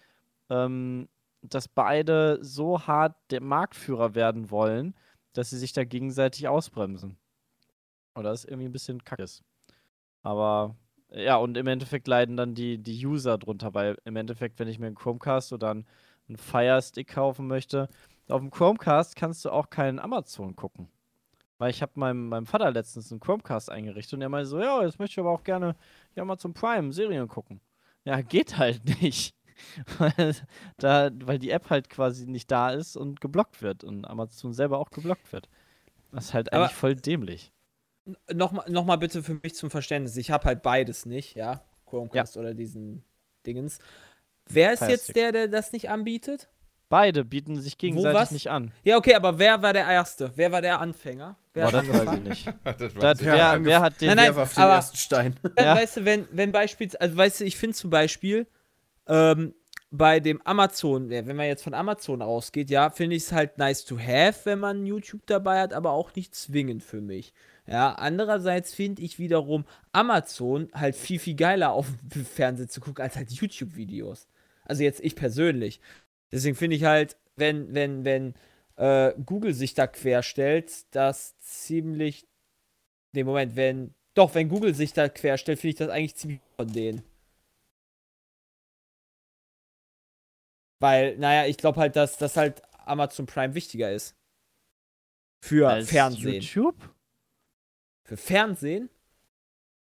ähm, 0.51 1.09
dass 1.43 1.69
beide 1.69 2.39
so 2.43 2.87
hart 2.87 3.17
der 3.31 3.43
Marktführer 3.43 4.15
werden 4.15 4.51
wollen, 4.51 4.95
dass 5.33 5.51
sie 5.51 5.59
sich 5.59 5.73
da 5.73 5.85
gegenseitig 5.85 6.49
ausbremsen. 6.49 7.17
Oder 8.17 8.31
das 8.31 8.45
irgendwie 8.45 8.69
ein 8.69 8.73
bisschen 8.73 9.05
kacke 9.05 9.23
ist. 9.23 9.43
Aber 10.23 10.77
ja, 11.15 11.36
und 11.36 11.57
im 11.57 11.66
Endeffekt 11.66 12.09
leiden 12.09 12.36
dann 12.36 12.55
die, 12.55 12.78
die 12.78 13.07
User 13.07 13.39
drunter, 13.39 13.73
weil 13.74 13.97
im 14.05 14.16
Endeffekt, 14.16 14.59
wenn 14.59 14.69
ich 14.69 14.78
mir 14.78 14.86
einen 14.86 14.95
Chromecast 14.97 15.53
oder 15.53 15.70
einen, 15.70 15.86
einen 16.28 16.36
Fire 16.36 16.81
Stick 16.82 17.09
kaufen 17.09 17.47
möchte, 17.47 17.89
auf 18.28 18.41
dem 18.41 18.51
Chromecast 18.51 19.15
kannst 19.16 19.45
du 19.45 19.51
auch 19.51 19.70
keinen 19.70 19.99
Amazon 19.99 20.57
gucken. 20.57 20.89
Weil 21.59 21.70
ich 21.70 21.82
habe 21.82 21.93
meinem, 21.95 22.28
meinem 22.28 22.47
Vater 22.47 22.70
letztens 22.73 23.11
einen 23.12 23.20
Chromecast 23.20 23.70
eingerichtet 23.70 24.15
und 24.15 24.23
er 24.23 24.28
meinte 24.28 24.47
so, 24.49 24.59
ja, 24.61 24.82
jetzt 24.82 24.99
möchte 24.99 25.12
ich 25.15 25.19
aber 25.20 25.31
auch 25.31 25.45
gerne 25.45 25.77
ja, 26.16 26.23
Amazon 26.23 26.53
Prime 26.53 26.93
Serien 26.93 27.28
gucken. 27.28 27.61
Ja, 28.05 28.20
geht 28.23 28.59
halt 28.59 28.82
nicht. 29.03 29.35
weil, 29.99 30.35
da, 30.78 31.11
weil 31.23 31.39
die 31.39 31.51
App 31.51 31.70
halt 31.70 31.89
quasi 31.89 32.27
nicht 32.27 32.51
da 32.51 32.70
ist 32.70 32.97
und 32.97 33.20
geblockt 33.20 33.62
wird 33.62 33.85
und 33.85 34.05
Amazon 34.05 34.53
selber 34.53 34.78
auch 34.78 34.91
geblockt 34.91 35.32
wird. 35.32 35.49
Das 36.11 36.27
ist 36.27 36.35
halt 36.35 36.53
Aber- 36.53 36.65
eigentlich 36.65 36.77
voll 36.77 36.97
dämlich. 36.97 37.53
Nochmal 38.33 38.71
noch 38.71 38.85
mal 38.85 38.97
bitte 38.97 39.23
für 39.23 39.35
mich 39.43 39.55
zum 39.55 39.71
Verständnis. 39.71 40.17
Ich 40.17 40.31
habe 40.31 40.45
halt 40.45 40.63
beides 40.63 41.07
nicht, 41.07 41.37
ja. 41.37 41.63
Chromecast 41.87 42.37
oder 42.37 42.53
diesen 42.55 43.03
Dingens. 43.47 43.79
Wer 44.47 44.73
ist 44.75 44.81
Fire 44.81 44.91
jetzt 44.91 45.17
der, 45.17 45.33
der 45.33 45.49
das 45.49 45.73
nicht 45.73 45.89
anbietet? 45.89 46.49
Beide 46.91 47.25
bieten 47.25 47.59
sich 47.61 47.79
gegenseitig 47.79 48.15
was? 48.21 48.31
nicht 48.31 48.51
an. 48.51 48.71
Ja, 48.85 48.99
okay, 48.99 49.15
aber 49.15 49.39
wer 49.39 49.63
war 49.63 49.73
der 49.73 49.87
Erste? 49.89 50.31
Wer 50.37 50.53
war 50.53 50.61
der 50.61 50.81
Anfänger? 50.81 51.37
Wer 51.55 51.71
Boah, 51.71 51.79
hat 51.79 51.89
das 51.89 52.07
weiß 52.07 52.15
ich 52.19 52.23
nicht. 52.23 52.47
Das 52.65 52.77
Das, 52.95 53.25
wer, 53.25 53.65
wer 53.65 53.81
hat 53.81 54.01
den 54.01 54.09
Nein, 54.09 54.17
nein, 54.19 54.37
warf 54.37 54.55
den 54.55 54.63
aber- 54.63 54.75
ersten 54.75 54.97
Stein? 54.99 55.37
Ja. 55.59 55.75
Weißt 55.77 55.97
du, 55.97 56.05
wenn, 56.05 56.29
wenn 56.31 56.53
beispielsweise, 56.53 57.01
also 57.01 57.17
weißt 57.17 57.41
du, 57.41 57.45
ich 57.45 57.57
finde 57.57 57.75
zum 57.75 57.89
Beispiel, 57.91 58.47
ähm, 59.09 59.55
bei 59.91 60.21
dem 60.21 60.43
Amazon, 60.43 61.11
ja, 61.11 61.25
wenn 61.27 61.37
man 61.37 61.47
jetzt 61.47 61.63
von 61.65 61.73
Amazon 61.73 62.21
ausgeht, 62.21 62.69
ja, 62.69 62.91
finde 62.91 63.17
ich 63.17 63.23
es 63.25 63.33
halt 63.33 63.59
nice 63.59 63.85
to 63.85 63.97
have, 63.99 64.41
wenn 64.45 64.59
man 64.59 64.85
YouTube 64.87 65.23
dabei 65.27 65.61
hat, 65.61 65.73
aber 65.73 65.93
auch 65.93 66.15
nicht 66.17 66.35
zwingend 66.35 66.83
für 66.83 67.01
mich. 67.01 67.33
Ja, 67.66 67.93
andererseits 67.95 68.74
finde 68.74 69.03
ich 69.03 69.19
wiederum 69.19 69.65
Amazon 69.93 70.69
halt 70.74 70.97
viel, 70.97 71.19
viel 71.19 71.35
geiler 71.35 71.73
auf 71.73 71.89
dem 72.03 72.27
Fernsehen 72.27 72.69
zu 72.69 72.81
gucken, 72.81 73.03
als 73.03 73.16
halt 73.16 73.31
YouTube-Videos. 73.31 74.28
Also 74.65 74.82
jetzt 74.82 75.01
ich 75.01 75.16
persönlich. 75.16 75.81
Deswegen 76.31 76.57
finde 76.57 76.77
ich 76.77 76.85
halt, 76.85 77.16
wenn, 77.36 77.74
wenn, 77.74 78.05
wenn 78.05 78.35
äh, 78.77 79.15
Google 79.24 79.55
sich 79.55 79.74
da 79.74 79.86
querstellt, 79.86 80.73
das 80.91 81.39
ziemlich. 81.39 82.27
Nee, 83.12 83.24
Moment, 83.24 83.57
wenn. 83.57 83.95
Doch, 84.15 84.35
wenn 84.35 84.49
Google 84.49 84.74
sich 84.74 84.93
da 84.93 85.09
querstellt, 85.09 85.59
finde 85.59 85.70
ich 85.70 85.77
das 85.77 85.89
eigentlich 85.89 86.15
ziemlich 86.15 86.41
von 86.57 86.73
denen. 86.73 87.03
Weil, 90.81 91.16
naja, 91.16 91.49
ich 91.49 91.57
glaube 91.57 91.81
halt, 91.81 91.97
dass 91.97 92.19
das 92.19 92.36
halt 92.36 92.62
Amazon 92.85 93.27
Prime 93.27 93.55
wichtiger 93.55 93.91
ist. 93.91 94.15
Für 95.43 95.69
Als 95.69 95.89
Fernsehen. 95.89 96.43
YouTube? 96.43 96.94
Für 98.05 98.17
Fernsehen? 98.17 98.91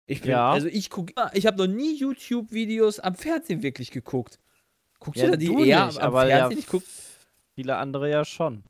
Ich 0.05 0.21
bin, 0.21 0.31
Ja. 0.31 0.51
also 0.51 0.67
ich 0.67 0.89
gucke, 0.89 1.13
ich 1.33 1.45
habe 1.45 1.57
noch 1.57 1.67
nie 1.67 1.95
YouTube-Videos 1.97 2.99
am 2.99 3.15
Fernsehen 3.15 3.61
wirklich 3.61 3.91
geguckt. 3.91 4.39
Guckst 4.99 5.19
Ja, 5.21 5.25
du 5.27 5.31
da 5.31 5.37
die 5.37 5.45
du 5.47 5.63
eher 5.63 5.85
nicht, 5.87 5.97
am 5.99 6.03
aber 6.03 6.27
ja, 6.27 6.37
Fernsehen? 6.37 6.59
ich 6.59 6.67
guck, 6.67 6.83
viele 7.55 7.77
andere 7.77 8.09
ja 8.09 8.25
schon. 8.25 8.63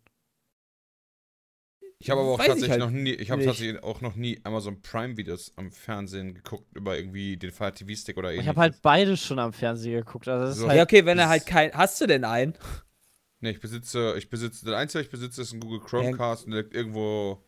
Ich 1.99 2.09
habe 2.11 2.21
aber 2.21 2.31
auch 2.31 2.39
Weiß 2.39 2.47
tatsächlich 2.47 2.71
halt 2.71 2.79
noch 2.81 2.91
nie, 2.91 3.13
ich 3.13 3.31
habe 3.31 3.43
tatsächlich 3.43 3.81
auch 3.81 4.01
noch 4.01 4.15
nie 4.15 4.39
Amazon 4.43 4.81
Prime 4.81 5.17
Videos 5.17 5.53
am 5.55 5.71
Fernsehen 5.71 6.35
geguckt 6.35 6.67
über 6.75 6.95
irgendwie 6.97 7.37
den 7.37 7.51
Fire 7.51 7.73
TV 7.73 7.95
Stick 7.95 8.17
oder 8.17 8.29
ähnliches. 8.29 8.43
Ich 8.43 8.49
habe 8.49 8.59
halt 8.61 8.81
beides 8.83 9.23
schon 9.25 9.39
am 9.39 9.51
Fernseher 9.51 10.01
geguckt. 10.03 10.27
Also 10.27 10.45
das 10.45 10.57
So. 10.57 10.63
ist 10.63 10.69
halt, 10.69 10.77
ja, 10.77 10.83
okay, 10.83 11.05
wenn 11.05 11.17
er 11.17 11.27
halt 11.29 11.45
kein. 11.47 11.71
Hast 11.73 11.99
du 11.99 12.05
denn 12.05 12.23
einen? 12.23 12.53
Nee, 13.39 13.51
ich 13.51 13.59
besitze, 13.59 14.15
ich 14.17 14.29
besitze, 14.29 14.65
der 14.65 14.77
einzige, 14.77 15.03
ich 15.03 15.09
besitze, 15.09 15.41
ist 15.41 15.53
ein 15.53 15.59
Google 15.59 15.79
Chromecast 15.79 16.45
und 16.45 16.51
der 16.51 16.63
liegt 16.63 16.75
irgendwo 16.75 17.43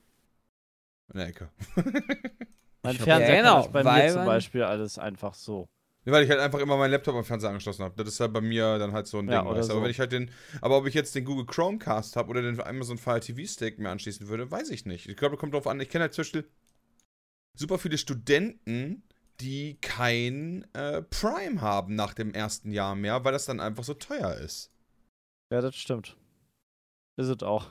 in 1.13 1.19
der 1.19 1.27
Ecke. 1.27 1.49
mein 2.83 2.95
Fernseher 2.95 3.35
Ja, 3.35 3.41
genau, 3.41 3.67
bei 3.69 3.83
weil 3.83 4.07
mir 4.07 4.13
zum 4.13 4.25
Beispiel 4.25 4.63
alles 4.63 4.97
einfach 4.97 5.33
so. 5.33 5.67
Nee, 6.05 6.13
weil 6.13 6.23
ich 6.23 6.29
halt 6.29 6.39
einfach 6.39 6.59
immer 6.59 6.77
meinen 6.77 6.91
Laptop 6.91 7.15
am 7.15 7.25
Fernseher 7.25 7.49
angeschlossen 7.49 7.83
habe. 7.83 7.95
Das 7.97 8.13
ist 8.13 8.19
halt 8.19 8.31
bei 8.31 8.41
mir 8.41 8.79
dann 8.79 8.93
halt 8.93 9.07
so 9.07 9.19
ein 9.19 9.29
Ja, 9.29 9.41
Ding. 9.41 9.51
Weißt? 9.51 9.69
du. 9.69 9.73
Aber 9.73 9.79
so. 9.81 9.83
wenn 9.83 9.91
ich 9.91 9.99
halt 9.99 10.11
den, 10.11 10.31
aber 10.61 10.77
ob 10.77 10.87
ich 10.87 10.93
jetzt 10.93 11.13
den 11.13 11.25
Google 11.25 11.45
Chromecast 11.45 12.15
habe 12.15 12.29
oder 12.29 12.41
den 12.41 12.59
Amazon 12.61 12.97
Fire 12.97 13.19
TV 13.19 13.45
Stick 13.45 13.79
mir 13.79 13.89
anschließen 13.89 14.27
würde, 14.27 14.49
weiß 14.49 14.69
ich 14.69 14.85
nicht. 14.85 15.09
Ich 15.09 15.17
glaube, 15.17 15.37
kommt 15.37 15.53
drauf 15.53 15.67
an. 15.67 15.79
Ich 15.81 15.89
kenne 15.89 16.03
halt 16.03 16.13
zum 16.13 16.23
Beispiel 16.23 16.49
super 17.57 17.77
viele 17.77 17.97
Studenten, 17.97 19.03
die 19.41 19.77
kein 19.81 20.65
äh, 20.73 21.01
Prime 21.01 21.61
haben 21.61 21.95
nach 21.95 22.13
dem 22.13 22.33
ersten 22.33 22.71
Jahr 22.71 22.95
mehr, 22.95 23.23
weil 23.23 23.33
das 23.33 23.45
dann 23.45 23.59
einfach 23.59 23.83
so 23.83 23.93
teuer 23.93 24.35
ist. 24.35 24.71
Ja, 25.51 25.61
das 25.61 25.75
stimmt. 25.75 26.15
Ist 27.17 27.27
es 27.27 27.43
auch. 27.43 27.67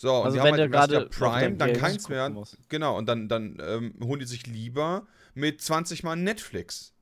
So, 0.00 0.14
und 0.18 0.26
Also 0.26 0.36
die 0.36 0.44
wenn 0.44 0.52
haben 0.52 0.72
halt 0.76 0.94
auf 0.94 1.10
Prime, 1.10 1.56
dann 1.56 1.72
keins 1.72 2.08
mehr. 2.08 2.28
musst. 2.30 2.56
Genau, 2.68 2.96
und 2.96 3.06
dann, 3.06 3.28
dann 3.28 3.58
ähm, 3.60 3.94
holen 4.00 4.20
die 4.20 4.26
sich 4.26 4.46
lieber 4.46 5.08
mit 5.34 5.60
20 5.60 6.04
Mal 6.04 6.14
Netflix. 6.14 6.94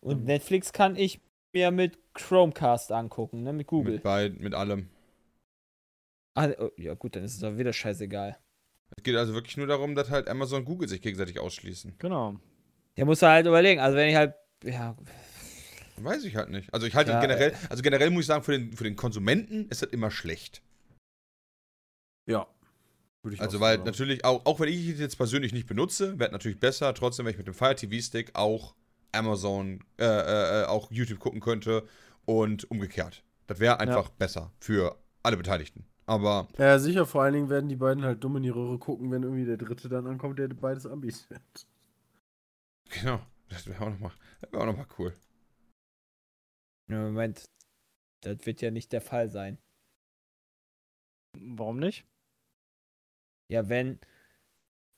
Und 0.00 0.24
Netflix 0.24 0.72
kann 0.72 0.96
ich 0.96 1.20
mir 1.52 1.70
mit 1.70 1.98
Chromecast 2.14 2.92
angucken, 2.92 3.42
ne? 3.42 3.52
Mit 3.52 3.68
Google. 3.68 3.94
Mit, 3.94 4.02
beid, 4.02 4.40
mit 4.40 4.54
allem. 4.54 4.88
Ah, 6.34 6.48
oh, 6.58 6.70
ja, 6.76 6.94
gut, 6.94 7.14
dann 7.14 7.24
ist 7.24 7.34
es 7.34 7.40
doch 7.40 7.56
wieder 7.56 7.72
scheißegal. 7.72 8.36
Es 8.96 9.02
geht 9.04 9.16
also 9.16 9.32
wirklich 9.32 9.56
nur 9.56 9.66
darum, 9.66 9.94
dass 9.94 10.10
halt 10.10 10.28
Amazon 10.28 10.60
und 10.60 10.64
Google 10.64 10.88
sich 10.88 11.02
gegenseitig 11.02 11.38
ausschließen. 11.38 11.94
Genau. 11.98 12.36
Der 12.96 13.04
muss 13.04 13.22
halt 13.22 13.46
überlegen. 13.46 13.80
Also, 13.80 13.96
wenn 13.96 14.08
ich 14.08 14.16
halt. 14.16 14.34
Ja, 14.64 14.96
Weiß 16.04 16.24
ich 16.24 16.36
halt 16.36 16.50
nicht. 16.50 16.72
Also 16.72 16.86
ich 16.86 16.94
halte 16.94 17.10
Ja, 17.12 17.20
generell, 17.20 17.54
also 17.68 17.82
generell 17.82 18.10
muss 18.10 18.22
ich 18.22 18.26
sagen, 18.26 18.44
für 18.44 18.52
den, 18.52 18.72
für 18.76 18.84
den 18.84 18.96
Konsumenten 18.96 19.68
ist 19.68 19.82
das 19.82 19.90
immer 19.90 20.10
schlecht. 20.10 20.62
Ja. 22.26 22.46
Würde 23.22 23.36
ich 23.36 23.40
Also 23.40 23.60
weil 23.60 23.76
sagen. 23.76 23.86
natürlich, 23.86 24.24
auch, 24.24 24.44
auch 24.46 24.60
wenn 24.60 24.68
ich 24.68 24.88
es 24.88 24.98
jetzt 24.98 25.16
persönlich 25.16 25.52
nicht 25.52 25.66
benutze, 25.66 26.18
wäre 26.18 26.32
natürlich 26.32 26.58
besser, 26.58 26.92
trotzdem, 26.94 27.26
wenn 27.26 27.32
ich 27.32 27.38
mit 27.38 27.46
dem 27.46 27.54
Fire 27.54 27.74
TV 27.74 28.02
Stick 28.02 28.30
auch 28.34 28.74
Amazon, 29.12 29.80
äh, 29.98 30.04
äh, 30.04 30.62
äh, 30.62 30.64
auch 30.66 30.90
YouTube 30.90 31.20
gucken 31.20 31.40
könnte 31.40 31.86
und 32.24 32.68
umgekehrt. 32.70 33.22
Das 33.46 33.60
wäre 33.60 33.78
einfach 33.80 34.08
besser 34.10 34.52
für 34.58 34.96
alle 35.22 35.36
Beteiligten. 35.36 35.84
Aber 36.06 36.48
Ja, 36.58 36.78
sicher, 36.78 37.04
vor 37.06 37.22
allen 37.22 37.34
Dingen 37.34 37.50
werden 37.50 37.68
die 37.68 37.76
beiden 37.76 38.04
halt 38.04 38.24
dumm 38.24 38.36
in 38.36 38.42
die 38.42 38.48
Röhre 38.48 38.78
gucken, 38.78 39.10
wenn 39.10 39.22
irgendwie 39.22 39.44
der 39.44 39.56
dritte 39.58 39.88
dann 39.88 40.06
ankommt, 40.06 40.38
der 40.38 40.48
beides 40.48 40.86
anbietet. 40.86 41.66
genau, 42.90 43.20
das 43.48 43.66
wäre 43.66 43.80
auch 43.84 43.90
nochmal 43.90 44.12
wär 44.50 44.60
auch 44.60 44.66
noch 44.66 44.76
mal 44.76 44.86
cool. 44.98 45.12
Ja, 46.88 46.98
Moment. 46.98 47.44
Das 48.22 48.44
wird 48.46 48.60
ja 48.62 48.70
nicht 48.70 48.92
der 48.92 49.00
Fall 49.00 49.28
sein. 49.28 49.58
Warum 51.38 51.78
nicht? 51.78 52.04
Ja, 53.48 53.68
wenn, 53.68 53.98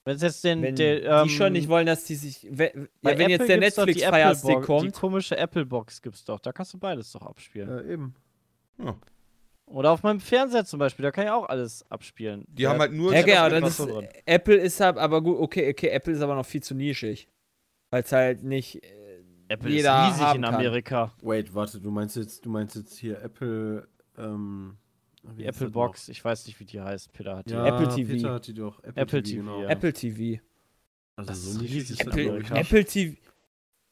Wenn 0.05 0.17
es 0.17 0.23
jetzt 0.23 0.45
den, 0.45 0.63
wenn 0.63 0.77
der, 0.77 1.01
die 1.01 1.07
ähm, 1.07 1.29
schon 1.29 1.53
nicht 1.53 1.69
wollen, 1.69 1.87
dass 1.87 2.05
die 2.05 2.15
sich. 2.17 2.47
Wenn, 2.51 2.89
ja, 3.03 3.19
wenn 3.19 3.31
jetzt 3.31 3.49
der 3.49 3.57
die 3.57 3.61
Netflix 3.61 4.03
Fire 4.03 4.21
Apple 4.21 4.37
Stick 4.37 4.49
Box- 4.55 4.67
Die 4.67 4.67
kommt. 4.67 4.93
komische 4.95 5.37
Apple 5.37 5.65
Box 5.67 6.03
gibt's 6.03 6.25
doch. 6.25 6.41
Da 6.41 6.53
kannst 6.53 6.75
du 6.75 6.79
beides 6.79 7.11
doch 7.13 7.23
abspielen. 7.23 7.69
Ja, 7.69 7.83
eben. 7.83 8.15
Ja. 8.79 8.99
Oder 9.67 9.93
auf 9.93 10.03
meinem 10.03 10.21
Fernseher 10.21 10.65
zum 10.67 10.79
Beispiel. 10.79 11.05
Da 11.05 11.11
kann 11.11 11.25
ich 11.25 11.31
auch 11.31 11.49
alles 11.49 11.91
abspielen. 11.91 12.45
Die 12.49 12.67
haben 12.67 12.79
halt 12.81 12.93
nur. 12.93 13.15
Ja, 13.15 13.23
genau, 13.23 13.49
jeden 13.49 13.65
ist. 13.67 13.81
Apple 14.27 14.57
ist 14.57 14.79
halt, 14.81 14.99
aber 14.99 15.23
gut, 15.23 15.39
okay, 15.39 15.71
okay, 15.71 15.89
Apple 15.89 16.13
ist 16.13 16.21
aber 16.21 16.35
noch 16.35 16.45
viel 16.47 16.63
zu 16.63 16.75
nischig. 16.75 17.29
Weil 17.91 18.03
es 18.03 18.13
halt 18.13 18.43
nicht. 18.43 18.83
Apple 19.55 19.71
jeder 19.71 20.09
ist 20.09 20.21
riesig 20.21 20.35
in 20.37 20.43
kann. 20.43 20.55
Amerika. 20.55 21.13
Wait, 21.23 21.55
warte, 21.55 21.81
du 21.81 21.91
meinst 21.91 22.17
jetzt, 22.17 22.45
du 22.45 22.51
meinst 22.51 22.77
jetzt 22.77 22.97
hier 22.97 23.21
Apple, 23.23 23.89
ähm, 24.19 24.77
Die 25.39 25.45
Apple 25.45 25.71
Box. 25.71 26.09
Ich 26.09 26.25
weiß 26.25 26.47
nicht, 26.47 26.61
wie 26.61 26.65
die 26.65 26.81
heißt. 26.81 27.13
Peter 27.13 27.37
hat 27.39 27.47
die. 27.47 27.53
Ja, 27.55 27.67
Apple 27.67 27.89
TV. 27.95 28.13
Peter 28.13 28.33
hat 28.35 28.47
die 28.47 28.55
doch. 28.55 28.79
Apple, 28.85 29.03
Apple 29.03 29.23
TV, 29.23 29.37
TV, 29.37 29.43
genau. 29.45 29.63
ja. 29.63 29.69
Apple 29.71 29.93
TV. 29.93 30.43
Also 31.17 31.29
Das 31.29 31.43
so 31.45 31.61
riesig 31.61 32.01
Apple. 32.01 32.43
Apple 32.53 32.85
TV. 32.85 33.17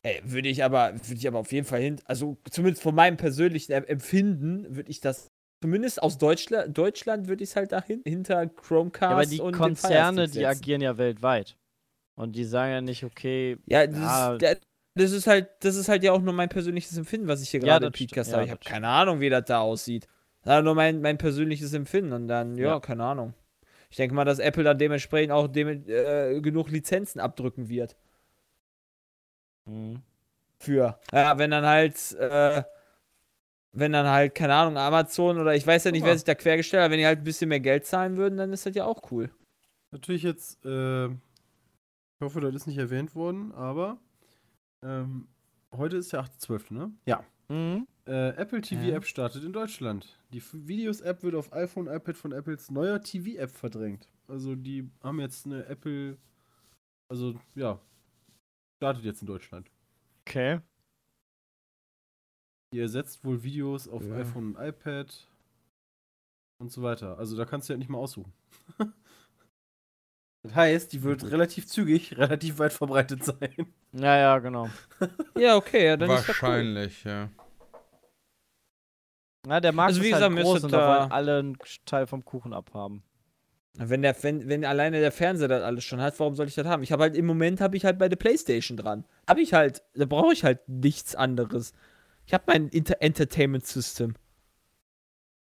Ey, 0.04 0.20
würde 0.24 0.48
ich 0.48 0.64
aber, 0.64 0.92
würde 0.94 1.14
ich 1.14 1.28
aber 1.28 1.38
auf 1.38 1.52
jeden 1.52 1.64
Fall 1.66 1.80
hin, 1.80 2.00
also 2.06 2.36
zumindest 2.50 2.82
von 2.82 2.92
meinem 2.92 3.16
persönlichen 3.16 3.70
Em- 3.70 3.84
Empfinden, 3.84 4.74
würde 4.74 4.90
ich 4.90 4.98
das, 4.98 5.28
zumindest 5.62 6.02
aus 6.02 6.18
Deutschland, 6.18 6.76
Deutschland 6.76 7.28
würde 7.28 7.44
ich 7.44 7.50
es 7.50 7.54
halt 7.56 7.70
dahin, 7.70 8.02
hinter 8.04 8.48
Chromecast 8.48 9.00
Ja, 9.02 9.10
aber 9.10 9.26
die 9.26 9.40
und 9.40 9.54
Konzerne, 9.56 10.26
die 10.28 10.44
agieren 10.44 10.80
ja 10.80 10.98
weltweit. 10.98 11.56
Und 12.16 12.34
die 12.34 12.42
sagen 12.44 12.72
ja 12.72 12.80
nicht, 12.80 13.04
okay, 13.04 13.58
Ja, 13.66 13.86
das. 13.86 14.32
Ist, 14.32 14.42
der- 14.42 14.58
das 14.94 15.12
ist 15.12 15.26
halt, 15.26 15.48
das 15.60 15.76
ist 15.76 15.88
halt 15.88 16.02
ja 16.02 16.12
auch 16.12 16.20
nur 16.20 16.34
mein 16.34 16.48
persönliches 16.48 16.96
Empfinden, 16.96 17.28
was 17.28 17.42
ich 17.42 17.50
hier 17.50 17.60
Ja, 17.60 17.66
gerade 17.66 17.86
im 17.86 17.92
Podcast 17.92 18.30
ja, 18.30 18.34
habe. 18.34 18.44
Ich 18.44 18.50
habe 18.50 18.60
keine 18.64 18.88
Ahnung, 18.88 19.20
wie 19.20 19.30
das 19.30 19.44
da 19.46 19.60
aussieht. 19.60 20.06
Das 20.44 20.58
ist 20.58 20.64
nur 20.64 20.74
mein, 20.74 21.00
mein 21.00 21.18
persönliches 21.18 21.72
Empfinden 21.72 22.12
und 22.12 22.28
dann, 22.28 22.56
ja, 22.56 22.74
Ja. 22.74 22.80
keine 22.80 23.04
Ahnung. 23.04 23.34
Ich 23.90 23.96
denke 23.96 24.14
mal, 24.14 24.24
dass 24.24 24.38
Apple 24.38 24.64
dann 24.64 24.78
dementsprechend 24.78 25.32
auch 25.32 25.48
dem, 25.48 25.68
äh, 25.88 26.40
genug 26.40 26.70
Lizenzen 26.70 27.20
abdrücken 27.20 27.68
wird. 27.68 27.96
hm, 29.66 30.02
Für. 30.58 30.98
Ja, 31.12 31.38
wenn 31.38 31.50
dann 31.50 31.64
halt, 31.66 32.12
äh, 32.14 32.62
wenn 33.72 33.92
dann 33.92 34.06
halt, 34.06 34.34
keine 34.34 34.54
Ahnung, 34.54 34.76
Amazon 34.76 35.38
oder 35.38 35.54
ich 35.54 35.66
weiß 35.66 35.84
ja 35.84 35.90
nicht, 35.92 36.04
wer 36.04 36.14
sich 36.14 36.24
da 36.24 36.34
quergestellt 36.34 36.84
hat, 36.84 36.90
wenn 36.90 36.98
die 36.98 37.06
halt 37.06 37.20
ein 37.20 37.24
bisschen 37.24 37.48
mehr 37.48 37.60
Geld 37.60 37.86
zahlen 37.86 38.16
würden, 38.16 38.36
dann 38.36 38.52
ist 38.52 38.66
das 38.66 38.74
ja 38.74 38.84
auch 38.84 39.10
cool. 39.10 39.30
Natürlich 39.90 40.22
jetzt, 40.22 40.64
äh, 40.64 41.06
ich 41.08 41.14
hoffe, 42.20 42.40
das 42.40 42.54
ist 42.54 42.66
nicht 42.66 42.78
erwähnt 42.78 43.14
worden, 43.14 43.52
aber 43.52 43.98
ähm, 44.82 45.28
heute 45.74 45.96
ist 45.96 46.12
der 46.12 46.20
8.12., 46.24 46.72
ne? 46.74 46.92
Ja. 47.06 47.24
hm, 47.48 47.86
Äh, 48.06 48.30
Apple 48.36 48.60
TV 48.60 48.82
Ja. 48.82 48.96
App 48.96 49.04
startet 49.04 49.44
in 49.44 49.52
Deutschland. 49.52 50.18
Die 50.32 50.42
Videos-App 50.42 51.22
wird 51.22 51.34
auf 51.34 51.52
iPhone, 51.52 51.86
iPad 51.86 52.16
von 52.16 52.32
Apples 52.32 52.70
neuer 52.70 53.00
TV-App 53.00 53.50
verdrängt. 53.50 54.08
Also 54.28 54.54
die 54.56 54.90
haben 55.02 55.20
jetzt 55.20 55.46
eine 55.46 55.64
Apple, 55.66 56.18
also 57.08 57.38
ja, 57.54 57.80
startet 58.82 59.04
jetzt 59.04 59.20
in 59.22 59.26
Deutschland. 59.26 59.70
okay. 60.26 60.60
Die 62.74 62.78
ersetzt 62.80 63.22
wohl 63.24 63.42
Videos 63.42 63.86
auf 63.86 64.02
Ja. 64.02 64.16
iPhone 64.16 64.56
und 64.56 64.62
iPad 64.64 65.28
und 66.58 66.72
so 66.72 66.82
weiter. 66.82 67.18
Also 67.18 67.36
da 67.36 67.44
kannst 67.44 67.68
du 67.68 67.74
ja 67.74 67.78
nicht 67.78 67.90
mal 67.90 67.98
aussuchen. 67.98 68.32
das 70.42 70.54
heißt, 70.54 70.92
die 70.92 71.02
wird 71.02 71.24
relativ 71.24 71.66
zügig, 71.66 72.16
relativ 72.16 72.58
weit 72.58 72.72
verbreitet 72.72 73.24
sein. 73.24 73.74
Ja, 73.92 74.16
ja, 74.16 74.38
genau. 74.38 74.68
Ja, 75.38 75.56
okay, 75.56 75.86
ja, 75.86 75.96
dann 75.96 76.10
ist 76.10 76.28
das 76.28 76.36
cool. 76.36 76.48
Wahrscheinlich, 76.48 77.04
ja. 77.04 77.28
Na, 79.46 79.60
der 79.60 79.72
Markt 79.72 79.88
Also, 79.90 80.02
wie 80.02 80.06
ist 80.06 80.12
halt 80.14 80.20
gesagt, 80.20 80.34
mir 80.34 80.40
ist 80.42 80.46
groß 80.46 80.64
und 80.64 80.72
da 80.72 81.00
wollen 81.00 81.12
alle 81.12 81.38
einen 81.40 81.58
Teil 81.84 82.06
vom 82.06 82.24
Kuchen 82.24 82.52
abhaben. 82.52 83.02
Wenn, 83.74 84.02
der, 84.02 84.14
wenn, 84.22 84.48
wenn 84.48 84.64
alleine 84.64 85.00
der 85.00 85.10
Fernseher 85.12 85.48
das 85.48 85.62
alles 85.62 85.82
schon 85.84 86.00
hat, 86.00 86.18
warum 86.20 86.34
soll 86.36 86.46
ich 86.46 86.54
das 86.54 86.66
haben? 86.66 86.82
Ich 86.82 86.92
habe 86.92 87.02
halt 87.04 87.16
im 87.16 87.24
Moment 87.26 87.60
habe 87.60 87.76
ich 87.76 87.84
halt 87.84 87.98
bei 87.98 88.08
der 88.08 88.16
Playstation 88.16 88.76
dran. 88.76 89.04
Habe 89.28 89.40
ich 89.40 89.54
halt, 89.54 89.82
da 89.94 90.04
brauche 90.04 90.32
ich 90.32 90.44
halt 90.44 90.68
nichts 90.68 91.14
anderes. 91.16 91.72
Ich 92.26 92.34
habe 92.34 92.44
mein 92.46 92.68
Inter 92.68 92.96
Entertainment 93.00 93.66
System. 93.66 94.14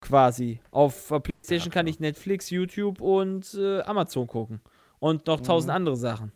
Quasi. 0.00 0.60
Auf 0.70 1.08
Playstation 1.08 1.70
Ja, 1.70 1.74
kann 1.74 1.86
ich 1.86 2.00
Netflix, 2.00 2.48
YouTube 2.50 3.00
und 3.00 3.54
äh, 3.54 3.80
Amazon 3.82 4.26
gucken. 4.26 4.60
Und 5.00 5.26
noch 5.26 5.40
tausend 5.40 5.70
Mhm. 5.70 5.76
andere 5.76 5.96
Sachen. 5.96 6.32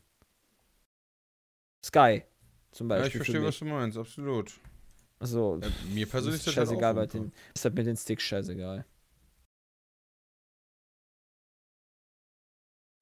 Sky 1.86 2.22
zum 2.72 2.90
Ja, 2.90 2.96
Beispiel. 2.96 3.06
ich 3.06 3.12
für 3.12 3.32
verstehe, 3.32 3.42
was 3.48 3.58
du 3.58 3.64
meinst, 3.64 3.96
absolut. 3.98 4.52
Also, 5.18 5.58
Ja, 5.62 5.68
mir 5.94 6.06
persönlich 6.06 6.40
ist 6.40 6.46
das 6.46 6.56
halt 6.56 6.68
scheißegal 6.68 6.92
auch 6.92 6.96
bei 6.96 7.06
den. 7.06 7.32
Ist 7.54 7.64
halt 7.64 7.74
mit 7.74 7.86
den 7.86 7.96
Sticks 7.96 8.22
scheißegal. 8.24 8.84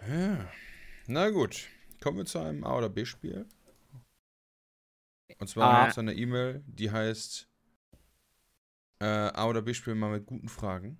Ja. 0.07 0.49
Na 1.07 1.31
gut, 1.31 1.69
kommen 2.03 2.19
wir 2.19 2.25
zu 2.27 2.39
einem 2.39 2.65
A- 2.65 2.77
oder 2.77 2.89
B-Spiel. 2.89 3.47
Und 5.39 5.49
zwar 5.49 5.89
A. 5.89 5.91
zu 5.91 6.01
einer 6.01 6.13
E-Mail, 6.13 6.63
die 6.67 6.91
heißt 6.91 7.49
äh, 9.01 9.05
A- 9.07 9.47
oder 9.49 9.63
B-Spiel 9.63 9.95
mal 9.95 10.11
mit 10.13 10.27
guten 10.27 10.49
Fragen. 10.49 10.99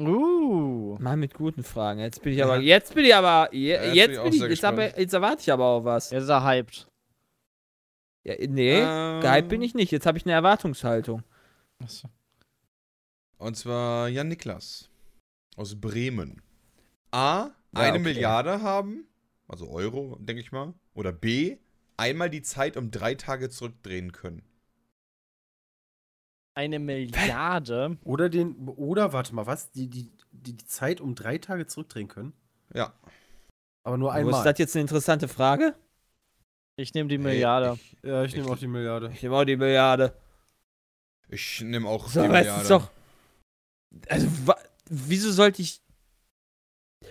Uh. 0.00 0.96
Mal 0.98 1.16
mit 1.16 1.34
guten 1.34 1.62
Fragen. 1.62 2.00
Jetzt 2.00 2.20
bin 2.22 2.32
ich 2.32 2.42
aber, 2.42 2.56
Ja. 2.56 2.62
jetzt 2.62 2.94
bin 2.94 3.04
ich 3.04 3.14
aber, 3.14 3.54
je, 3.54 3.68
jetzt 3.72 3.82
bin 3.84 3.94
jetzt, 3.94 4.10
ich 4.10 4.18
auch 4.18 4.24
bin 4.24 4.32
ich, 4.32 4.40
jetzt, 4.48 4.64
aber, 4.64 4.98
jetzt 5.00 5.12
erwarte 5.14 5.42
ich 5.42 5.52
aber 5.52 5.64
auch 5.66 5.84
was. 5.84 6.10
Jetzt 6.10 6.24
ist 6.24 6.28
er 6.30 6.42
hyped. 6.44 6.88
Ja, 8.24 8.34
nee, 8.48 8.80
Ähm, 8.80 9.20
gehypt 9.20 9.48
bin 9.48 9.62
ich 9.62 9.74
nicht. 9.74 9.90
Jetzt 9.92 10.06
habe 10.06 10.18
ich 10.18 10.24
eine 10.24 10.32
Erwartungshaltung. 10.32 11.22
Achso. 11.78 12.08
Und 13.38 13.56
zwar 13.56 14.08
Jan 14.08 14.28
Niklas 14.28 14.90
aus 15.56 15.80
Bremen. 15.80 16.42
A, 17.12 17.50
Ja, 17.72 17.80
eine 17.80 17.98
okay. 17.98 18.02
Milliarde 18.04 18.62
haben, 18.62 19.06
also 19.48 19.68
Euro, 19.70 20.16
denke 20.20 20.40
ich 20.40 20.52
mal. 20.52 20.74
Oder 20.94 21.12
B, 21.12 21.58
einmal 21.96 22.30
die 22.30 22.42
Zeit 22.42 22.76
um 22.76 22.90
drei 22.90 23.14
Tage 23.14 23.50
zurückdrehen 23.50 24.12
können. 24.12 24.42
Eine 26.54 26.78
Milliarde. 26.78 27.98
Oder 28.04 28.28
den, 28.28 28.68
oder 28.68 29.12
warte 29.12 29.34
mal, 29.34 29.46
was? 29.46 29.72
Die, 29.72 29.88
die, 29.88 30.12
die, 30.30 30.56
die 30.56 30.66
Zeit 30.66 31.00
um 31.00 31.14
drei 31.14 31.38
Tage 31.38 31.66
zurückdrehen 31.66 32.08
können? 32.08 32.32
Ja. 32.72 32.94
Aber 33.82 33.96
nur 33.98 34.14
Wo 34.22 34.30
ist 34.30 34.40
einmal. 34.40 34.44
das 34.44 34.58
jetzt 34.58 34.76
eine 34.76 34.82
interessante 34.82 35.28
Frage? 35.28 35.74
Ich 36.76 36.92
nehme 36.94 37.08
die 37.08 37.16
Hey, 37.16 37.22
Milliarde. 37.24 37.78
Ich, 38.02 38.08
ja, 38.08 38.24
ich 38.24 38.32
nehme 38.34 38.46
Ich- 38.46 38.52
auch 38.52 38.58
die 38.58 38.66
Milliarde. 38.66 39.10
Ich 39.14 39.22
nehme 39.22 39.36
auch 39.36 39.44
die 39.44 39.56
Milliarde. 39.56 40.12
ich 41.28 41.60
nehme 41.62 41.88
auch 41.88 42.08
So, 42.08 42.20
die 42.22 42.26
aber 42.28 42.38
es 42.38 42.40
Milliarde. 42.46 42.62
ist 42.62 42.70
doch. 42.70 42.90
Also, 44.08 44.26
wa 44.46 44.56
wieso 44.90 45.30
sollte 45.32 45.62
ich. 45.62 45.80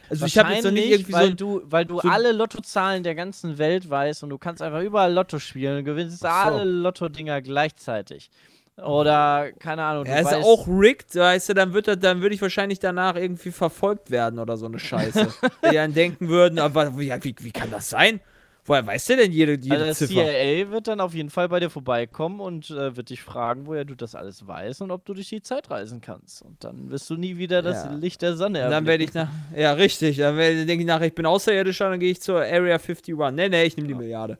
Also, 0.10 0.26
ich 0.26 0.38
habe 0.38 0.53
jetzt 0.53 0.65
noch 0.65 0.72
nicht 0.72 0.90
Wahrscheinlich, 0.91 0.91
irgendwie 0.91 1.11
so. 1.11 1.18
weil 1.18 1.30
ein- 1.30 1.38
du, 1.38 1.61
weil 1.65 1.85
du 1.85 1.99
so- 2.02 2.10
alle 2.10 2.31
Lottozahlen 2.34 3.03
der 3.03 3.15
ganzen 3.15 3.57
Welt 3.57 3.90
weißt 3.90 4.23
und 4.23 4.30
du 4.31 4.38
kannst 4.38 4.61
einfach 4.61 4.81
überall 4.81 5.14
Lotto 5.14 5.40
spielen 5.40 5.77
und 5.80 5.85
gewinnst 5.85 6.19
so. 6.19 6.27
alle 6.27 6.64
Lotto-Dinger 6.65 7.41
gleichzeitig. 7.41 8.30
Oder, 8.76 9.52
keine 9.60 9.84
Ahnung, 9.84 10.06
Er 10.07 10.19
ist 10.22 10.26
weißt, 10.26 10.44
auch 10.45 10.68
rigged, 10.68 11.15
weißt 11.15 11.49
du, 11.49 11.53
dann 11.53 11.73
wird 11.73 11.88
er, 11.88 11.95
dann 11.95 12.22
würde 12.22 12.34
ich 12.34 12.41
wahrscheinlich 12.41 12.80
danach 12.80 13.15
irgendwie 13.15 13.52
verfolgt 13.52 14.10
werden 14.10 14.40
oder 14.40 14.57
so 14.57 14.65
eine 14.65 14.80
Scheiße. 14.80 15.31
die 15.72 15.76
dann 15.76 15.94
denken 15.94 16.27
würden, 16.27 16.57
aber 16.60 16.98
wie, 16.98 17.11
wie, 17.22 17.35
wie 17.40 17.52
kann 17.52 17.69
das 17.72 17.90
sein? 17.91 18.19
Woher 18.65 18.88
weiß 18.88 19.06
der 19.07 19.18
denn 19.18 19.31
jede, 19.34 19.53
jede 19.53 19.73
also 19.76 19.85
das 19.88 19.98
Ziffer? 19.98 20.14
CIA 20.14 20.72
wird 20.72 20.88
dann 20.88 21.02
auf 21.02 21.14
jeden 21.14 21.30
Fall 21.30 21.49
bei 21.49 21.60
dir 21.60 21.69
vorbeikommen 21.69 22.40
und 22.40 22.69
äh, 22.69 22.95
wird 22.95 23.10
dich 23.10 23.22
fragen, 23.22 23.65
woher 23.68 23.84
du 23.84 23.94
das 23.95 24.15
alles 24.15 24.48
weißt 24.48 24.81
und 24.81 24.91
ob 24.91 25.03
du 25.06 25.14
durch 25.14 25.27
die 25.27 25.41
Zeit 25.41 25.69
reisen 25.69 25.99
kannst. 25.99 26.41
Und 26.41 26.64
dann 26.64 26.90
wirst 26.90 27.10
du 27.10 27.15
nie 27.18 27.38
wieder 27.38 27.61
das 27.61 27.84
Ja. 27.84 27.94
Licht 27.94 28.22
der 28.22 28.35
Sonne 28.38 28.64
Und 28.64 28.72
dann 28.72 28.85
werde 28.85 29.03
ich 29.03 29.14
nach. 29.14 29.27
Ja, 29.56 29.73
richtig. 29.73 30.15
Dann 30.18 30.38
werde- 30.38 30.65
denke 30.65 30.81
ich 30.84 30.88
nachher, 30.88 31.07
ich 31.07 31.15
bin 31.15 31.26
Außerirdischer, 31.26 31.90
dann 31.90 31.99
gehe 31.99 32.11
ich 32.11 32.22
zur 32.22 32.38
Area 32.40 32.76
51. 32.77 33.15
Nee, 33.34 33.49
nee, 33.49 33.64
ich 33.65 33.76
nehme 33.76 33.88
die 33.90 33.95
Milliarde. 33.95 34.38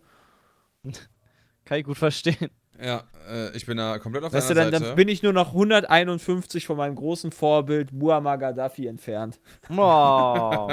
Kann 1.66 1.80
ich 1.80 1.84
gut 1.86 1.98
verstehen. 1.98 2.50
Ja, 2.82 3.04
äh, 3.30 3.56
ich 3.56 3.66
bin 3.66 3.78
da 3.78 4.00
komplett 4.00 4.24
auf 4.24 4.34
Weißt 4.34 4.50
du, 4.50 4.54
deiner 4.54 4.72
dann, 4.72 4.80
Seite. 4.80 4.90
dann 4.92 4.96
bin 4.96 5.08
ich 5.10 5.22
nur 5.22 5.32
noch 5.34 5.50
151 5.50 6.66
von 6.66 6.78
meinem 6.78 6.96
großen 6.96 7.32
Vorbild 7.32 7.92
Muammar 7.92 8.38
Gaddafi 8.38 8.88
entfernt. 8.88 9.40
Oh. 9.70 10.70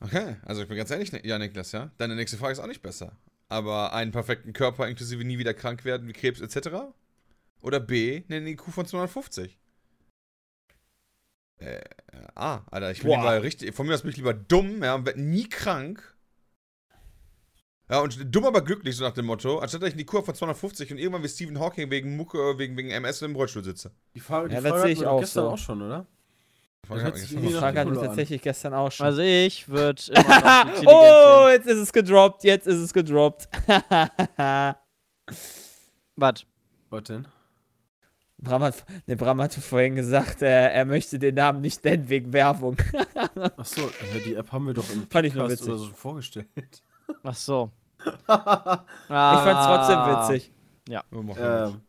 Okay, 0.01 0.37
also 0.45 0.63
ich 0.63 0.69
bin 0.69 0.77
ganz 0.77 0.91
ehrlich, 0.91 1.11
ja, 1.25 1.39
Niklas, 1.39 1.73
ja. 1.73 1.91
Deine 1.99 2.15
nächste 2.15 2.37
Frage 2.37 2.53
ist 2.53 2.61
auch 2.61 2.67
nicht 2.67 2.83
besser. 2.83 3.17
Aber 3.49 3.93
einen 3.93 4.13
perfekten 4.13 4.53
Körper 4.53 4.87
inklusive 4.89 5.25
nie 5.25 5.39
wieder 5.39 5.55
krank 5.55 5.85
werden 5.85 6.07
wie 6.07 6.13
Krebs 6.13 6.41
etc. 6.41 6.69
Oder 7.63 7.81
B, 7.81 8.23
einen 8.29 8.47
IQ 8.47 8.63
von 8.71 8.87
250. 8.87 9.59
Äh, 11.59 11.81
A, 12.37 12.63
Alter, 12.71 12.93
ich 12.93 13.01
bin 13.01 13.09
Boah. 13.09 13.17
lieber 13.17 13.43
richtig, 13.43 13.75
von 13.75 13.87
mir 13.87 13.95
aus 13.95 14.03
bin 14.03 14.11
ich 14.13 14.17
lieber 14.17 14.35
dumm, 14.35 14.83
ja, 14.85 14.95
und 14.95 15.07
werd 15.07 15.17
nie 15.17 15.49
krank. 15.49 16.15
Ja, 17.91 18.01
und 18.01 18.35
dumm 18.35 18.45
aber 18.45 18.63
glücklich, 18.63 18.95
so 18.97 19.03
nach 19.05 19.15
dem 19.15 19.25
Motto, 19.27 19.59
anstatt 19.59 19.83
dass 19.83 19.89
ich 19.89 19.95
einen 19.95 20.03
IQ 20.03 20.25
von 20.25 20.35
250 20.35 20.93
und 20.93 20.99
irgendwann 20.99 21.23
wie 21.25 21.29
Stephen 21.29 21.59
Hawking 21.59 21.91
wegen 21.91 22.17
Mucke, 22.17 22.59
wegen, 22.59 22.77
wegen 22.77 22.91
MS 22.91 23.23
im 23.23 23.35
Rollstuhl 23.35 23.65
sitze. 23.65 23.93
Die 24.15 24.21
Frage, 24.21 24.51
die 24.51 24.55
Ja, 24.55 24.61
das 24.61 24.71
Frage 24.71 24.83
sehe 24.83 24.91
hatten 24.93 25.03
ich 25.03 25.07
auch 25.07 25.21
gestern 25.21 25.45
so. 25.47 25.51
auch 25.51 25.59
schon, 25.59 25.83
oder? 25.83 26.07
Frage 26.87 27.03
hört 27.03 27.15
hat 27.15 27.21
sich 27.21 27.33
nach 27.33 27.51
Frage 27.59 27.83
Kohle 27.85 28.01
an. 28.01 28.07
tatsächlich 28.07 28.43
gestern 28.43 28.75
auch 28.75 28.91
schon. 28.91 29.07
Also 29.07 29.21
ich 29.21 29.69
würde 29.69 30.03
immer 30.09 30.23
noch 30.23 30.65
die 30.65 30.81
Intelligenz 30.81 30.87
oh, 30.87 31.49
jetzt 31.49 31.67
ist 31.67 31.79
es 31.79 31.93
gedroppt, 31.93 32.45
jetzt 32.45 32.67
ist 32.67 32.79
es 32.79 32.93
gedroppt. 32.93 33.49
Was? 36.17 36.47
Was 36.91 37.03
denn? 37.05 37.29
Bram 38.41 38.63
hat, 38.63 38.85
ne, 39.07 39.17
Bram 39.17 39.41
hatte 39.43 39.61
vorhin 39.61 39.97
gesagt, 39.97 40.43
äh, 40.43 40.69
er 40.71 40.85
möchte 40.85 41.19
den 41.19 41.35
Namen 41.35 41.61
nicht 41.61 41.85
nennen 41.85 42.09
wegen 42.09 42.33
Werbung. 42.33 42.77
Achso, 43.57 43.81
ja, 43.81 44.21
die 44.25 44.35
App 44.35 44.53
haben 44.53 44.67
wir 44.67 44.75
doch 44.75 44.89
im 44.91 45.09
Fand 45.11 45.27
ich 45.27 45.35
nur 45.35 45.45
Podcast 45.45 45.63
witzig. 45.63 45.75
oder 45.75 45.83
so 45.83 45.93
vorgestellt. 45.93 46.83
Ach 47.25 47.35
so. 47.35 47.73
Ich 48.01 48.13
fand's 48.27 49.67
trotzdem 49.67 49.99
witzig. 50.07 50.53
Mal. 50.89 51.69
ähm, 51.69 51.81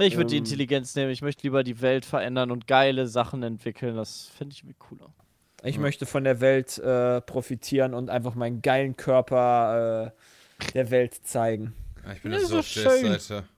Ich 0.00 0.16
würde 0.16 0.30
die 0.30 0.36
Ähm. 0.36 0.44
Intelligenz 0.44 0.94
nehmen. 0.94 1.10
Ich 1.10 1.22
möchte 1.22 1.42
lieber 1.44 1.64
die 1.64 1.80
Welt 1.80 2.04
verändern 2.04 2.50
und 2.50 2.66
geile 2.66 3.06
Sachen 3.06 3.42
entwickeln. 3.42 3.96
Das 3.96 4.26
finde 4.36 4.52
ich 4.54 4.60
irgendwie 4.60 4.76
cooler. 4.78 5.12
Ich 5.62 5.76
Ja. 5.76 5.80
möchte 5.80 6.06
von 6.06 6.24
der 6.24 6.40
Welt 6.40 6.78
äh, 6.78 7.20
profitieren 7.20 7.94
und 7.94 8.10
einfach 8.10 8.34
meinen 8.34 8.62
geilen 8.62 8.96
Körper 8.96 10.12
äh, 10.14 10.70
der 10.72 10.90
Welt 10.90 11.14
zeigen. 11.26 11.74
Ja, 12.04 12.12
ich 12.12 12.22
bin 12.22 12.32
Ja, 12.32 12.38
da 12.38 12.42
ist 12.44 12.48
so 12.50 12.58
auf 12.60 12.72
der 12.72 12.80
schön. 12.90 13.12
Seite. 13.18 13.48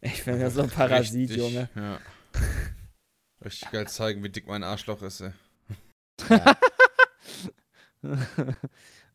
Ich 0.00 0.24
bin 0.24 0.40
ja 0.40 0.48
so 0.48 0.62
ein 0.62 0.70
Parasit, 0.70 1.30
Richtig, 1.30 1.36
Junge. 1.36 1.68
Ja. 1.74 1.98
Richtig 3.44 3.70
geil 3.72 3.88
zeigen, 3.88 4.22
wie 4.22 4.28
dick 4.28 4.46
mein 4.46 4.62
Arschloch 4.62 5.02
ist, 5.02 5.20
ey. 5.22 5.32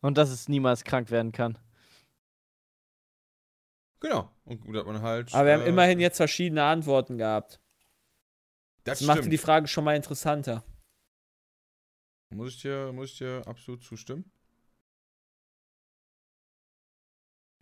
Und 0.02 0.18
dass 0.18 0.30
es 0.30 0.49
niemals 0.49 0.84
krank 0.84 1.10
werden 1.11 1.32
kann. 1.32 1.57
Genau. 4.03 4.30
Und 4.43 4.59
gut 4.59 4.75
hat 4.75 4.85
man 4.85 5.01
halt. 5.01 5.34
Aber 5.34 5.45
wir 5.45 5.53
haben 5.53 5.61
äh, 5.61 5.69
immerhin 5.69 5.99
jetzt 6.01 6.17
verschiedene 6.17 6.63
Antworten 6.63 7.17
gehabt. 7.17 7.61
Das 8.84 8.99
Das 8.99 9.07
macht 9.07 9.19
stimmt. 9.19 9.31
die 9.34 9.38
Frage 9.38 9.67
schon 9.69 9.85
mal 9.85 9.95
interessanter. 9.95 10.61
Muss 12.31 12.55
ich 12.55 12.61
dir, 12.61 12.91
muss 12.91 13.11
ich 13.11 13.17
dir 13.19 13.41
absolut 13.47 13.81
zustimmen. 13.81 14.30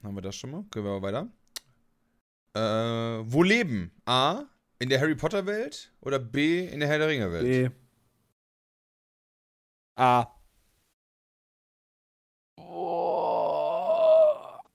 Haben 0.01 0.15
wir 0.15 0.21
das 0.21 0.35
schon 0.35 0.49
mal? 0.49 0.63
Können 0.71 0.85
wir 0.85 0.99
mal 0.99 1.01
weiter? 1.03 1.31
Äh, 2.55 3.23
wo 3.31 3.43
leben? 3.43 3.91
A. 4.05 4.45
In 4.79 4.89
der 4.89 4.99
Harry 4.99 5.13
Potter 5.15 5.45
Welt 5.45 5.93
oder 6.01 6.17
B. 6.17 6.65
In 6.67 6.79
der 6.79 6.89
Herr 6.89 6.97
der 6.97 7.07
Ringe 7.07 7.31
Welt? 7.31 7.43
B. 7.43 7.69
A. 9.95 10.25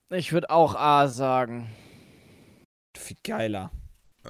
Ich 0.09 0.31
würde 0.31 0.49
auch 0.49 0.75
A 0.75 1.07
sagen. 1.07 1.69
Viel 2.97 3.17
geiler. 3.23 3.71
Äh, 4.25 4.29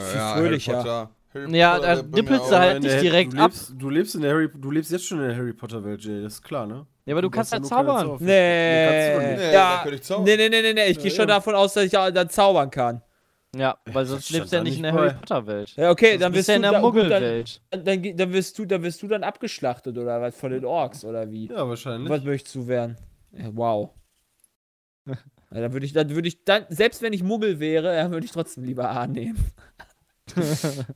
Viel 0.00 0.18
ja, 0.18 0.34
fröhlicher. 0.36 0.72
Harry 0.72 0.82
Potter. 0.82 1.10
Harry 1.34 1.56
Ja, 1.58 1.78
da 1.78 2.02
mir 2.02 2.22
du 2.22 2.50
halt 2.50 2.82
nicht 2.82 3.00
direkt 3.00 3.32
du 3.32 3.38
ab. 3.38 3.50
lebst, 3.52 3.72
Du 3.76 3.88
lebst, 3.88 4.14
in 4.16 4.20
der 4.22 4.32
Harry, 4.32 4.48
du 4.54 4.70
lebst 4.70 4.90
jetzt 4.90 5.06
schon 5.06 5.20
in 5.20 5.28
der 5.28 5.36
Harry 5.36 5.52
Potter 5.52 5.82
Welt, 5.84 6.04
Jay, 6.04 6.22
das 6.22 6.34
ist 6.34 6.42
klar, 6.42 6.66
ne? 6.66 6.86
Ja, 7.06 7.14
aber 7.14 7.22
du 7.22 7.30
kannst 7.30 7.52
brauchst 7.52 7.70
ja 7.70 7.76
zaubern. 7.76 8.16
Nee, 8.20 8.86
kannst 8.86 9.08
du 9.08 9.28
Nee. 9.28 9.36
Nee, 9.36 9.52
Ja. 9.54 9.84
ich 9.90 10.02
zaubern. 10.02 10.24
Nee, 10.24 10.36
nee, 10.36 10.48
nee, 10.48 10.62
nee, 10.62 10.72
nee. 10.74 10.86
Ich 10.88 10.96
Ja, 10.96 11.02
gehe 11.02 11.10
schon 11.10 11.20
eben. 11.22 11.28
davon 11.28 11.54
aus, 11.54 11.72
dass 11.74 11.84
ich 11.84 11.92
ja 11.92 12.10
dann 12.10 12.28
zaubern 12.28 12.70
kann. 12.70 13.02
Ja, 13.56 13.76
weil 13.86 14.06
sonst 14.06 14.30
lebst 14.30 14.52
du 14.52 14.56
ja 14.56 14.62
nicht 14.62 14.76
in 14.76 14.82
der 14.82 14.92
Harry. 14.92 15.12
Potter 15.14 15.46
Welt. 15.46 15.74
Ja, 15.76 15.90
okay, 15.90 16.12
Sonst 16.12 16.20
dann 16.22 16.32
bist 16.32 16.48
wirst 16.48 16.48
du 16.48 16.52
ja 16.52 16.58
du 16.58 16.58
in 16.58 16.62
der 16.62 16.72
da- 16.72 16.80
Muggelwelt. 16.80 17.60
dann, 17.70 17.84
dann, 17.84 18.16
dann 18.16 18.32
wirst 18.32 18.58
du, 18.58 18.64
dann 18.64 18.82
wirst 18.82 19.02
du 19.02 19.08
dann 19.08 19.22
abgeschlachtet 19.24 19.96
oder 19.98 20.20
was 20.20 20.36
von 20.36 20.50
den 20.52 20.64
Orks 20.64 21.04
oder 21.04 21.30
wie? 21.30 21.48
Ja, 21.48 21.68
wahrscheinlich. 21.68 22.10
Was 22.10 22.22
möchtest 22.24 22.54
du 22.54 22.66
werden? 22.66 22.96
Ja, 23.32 23.48
wow. 23.52 23.90
Ja, 25.06 25.16
dann 25.50 25.72
würde 25.72 25.86
ich, 25.86 25.92
dann 25.92 26.10
würde 26.10 26.28
ich, 26.28 26.44
dann, 26.44 26.66
selbst 26.68 27.02
wenn 27.02 27.12
ich 27.12 27.22
Muggel 27.22 27.58
wäre, 27.60 27.94
dann 27.96 28.12
würde 28.12 28.24
ich 28.26 28.32
trotzdem 28.32 28.64
lieber 28.64 28.90
A 28.90 29.06
nehmen. 29.06 29.38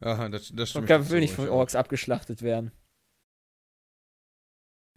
Ja, 0.00 0.28
das, 0.28 0.50
das 0.50 0.50
Und 0.50 0.66
stimmt. 0.68 0.86
kann, 0.86 1.02
so, 1.02 1.10
will 1.10 1.18
nicht 1.18 1.30
ich 1.30 1.36
von. 1.36 1.48
Orks 1.48 1.74
abgeschlachtet 1.74 2.42
werden. 2.42 2.70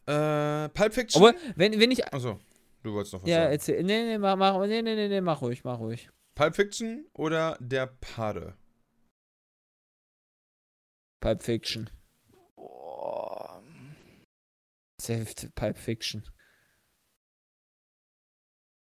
Äh, 0.06 0.70
Pulp 0.70 0.94
Fiction. 0.94 1.24
Aber 1.24 1.34
wenn, 1.56 1.80
wenn 1.80 1.90
ich. 1.90 2.06
Achso, 2.14 2.40
du 2.84 2.94
wolltest 2.94 3.14
noch 3.14 3.24
was 3.24 3.30
Ja, 3.30 3.38
sagen. 3.38 3.52
erzähl. 3.52 3.84
Nee, 3.84 4.04
nee, 4.06 4.18
mach, 4.20 4.36
mach, 4.36 4.60
nee, 4.68 4.84
nee, 4.84 4.94
nee, 4.96 5.08
nee, 5.08 5.22
mach 5.22 5.42
ruhig, 5.42 5.64
mach 5.64 5.80
ruhig. 5.80 6.10
Pulp 6.36 6.56
Fiction 6.56 7.08
oder 7.14 7.58
der 7.60 7.88
Pade? 7.88 8.56
Pulp 11.20 11.42
Fiction. 11.42 11.90
Safe 15.02 15.26
Pulp 15.56 15.78
Fiction. 15.80 16.24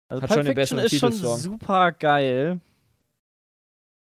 Also 0.07 0.21
Hat 0.21 0.29
Pulp 0.29 0.45
schon 0.45 0.55
Fiction 0.55 0.79
ist 0.79 0.99
schon 0.99 1.11
super 1.13 1.91
geil. 1.91 2.59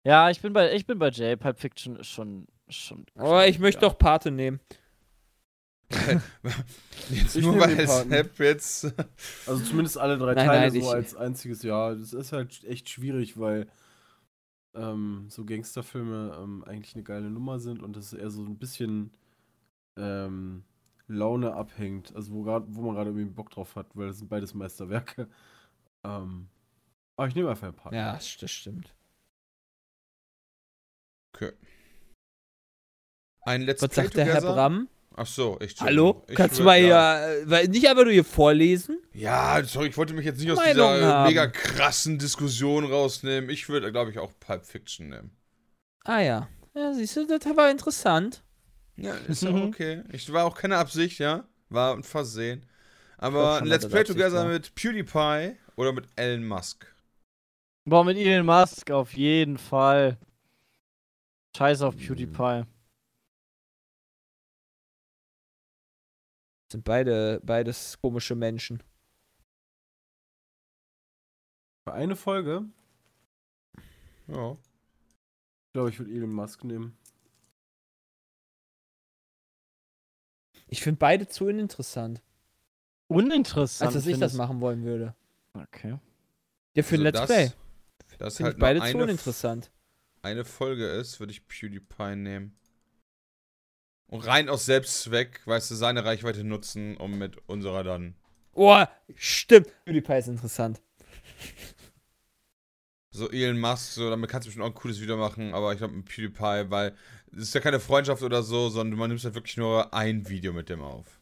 Ja, 0.04 0.30
ich 0.30 0.40
bin 0.40 0.52
bei 0.52 0.72
ich 0.74 0.86
bin 0.86 0.98
bei 0.98 1.10
Jay. 1.10 1.36
Pulp 1.36 1.58
Fiction 1.58 1.96
ist 1.96 2.08
schon 2.08 2.46
schon. 2.68 3.04
Aber 3.16 3.46
ich 3.48 3.58
möchte 3.58 3.82
ja. 3.82 3.88
doch 3.88 3.98
Pate 3.98 4.30
nehmen. 4.30 4.60
Jetzt 7.10 7.34
Ich 7.36 7.44
nur 7.44 7.58
weil. 7.58 7.86
Snap 7.88 8.38
jetzt. 8.38 8.94
Also 9.46 9.64
zumindest 9.64 9.98
alle 9.98 10.16
drei 10.18 10.34
Nein, 10.34 10.46
Teile 10.46 10.60
nein, 10.60 10.70
so 10.70 10.78
ich- 10.78 10.94
als 10.94 11.16
einziges 11.16 11.62
Jahr. 11.64 11.96
Das 11.96 12.12
ist 12.12 12.32
halt 12.32 12.62
echt 12.64 12.88
schwierig, 12.88 13.38
weil 13.38 13.66
ähm, 14.74 15.26
so 15.28 15.44
Gangsterfilme 15.44 16.38
ähm, 16.40 16.62
eigentlich 16.64 16.94
eine 16.94 17.02
geile 17.02 17.28
Nummer 17.28 17.58
sind 17.58 17.82
und 17.82 17.96
das 17.96 18.12
eher 18.12 18.30
so 18.30 18.42
ein 18.44 18.56
bisschen 18.56 19.10
ähm, 19.96 20.62
Laune 21.08 21.54
abhängt. 21.54 22.14
Also 22.14 22.32
wo, 22.32 22.42
grad, 22.44 22.64
wo 22.68 22.82
man 22.82 22.94
gerade 22.94 23.10
irgendwie 23.10 23.28
Bock 23.28 23.50
drauf 23.50 23.74
hat, 23.74 23.88
weil 23.94 24.06
das 24.08 24.18
sind 24.18 24.28
beides 24.28 24.54
Meisterwerke. 24.54 25.28
Ähm, 26.04 26.48
aber 27.16 27.28
ich 27.28 27.34
nehme 27.34 27.50
einfach 27.50 27.68
ein 27.68 27.74
paar. 27.76 27.92
Ja, 27.92 28.12
das 28.14 28.50
stimmt. 28.50 28.94
Okay. 31.34 31.52
Ein 33.42 33.62
Let's 33.62 33.82
Was 33.82 33.94
sagt 33.94 34.16
der 34.16 34.24
Herr? 34.26 34.40
Bram? 34.40 34.88
Ach 35.16 35.26
so, 35.26 35.58
ich 35.60 35.78
Hallo? 35.80 36.24
ich 36.28 36.36
Kannst 36.36 36.58
du 36.58 36.62
mal 36.62 36.80
ja. 36.80 37.18
hier, 37.18 37.42
äh, 37.42 37.50
weil- 37.50 37.68
nicht 37.68 37.86
einfach 37.88 38.04
nur 38.04 38.12
hier 38.12 38.24
vorlesen? 38.24 38.98
Ja, 39.12 39.62
sorry, 39.64 39.88
ich 39.88 39.96
wollte 39.96 40.14
mich 40.14 40.24
jetzt 40.24 40.38
nicht 40.40 40.50
aus 40.50 40.56
Meinung 40.56 40.94
dieser 40.94 41.14
haben. 41.14 41.28
mega 41.28 41.46
krassen 41.46 42.18
Diskussion 42.18 42.84
rausnehmen. 42.84 43.50
Ich 43.50 43.68
würde, 43.68 43.90
glaube 43.92 44.10
ich, 44.10 44.18
auch 44.18 44.32
Pulp 44.40 44.64
Fiction 44.64 45.08
nehmen. 45.08 45.36
Ah 46.04 46.20
ja. 46.20 46.48
Ja, 46.74 46.92
siehst 46.94 47.16
du, 47.16 47.26
das 47.26 47.44
war 47.56 47.70
interessant. 47.70 48.44
Ja, 48.96 49.14
ist 49.14 49.42
ja 49.42 49.50
Mhm. 49.50 49.62
okay. 49.64 50.04
Ich 50.12 50.32
war 50.32 50.44
auch 50.44 50.56
keine 50.56 50.76
Absicht, 50.78 51.18
ja. 51.18 51.44
War 51.68 51.94
ein 51.94 52.04
Versehen. 52.04 52.66
Aber 53.18 53.58
ein 53.58 53.66
Let's 53.66 53.82
das 53.84 53.90
Play 53.90 54.00
Absicht 54.02 54.18
Together 54.18 54.44
mit 54.46 54.74
PewDiePie 54.74 55.56
oder 55.76 55.92
mit 55.92 56.08
Elon 56.16 56.46
Musk. 56.46 56.86
Boah, 57.88 58.04
mit 58.04 58.16
Elon 58.16 58.46
Musk 58.46 58.90
auf 58.90 59.14
jeden 59.14 59.58
Fall. 59.58 60.18
Scheiß 61.56 61.80
Hm. 61.80 61.86
auf 61.88 61.96
PewDiePie. 61.96 62.64
Sind 66.70 66.84
beide, 66.84 67.40
beides 67.42 67.98
komische 68.00 68.36
Menschen. 68.36 68.82
Für 71.84 71.94
eine 71.94 72.14
Folge, 72.14 72.64
Ja. 74.28 74.52
ich 74.52 75.72
glaube 75.72 75.90
ich, 75.90 75.98
würde 75.98 76.12
Elon 76.12 76.32
Musk 76.32 76.62
nehmen. 76.62 76.96
Ich 80.68 80.82
finde 80.82 80.98
beide 80.98 81.26
zu 81.26 81.46
uninteressant, 81.46 82.22
Uninteressant. 83.08 83.88
als 83.88 83.94
dass 83.94 84.06
ich 84.06 84.20
das 84.20 84.34
machen 84.34 84.60
wollen 84.60 84.84
würde. 84.84 85.16
Okay. 85.54 85.98
Ja, 86.74 86.82
für 86.82 86.94
ein 86.96 87.00
Also 87.00 87.04
Let's 87.04 87.18
das- 87.20 87.26
Play. 87.26 87.52
Das 88.18 88.36
Finde 88.36 88.46
halt 88.48 88.56
ich 88.56 88.60
beide 88.60 88.80
zu 88.80 88.84
eine, 88.86 89.02
uninteressant. 89.04 89.70
eine 90.22 90.44
Folge 90.44 90.86
ist, 90.86 91.20
würde 91.20 91.32
ich 91.32 91.46
PewDiePie 91.48 92.16
nehmen. 92.16 92.56
Und 94.08 94.26
rein 94.26 94.48
aus 94.48 94.66
Selbstzweck, 94.66 95.46
weißt 95.46 95.70
du, 95.70 95.74
seine 95.76 96.04
Reichweite 96.04 96.42
nutzen, 96.44 96.96
um 96.96 97.16
mit 97.18 97.38
unserer 97.48 97.84
dann. 97.84 98.14
Oh, 98.52 98.84
stimmt. 99.14 99.68
PewDiePie 99.84 100.14
ist 100.18 100.28
interessant. 100.28 100.82
So 103.12 103.30
Elon 103.30 103.58
Musk, 103.58 103.92
so, 103.92 104.10
damit 104.10 104.28
kannst 104.30 104.46
du 104.46 104.48
bestimmt 104.50 104.64
auch 104.64 104.70
ein 104.70 104.74
cooles 104.74 105.00
Video 105.00 105.16
machen, 105.16 105.54
aber 105.54 105.72
ich 105.72 105.78
glaube 105.78 105.94
mit 105.94 106.06
PewDiePie, 106.06 106.70
weil 106.70 106.94
es 107.32 107.42
ist 107.44 107.54
ja 107.54 107.60
keine 107.60 107.80
Freundschaft 107.80 108.22
oder 108.22 108.42
so, 108.42 108.68
sondern 108.68 108.98
man 108.98 109.08
nimmt 109.10 109.22
halt 109.24 109.34
wirklich 109.34 109.56
nur 109.56 109.92
ein 109.94 110.28
Video 110.28 110.52
mit 110.52 110.68
dem 110.68 110.82
auf. 110.82 111.19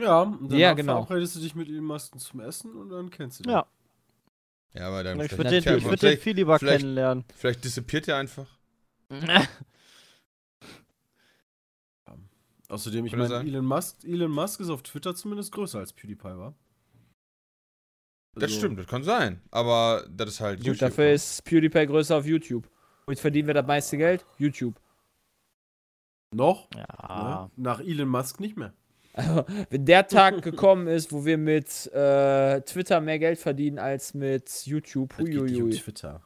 Ja, 0.00 0.22
und 0.22 0.42
danach 0.48 0.58
Ja, 0.58 0.72
genau. 0.74 1.04
verabredest 1.04 1.36
du 1.36 1.40
dich 1.40 1.54
mit 1.54 1.68
Elon 1.68 1.84
Musk 1.84 2.18
zum 2.20 2.40
Essen 2.40 2.74
und 2.76 2.88
dann 2.90 3.10
kennst 3.10 3.40
du 3.40 3.42
den. 3.44 3.52
Ja. 3.52 3.66
Ja, 4.74 4.88
aber 4.88 5.02
dann 5.02 5.18
Ich 5.20 5.32
vielleicht, 5.32 5.38
würde 5.38 5.50
den, 5.50 5.78
ich 5.78 5.84
würd 5.84 5.92
den 5.94 5.98
vielleicht, 5.98 6.22
viel 6.22 6.36
lieber 6.36 6.58
vielleicht- 6.58 6.80
kennenlernen. 6.80 7.24
vielleicht 7.34 7.64
disappiert 7.64 8.06
er 8.08 8.16
einfach. 8.18 8.46
Außerdem, 12.68 13.06
ich 13.06 13.12
meine, 13.12 13.28
sagen. 13.28 13.48
Elon 13.48 13.64
Musk, 13.64 14.04
Elon 14.04 14.30
Musk 14.30 14.60
ist 14.60 14.68
auf 14.68 14.82
Twitter 14.82 15.14
zumindest 15.14 15.52
größer 15.52 15.78
als 15.78 15.92
PewDiePie 15.94 16.24
war. 16.36 16.54
Das 18.34 18.44
Also, 18.44 18.58
stimmt, 18.58 18.78
das 18.78 18.86
kann 18.86 19.02
sein. 19.02 19.40
Aber 19.50 20.06
das 20.10 20.28
ist 20.30 20.40
halt. 20.40 20.58
Gut, 20.58 20.66
YouTube, 20.66 20.80
dafür 20.80 21.04
ne? 21.06 21.12
ist 21.14 21.42
PewDiePie 21.44 21.86
größer 21.86 22.16
auf 22.18 22.26
YouTube. 22.26 22.68
Womit 23.06 23.20
verdienen 23.20 23.46
wir 23.46 23.54
das 23.54 23.66
meiste 23.66 23.96
Geld? 23.96 24.26
YouTube. 24.36 24.78
Noch? 26.34 26.68
Ja. 26.76 27.48
Ne? 27.56 27.62
Nach 27.62 27.80
Elon 27.80 28.08
Musk 28.08 28.38
nicht 28.38 28.58
mehr. 28.58 28.74
Also, 29.18 29.44
wenn 29.70 29.84
der 29.84 30.06
Tag 30.06 30.42
gekommen 30.42 30.86
ist, 30.86 31.10
wo 31.12 31.24
wir 31.24 31.38
mit 31.38 31.86
äh, 31.92 32.60
Twitter 32.60 33.00
mehr 33.00 33.18
Geld 33.18 33.38
verdienen 33.38 33.78
als 33.80 34.14
mit 34.14 34.48
YouTube, 34.64 35.10
Das 35.16 35.18
geht 35.26 35.28
nicht 35.28 35.38
um 35.40 35.48
huiuiui. 35.48 35.70
Twitter. 35.76 36.22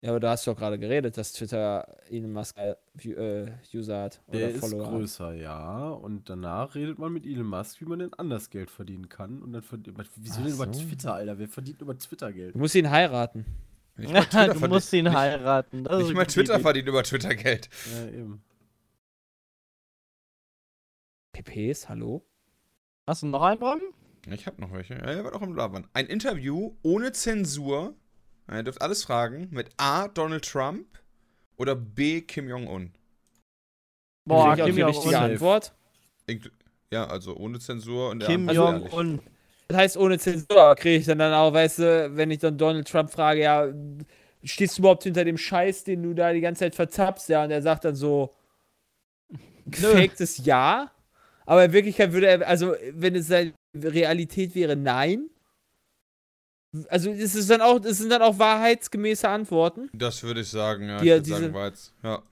Ja, 0.00 0.10
aber 0.10 0.20
da 0.20 0.30
hast 0.30 0.46
du 0.46 0.52
doch 0.52 0.58
gerade 0.58 0.78
geredet, 0.78 1.16
dass 1.16 1.32
Twitter 1.32 1.96
Elon 2.08 2.32
Musk 2.32 2.56
äh, 2.56 2.74
äh, 3.08 3.50
User 3.74 4.02
hat. 4.02 4.20
Oder 4.28 4.38
Der 4.38 4.50
ist 4.50 4.60
Follower 4.60 4.86
hat. 4.86 4.92
größer, 4.92 5.34
ja. 5.34 5.88
Und 5.88 6.30
danach 6.30 6.74
redet 6.76 6.98
man 7.00 7.12
mit 7.12 7.26
Elon 7.26 7.46
Musk, 7.46 7.80
wie 7.80 7.84
man 7.86 7.98
denn 7.98 8.14
anders 8.14 8.48
Geld 8.50 8.70
verdienen 8.70 9.08
kann. 9.08 9.42
Und 9.42 9.52
dann 9.54 9.62
verdient 9.62 9.98
Wieso 10.16 10.42
denn 10.42 10.52
über 10.52 10.72
so. 10.72 10.84
Twitter, 10.84 11.14
Alter? 11.14 11.38
Wer 11.38 11.48
verdient 11.48 11.80
über 11.82 11.98
Twitter 11.98 12.32
Geld? 12.32 12.54
Du 12.54 12.58
musst 12.58 12.76
ihn 12.76 12.88
heiraten. 12.90 13.44
Nicht 13.96 14.12
du 14.34 14.68
musst 14.68 14.92
ihn 14.92 15.06
nicht- 15.06 15.16
heiraten. 15.16 15.82
Das 15.82 15.94
ist 16.00 16.04
Nicht 16.08 16.14
mal 16.14 16.22
gute 16.26 16.34
Twitter 16.34 16.60
verdient 16.60 16.86
über 16.86 17.02
Twitter 17.02 17.34
Geld. 17.34 17.68
Ja, 17.92 18.06
eben. 18.18 18.42
PPs, 21.42 21.88
hallo? 21.88 22.24
Hast 23.06 23.22
du 23.22 23.26
noch 23.26 23.42
einen, 23.42 23.60
Bram? 23.60 23.80
Ich 24.30 24.46
hab 24.46 24.58
noch 24.58 24.72
welche. 24.72 24.94
Ja, 24.94 25.04
er 25.04 25.24
wird 25.24 25.34
auch 25.34 25.42
im 25.42 25.54
Labern. 25.54 25.86
Ein 25.92 26.06
Interview 26.06 26.74
ohne 26.82 27.12
Zensur. 27.12 27.94
Ja, 28.48 28.56
Ihr 28.56 28.62
dürft 28.64 28.82
alles 28.82 29.04
fragen. 29.04 29.48
Mit 29.50 29.70
A. 29.76 30.08
Donald 30.08 30.44
Trump 30.44 30.86
oder 31.56 31.74
B. 31.74 32.20
Kim 32.22 32.48
Jong-un. 32.48 32.92
Boah, 34.24 34.56
Kim 34.56 34.74
die 34.76 34.82
richtige 34.82 35.14
Jong-un. 35.14 35.30
Antwort. 35.32 35.74
Ja, 36.90 37.06
also 37.06 37.36
ohne 37.36 37.58
Zensur 37.60 38.10
und 38.10 38.20
der 38.20 38.28
Kim. 38.28 38.48
Jong-un. 38.50 39.20
Das 39.68 39.76
heißt, 39.76 39.96
ohne 39.96 40.18
Zensur 40.18 40.74
kriege 40.76 40.96
ich 40.96 41.06
dann, 41.06 41.18
dann 41.18 41.32
auch, 41.32 41.52
weißt 41.52 41.78
du, 41.78 42.16
wenn 42.16 42.30
ich 42.30 42.38
dann 42.38 42.58
Donald 42.58 42.88
Trump 42.88 43.10
frage, 43.10 43.42
ja, 43.42 43.68
stehst 44.42 44.78
du 44.78 44.82
überhaupt 44.82 45.04
hinter 45.04 45.24
dem 45.24 45.36
Scheiß, 45.38 45.84
den 45.84 46.02
du 46.02 46.14
da 46.14 46.32
die 46.32 46.40
ganze 46.40 46.60
Zeit 46.60 46.74
verzappst, 46.74 47.28
ja, 47.28 47.44
und 47.44 47.50
er 47.50 47.60
sagt 47.62 47.84
dann 47.84 47.94
so, 47.94 48.34
gefaktes 49.66 50.38
Ja. 50.38 50.90
Aber 51.48 51.64
in 51.64 51.72
Wirklichkeit 51.72 52.12
würde 52.12 52.26
er, 52.26 52.46
also 52.46 52.74
wenn 52.92 53.14
es 53.14 53.26
seine 53.28 53.54
Realität 53.74 54.54
wäre, 54.54 54.76
nein. 54.76 55.30
Also 56.88 57.10
es 57.10 57.34
ist 57.34 57.48
dann 57.48 57.62
auch, 57.62 57.82
es 57.82 57.96
sind 57.96 58.10
dann 58.10 58.20
auch 58.20 58.38
wahrheitsgemäße 58.38 59.26
Antworten 59.26 59.88
Das 59.94 60.22
würde 60.22 60.42
ich 60.42 60.48
sagen, 60.50 60.86
ja. 60.90 60.98
Die- 60.98 61.06
ich 61.06 61.10
würde 61.12 61.22
diese- 61.22 61.40
sagen, 61.52 61.64
jetzt. 61.64 61.94
Ja. 62.02 62.22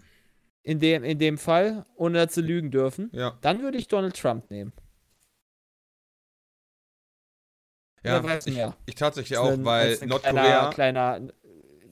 in 0.64 0.80
dem, 0.80 1.02
in 1.04 1.18
dem 1.18 1.38
Fall, 1.38 1.86
ohne 1.94 2.26
dass 2.26 2.34
sie 2.34 2.42
lügen 2.42 2.70
dürfen. 2.70 3.08
Ja. 3.12 3.38
Dann 3.40 3.62
würde 3.62 3.78
ich 3.78 3.88
Donald 3.88 4.14
Trump 4.20 4.50
nehmen. 4.50 4.72
Ja, 8.04 8.22
ich, 8.44 8.56
ich 8.86 8.94
tatsächlich 8.94 9.38
auch, 9.38 9.50
ein- 9.50 9.64
weil 9.64 9.98
ein 10.00 10.08
Nordkorea. 10.08 10.70
Kleiner, 10.70 11.18
kleiner 11.18 11.32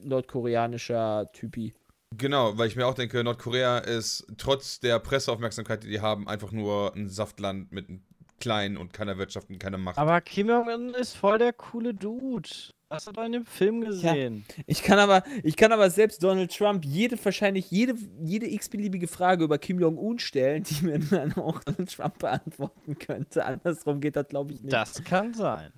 nordkoreanischer 0.03 1.31
Typi. 1.33 1.73
Genau, 2.17 2.57
weil 2.59 2.69
ich 2.69 2.77
mir 2.77 2.87
auch 2.87 2.95
denke, 2.95 3.23
Nordkorea 3.25 3.79
ist 3.79 4.27
trotz 4.37 4.81
der 4.81 4.99
Presseaufmerksamkeit, 4.99 5.85
die 5.85 5.89
die 5.89 6.01
haben, 6.01 6.29
einfach 6.29 6.53
nur 6.53 6.95
ein 6.95 7.09
Saftland 7.09 7.73
mit 7.73 7.89
einem 7.89 8.03
kleinen 8.41 8.77
und 8.77 8.93
keiner 8.93 9.17
Wirtschaft 9.17 9.49
und 9.49 9.59
keiner 9.59 9.79
Macht. 9.79 9.99
Aber 9.99 10.21
Kim 10.21 10.49
Jong-un 10.49 10.95
ist 10.95 11.15
voll 11.17 11.39
der 11.39 11.53
coole 11.53 11.95
Dude. 11.95 12.49
Hast 12.91 13.09
du 13.09 13.13
da 13.13 13.25
in 13.25 13.33
dem 13.33 13.45
Film 13.45 13.81
gesehen? 13.81 14.45
Ich 14.67 14.83
kann 14.83 14.99
aber, 14.99 15.25
ich 15.43 15.57
kann 15.57 15.73
aber 15.73 15.91
selbst 15.91 16.23
Donald 16.23 16.55
Trump 16.55 16.85
jede, 16.85 17.23
wahrscheinlich 17.25 17.71
jede, 17.71 17.95
jede 18.23 18.49
x-beliebige 18.53 19.09
Frage 19.09 19.45
über 19.45 19.59
Kim 19.59 19.81
Jong-un 19.81 20.19
stellen, 20.19 20.63
die 20.63 20.85
mir 20.85 20.99
dann 20.99 21.33
auch 21.35 21.65
Donald 21.65 21.91
Trump 21.91 22.19
beantworten 22.19 22.99
könnte. 22.99 23.45
Andersrum 23.45 24.01
geht 24.01 24.15
das, 24.15 24.29
glaube 24.29 24.53
ich, 24.53 24.61
nicht. 24.61 24.73
Das 24.73 25.03
kann 25.03 25.35
sein. 25.35 25.73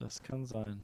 Das 0.00 0.22
kann 0.22 0.44
sein. 0.46 0.82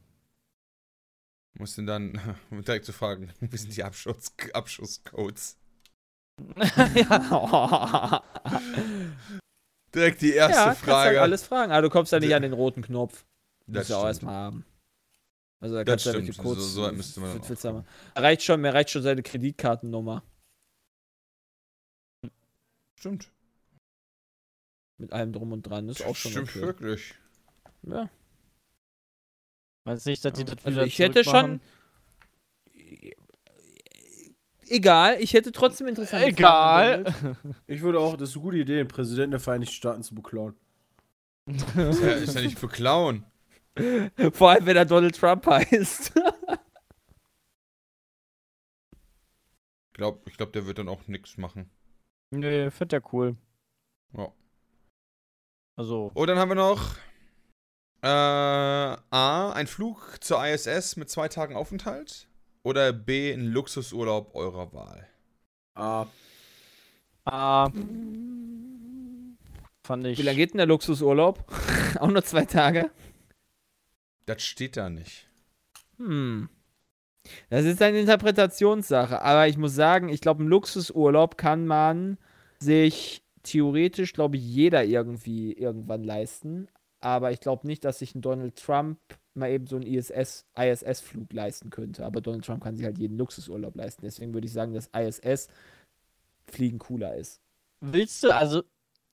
Muss 1.59 1.75
denn 1.75 1.87
dann 1.87 2.19
um 2.51 2.63
direkt 2.65 2.85
zu 2.87 2.93
fragen, 2.93 3.33
wie 3.41 3.57
sind 3.57 3.77
die 3.77 3.85
Abschuss, 3.85 4.33
Abschusscodes? 4.53 5.57
Direkt 9.95 10.23
die 10.23 10.33
erste 10.33 10.57
ja, 10.57 10.65
kannst 10.67 10.83
Frage. 10.83 11.09
halt 11.11 11.19
alles 11.19 11.43
fragen. 11.45 11.73
Aber 11.73 11.83
du 11.83 11.91
kommst 11.91 12.13
ja 12.13 12.21
nicht 12.21 12.31
Ja. 12.31 12.37
an 12.37 12.43
den 12.43 12.53
roten 12.53 12.81
Knopf. 12.83 13.27
Das 13.67 13.81
Musst 13.81 13.91
du 13.91 13.95
auch 13.97 14.07
erstmal 14.07 14.35
haben. 14.35 14.65
Also 15.63 15.75
da 15.75 15.85
Das 15.85 15.93
kannst 15.93 16.07
du 16.07 16.09
ja 16.11 16.15
stimmt. 16.15 16.29
wirklich 16.29 16.39
kurz. 16.39 16.59
So- 16.61 16.87
so 16.87 16.93
müsste 16.93 17.21
man 17.21 17.41
du 17.41 17.69
haben? 17.69 17.85
Reicht 18.17 18.43
schon, 18.43 18.61
mir 18.61 18.73
reicht 18.73 18.91
schon 18.91 19.03
seine 19.03 19.23
Kreditkartennummer. 19.23 20.23
Stimmt. 22.99 23.31
Mit 24.99 25.13
allem 25.13 25.33
drum 25.33 25.53
und 25.53 25.63
dran. 25.63 25.89
Das 25.89 26.01
ist 26.01 26.07
auch 26.07 26.17
schon 26.17 26.31
Stimmt 26.33 26.51
okay. 26.51 26.61
wirklich. 26.61 27.15
Ja. 27.83 28.09
Meinst 29.91 30.07
du 30.07 30.11
nicht, 30.11 30.25
dass 30.25 30.33
die 30.35 30.45
das 30.45 30.55
Also 30.65 30.71
wieder 30.77 30.87
ich 30.87 31.01
hätte 31.01 31.25
schon. 31.25 31.61
Egal, 34.69 35.17
ich 35.21 35.33
hätte 35.35 35.51
trotzdem 35.51 35.89
interessante 35.89 36.27
Egal. 36.29 37.13
Fragen. 37.13 37.37
Ich 37.67 37.81
würde 37.81 37.99
auch, 37.99 38.17
das 38.17 38.29
ist 38.29 38.37
eine 38.37 38.45
gute 38.45 38.59
Idee, 38.59 38.77
den 38.77 38.87
Präsidenten 38.87 39.33
der 39.33 39.41
Vereinigten 39.41 39.75
Staaten 39.75 40.05
zu 40.05 40.15
beklauen. 40.15 40.55
Ist 41.47 41.75
ja, 41.75 42.13
ist 42.13 42.35
ja 42.37 42.41
nicht 42.41 42.57
für 42.57 42.69
Clown. 42.69 43.25
Vor 44.33 44.51
allem, 44.51 44.67
wenn 44.67 44.77
er 44.77 44.85
Donald 44.85 45.17
Trump 45.17 45.45
heißt. 45.45 46.13
Ich 49.89 49.93
glaube, 49.95 50.21
ich 50.27 50.37
glaub, 50.37 50.53
der 50.53 50.67
wird 50.67 50.79
dann 50.79 50.89
auch 50.89 51.09
nichts 51.09 51.37
machen. 51.37 51.69
Nee, 52.31 52.71
find 52.71 52.93
der 52.93 53.03
cool. 53.13 53.37
Ja. 54.17 54.33
Also, 55.77 56.13
Oh, 56.15 56.27
dann 56.27 56.39
haben 56.39 56.49
wir 56.51 56.55
noch 56.55 56.95
äh, 58.03 58.07
A, 58.07 59.53
ein 59.53 59.67
Flug 59.67 60.17
zur 60.21 60.45
ISS 60.45 60.97
mit 60.97 61.11
zwei 61.11 61.29
Tagen 61.29 61.57
Aufenthalt. 61.57 62.29
Oder 62.63 62.93
B, 62.93 63.33
ein 63.33 63.47
Luxusurlaub 63.47 64.35
eurer 64.35 64.73
Wahl. 64.73 65.07
Ah, 65.75 66.07
ah, 67.25 67.71
fand 69.83 70.07
ich. 70.07 70.19
Wie 70.19 70.23
lange 70.23 70.37
geht 70.37 70.53
denn 70.53 70.59
der 70.59 70.67
Luxusurlaub? 70.67 71.45
auch 72.01 72.09
nur 72.09 72.23
zwei 72.23 72.45
Tage? 72.45 72.91
Das 74.27 74.43
steht 74.43 74.77
da 74.77 74.91
nicht. 74.91 75.29
Hm. 75.99 76.49
Das 77.49 77.65
ist 77.65 77.83
eine 77.83 78.01
Interpretationssache. 78.01 79.23
Aber 79.23 79.49
ich 79.49 79.57
muss 79.57 79.75
sagen, 79.75 80.09
ich 80.09 80.21
glaube, 80.21 80.41
einen 80.41 80.49
Luxusurlaub 80.49 81.37
kann 81.37 81.67
man 81.67 82.19
sich 82.59 83.23
theoretisch, 83.43 84.13
glaube 84.13 84.37
ich, 84.37 84.45
jeder 84.45 84.85
irgendwie 84.85 85.53
irgendwann 85.53 86.05
leisten. 86.05 86.69
Aber 87.01 87.33
ich 87.33 87.41
glaube 87.41 87.67
nicht, 87.67 87.85
dass 87.85 87.99
sich 88.01 88.15
ein 88.15 88.23
Donald 88.23 88.57
Trump 88.57 88.99
mal 89.35 89.51
eben 89.51 89.67
so 89.67 89.77
einen 89.77 89.87
ISS, 89.87 90.47
ISS-Flug 90.57 91.33
leisten 91.33 91.71
könnte. 91.71 92.05
Aber 92.05 92.21
Donald 92.21 92.45
Trump 92.45 92.63
kann 92.63 92.77
sich 92.77 92.85
halt 92.85 92.99
jeden 92.99 93.17
Luxusurlaub 93.19 93.75
leisten. 93.77 94.03
Deswegen 94.03 94.35
würde 94.35 94.47
ich 94.47 94.53
sagen, 94.53 94.75
dass 94.75 94.89
ISS-Fliegen 94.89 96.79
cooler 96.79 97.17
ist. 97.17 97.41
Willst 97.81 98.23
du, 98.23 98.35
also, 98.35 98.63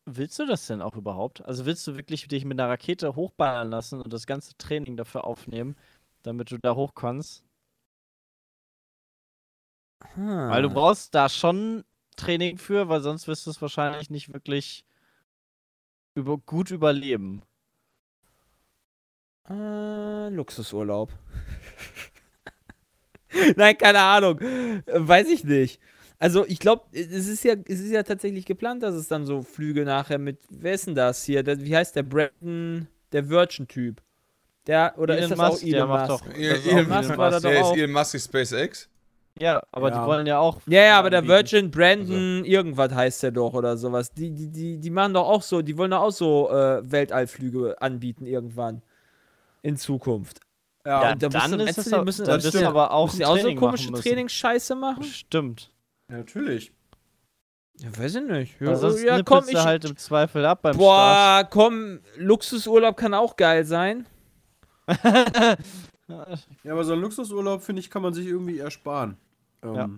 willst 0.06 0.40
du 0.40 0.46
das 0.46 0.68
denn 0.68 0.82
auch 0.82 0.96
überhaupt? 0.96 1.44
Also, 1.46 1.66
willst 1.66 1.86
du 1.88 1.96
wirklich 1.98 2.28
dich 2.28 2.46
mit 2.46 2.60
einer 2.60 2.70
Rakete 2.70 3.16
hochballern 3.16 3.70
lassen 3.70 4.02
und 4.02 4.12
das 4.14 4.28
ganze 4.28 4.58
Training 4.58 4.98
dafür 4.98 5.26
aufnehmen, 5.26 5.76
damit 6.24 6.52
du 6.52 6.58
da 6.58 6.76
hoch 6.76 6.94
kannst? 6.96 7.44
Weil 10.48 10.62
du 10.64 10.70
Hm. 10.70 10.74
brauchst 10.74 11.14
da 11.16 11.30
schon 11.30 11.84
Training 12.16 12.58
für, 12.58 12.90
weil 12.90 13.02
sonst 13.02 13.28
wirst 13.28 13.46
du 13.46 13.52
es 13.52 13.62
wahrscheinlich 13.62 14.10
nicht 14.10 14.34
wirklich 14.34 14.86
über 16.16 16.38
gut 16.38 16.72
überleben. 16.72 17.44
Äh, 19.50 20.30
Luxusurlaub. 20.30 21.09
Nein, 23.56 23.77
keine 23.77 24.00
Ahnung. 24.00 24.40
Weiß 24.88 25.27
ich 25.30 25.43
nicht. 25.43 25.80
Also, 26.19 26.45
ich 26.48 26.59
glaube, 26.59 26.85
es 26.93 27.27
ist 27.27 27.43
ja, 27.43 27.53
es 27.66 27.80
ist 27.80 27.92
ja 27.92 28.01
tatsächlich 28.03 28.45
geplant, 28.45 28.82
dass 28.82 28.95
es 28.95 29.08
dann 29.08 29.26
so 29.26 29.43
Flüge 29.43 29.85
nachher 29.85 30.17
mit. 30.17 30.40
Wer 30.50 30.74
ist 30.74 30.88
denn 30.88 30.95
das 30.95 31.24
hier? 31.24 31.43
Der, 31.43 31.59
wie 31.64 31.76
heißt 31.76 31.95
der 31.95 32.03
Brandon, 32.03 32.88
der 33.11 33.30
Virgin-Typ? 33.30 34.01
Der, 34.66 34.95
oder 34.98 35.16
Elon 35.17 35.32
ist 35.32 35.38
das 35.40 35.50
Musk, 35.51 35.64
auch 35.64 35.67
Elon 35.67 35.77
der 35.77 35.85
macht 35.88 36.09
Musk? 36.09 36.26
doch- 36.26 36.34
Elon, 36.34 36.56
ist 36.80 36.90
Musk 36.90 37.17
war 37.17 37.32
da 37.32 37.40
der 37.40 37.51
doch 37.51 37.59
ist 37.59 37.66
auch. 37.67 37.76
Elon 37.77 37.92
Musk 37.92 38.19
SpaceX. 38.19 38.90
Ja, 39.40 39.61
aber 39.72 39.90
Ja. 39.92 40.01
die 40.01 40.08
wollen 40.08 40.26
ja 40.26 40.40
auch. 40.40 40.59
Ja, 40.66 40.82
ja, 40.84 41.00
aber 41.00 41.11
der. 41.11 41.27
Virgin 41.27 41.69
Brandon 41.69 42.43
irgendwas 42.43 42.92
heißt 42.92 43.22
der 43.22 43.32
doch 43.32 43.53
oder 43.53 43.77
sowas. 43.77 44.11
Die, 44.11 44.32
die, 44.32 44.48
die, 44.48 44.77
die 44.80 44.90
machen 44.90 45.14
doch 45.14 45.27
auch 45.27 45.43
so, 45.43 45.61
die 45.61 45.77
wollen 45.77 45.92
doch 45.92 46.01
auch 46.01 46.11
so 46.11 46.50
äh, 46.50 46.82
Weltallflüge 46.92 47.80
anbieten 47.80 48.26
irgendwann. 48.26 48.82
In 49.68 49.78
Zukunft. 49.78 50.40
Ja, 50.86 51.12
und 51.12 51.22
da 51.24 51.28
dann 51.30 51.52
musst 51.52 51.78
du- 51.92 52.04
müssen- 52.04 52.26
dann 52.26 52.42
stimmt. 52.42 52.64
aber 52.64 52.92
auch 52.92 53.08
Müssen 53.08 53.16
ein 53.16 53.20
die 53.20 53.26
auch 53.26 53.38
so 53.38 53.56
komische 53.56 53.92
müssen. 53.92 54.04
Trainingsscheiße 54.04 54.76
machen? 54.76 55.04
Stimmt. 55.04 55.72
ja, 56.10 56.18
natürlich. 56.18 56.72
Ja, 57.80 57.96
weiß 57.98 58.16
ich 58.16 58.24
nicht. 58.24 58.62
Weil 58.62 58.76
sonst 58.78 59.04
ja, 59.04 59.22
komm, 59.24 59.44
ich. 59.50 59.56
halt 59.58 59.86
im 59.86 59.98
Zweifel 59.98 60.46
ab 60.46 60.62
beim 60.62 60.74
Start. 60.74 60.80
boah, 60.80 61.48
komm, 61.50 62.00
Luxusurlaub 62.16 62.96
kann 62.98 63.14
auch 63.14 63.36
geil 63.36 63.66
sein. 63.66 64.06
Ja, 66.64 66.72
aber 66.72 66.86
so 66.86 66.94
einen 66.94 67.02
Luxusurlaub, 67.02 67.62
finde 67.62 67.82
ich, 67.82 67.90
kann 67.90 68.02
man 68.02 68.14
sich 68.14 68.28
irgendwie 68.28 68.60
ersparen. 68.60 69.18
Ähm, 69.62 69.76
Ja. 69.76 69.90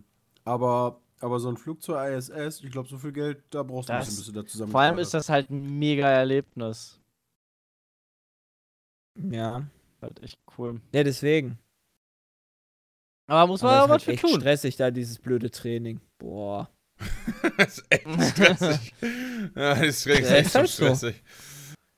aber, 0.43 0.99
aber 1.19 1.39
so 1.39 1.49
ein 1.49 1.57
Flug 1.57 1.83
zur 1.83 2.03
ISS, 2.03 2.63
ich 2.63 2.71
glaube, 2.71 2.89
so 2.89 2.97
viel 2.97 3.11
Geld, 3.11 3.43
da 3.51 3.61
brauchst 3.61 3.89
du 3.89 3.93
ein 3.93 3.99
Das- 3.99 4.07
bisschen, 4.07 4.23
bis 4.23 4.33
du 4.33 4.41
da 4.41 4.47
zusammen 4.47 4.71
Vor 4.71 4.81
allem 4.81 4.97
ist 4.97 5.13
das 5.13 5.29
halt 5.29 5.51
ein 5.51 5.77
mega 5.77 6.09
Erlebnis. 6.09 6.99
Ja. 9.31 9.67
Halt 10.01 10.23
echt 10.23 10.39
cool. 10.57 10.81
Ja, 10.93 11.03
deswegen. 11.03 11.59
Aber 13.27 13.47
muss 13.47 13.61
man 13.61 13.75
Aber 13.75 13.93
was 13.93 14.03
für 14.03 14.13
echt 14.13 14.21
tun. 14.21 14.39
stressig 14.39 14.75
da, 14.77 14.89
dieses 14.89 15.19
blöde 15.19 15.51
Training. 15.51 15.99
Boah. 16.17 16.69
das 17.57 17.77
ist 17.77 17.85
echt 17.89 18.07
stressig. 18.31 18.93
ja, 19.55 19.75
das 19.75 20.05
ist 20.05 20.07
echt, 20.07 20.25
so 20.25 20.33
halt 20.33 20.47
so. 20.49 20.65
stressig. 20.67 21.23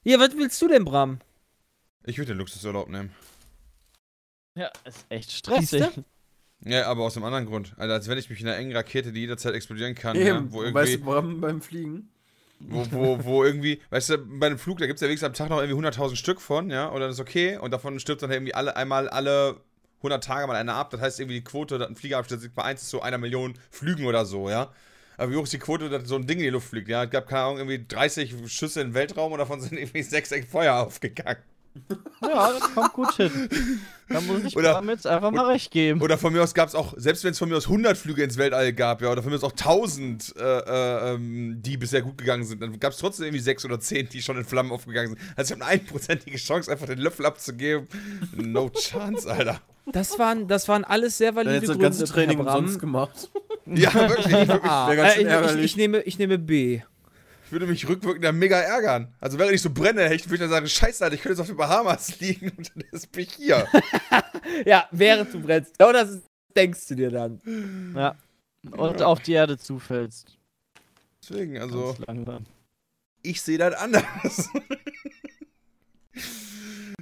Ja, 0.03 0.19
was 0.19 0.35
willst 0.35 0.61
du 0.61 0.67
denn, 0.67 0.83
Bram? 0.83 1.19
Ich 2.03 2.17
würde 2.17 2.33
den 2.33 2.39
Luxusurlaub 2.39 2.89
nehmen. 2.89 3.11
Ja, 4.57 4.69
ist 4.83 5.05
echt 5.09 5.31
stressig. 5.31 5.85
Ja, 6.65 6.87
aber 6.87 7.03
aus 7.03 7.15
einem 7.15 7.25
anderen 7.25 7.45
Grund. 7.45 7.73
Also, 7.77 7.93
als 7.93 8.07
wenn 8.07 8.17
ich 8.17 8.29
mich 8.29 8.41
in 8.41 8.47
einer 8.47 8.57
engen 8.57 8.75
Rakete, 8.75 9.11
die 9.11 9.21
jederzeit 9.21 9.53
explodieren 9.55 9.95
kann, 9.95 10.15
Eben, 10.15 10.27
ja, 10.27 10.51
wo 10.51 10.59
weißt 10.59 10.75
irgendwie, 10.75 10.97
du, 10.97 11.03
Bram, 11.03 11.41
beim 11.41 11.61
Fliegen? 11.61 12.09
Wo, 12.67 12.85
wo, 12.91 13.23
wo 13.23 13.43
irgendwie, 13.43 13.81
weißt 13.89 14.09
du, 14.09 14.17
bei 14.17 14.47
einem 14.47 14.57
Flug, 14.57 14.79
da 14.79 14.87
gibt 14.87 14.97
es 14.97 15.01
ja 15.01 15.07
wenigstens 15.07 15.27
am 15.27 15.33
Tag 15.33 15.49
noch 15.49 15.61
irgendwie 15.61 15.87
100.000 15.87 16.15
Stück 16.15 16.41
von, 16.41 16.69
ja, 16.69 16.87
und 16.87 16.99
dann 16.99 17.09
ist 17.09 17.19
okay, 17.19 17.57
und 17.57 17.71
davon 17.71 17.99
stirbt 17.99 18.21
dann 18.23 18.31
irgendwie 18.31 18.53
alle, 18.53 18.75
einmal 18.75 19.09
alle 19.09 19.57
100 19.97 20.23
Tage 20.23 20.47
mal 20.47 20.55
einer 20.55 20.75
ab, 20.75 20.89
das 20.89 21.01
heißt 21.01 21.19
irgendwie 21.19 21.39
die 21.39 21.43
Quote, 21.43 21.77
dass 21.77 21.87
ein 21.87 21.95
Flieger 21.95 22.17
abstürzt, 22.17 22.53
bei 22.55 22.63
1 22.63 22.89
zu 22.89 23.01
einer 23.01 23.17
Million 23.17 23.55
Flügen 23.69 24.05
oder 24.05 24.25
so, 24.25 24.49
ja. 24.49 24.71
Aber 25.17 25.31
wie 25.31 25.35
hoch 25.35 25.43
ist 25.43 25.53
die 25.53 25.59
Quote, 25.59 25.89
dass 25.89 26.07
so 26.07 26.15
ein 26.15 26.25
Ding 26.25 26.39
in 26.39 26.45
die 26.45 26.49
Luft 26.49 26.69
fliegt, 26.69 26.87
ja? 26.87 27.03
Es 27.03 27.11
gab, 27.11 27.27
keine 27.27 27.43
Ahnung, 27.43 27.57
irgendwie 27.57 27.85
30 27.87 28.33
Schüsse 28.51 28.83
den 28.83 28.93
Weltraum 28.93 29.31
und 29.31 29.37
davon 29.37 29.61
sind 29.61 29.77
irgendwie 29.77 30.01
6 30.01 30.31
echt 30.31 30.49
Feuer 30.49 30.75
aufgegangen. 30.75 31.43
Ja, 32.21 32.51
das 32.51 32.73
kommt 32.75 32.93
gut 32.93 33.13
hin. 33.15 33.49
Da 34.07 34.21
muss 34.21 34.43
ich 34.43 34.55
Oder- 34.55 34.81
jetzt 34.87 35.07
einfach 35.07 35.31
mal 35.31 35.47
recht 35.47 35.71
geben. 35.71 36.01
Oder 36.01 36.17
von 36.17 36.31
mir 36.33 36.43
aus 36.43 36.53
gab 36.53 36.67
es 36.69 36.75
auch, 36.75 36.93
selbst 36.97 37.23
wenn 37.23 37.31
es 37.31 37.39
von 37.39 37.49
mir 37.49 37.57
aus 37.57 37.65
100 37.65 37.97
Flüge 37.97 38.23
ins 38.23 38.37
Weltall 38.37 38.73
gab, 38.73 39.01
ja, 39.01 39.11
oder 39.11 39.23
von 39.23 39.31
mir 39.31 39.37
aus 39.37 39.43
auch 39.43 39.53
1000, 39.53 40.35
äh, 40.37 40.41
äh, 40.41 41.13
ähm, 41.15 41.61
die 41.61 41.77
bisher 41.77 42.01
gut 42.01 42.17
gegangen 42.17 42.43
sind, 42.43 42.61
dann 42.61 42.77
gab 42.79 42.91
es 42.93 42.99
trotzdem 42.99 43.25
irgendwie 43.25 43.39
6 43.41 43.65
oder 43.65 43.79
10, 43.79 44.09
die 44.09 44.21
schon 44.21 44.37
in 44.37 44.43
Flammen 44.45 44.71
aufgegangen 44.71 45.09
sind. 45.09 45.19
Also 45.35 45.53
ich 45.53 45.59
habe 45.61 45.69
eine 45.71 45.79
einprozentige 45.81 46.37
Chance, 46.37 46.71
einfach 46.71 46.85
den 46.87 46.99
Löffel 46.99 47.25
abzugeben. 47.25 47.87
No 48.35 48.69
chance, 48.69 49.29
Alter. 49.31 49.59
Das 49.91 50.19
waren, 50.19 50.47
das 50.47 50.67
waren 50.67 50.83
alles 50.83 51.17
sehr 51.17 51.35
valide 51.35 51.55
hättest 51.55 51.73
du 51.73 51.77
das 51.79 51.79
Gründe, 51.79 51.97
ganze 51.97 52.13
Training 52.13 52.39
umsonst 52.39 52.79
gemacht. 52.79 53.29
Ja, 53.65 53.93
wirklich. 53.93 54.25
Ich 54.27 54.31
würde 54.33 54.53
mich, 54.53 54.63
Ah, 54.63 54.91
äh, 54.91 55.55
ich, 55.57 55.63
ich, 55.63 55.77
nehme, 55.77 56.01
ich 56.01 56.19
nehme 56.19 56.37
B. 56.37 56.81
würde 57.51 57.67
mich 57.67 57.87
rückwirkend 57.87 58.23
ja 58.23 58.31
mega 58.31 58.59
ärgern. 58.59 59.13
Also 59.19 59.37
wäre 59.39 59.53
ich 59.53 59.61
so 59.61 59.69
brenne, 59.69 60.03
hätte 60.03 60.15
ich 60.15 60.25
würde 60.25 60.35
ich 60.35 60.41
dann 60.41 60.49
sagen, 60.49 60.67
scheiße, 60.67 61.03
Alter, 61.03 61.15
ich 61.15 61.21
könnte 61.21 61.33
jetzt 61.33 61.41
auf 61.41 61.47
den 61.47 61.57
Bahamas 61.57 62.19
liegen 62.21 62.49
und 62.57 62.71
dann 62.75 62.83
ist 62.91 63.15
mich 63.15 63.33
hier. 63.33 63.67
Ja, 64.65 64.87
während 64.91 65.33
du 65.33 65.39
brennst. 65.39 65.77
Genau 65.77 65.91
das 65.93 66.09
ist- 66.09 66.23
denkst 66.55 66.87
du 66.87 66.95
dir 66.95 67.09
dann. 67.09 67.93
Ja. 67.95 68.15
Und 68.69 69.01
auf 69.01 69.21
die 69.21 69.33
Erde 69.33 69.57
zufällst. 69.57 70.37
Deswegen, 71.21 71.57
also, 71.59 71.95
ich 73.21 73.41
sehe 73.41 73.57
das 73.57 73.73
anders. 73.75 74.49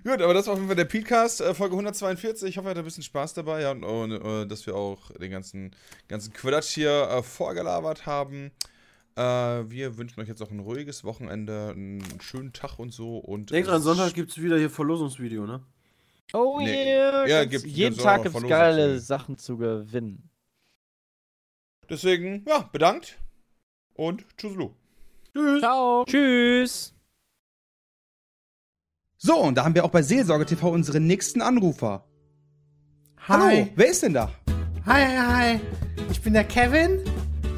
Gut, 0.03 0.21
aber 0.21 0.33
das 0.33 0.47
war 0.47 0.53
auf 0.53 0.59
jeden 0.59 0.67
Fall 0.69 0.75
der 0.77 0.85
Podcast, 0.85 1.41
äh, 1.41 1.53
Folge 1.53 1.73
142. 1.73 2.49
Ich 2.49 2.57
hoffe, 2.57 2.67
ihr 2.67 2.71
hattet 2.71 2.83
ein 2.83 2.85
bisschen 2.85 3.03
Spaß 3.03 3.33
dabei 3.33 3.61
ja, 3.61 3.71
und, 3.71 3.83
und 3.83 4.11
äh, 4.13 4.47
dass 4.47 4.65
wir 4.65 4.75
auch 4.75 5.11
den 5.11 5.31
ganzen, 5.31 5.75
ganzen 6.07 6.31
Quatsch 6.33 6.73
hier 6.75 7.09
äh, 7.11 7.21
vorgelabert 7.23 8.05
haben. 8.05 8.51
Äh, 9.15 9.21
wir 9.69 9.97
wünschen 9.97 10.21
euch 10.21 10.27
jetzt 10.27 10.41
auch 10.41 10.51
ein 10.51 10.59
ruhiges 10.59 11.03
Wochenende, 11.03 11.69
einen 11.75 12.03
schönen 12.21 12.53
Tag 12.53 12.79
und 12.79 12.91
so. 12.93 13.17
Und 13.17 13.51
Denk 13.51 13.65
dran, 13.67 13.77
es- 13.79 13.83
Sonntag 13.83 14.13
gibt's 14.13 14.37
wieder 14.41 14.57
hier 14.57 14.69
Verlosungsvideo, 14.69 15.45
ne? 15.45 15.61
Oh 16.33 16.59
Nee. 16.61 16.85
yeah. 16.93 17.25
Ja, 17.27 17.39
ganz- 17.45 17.51
gibt- 17.63 17.65
jeden 17.65 17.89
gibt's 17.91 18.03
Tag 18.03 18.21
gibt's 18.23 18.31
Verlosungen 18.39 18.49
geile. 18.59 18.99
Sachen 18.99 19.37
zu 19.37 19.57
gewinnen. 19.57 20.29
Deswegen, 21.89 22.45
ja, 22.47 22.69
bedankt 22.71 23.17
und 23.95 24.25
tschüsslu. 24.37 24.71
Ciao. 25.59 26.05
Tschüss. 26.05 26.93
So, 29.17 29.37
und 29.37 29.55
da 29.55 29.65
haben 29.65 29.75
wir 29.75 29.83
auch 29.83 29.89
bei 29.91 30.01
Seelsorge 30.01 30.45
TV 30.45 30.69
unseren 30.71 31.07
nächsten 31.07 31.41
Anrufer. 31.41 32.05
Hallo, 33.27 33.67
wer 33.75 33.87
ist 33.89 34.03
denn 34.03 34.13
da? 34.13 34.31
Hi, 34.85 35.03
hi, 35.05 35.17
hi. 35.17 35.59
Ich 36.09 36.21
bin 36.21 36.33
der 36.33 36.45
Kevin. 36.45 37.01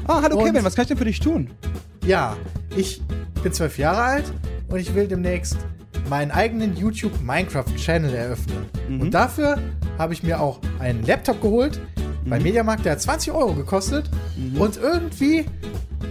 Ah, 0.06 0.20
hallo 0.22 0.36
Und- 0.38 0.46
Kevin, 0.46 0.64
was 0.64 0.74
kann 0.74 0.82
ich 0.82 0.88
denn 0.88 0.96
für 0.98 1.04
dich 1.04 1.20
tun? 1.20 1.50
Ja, 2.04 2.36
ich 2.76 3.02
bin 3.42 3.52
zwölf 3.52 3.78
Jahre 3.78 4.02
alt 4.02 4.32
und 4.68 4.78
ich 4.78 4.94
will 4.94 5.06
demnächst 5.06 5.56
meinen 6.08 6.30
eigenen 6.32 6.76
YouTube 6.76 7.12
Minecraft 7.22 7.64
Channel 7.76 8.12
eröffnen. 8.14 8.66
Mhm. 8.88 9.00
Und 9.00 9.10
dafür 9.14 9.58
habe 9.98 10.12
ich 10.12 10.22
mir 10.22 10.40
auch 10.40 10.58
einen 10.80 11.04
Laptop 11.06 11.40
geholt 11.40 11.80
bei 12.26 12.38
Mhm. 12.38 12.42
Mediamarkt, 12.44 12.84
der 12.84 12.92
hat 12.92 13.00
20 13.02 13.32
Euro 13.32 13.54
gekostet. 13.54 14.10
Und 14.58 14.76
irgendwie 14.76 15.44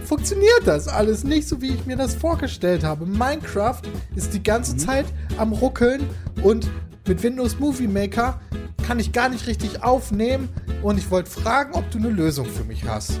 funktioniert 0.04 0.62
das 0.64 0.88
alles 0.88 1.24
nicht 1.24 1.46
so, 1.46 1.60
wie 1.60 1.68
ich 1.74 1.84
mir 1.86 1.96
das 1.96 2.14
vorgestellt 2.14 2.84
habe. 2.84 3.04
Minecraft 3.06 3.82
ist 4.16 4.32
die 4.32 4.38
Mhm. 4.38 4.42
ganze 4.44 4.76
Zeit 4.78 5.06
am 5.36 5.52
Ruckeln 5.52 6.02
und 6.42 6.68
mit 7.06 7.22
Windows 7.22 7.58
Movie 7.58 7.88
Maker 7.88 8.40
kann 8.86 8.98
ich 8.98 9.12
gar 9.12 9.28
nicht 9.28 9.46
richtig 9.46 9.82
aufnehmen. 9.82 10.48
Und 10.82 10.98
ich 10.98 11.10
wollte 11.10 11.30
fragen, 11.30 11.74
ob 11.74 11.88
du 11.90 11.98
eine 11.98 12.08
Lösung 12.08 12.46
für 12.46 12.64
mich 12.64 12.84
hast. 12.84 13.20